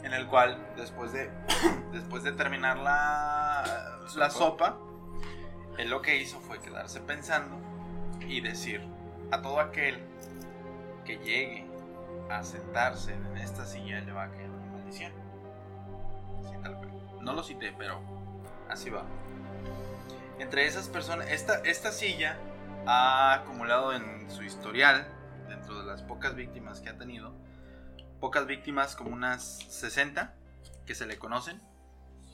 en 0.03 0.13
el 0.13 0.27
cual 0.27 0.59
después 0.77 1.13
de, 1.13 1.31
después 1.93 2.23
de 2.23 2.33
terminar 2.33 2.79
la, 2.79 3.99
la 4.17 4.31
sopa, 4.31 4.79
él 5.77 5.91
lo 5.91 6.03
que 6.03 6.17
hizo 6.17 6.41
fue 6.41 6.59
quedarse 6.59 7.01
pensando 7.01 7.57
y 8.21 8.41
decir 8.41 8.83
a 9.31 9.41
todo 9.43 9.61
aquel 9.61 10.03
que 11.05 11.19
llegue 11.19 11.67
a 12.31 12.43
sentarse 12.43 13.15
en 13.15 13.37
esta 13.39 13.65
silla 13.65 14.01
le 14.01 14.13
va 14.13 14.25
a 14.25 14.31
caer 14.31 14.51
una 14.51 14.73
maldición. 14.73 15.13
Así 16.45 16.57
tal 16.63 16.77
cual. 16.77 16.91
No 17.21 17.33
lo 17.33 17.43
cité, 17.43 17.73
pero 17.77 18.01
así 18.69 18.91
va. 18.91 19.05
Entre 20.39 20.67
esas 20.67 20.89
personas, 20.89 21.29
esta, 21.31 21.61
esta 21.65 21.91
silla 21.93 22.37
ha 22.87 23.35
acumulado 23.35 23.93
en 23.93 24.31
su 24.31 24.43
historial, 24.43 25.07
las 25.89 26.03
pocas 26.03 26.35
víctimas 26.37 26.81
que 26.81 26.89
ha 26.91 26.97
tenido, 26.99 27.35
pocas 28.21 28.47
víctimas 28.47 28.95
como 28.97 29.11
unas 29.11 29.43
60 29.69 30.35
que 30.87 30.95
se 30.95 31.07
le 31.07 31.19
conocen 31.19 31.61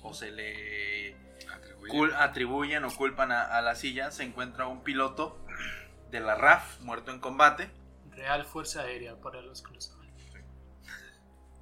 o 0.02 0.12
se 0.14 0.30
le 0.30 1.16
cul- 1.88 2.14
atribuyen 2.16 2.84
o 2.84 2.90
culpan 2.94 3.32
a, 3.32 3.42
a 3.44 3.62
la 3.62 3.74
silla, 3.74 4.10
se 4.10 4.22
encuentra 4.24 4.66
un 4.66 4.82
piloto 4.82 5.38
de 6.10 6.20
la 6.20 6.34
RAF 6.34 6.80
muerto 6.80 7.10
en 7.10 7.20
combate. 7.20 7.70
Real 8.10 8.44
Fuerza 8.44 8.82
Aérea, 8.82 9.16
para 9.16 9.40
los 9.42 9.62
que 9.62 9.72
no 9.72 9.80
saben. 9.80 10.10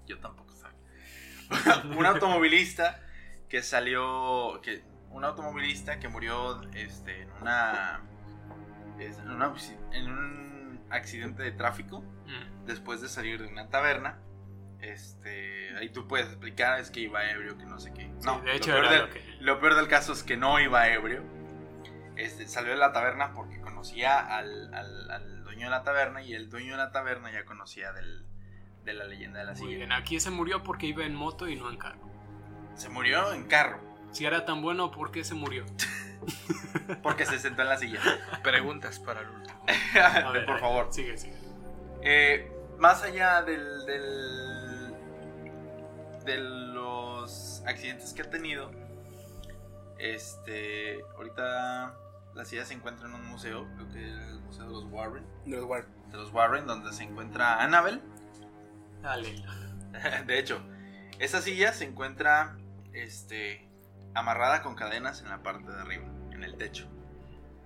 Yo 0.07 0.19
tampoco 0.19 0.55
sabía. 0.57 1.83
un 1.99 2.05
automovilista 2.07 3.01
que 3.49 3.63
salió, 3.63 4.61
que 4.63 4.83
un 5.11 5.25
automovilista 5.25 5.99
que 6.01 6.09
murió 6.09 6.61
este, 6.73 7.23
en 7.23 7.31
una, 7.41 8.01
en 8.99 9.31
una- 9.31 9.55
en 9.93 10.11
un 10.11 10.52
accidente 10.93 11.43
de 11.43 11.53
tráfico 11.53 12.01
Mm. 12.27 12.67
después 12.67 13.01
de 13.01 13.09
salir 13.09 13.41
de 13.43 13.49
una 13.49 13.69
taberna. 13.69 14.19
Este, 14.81 15.77
ahí 15.79 15.89
tú 15.91 16.07
puedes 16.09 16.27
explicar 16.27 16.79
es 16.81 16.91
que 16.91 17.01
iba 17.01 17.29
ebrio, 17.31 17.57
que 17.57 17.65
no 17.65 17.79
sé 17.79 17.93
qué. 17.93 18.09
No, 18.25 18.41
de 18.41 18.57
hecho 18.57 18.73
lo, 18.73 18.81
peor 18.81 18.91
del, 18.91 19.01
lo 19.03 19.11
que- 19.11 19.37
lo 19.41 19.61
peor 19.61 19.75
del 19.77 19.89
caso 19.89 20.13
es 20.13 20.23
que 20.23 20.37
no 20.37 20.59
iba 20.61 20.89
ebrio. 20.89 21.23
Este, 22.17 22.47
salió 22.47 22.73
de 22.73 22.79
la 22.79 22.93
taberna 22.93 23.33
porque 23.33 23.61
conocía 23.61 24.19
al, 24.19 24.73
al- 24.75 25.11
al 25.11 25.45
dueño 25.45 25.65
de 25.67 25.71
la 25.71 25.83
taberna 25.83 26.23
y 26.23 26.35
el 26.35 26.51
dueño 26.51 26.73
de 26.73 26.79
la 26.79 26.91
taberna 26.91 27.31
ya 27.33 27.45
conocía 27.45 27.93
del, 27.93 28.27
de 28.85 28.93
la 28.95 29.05
leyenda 29.05 29.39
de 29.39 29.45
la 29.47 29.53
Muy 29.53 29.61
silla. 29.61 29.77
bien, 29.77 29.93
aquí 29.93 30.21
se 30.21 30.31
murió 30.31 30.63
porque 30.63 30.87
iba 30.87 31.05
en 31.05 31.15
moto 31.15 31.49
y 31.49 31.57
no 31.57 31.71
en 31.71 31.77
carro. 31.79 32.11
Se 32.75 32.89
murió 32.89 33.33
en 33.33 33.45
carro 33.45 33.81
Si 34.13 34.25
era 34.27 34.45
tan 34.45 34.63
bueno, 34.63 34.91
¿por 34.91 35.11
qué 35.11 35.25
se 35.25 35.35
murió? 35.35 35.65
porque 37.03 37.27
se 37.27 37.39
sentó 37.39 37.63
en 37.63 37.69
la 37.69 37.79
silla. 37.79 38.01
Preguntas 38.43 38.99
para 38.99 39.21
el 39.23 39.29
último. 39.31 39.65
A 40.25 40.31
ver, 40.31 40.47
Por 40.47 40.61
favor. 40.61 40.89
Sigue, 40.93 41.17
sigue. 41.19 41.35
Eh, 42.03 42.53
más 42.79 43.03
allá 43.03 43.43
del, 43.43 43.87
del- 43.87 44.95
de 46.25 46.37
los 46.39 47.63
accidentes 47.67 48.13
que 48.13 48.23
ha 48.23 48.31
tenido, 48.31 48.71
este, 49.99 51.01
ahorita 51.17 51.95
la 52.35 52.45
silla 52.45 52.65
se 52.65 52.75
encuentra 52.75 53.07
en 53.09 53.15
un 53.15 53.27
museo, 53.27 53.67
creo 53.77 53.89
que 53.93 54.09
es 54.09 54.17
el 54.29 54.41
museo 54.41 54.67
de 54.67 54.73
los 54.73 54.85
Warren, 54.87 55.25
De 55.45 55.57
los 55.57 55.65
War- 55.67 55.87
de 56.11 56.17
los 56.17 56.33
Warren, 56.33 56.67
donde 56.67 56.93
se 56.93 57.05
encuentra 57.05 57.63
Annabelle. 57.63 58.01
Dale. 59.01 59.43
De 60.27 60.39
hecho, 60.39 60.61
esa 61.19 61.41
silla 61.43 61.73
se 61.73 61.85
encuentra, 61.85 62.57
este, 62.93 63.69
amarrada 64.15 64.63
con 64.63 64.75
cadenas 64.75 65.21
en 65.23 65.29
la 65.29 65.43
parte 65.43 65.71
de 65.71 65.81
arriba, 65.81 66.05
en 66.33 66.45
el 66.45 66.57
techo, 66.57 66.89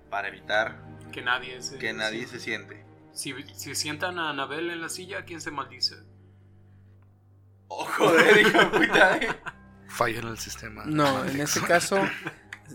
para 0.09 0.27
evitar 0.29 0.81
Que 1.11 1.21
nadie 1.21 1.61
se. 1.61 1.77
que 1.77 1.93
nadie 1.93 2.27
se 2.27 2.39
siente. 2.39 2.85
Si, 3.13 3.33
si 3.55 3.73
sientan 3.75 4.19
a 4.19 4.29
Anabel 4.29 4.69
en 4.69 4.81
la 4.81 4.89
silla, 4.89 5.25
¿quién 5.25 5.41
se 5.41 5.51
maldice? 5.51 5.95
Oh, 7.67 7.85
joder, 7.85 8.37
hijo 8.47 8.57
de 8.59 8.65
puta, 8.87 9.17
eh. 9.17 9.27
Falla 9.87 10.19
en 10.19 10.27
el 10.27 10.37
sistema. 10.37 10.83
No, 10.85 11.25
en 11.29 11.39
este 11.41 11.61
caso. 11.61 11.99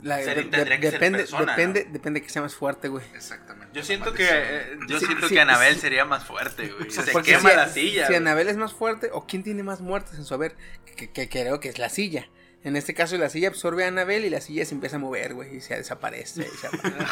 la- 0.03 0.17
de- 0.17 0.45
tendría 0.45 0.81
que 0.81 0.91
ser 0.91 0.93
depende, 0.95 1.19
persona, 1.21 1.53
depende, 1.53 1.87
depende 1.91 2.23
que 2.23 2.29
sea 2.29 2.43
más 2.43 2.55
fuerte, 2.55 2.89
güey. 2.89 3.05
Exactamente. 3.15 3.75
Yo 3.79 3.83
siento 3.85 4.13
que 4.13 4.27
eh, 4.31 4.79
yo 4.89 4.99
Sí, 4.99 5.07
siento 5.07 5.29
sí, 5.29 5.35
que 5.35 5.41
Anabel 5.41 5.75
sí. 5.75 5.81
sería 5.81 6.05
más 6.05 6.25
fuerte, 6.25 6.69
güey. 6.73 6.91
Se 6.91 7.11
Porque 7.13 7.33
quema 7.33 7.51
si, 7.51 7.57
la 7.57 7.69
silla. 7.69 8.07
Si. 8.09 8.15
Anabel 8.15 8.49
es 8.49 8.57
más 8.57 8.73
fuerte, 8.75 9.11
o 9.13 9.27
quién 9.27 9.43
tiene 9.43 9.63
más 9.63 9.81
muertes 9.81 10.15
en 10.19 10.25
su 10.25 10.35
haber, 10.35 10.57
que, 10.85 10.95
que- 10.95 11.11
que 11.13 11.29
creo 11.29 11.61
que 11.61 11.69
es 11.69 11.79
la 11.79 11.89
silla. 11.89 12.29
En 12.65 12.77
este 12.77 12.95
caso, 12.95 13.17
la 13.19 13.29
silla 13.29 13.49
absorbe 13.49 13.85
a 13.85 13.89
Anabel 13.89 14.25
y 14.25 14.31
la 14.31 14.41
silla 14.41 14.65
se 14.65 14.73
empieza 14.75 14.95
a 14.95 14.99
mover, 15.01 15.35
güey, 15.35 15.57
y 15.57 15.61
se 15.61 15.75
desaparece. 15.77 16.43
y 16.43 16.57
se 16.57 16.67
aparece. 16.69 16.97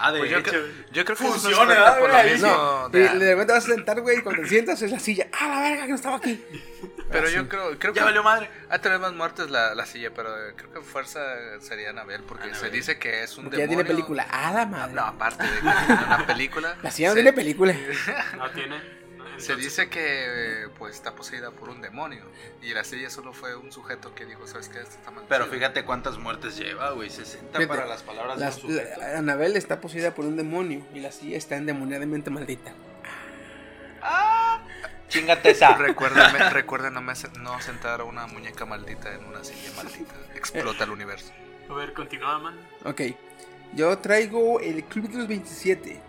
Ah, 0.00 0.12
de 0.12 0.20
Pues 0.20 0.30
yo, 0.30 0.38
hecho. 0.38 0.50
creo, 0.50 0.62
yo 0.92 1.04
creo 1.04 1.16
que 1.16 1.24
eso 1.24 1.32
Funciona, 1.32 1.56
se 1.58 1.66
cuenta 1.66 1.98
por 1.98 2.08
lo 2.08 2.14
¿verdad? 2.14 2.30
mismo 2.32 2.48
no, 2.48 2.88
de- 2.90 3.08
repente 3.08 3.52
vas 3.52 3.64
a 3.64 3.66
sentar, 3.74 4.00
güey, 4.00 4.18
y 4.18 4.22
cuando 4.22 4.42
te 4.42 4.48
sientas 4.48 4.80
es 4.80 4.92
la 4.92 5.00
silla. 5.00 5.26
¡Ah, 5.32 5.48
la 5.48 5.60
verga, 5.62 5.82
que 5.82 5.88
no 5.88 5.94
estaba 5.96 6.16
aquí! 6.18 6.44
Pero 7.10 7.26
Así. 7.26 7.34
yo 7.36 7.48
creo, 7.48 7.76
creo 7.78 7.92
Ya 7.94 8.00
que 8.02 8.04
valió 8.04 8.22
madre. 8.22 8.48
ha 8.68 8.74
de 8.74 8.78
tener 8.80 8.98
más 9.00 9.14
muertes 9.14 9.50
la, 9.50 9.74
la 9.74 9.86
silla, 9.86 10.10
pero 10.14 10.28
eh, 10.46 10.52
creo 10.54 10.70
que 10.70 10.80
fuerza 10.82 11.20
sería 11.58 11.88
Anabel, 11.88 12.22
porque 12.22 12.54
se 12.54 12.68
dice 12.68 12.98
que 12.98 13.22
es 13.22 13.36
un 13.38 13.44
Porque 13.44 13.56
ya 13.56 13.62
demonio. 13.62 13.84
tiene 13.86 13.96
película. 13.96 14.26
¡Ah, 14.30 14.52
la 14.52 14.66
madre! 14.66 14.92
No, 14.94 15.02
aparte 15.06 15.42
de 15.42 15.48
que 15.54 15.60
tiene 15.60 16.04
una 16.06 16.26
película. 16.26 16.76
La 16.82 16.90
silla 16.90 17.08
no 17.08 17.14
se- 17.14 17.22
tiene 17.22 17.32
película. 17.32 17.74
No 18.36 18.50
tiene. 18.50 18.97
Se 19.38 19.56
dice 19.56 19.88
que 19.88 20.68
pues 20.78 20.94
está 20.94 21.14
poseída 21.14 21.50
por 21.50 21.68
un 21.68 21.80
demonio 21.80 22.22
y 22.62 22.72
la 22.74 22.84
silla 22.84 23.08
solo 23.10 23.32
fue 23.32 23.54
un 23.56 23.70
sujeto 23.72 24.14
que 24.14 24.26
dijo, 24.26 24.46
¿sabes 24.46 24.68
qué? 24.68 24.78
Esto 24.80 24.96
está 24.96 25.10
mal. 25.10 25.24
Pero 25.28 25.46
fíjate 25.46 25.84
cuántas 25.84 26.18
muertes 26.18 26.56
lleva, 26.56 26.90
güey. 26.92 27.08
60 27.10 27.46
Fíjate, 27.58 27.66
para 27.66 27.86
las 27.86 28.02
palabras 28.02 28.38
Las- 28.38 28.56
de 28.60 28.66
un 28.66 28.72
sujeto. 28.74 29.00
la- 29.00 29.18
Anabel 29.18 29.56
está 29.56 29.80
poseída 29.80 30.14
por 30.14 30.24
un 30.24 30.36
demonio 30.36 30.84
y 30.94 31.00
la 31.00 31.12
silla 31.12 31.36
está 31.36 31.56
endemoniadamente 31.56 32.30
maldita. 32.30 32.72
Chingate 35.08 35.50
esa. 35.50 35.74
Recuerden, 35.78 36.50
recuerden 36.50 36.94
no, 36.94 37.00
me- 37.00 37.14
no 37.40 37.60
sentar 37.62 38.00
a 38.02 38.04
una 38.04 38.26
muñeca 38.26 38.66
maldita 38.66 39.14
en 39.14 39.24
una 39.24 39.42
silla 39.42 39.70
maldita. 39.76 40.14
Explota 40.34 40.84
el 40.84 40.90
universo. 40.90 41.32
A 41.70 41.74
ver, 41.74 41.92
continúa, 41.94 42.38
man. 42.38 42.58
Ok. 42.84 43.00
Yo 43.74 43.96
traigo 43.98 44.60
el 44.60 44.84
Club 44.84 45.08
de 45.08 45.18
los 45.18 45.28
27. 45.28 46.00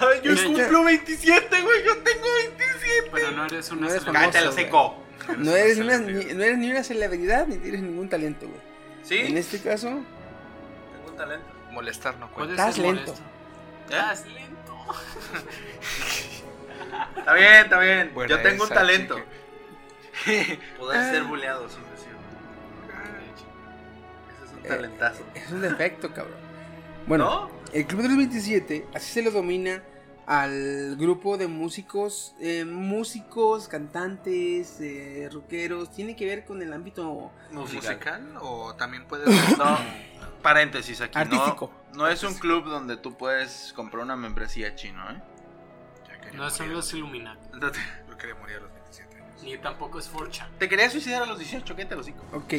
Ay, 0.00 0.20
yo 0.22 0.34
cumplo 0.44 0.84
27, 0.84 1.60
güey. 1.62 1.84
Yo 1.84 1.98
tengo 1.98 2.26
27. 2.58 3.10
Pero 3.12 3.30
no 3.32 3.44
eres 3.46 3.70
una 3.70 3.80
No 3.82 3.88
eres 3.88 4.02
celebridad. 4.04 4.32
Cállate 4.32 4.62
el. 4.62 5.38
No 5.44 5.54
eres, 5.56 5.78
una- 5.78 5.98
ni, 5.98 6.24
no 6.34 6.42
eres 6.42 6.58
ni 6.58 6.70
una 6.70 6.82
celebridad 6.84 7.46
ni 7.46 7.56
tienes 7.58 7.82
ningún 7.82 8.08
talento, 8.08 8.46
güey. 8.48 8.60
Sí. 9.02 9.18
En 9.18 9.36
este 9.36 9.60
caso, 9.60 9.88
Tengo 9.88 11.10
un 11.10 11.16
talento. 11.16 11.46
Molestar 11.72 12.16
no 12.18 12.30
cuenta. 12.32 12.54
Puedes 12.56 12.76
Estás 12.76 12.78
lento. 12.78 13.12
¿Eh? 13.12 13.90
Estás 13.90 14.26
lento. 14.26 14.78
Está 17.18 17.34
bien, 17.34 17.52
está 17.64 17.78
bien. 17.80 18.10
Buena 18.14 18.36
yo 18.36 18.42
tengo 18.42 18.64
un 18.64 18.70
talento. 18.70 19.16
Poder 20.78 21.10
ser 21.12 21.22
buleado 21.24 21.68
sin 21.68 21.82
decirlo. 21.90 22.18
Ese 24.34 24.44
es 24.44 24.52
un 24.52 24.58
Eh, 24.64 24.68
talentazo. 24.68 25.22
es 25.34 25.50
un 25.50 25.60
defecto, 25.60 26.12
cabrón. 26.12 26.36
Bueno, 27.06 27.24
¿No? 27.24 27.50
El 27.72 27.86
Club 27.86 28.02
de 28.02 28.08
los 28.08 28.16
27, 28.16 28.86
así 28.94 29.12
se 29.12 29.22
lo 29.22 29.30
domina 29.30 29.82
al 30.26 30.96
grupo 30.96 31.38
de 31.38 31.48
músicos, 31.48 32.34
eh, 32.38 32.66
músicos, 32.66 33.66
cantantes, 33.66 34.78
eh, 34.80 35.28
rockeros, 35.32 35.90
tiene 35.90 36.16
que 36.16 36.26
ver 36.26 36.44
con 36.44 36.60
el 36.60 36.72
ámbito 36.72 37.30
Musical. 37.50 37.94
¿Musical? 37.94 38.38
¿O 38.42 38.74
también 38.74 39.06
puede 39.06 39.32
ser 39.32 39.58
No, 39.58 39.78
paréntesis 40.42 41.00
aquí. 41.00 41.18
Artístico. 41.18 41.72
No, 41.92 41.98
no 42.00 42.08
es 42.08 42.22
un 42.24 42.34
club 42.34 42.66
donde 42.66 42.98
tú 42.98 43.16
puedes 43.16 43.72
comprar 43.74 44.04
una 44.04 44.16
membresía 44.16 44.74
chino, 44.74 45.02
¿eh? 45.10 45.22
Ya 46.06 46.20
quería 46.20 46.38
No 46.38 46.50
son 46.50 46.74
los 46.74 46.92
Illuminati. 46.92 47.48
Yo 48.08 48.16
quería 48.18 48.34
morir 48.34 48.56
a 48.56 48.60
los 48.60 48.72
27 48.74 49.16
años. 49.16 49.42
Ni 49.42 49.56
tampoco 49.56 49.98
es 49.98 50.12
4chan. 50.12 50.58
Te 50.58 50.68
querías 50.68 50.92
suicidar 50.92 51.22
a 51.22 51.26
los 51.26 51.38
18, 51.38 51.74
¿qué 51.74 51.86
te 51.86 51.96
lo 51.96 52.02
digo? 52.02 52.22
Ok, 52.34 52.52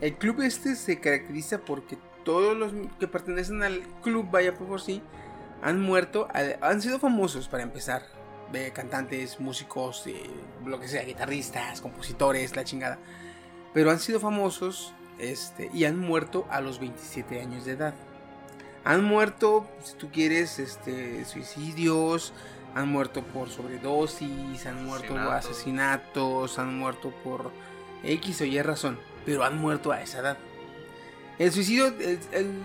el 0.00 0.16
club 0.16 0.40
este 0.40 0.74
se 0.74 0.98
caracteriza 0.98 1.58
porque 1.58 1.98
todos 2.24 2.56
los 2.56 2.72
que 2.98 3.08
pertenecen 3.08 3.62
al 3.62 3.82
club, 4.02 4.28
vaya 4.30 4.54
por 4.54 4.80
sí, 4.80 5.02
han 5.62 5.80
muerto, 5.80 6.28
han 6.60 6.82
sido 6.82 6.98
famosos 6.98 7.48
para 7.48 7.62
empezar. 7.62 8.02
De 8.52 8.72
cantantes, 8.72 9.38
músicos, 9.38 10.04
lo 10.66 10.80
que 10.80 10.88
sea, 10.88 11.04
guitarristas, 11.04 11.80
compositores, 11.80 12.56
la 12.56 12.64
chingada. 12.64 12.98
Pero 13.72 13.92
han 13.92 14.00
sido 14.00 14.18
famosos 14.18 14.92
este, 15.20 15.70
y 15.72 15.84
han 15.84 15.96
muerto 15.96 16.46
a 16.50 16.60
los 16.60 16.80
27 16.80 17.40
años 17.40 17.64
de 17.64 17.72
edad. 17.72 17.94
Han 18.84 19.04
muerto, 19.04 19.68
si 19.84 19.94
tú 19.94 20.10
quieres, 20.10 20.58
este, 20.58 21.24
suicidios, 21.26 22.32
han 22.74 22.88
muerto 22.88 23.22
por 23.22 23.50
sobredosis, 23.50 24.66
han 24.66 24.84
muerto 24.84 25.14
Asesinatos. 25.14 25.50
asesinatos, 25.50 26.58
han 26.58 26.78
muerto 26.78 27.12
por 27.22 27.52
X 28.02 28.40
o 28.40 28.44
Y 28.44 28.60
razón, 28.62 28.98
pero 29.24 29.44
han 29.44 29.58
muerto 29.58 29.92
a 29.92 30.02
esa 30.02 30.20
edad. 30.20 30.38
El 31.40 31.50
suicidio, 31.52 31.86
el- 31.86 32.18
el- 32.32 32.60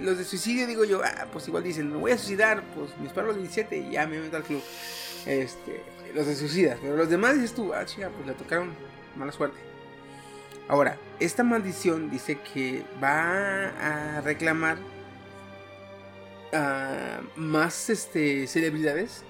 los 0.00 0.16
de 0.16 0.24
suicidio, 0.24 0.66
digo 0.66 0.84
yo, 0.84 1.02
ah, 1.04 1.26
pues 1.30 1.46
igual 1.46 1.62
dicen, 1.62 1.90
me 1.90 1.98
voy 1.98 2.10
a 2.12 2.16
suicidar, 2.18 2.62
pues 2.74 2.96
mis 2.98 3.12
perros 3.12 3.34
los 3.36 3.42
17 3.42 3.76
y 3.76 3.90
ya 3.92 4.06
me 4.06 4.18
meto 4.18 4.36
al 4.38 4.42
club. 4.44 4.62
Este, 5.26 5.82
los 6.14 6.26
de 6.26 6.34
suicidas, 6.34 6.78
pero 6.80 6.96
los 6.96 7.10
demás 7.10 7.34
dices 7.34 7.54
tú, 7.54 7.74
ah, 7.74 7.84
chica, 7.84 8.08
pues 8.08 8.26
le 8.26 8.32
tocaron 8.32 8.74
mala 9.14 9.30
suerte. 9.30 9.58
Ahora, 10.68 10.96
esta 11.20 11.42
maldición 11.44 12.10
dice 12.10 12.38
que 12.40 12.82
va 13.02 13.68
a 14.16 14.20
reclamar 14.22 14.78
a 16.54 17.20
más 17.36 17.90
este, 17.90 18.46
celebridades 18.46 19.22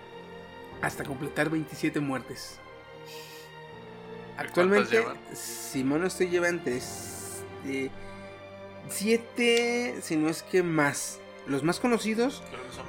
hasta 0.82 1.02
completar 1.02 1.50
27 1.50 1.98
muertes. 1.98 2.60
Actualmente? 4.36 5.02
Simón 5.32 6.02
no 6.02 6.06
estoy 6.06 6.28
lleva 6.28 6.48
entre 6.48 6.80
7, 8.88 9.96
si 10.02 10.16
no 10.16 10.28
es 10.28 10.42
que 10.42 10.62
más. 10.62 11.20
Los 11.46 11.62
más 11.62 11.78
conocidos 11.78 12.42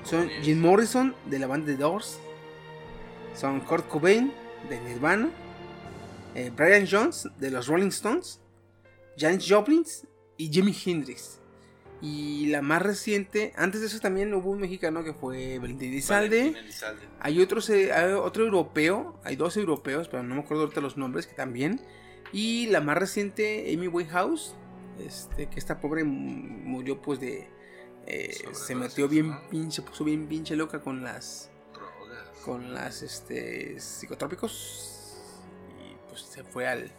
son. 0.03 0.29
Jim 0.41 0.59
Morrison 0.59 1.13
de 1.25 1.39
la 1.39 1.47
banda 1.47 1.67
The 1.67 1.77
Doors, 1.77 2.19
son 3.35 3.59
Kurt 3.61 3.87
Cobain 3.87 4.31
de 4.69 4.79
Nirvana, 4.81 5.29
eh, 6.35 6.51
Brian 6.55 6.87
Jones 6.89 7.27
de 7.37 7.51
los 7.51 7.67
Rolling 7.67 7.89
Stones, 7.89 8.39
Janis 9.17 9.45
Joplin 9.47 9.83
y 10.37 10.49
Jimi 10.49 10.75
Hendrix. 10.85 11.39
Y 12.01 12.47
la 12.47 12.61
más 12.61 12.81
reciente, 12.81 13.53
antes 13.55 13.81
de 13.81 13.87
eso 13.87 13.99
también 13.99 14.33
hubo 14.33 14.51
un 14.51 14.59
mexicano 14.59 15.03
que 15.03 15.13
fue 15.13 15.59
Valentín 15.59 15.91
Elizalde. 15.91 16.53
Hay 17.19 17.41
otros, 17.41 17.69
hay 17.69 18.11
otro 18.13 18.43
europeo, 18.43 19.19
hay 19.23 19.35
dos 19.35 19.57
europeos, 19.57 20.07
pero 20.09 20.21
no 20.21 20.35
me 20.35 20.41
acuerdo 20.41 20.63
ahorita 20.63 20.81
los 20.81 20.97
nombres, 20.97 21.25
que 21.25 21.33
también. 21.33 21.81
Y 22.31 22.67
la 22.67 22.81
más 22.81 22.97
reciente, 22.97 23.73
Amy 23.73 23.87
Winehouse, 23.87 24.55
este, 24.99 25.47
que 25.47 25.59
esta 25.59 25.79
pobre 25.79 26.03
mu- 26.03 26.41
murió 26.69 27.01
pues 27.01 27.19
de... 27.19 27.47
eh, 28.07 28.33
se 28.53 28.75
metió 28.75 29.07
bien 29.07 29.29
¿no? 29.29 29.49
pinche, 29.49 29.81
puso 29.81 30.03
bien 30.03 30.27
pinche 30.27 30.55
loca 30.55 30.81
con 30.81 31.03
las... 31.03 31.49
Drogas. 31.73 32.29
Con 32.43 32.73
las, 32.73 33.01
este, 33.01 33.79
psicotrópicos. 33.79 35.17
Y 35.79 35.95
pues 36.09 36.21
se 36.21 36.43
fue 36.43 36.67
al... 36.67 36.91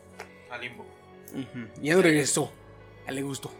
A 0.50 0.58
limbo. 0.58 0.84
Y 1.82 1.86
ya 1.88 1.94
no 1.96 2.02
regresó. 2.02 2.52
A 3.06 3.12
le 3.12 3.22
gustó. 3.22 3.50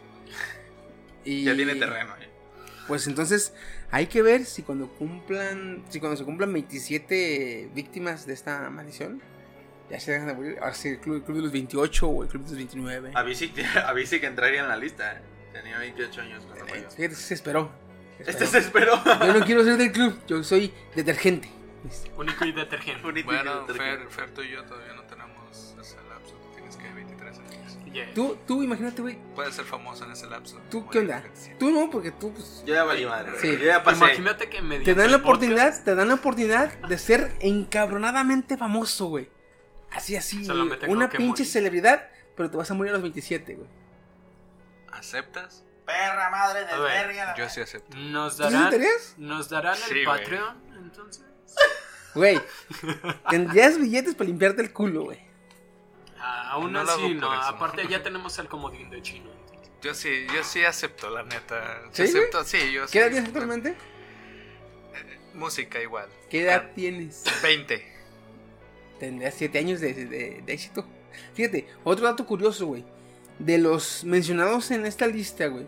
Y, 1.25 1.43
Ya 1.45 1.55
tiene 1.55 1.75
terreno. 1.75 2.13
eh. 2.21 2.29
Pues 2.87 3.05
entonces 3.07 3.53
hay 3.91 4.07
que 4.07 4.21
ver 4.21 4.45
si 4.45 4.61
cuando 4.63 4.87
cumplan, 4.87 5.83
si 5.89 5.99
cuando 5.99 6.15
se 6.15 6.23
cumplan 6.23 6.53
27 6.53 7.69
víctimas 7.75 8.25
de 8.25 8.33
esta 8.33 8.69
maldición, 8.69 9.21
ya 9.89 9.99
se 9.99 10.11
dejan 10.11 10.27
de 10.27 10.33
morir. 10.33 10.57
Ahora 10.61 10.73
sí, 10.73 10.89
el 10.89 10.99
club, 10.99 11.15
el 11.17 11.23
club 11.23 11.37
de 11.37 11.43
los 11.43 11.51
28 11.51 12.07
o 12.07 12.23
el 12.23 12.29
club 12.29 12.43
de 12.43 12.49
los 12.49 12.57
29. 12.57 13.11
Avisi, 13.15 13.53
avisi 13.85 14.19
que 14.19 14.27
entraría 14.27 14.61
en 14.61 14.67
la 14.67 14.77
lista. 14.77 15.13
eh. 15.13 15.21
Tenía 15.53 15.77
28 15.79 16.21
años 16.21 16.43
cuando 16.45 16.65
Eh, 16.65 16.67
murió. 16.69 16.91
Fíjate, 16.91 17.15
se 17.15 17.33
esperó. 17.33 17.71
se 18.23 18.29
Este 18.31 18.45
se 18.45 18.57
esperó. 18.59 19.01
Yo 19.03 19.33
no 19.33 19.45
quiero 19.45 19.63
ser 19.63 19.77
del 19.77 19.91
club, 19.91 20.19
yo 20.27 20.43
soy 20.43 20.71
detergente. 20.95 21.49
Único 22.17 22.45
y 22.45 22.51
detergente. 22.51 23.01
Bueno, 23.01 23.19
y 23.19 23.23
Fer, 23.73 24.07
Fer, 24.09 24.33
tú 24.33 24.41
y 24.41 24.49
yo 24.51 24.63
todavía 24.65 24.93
no 24.93 25.03
tenemos 25.03 25.75
ese 25.79 25.95
lapso. 26.09 26.33
Tú 26.33 26.55
tienes 26.55 26.75
que 26.75 26.89
23 26.89 27.37
años. 27.39 27.77
Yeah. 27.93 28.13
Tú, 28.13 28.37
tú, 28.45 28.61
imagínate, 28.61 29.01
güey. 29.01 29.17
Puedes 29.33 29.55
ser 29.55 29.65
famoso 29.65 30.03
en 30.05 30.11
ese 30.11 30.27
lapso. 30.27 30.59
¿Tú 30.69 30.87
qué 30.89 30.99
onda? 30.99 31.21
27. 31.21 31.55
Tú 31.59 31.71
no, 31.71 31.89
porque 31.89 32.11
tú 32.11 32.33
pues, 32.33 32.63
Yo 32.65 32.73
ya 32.75 32.83
valí 32.83 33.05
madre. 33.05 33.31
Sí. 33.39 33.51
Yo 33.53 33.65
ya 33.65 33.83
pasé. 33.83 33.97
Imagínate 34.05 34.49
que 34.49 34.61
me 34.61 34.79
te 34.79 34.93
dan 34.93 35.11
la 35.11 35.17
oportunidad, 35.17 35.83
te 35.83 35.95
dan 35.95 36.09
la 36.09 36.15
oportunidad 36.15 36.73
de 36.87 36.97
ser 36.97 37.31
encabronadamente 37.39 38.57
famoso, 38.57 39.07
güey. 39.07 39.29
Así, 39.97 40.15
así, 40.15 40.45
Solo 40.45 40.65
me 40.65 40.77
tengo 40.77 40.93
una 40.93 41.09
que 41.09 41.17
pinche 41.17 41.41
morir. 41.43 41.45
celebridad, 41.47 42.09
pero 42.35 42.49
te 42.51 42.57
vas 42.57 42.69
a 42.71 42.73
morir 42.73 42.91
a 42.91 42.93
los 42.93 43.01
27, 43.01 43.55
güey. 43.55 43.67
¿Aceptas? 44.91 45.63
Perra 45.85 46.29
madre 46.29 46.65
de 46.65 46.79
verga. 46.79 47.35
Yo 47.37 47.49
sí 47.49 47.61
acepto. 47.61 47.95
Nos 47.97 48.37
¿Tú 48.37 48.43
sí 48.43 48.53
darán, 48.53 48.81
nos 49.17 49.49
darán 49.49 49.75
Sí, 49.75 49.99
el 49.99 50.05
güey. 50.05 50.19
Patreon, 50.19 50.63
entonces. 50.83 51.23
Güey, 52.13 52.41
tendrías 53.29 53.77
billetes 53.79 54.15
para 54.15 54.27
limpiarte 54.27 54.61
el 54.61 54.73
culo, 54.73 55.03
güey. 55.05 55.19
Ah, 56.19 56.51
aún 56.51 56.73
No 56.73 56.81
así, 56.81 57.13
no. 57.13 57.33
eso. 57.33 57.41
Aparte, 57.43 57.87
ya 57.87 58.03
tenemos 58.03 58.37
el 58.39 58.47
comodín 58.47 58.89
de 58.89 59.01
chino. 59.01 59.29
Yo 59.81 59.93
sí, 59.93 60.25
yo 60.33 60.43
sí 60.43 60.65
acepto, 60.65 61.09
la 61.09 61.23
neta. 61.23 61.81
¿Sí, 61.91 62.07
Sí, 62.07 62.17
acepto, 62.17 62.43
sí, 62.43 62.71
yo 62.71 62.87
sí. 62.87 62.93
¿Qué 62.93 62.99
edad 62.99 63.09
tienes 63.11 63.27
actualmente? 63.27 63.75
Música 65.33 65.79
igual. 65.81 66.09
¿Qué 66.29 66.41
edad 66.41 66.71
tienes? 66.73 67.23
20. 67.43 67.96
Tendrías 68.99 69.33
7 69.35 69.59
años 69.59 69.79
de, 69.79 69.93
de- 69.93 70.41
de 70.45 70.53
éxito. 70.53 70.85
Fíjate, 71.33 71.67
otro 71.83 72.05
dato 72.05 72.25
curioso, 72.25 72.67
güey. 72.67 72.83
De 73.39 73.57
los 73.57 74.03
mencionados 74.03 74.71
en 74.71 74.85
esta 74.85 75.07
lista, 75.07 75.47
güey. 75.47 75.65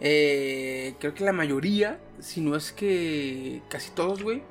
eh, 0.00 0.94
creo 0.98 1.14
que 1.14 1.22
la 1.24 1.32
mayoría, 1.32 2.00
si 2.18 2.40
no 2.40 2.56
es 2.56 2.72
que 2.72 3.62
casi 3.68 3.90
todos, 3.92 4.22
güey, 4.22 4.42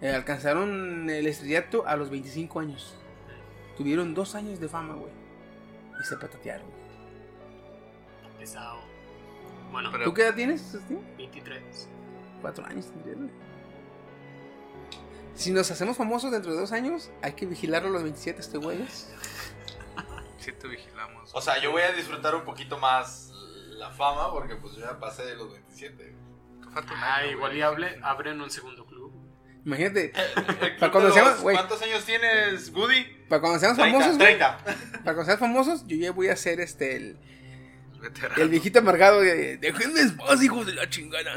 eh, 0.00 0.08
alcanzaron 0.10 1.10
el 1.10 1.26
estrellato 1.26 1.86
a 1.86 1.96
los 1.96 2.08
25 2.10 2.60
años. 2.60 2.96
Tuvieron 3.76 4.14
dos 4.14 4.34
años 4.34 4.60
de 4.60 4.68
fama, 4.68 4.94
güey. 4.94 5.12
Y 6.00 6.04
se 6.04 6.16
patatearon. 6.16 6.66
Pesado. 8.38 8.80
Bueno, 9.72 9.90
Pero- 9.92 10.04
¿Tú 10.04 10.14
qué 10.14 10.22
edad 10.22 10.34
tienes, 10.34 10.62
Justin? 10.72 11.00
23. 11.18 11.88
Cuatro 12.40 12.64
años 12.66 12.86
tendrías, 12.90 13.16
güey. 13.16 13.30
Si 15.34 15.50
nos 15.50 15.70
hacemos 15.70 15.96
famosos 15.96 16.30
dentro 16.30 16.52
de 16.52 16.60
dos 16.60 16.72
años, 16.72 17.10
hay 17.22 17.32
que 17.32 17.46
vigilarlo 17.46 17.88
a 17.88 17.92
los 17.92 18.02
27, 18.02 18.40
este 18.40 18.58
güey. 18.58 18.78
Sí 20.38 20.52
te 20.52 20.68
vigilamos. 20.68 21.30
O 21.34 21.40
sea, 21.40 21.60
yo 21.60 21.72
voy 21.72 21.82
a 21.82 21.92
disfrutar 21.92 22.34
un 22.34 22.44
poquito 22.44 22.78
más 22.78 23.30
la 23.78 23.90
fama 23.90 24.30
porque 24.32 24.56
pues 24.56 24.74
yo 24.74 24.80
ya 24.82 24.98
pasé 24.98 25.24
de 25.24 25.34
los 25.36 25.50
27. 25.52 26.14
Te 26.62 26.70
falta 26.70 26.92
Ah, 26.96 27.16
año, 27.16 27.30
igual 27.32 27.56
y 27.56 27.62
hable, 27.62 27.98
abren 28.02 28.40
un 28.40 28.50
segundo 28.50 28.84
club. 28.86 29.12
Imagínate, 29.64 30.12
Para 30.78 30.92
cuando 30.92 31.10
seamos- 31.12 31.32
los- 31.32 31.40
güey. 31.42 31.56
¿Cuántos 31.56 31.80
años 31.82 32.04
tienes, 32.04 32.70
Woody? 32.70 33.04
para 33.28 33.40
cuando 33.40 33.58
seamos 33.58 33.78
30, 33.78 33.92
famosos, 33.98 34.18
güey, 34.18 34.28
30. 34.38 34.58
para 34.58 35.02
cuando 35.04 35.24
seamos 35.24 35.40
famosos, 35.40 35.86
yo 35.86 35.96
ya 35.96 36.12
voy 36.12 36.28
a 36.28 36.36
ser 36.36 36.60
este, 36.60 36.96
el, 36.96 37.18
Veterano. 38.00 38.42
el 38.42 38.48
viejito 38.50 38.78
amargado 38.80 39.20
de, 39.22 39.56
déjenme 39.56 40.00
en 40.00 40.16
paz, 40.18 40.42
hijos 40.42 40.66
de 40.66 40.74
la 40.74 40.88
chingada. 40.90 41.34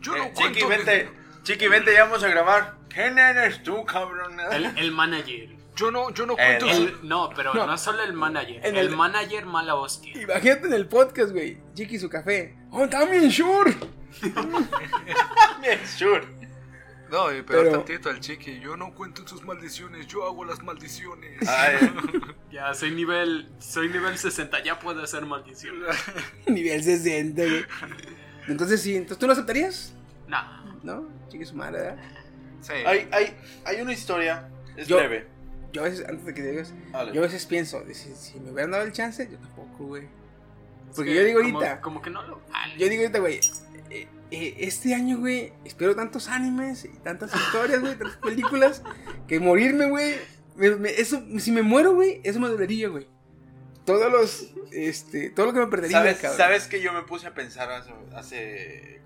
Yo 0.00 0.16
Eh, 0.16 0.32
Chiqui, 0.34 0.64
vente. 0.64 1.10
Chiqui, 1.42 1.68
vente, 1.68 1.92
ya 1.92 2.04
vamos 2.04 2.22
a 2.24 2.28
grabar. 2.28 2.74
¿Quién 2.88 3.18
eres 3.18 3.62
tú, 3.62 3.84
cabrón? 3.84 4.38
El, 4.52 4.66
el 4.78 4.92
manager. 4.92 5.56
Yo 5.76 5.90
no, 5.90 6.10
yo 6.12 6.26
no 6.26 6.34
Eh, 6.34 6.58
cuento. 6.58 6.66
no. 6.66 6.74
su- 6.74 6.82
El- 6.82 7.08
no, 7.08 7.30
pero 7.34 7.54
No. 7.54 7.66
no. 7.66 7.78
solo 7.78 8.02
el 8.02 8.12
manager. 8.12 8.64
En 8.66 8.76
el, 8.76 8.88
el- 8.88 8.96
manager 8.96 9.46
mala 9.46 9.76
hostia. 9.76 10.20
Imagínate 10.20 10.66
en 10.66 10.72
el 10.72 10.86
podcast, 10.88 11.30
güey, 11.32 11.58
Chiqui 11.74 11.96
y 11.96 11.98
su 12.00 12.08
café. 12.10 12.56
¡Oh, 12.70 12.88
también, 12.88 13.30
sure! 13.30 13.74
Bien, 15.62 15.78
sure. 15.86 16.26
No, 17.10 17.32
y 17.32 17.40
peor 17.40 17.64
Pero- 17.64 17.70
tantito 17.78 18.10
al 18.10 18.20
chiqui. 18.20 18.60
Yo 18.60 18.76
no 18.76 18.92
cuento 18.92 19.26
sus 19.26 19.42
maldiciones, 19.42 20.06
yo 20.08 20.26
hago 20.26 20.44
las 20.44 20.62
maldiciones. 20.62 21.48
Ay, 21.48 21.78
Ya 22.52 22.74
soy 22.74 22.90
nivel. 22.90 23.48
Soy 23.60 23.88
nivel 23.88 24.18
60, 24.18 24.62
ya 24.62 24.78
puedo 24.78 25.02
hacer 25.02 25.24
maldición. 25.24 25.76
Nivel 26.46 26.84
60, 26.84 27.42
güey. 27.42 27.64
Entonces, 28.48 28.82
sí, 28.82 28.94
entonces 28.94 29.18
tú 29.18 29.26
lo 29.26 29.32
aceptarías, 29.32 29.94
Nah. 30.26 30.67
¿No? 30.94 31.08
Chiqui 31.28 31.44
su 31.44 31.54
madre, 31.54 31.78
¿verdad? 31.80 31.96
Sí. 32.60 32.72
hay, 32.86 33.08
hay, 33.12 33.36
hay 33.64 33.80
una 33.80 33.92
historia. 33.92 34.48
Es 34.76 34.88
Yo- 34.88 34.96
breve. 34.96 35.26
Yo 35.72 35.82
a 35.82 35.84
veces, 35.84 36.06
antes 36.08 36.24
de 36.24 36.32
que 36.34 36.42
digas, 36.42 36.72
Dale. 36.92 37.12
yo 37.12 37.20
a 37.20 37.24
veces 37.26 37.44
pienso, 37.44 37.84
si, 37.92 38.14
si 38.14 38.40
me 38.40 38.50
hubieran 38.50 38.70
dado 38.70 38.84
el 38.84 38.92
chance, 38.92 39.28
yo 39.30 39.36
tampoco, 39.38 39.84
güey. 39.84 40.08
Porque 40.96 41.10
que 41.10 41.16
yo 41.16 41.24
digo 41.24 41.40
ahorita, 41.40 41.82
Como 41.82 42.00
que 42.00 42.08
no 42.08 42.22
lo. 42.22 42.40
vale. 42.50 42.74
yo 42.78 42.88
digo 42.88 43.02
ahorita, 43.02 43.18
güey, 43.18 43.38
eh, 43.90 44.08
eh, 44.30 44.54
este 44.60 44.94
año, 44.94 45.18
güey, 45.18 45.52
espero 45.66 45.94
tantos 45.94 46.28
animes 46.28 46.86
y 46.86 46.88
tantas 47.00 47.34
historias, 47.34 47.80
güey, 47.80 47.96
tantas 47.96 48.16
películas, 48.16 48.82
que 49.26 49.38
morirme, 49.40 49.90
güey, 49.90 50.14
me- 50.56 50.76
me- 50.76 50.90
eso, 50.98 51.22
si 51.38 51.52
me 51.52 51.60
muero, 51.62 51.94
güey, 51.94 52.22
eso 52.24 52.40
me 52.40 52.48
dolería, 52.48 52.88
güey. 52.88 53.06
Todos 53.84 54.10
los, 54.10 54.54
este, 54.72 55.28
todo 55.28 55.46
lo 55.46 55.52
que 55.52 55.60
me 55.60 55.66
perdería, 55.66 55.98
¿Sabes, 55.98 56.16
cabrón. 56.18 56.38
¿Sabes 56.38 56.66
que 56.66 56.80
yo 56.80 56.94
me 56.94 57.02
puse 57.02 57.26
a 57.26 57.34
pensar 57.34 57.70
hace, 57.70 57.92
hace 58.14 59.02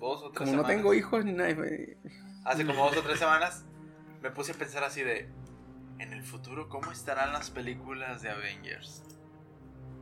dos 0.00 0.22
o 0.22 0.30
tres 0.30 0.38
Como 0.38 0.52
no 0.52 0.58
semanas? 0.62 0.68
tengo 0.76 0.94
hijos 0.94 1.24
ni 1.24 1.32
nada, 1.32 1.52
güey. 1.54 1.96
Hace 2.44 2.64
como 2.66 2.84
dos 2.86 2.96
o 2.98 3.02
tres 3.02 3.18
semanas 3.18 3.64
me 4.22 4.30
puse 4.30 4.52
a 4.52 4.54
pensar 4.54 4.84
así 4.84 5.02
de... 5.02 5.28
En 5.98 6.12
el 6.12 6.22
futuro, 6.22 6.68
¿cómo 6.68 6.92
estarán 6.92 7.32
las 7.32 7.50
películas 7.50 8.20
de 8.20 8.28
Avengers? 8.30 9.02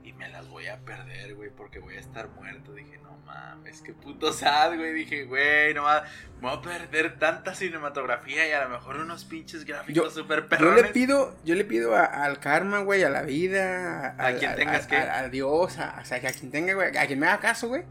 Y 0.02 0.12
me 0.12 0.28
las 0.28 0.48
voy 0.48 0.66
a 0.66 0.78
perder, 0.84 1.34
güey, 1.36 1.50
porque 1.50 1.78
voy 1.78 1.96
a 1.96 2.00
estar 2.00 2.28
muerto. 2.30 2.74
Dije, 2.74 2.98
no 3.02 3.16
mames, 3.24 3.80
qué 3.80 3.94
puto 3.94 4.32
sad, 4.32 4.76
güey. 4.76 4.92
Dije, 4.92 5.24
güey, 5.24 5.72
no 5.72 5.84
mames, 5.84 6.10
me 6.42 6.48
voy 6.50 6.58
a 6.58 6.60
perder 6.62 7.18
tanta 7.20 7.54
cinematografía 7.54 8.46
y 8.48 8.52
a 8.52 8.64
lo 8.64 8.70
mejor 8.70 8.96
unos 8.96 9.24
pinches 9.24 9.64
gráficos 9.64 9.94
Yo- 9.94 10.10
super 10.10 10.42
Yo 10.42 10.48
perrones. 10.48 10.82
le 10.82 10.88
pido, 10.90 11.36
yo 11.44 11.54
le 11.54 11.64
pido 11.64 11.94
a- 11.94 12.04
al 12.04 12.40
karma, 12.40 12.80
güey, 12.80 13.02
a 13.04 13.08
la 13.08 13.22
vida, 13.22 14.16
A 14.18 14.34
quien 14.34 14.56
tengas 14.56 14.86
que. 14.88 14.96
a, 14.96 15.20
a 15.20 15.28
Dios, 15.28 15.78
a, 15.78 16.00
o 16.02 16.04
sea, 16.04 16.18
a 16.18 16.32
quien 16.32 16.50
tenga, 16.50 16.74
güey, 16.74 16.94
a 16.96 17.06
quien 17.06 17.18
me 17.20 17.26
haga 17.28 17.38
caso, 17.40 17.68
güey, 17.68 17.84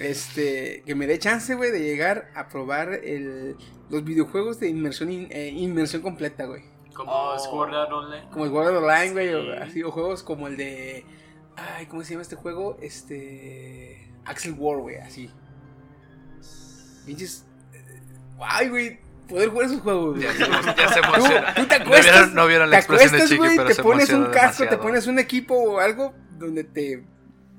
este, 0.00 0.82
que 0.86 0.94
me 0.94 1.06
dé 1.06 1.18
chance, 1.18 1.54
güey, 1.54 1.70
de 1.70 1.80
llegar 1.80 2.30
a 2.34 2.48
probar 2.48 2.92
el, 2.92 3.56
los 3.90 4.02
videojuegos 4.04 4.58
de 4.58 4.68
inmersión, 4.68 5.10
in- 5.12 5.28
eh, 5.30 5.48
inmersión 5.54 6.02
completa, 6.02 6.46
güey, 6.46 6.62
Como 6.94 7.10
Oh. 7.12 7.38
Sword 7.38 7.74
Art 7.74 7.92
Online. 7.92 8.28
como 8.32 8.44
el 8.46 8.50
World 8.50 8.76
Online, 8.78 9.12
güey, 9.12 9.28
Sí. 9.28 9.34
o 9.34 9.62
así, 9.62 9.82
o 9.82 9.90
juegos 9.90 10.22
como 10.22 10.48
el 10.48 10.56
de, 10.56 11.04
ay, 11.56 11.86
¿cómo 11.86 12.02
se 12.02 12.10
llama 12.12 12.22
este 12.22 12.36
juego? 12.36 12.76
Este, 12.80 14.10
Axel 14.24 14.54
War, 14.58 14.78
güey, 14.78 14.96
así, 14.96 15.30
pinches, 17.06 17.44
eh, 17.72 18.00
ay, 18.40 18.68
güey, 18.68 18.98
poder 19.28 19.48
jugar 19.50 19.66
esos 19.66 19.80
juegos, 19.80 20.16
güey. 20.16 20.22
Ya 20.22 20.32
se, 20.32 20.38
ya 20.40 21.08
emociona. 21.08 21.54
tú 21.54 21.66
te 21.66 21.78
No 21.78 21.84
acuestas, 21.84 22.12
vieron, 22.14 22.34
no 22.34 22.46
vieron 22.46 22.70
la 22.70 22.76
te 22.76 22.80
expresión 22.80 23.10
de 23.12 23.16
acuestas, 23.16 23.28
Chiqui, 23.28 23.38
güey, 23.38 23.56
pero 23.56 23.68
te 23.68 23.74
se 23.74 23.82
pones 23.82 24.10
un 24.10 24.26
casco, 24.26 24.66
te 24.68 24.76
pones 24.78 25.06
un 25.06 25.18
equipo 25.18 25.54
o 25.54 25.78
algo 25.80 26.14
donde 26.38 26.64
te 26.64 27.04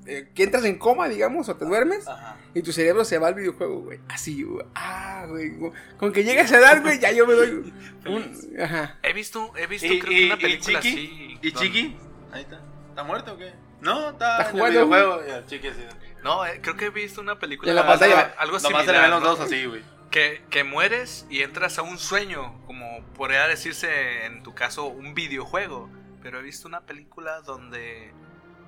eh, 0.06 0.28
que 0.34 0.42
entras 0.42 0.64
en 0.64 0.78
coma, 0.78 1.08
digamos, 1.08 1.48
o 1.48 1.56
te 1.56 1.64
duermes, 1.64 2.06
Ajá. 2.08 2.36
y 2.54 2.62
tu 2.62 2.72
cerebro 2.72 3.04
se 3.04 3.18
va 3.18 3.28
al 3.28 3.34
videojuego, 3.34 3.80
güey. 3.82 4.00
Así, 4.08 4.42
güey. 4.42 4.66
Ah, 4.74 5.26
güey. 5.28 5.52
Con 5.98 6.12
que 6.12 6.24
llegas 6.24 6.50
a 6.52 6.58
edad, 6.58 6.82
güey, 6.82 6.98
ya 6.98 7.12
yo 7.12 7.26
me 7.26 7.34
doy 7.34 7.72
un... 8.06 8.60
Ajá. 8.60 8.98
He 9.02 9.12
visto, 9.12 9.52
he 9.56 9.66
visto 9.66 9.86
¿Y, 9.92 10.00
creo 10.00 10.10
que 10.12 10.20
y- 10.20 10.26
una 10.26 10.34
y 10.34 10.38
película 10.38 10.80
Chiqui? 10.80 11.06
así. 11.06 11.38
¿Y 11.42 11.52
Chiqui? 11.52 11.96
Ahí 12.32 12.42
está. 12.42 12.60
¿Está 12.88 13.02
muerto 13.04 13.34
o 13.34 13.36
qué? 13.38 13.52
No, 13.80 14.10
está, 14.10 14.38
Está 14.38 14.50
en 14.50 14.56
jugando. 14.58 14.80
el 14.80 14.86
videojuego. 14.86 15.22
Y 15.26 15.30
el 15.30 15.46
Chiqui 15.46 15.68
así. 15.68 15.80
No, 16.22 16.46
eh, 16.46 16.60
creo 16.62 16.76
que 16.76 16.86
he 16.86 16.90
visto 16.90 17.20
una 17.20 17.38
película. 17.38 17.70
En 17.70 17.76
la 17.76 17.86
pantalla. 17.86 18.34
Algo 18.38 18.58
Nomás 18.58 18.84
se 18.86 18.92
le 18.92 19.00
ven 19.00 19.10
los 19.10 19.22
¿no? 19.22 19.28
dos 19.30 19.40
así, 19.40 19.64
güey. 19.66 19.82
Que, 20.10 20.42
que 20.50 20.62
mueres 20.62 21.26
y 21.30 21.40
entras 21.42 21.78
a 21.78 21.82
un 21.82 21.98
sueño, 21.98 22.60
como 22.66 23.02
podría 23.16 23.48
decirse 23.48 24.26
en 24.26 24.42
tu 24.42 24.54
caso 24.54 24.86
un 24.86 25.14
videojuego. 25.14 25.88
Pero 26.22 26.38
he 26.38 26.42
visto 26.42 26.68
una 26.68 26.82
película 26.82 27.40
donde 27.40 28.12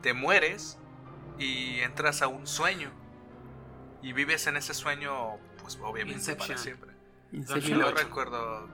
te 0.02 0.14
mueres 0.14 0.78
y 1.38 1.80
entras 1.80 2.22
a 2.22 2.28
un 2.28 2.46
sueño. 2.46 2.90
Y 4.02 4.12
vives 4.12 4.46
en 4.46 4.56
ese 4.56 4.74
sueño, 4.74 5.36
pues 5.62 5.78
obviamente 5.82 6.18
Inception. 6.20 6.48
para 6.48 6.58
siempre. 6.60 6.90
Inception. 7.32 7.78
No 7.78 7.90
recuerdo 7.90 8.68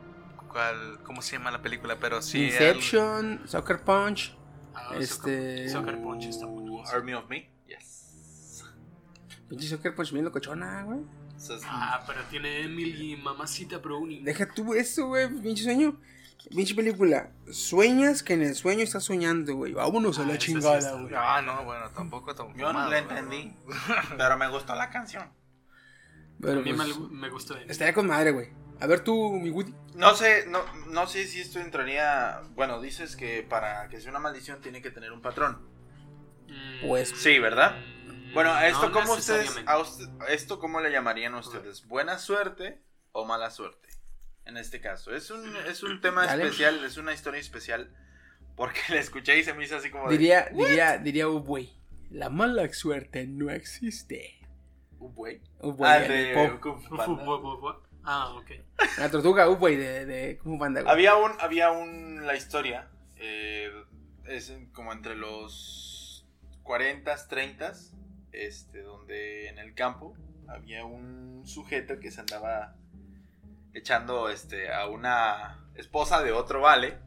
cuál, 0.48 1.00
cómo 1.04 1.22
se 1.22 1.36
llama 1.36 1.50
la 1.50 1.62
película, 1.62 1.96
pero 2.00 2.20
sí. 2.20 2.46
Inception, 2.46 3.42
Soccer 3.46 3.82
Punch. 3.84 4.36
Ah, 4.74 4.94
Este- 4.98 5.68
Soccer, 5.68 6.00
Punch 6.02 6.26
está 6.26 6.46
buenísimo. 6.46 6.84
Army 6.88 7.14
of 7.14 7.28
Me. 7.28 7.50
Yes. 7.66 8.64
Pinche 9.48 9.66
Soccer 9.68 9.94
Punch 9.94 10.12
bien 10.12 10.24
locochona, 10.24 10.82
güey. 10.84 11.00
Ah, 11.64 12.02
pero 12.06 12.20
tiene 12.24 12.62
Emily 12.62 13.16
Mamacita 13.16 13.78
Brownie. 13.78 14.22
Deja 14.22 14.46
tú 14.52 14.74
eso, 14.74 15.06
güey. 15.06 15.28
Pinche 15.40 15.62
sueño. 15.64 15.98
Pinche 16.48 16.74
película. 16.74 17.30
Sueñas 17.52 18.22
que 18.22 18.32
en 18.34 18.42
el 18.42 18.54
sueño 18.54 18.82
estás 18.82 19.04
soñando, 19.04 19.54
güey. 19.56 19.72
Vámonos 19.72 20.18
a 20.18 20.22
Ah, 20.22 20.26
la 20.26 20.32
sí 20.34 20.38
chingada, 20.38 20.92
güey. 20.92 21.14
Ah, 21.16 21.42
no, 21.42 21.64
bueno, 21.64 21.90
tampoco. 21.90 22.34
tampoco 22.34 22.58
Yo 22.58 22.72
no 22.72 22.88
la 22.88 22.98
entendí. 22.98 23.54
Pero 24.16 24.36
me 24.38 24.48
gustó 24.48 24.74
la 24.74 24.90
canción. 24.90 25.30
Pero 26.40 26.60
a 26.60 26.62
mí 26.62 26.72
pues, 26.72 26.98
me, 26.98 27.08
me 27.10 27.28
gustó. 27.28 27.56
estaría 27.58 27.92
con 27.92 28.06
madre, 28.06 28.30
güey. 28.30 28.48
A 28.80 28.86
ver 28.86 29.00
tú, 29.00 29.32
mi 29.32 29.50
Woody. 29.50 29.74
No 29.94 30.14
sé, 30.14 30.46
no, 30.46 30.60
no 30.86 31.06
sé 31.06 31.26
si 31.26 31.40
esto 31.40 31.60
entraría. 31.60 32.40
Bueno, 32.54 32.80
dices 32.80 33.14
que 33.14 33.42
para 33.42 33.88
que 33.90 34.00
sea 34.00 34.10
una 34.10 34.20
maldición 34.20 34.62
tiene 34.62 34.80
que 34.80 34.90
tener 34.90 35.12
un 35.12 35.20
patrón. 35.20 35.60
Mm, 36.48 36.88
Pues- 36.88 37.10
Sí, 37.16 37.38
¿verdad? 37.38 37.76
mm, 38.06 38.32
Bueno, 38.32 38.52
a 38.54 38.66
esto 38.66 38.86
no 38.88 38.92
cómo 38.92 39.12
ustedes, 39.12 39.54
a 39.66 39.78
usted- 39.78 40.08
a 40.20 40.28
esto 40.32 40.58
cómo 40.58 40.80
le 40.80 40.90
llamarían 40.90 41.34
ustedes, 41.34 41.86
buena 41.86 42.18
suerte 42.18 42.80
o 43.12 43.26
mala 43.26 43.50
suerte. 43.50 43.89
En 44.50 44.56
este 44.58 44.80
caso, 44.80 45.14
es 45.14 45.30
un 45.30 45.54
es 45.68 45.82
un 45.82 46.00
tema 46.02 46.26
Dale. 46.26 46.44
especial, 46.44 46.84
es 46.84 46.96
una 46.98 47.12
historia 47.14 47.40
especial 47.40 47.90
porque 48.56 48.80
la 48.90 48.96
escuché 49.00 49.38
y 49.38 49.42
se 49.44 49.54
me 49.54 49.64
hizo 49.64 49.76
así 49.76 49.90
como 49.90 50.08
de, 50.10 50.18
Diría, 50.18 50.48
diría, 50.52 50.98
diría 50.98 51.28
Ubwey. 51.28 51.72
La 52.10 52.28
mala 52.28 52.70
suerte 52.72 53.26
no 53.26 53.50
existe. 53.50 54.36
"Uh, 54.98 55.08
güey". 55.12 55.40
Ubwey, 55.60 55.90
Ah, 55.90 55.98
de. 56.00 56.58
Kung 56.60 56.80
Fu 56.82 56.96
Panda. 56.96 57.24
fu- 57.24 57.74
Ah, 58.02 58.34
ok. 58.34 58.50
La 58.98 59.10
tortuga 59.10 59.48
Ubwey 59.48 59.76
de, 59.76 60.04
de 60.06 60.38
Kung 60.38 60.54
Fu 60.54 60.58
Panda, 60.58 60.80
güey. 60.82 60.92
Había 60.92 61.14
un 61.16 61.32
había 61.40 61.70
un 61.70 62.26
la 62.26 62.34
historia 62.34 62.88
eh, 63.16 63.70
es 64.26 64.52
como 64.72 64.92
entre 64.92 65.14
los 65.14 66.26
40s, 66.64 67.28
30s, 67.28 67.92
este 68.32 68.82
donde 68.82 69.48
en 69.48 69.58
el 69.58 69.74
campo 69.74 70.14
había 70.48 70.84
un 70.84 71.42
sujeto 71.46 71.98
que 72.00 72.10
se 72.10 72.20
andaba 72.20 72.74
echando 73.74 74.28
este 74.28 74.72
a 74.72 74.86
una 74.86 75.58
esposa 75.74 76.22
de 76.22 76.32
otro 76.32 76.60
vale. 76.60 76.98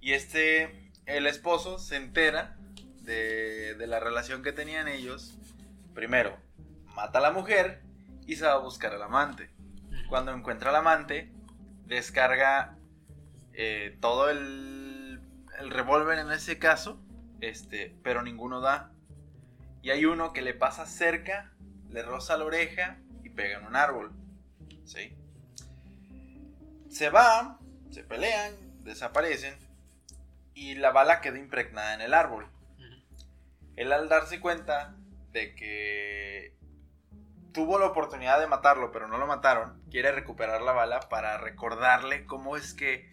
Y 0.00 0.12
este 0.12 0.90
el 1.06 1.26
esposo 1.26 1.78
se 1.78 1.96
entera 1.96 2.56
de, 3.02 3.74
de 3.74 3.86
la 3.86 4.00
relación 4.00 4.42
que 4.42 4.52
tenían 4.52 4.88
ellos. 4.88 5.38
Primero 5.94 6.36
mata 6.94 7.18
a 7.18 7.22
la 7.22 7.32
mujer 7.32 7.82
y 8.26 8.36
se 8.36 8.46
va 8.46 8.52
a 8.52 8.58
buscar 8.58 8.94
al 8.94 9.02
amante. 9.02 9.50
Cuando 10.08 10.32
encuentra 10.32 10.70
al 10.70 10.76
amante 10.76 11.32
descarga 11.86 12.76
eh, 13.52 13.96
todo 14.00 14.30
el, 14.30 15.20
el 15.58 15.70
revólver 15.70 16.18
en 16.18 16.30
ese 16.32 16.58
caso 16.58 17.00
este 17.40 17.94
pero 18.02 18.22
ninguno 18.22 18.60
da. 18.60 18.90
Y 19.82 19.90
hay 19.90 20.06
uno 20.06 20.32
que 20.32 20.42
le 20.42 20.54
pasa 20.54 20.86
cerca 20.86 21.52
le 21.90 22.02
roza 22.02 22.36
la 22.36 22.44
oreja 22.44 22.98
y 23.22 23.30
pega 23.30 23.58
en 23.58 23.66
un 23.66 23.76
árbol 23.76 24.12
¿sí? 24.84 25.16
Se 26.94 27.10
va 27.10 27.58
se 27.90 28.02
pelean 28.04 28.54
desaparecen 28.84 29.56
y 30.54 30.74
la 30.76 30.90
bala 30.92 31.20
queda 31.20 31.38
impregnada 31.38 31.94
en 31.94 32.00
el 32.00 32.14
árbol 32.14 32.46
él 33.76 33.92
al 33.92 34.08
darse 34.08 34.40
cuenta 34.40 34.94
de 35.32 35.54
que 35.56 36.54
tuvo 37.52 37.78
la 37.78 37.86
oportunidad 37.86 38.38
de 38.38 38.46
matarlo, 38.46 38.90
pero 38.92 39.08
no 39.08 39.18
lo 39.18 39.26
mataron, 39.26 39.82
quiere 39.90 40.12
recuperar 40.12 40.62
la 40.62 40.70
bala 40.72 41.00
para 41.08 41.38
recordarle 41.38 42.24
cómo 42.24 42.56
es 42.56 42.72
que 42.74 43.08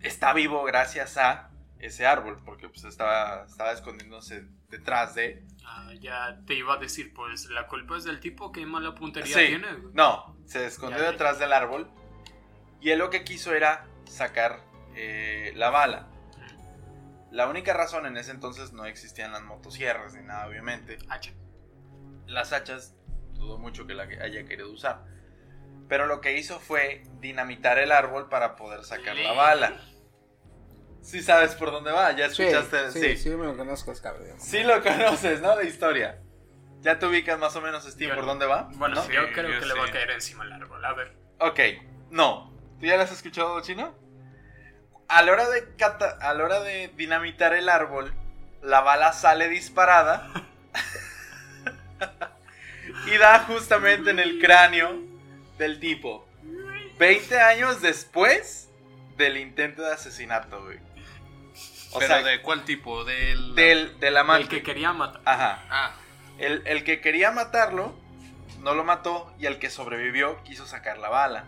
está 0.00 0.32
vivo 0.32 0.64
gracias 0.64 1.16
a 1.18 1.50
ese 1.78 2.06
árbol, 2.06 2.40
porque 2.44 2.68
pues 2.68 2.84
estaba, 2.84 3.44
estaba 3.44 3.72
escondiéndose 3.72 4.44
detrás 4.70 5.14
de... 5.14 5.44
Ah, 5.64 5.92
ya 6.00 6.40
te 6.46 6.54
iba 6.54 6.74
a 6.74 6.78
decir, 6.78 7.12
pues 7.14 7.46
la 7.46 7.66
culpa 7.68 7.96
es 7.96 8.04
del 8.04 8.18
tipo 8.20 8.50
que 8.52 8.66
mala 8.66 8.94
puntería 8.94 9.36
Sí. 9.36 9.46
tiene. 9.46 9.68
No, 9.92 10.36
se 10.46 10.66
escondió 10.66 10.98
Ya, 10.98 11.04
ya. 11.06 11.10
detrás 11.12 11.38
del 11.38 11.52
árbol 11.52 11.88
y 12.80 12.90
él 12.90 12.98
lo 12.98 13.10
que 13.10 13.24
quiso 13.24 13.54
era 13.54 13.86
sacar 14.06 14.60
eh, 14.94 15.52
la 15.56 15.70
bala. 15.70 16.08
La 17.30 17.46
única 17.46 17.74
razón 17.74 18.06
en 18.06 18.16
ese 18.16 18.30
entonces 18.30 18.72
no 18.72 18.86
existían 18.86 19.32
las 19.32 19.42
motosierras 19.42 20.14
ni 20.14 20.22
nada, 20.22 20.46
obviamente. 20.46 20.98
Hacha. 21.08 21.32
las 22.26 22.52
hachas 22.52 22.94
dudo 23.34 23.58
mucho 23.58 23.86
que 23.86 23.94
la 23.94 24.04
haya 24.04 24.44
querido 24.44 24.70
usar. 24.70 25.04
Pero 25.88 26.06
lo 26.06 26.20
que 26.20 26.36
hizo 26.38 26.58
fue 26.60 27.02
dinamitar 27.20 27.78
el 27.78 27.92
árbol 27.92 28.28
para 28.28 28.56
poder 28.56 28.84
sacar 28.84 29.16
la 29.16 29.32
bala. 29.32 29.80
Sí 31.00 31.22
sabes 31.22 31.54
por 31.54 31.70
dónde 31.70 31.90
va, 31.92 32.12
ya 32.12 32.28
Sí, 32.28 32.42
escuchaste. 32.42 32.90
sí, 32.92 33.00
Sí, 33.00 33.16
sí, 33.16 33.30
me 33.30 33.46
lo 33.46 33.56
conozco, 33.56 33.92
es 33.92 34.00
cabrón. 34.00 34.38
Sí 34.38 34.62
lo 34.64 34.82
conoces, 34.82 35.40
¿no? 35.40 35.54
La 35.56 35.62
historia. 35.64 36.20
Ya 36.80 36.98
te 36.98 37.06
ubicas 37.06 37.38
más 37.38 37.54
o 37.56 37.60
menos, 37.60 37.84
Steve, 37.84 38.08
Yo 38.10 38.14
por 38.16 38.24
no. 38.24 38.30
dónde 38.30 38.46
va. 38.46 38.68
Bueno, 38.74 38.96
¿no? 38.96 39.02
sí, 39.02 39.12
yo 39.12 39.22
Sí, 39.26 39.32
creo 39.32 39.50
yo 39.50 39.60
que 39.60 39.66
le 39.66 39.74
va 39.74 39.84
a 39.84 39.86
sí. 39.86 39.92
caer 39.92 40.10
encima 40.10 40.44
el 40.44 40.52
árbol. 40.52 40.84
A 40.84 40.92
ver. 40.94 41.16
Ok, 41.40 41.60
no. 42.10 42.57
¿Tú 42.80 42.86
ya 42.86 42.96
lo 42.96 43.02
has 43.02 43.12
escuchado, 43.12 43.60
Chino? 43.62 43.94
A 45.08 45.22
la 45.22 45.32
hora 45.32 45.48
de 45.48 45.74
cata- 45.76 46.18
a 46.20 46.34
la 46.34 46.44
hora 46.44 46.60
de 46.60 46.88
dinamitar 46.96 47.54
el 47.54 47.68
árbol, 47.68 48.12
la 48.62 48.80
bala 48.82 49.12
sale 49.12 49.48
disparada 49.48 50.30
y 53.06 53.16
da 53.18 53.40
justamente 53.40 54.10
en 54.10 54.18
el 54.18 54.38
cráneo 54.40 54.98
del 55.56 55.80
tipo. 55.80 56.26
20 56.98 57.40
años 57.40 57.80
después 57.80 58.68
del 59.16 59.36
intento 59.38 59.82
de 59.82 59.92
asesinato, 59.94 60.62
güey. 60.64 60.78
O 61.92 61.98
¿Pero 62.00 62.14
sea, 62.14 62.22
de 62.22 62.42
cuál 62.42 62.64
tipo? 62.64 63.04
Del... 63.04 63.54
del, 63.54 63.98
del 63.98 64.16
amante. 64.16 64.42
El 64.42 64.48
que 64.48 64.62
quería 64.62 64.92
matar. 64.92 65.22
Ajá. 65.24 65.64
Ah, 65.70 65.92
El, 66.38 66.62
el 66.66 66.84
que 66.84 67.00
quería 67.00 67.30
matarlo 67.30 67.94
no 68.60 68.74
lo 68.74 68.84
mató 68.84 69.32
y 69.38 69.46
el 69.46 69.58
que 69.58 69.70
sobrevivió 69.70 70.42
quiso 70.44 70.66
sacar 70.66 70.98
la 70.98 71.08
bala. 71.08 71.44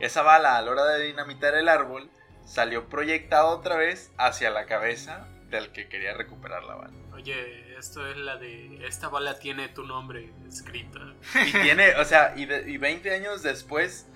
Esa 0.00 0.22
bala 0.22 0.56
a 0.56 0.62
la 0.62 0.70
hora 0.70 0.84
de 0.86 1.04
dinamitar 1.06 1.54
el 1.54 1.68
árbol 1.68 2.08
salió 2.46 2.88
proyectada 2.88 3.44
otra 3.46 3.76
vez 3.76 4.10
hacia 4.16 4.50
la 4.50 4.66
cabeza 4.66 5.26
del 5.50 5.70
que 5.72 5.88
quería 5.88 6.14
recuperar 6.14 6.62
la 6.64 6.74
bala. 6.76 6.94
Oye, 7.14 7.76
esto 7.78 8.06
es 8.06 8.16
la 8.16 8.36
de. 8.36 8.86
Esta 8.86 9.08
bala 9.08 9.38
tiene 9.38 9.68
tu 9.68 9.84
nombre 9.84 10.30
escrita. 10.48 11.00
Y 11.46 11.52
tiene, 11.62 11.96
o 11.96 12.04
sea, 12.04 12.34
y, 12.36 12.46
de- 12.46 12.70
y 12.70 12.76
20 12.78 13.12
años 13.12 13.42
después 13.42 14.06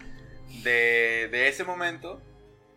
de, 0.62 1.28
de 1.32 1.48
ese 1.48 1.64
momento 1.64 2.20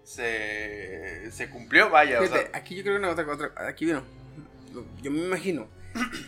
se, 0.04 1.30
se 1.32 1.50
cumplió, 1.50 1.90
vaya. 1.90 2.20
o 2.20 2.24
Fíjate, 2.24 2.50
sea, 2.50 2.58
aquí 2.58 2.76
yo 2.76 2.84
creo 2.84 2.96
que 2.96 3.00
una 3.00 3.10
otra, 3.12 3.26
otra 3.32 3.52
aquí 3.68 3.86
vino. 3.86 4.04
Yo 5.02 5.12
me 5.12 5.20
imagino 5.20 5.68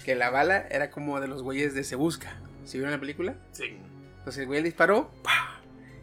que 0.05 0.15
la 0.15 0.29
bala 0.29 0.65
era 0.69 0.89
como 0.91 1.19
de 1.19 1.27
los 1.27 1.43
güeyes 1.43 1.73
de 1.73 1.83
Se 1.83 1.95
Busca. 1.95 2.37
¿Sí 2.65 2.77
vieron 2.77 2.91
la 2.91 2.99
película? 2.99 3.35
Sí. 3.51 3.77
Entonces 4.19 4.41
el 4.41 4.47
güey 4.47 4.61
disparó 4.63 5.11
¡pah! 5.23 5.56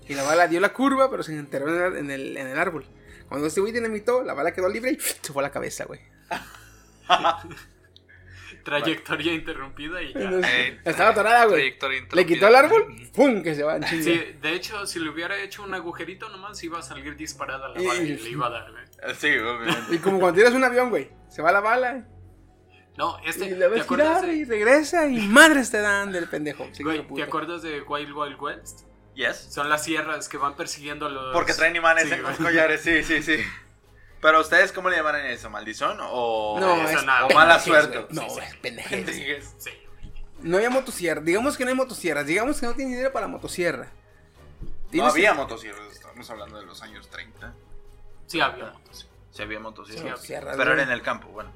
Y 0.09 0.15
la 0.15 0.23
bala 0.23 0.49
dio 0.49 0.61
la 0.61 0.73
curva, 0.73 1.11
pero 1.11 1.23
se 1.23 1.37
enterró 1.37 1.97
en 1.97 2.11
el, 2.11 2.37
en 2.37 2.47
el, 2.47 2.59
árbol. 2.59 2.85
Cuando 3.29 3.47
este 3.47 3.61
güey 3.61 3.73
dinamitó, 3.73 4.23
la 4.23 4.35
bala 4.35 4.53
quedó 4.53 4.69
libre 4.69 4.93
y 4.93 4.99
se 5.01 5.33
fue 5.33 5.43
a 5.43 5.45
la 5.45 5.51
cabeza, 5.51 5.85
güey. 5.85 6.01
Trayectoria 8.65 9.35
interrumpida 9.35 10.03
y 10.03 10.13
ya. 10.15 10.21
Entonces, 10.21 10.51
eh, 10.53 10.81
estaba 10.85 11.11
atorada, 11.11 11.45
güey. 11.45 11.79
trayectoria 11.79 12.03
Le 12.13 12.27
quitó 12.27 12.49
el 12.49 12.55
árbol, 12.55 12.95
¡pum! 13.15 13.43
que 13.43 13.55
se 13.55 13.63
va 13.63 13.77
en 13.77 13.85
chinga. 13.85 14.03
Sí, 14.03 14.37
de 14.41 14.53
hecho, 14.53 14.87
si 14.87 14.99
le 15.01 15.11
hubiera 15.11 15.39
hecho 15.39 15.63
un 15.63 15.75
agujerito 15.75 16.29
nomás, 16.31 16.63
iba 16.65 16.79
a 16.79 16.83
salir 16.83 17.15
disparada 17.15 17.69
la 17.69 17.75
bala 17.75 18.03
y 18.03 18.17
le 18.17 18.31
iba 18.31 18.47
a 18.47 18.51
dar. 18.51 18.73
güey. 18.73 19.15
sí, 19.17 19.39
obviamente. 19.39 19.95
Y 19.95 19.99
como 19.99 20.19
cuando 20.19 20.39
tiras 20.39 20.55
un 20.55 20.65
avión, 20.65 20.89
güey, 20.89 21.11
se 21.29 21.43
va 21.43 21.53
la 21.53 21.61
bala 21.61 22.07
No, 22.97 23.19
este. 23.25 23.47
y 23.47 23.51
¿Te 23.51 23.69
ves 23.69 23.83
acuerdas 23.83 24.21
girar 24.23 24.35
y 24.35 24.45
regresa 24.45 25.07
y 25.09 25.29
madres 25.29 25.71
te 25.71 25.79
dan 25.79 26.11
del 26.11 26.27
pendejo. 26.29 26.67
Sí, 26.73 26.83
güey, 26.83 27.07
¿te 27.07 27.23
acuerdas 27.23 27.61
de 27.61 27.83
Wild 27.83 28.13
Wild 28.13 28.41
West? 28.41 28.94
Yes. 29.15 29.37
Son 29.51 29.69
las 29.69 29.85
sierras 29.85 30.29
que 30.29 30.37
van 30.39 30.57
persiguiendo 30.57 31.09
los. 31.09 31.33
Porque 31.33 31.55
traen 31.55 31.77
imanes 31.77 32.09
Sí, 32.09 32.15
en 32.15 32.23
los 32.23 32.37
collares, 32.37 32.81
sí, 32.83 33.03
sí, 33.05 33.23
sí. 33.23 33.37
Pero 34.21 34.41
ustedes, 34.41 34.73
¿cómo 34.73 34.89
le 34.91 34.97
llaman 34.97 35.17
a 35.17 35.29
eso? 35.31 35.51
¿Maldición 35.51 35.99
o, 36.01 36.57
No, 36.59 36.83
eso 36.89 36.99
es 36.99 37.05
nada. 37.05 37.27
o 37.27 37.31
mala 37.35 37.61
suerte? 37.61 38.07
No, 38.11 38.27
es. 38.39 39.55
Sí. 39.59 39.71
No 40.41 40.57
había 40.57 40.71
motosierra. 40.71 41.21
Digamos 41.21 41.57
que 41.57 41.65
no 41.65 41.71
hay 41.71 41.77
motosierras. 41.77 42.27
Digamos 42.27 42.59
que 42.59 42.67
no 42.67 42.75
tiene 42.75 42.93
dinero 42.93 43.13
para 43.13 43.27
la 43.27 43.33
motosierra. 43.33 43.91
No 44.93 45.07
había 45.07 45.35
motosierras, 45.35 45.93
estamos 45.93 46.29
hablando 46.31 46.59
de 46.59 46.67
los 46.67 46.81
años 46.83 47.09
30. 47.11 47.53
Sí, 48.27 48.41
había 48.41 48.67
motos. 48.71 49.09
Sí 49.31 49.43
había 49.43 49.59
motosierras. 49.61 50.11
motosierras, 50.13 50.57
Pero 50.57 50.73
era 50.73 50.83
en 50.85 50.91
el 50.91 51.03
campo, 51.03 51.29
bueno. 51.29 51.53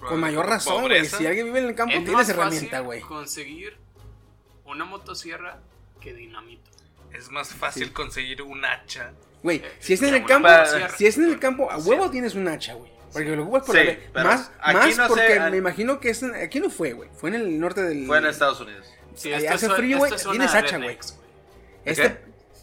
Con 0.00 0.20
mayor 0.20 0.46
razón, 0.46 0.82
güey. 0.82 1.04
Si 1.04 1.26
alguien 1.26 1.46
vive 1.46 1.60
en 1.60 1.66
el 1.66 1.74
campo, 1.74 1.92
Es 1.94 1.98
tienes 1.98 2.14
más 2.14 2.28
herramienta, 2.28 2.80
güey. 2.80 3.00
conseguir 3.00 3.76
una 4.64 4.84
motosierra 4.84 5.58
que 6.00 6.12
dinamita. 6.14 6.70
Es 7.12 7.30
más 7.30 7.54
fácil 7.54 7.92
conseguir 7.92 8.42
un 8.42 8.64
hacha. 8.64 9.12
Güey, 9.42 9.58
Eh, 9.58 9.72
si 9.78 9.92
es 9.92 10.02
en 10.02 10.08
una 10.08 10.16
el 10.18 10.24
campo, 10.26 10.48
si 10.96 11.06
es 11.06 11.16
en 11.18 11.24
el 11.24 11.38
campo, 11.38 11.70
a 11.70 11.78
huevo 11.78 12.10
tienes 12.10 12.34
un 12.34 12.48
hacha, 12.48 12.74
güey. 12.74 12.90
Porque 13.12 13.36
lo 13.36 13.42
ocupas 13.44 13.62
por 13.64 13.76
Sí, 13.76 13.84
la 14.12 14.24
Más, 14.24 14.50
más 14.74 14.96
no 14.98 15.06
porque 15.08 15.38
an- 15.38 15.52
me 15.52 15.58
imagino 15.58 16.00
que 16.00 16.10
es 16.10 16.22
en- 16.24 16.34
aquí 16.34 16.58
no 16.58 16.68
fue, 16.70 16.94
güey. 16.94 17.08
Fue 17.14 17.28
en 17.30 17.36
el 17.36 17.60
norte 17.60 17.82
del. 17.82 18.06
Fue 18.06 18.18
en 18.18 18.26
Estados 18.26 18.60
Unidos. 18.60 18.86
Sí, 19.14 19.32
Ahí 19.32 19.44
esto 19.44 19.54
hace 19.54 19.70
frío, 19.70 19.98
güey, 19.98 20.10
tienes 20.32 20.52
hacha, 20.54 20.78
güey. 20.78 20.98
Este, 21.84 22.18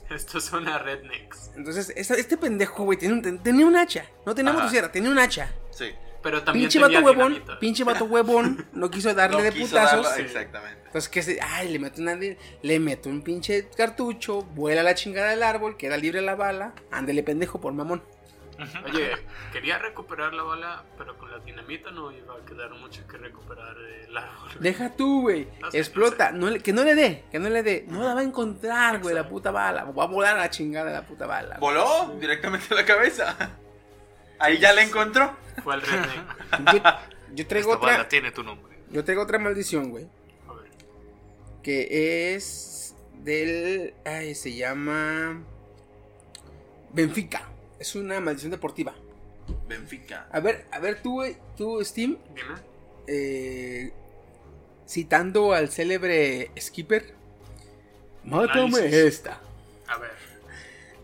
Esto 0.09 0.41
suena 0.41 0.75
a 0.75 0.79
rednecks. 0.79 1.51
entonces, 1.55 1.93
este, 1.95 2.19
este 2.19 2.35
pendejo, 2.35 2.83
güey, 2.83 2.97
tenía 2.97 3.15
un, 3.15 3.39
tenía 3.41 3.65
un 3.65 3.77
hacha. 3.77 4.05
No 4.25 4.35
tenía 4.35 4.51
Ajá. 4.51 4.59
motosierra, 4.59 4.91
tenía 4.91 5.09
un 5.09 5.19
hacha. 5.19 5.53
Sí. 5.71 5.91
Pero 6.23 6.43
también 6.43 6.65
Pinche 6.69 6.79
tenía 6.79 6.99
vato 7.01 7.05
huevón, 7.11 7.33
dinamita. 7.33 7.59
pinche 7.59 7.83
vato 7.83 8.05
huevón, 8.05 8.67
no 8.73 8.89
quiso 8.91 9.13
darle 9.15 9.37
No 9.37 9.43
de 9.43 9.51
quiso 9.51 9.69
putazos. 9.75 10.05
darla- 10.05 10.23
Exactamente. 10.23 10.81
Entonces, 10.85 11.09
que 11.09 11.21
se, 11.23 11.39
ay, 11.41 11.69
le 11.69 11.79
meto, 11.79 12.01
una, 12.01 12.15
le 12.15 12.79
meto 12.79 13.09
un 13.09 13.21
pinche 13.21 13.69
cartucho, 13.75 14.41
vuela 14.43 14.83
la 14.83 14.93
chingada 14.93 15.29
del 15.31 15.41
árbol, 15.43 15.77
queda 15.77 15.97
libre 15.97 16.21
la 16.21 16.35
bala, 16.35 16.73
ándele 16.91 17.23
pendejo 17.23 17.59
por 17.61 17.73
mamón. 17.73 18.03
Oye, 18.85 19.09
quería 19.51 19.79
recuperar 19.79 20.33
la 20.33 20.43
bala, 20.43 20.83
pero 20.95 21.17
con 21.17 21.31
la 21.31 21.39
dinamita 21.39 21.89
no 21.89 22.11
iba 22.11 22.35
a 22.35 22.45
quedar 22.45 22.69
mucho 22.75 23.07
que 23.07 23.17
recuperar 23.17 23.75
el 24.07 24.15
árbol. 24.15 24.49
Deja 24.59 24.91
tú, 24.95 25.21
güey, 25.21 25.47
No 25.59 25.71
sé, 25.71 25.79
explota, 25.79 26.31
no 26.31 26.41
no 26.41 26.49
le- 26.51 26.59
que 26.59 26.71
no 26.71 26.83
le 26.83 26.93
dé, 26.93 27.23
que 27.31 27.39
no 27.39 27.49
le 27.49 27.63
dé, 27.63 27.85
no 27.87 28.03
la 28.03 28.13
va 28.13 28.19
a 28.19 28.23
encontrar, 28.23 28.99
güey, 29.01 29.15
la 29.15 29.27
puta 29.27 29.49
bala, 29.49 29.85
va 29.85 30.03
a 30.03 30.07
volar 30.07 30.35
a 30.35 30.41
la 30.41 30.49
chingada 30.51 30.91
la 30.91 31.01
puta 31.07 31.25
bala. 31.25 31.57
güey. 31.57 31.73
Voló 31.73 32.15
directamente 32.19 32.67
a 32.71 32.75
la 32.75 32.85
cabeza. 32.85 33.35
Ahí 34.41 34.57
ya 34.59 34.73
la 34.73 34.83
encontró. 34.83 35.35
Fue 35.63 35.75
el 35.75 35.81
redneck. 35.81 36.73
Yo, 36.73 36.83
yo 37.35 37.47
traigo 37.47 37.73
Esta 37.73 37.85
bala 37.85 37.97
otra, 37.99 38.09
tiene 38.09 38.31
tu 38.31 38.43
nombre. 38.43 38.75
yo 38.89 39.03
traigo 39.03 39.21
otra 39.21 39.37
maldición, 39.39 39.89
güey, 39.89 40.07
A 40.47 40.53
ver. 40.53 40.69
que 41.63 42.33
es 42.35 42.95
del, 43.23 43.93
ay, 44.05 44.33
se 44.35 44.53
llama 44.55 45.41
Benfica, 46.93 47.47
es 47.79 47.95
una 47.95 48.19
maldición 48.19 48.51
deportiva. 48.51 48.93
Benfica. 49.67 50.27
A 50.31 50.39
ver, 50.39 50.65
a 50.71 50.79
ver 50.79 51.01
tú, 51.01 51.13
güey, 51.15 51.37
tú, 51.57 51.83
Steam, 51.85 52.17
Dime. 52.35 52.55
eh, 53.07 53.91
citando 54.87 55.53
al 55.53 55.69
célebre 55.69 56.51
skipper, 56.59 57.13
mátame 58.23 58.85
esta. 59.05 59.39
A 59.87 59.97
ver. 59.97 60.11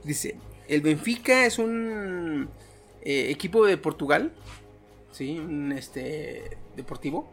Dice, 0.04 0.36
el 0.68 0.82
Benfica 0.82 1.46
es 1.46 1.60
un 1.60 2.50
eh, 3.10 3.32
equipo 3.32 3.66
de 3.66 3.78
Portugal, 3.78 4.34
sí, 5.12 5.40
un 5.40 5.72
este 5.72 6.58
deportivo 6.76 7.32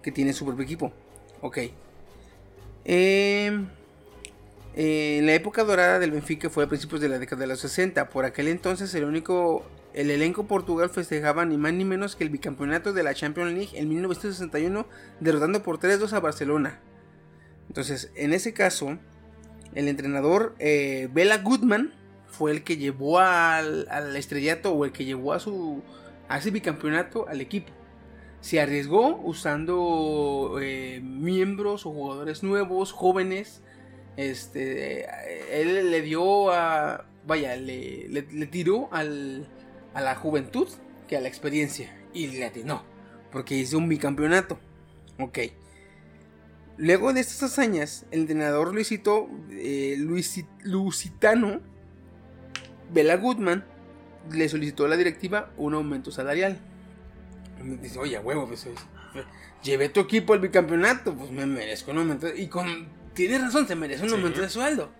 que 0.00 0.12
tiene 0.12 0.32
su 0.32 0.46
propio 0.46 0.62
equipo. 0.62 0.92
Ok. 1.40 1.58
Eh, 2.84 3.66
eh, 4.76 5.18
en 5.18 5.26
la 5.26 5.34
época 5.34 5.64
dorada 5.64 5.98
del 5.98 6.12
Benfica 6.12 6.48
fue 6.48 6.62
a 6.62 6.68
principios 6.68 7.00
de 7.00 7.08
la 7.08 7.18
década 7.18 7.40
de 7.40 7.48
los 7.48 7.58
60. 7.58 8.08
Por 8.08 8.24
aquel 8.24 8.46
entonces 8.46 8.94
el 8.94 9.02
único 9.02 9.64
el 9.94 10.12
elenco 10.12 10.46
Portugal 10.46 10.90
festejaba 10.90 11.44
ni 11.44 11.56
más 11.56 11.72
ni 11.72 11.84
menos 11.84 12.14
que 12.14 12.22
el 12.22 12.30
bicampeonato 12.30 12.92
de 12.92 13.02
la 13.02 13.12
Champions 13.12 13.52
League 13.52 13.70
en 13.74 13.88
1961 13.88 14.86
derrotando 15.18 15.64
por 15.64 15.80
3-2 15.80 16.12
a 16.12 16.20
Barcelona. 16.20 16.78
Entonces, 17.66 18.12
en 18.14 18.32
ese 18.32 18.52
caso, 18.52 18.96
el 19.74 19.88
entrenador 19.88 20.54
eh, 20.60 21.08
Bela 21.12 21.38
Goodman 21.38 21.92
fue 22.36 22.50
el 22.52 22.62
que 22.62 22.76
llevó 22.76 23.18
al, 23.18 23.86
al 23.90 24.14
estrellato 24.16 24.72
o 24.72 24.84
el 24.84 24.92
que 24.92 25.04
llevó 25.04 25.32
a 25.32 25.40
su 25.40 25.82
a 26.28 26.38
bicampeonato 26.38 27.28
al 27.28 27.40
equipo. 27.40 27.72
Se 28.40 28.60
arriesgó 28.60 29.16
usando 29.24 30.58
eh, 30.60 31.00
miembros 31.02 31.86
o 31.86 31.92
jugadores 31.92 32.42
nuevos, 32.42 32.92
jóvenes. 32.92 33.62
Este, 34.16 35.00
eh, 35.04 35.62
él 35.62 35.90
le 35.90 36.02
dio 36.02 36.50
a, 36.52 37.06
vaya, 37.26 37.56
le, 37.56 38.22
tiró 38.50 38.88
al, 38.92 39.48
a 39.94 40.00
la 40.00 40.14
juventud 40.14 40.68
que 41.08 41.16
a 41.16 41.20
la 41.20 41.28
experiencia 41.28 41.94
y 42.12 42.28
le 42.28 42.44
atinó 42.44 42.84
porque 43.32 43.56
hizo 43.56 43.78
un 43.78 43.88
bicampeonato. 43.88 44.58
Ok. 45.18 45.38
Luego 46.78 47.12
de 47.12 47.20
estas 47.20 47.42
hazañas, 47.42 48.06
el 48.10 48.20
entrenador 48.20 48.74
Luisito 48.74 49.28
eh, 49.50 49.96
Luisi- 49.98 50.48
Lusitano 50.62 51.60
Bela 52.92 53.16
Goodman 53.16 53.64
le 54.32 54.48
solicitó 54.48 54.84
a 54.84 54.88
la 54.88 54.96
directiva 54.96 55.50
un 55.56 55.74
aumento 55.74 56.10
salarial. 56.10 56.58
Y 57.64 57.68
dice, 57.76 57.98
oye, 57.98 58.18
huevo, 58.18 58.46
pues, 58.46 58.66
es- 58.66 58.74
llevé 59.62 59.88
tu 59.88 60.00
equipo 60.00 60.32
al 60.34 60.40
bicampeonato, 60.40 61.14
pues 61.14 61.30
me 61.30 61.46
merezco 61.46 61.90
un 61.90 61.98
aumento. 61.98 62.28
Y 62.34 62.48
con, 62.48 62.88
tienes 63.14 63.40
razón, 63.42 63.66
se 63.66 63.74
merece 63.74 64.02
un 64.04 64.10
Sí. 64.10 64.14
aumento 64.14 64.40
de 64.40 64.48
sueldo. 64.48 64.90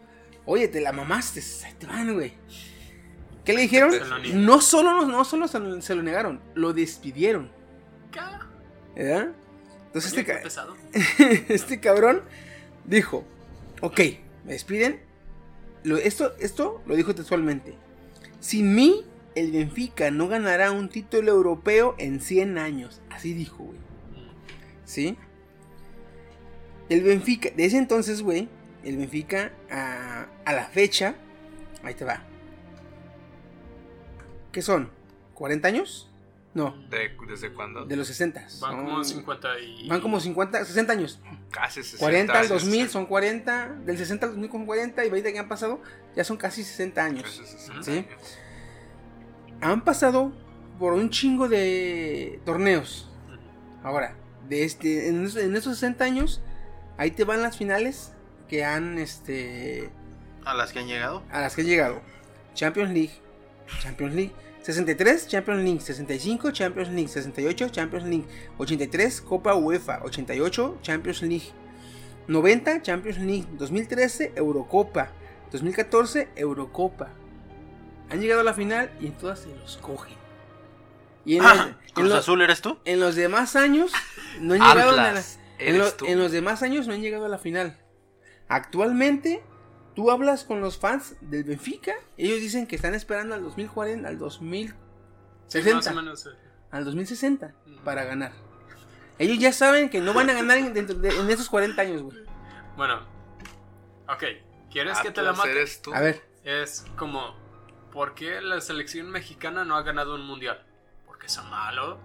Oye, 0.44 0.68
te 0.68 0.80
la 0.80 0.92
mamaste, 0.92 1.40
ahí 1.64 1.74
te 1.78 1.86
van, 1.86 2.14
güey. 2.14 2.32
¿Qué 3.44 3.52
le 3.52 3.62
dijeron? 3.62 3.92
No 4.34 4.60
solo, 4.60 5.04
no 5.06 5.24
solo 5.24 5.46
se 5.48 5.94
lo, 5.94 6.02
negaron, 6.02 6.40
lo 6.54 6.72
despidieron. 6.72 7.50
¿Qué? 8.10 8.20
¿Verdad? 9.02 9.32
Entonces 9.86 10.12
Oye, 10.12 10.20
este, 10.20 10.24
qué 10.24 10.32
ca- 10.32 10.42
este 11.54 11.80
cabrón 11.80 12.22
dijo, 12.84 13.24
ok, 13.82 14.00
me 14.44 14.52
despiden. 14.54 15.00
Esto, 16.02 16.34
esto 16.40 16.82
lo 16.86 16.96
dijo 16.96 17.14
textualmente. 17.14 17.74
Sin 18.40 18.74
mí, 18.74 19.04
el 19.36 19.52
Benfica 19.52 20.10
no 20.10 20.28
ganará 20.28 20.72
un 20.72 20.88
título 20.88 21.30
europeo 21.30 21.94
en 21.98 22.20
100 22.20 22.58
años. 22.58 23.00
Así 23.10 23.32
dijo, 23.34 23.64
güey. 23.64 23.78
¿Sí? 24.84 25.16
El 26.88 27.02
Benfica, 27.02 27.50
de 27.50 27.64
ese 27.64 27.78
entonces, 27.78 28.22
güey, 28.22 28.48
el 28.84 28.96
Benfica 28.96 29.52
a, 29.70 30.26
a 30.44 30.52
la 30.52 30.66
fecha, 30.66 31.14
ahí 31.82 31.94
te 31.94 32.04
va. 32.04 32.22
¿Qué 34.52 34.62
son? 34.62 34.90
¿40 35.34 35.64
años? 35.66 36.10
No, 36.56 36.74
¿De- 36.88 37.10
¿Desde 37.28 37.52
cuándo? 37.52 37.84
de 37.84 37.96
los 37.96 38.06
60. 38.06 38.40
Van 38.40 38.48
Son- 38.48 38.84
como 38.86 39.04
50 39.04 39.60
y... 39.60 39.88
Van 39.88 40.00
como 40.00 40.18
50, 40.20 40.64
60 40.64 40.92
años. 40.94 41.20
Casi 41.50 41.82
60 41.82 41.98
40 42.00 42.32
al 42.32 42.38
años, 42.38 42.48
2000 42.48 42.86
sí. 42.86 42.92
son 42.92 43.06
40, 43.06 43.68
del 43.84 43.98
60 43.98 44.24
al 44.26 44.32
2000 44.32 44.50
son 44.50 44.64
40 44.66 45.04
y 45.04 45.10
20 45.10 45.32
que 45.34 45.38
han 45.38 45.48
pasado, 45.48 45.82
ya 46.16 46.24
son 46.24 46.38
casi 46.38 46.64
60 46.64 47.04
años. 47.04 47.22
Casi 47.24 47.44
60 47.44 47.82
¿Sí? 47.82 47.90
años. 47.90 48.08
Han 49.60 49.84
pasado 49.84 50.32
por 50.78 50.92
un 50.94 51.10
chingo 51.10 51.48
de 51.48 52.40
torneos. 52.44 53.10
Ahora, 53.82 54.16
de 54.48 54.64
este, 54.64 55.08
en, 55.08 55.24
esos- 55.26 55.42
en 55.42 55.54
esos 55.56 55.74
60 55.74 56.04
años, 56.04 56.40
ahí 56.96 57.10
te 57.10 57.24
van 57.24 57.42
las 57.42 57.56
finales 57.58 58.12
que 58.48 58.64
han, 58.64 58.98
este, 58.98 59.90
A 60.46 60.54
las 60.54 60.72
que 60.72 60.78
han 60.78 60.86
llegado. 60.86 61.22
a 61.30 61.40
las 61.42 61.54
que 61.54 61.60
han 61.62 61.66
llegado. 61.68 62.00
Champions 62.54 62.92
League, 62.92 63.12
Champions 63.82 64.14
League, 64.14 64.32
63 64.66 65.28
Champions 65.28 65.62
League, 65.62 65.80
65 65.80 66.50
Champions 66.50 66.88
League, 66.90 67.06
68 67.08 67.68
Champions 67.70 68.04
League, 68.08 68.24
83 68.58 69.20
Copa 69.20 69.54
UEFA, 69.54 70.00
88 70.02 70.78
Champions 70.82 71.22
League, 71.22 71.52
90 72.26 72.82
Champions 72.82 73.18
League, 73.18 73.46
2013 73.52 74.32
Eurocopa, 74.34 75.12
2014 75.52 76.30
Eurocopa. 76.34 77.10
Han 78.10 78.20
llegado 78.20 78.40
a 78.40 78.44
la 78.44 78.54
final 78.54 78.90
y 79.00 79.06
en 79.06 79.12
todas 79.12 79.38
se 79.38 79.54
los 79.54 79.76
cogen. 79.76 80.16
Y 81.24 81.36
en, 81.36 81.44
los, 81.44 81.52
Ah, 81.52 81.78
en 81.86 81.92
Cruz 81.94 82.08
los- 82.08 82.18
Azul, 82.18 82.42
¿eres 82.42 82.60
tú? 82.60 82.76
en 82.84 82.98
los 82.98 83.14
demás 83.14 83.54
años 83.54 83.92
no 84.40 84.54
han 84.54 84.60
llegado 84.60 84.90
a 84.90 84.96
la, 84.96 85.08
Atlas, 85.10 85.38
en, 85.60 85.78
lo- 85.78 85.92
en 86.08 86.18
los 86.18 86.32
demás 86.32 86.64
años 86.64 86.88
no 86.88 86.94
han 86.94 87.02
llegado 87.02 87.24
a 87.26 87.28
la 87.28 87.38
final. 87.38 87.78
Actualmente, 88.48 89.44
tú 89.96 90.10
hablas 90.12 90.44
con 90.44 90.60
los 90.60 90.78
fans 90.78 91.16
del 91.20 91.42
Benfica, 91.42 91.94
ellos 92.16 92.38
dicen 92.40 92.66
que 92.68 92.76
están 92.76 92.94
esperando 92.94 93.34
al 93.34 93.42
2040, 93.42 94.06
al 94.08 94.14
Sí, 94.14 94.20
2060, 94.20 95.74
más 95.74 95.86
o 95.88 95.94
menos. 95.94 96.26
eh. 96.26 96.30
al 96.70 96.84
2060 96.84 97.52
para 97.84 98.04
ganar. 98.04 98.32
Ellos 99.18 99.38
ya 99.38 99.52
saben 99.52 99.88
que 99.90 100.00
no 100.00 100.12
van 100.14 100.28
a 100.30 100.34
ganar 100.34 100.58
en, 100.58 100.72
dentro 100.74 100.94
de- 100.94 101.08
en 101.18 101.28
esos 101.30 101.48
40 101.48 101.80
años, 101.82 102.02
güey. 102.02 102.18
Bueno. 102.76 103.00
Ok. 104.08 104.22
¿Quieres 104.70 104.98
que 104.98 105.10
te 105.10 105.22
la 105.22 105.32
mate? 105.32 105.64
tú. 105.82 105.92
A 105.94 106.00
ver, 106.00 106.22
Es 106.44 106.84
como... 106.96 107.34
¿Por 107.90 108.14
qué 108.14 108.42
la 108.42 108.60
selección 108.60 109.10
mexicana 109.10 109.64
no 109.64 109.74
ha 109.74 109.82
ganado 109.82 110.14
un 110.16 110.26
mundial? 110.26 110.62
Porque 111.06 111.28
son 111.30 111.48
malos. 111.48 111.96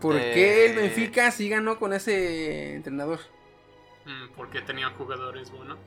¿por 0.00 0.16
Eh, 0.16 0.32
qué 0.34 0.66
el 0.66 0.76
Benfica 0.76 1.30
sí 1.30 1.48
ganó 1.48 1.78
con 1.78 1.94
ese 1.94 2.74
entrenador? 2.74 3.20
Mm, 4.06 4.34
Porque 4.36 4.60
tenían 4.60 4.92
jugadores 4.94 5.50
buenos. 5.50 5.78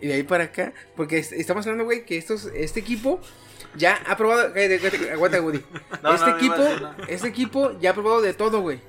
Y 0.00 0.08
de 0.08 0.14
ahí 0.14 0.22
para 0.22 0.44
acá, 0.44 0.72
porque 0.96 1.18
es- 1.18 1.32
estamos 1.32 1.64
hablando, 1.66 1.84
güey, 1.84 2.04
que 2.04 2.18
estos, 2.18 2.46
este 2.54 2.80
equipo 2.80 3.20
ya 3.76 4.00
ha 4.06 4.16
probado. 4.16 4.52
cállate, 4.52 5.10
Aguanta, 5.12 5.40
Woody. 5.40 5.62
No, 6.02 6.14
este 6.14 6.30
no, 6.30 6.36
equipo, 6.36 6.56
este 7.08 7.28
equipo 7.28 7.78
ya 7.80 7.90
ha 7.90 7.94
probado 7.94 8.20
de 8.20 8.34
todo, 8.34 8.60
güey. 8.60 8.80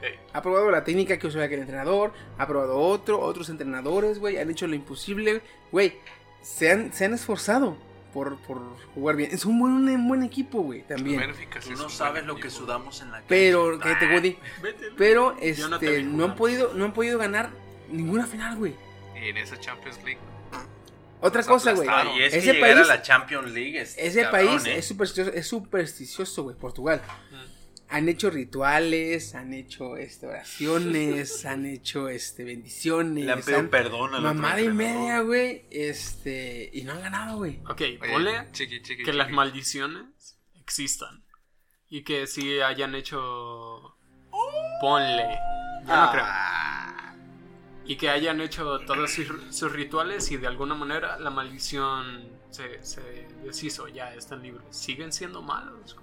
Ey. 0.00 0.14
Ha 0.32 0.40
probado 0.42 0.70
la 0.70 0.82
técnica 0.84 1.18
que 1.18 1.26
usó 1.26 1.40
aquel 1.42 1.60
entrenador, 1.60 2.12
ha 2.38 2.46
probado 2.46 2.78
otro, 2.78 3.20
otros 3.20 3.48
entrenadores, 3.50 4.18
güey, 4.18 4.38
han 4.38 4.50
hecho 4.50 4.66
lo 4.66 4.74
imposible, 4.74 5.42
güey. 5.70 5.98
Se 6.40 6.70
han, 6.70 6.92
se 6.92 7.04
han 7.04 7.14
esforzado 7.14 7.76
por, 8.12 8.36
por 8.38 8.58
jugar 8.94 9.16
bien. 9.16 9.30
Es 9.32 9.44
un 9.44 9.58
buen, 9.60 9.72
un 9.74 10.08
buen 10.08 10.22
equipo, 10.22 10.60
güey, 10.62 10.82
también. 10.82 11.20
Tú 11.64 11.70
no 11.72 11.88
sabes 11.88 12.24
lo 12.24 12.36
que 12.36 12.50
sudamos 12.50 13.00
en 13.00 13.08
la 13.10 13.16
calle. 13.18 13.26
Pero, 13.28 13.78
cállate, 13.78 14.06
Woody. 14.12 14.38
Vete. 14.62 14.86
Pero, 14.96 15.36
este, 15.40 16.02
no, 16.02 16.24
han 16.24 16.34
podido, 16.36 16.72
no 16.74 16.84
han 16.84 16.92
podido 16.94 17.18
ganar 17.18 17.50
ninguna 17.92 18.26
final, 18.26 18.56
güey. 18.56 18.74
Y 19.14 19.28
en 19.28 19.36
esa 19.36 19.58
Champions 19.60 19.98
League. 20.04 20.18
Otra 21.20 21.44
cosa, 21.44 21.72
güey. 21.72 21.88
Y 22.18 22.22
es 22.24 22.34
Ese 22.34 22.52
que 22.54 22.60
país- 22.60 22.76
a 22.76 22.84
la 22.84 23.02
Champions 23.02 23.50
League 23.52 23.80
es 23.80 23.96
Ese 23.96 24.22
cabrón, 24.22 24.46
país 24.46 24.66
¿eh? 24.66 24.78
es 24.78 24.86
supersticioso, 24.86 25.32
es 25.32 25.46
supersticioso, 25.46 26.42
güey, 26.42 26.56
Portugal. 26.56 27.00
Mm. 27.30 27.52
Han 27.94 28.08
hecho 28.08 28.30
rituales, 28.30 29.34
han 29.34 29.52
hecho 29.52 29.96
este, 29.98 30.26
oraciones, 30.26 31.44
han 31.46 31.66
hecho 31.66 32.08
este, 32.08 32.42
bendiciones. 32.42 33.24
Le 33.24 33.30
han 33.32 33.40
pedido 33.42 33.60
han- 33.60 33.68
perdón 33.70 34.14
al 34.14 34.24
otro 34.26 34.34
Mamada 34.34 34.60
y 34.62 34.68
media, 34.68 35.20
güey. 35.20 35.66
Este. 35.70 36.70
Y 36.72 36.82
no 36.82 36.92
han 36.92 37.02
ganado, 37.02 37.36
güey. 37.36 37.60
Ok, 37.68 37.82
ponle 38.00 38.48
chiqui, 38.52 38.80
que 39.04 39.12
las 39.12 39.30
maldiciones 39.30 40.38
existan. 40.56 41.22
Y 41.88 42.02
que 42.02 42.26
sí 42.26 42.60
hayan 42.60 42.94
hecho. 42.94 43.96
Ponle. 44.80 45.38
Yo 45.86 45.94
no 45.96 46.10
creo. 46.10 46.24
Ah, 47.84 47.86
Y 47.86 47.96
que 47.96 48.08
hayan 48.10 48.40
hecho 48.40 48.80
todos 48.86 49.12
sus, 49.12 49.28
sus 49.56 49.72
rituales 49.72 50.30
y 50.30 50.36
de 50.36 50.46
alguna 50.46 50.74
manera 50.74 51.18
la 51.18 51.30
maldición 51.30 52.40
se, 52.50 52.82
se 52.84 53.00
deshizo, 53.42 53.88
ya 53.88 54.14
están 54.14 54.42
libres. 54.42 54.66
Siguen 54.70 55.12
siendo 55.12 55.42
malos. 55.42 55.96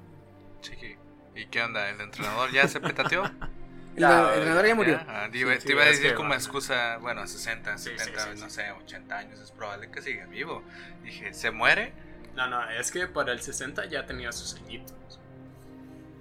Chiqui. 0.61 0.98
¿Y 1.35 1.48
qué 1.48 1.61
onda? 1.64 1.90
¿El 1.90 2.01
entrenador 2.01 2.51
ya 2.51 2.67
se 2.67 2.82
petateó? 2.82 3.24
El, 3.95 4.03
Ya, 4.03 4.30
el 4.33 4.35
entrenador 4.35 4.66
ya 4.67 4.75
murió. 4.75 5.01
Ya, 5.01 5.06
ah, 5.08 5.30
te 5.32 5.40
iba, 5.40 5.58
Sí, 5.58 5.59
te 5.59 5.74
iba 5.74 5.83
a 5.83 5.88
sí, 5.88 5.88
decir 5.88 6.14
como 6.14 6.33
excusa, 6.33 6.98
bueno, 6.99 7.27
60, 7.27 7.77
Sí, 7.83 7.98
sí, 7.98 8.11
70, 8.11 8.17
sí, 8.17 8.35
sí. 8.38 8.45
no 8.45 8.49
sé, 8.49 8.72
80 8.72 9.17
años, 9.17 9.40
es 9.41 9.51
probable 9.51 9.91
que 9.91 10.01
siga 10.01 10.25
vivo. 10.27 10.66
Dije, 11.01 11.33
¿se 11.33 11.51
muere? 11.51 11.93
No, 12.33 12.48
no, 12.48 12.67
es 12.72 12.91
que 12.91 13.08
para 13.08 13.32
el 13.33 13.40
60 13.41 13.85
ya 13.85 14.06
tenía 14.08 14.32
sus 14.32 14.56
añitos. 14.56 15.19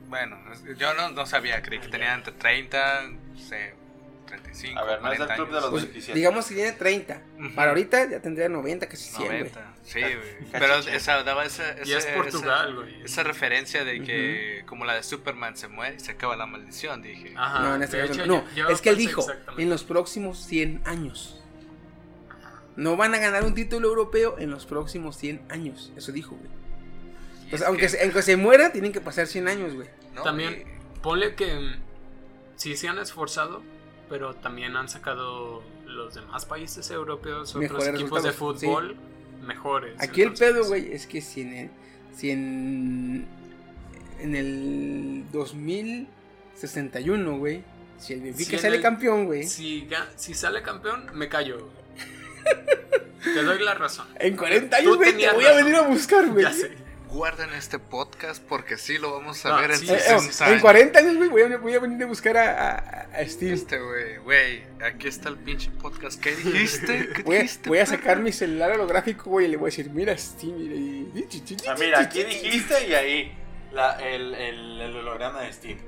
Bueno, 0.07 0.39
es- 0.53 0.65
yo 0.79 0.95
no, 0.95 1.11
no 1.11 1.27
sabía, 1.27 1.63
creí 1.63 1.81
que 1.81 1.89
tenía 1.89 2.15
entre 2.15 2.33
30, 2.35 3.03
no 3.09 3.37
sé, 3.37 3.75
35, 4.29 4.79
A 4.79 4.85
ver, 4.85 5.03
no 5.03 5.13
es 5.13 5.19
el 5.21 5.27
40 5.27 5.35
club 5.37 5.49
de 5.49 5.61
los. 5.61 5.71
Pues, 5.71 5.83
beneficiarios. 5.83 6.15
digamos 6.17 6.47
que 6.47 6.55
tiene 6.55 6.73
30. 6.73 7.23
Ujú. 7.39 7.55
Para 7.55 7.71
ahorita 7.71 8.11
ya 8.11 8.21
tendría 8.21 8.49
90, 8.49 8.89
casi 8.89 9.09
100, 9.11 9.27
güey. 9.27 9.39
90, 9.41 9.75
sí, 9.85 10.01
güey. 10.01 10.17
Pero 10.53 10.75
80. 10.77 10.95
esa, 10.97 11.23
daba 11.25 11.45
esa, 11.45 11.75
Y 11.85 11.93
es 11.93 12.05
esa- 12.05 12.15
Portugal, 12.15 12.69
esa- 12.69 12.77
güey. 12.77 13.03
Esa 13.05 13.23
referencia 13.25 13.85
de 13.85 14.03
que, 14.03 14.63
como 14.67 14.85
la 14.85 14.95
de 14.95 15.03
Superman 15.03 15.57
se 15.57 15.69
muere 15.69 15.97
y 15.97 16.01
se 16.01 16.13
acaba 16.13 16.37
la 16.37 16.47
maldición, 16.47 17.03
dije. 17.03 17.35
Ajá, 17.37 17.61
no, 17.61 17.75
en 17.75 17.83
este 17.83 17.99
caso 17.99 18.13
hecho, 18.13 18.27
no. 18.27 18.45
yo- 18.55 18.69
yo 18.69 18.69
es 18.69 18.81
que 18.81 18.91
él 18.91 18.97
dijo, 18.97 19.27
en 19.57 19.69
los 19.71 19.85
próximos 19.85 20.39
100 20.39 20.81
años. 20.85 21.35
No 22.77 22.97
van 22.97 23.13
a 23.15 23.19
ganar 23.19 23.43
un 23.45 23.55
título 23.55 23.89
europeo 23.89 24.37
en 24.39 24.51
los 24.51 24.65
próximos 24.65 25.17
100 25.17 25.43
años. 25.49 25.93
Eso 25.97 26.13
dijo, 26.13 26.37
güey. 26.37 26.51
Y 27.47 27.51
Pues 27.51 27.63
es 27.63 27.67
aunque, 27.67 27.83
que- 27.83 27.89
se, 27.89 28.03
aunque 28.05 28.23
se 28.23 28.37
muera, 28.37 28.71
tienen 28.73 28.93
que 28.93 29.01
pasar 29.01 29.27
100 29.27 29.49
años, 29.49 29.75
güey. 29.75 29.89
¿no? 30.15 30.23
También, 30.23 30.65
ponle 31.03 31.35
que 31.35 31.53
mm, 31.55 31.81
sí 32.57 32.77
se 32.77 32.87
han 32.89 32.99
esforzado, 32.99 33.63
pero 34.09 34.35
también 34.35 34.77
han 34.77 34.89
sacado 34.89 35.63
los 35.87 36.15
demás 36.15 36.47
países 36.47 36.91
europeos, 36.91 37.51
otros 37.55 37.71
Mejores 37.73 37.89
equipos 38.01 38.23
de 38.23 38.31
sí. 38.31 38.37
fútbol 38.37 38.97
mejores. 39.43 39.95
Aquí 40.01 40.23
el 40.23 40.33
pedo, 40.35 40.65
güey, 40.67 40.93
es 40.93 41.07
que 41.07 41.21
si 41.21 41.43
en 41.43 41.53
el, 41.55 41.71
si 42.15 42.31
en, 42.31 43.27
en 44.21 44.35
el 44.35 45.25
2061, 45.33 47.39
güey, 47.39 47.63
si 47.99 48.15
el 48.15 48.21
Benfica 48.23 48.51
Si 48.51 48.59
sale 48.59 48.77
el- 48.77 48.83
campeón, 48.83 49.27
güey, 49.27 49.45
Si, 49.45 49.89
si 50.17 50.35
sale 50.35 50.63
campeón, 50.63 51.07
me 51.15 51.29
callo. 51.29 51.69
Te 53.25 53.43
doy 53.43 53.59
la 53.63 53.75
razón. 53.75 54.07
en 54.19 54.37
40 54.37 54.77
Tú 54.77 54.83
años, 54.83 54.97
güey, 54.97 55.17
te 55.17 55.31
voy 55.33 55.45
a 55.45 55.53
venir 55.55 55.75
a 55.75 55.83
buscar, 55.83 56.27
güey. 56.29 56.45
Ya 56.45 56.53
sé. 56.53 56.71
Guarden 57.09 57.53
este 57.55 57.79
podcast 57.79 58.43
porque 58.43 58.77
sí 58.77 58.99
lo 58.99 59.13
vamos 59.13 59.45
a 59.47 59.51
No, 59.51 59.57
ver 59.61 59.71
en 59.73 59.77
sí, 59.79 59.91
Eh, 59.91 59.95
eh, 59.97 60.19
60 60.21 60.45
en 60.45 60.51
años. 60.53 60.63
40 60.63 60.99
años, 60.99 61.17
güey, 61.17 61.29
voy 61.31 61.43
a, 61.43 61.57
voy 61.59 61.75
a 61.75 61.81
venir 61.81 62.03
a 62.03 62.07
buscar 62.07 62.37
a, 62.37 62.75
a, 62.79 63.09
a 63.21 63.27
Steve. 63.29 63.55
Este 63.55 63.79
güey, 63.79 64.17
güey, 64.19 64.63
aquí 64.85 65.09
está 65.09 65.29
el 65.31 65.37
pinche 65.37 65.71
podcast. 65.81 66.21
¿Qué 66.21 66.37
dijiste? 66.37 67.09
¿Qué 67.15 67.23
Voy 67.23 67.37
a, 67.37 67.41
dijiste? 67.41 67.69
voy 67.69 67.79
a 67.79 67.85
perro? 67.85 67.97
sacar 67.97 68.19
mi 68.21 68.31
celular 68.33 68.73
holográfico, 68.73 69.31
güey, 69.31 69.47
y 69.47 69.49
le 69.49 69.57
voy 69.57 69.69
a 69.69 69.71
decir, 69.71 69.91
mira, 69.91 70.17
Steve, 70.19 70.53
mira, 70.53 70.75
y... 70.77 71.57
Ah, 71.67 71.75
mira, 71.79 72.01
aquí 72.01 72.25
dijiste 72.25 72.87
y 72.89 72.95
ahí 72.95 73.33
la, 73.73 73.93
el, 74.07 74.35
el, 74.35 74.81
el 74.81 74.97
holograma 74.97 75.41
de 75.43 75.53
Steve. 75.53 75.81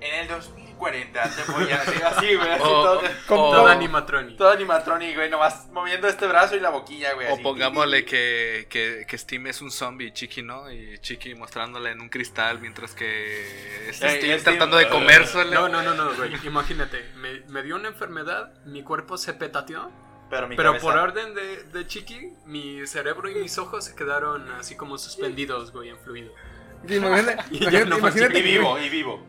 En 0.00 0.14
el 0.20 0.28
2040 0.28 1.22
te 1.30 1.52
voy 1.52 1.70
a 1.72 1.78
decir 1.78 2.04
así, 2.04 2.34
güey, 2.36 2.48
así 2.50 2.62
O- 2.64 2.82
todo, 2.82 2.98
o- 2.98 3.02
Todo 3.26 3.50
todo- 3.52 3.66
animatronic. 3.66 4.36
todo 4.38 4.50
animatronic, 4.50 5.14
güey, 5.16 5.28
nomás 5.28 5.66
moviendo 5.72 6.06
este 6.06 6.26
brazo 6.26 6.54
y 6.56 6.60
la 6.60 6.70
boquilla, 6.70 7.14
güey. 7.14 7.26
O 7.28 7.34
así. 7.34 7.42
pongámosle 7.42 8.04
que, 8.04 8.66
que, 8.70 9.04
que 9.08 9.18
Steam 9.18 9.48
es 9.48 9.60
un 9.60 9.70
zombie 9.72 10.06
y 10.08 10.12
Chiqui 10.12 10.42
no, 10.42 10.70
y 10.70 10.98
Chiqui 11.00 11.34
mostrándole 11.34 11.90
en 11.90 12.00
un 12.00 12.08
cristal 12.08 12.60
mientras 12.60 12.94
que 12.94 13.88
es 13.90 14.00
Ey, 14.02 14.18
Steam 14.18 14.38
Steam, 14.40 14.42
tratando 14.56 14.76
de 14.76 14.88
comérsele. 14.88 15.54
No, 15.54 15.68
no, 15.68 15.82
no, 15.82 15.94
no, 15.94 16.14
güey. 16.14 16.32
Imagínate, 16.44 17.10
me, 17.16 17.40
me 17.48 17.62
dio 17.62 17.74
una 17.76 17.88
enfermedad, 17.88 18.52
mi 18.64 18.82
cuerpo 18.84 19.18
se 19.18 19.34
petateó, 19.34 19.90
Pero, 20.30 20.46
mi 20.46 20.54
pero 20.56 20.78
por 20.78 20.96
orden 20.96 21.34
de, 21.34 21.64
de 21.64 21.86
Chiqui, 21.88 22.34
mi 22.46 22.86
cerebro 22.86 23.28
y 23.28 23.34
mis 23.34 23.58
ojos 23.58 23.84
se 23.86 23.96
quedaron 23.96 24.48
así 24.52 24.76
como 24.76 24.96
suspendidos, 24.98 25.72
güey, 25.72 25.88
en 25.88 25.98
fluido. 25.98 26.32
Imagínate, 26.88 27.42
Y 27.50 27.58
ya 27.58 27.80
imagínate, 27.80 27.84
no 27.86 27.98
más 27.98 28.14
imagínate 28.14 28.38
Y 28.38 28.42
que- 28.42 28.48
vivo, 28.58 28.78
y 28.78 28.88
vivo. 28.88 29.26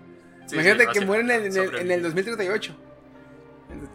Sí, 0.49 0.55
Imagínate 0.55 0.85
sí, 0.85 0.91
que 0.93 1.05
mueren 1.05 1.29
en, 1.29 1.45
en 1.45 1.45
el, 1.45 1.57
en 1.57 1.91
el 1.91 2.01
sobreviví. 2.01 2.01
2038. 2.01 2.75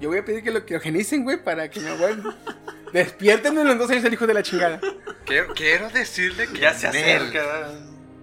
Yo 0.01 0.09
voy 0.09 0.19
a 0.19 0.25
pedir 0.25 0.45
que 0.45 0.53
lo 0.53 0.65
criogenicen, 0.65 1.25
güey, 1.25 1.43
para 1.43 1.69
que 1.69 1.81
me 1.81 1.91
abuelo. 1.91 2.33
Despiértenme 2.93 3.63
en 3.63 3.67
los 3.67 3.79
dos 3.79 3.91
años 3.91 4.05
el 4.05 4.13
hijo 4.13 4.27
de 4.27 4.35
la 4.35 4.43
chingada. 4.43 4.81
Quiero, 5.25 5.53
quiero 5.55 5.91
decirle 5.91 6.47
que 6.47 6.61
Ya 6.61 6.75
se 6.75 6.87
acerca. 6.87 7.73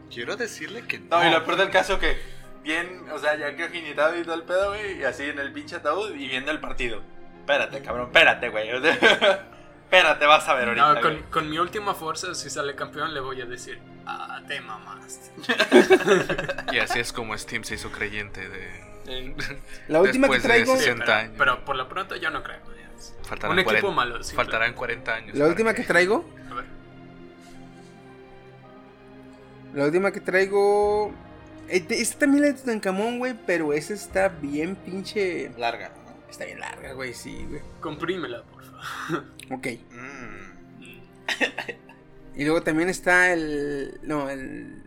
Quiero 0.09 0.37
decirle 0.37 0.83
que 0.87 0.99
No, 0.99 1.27
y 1.27 1.31
lo 1.31 1.43
peor 1.43 1.57
del 1.57 1.71
caso 1.71 1.99
que 1.99 2.17
bien, 2.63 3.05
o 3.11 3.19
sea, 3.19 3.35
ya 3.37 3.55
que 3.55 3.67
jinitado 3.69 4.17
y 4.17 4.23
todo 4.23 4.35
el 4.35 4.43
pedo, 4.43 4.69
güey, 4.69 4.99
y 4.99 5.03
así 5.03 5.23
en 5.23 5.39
el 5.39 5.51
pinche 5.51 5.75
ataúd 5.75 6.15
y 6.15 6.27
viendo 6.29 6.51
el 6.51 6.59
partido. 6.59 7.01
Espérate, 7.39 7.81
cabrón, 7.81 8.07
espérate, 8.07 8.49
güey. 8.49 8.69
espérate, 9.83 10.25
vas 10.25 10.47
a 10.47 10.53
ver 10.53 10.69
ahorita. 10.69 10.93
No, 10.93 11.01
con, 11.01 11.23
con 11.23 11.49
mi 11.49 11.57
última 11.57 11.93
fuerza, 11.93 12.33
si 12.33 12.49
sale 12.49 12.75
campeón, 12.75 13.13
le 13.13 13.19
voy 13.19 13.41
a 13.41 13.45
decir, 13.45 13.79
ah, 14.19 14.41
te 14.47 14.59
mamaste. 14.61 15.31
Y 16.73 16.79
así 16.79 16.99
es 16.99 17.11
como 17.13 17.37
Steam 17.37 17.63
se 17.63 17.75
hizo 17.75 17.91
creyente 17.91 18.47
de. 18.47 18.91
La 19.87 19.99
última 20.01 20.27
que 20.27 20.33
Después 20.35 20.43
traigo. 20.43 20.73
ese- 20.75 20.83
Sí, 20.83 20.89
60 20.89 21.05
pero, 21.05 21.17
años. 21.17 21.35
pero 21.37 21.65
por 21.65 21.75
lo 21.75 21.89
pronto 21.89 22.15
yo 22.15 22.29
no 22.29 22.43
creo. 22.43 22.59
Faltarán 23.23 23.53
Un 23.53 23.59
equipo 23.59 23.71
40 23.71 23.95
malo. 23.95 24.23
sí, 24.23 24.35
Faltarán 24.35 24.73
40 24.73 25.13
años. 25.15 25.35
La 25.37 25.47
última 25.47 25.73
que 25.73 25.83
traigo. 25.83 26.23
A 26.49 26.53
ver. 26.53 26.65
La 29.73 29.85
última 29.85 30.11
que 30.11 30.19
traigo. 30.19 31.13
Este, 31.67 32.01
esta 32.01 32.19
también 32.19 32.43
es 32.43 32.55
de 32.55 32.59
Tutankamón, 32.61 33.17
güey, 33.19 33.33
pero 33.45 33.71
esa 33.73 33.93
está 33.93 34.27
bien 34.27 34.75
pinche. 34.75 35.51
Larga, 35.57 35.89
¿no? 35.89 36.29
Está 36.29 36.45
bien 36.45 36.59
larga, 36.59 36.93
güey, 36.93 37.13
sí, 37.13 37.45
güey. 37.49 37.61
Comprímela, 37.79 38.43
por 38.43 38.63
favor. 38.65 39.25
Ok. 39.51 39.67
Mm. 39.91 40.51
Y 42.35 42.45
luego 42.45 42.61
también 42.63 42.89
está 42.89 43.33
el. 43.33 43.99
No, 44.03 44.29
el. 44.29 44.81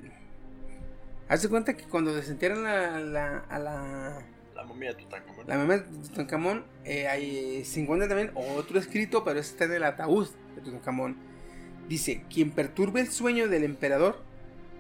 Haz 1.29 1.43
de 1.43 1.49
cuenta 1.49 1.75
que 1.75 1.85
cuando 1.85 2.15
desentierran 2.15 2.67
a 2.67 3.01
la. 3.01 3.39
a 3.39 3.59
la. 3.59 4.23
La 4.55 4.65
momia 4.65 4.91
de 4.91 5.03
Tutankamón. 5.03 5.47
La 5.47 5.59
mamá 5.59 5.77
de 5.77 6.09
Tutankamón, 6.09 6.65
eh, 6.85 7.09
hay, 7.09 7.65
se 7.65 7.81
encuentra 7.81 8.09
también 8.09 8.31
otro 8.35 8.79
escrito, 8.79 9.25
pero 9.25 9.41
ese 9.41 9.51
está 9.51 9.65
en 9.65 9.73
el 9.73 9.85
ataúd 9.85 10.29
de 10.55 10.63
Tutankamón. 10.63 11.17
Dice: 11.89 12.25
Quien 12.33 12.51
perturbe 12.51 13.01
el 13.01 13.09
sueño 13.09 13.49
del 13.49 13.65
emperador 13.65 14.23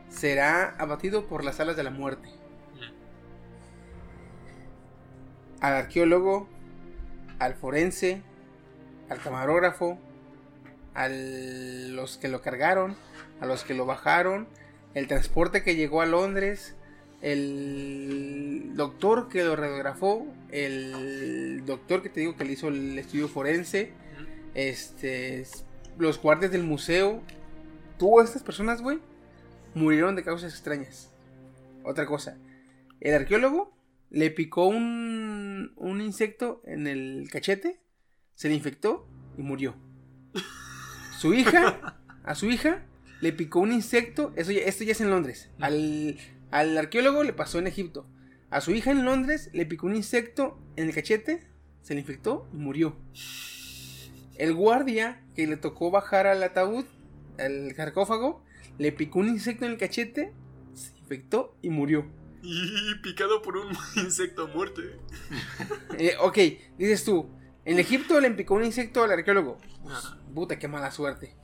será 0.09 0.75
abatido 0.79 1.27
por 1.27 1.45
las 1.45 1.61
alas 1.61 1.77
de 1.77 1.83
la 1.83 1.91
muerte. 1.91 2.29
Al 5.61 5.75
arqueólogo, 5.75 6.49
al 7.39 7.55
forense, 7.55 8.23
al 9.09 9.19
camarógrafo, 9.19 9.99
a 10.95 11.09
los 11.09 12.17
que 12.17 12.29
lo 12.29 12.41
cargaron, 12.41 12.97
a 13.41 13.47
los 13.47 13.65
que 13.65 13.75
lo 13.75 13.87
bajaron, 13.87 14.49
el 14.95 15.09
transporte 15.09 15.63
que 15.63 15.77
llegó 15.77 16.01
a 16.01 16.07
Londres, 16.07 16.75
el 17.21 18.73
doctor 18.75 19.29
que 19.29 19.43
lo 19.43 19.57
radiografó, 19.57 20.27
el 20.51 21.65
doctor 21.67 22.03
que 22.03 22.11
te 22.11 22.21
digo 22.21 22.37
que 22.37 22.45
le 22.45 22.53
hizo 22.53 22.69
el 22.69 22.99
estudio 22.99 23.29
forense, 23.29 23.93
este, 24.55 25.45
los 25.99 26.21
guardias 26.21 26.53
del 26.53 26.63
museo, 26.63 27.23
todas 27.99 28.29
estas 28.29 28.43
personas, 28.43 28.83
güey, 28.83 29.01
murieron 29.75 30.17
de 30.17 30.23
causas 30.23 30.53
extrañas. 30.53 31.11
Otra 31.83 32.07
cosa, 32.07 32.39
el 33.01 33.15
arqueólogo 33.15 33.77
le 34.11 34.31
picó 34.31 34.67
un, 34.67 35.73
un 35.77 36.01
insecto 36.01 36.63
en 36.65 36.87
el 36.87 37.29
cachete, 37.33 37.81
se 38.35 38.49
le 38.49 38.55
infectó 38.55 39.09
y 39.37 39.43
murió. 39.43 39.75
su 41.19 41.35
hija, 41.35 41.97
a 42.25 42.35
su 42.35 42.47
hija, 42.51 42.83
le 43.21 43.33
picó 43.33 43.61
un 43.61 43.73
insecto. 43.73 44.33
Eso 44.37 44.53
ya- 44.53 44.63
esto 44.63 44.85
ya 44.85 44.93
es 44.93 45.01
en 45.01 45.11
Londres. 45.11 45.51
Al, 45.61 46.19
al 46.51 46.77
arqueólogo 46.79 47.23
le 47.25 47.33
pasó 47.33 47.59
en 47.59 47.67
Egipto. 47.67 48.07
A 48.51 48.61
su 48.61 48.71
hija 48.73 48.91
en 48.91 49.05
Londres 49.05 49.51
le 49.53 49.67
picó 49.67 49.87
un 49.87 49.97
insecto 49.97 50.59
en 50.77 50.89
el 50.89 50.95
cachete, 50.95 51.47
se 51.83 51.95
le 51.95 52.01
infectó 52.01 52.47
y 52.53 52.57
murió. 52.57 52.97
El 54.37 54.55
guardia 54.55 55.23
que 55.35 55.47
le 55.47 55.57
tocó 55.57 55.91
bajar 55.91 56.27
al 56.27 56.43
ataúd, 56.43 56.85
al 57.39 57.75
sarcófago, 57.75 58.45
le 58.79 58.93
picó 58.93 59.21
un 59.21 59.29
insecto 59.29 59.65
en 59.65 59.73
el 59.73 59.79
cachete, 59.79 60.33
se 60.75 60.97
infectó 60.99 61.57
y 61.63 61.71
murió. 61.71 62.07
Y 62.43 62.95
picado 63.03 63.41
por 63.43 63.57
un 63.57 63.73
insecto 63.97 64.49
muerte. 64.49 64.83
Eh, 65.99 66.15
ok, 66.21 66.39
dices 66.79 67.05
tú, 67.05 67.29
en 67.65 67.79
Egipto 67.79 68.21
le 68.21 68.31
picó 68.33 68.55
un 68.55 68.65
insecto 68.65 69.03
al 69.05 69.13
arqueólogo. 69.13 69.59
Ajá. 69.89 70.17
Puta, 70.35 70.59
qué 70.59 70.69
mala 70.69 70.91
suerte. 70.91 71.35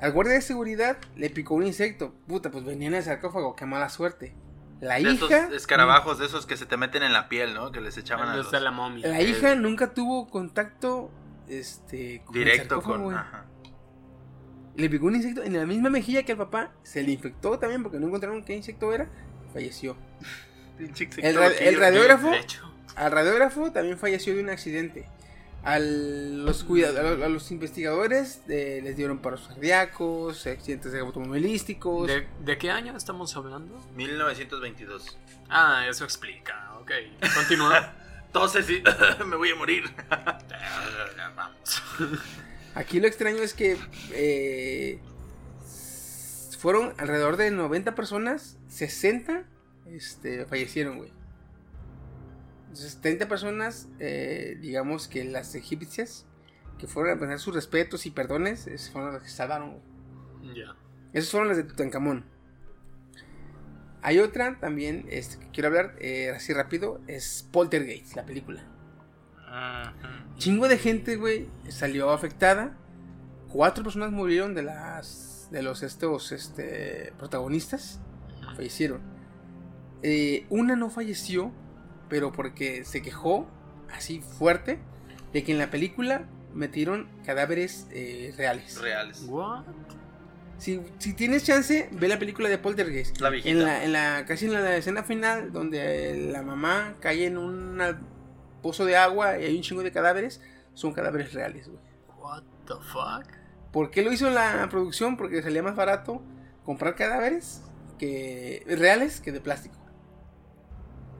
Al 0.00 0.12
guardia 0.12 0.34
de 0.34 0.40
seguridad 0.40 0.96
le 1.16 1.30
picó 1.30 1.54
un 1.54 1.66
insecto. 1.66 2.14
Puta, 2.26 2.50
pues 2.50 2.64
venía 2.64 2.88
en 2.88 2.94
el 2.94 3.02
sarcófago, 3.02 3.54
qué 3.54 3.66
mala 3.66 3.88
suerte. 3.90 4.34
La 4.80 4.94
De 4.94 5.02
esos 5.12 5.30
hija. 5.30 5.48
escarabajos, 5.54 6.18
de 6.18 6.24
esos 6.26 6.46
que 6.46 6.56
se 6.56 6.64
te 6.64 6.76
meten 6.78 7.02
en 7.02 7.12
la 7.12 7.28
piel, 7.28 7.52
¿no? 7.52 7.70
Que 7.70 7.82
les 7.82 7.98
echaban 7.98 8.28
a 8.30 8.36
los... 8.36 8.50
La 8.50 8.70
momia. 8.70 9.06
La 9.08 9.20
hija 9.20 9.54
nunca 9.54 9.92
tuvo 9.92 10.28
contacto 10.30 11.10
este, 11.48 12.22
con 12.24 12.34
el 12.36 12.44
Directo 12.44 12.80
con... 12.80 13.14
Ajá. 13.14 13.44
Le 14.76 14.88
picó 14.88 15.06
un 15.06 15.16
insecto 15.16 15.42
en 15.42 15.52
la 15.54 15.66
misma 15.66 15.90
mejilla 15.90 16.22
que 16.22 16.32
al 16.32 16.38
papá. 16.38 16.72
Se 16.82 17.02
le 17.02 17.12
infectó 17.12 17.58
también 17.58 17.82
porque 17.82 17.98
no 18.00 18.06
encontraron 18.06 18.42
qué 18.42 18.56
insecto 18.56 18.94
era. 18.94 19.06
Falleció. 19.52 19.96
El, 21.18 21.34
ra- 21.34 21.48
el 21.48 21.76
radiógrafo. 21.78 22.30
Al 22.96 23.12
radiógrafo 23.12 23.70
también 23.70 23.98
falleció 23.98 24.34
de 24.34 24.42
un 24.42 24.48
accidente. 24.48 25.06
A 25.62 25.78
los, 25.78 26.64
cuida- 26.64 26.88
a 26.98 27.02
los, 27.02 27.22
a 27.22 27.28
los 27.28 27.50
investigadores 27.50 28.40
eh, 28.48 28.80
les 28.82 28.96
dieron 28.96 29.18
paros 29.18 29.46
cardíacos, 29.48 30.46
accidentes 30.46 30.94
automovilísticos. 30.94 32.06
¿De, 32.08 32.26
de 32.44 32.58
qué 32.58 32.70
año 32.70 32.96
estamos 32.96 33.36
hablando? 33.36 33.78
1922. 33.94 35.18
Ah, 35.50 35.84
eso 35.88 36.04
explica. 36.04 36.72
Ok, 36.80 36.92
continúa. 37.34 37.92
Entonces 38.26 38.64
sí, 38.64 38.82
me 39.26 39.36
voy 39.36 39.50
a 39.50 39.54
morir. 39.56 39.84
Vamos. 41.36 41.82
Aquí 42.74 43.00
lo 43.00 43.06
extraño 43.08 43.38
es 43.42 43.52
que 43.52 43.76
eh, 44.12 45.00
fueron 46.58 46.94
alrededor 46.98 47.36
de 47.36 47.50
90 47.50 47.94
personas, 47.94 48.56
60 48.68 49.44
este, 49.90 50.46
fallecieron, 50.46 50.98
güey. 50.98 51.12
Entonces, 52.70 53.00
30 53.00 53.28
personas, 53.28 53.88
eh, 53.98 54.56
digamos 54.60 55.08
que 55.08 55.24
las 55.24 55.54
egipcias, 55.54 56.24
que 56.78 56.86
fueron 56.86 57.12
a 57.12 57.16
presentar 57.16 57.40
sus 57.40 57.54
respetos 57.54 58.06
y 58.06 58.10
perdones, 58.10 58.66
es- 58.66 58.90
fueron 58.90 59.12
las 59.12 59.22
que 59.22 59.28
salvaron. 59.28 59.78
Ya. 60.54 60.76
Esas 61.12 61.30
fueron 61.30 61.48
las 61.48 61.56
de 61.56 61.64
Tutankamón. 61.64 62.24
Hay 64.02 64.18
otra 64.18 64.58
también 64.60 65.04
este, 65.10 65.38
que 65.38 65.50
quiero 65.50 65.68
hablar 65.68 65.94
eh, 65.98 66.30
así 66.30 66.52
rápido. 66.54 67.00
Es 67.06 67.46
Poltergeist, 67.52 68.14
la 68.16 68.24
película. 68.24 68.64
Chingo 70.36 70.68
de 70.68 70.78
gente, 70.78 71.16
güey, 71.16 71.48
salió 71.68 72.10
afectada. 72.10 72.78
Cuatro 73.48 73.82
personas 73.82 74.12
murieron 74.12 74.54
de 74.54 74.62
las 74.62 75.48
de 75.50 75.62
los 75.62 75.82
estos 75.82 76.30
este, 76.32 77.12
protagonistas. 77.18 78.00
Fallecieron. 78.54 79.00
Eh, 80.02 80.46
una 80.48 80.76
no 80.76 80.88
falleció, 80.88 81.52
pero 82.10 82.32
porque 82.32 82.84
se 82.84 83.00
quejó 83.00 83.48
así 83.90 84.20
fuerte 84.20 84.78
de 85.32 85.42
que 85.44 85.52
en 85.52 85.58
la 85.58 85.70
película 85.70 86.28
metieron 86.52 87.08
cadáveres 87.24 87.86
eh, 87.92 88.34
reales. 88.36 88.78
Reales. 88.78 89.24
What? 89.26 89.64
Si, 90.58 90.82
si 90.98 91.14
tienes 91.14 91.44
chance, 91.44 91.88
ve 91.92 92.08
la 92.08 92.18
película 92.18 92.50
de 92.50 92.58
Poltergeist. 92.58 93.18
La 93.20 93.30
viejita. 93.30 93.50
En 93.50 93.64
la, 93.64 93.84
en 93.84 93.92
la, 93.92 94.24
casi 94.26 94.44
en 94.44 94.52
la 94.52 94.76
escena 94.76 95.02
final, 95.02 95.52
donde 95.52 96.10
eh, 96.10 96.30
la 96.30 96.42
mamá 96.42 96.96
cae 97.00 97.24
en 97.24 97.38
un 97.38 97.80
pozo 98.60 98.84
de 98.84 98.96
agua 98.96 99.38
y 99.38 99.44
hay 99.44 99.56
un 99.56 99.62
chingo 99.62 99.82
de 99.82 99.90
cadáveres, 99.90 100.42
son 100.74 100.92
cadáveres 100.92 101.32
reales, 101.32 101.68
güey. 101.68 101.80
What 102.20 102.42
the 102.66 102.74
fuck? 102.74 103.26
¿Por 103.72 103.90
qué 103.90 104.02
lo 104.02 104.12
hizo 104.12 104.28
la 104.28 104.68
producción? 104.70 105.16
Porque 105.16 105.42
salía 105.42 105.62
más 105.62 105.76
barato 105.76 106.22
comprar 106.64 106.94
cadáveres 106.94 107.62
que 107.98 108.62
reales 108.66 109.20
que 109.20 109.32
de 109.32 109.40
plástico. 109.40 109.79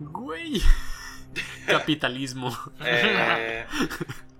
Güey. 0.00 0.60
Capitalismo. 1.66 2.56
Eh, 2.84 3.64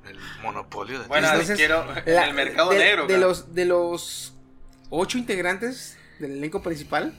El 0.09 0.19
monopolio 0.43 1.01
de 1.01 1.07
bueno, 1.07 1.29
Entonces, 1.29 1.57
quiero... 1.57 1.85
La- 2.07 2.27
el 2.27 2.35
mercado 2.35 2.71
de, 2.71 2.79
negro. 2.79 3.03
De 3.07 3.15
cara. 3.15 3.21
los, 3.27 3.55
de 3.55 3.65
los 3.67 4.35
ocho 4.91 5.19
integrantes 5.19 5.97
del 6.19 6.33
elenco 6.33 6.63
principal, 6.63 7.15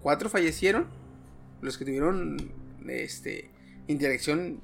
cuatro 0.00 0.28
fallecieron. 0.30 0.86
Los 1.60 1.76
que 1.78 1.84
tuvieron 1.84 2.36
este, 2.88 3.50
interacción 3.88 4.60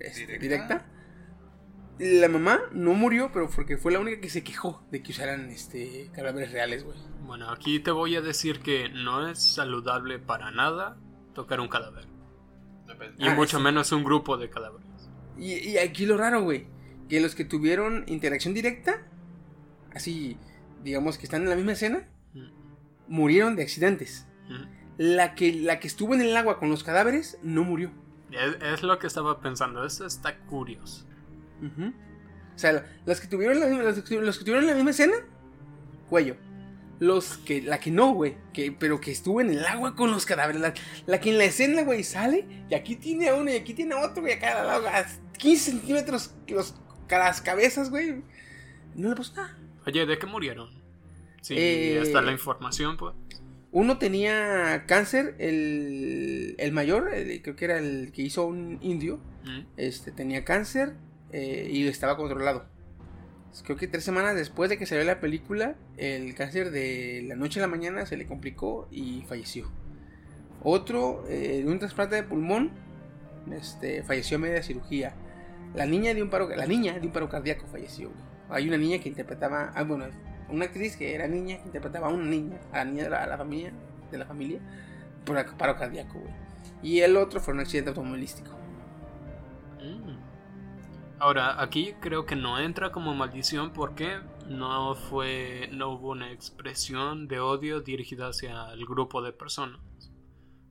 este, 0.00 0.20
Directa. 0.38 0.40
directa. 0.42 0.86
La 1.98 2.28
mamá 2.28 2.58
no 2.72 2.94
murió, 2.94 3.30
pero 3.32 3.50
porque 3.50 3.76
fue 3.76 3.92
la 3.92 3.98
única 4.00 4.18
que 4.20 4.30
se 4.30 4.42
quejó 4.42 4.82
de 4.90 5.02
que 5.02 5.12
usaran 5.12 5.50
este, 5.50 6.10
cadáveres 6.14 6.50
reales, 6.50 6.84
güey. 6.84 6.96
Bueno, 7.20 7.50
aquí 7.50 7.78
te 7.80 7.90
voy 7.90 8.16
a 8.16 8.22
decir 8.22 8.60
que 8.60 8.88
no 8.88 9.28
es 9.28 9.40
saludable 9.54 10.18
para 10.18 10.50
nada 10.50 10.96
tocar 11.34 11.60
un 11.60 11.68
cadáver. 11.68 12.06
Y 13.18 13.28
Ah, 13.28 13.34
mucho 13.34 13.58
sí. 13.58 13.62
menos 13.62 13.92
un 13.92 14.04
grupo 14.04 14.36
de 14.36 14.48
cadáveres. 14.50 14.86
Y, 15.38 15.54
y 15.54 15.78
aquí 15.78 16.06
lo 16.06 16.16
raro, 16.16 16.42
güey, 16.42 16.66
que 17.08 17.20
los 17.20 17.34
que 17.34 17.44
tuvieron 17.44 18.04
interacción 18.06 18.54
directa, 18.54 19.02
así, 19.94 20.36
digamos 20.84 21.18
que 21.18 21.24
están 21.24 21.42
en 21.42 21.50
la 21.50 21.56
misma 21.56 21.72
escena, 21.72 22.08
Mm. 22.34 22.48
murieron 23.08 23.56
de 23.56 23.62
accidentes. 23.62 24.26
Mm. 24.48 24.64
La 24.98 25.34
que, 25.34 25.52
la 25.52 25.80
que 25.80 25.88
estuvo 25.88 26.14
en 26.14 26.20
el 26.20 26.36
agua 26.36 26.58
con 26.58 26.70
los 26.70 26.84
cadáveres 26.84 27.38
no 27.42 27.64
murió. 27.64 27.90
Es, 28.30 28.56
es 28.62 28.82
lo 28.82 28.98
que 28.98 29.06
estaba 29.06 29.40
pensando. 29.40 29.84
Eso 29.84 30.06
está 30.06 30.38
curioso. 30.46 31.06
O 32.54 32.58
sea, 32.58 32.84
los 33.06 33.20
que 33.20 33.26
tuvieron 33.28 33.60
la 33.60 33.68
los 33.68 33.94
que 34.38 34.44
tuvieron 34.44 34.66
la 34.66 34.74
misma 34.74 34.90
escena, 34.90 35.14
cuello. 36.08 36.36
Los 37.02 37.36
que, 37.38 37.60
la 37.62 37.80
que 37.80 37.90
no, 37.90 38.12
güey, 38.14 38.36
que, 38.52 38.70
pero 38.70 39.00
que 39.00 39.10
estuvo 39.10 39.40
en 39.40 39.50
el 39.50 39.64
agua 39.66 39.96
con 39.96 40.12
los 40.12 40.24
cadáveres. 40.24 40.60
La, 40.62 40.72
la 41.06 41.18
que 41.20 41.30
en 41.30 41.38
la 41.38 41.44
escena, 41.46 41.82
güey, 41.82 42.04
sale 42.04 42.46
y 42.70 42.74
aquí 42.74 42.94
tiene 42.94 43.28
a 43.28 43.34
uno 43.34 43.50
y 43.50 43.54
aquí 43.56 43.74
tiene 43.74 43.94
a 43.94 43.98
otro, 44.06 44.22
güey, 44.22 44.34
acá 44.34 44.62
lado, 44.62 44.86
a 44.86 45.04
15 45.36 45.70
centímetros 45.72 46.32
los, 46.46 46.76
las 47.10 47.40
cabezas, 47.42 47.90
güey. 47.90 48.22
No 48.94 49.08
le 49.10 49.16
pasó 49.16 49.34
nada. 49.34 49.58
Oye, 49.84 50.06
¿de 50.06 50.16
qué 50.16 50.26
murieron? 50.26 50.70
Sí, 51.40 51.54
Eh, 51.58 52.00
está 52.00 52.22
la 52.22 52.30
información, 52.30 52.96
pues. 52.96 53.14
Uno 53.72 53.98
tenía 53.98 54.84
cáncer, 54.86 55.34
el, 55.40 56.54
el 56.58 56.70
mayor, 56.72 57.12
el- 57.12 57.42
creo 57.42 57.56
que 57.56 57.64
era 57.64 57.78
el 57.78 58.12
que 58.12 58.22
hizo 58.22 58.46
un 58.46 58.78
indio, 58.80 59.18
Mm. 59.44 59.62
este, 59.76 60.12
tenía 60.12 60.44
cáncer 60.44 60.94
eh, 61.32 61.68
y 61.72 61.84
estaba 61.88 62.16
controlado. 62.16 62.66
Creo 63.60 63.76
que 63.76 63.86
tres 63.86 64.02
semanas 64.02 64.34
después 64.34 64.70
de 64.70 64.78
que 64.78 64.86
salió 64.86 65.04
la 65.04 65.20
película, 65.20 65.74
el 65.98 66.34
cáncer 66.34 66.70
de 66.70 67.22
la 67.28 67.36
noche 67.36 67.60
a 67.60 67.62
la 67.62 67.68
mañana 67.68 68.06
se 68.06 68.16
le 68.16 68.26
complicó 68.26 68.88
y 68.90 69.24
falleció. 69.28 69.70
Otro, 70.62 71.24
eh, 71.28 71.62
de 71.62 71.70
un 71.70 71.78
trasplante 71.78 72.14
de 72.16 72.22
pulmón, 72.22 72.70
este, 73.50 74.02
falleció 74.04 74.38
a 74.38 74.40
media 74.40 74.62
cirugía. 74.62 75.14
La 75.74 75.86
niña 75.86 76.14
de 76.14 76.22
un 76.22 76.30
paro, 76.30 76.48
la 76.48 76.66
niña 76.66 76.98
de 76.98 77.06
un 77.06 77.12
paro 77.12 77.28
cardíaco 77.28 77.66
falleció. 77.66 78.10
Hay 78.48 78.68
una 78.68 78.78
niña 78.78 78.98
que 78.98 79.08
interpretaba, 79.08 79.70
ah, 79.74 79.82
bueno, 79.84 80.06
una 80.48 80.64
actriz 80.66 80.96
que 80.96 81.14
era 81.14 81.28
niña 81.28 81.58
que 81.58 81.66
interpretaba 81.66 82.08
a 82.08 82.10
una 82.10 82.24
niña, 82.24 82.58
a 82.72 82.78
la 82.78 82.84
niña 82.86 83.04
de 83.04 83.10
la, 83.10 83.36
familia, 83.36 83.72
de 84.10 84.18
la 84.18 84.26
familia, 84.26 84.60
por 85.24 85.56
paro 85.56 85.76
cardíaco, 85.76 86.18
güey. 86.18 86.32
Y 86.82 87.00
el 87.00 87.16
otro 87.16 87.40
fue 87.40 87.54
un 87.54 87.60
accidente 87.60 87.90
automovilístico. 87.90 88.61
Ahora, 91.22 91.62
aquí 91.62 91.94
creo 92.00 92.26
que 92.26 92.34
no 92.34 92.58
entra 92.58 92.90
como 92.90 93.14
maldición 93.14 93.72
porque 93.72 94.18
no 94.48 94.96
fue, 94.96 95.68
no 95.70 95.90
hubo 95.90 96.10
una 96.10 96.32
expresión 96.32 97.28
de 97.28 97.38
odio 97.38 97.80
dirigida 97.80 98.26
hacia 98.26 98.72
el 98.72 98.84
grupo 98.86 99.22
de 99.22 99.32
personas. 99.32 99.78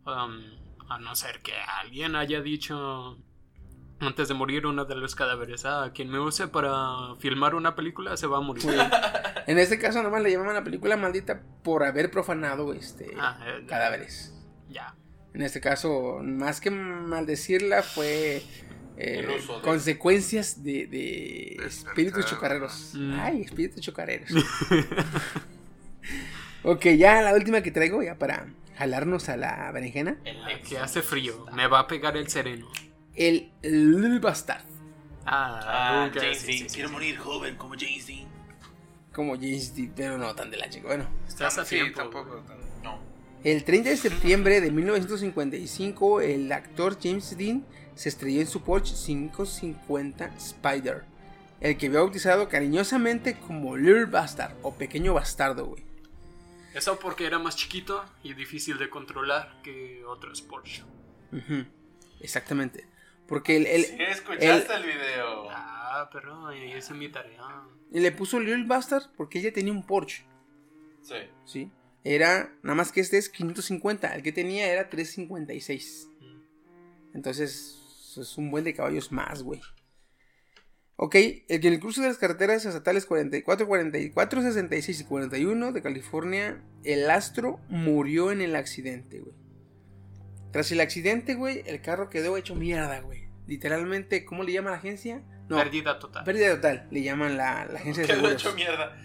Um, 0.06 0.42
a 0.90 1.00
no 1.00 1.16
ser 1.16 1.42
que 1.42 1.54
alguien 1.82 2.18
haya 2.18 2.42
dicho 2.42 3.18
antes 4.02 4.28
de 4.28 4.34
morir 4.34 4.66
uno 4.66 4.84
de 4.84 4.96
los 4.96 5.16
cadáveres, 5.16 5.64
ah, 5.64 5.92
quien 5.96 6.10
me 6.10 6.20
use 6.20 6.50
para 6.50 7.16
filmar 7.20 7.56
una 7.56 7.74
película 7.74 8.18
se 8.18 8.28
va 8.28 8.40
a 8.40 8.42
morir. 8.42 8.66
En 9.48 9.58
este 9.58 9.80
caso 9.80 10.04
nomás 10.04 10.22
le 10.22 10.32
llamaban 10.32 10.56
la 10.56 10.66
película 10.66 10.98
maldita 10.98 11.44
por 11.64 11.86
haber 11.86 12.12
profanado 12.12 12.74
este 12.74 13.16
Ah, 13.18 13.40
eh, 13.48 13.66
cadáveres. 13.66 14.36
Ya. 14.68 14.98
En 15.34 15.44
este 15.44 15.62
caso, 15.62 16.20
más 16.22 16.60
que 16.60 16.72
maldecirla, 16.72 17.84
fue 17.84 18.44
eh, 19.04 19.20
El 19.20 19.28
de- 19.28 19.62
consecuencias 19.62 20.64
de, 20.64 21.58
espíritus 21.66 22.26
chocarreros. 22.26 22.92
Mm. 22.94 23.20
Ay, 23.20 23.42
espíritus 23.42 23.82
chocarreros. 23.82 24.30
ok, 26.64 26.86
ya 26.98 27.22
la 27.22 27.34
última 27.34 27.62
que 27.62 27.72
traigo, 27.72 28.02
ya 28.04 28.16
para 28.16 28.48
jalarnos 28.78 29.30
a 29.30 29.38
la 29.38 29.72
berenjena. 29.72 30.18
Que 30.68 30.78
hace 30.78 31.02
frío, 31.02 31.46
me 31.54 31.68
va 31.68 31.80
a 31.80 31.88
pegar 31.88 32.18
el 32.18 32.28
sereno. 32.30 32.68
El 33.16 33.50
Little 33.62 34.20
Bastard. 34.20 34.64
Ah, 35.26 36.06
Ah, 36.06 36.12
James 36.14 36.40
sí, 36.40 36.48
Dean. 36.48 36.58
sí, 36.60 36.70
sí, 36.70 36.76
Quiero 36.76 36.90
sí. 36.90 36.94
morir 36.94 37.18
joven 37.18 37.56
como 37.56 37.76
James 37.78 38.08
Dean. 38.08 38.28
como 39.14 39.36
James 39.36 39.76
Dean, 39.76 39.94
pero 39.96 40.18
no 40.18 40.34
tan 40.34 40.50
de 40.50 40.58
la 40.58 40.70
chica. 40.70 40.88
Bueno, 40.88 41.08
Estás 41.28 41.58
a 41.58 41.66
Sí, 41.66 41.76
tiempo. 41.76 42.00
tampoco. 42.00 42.44
No. 42.84 43.00
el 43.44 43.64
30 43.64 43.90
de 43.90 43.98
septiembre 43.98 44.62
de 44.62 44.72
1955, 44.72 46.22
el 46.22 46.52
actor 46.52 46.98
James 47.02 47.38
Dean 47.38 47.66
se 48.02 48.10
estrelló 48.10 48.42
en 48.42 48.48
su 48.48 48.64
Porsche 48.64 48.96
550 48.96 50.26
Spider, 50.38 51.04
el 51.60 51.78
que 51.78 51.86
había 51.86 52.00
bautizado 52.00 52.50
cariñosamente 52.50 53.38
como 53.40 53.78
Little 53.78 54.06
Bastard 54.06 54.56
o 54.64 54.74
Pequeño 54.74 55.14
Bastardo, 55.14 55.66
güey. 55.68 55.84
Eso 56.74 56.98
porque 56.98 57.28
era 57.28 57.38
más 57.38 57.56
chiquito 57.56 58.04
y 58.24 58.34
difícil 58.34 58.80
de 58.80 58.90
controlar 58.90 59.62
que 59.62 60.04
otros 60.06 60.42
Porsche. 60.42 60.84
Ujú, 61.32 61.66
Exactamente. 62.22 62.88
Porque 63.28 63.58
el, 63.58 63.68
el- 63.68 63.86
Sí, 63.86 63.98
escuchaste 64.02 64.74
el, 64.74 64.84
video. 64.84 65.48
Ah, 65.52 66.10
pero 66.12 66.48
ahí 66.48 66.74
hice 66.76 66.96
mi 66.96 67.08
tarea. 67.10 67.64
le 67.92 68.12
puso 68.12 68.40
Little 68.40 68.66
Bastard 68.66 69.12
porque 69.16 69.38
ella 69.40 69.54
tenía 69.54 69.74
un 69.74 69.86
Porsche, 69.86 70.24
Sí. 71.04 71.16
¿sí? 71.46 71.72
Era, 72.04 72.52
nada 72.64 72.74
más 72.76 72.92
que 72.92 73.00
este 73.02 73.20
es 73.20 73.30
550, 73.30 74.16
el 74.16 74.24
que 74.24 74.32
tenía 74.32 74.72
era 74.72 74.90
356. 74.90 76.08
Mm. 76.20 77.16
Entonces, 77.16 77.81
es 78.18 78.38
un 78.38 78.52
buen 78.52 78.64
de 78.64 78.74
caballos 78.74 79.12
más, 79.12 79.44
güey. 79.44 79.62
Ok, 80.98 81.16
el 81.16 81.60
que 81.62 81.68
en 81.68 81.74
el 81.74 81.80
cruce 81.80 82.02
de 82.02 82.08
las 82.10 82.18
carreteras 82.18 82.64
estatales 82.66 83.06
44, 83.08 83.68
44, 83.68 84.42
66 84.44 85.00
y 85.02 85.04
41 85.06 85.72
de 85.72 85.82
California, 85.82 86.62
el 86.84 87.10
astro 87.10 87.60
murió 87.70 88.32
en 88.32 88.42
el 88.42 88.56
accidente, 88.56 89.20
güey. 89.20 89.34
Tras 90.52 90.72
el 90.72 90.80
accidente, 90.82 91.34
güey, 91.34 91.64
el 91.66 91.82
carro 91.82 92.10
quedó 92.10 92.38
hecho 92.38 92.54
mierda, 92.56 93.00
güey. 93.00 93.30
Literalmente, 93.48 94.26
¿cómo 94.26 94.44
le 94.44 94.52
llama 94.52 94.70
la 94.72 94.78
agencia? 94.78 95.24
No, 95.50 95.58
Pérdida 95.58 95.98
total. 95.98 96.24
pérdida 96.24 96.56
total, 96.56 96.88
le 96.92 97.02
llaman 97.04 97.36
la, 97.36 97.66
la 97.66 97.80
agencia 97.80 98.04
de 98.04 98.08
Quedó 98.08 98.18
seguros. 98.22 98.42
hecho 98.44 98.54
mierda. 98.54 98.96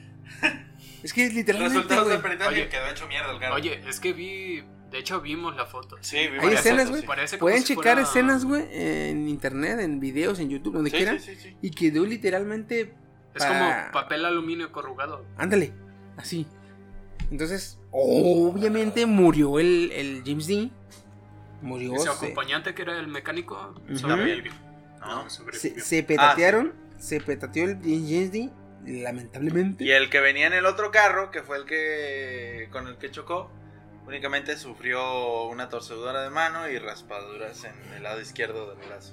Es 1.07 1.13
que 1.13 1.29
literalmente, 1.31 1.75
Resultados 1.75 2.05
güey, 2.05 2.17
de 2.17 2.23
peritaje 2.23 2.51
Oye. 2.51 2.69
quedó 2.69 2.87
hecho 2.91 3.07
mierda 3.09 3.33
el 3.33 3.39
carro. 3.41 3.55
Oye, 3.55 3.81
es 3.89 4.01
que 4.01 4.13
vi. 4.13 4.63
De 4.91 4.99
hecho, 4.99 5.21
vimos 5.21 5.57
la 5.57 5.67
foto. 5.67 5.97
Sí, 6.01 6.17
vi 6.29 6.39
Hay 6.39 6.55
escenas, 6.55 6.89
güey. 6.91 7.03
sí. 7.27 7.37
Pueden 7.39 7.61
si 7.63 7.75
checar 7.75 7.83
fuera- 7.97 8.03
escenas, 8.03 8.45
güey, 8.45 8.65
en 8.73 9.29
internet, 9.29 9.81
en 9.81 9.99
videos, 10.01 10.39
en 10.39 10.49
YouTube, 10.49 10.75
donde 10.75 10.91
Sí, 10.91 10.97
quieran. 10.97 11.19
sí, 11.21 11.35
sí, 11.35 11.41
sí. 11.51 11.57
Y 11.61 11.71
quedó 11.71 12.05
literalmente 12.07 12.95
Es 13.35 13.43
para- 13.45 13.83
como 13.89 13.93
papel 13.93 14.25
aluminio 14.25 14.71
corrugado. 14.73 15.25
Ándale, 15.37 15.73
así. 16.17 16.47
Entonces, 17.31 17.79
obviamente 17.91 19.07
murió 19.07 19.59
el, 19.59 19.91
el 19.93 20.23
James 20.25 20.47
Dean. 20.47 20.71
Murió. 21.63 21.95
Ese 21.95 22.05
Se, 22.05 22.11
acompañante 22.11 22.75
que 22.75 22.83
era 22.83 22.99
el 22.99 23.09
mecánico 23.09 23.75
Ujú. 23.89 23.99
sobrevivió. 23.99 24.53
¿No? 25.01 25.25
No, 25.25 25.31
sobrevivió. 25.31 25.75
se, 25.75 25.81
se 25.81 26.03
petatearon. 26.03 26.73
Se 26.99 27.21
petateó 27.21 27.65
el 27.65 27.77
James 27.83 28.33
Dean, 28.33 28.53
lamentablemente. 28.87 29.85
Y 29.85 29.91
el 29.91 30.11
que 30.11 30.21
venía 30.21 30.47
en 30.47 30.53
el 30.53 30.67
otro 30.67 30.91
carro, 30.91 31.31
que 31.31 31.43
fue 31.43 31.59
el 31.59 31.65
que 31.65 32.69
con 32.71 32.87
el 32.87 32.97
que 32.97 33.11
chocó, 33.11 33.51
únicamente 34.07 34.57
sufrió 34.57 35.45
una 35.45 35.69
torcedura 35.69 36.23
de 36.23 36.31
mano 36.31 36.69
y 36.69 36.79
raspaduras 36.79 37.65
en 37.65 37.75
el 37.95 38.03
lado 38.03 38.21
izquierdo 38.21 38.75
del 38.75 38.87
brazo. 38.87 39.13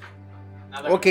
Nada 0.69 0.91
Ok, 0.91 1.07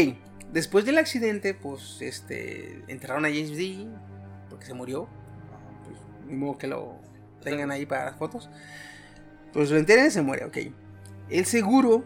después 0.52 0.84
del 0.84 0.98
accidente, 0.98 1.54
pues, 1.54 2.00
este, 2.00 2.82
enterraron 2.88 3.24
a 3.24 3.28
James 3.28 3.56
Dean, 3.56 4.00
porque 4.48 4.66
se 4.66 4.74
murió. 4.74 5.08
Pues, 5.84 5.98
ni 6.26 6.36
modo 6.36 6.58
que 6.58 6.68
lo 6.68 6.98
tengan 7.42 7.70
ahí 7.70 7.86
para 7.86 8.06
las 8.06 8.16
fotos. 8.16 8.48
Pues 9.52 9.70
lo 9.70 9.76
entierran 9.76 10.06
y 10.06 10.10
se 10.10 10.22
muere, 10.22 10.44
ok. 10.46 10.58
El 11.28 11.44
seguro, 11.46 12.04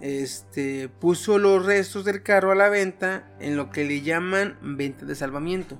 este, 0.00 0.88
puso 0.88 1.38
los 1.38 1.64
restos 1.64 2.04
del 2.04 2.22
carro 2.22 2.52
a 2.52 2.54
la 2.54 2.68
venta 2.68 3.28
en 3.40 3.56
lo 3.56 3.70
que 3.70 3.84
le 3.84 4.02
llaman 4.02 4.58
venta 4.62 5.04
de 5.04 5.14
salvamiento. 5.14 5.78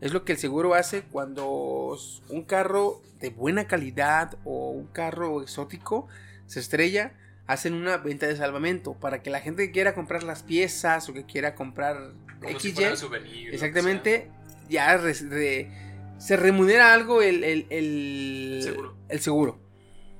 Es 0.00 0.12
lo 0.12 0.24
que 0.24 0.32
el 0.32 0.38
seguro 0.38 0.74
hace 0.74 1.02
cuando 1.02 1.96
un 2.28 2.42
carro 2.44 3.00
de 3.20 3.30
buena 3.30 3.66
calidad 3.66 4.36
o 4.44 4.70
un 4.70 4.86
carro 4.88 5.42
exótico 5.42 6.06
se 6.46 6.60
estrella, 6.60 7.12
hacen 7.46 7.72
una 7.74 7.96
venta 7.96 8.26
de 8.26 8.36
salvamento 8.36 8.94
para 8.94 9.22
que 9.22 9.30
la 9.30 9.40
gente 9.40 9.66
que 9.66 9.72
quiera 9.72 9.94
comprar 9.94 10.22
las 10.22 10.42
piezas 10.42 11.08
o 11.08 11.14
que 11.14 11.24
quiera 11.24 11.54
comprar 11.54 12.12
Como 12.42 12.58
XY, 12.58 12.96
souvenir, 12.96 13.54
exactamente, 13.54 14.30
ya 14.68 14.96
re- 14.98 15.14
re- 15.14 15.70
se 16.18 16.36
remunera 16.36 16.92
algo 16.92 17.22
el, 17.22 17.42
el- 17.44 17.66
el- 17.70 18.60
Seguro. 18.62 18.96
el 19.08 19.20
seguro. 19.20 19.58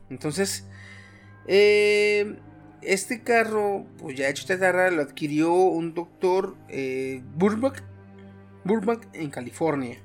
Entonces, 0.09 0.67
eh, 1.47 2.37
este 2.83 3.23
carro, 3.23 3.87
pues 3.99 4.17
ya 4.17 4.29
hecho 4.29 4.47
chatarra, 4.47 4.91
lo 4.91 5.03
adquirió 5.03 5.53
un 5.53 5.95
doctor 5.95 6.57
eh, 6.69 7.23
Burbank, 7.35 7.79
Burbank 8.67 9.07
en 9.13 9.31
California. 9.31 9.99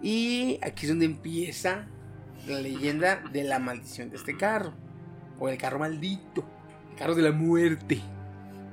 Y 0.00 0.58
aquí 0.62 0.86
es 0.86 0.88
donde 0.88 1.06
empieza 1.06 1.86
la 2.46 2.58
leyenda 2.60 3.22
de 3.32 3.44
la 3.44 3.58
maldición 3.58 4.10
de 4.10 4.16
este 4.16 4.36
carro. 4.36 4.72
O 5.38 5.48
el 5.48 5.58
carro 5.58 5.78
maldito. 5.78 6.44
El 6.90 6.96
carro 6.96 7.14
de 7.14 7.22
la 7.22 7.32
muerte. 7.32 8.00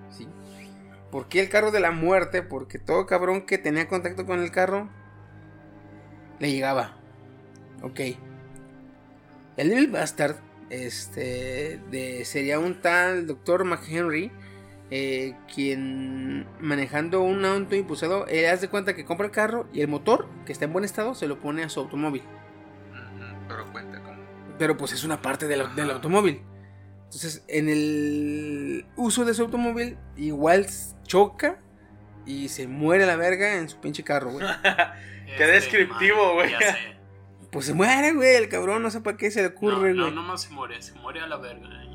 ¿Sí? 0.10 0.28
¿Por 1.12 1.28
qué 1.28 1.42
el 1.42 1.50
carro 1.50 1.72
de 1.72 1.80
la 1.80 1.92
muerte? 1.92 2.42
Porque 2.42 2.80
todo 2.80 3.06
cabrón 3.06 3.46
que 3.46 3.58
tenía 3.58 3.88
contacto 3.88 4.26
con 4.26 4.40
el 4.40 4.52
carro 4.52 4.90
le 6.40 6.52
llegaba. 6.52 6.98
Ok. 7.82 8.00
El 9.58 9.70
Little 9.70 9.88
Bastard 9.88 10.38
este, 10.70 11.80
de, 11.92 12.24
sería 12.26 12.60
un 12.60 12.82
tal 12.82 13.28
Dr. 13.28 13.66
McHenry. 13.66 14.32
Eh, 14.92 15.36
quien 15.54 16.48
manejando 16.60 17.22
un 17.22 17.46
auto 17.46 17.76
impulsado, 17.76 18.26
él 18.28 18.46
hace 18.48 18.64
de 18.64 18.70
cuenta 18.70 18.96
que 18.96 19.06
compra 19.06 19.28
el 19.28 19.32
carro 19.32 19.68
y 19.72 19.82
el 19.82 19.88
motor, 19.88 20.28
que 20.46 20.52
está 20.52 20.66
en 20.66 20.74
buen 20.74 20.86
estado, 20.86 21.14
se 21.14 21.28
lo 21.28 21.40
pone 21.40 21.64
a 21.64 21.70
su 21.70 21.80
automóvil. 21.80 22.24
Pero 23.48 23.72
cuenta 23.72 24.02
como. 24.02 24.20
Pero 24.58 24.78
pues 24.78 24.92
es 24.92 25.04
una 25.04 25.22
parte 25.22 25.48
del, 25.48 25.62
automóvil. 25.62 26.42
Entonces, 27.06 27.44
en 27.48 27.70
el 27.70 28.86
uso 28.96 29.26
de 29.26 29.34
su 29.34 29.44
automóvil, 29.44 29.98
igual 30.16 30.68
choca 31.04 31.60
y 32.26 32.50
se 32.50 32.68
muere 32.68 33.06
la 33.06 33.16
verga 33.16 33.58
en 33.58 33.70
su 33.70 33.80
pinche 33.80 34.04
carro, 34.04 34.32
güey. 34.32 34.46
Qué 35.38 35.46
descriptivo, 35.46 36.26
man, 36.26 36.36
güey. 36.36 36.52
Ya 36.52 36.60
sé. 36.60 37.00
Pues 37.52 37.66
se 37.66 37.74
muere, 37.74 38.14
güey, 38.14 38.36
el 38.36 38.50
cabrón, 38.50 38.84
no 38.84 38.92
sé 38.92 39.02
para 39.02 39.18
qué 39.18 39.32
se 39.32 39.42
le 39.42 39.48
ocurre, 39.48 39.94
no, 39.94 40.04
güey. 40.04 40.12
no, 40.14 40.22
nomás 40.22 40.44
se 40.44 40.50
muere, 40.52 40.80
se 40.84 40.94
muere 40.94 41.22
a 41.22 41.28
la 41.28 41.38
verga. 41.38 41.68
Y- 41.84 41.89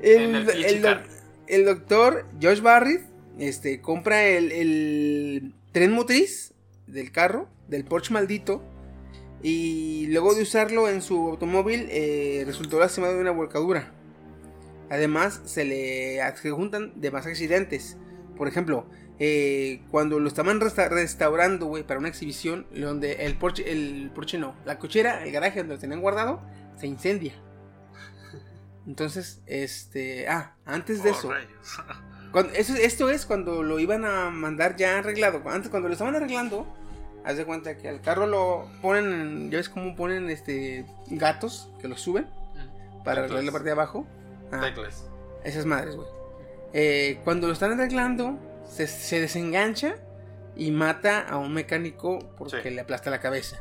el, 0.00 0.34
el 0.34 0.46
pinche 0.46 0.68
el 0.68 0.82
doc- 0.82 0.90
carro. 1.02 1.08
el 1.46 1.64
doctor 1.64 2.26
Josh 2.42 2.60
Barrett 2.60 3.02
este, 3.38 3.80
compra 3.80 4.24
el, 4.24 4.52
el 4.52 5.54
tren 5.72 5.92
motriz 5.92 6.54
del 6.86 7.12
carro, 7.12 7.48
del 7.68 7.84
Porsche 7.84 8.12
maldito. 8.14 8.62
Y 9.42 10.06
luego 10.08 10.34
de 10.34 10.42
usarlo 10.42 10.88
en 10.88 11.02
su 11.02 11.28
automóvil, 11.28 11.86
eh, 11.90 12.42
resultó 12.46 12.80
lastimado 12.80 13.14
de 13.14 13.20
una 13.20 13.30
volcadura. 13.32 13.92
Además, 14.88 15.42
se 15.44 15.64
le 15.64 16.22
adjuntan 16.22 16.92
demás 16.96 17.26
accidentes. 17.26 17.96
Por 18.36 18.48
ejemplo, 18.48 18.86
eh, 19.18 19.82
cuando 19.90 20.18
lo 20.20 20.26
estaban 20.28 20.58
resta- 20.60 20.88
restaurando, 20.88 21.66
güey, 21.66 21.82
para 21.86 22.00
una 22.00 22.08
exhibición, 22.08 22.66
donde 22.74 23.26
el 23.26 23.36
Porsche, 23.36 23.70
el 23.70 24.10
Porsche 24.14 24.38
no, 24.38 24.56
la 24.64 24.78
cochera, 24.78 25.22
el 25.24 25.30
garaje 25.32 25.58
donde 25.60 25.74
lo 25.74 25.80
tenían 25.80 26.00
guardado, 26.00 26.40
se 26.76 26.86
incendia. 26.86 27.32
Entonces, 28.86 29.42
este, 29.46 30.28
ah, 30.28 30.54
antes 30.64 31.02
de 31.02 31.10
Oh, 31.10 31.14
eso, 31.14 31.30
cuando- 32.32 32.52
eso, 32.52 32.74
esto 32.76 33.10
es 33.10 33.26
cuando 33.26 33.62
lo 33.62 33.78
iban 33.80 34.04
a 34.04 34.30
mandar 34.30 34.76
ya 34.76 34.98
arreglado. 34.98 35.42
Antes, 35.48 35.70
cuando 35.70 35.88
lo 35.88 35.92
estaban 35.94 36.14
arreglando, 36.14 36.66
haz 37.24 37.36
de 37.36 37.44
cuenta 37.44 37.76
que 37.76 37.88
al 37.88 38.00
carro 38.00 38.26
lo 38.26 38.68
ponen, 38.82 39.04
en- 39.12 39.50
ya 39.50 39.58
ves 39.58 39.68
cómo 39.68 39.96
ponen 39.96 40.30
este 40.30 40.86
gatos 41.08 41.68
que 41.80 41.88
lo 41.88 41.96
suben 41.96 42.26
para 43.04 43.20
arreglar 43.22 43.44
la 43.44 43.52
parte 43.52 43.66
de 43.66 43.72
abajo. 43.72 44.06
Ah, 44.52 44.70
esas 45.42 45.66
madres, 45.66 45.96
güey. 45.96 46.08
Eh, 46.72 47.20
cuando 47.24 47.46
lo 47.48 47.52
están 47.52 47.72
arreglando, 47.72 48.38
se, 48.70 48.86
se 48.86 49.20
desengancha 49.20 49.96
y 50.54 50.70
mata 50.70 51.20
a 51.20 51.38
un 51.38 51.52
mecánico 51.52 52.18
porque 52.38 52.62
Sí. 52.62 52.70
le 52.70 52.80
aplasta 52.82 53.10
la 53.10 53.20
cabeza. 53.20 53.60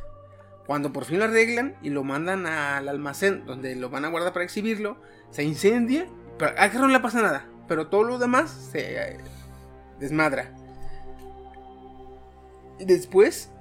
Cuando 0.68 0.92
por 0.92 1.06
fin 1.06 1.20
lo 1.20 1.26
arreglan 1.26 1.76
y 1.82 1.90
lo 1.90 2.04
mandan 2.04 2.46
al 2.48 2.88
almacén 2.88 3.46
donde 3.46 3.76
lo 3.76 3.90
van 3.90 4.06
a 4.06 4.10
guardar 4.10 4.34
para 4.34 4.46
exhibirlo, 4.46 4.98
se 5.30 5.44
incendia. 5.44 6.08
Pero 6.38 6.52
al 6.58 6.72
carro 6.72 6.88
no 6.88 6.94
le 6.94 7.00
pasa 7.00 7.22
nada, 7.22 7.48
pero 7.68 7.88
todo 7.88 8.04
lo 8.04 8.18
demás 8.18 8.70
se 8.72 8.98
eh, 8.98 9.18
desmadra. 10.00 10.52
Después, 12.80 13.52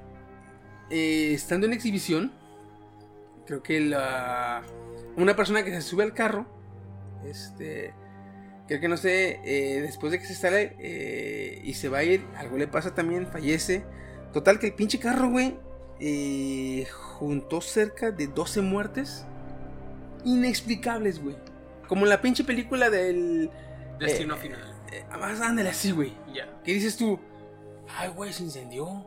eh, 0.91 1.33
estando 1.35 1.67
en 1.67 1.73
exhibición, 1.73 2.33
creo 3.47 3.63
que 3.63 3.81
la, 3.81 4.63
una 5.17 5.37
persona 5.37 5.65
que 5.65 5.71
se 5.71 5.83
sube 5.83 6.03
al 6.03 6.15
carro, 6.15 6.47
este, 7.25 7.95
creo 8.67 8.81
que 8.81 8.89
no 8.89 8.97
sé, 8.97 9.41
eh, 9.45 9.81
después 9.83 10.13
de 10.13 10.19
que 10.19 10.27
se 10.27 10.75
eh, 10.79 11.61
y 11.65 11.75
se 11.75 11.89
va 11.89 11.99
a 11.99 12.05
ir, 12.05 12.25
algo 12.37 12.57
le 12.59 12.67
pasa 12.67 12.95
también, 12.95 13.27
fallece. 13.27 13.85
Total 14.33 14.59
que 14.59 14.69
el 14.69 14.75
pinche 14.75 14.99
carro, 14.99 15.31
güey, 15.31 15.57
eh, 16.01 16.87
juntó 16.91 17.61
cerca 17.61 18.11
de 18.11 18.27
12 18.27 18.61
muertes 18.63 19.25
inexplicables, 20.25 21.23
güey. 21.23 21.37
Como 21.89 22.05
en 22.05 22.11
la 22.11 22.21
pinche 22.21 22.45
película 22.45 22.91
del... 22.91 23.51
Destino 23.99 24.35
eh, 24.35 24.39
final. 24.39 24.75
eh, 24.93 25.05
más 25.19 25.41
ándale 25.41 25.69
así, 25.71 25.93
güey. 25.93 26.13
Ya. 26.35 26.49
¿Qué 26.65 26.73
dices 26.75 26.97
tú? 26.97 27.21
Ay, 27.97 28.09
güey, 28.11 28.33
se 28.33 28.43
incendió. 28.43 29.07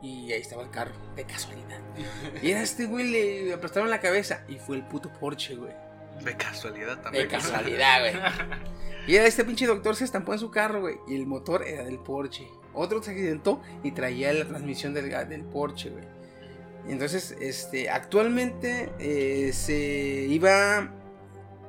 Y 0.00 0.30
ahí 0.32 0.40
estaba 0.40 0.62
el 0.62 0.70
carro, 0.70 0.94
de 1.16 1.24
casualidad. 1.24 1.80
Y 2.42 2.50
era 2.52 2.62
este 2.62 2.86
güey, 2.86 3.10
le 3.10 3.52
aplastaron 3.52 3.90
la 3.90 4.00
cabeza. 4.00 4.44
Y 4.48 4.56
fue 4.58 4.76
el 4.76 4.84
puto 4.86 5.12
Porsche, 5.12 5.56
güey. 5.56 5.72
De 6.24 6.36
casualidad 6.36 6.96
De 6.96 7.02
también. 7.02 7.28
casualidad, 7.28 8.00
güey. 8.00 8.14
Y 9.06 9.16
era 9.16 9.26
este 9.26 9.44
pinche 9.44 9.66
doctor 9.66 9.96
se 9.96 10.04
estampó 10.04 10.32
en 10.34 10.38
su 10.38 10.50
carro, 10.50 10.80
güey. 10.82 10.96
Y 11.08 11.16
el 11.16 11.26
motor 11.26 11.64
era 11.66 11.84
del 11.84 11.98
Porsche. 11.98 12.46
Otro 12.74 13.02
se 13.02 13.10
accidentó 13.12 13.60
y 13.82 13.92
traía 13.92 14.32
la 14.32 14.44
transmisión 14.44 14.94
del, 14.94 15.08
del 15.28 15.44
Porsche, 15.44 15.90
güey. 15.90 16.04
Entonces, 16.86 17.36
este, 17.40 17.90
actualmente 17.90 18.90
eh, 18.98 19.52
se 19.52 19.74
iba, 20.28 20.90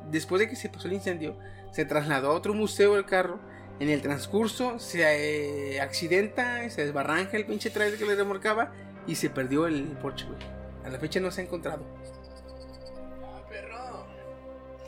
después 0.09 0.39
de 0.39 0.49
que 0.49 0.55
se 0.55 0.69
pasó 0.69 0.87
el 0.87 0.93
incendio, 0.93 1.37
se 1.71 1.85
trasladó 1.85 2.31
a 2.31 2.33
otro 2.33 2.53
museo 2.53 2.97
el 2.97 3.05
carro. 3.05 3.39
En 3.79 3.89
el 3.89 4.01
transcurso 4.01 4.77
se 4.79 5.73
eh, 5.75 5.79
accidenta, 5.81 6.69
se 6.69 6.83
desbarranca 6.85 7.37
el 7.37 7.45
pinche 7.45 7.69
trailer 7.69 7.97
que 7.97 8.05
le 8.05 8.15
remolcaba 8.15 8.71
y 9.07 9.15
se 9.15 9.29
perdió 9.29 9.67
el 9.67 9.83
Porsche, 10.01 10.25
güey. 10.25 10.39
A 10.85 10.89
la 10.89 10.99
fecha 10.99 11.19
no 11.19 11.31
se 11.31 11.41
ha 11.41 11.43
encontrado. 11.45 11.83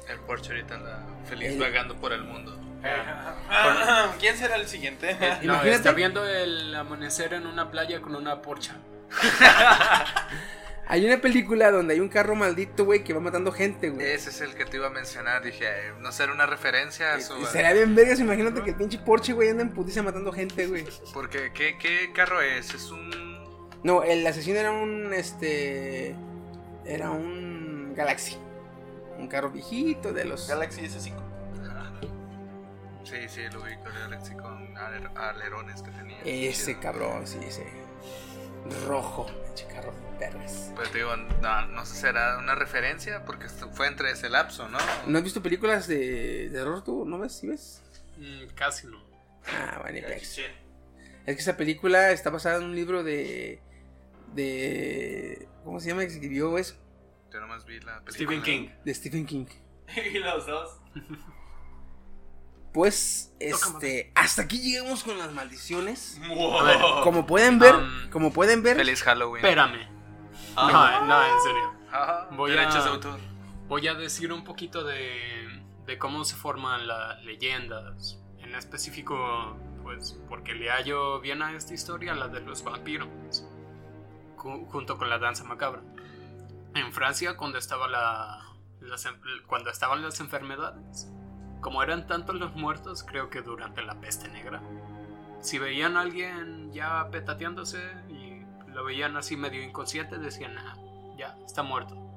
El 0.09 0.19
Porsche 0.22 0.51
ahorita 0.51 0.75
anda 0.75 1.06
feliz 1.25 1.51
El- 1.53 1.59
vagando 1.59 1.95
por 1.95 2.11
el 2.14 2.24
mundo. 2.24 2.58
¿Quién 4.19 4.35
será 4.38 4.56
el 4.56 4.67
siguiente? 4.67 5.14
No, 5.14 5.25
Imagínate. 5.53 5.72
está 5.72 5.91
viendo 5.93 6.27
el 6.27 6.74
amanecer 6.75 7.33
en 7.33 7.45
una 7.45 7.69
playa 7.72 8.01
con 8.01 8.16
una 8.16 8.41
porcha. 8.41 8.75
Hay 10.88 11.06
una 11.06 11.22
película 11.22 11.72
donde 11.72 11.93
hay 11.93 12.01
un 12.01 12.09
carro 12.09 12.35
maldito, 12.35 12.83
güey, 12.83 13.01
que 13.01 13.14
va 13.14 13.22
matando 13.22 13.53
gente, 13.53 13.90
güey. 13.91 14.06
Ese 14.06 14.30
es 14.30 14.41
el 14.41 14.56
que 14.56 14.65
te 14.65 14.75
iba 14.75 14.88
a 14.88 14.90
mencionar. 14.90 15.41
Dije, 15.41 15.64
eh, 15.65 15.93
no 15.99 16.11
será 16.11 16.33
una 16.33 16.45
referencia 16.45 17.14
a 17.14 17.22
su. 17.22 17.40
y 17.40 17.45
Sería 17.45 17.72
bien 17.72 17.95
vergas, 17.95 18.19
imagínate 18.19 18.61
que 18.61 18.72
el 18.72 18.75
pinche 18.75 18.98
Porsche, 18.98 19.31
güey, 19.31 19.48
anda 19.48 19.64
en 19.64 19.69
putiza 19.73 20.03
matando 20.03 20.33
gente, 20.33 20.67
güey. 20.67 20.85
Porque, 21.14 21.53
¿qué, 21.53 21.77
¿qué 21.77 22.11
carro 22.14 22.41
es? 22.41 22.73
Es 22.73 22.91
un. 22.91 23.09
No, 23.83 24.03
el 24.03 24.27
asesino 24.27 24.59
era 24.59 24.72
un, 24.72 25.14
este... 25.14 26.14
Era 26.83 27.09
un 27.11 27.93
Galaxy. 27.95 28.38
Un 29.17 29.27
carro 29.30 29.49
viejito 29.49 30.11
de 30.11 30.25
los... 30.25 30.49
Galaxy 30.49 30.81
S5. 30.81 31.14
Sí, 33.06 33.15
sí, 33.30 33.41
lo 33.51 33.61
ubico, 33.64 33.88
el 33.88 33.93
Galaxy 33.93 34.33
con 34.35 34.75
aler- 34.75 35.11
alerones 35.15 35.81
que 35.81 35.91
tenía. 35.91 36.17
Ese 36.25 36.77
cabrón, 36.80 37.25
sí, 37.25 37.40
ese. 37.48 37.65
Rojo, 38.88 39.27
pinche 39.45 39.67
carro 39.67 39.93
perres. 40.19 40.72
Pues 40.75 40.93
digo, 40.93 41.15
no, 41.15 41.67
no 41.67 41.85
sé 41.85 41.95
si 41.95 42.01
será 42.01 42.38
una 42.38 42.56
referencia 42.56 43.25
porque 43.25 43.48
fue 43.49 43.88
entre 43.88 44.11
ese 44.11 44.30
lapso, 44.30 44.69
¿no? 44.69 44.77
¿No 45.07 45.17
has 45.17 45.23
visto 45.23 45.41
películas 45.41 45.88
de, 45.88 46.49
de 46.49 46.61
horror 46.61 46.83
tú? 46.83 47.06
¿No 47.06 47.17
ves? 47.17 47.33
¿Sí 47.33 47.48
ves? 47.48 47.81
Mm, 48.17 48.53
casi 48.56 48.88
no. 48.88 49.03
Ah, 49.48 49.80
bueno, 49.81 49.98
y 49.98 50.01
pex. 50.01 50.27
Sí. 50.27 50.43
Es 51.25 51.35
que 51.35 51.41
esa 51.41 51.57
película 51.57 52.11
está 52.11 52.30
basada 52.30 52.57
en 52.57 52.64
un 52.64 52.75
libro 52.75 53.03
de... 53.03 53.59
De... 54.33 55.48
¿Cómo 55.64 55.80
se 55.80 55.90
llama? 55.90 56.01
Que 56.01 56.07
escribió 56.07 56.57
eso. 56.57 56.75
Yo 57.33 57.40
nomás 57.40 57.65
vi 57.65 57.80
la 57.80 58.03
película. 58.03 58.11
Stephen 58.11 58.43
King. 58.43 58.69
De 58.83 58.93
Stephen 58.93 59.25
King. 59.25 59.45
y 60.14 60.19
los 60.19 60.45
dos. 60.45 60.80
Pues, 62.74 63.33
este, 63.40 64.11
hasta 64.16 64.43
aquí 64.43 64.59
llegamos 64.61 65.03
con 65.03 65.17
las 65.17 65.32
maldiciones. 65.33 66.19
Ver, 66.22 66.80
Como 67.03 67.25
pueden 67.25 67.59
ver, 67.59 67.75
Um, 67.75 68.09
como 68.09 68.32
pueden 68.32 68.64
ver, 68.64 68.77
Feliz 68.77 69.03
Halloween. 69.03 69.43
espérame. 69.43 69.88
Ah. 70.56 71.00
No, 71.01 71.08
no, 71.08 71.24
en 71.24 71.41
serio. 71.41 71.74
Voy 72.38 72.51
a- 72.58 72.69
de 72.69 72.90
autor. 72.90 73.19
Voy 73.67 73.88
a 73.88 73.93
decir 73.93 74.32
un 74.32 74.43
poquito 74.43 74.83
de, 74.83 75.64
de 75.85 75.98
cómo 75.98 76.24
se 76.24 76.35
forman 76.35 76.88
las 76.88 77.22
leyendas. 77.24 78.17
En 78.40 78.56
específico, 78.56 79.58
pues, 79.83 80.17
porque 80.30 80.53
le 80.53 80.69
hallo 80.69 81.19
bien 81.19 81.41
a 81.41 81.53
esta 81.53 81.74
historia, 81.74 82.14
la 82.16 82.27
de 82.30 82.40
los 82.41 82.64
vampiros, 82.64 83.08
ju- 84.38 84.67
junto 84.69 84.98
con 84.98 85.09
la 85.09 85.19
danza 85.19 85.43
macabra. 85.43 85.82
En 86.75 86.91
Francia, 86.93 87.35
cuando, 87.38 87.58
estaba 87.58 87.88
la, 87.88 88.45
las 88.80 89.08
cuando 89.48 89.69
estaban 89.69 90.01
las 90.01 90.19
enfermedades, 90.22 91.09
como 91.61 91.81
eran 91.83 92.07
tantos 92.07 92.35
los 92.35 92.56
muertos, 92.56 93.03
creo 93.03 93.30
que 93.30 93.41
durante 93.41 93.81
la 93.81 93.95
peste 94.01 94.27
negra, 94.30 94.61
si 95.40 95.59
veían 95.59 95.98
a 95.98 96.01
alguien 96.01 96.72
ya 96.73 97.09
petateándose 97.09 97.80
y 98.09 98.41
lo 98.67 98.83
veían 98.83 99.15
así 99.17 99.38
medio 99.38 99.64
inconsciente, 99.64 100.17
decían, 100.17 100.57
ah, 100.57 100.75
ya, 101.17 101.38
está 101.45 101.64
muerto 101.64 102.11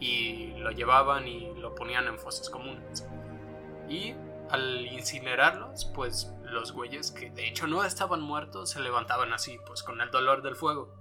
y 0.00 0.54
lo 0.56 0.70
llevaban 0.70 1.28
y 1.28 1.54
lo 1.54 1.74
ponían 1.74 2.06
en 2.06 2.18
fosas 2.18 2.48
comunes. 2.48 3.06
Y 3.88 4.14
al 4.50 4.86
incinerarlos, 4.86 5.84
pues 5.94 6.32
los 6.42 6.72
güeyes 6.72 7.12
que 7.12 7.30
de 7.30 7.46
hecho 7.46 7.66
no 7.66 7.84
estaban 7.84 8.20
muertos 8.20 8.70
se 8.70 8.80
levantaban 8.80 9.32
así, 9.32 9.58
pues 9.66 9.82
con 9.82 10.00
el 10.00 10.10
dolor 10.10 10.42
del 10.42 10.56
fuego. 10.56 10.92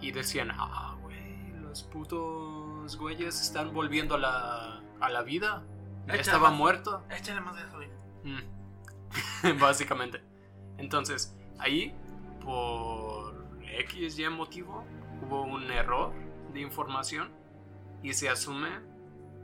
Y 0.00 0.12
decían, 0.12 0.52
ah, 0.52 0.96
güey, 1.02 1.50
los 1.60 1.82
putos 1.82 2.96
güeyes 2.96 3.40
están 3.40 3.74
volviendo 3.74 4.14
a 4.14 4.18
la, 4.18 4.82
a 5.00 5.10
la 5.10 5.22
vida. 5.22 5.64
Ya 6.08 6.14
Échale 6.14 6.20
estaba 6.22 6.50
más. 6.50 6.58
muerto. 6.58 7.04
Échale 7.10 7.40
más 7.40 7.54
gasolina. 7.56 7.94
Mm. 8.24 9.58
Básicamente. 9.60 10.22
Entonces, 10.78 11.36
ahí, 11.58 11.94
por 12.40 13.46
X 13.62 14.18
y 14.18 14.28
motivo, 14.28 14.84
hubo 15.22 15.42
un 15.42 15.70
error 15.70 16.12
de 16.52 16.60
información 16.60 17.30
y 18.02 18.12
se 18.14 18.28
asume 18.28 18.68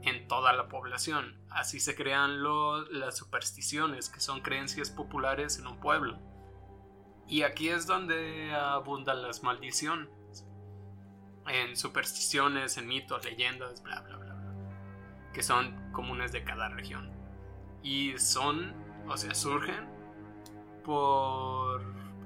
en 0.01 0.27
toda 0.27 0.53
la 0.53 0.67
población. 0.67 1.37
Así 1.49 1.79
se 1.79 1.95
crean 1.95 2.41
lo- 2.43 2.81
las 2.91 3.17
supersticiones, 3.17 4.09
que 4.09 4.19
son 4.19 4.41
creencias 4.41 4.89
populares 4.89 5.57
en 5.59 5.67
un 5.67 5.79
pueblo. 5.79 6.17
Y 7.27 7.41
aquí 7.43 7.69
es 7.69 7.87
donde 7.87 8.53
abundan 8.53 9.21
las 9.23 9.41
maldiciones. 9.43 10.09
En 11.47 11.75
supersticiones, 11.75 12.77
en 12.77 12.87
mitos, 12.87 13.23
leyendas, 13.23 13.81
bla, 13.83 14.01
bla, 14.01 14.17
bla, 14.17 14.24
bla. 14.24 14.24
Que 15.35 15.43
son 15.43 15.75
comunes 15.91 16.31
de 16.31 16.43
cada 16.43 16.69
región. 16.69 17.11
Y 17.83 18.17
son, 18.17 18.73
o 19.07 19.17
sea, 19.17 19.35
surgen 19.35 19.87
por 20.83 21.83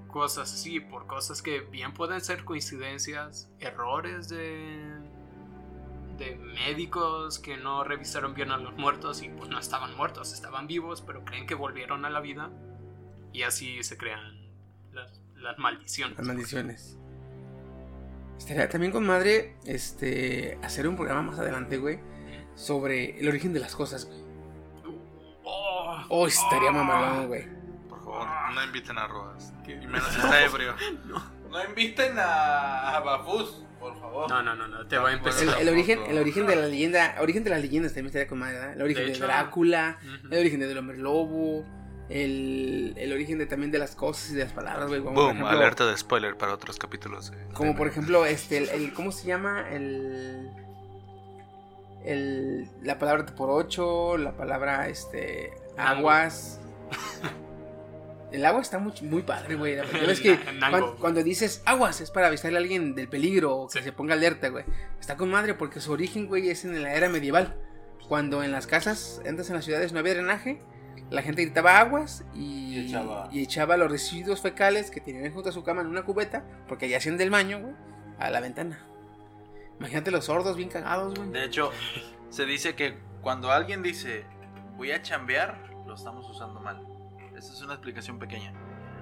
cosas 0.07 0.53
así, 0.53 0.79
por 0.79 1.07
cosas 1.07 1.41
que 1.41 1.59
bien 1.59 1.93
pueden 1.93 2.21
ser 2.21 2.45
coincidencias, 2.45 3.51
errores 3.59 4.29
de 4.29 5.09
de 6.19 6.35
médicos 6.35 7.39
que 7.39 7.57
no 7.57 7.83
revisaron 7.83 8.33
bien 8.33 8.51
a 8.51 8.57
los 8.57 8.75
muertos 8.75 9.23
y 9.23 9.29
pues 9.29 9.49
no 9.49 9.57
estaban 9.57 9.95
muertos, 9.95 10.33
estaban 10.33 10.67
vivos, 10.67 11.01
pero 11.01 11.23
creen 11.23 11.47
que 11.47 11.55
volvieron 11.55 12.05
a 12.05 12.09
la 12.09 12.19
vida 12.19 12.51
y 13.31 13.43
así 13.43 13.81
se 13.83 13.97
crean 13.97 14.21
las, 14.91 15.21
las 15.35 15.57
maldiciones. 15.57 16.17
las 16.17 16.27
maldiciones. 16.27 16.97
Estaría 18.37 18.69
también 18.69 18.91
con 18.91 19.05
madre, 19.05 19.55
este, 19.65 20.59
hacer 20.61 20.87
un 20.87 20.95
programa 20.95 21.23
más 21.23 21.39
adelante, 21.39 21.77
güey, 21.77 21.99
sobre 22.55 23.19
el 23.19 23.27
origen 23.27 23.53
de 23.53 23.59
las 23.59 23.75
cosas, 23.75 24.05
güey. 24.05 24.19
Oh, 25.43 26.03
Oh, 26.09 26.27
estaría 26.27 26.71
mamalón, 26.71 27.27
güey. 27.27 27.45
Por 27.87 27.99
favor, 28.03 28.27
no 28.53 28.63
inviten 28.63 28.97
a 28.97 29.07
Rodas. 29.07 29.53
Y 29.67 29.75
menos 29.87 30.09
está 30.17 30.43
ebrio. 30.43 30.75
No 31.49 31.63
inviten 31.67 32.17
a, 32.19 32.95
a 32.97 32.99
Bafus, 32.99 33.63
por 33.79 33.99
favor. 33.99 34.29
no, 34.29 34.43
no, 34.43 34.55
no, 34.55 34.67
no, 34.67 34.85
te 34.87 34.97
va 34.97 35.09
a 35.09 35.13
empezar. 35.13 35.43
El, 35.59 35.67
el 35.67 35.69
origen, 35.69 35.99
el 36.07 36.17
origen 36.17 36.45
de 36.47 36.55
la 36.55 36.67
leyenda, 36.67 37.15
origen 37.21 37.43
de 37.43 37.49
las 37.49 37.61
leyendas 37.61 37.91
también 37.93 38.07
estaría 38.07 38.27
con 38.27 38.39
madre, 38.39 38.55
¿verdad? 38.59 38.73
El 38.75 38.81
origen 38.83 39.05
De 39.13 39.17
Drácula, 39.19 39.99
el 40.31 40.37
origen 40.39 40.59
del 40.59 40.77
hombre 40.77 40.97
lobo, 40.97 41.65
el, 42.09 42.93
el 42.97 43.13
origen 43.13 43.37
de, 43.39 43.45
también 43.47 43.71
de 43.71 43.79
las 43.79 43.95
cosas 43.95 44.31
y 44.31 44.35
de 44.35 44.43
las 44.43 44.53
palabras, 44.53 44.87
güey. 44.89 44.99
Boom, 45.01 45.17
ejemplo- 45.37 45.47
alerta 45.47 45.85
de 45.87 45.97
spoiler 45.97 46.37
para 46.37 46.53
otros 46.53 46.77
capítulos. 46.77 47.31
Como 47.53 47.75
por 47.75 47.87
ejemplo, 47.87 48.25
este, 48.25 48.57
el, 48.57 48.69
el- 48.69 48.93
¿cómo 48.93 49.11
se 49.11 49.27
llama? 49.27 49.69
El, 49.71 50.49
el, 52.11 52.67
la 52.83 52.97
palabra 52.99 53.25
por 53.35 53.49
ocho, 53.49 54.17
la 54.17 54.31
palabra, 54.35 54.87
este, 54.89 55.51
aguas. 55.77 56.59
El 58.31 58.45
agua 58.45 58.61
está 58.61 58.77
muy, 58.77 58.93
muy 59.01 59.23
padre, 59.23 59.55
güey. 59.55 59.75
Ves 59.75 60.19
que 60.21 60.37
cuando, 60.99 61.23
dices 61.23 61.63
aguas 61.65 61.99
es 62.01 62.11
para 62.11 62.27
avisarle 62.27 62.57
a 62.59 62.61
alguien 62.61 62.93
del 62.93 63.07
peligro 63.09 63.55
o 63.57 63.67
que 63.67 63.79
Sí. 63.79 63.83
se 63.85 63.91
ponga 63.91 64.13
alerta, 64.13 64.49
güey. 64.49 64.65
Está 64.99 65.17
con 65.17 65.29
madre 65.31 65.55
porque 65.55 65.79
su 65.79 65.91
origen, 65.91 66.27
güey, 66.27 66.49
es 66.49 66.63
en 66.63 66.81
la 66.83 66.93
era 66.93 67.09
medieval. 67.09 67.55
Cuando 68.07 68.43
en 68.43 68.51
las 68.51 68.67
casas, 68.67 69.21
antes 69.27 69.49
en 69.49 69.55
las 69.55 69.65
ciudades 69.65 69.93
no 69.93 69.99
había 69.99 70.13
drenaje, 70.13 70.61
la 71.09 71.23
gente 71.23 71.43
gritaba 71.43 71.79
aguas 71.79 72.23
y, 72.35 72.75
Y 72.77 72.87
echaba- 72.87 73.29
y 73.31 73.41
echaba 73.43 73.77
los 73.77 73.89
residuos 73.91 74.41
fecales 74.41 74.91
que 74.91 75.01
tenían 75.01 75.31
junto 75.33 75.49
a 75.49 75.51
su 75.51 75.63
cama 75.63 75.81
en 75.81 75.87
una 75.87 76.03
cubeta, 76.05 76.43
porque 76.67 76.87
ya 76.87 76.97
hacían 76.97 77.17
del 77.17 77.31
baño, 77.31 77.59
güey, 77.61 77.73
a 78.19 78.29
la 78.29 78.41
ventana. 78.41 78.85
Imagínate 79.79 80.11
los 80.11 80.25
sordos 80.25 80.57
bien 80.57 80.69
cagados, 80.69 81.15
güey. 81.15 81.29
De 81.29 81.45
hecho, 81.45 81.71
se 82.29 82.45
dice 82.45 82.75
que 82.75 82.97
cuando 83.21 83.51
alguien 83.51 83.81
dice 83.81 84.25
voy 84.75 84.91
a 84.91 85.01
chambear, 85.01 85.57
lo 85.87 85.95
estamos 85.95 86.29
usando 86.29 86.59
mal. 86.59 86.85
Esta 87.35 87.53
es 87.53 87.61
una 87.61 87.73
explicación 87.73 88.19
pequeña. 88.19 88.53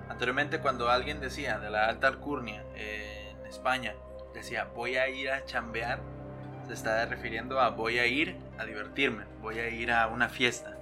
Anteriormente, 0.10 0.60
cuando 0.60 0.90
alguien 0.90 1.20
decía 1.20 1.60
de 1.60 1.70
la 1.70 1.88
alta 1.88 2.08
alcurnia 2.08 2.64
eh, 2.76 3.36
en 3.40 3.48
España, 3.48 3.96
decía 4.34 4.66
voy 4.76 4.98
a 4.98 5.10
ir 5.10 5.32
a 5.32 5.44
chambear, 5.46 6.00
se 6.68 6.74
está 6.74 7.06
refiriendo 7.06 7.60
a 7.60 7.72
voy 7.72 7.98
a 7.98 8.06
ir 8.06 8.38
a 8.60 8.66
divertirme, 8.66 9.26
voy 9.42 9.60
a 9.60 9.70
ir 9.70 9.92
a 9.92 10.08
una 10.08 10.30
fiesta. 10.30 10.78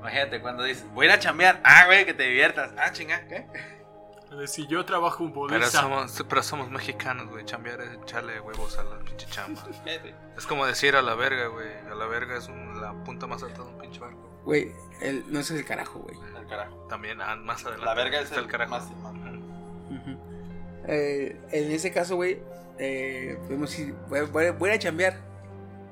Imagínate 0.00 0.40
cuando 0.40 0.64
dices 0.64 0.86
voy 0.94 1.06
a 1.06 1.10
ir 1.10 1.14
a 1.16 1.18
chambear, 1.18 1.60
ah, 1.62 1.84
güey, 1.86 2.06
que 2.06 2.14
te 2.14 2.24
diviertas, 2.24 2.72
ah, 2.78 2.90
chinga, 2.92 3.26
¿qué? 3.28 3.46
Si 4.46 4.66
yo 4.66 4.84
trabajo 4.84 5.24
un 5.24 5.32
Pero 5.32 5.46
bolsa. 5.60 5.80
somos, 5.82 6.24
pero 6.28 6.42
somos 6.42 6.70
mexicanos, 6.70 7.28
güey. 7.28 7.44
Chambear 7.44 7.80
es 7.82 7.92
echarle 8.02 8.40
huevos 8.40 8.78
a 8.78 8.84
la 8.84 8.98
pinche 8.98 9.26
chamba. 9.28 9.62
Es 10.36 10.46
como 10.46 10.64
decir 10.66 10.96
a 10.96 11.02
la 11.02 11.14
verga, 11.14 11.48
güey. 11.48 11.68
A 11.90 11.94
la 11.94 12.06
verga 12.06 12.36
es 12.38 12.48
un- 12.48 12.80
la 12.80 12.92
punta 13.04 13.26
más 13.26 13.42
alta 13.42 13.62
de 13.62 13.68
un 13.68 13.78
pinche 13.78 14.00
barco. 14.00 14.40
Güey, 14.44 14.72
el, 15.00 15.24
no 15.32 15.40
es 15.40 15.50
el 15.50 15.64
carajo, 15.64 15.98
güey. 16.00 16.16
El 16.36 16.46
carajo. 16.48 16.74
También 16.88 17.20
ah, 17.20 17.36
más 17.36 17.60
adelante. 17.62 17.84
La 17.84 17.94
verga 17.94 18.18
es 18.20 18.24
está 18.30 18.40
el 18.40 18.46
carajo. 18.48 18.70
más- 18.72 18.90
más- 18.96 19.12
Ujú. 19.14 20.18
Eh, 20.88 21.40
en 21.52 21.70
ese 21.70 21.92
caso, 21.92 22.16
güey, 22.16 22.42
eh, 22.78 23.38
podemos 23.42 23.70
decir, 23.70 23.94
voy, 24.08 24.22
voy- 24.22 24.50
voy 24.50 24.70
a 24.70 24.72
ir 24.74 24.78
a 24.78 24.82
chambear. 24.82 25.20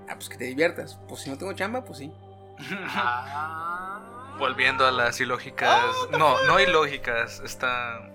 Ah, 0.08 0.14
pues 0.14 0.28
que 0.28 0.36
te 0.38 0.44
diviertas. 0.46 0.98
Pues 1.08 1.20
si 1.20 1.30
no 1.30 1.36
tengo 1.38 1.52
chamba, 1.52 1.84
pues 1.84 1.98
sí. 1.98 2.12
Ah. 2.86 4.36
Volviendo 4.38 4.86
a 4.86 4.90
las 4.90 5.20
ilógicas. 5.20 5.84
No, 6.12 6.42
no 6.46 6.58
ilógicas. 6.60 7.40
Está. 7.40 8.09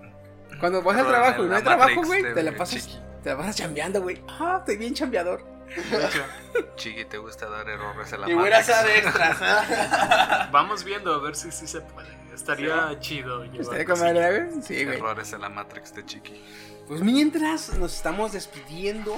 Cuando 0.60 0.82
vas 0.82 0.98
al 0.98 1.08
trabajo 1.08 1.44
y 1.44 1.48
no 1.48 1.56
hay 1.56 1.64
trabajo, 1.64 2.04
güey, 2.04 2.34
te 2.34 2.44
la 2.44 2.56
pasas, 2.56 2.88
Chiqui. 2.88 3.00
te 3.24 3.30
la 3.30 3.38
pasas 3.38 3.56
chambeando, 3.56 4.02
güey. 4.02 4.22
Ah, 4.28 4.58
estoy 4.60 4.78
bien 4.78 4.94
chambeador. 4.94 5.44
Chiqui, 6.76 7.06
te 7.06 7.18
gusta 7.18 7.50
dar 7.50 7.68
errores 7.68 8.14
a 8.14 8.18
la 8.18 8.30
Y 8.30 8.34
voy 8.34 8.50
a 8.50 8.60
hacer 8.60 8.98
extras. 8.98 9.40
Vamos 10.52 10.84
viendo 10.84 11.14
a 11.14 11.20
ver 11.20 11.36
si 11.36 11.52
sí 11.52 11.68
se 11.68 11.82
puede. 11.82 12.08
Estaría 12.34 12.98
chido. 13.00 13.44
llevar 13.46 13.80
¿Estaría 13.80 13.96
madre, 13.96 14.48
güey? 14.48 14.62
Sí, 14.62 14.84
güey. 14.84 14.98
Errores 14.98 15.32
en 15.34 15.42
la 15.42 15.50
Matrix 15.50 15.96
de 15.96 16.06
Chiqui. 16.06 16.42
Pues 16.88 17.02
mientras 17.02 17.78
nos 17.78 17.96
estamos 17.96 18.34
despidiendo. 18.34 19.18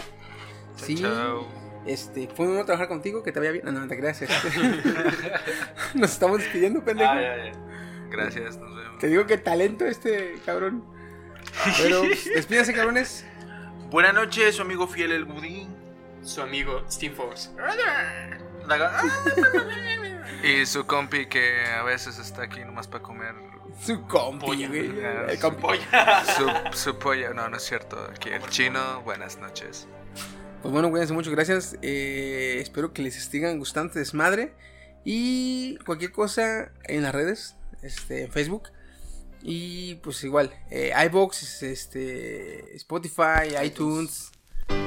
Sí. 0.76 0.96
Chao. 0.96 1.48
Este, 1.86 2.28
fue 2.28 2.48
bueno 2.48 2.66
trabajar 2.66 2.88
contigo, 2.88 3.24
que 3.24 3.32
te 3.32 3.40
vaya 3.40 3.52
bien. 3.52 3.66
No, 3.66 3.72
no 3.72 3.88
te 3.88 3.98
creas. 3.98 4.22
este. 4.22 4.38
nos 5.96 6.12
estamos 6.12 6.40
despidiendo, 6.40 6.84
pendejo. 6.84 7.12
Ay, 7.12 7.26
ay, 7.26 7.42
ay. 7.42 7.52
Gracias, 8.10 8.58
nos 8.58 8.76
vemos. 8.76 9.00
Te 9.00 9.08
digo 9.08 9.26
que 9.26 9.38
talento 9.38 9.86
este 9.86 10.36
cabrón. 10.46 10.97
Pero 11.78 12.02
despídase, 12.36 12.74
cabrones. 12.74 13.26
Buenas 13.90 14.14
noches, 14.14 14.56
su 14.56 14.62
amigo 14.62 14.88
fiel 14.88 15.12
el 15.12 15.26
budín. 15.26 15.76
Su 16.24 16.42
amigo 16.42 16.84
Steam 16.90 17.14
Force. 17.14 17.50
Y 20.44 20.66
su 20.66 20.86
compi 20.86 21.28
que 21.28 21.66
a 21.66 21.84
veces 21.84 22.20
está 22.20 22.44
aquí 22.44 22.60
nomás 22.60 22.88
para 22.88 23.02
comer 23.02 23.34
Su 23.82 24.06
compi, 24.08 24.68
güey. 24.68 25.04
Ah, 25.04 25.26
El 25.30 25.38
su 25.38 25.42
compi. 25.42 25.80
su, 26.38 26.78
su 26.78 27.00
polla. 27.00 27.34
No, 27.34 27.50
no 27.50 27.58
es 27.58 27.64
cierto. 27.64 27.98
Aquí 28.14 28.30
el 28.30 28.44
chino, 28.50 29.02
buenas 29.02 29.38
noches. 29.40 29.88
Pues 30.62 30.72
bueno, 30.72 30.90
cuídense 30.90 31.14
mucho, 31.14 31.32
gracias. 31.32 31.78
Eh, 31.82 32.60
espero 32.62 32.94
que 32.94 33.02
les 33.02 33.16
sigan 33.16 33.58
gustando 33.58 33.88
este 33.88 34.00
desmadre. 34.00 34.54
Y 35.06 35.78
cualquier 35.86 36.12
cosa 36.12 36.72
en 36.84 37.04
las 37.04 37.16
redes, 37.16 37.56
este, 37.82 38.24
en 38.26 38.32
Facebook. 38.32 38.70
Y 39.42 39.96
pues 39.96 40.24
igual, 40.24 40.52
eh, 40.70 40.92
iBox, 41.06 41.64
este, 41.64 42.76
Spotify, 42.76 43.56
iTunes, 43.64 44.32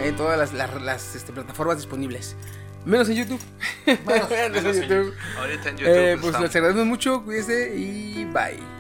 en 0.03 0.17
todas 0.17 0.39
las, 0.39 0.53
las- 0.53 0.83
las, 0.83 1.15
este, 1.15 1.33
plataformas 1.33 1.77
disponibles. 1.79 2.37
Menos 2.85 3.09
en 3.11 3.17
YouTube. 3.17 3.41
Menos 4.07 4.31
en 4.31 4.53
menos 4.53 4.77
en 4.77 4.83
YouTube. 4.83 5.15
Ahorita 5.39 5.69
en 5.69 5.77
YouTube. 5.77 5.95
Eh, 5.97 6.13
pues 6.17 6.27
estamos- 6.27 6.43
les 6.49 6.57
agradecemos 6.57 6.87
mucho, 6.87 7.23
cuídense 7.25 7.77
y 7.77 8.25
bye. 8.27 8.80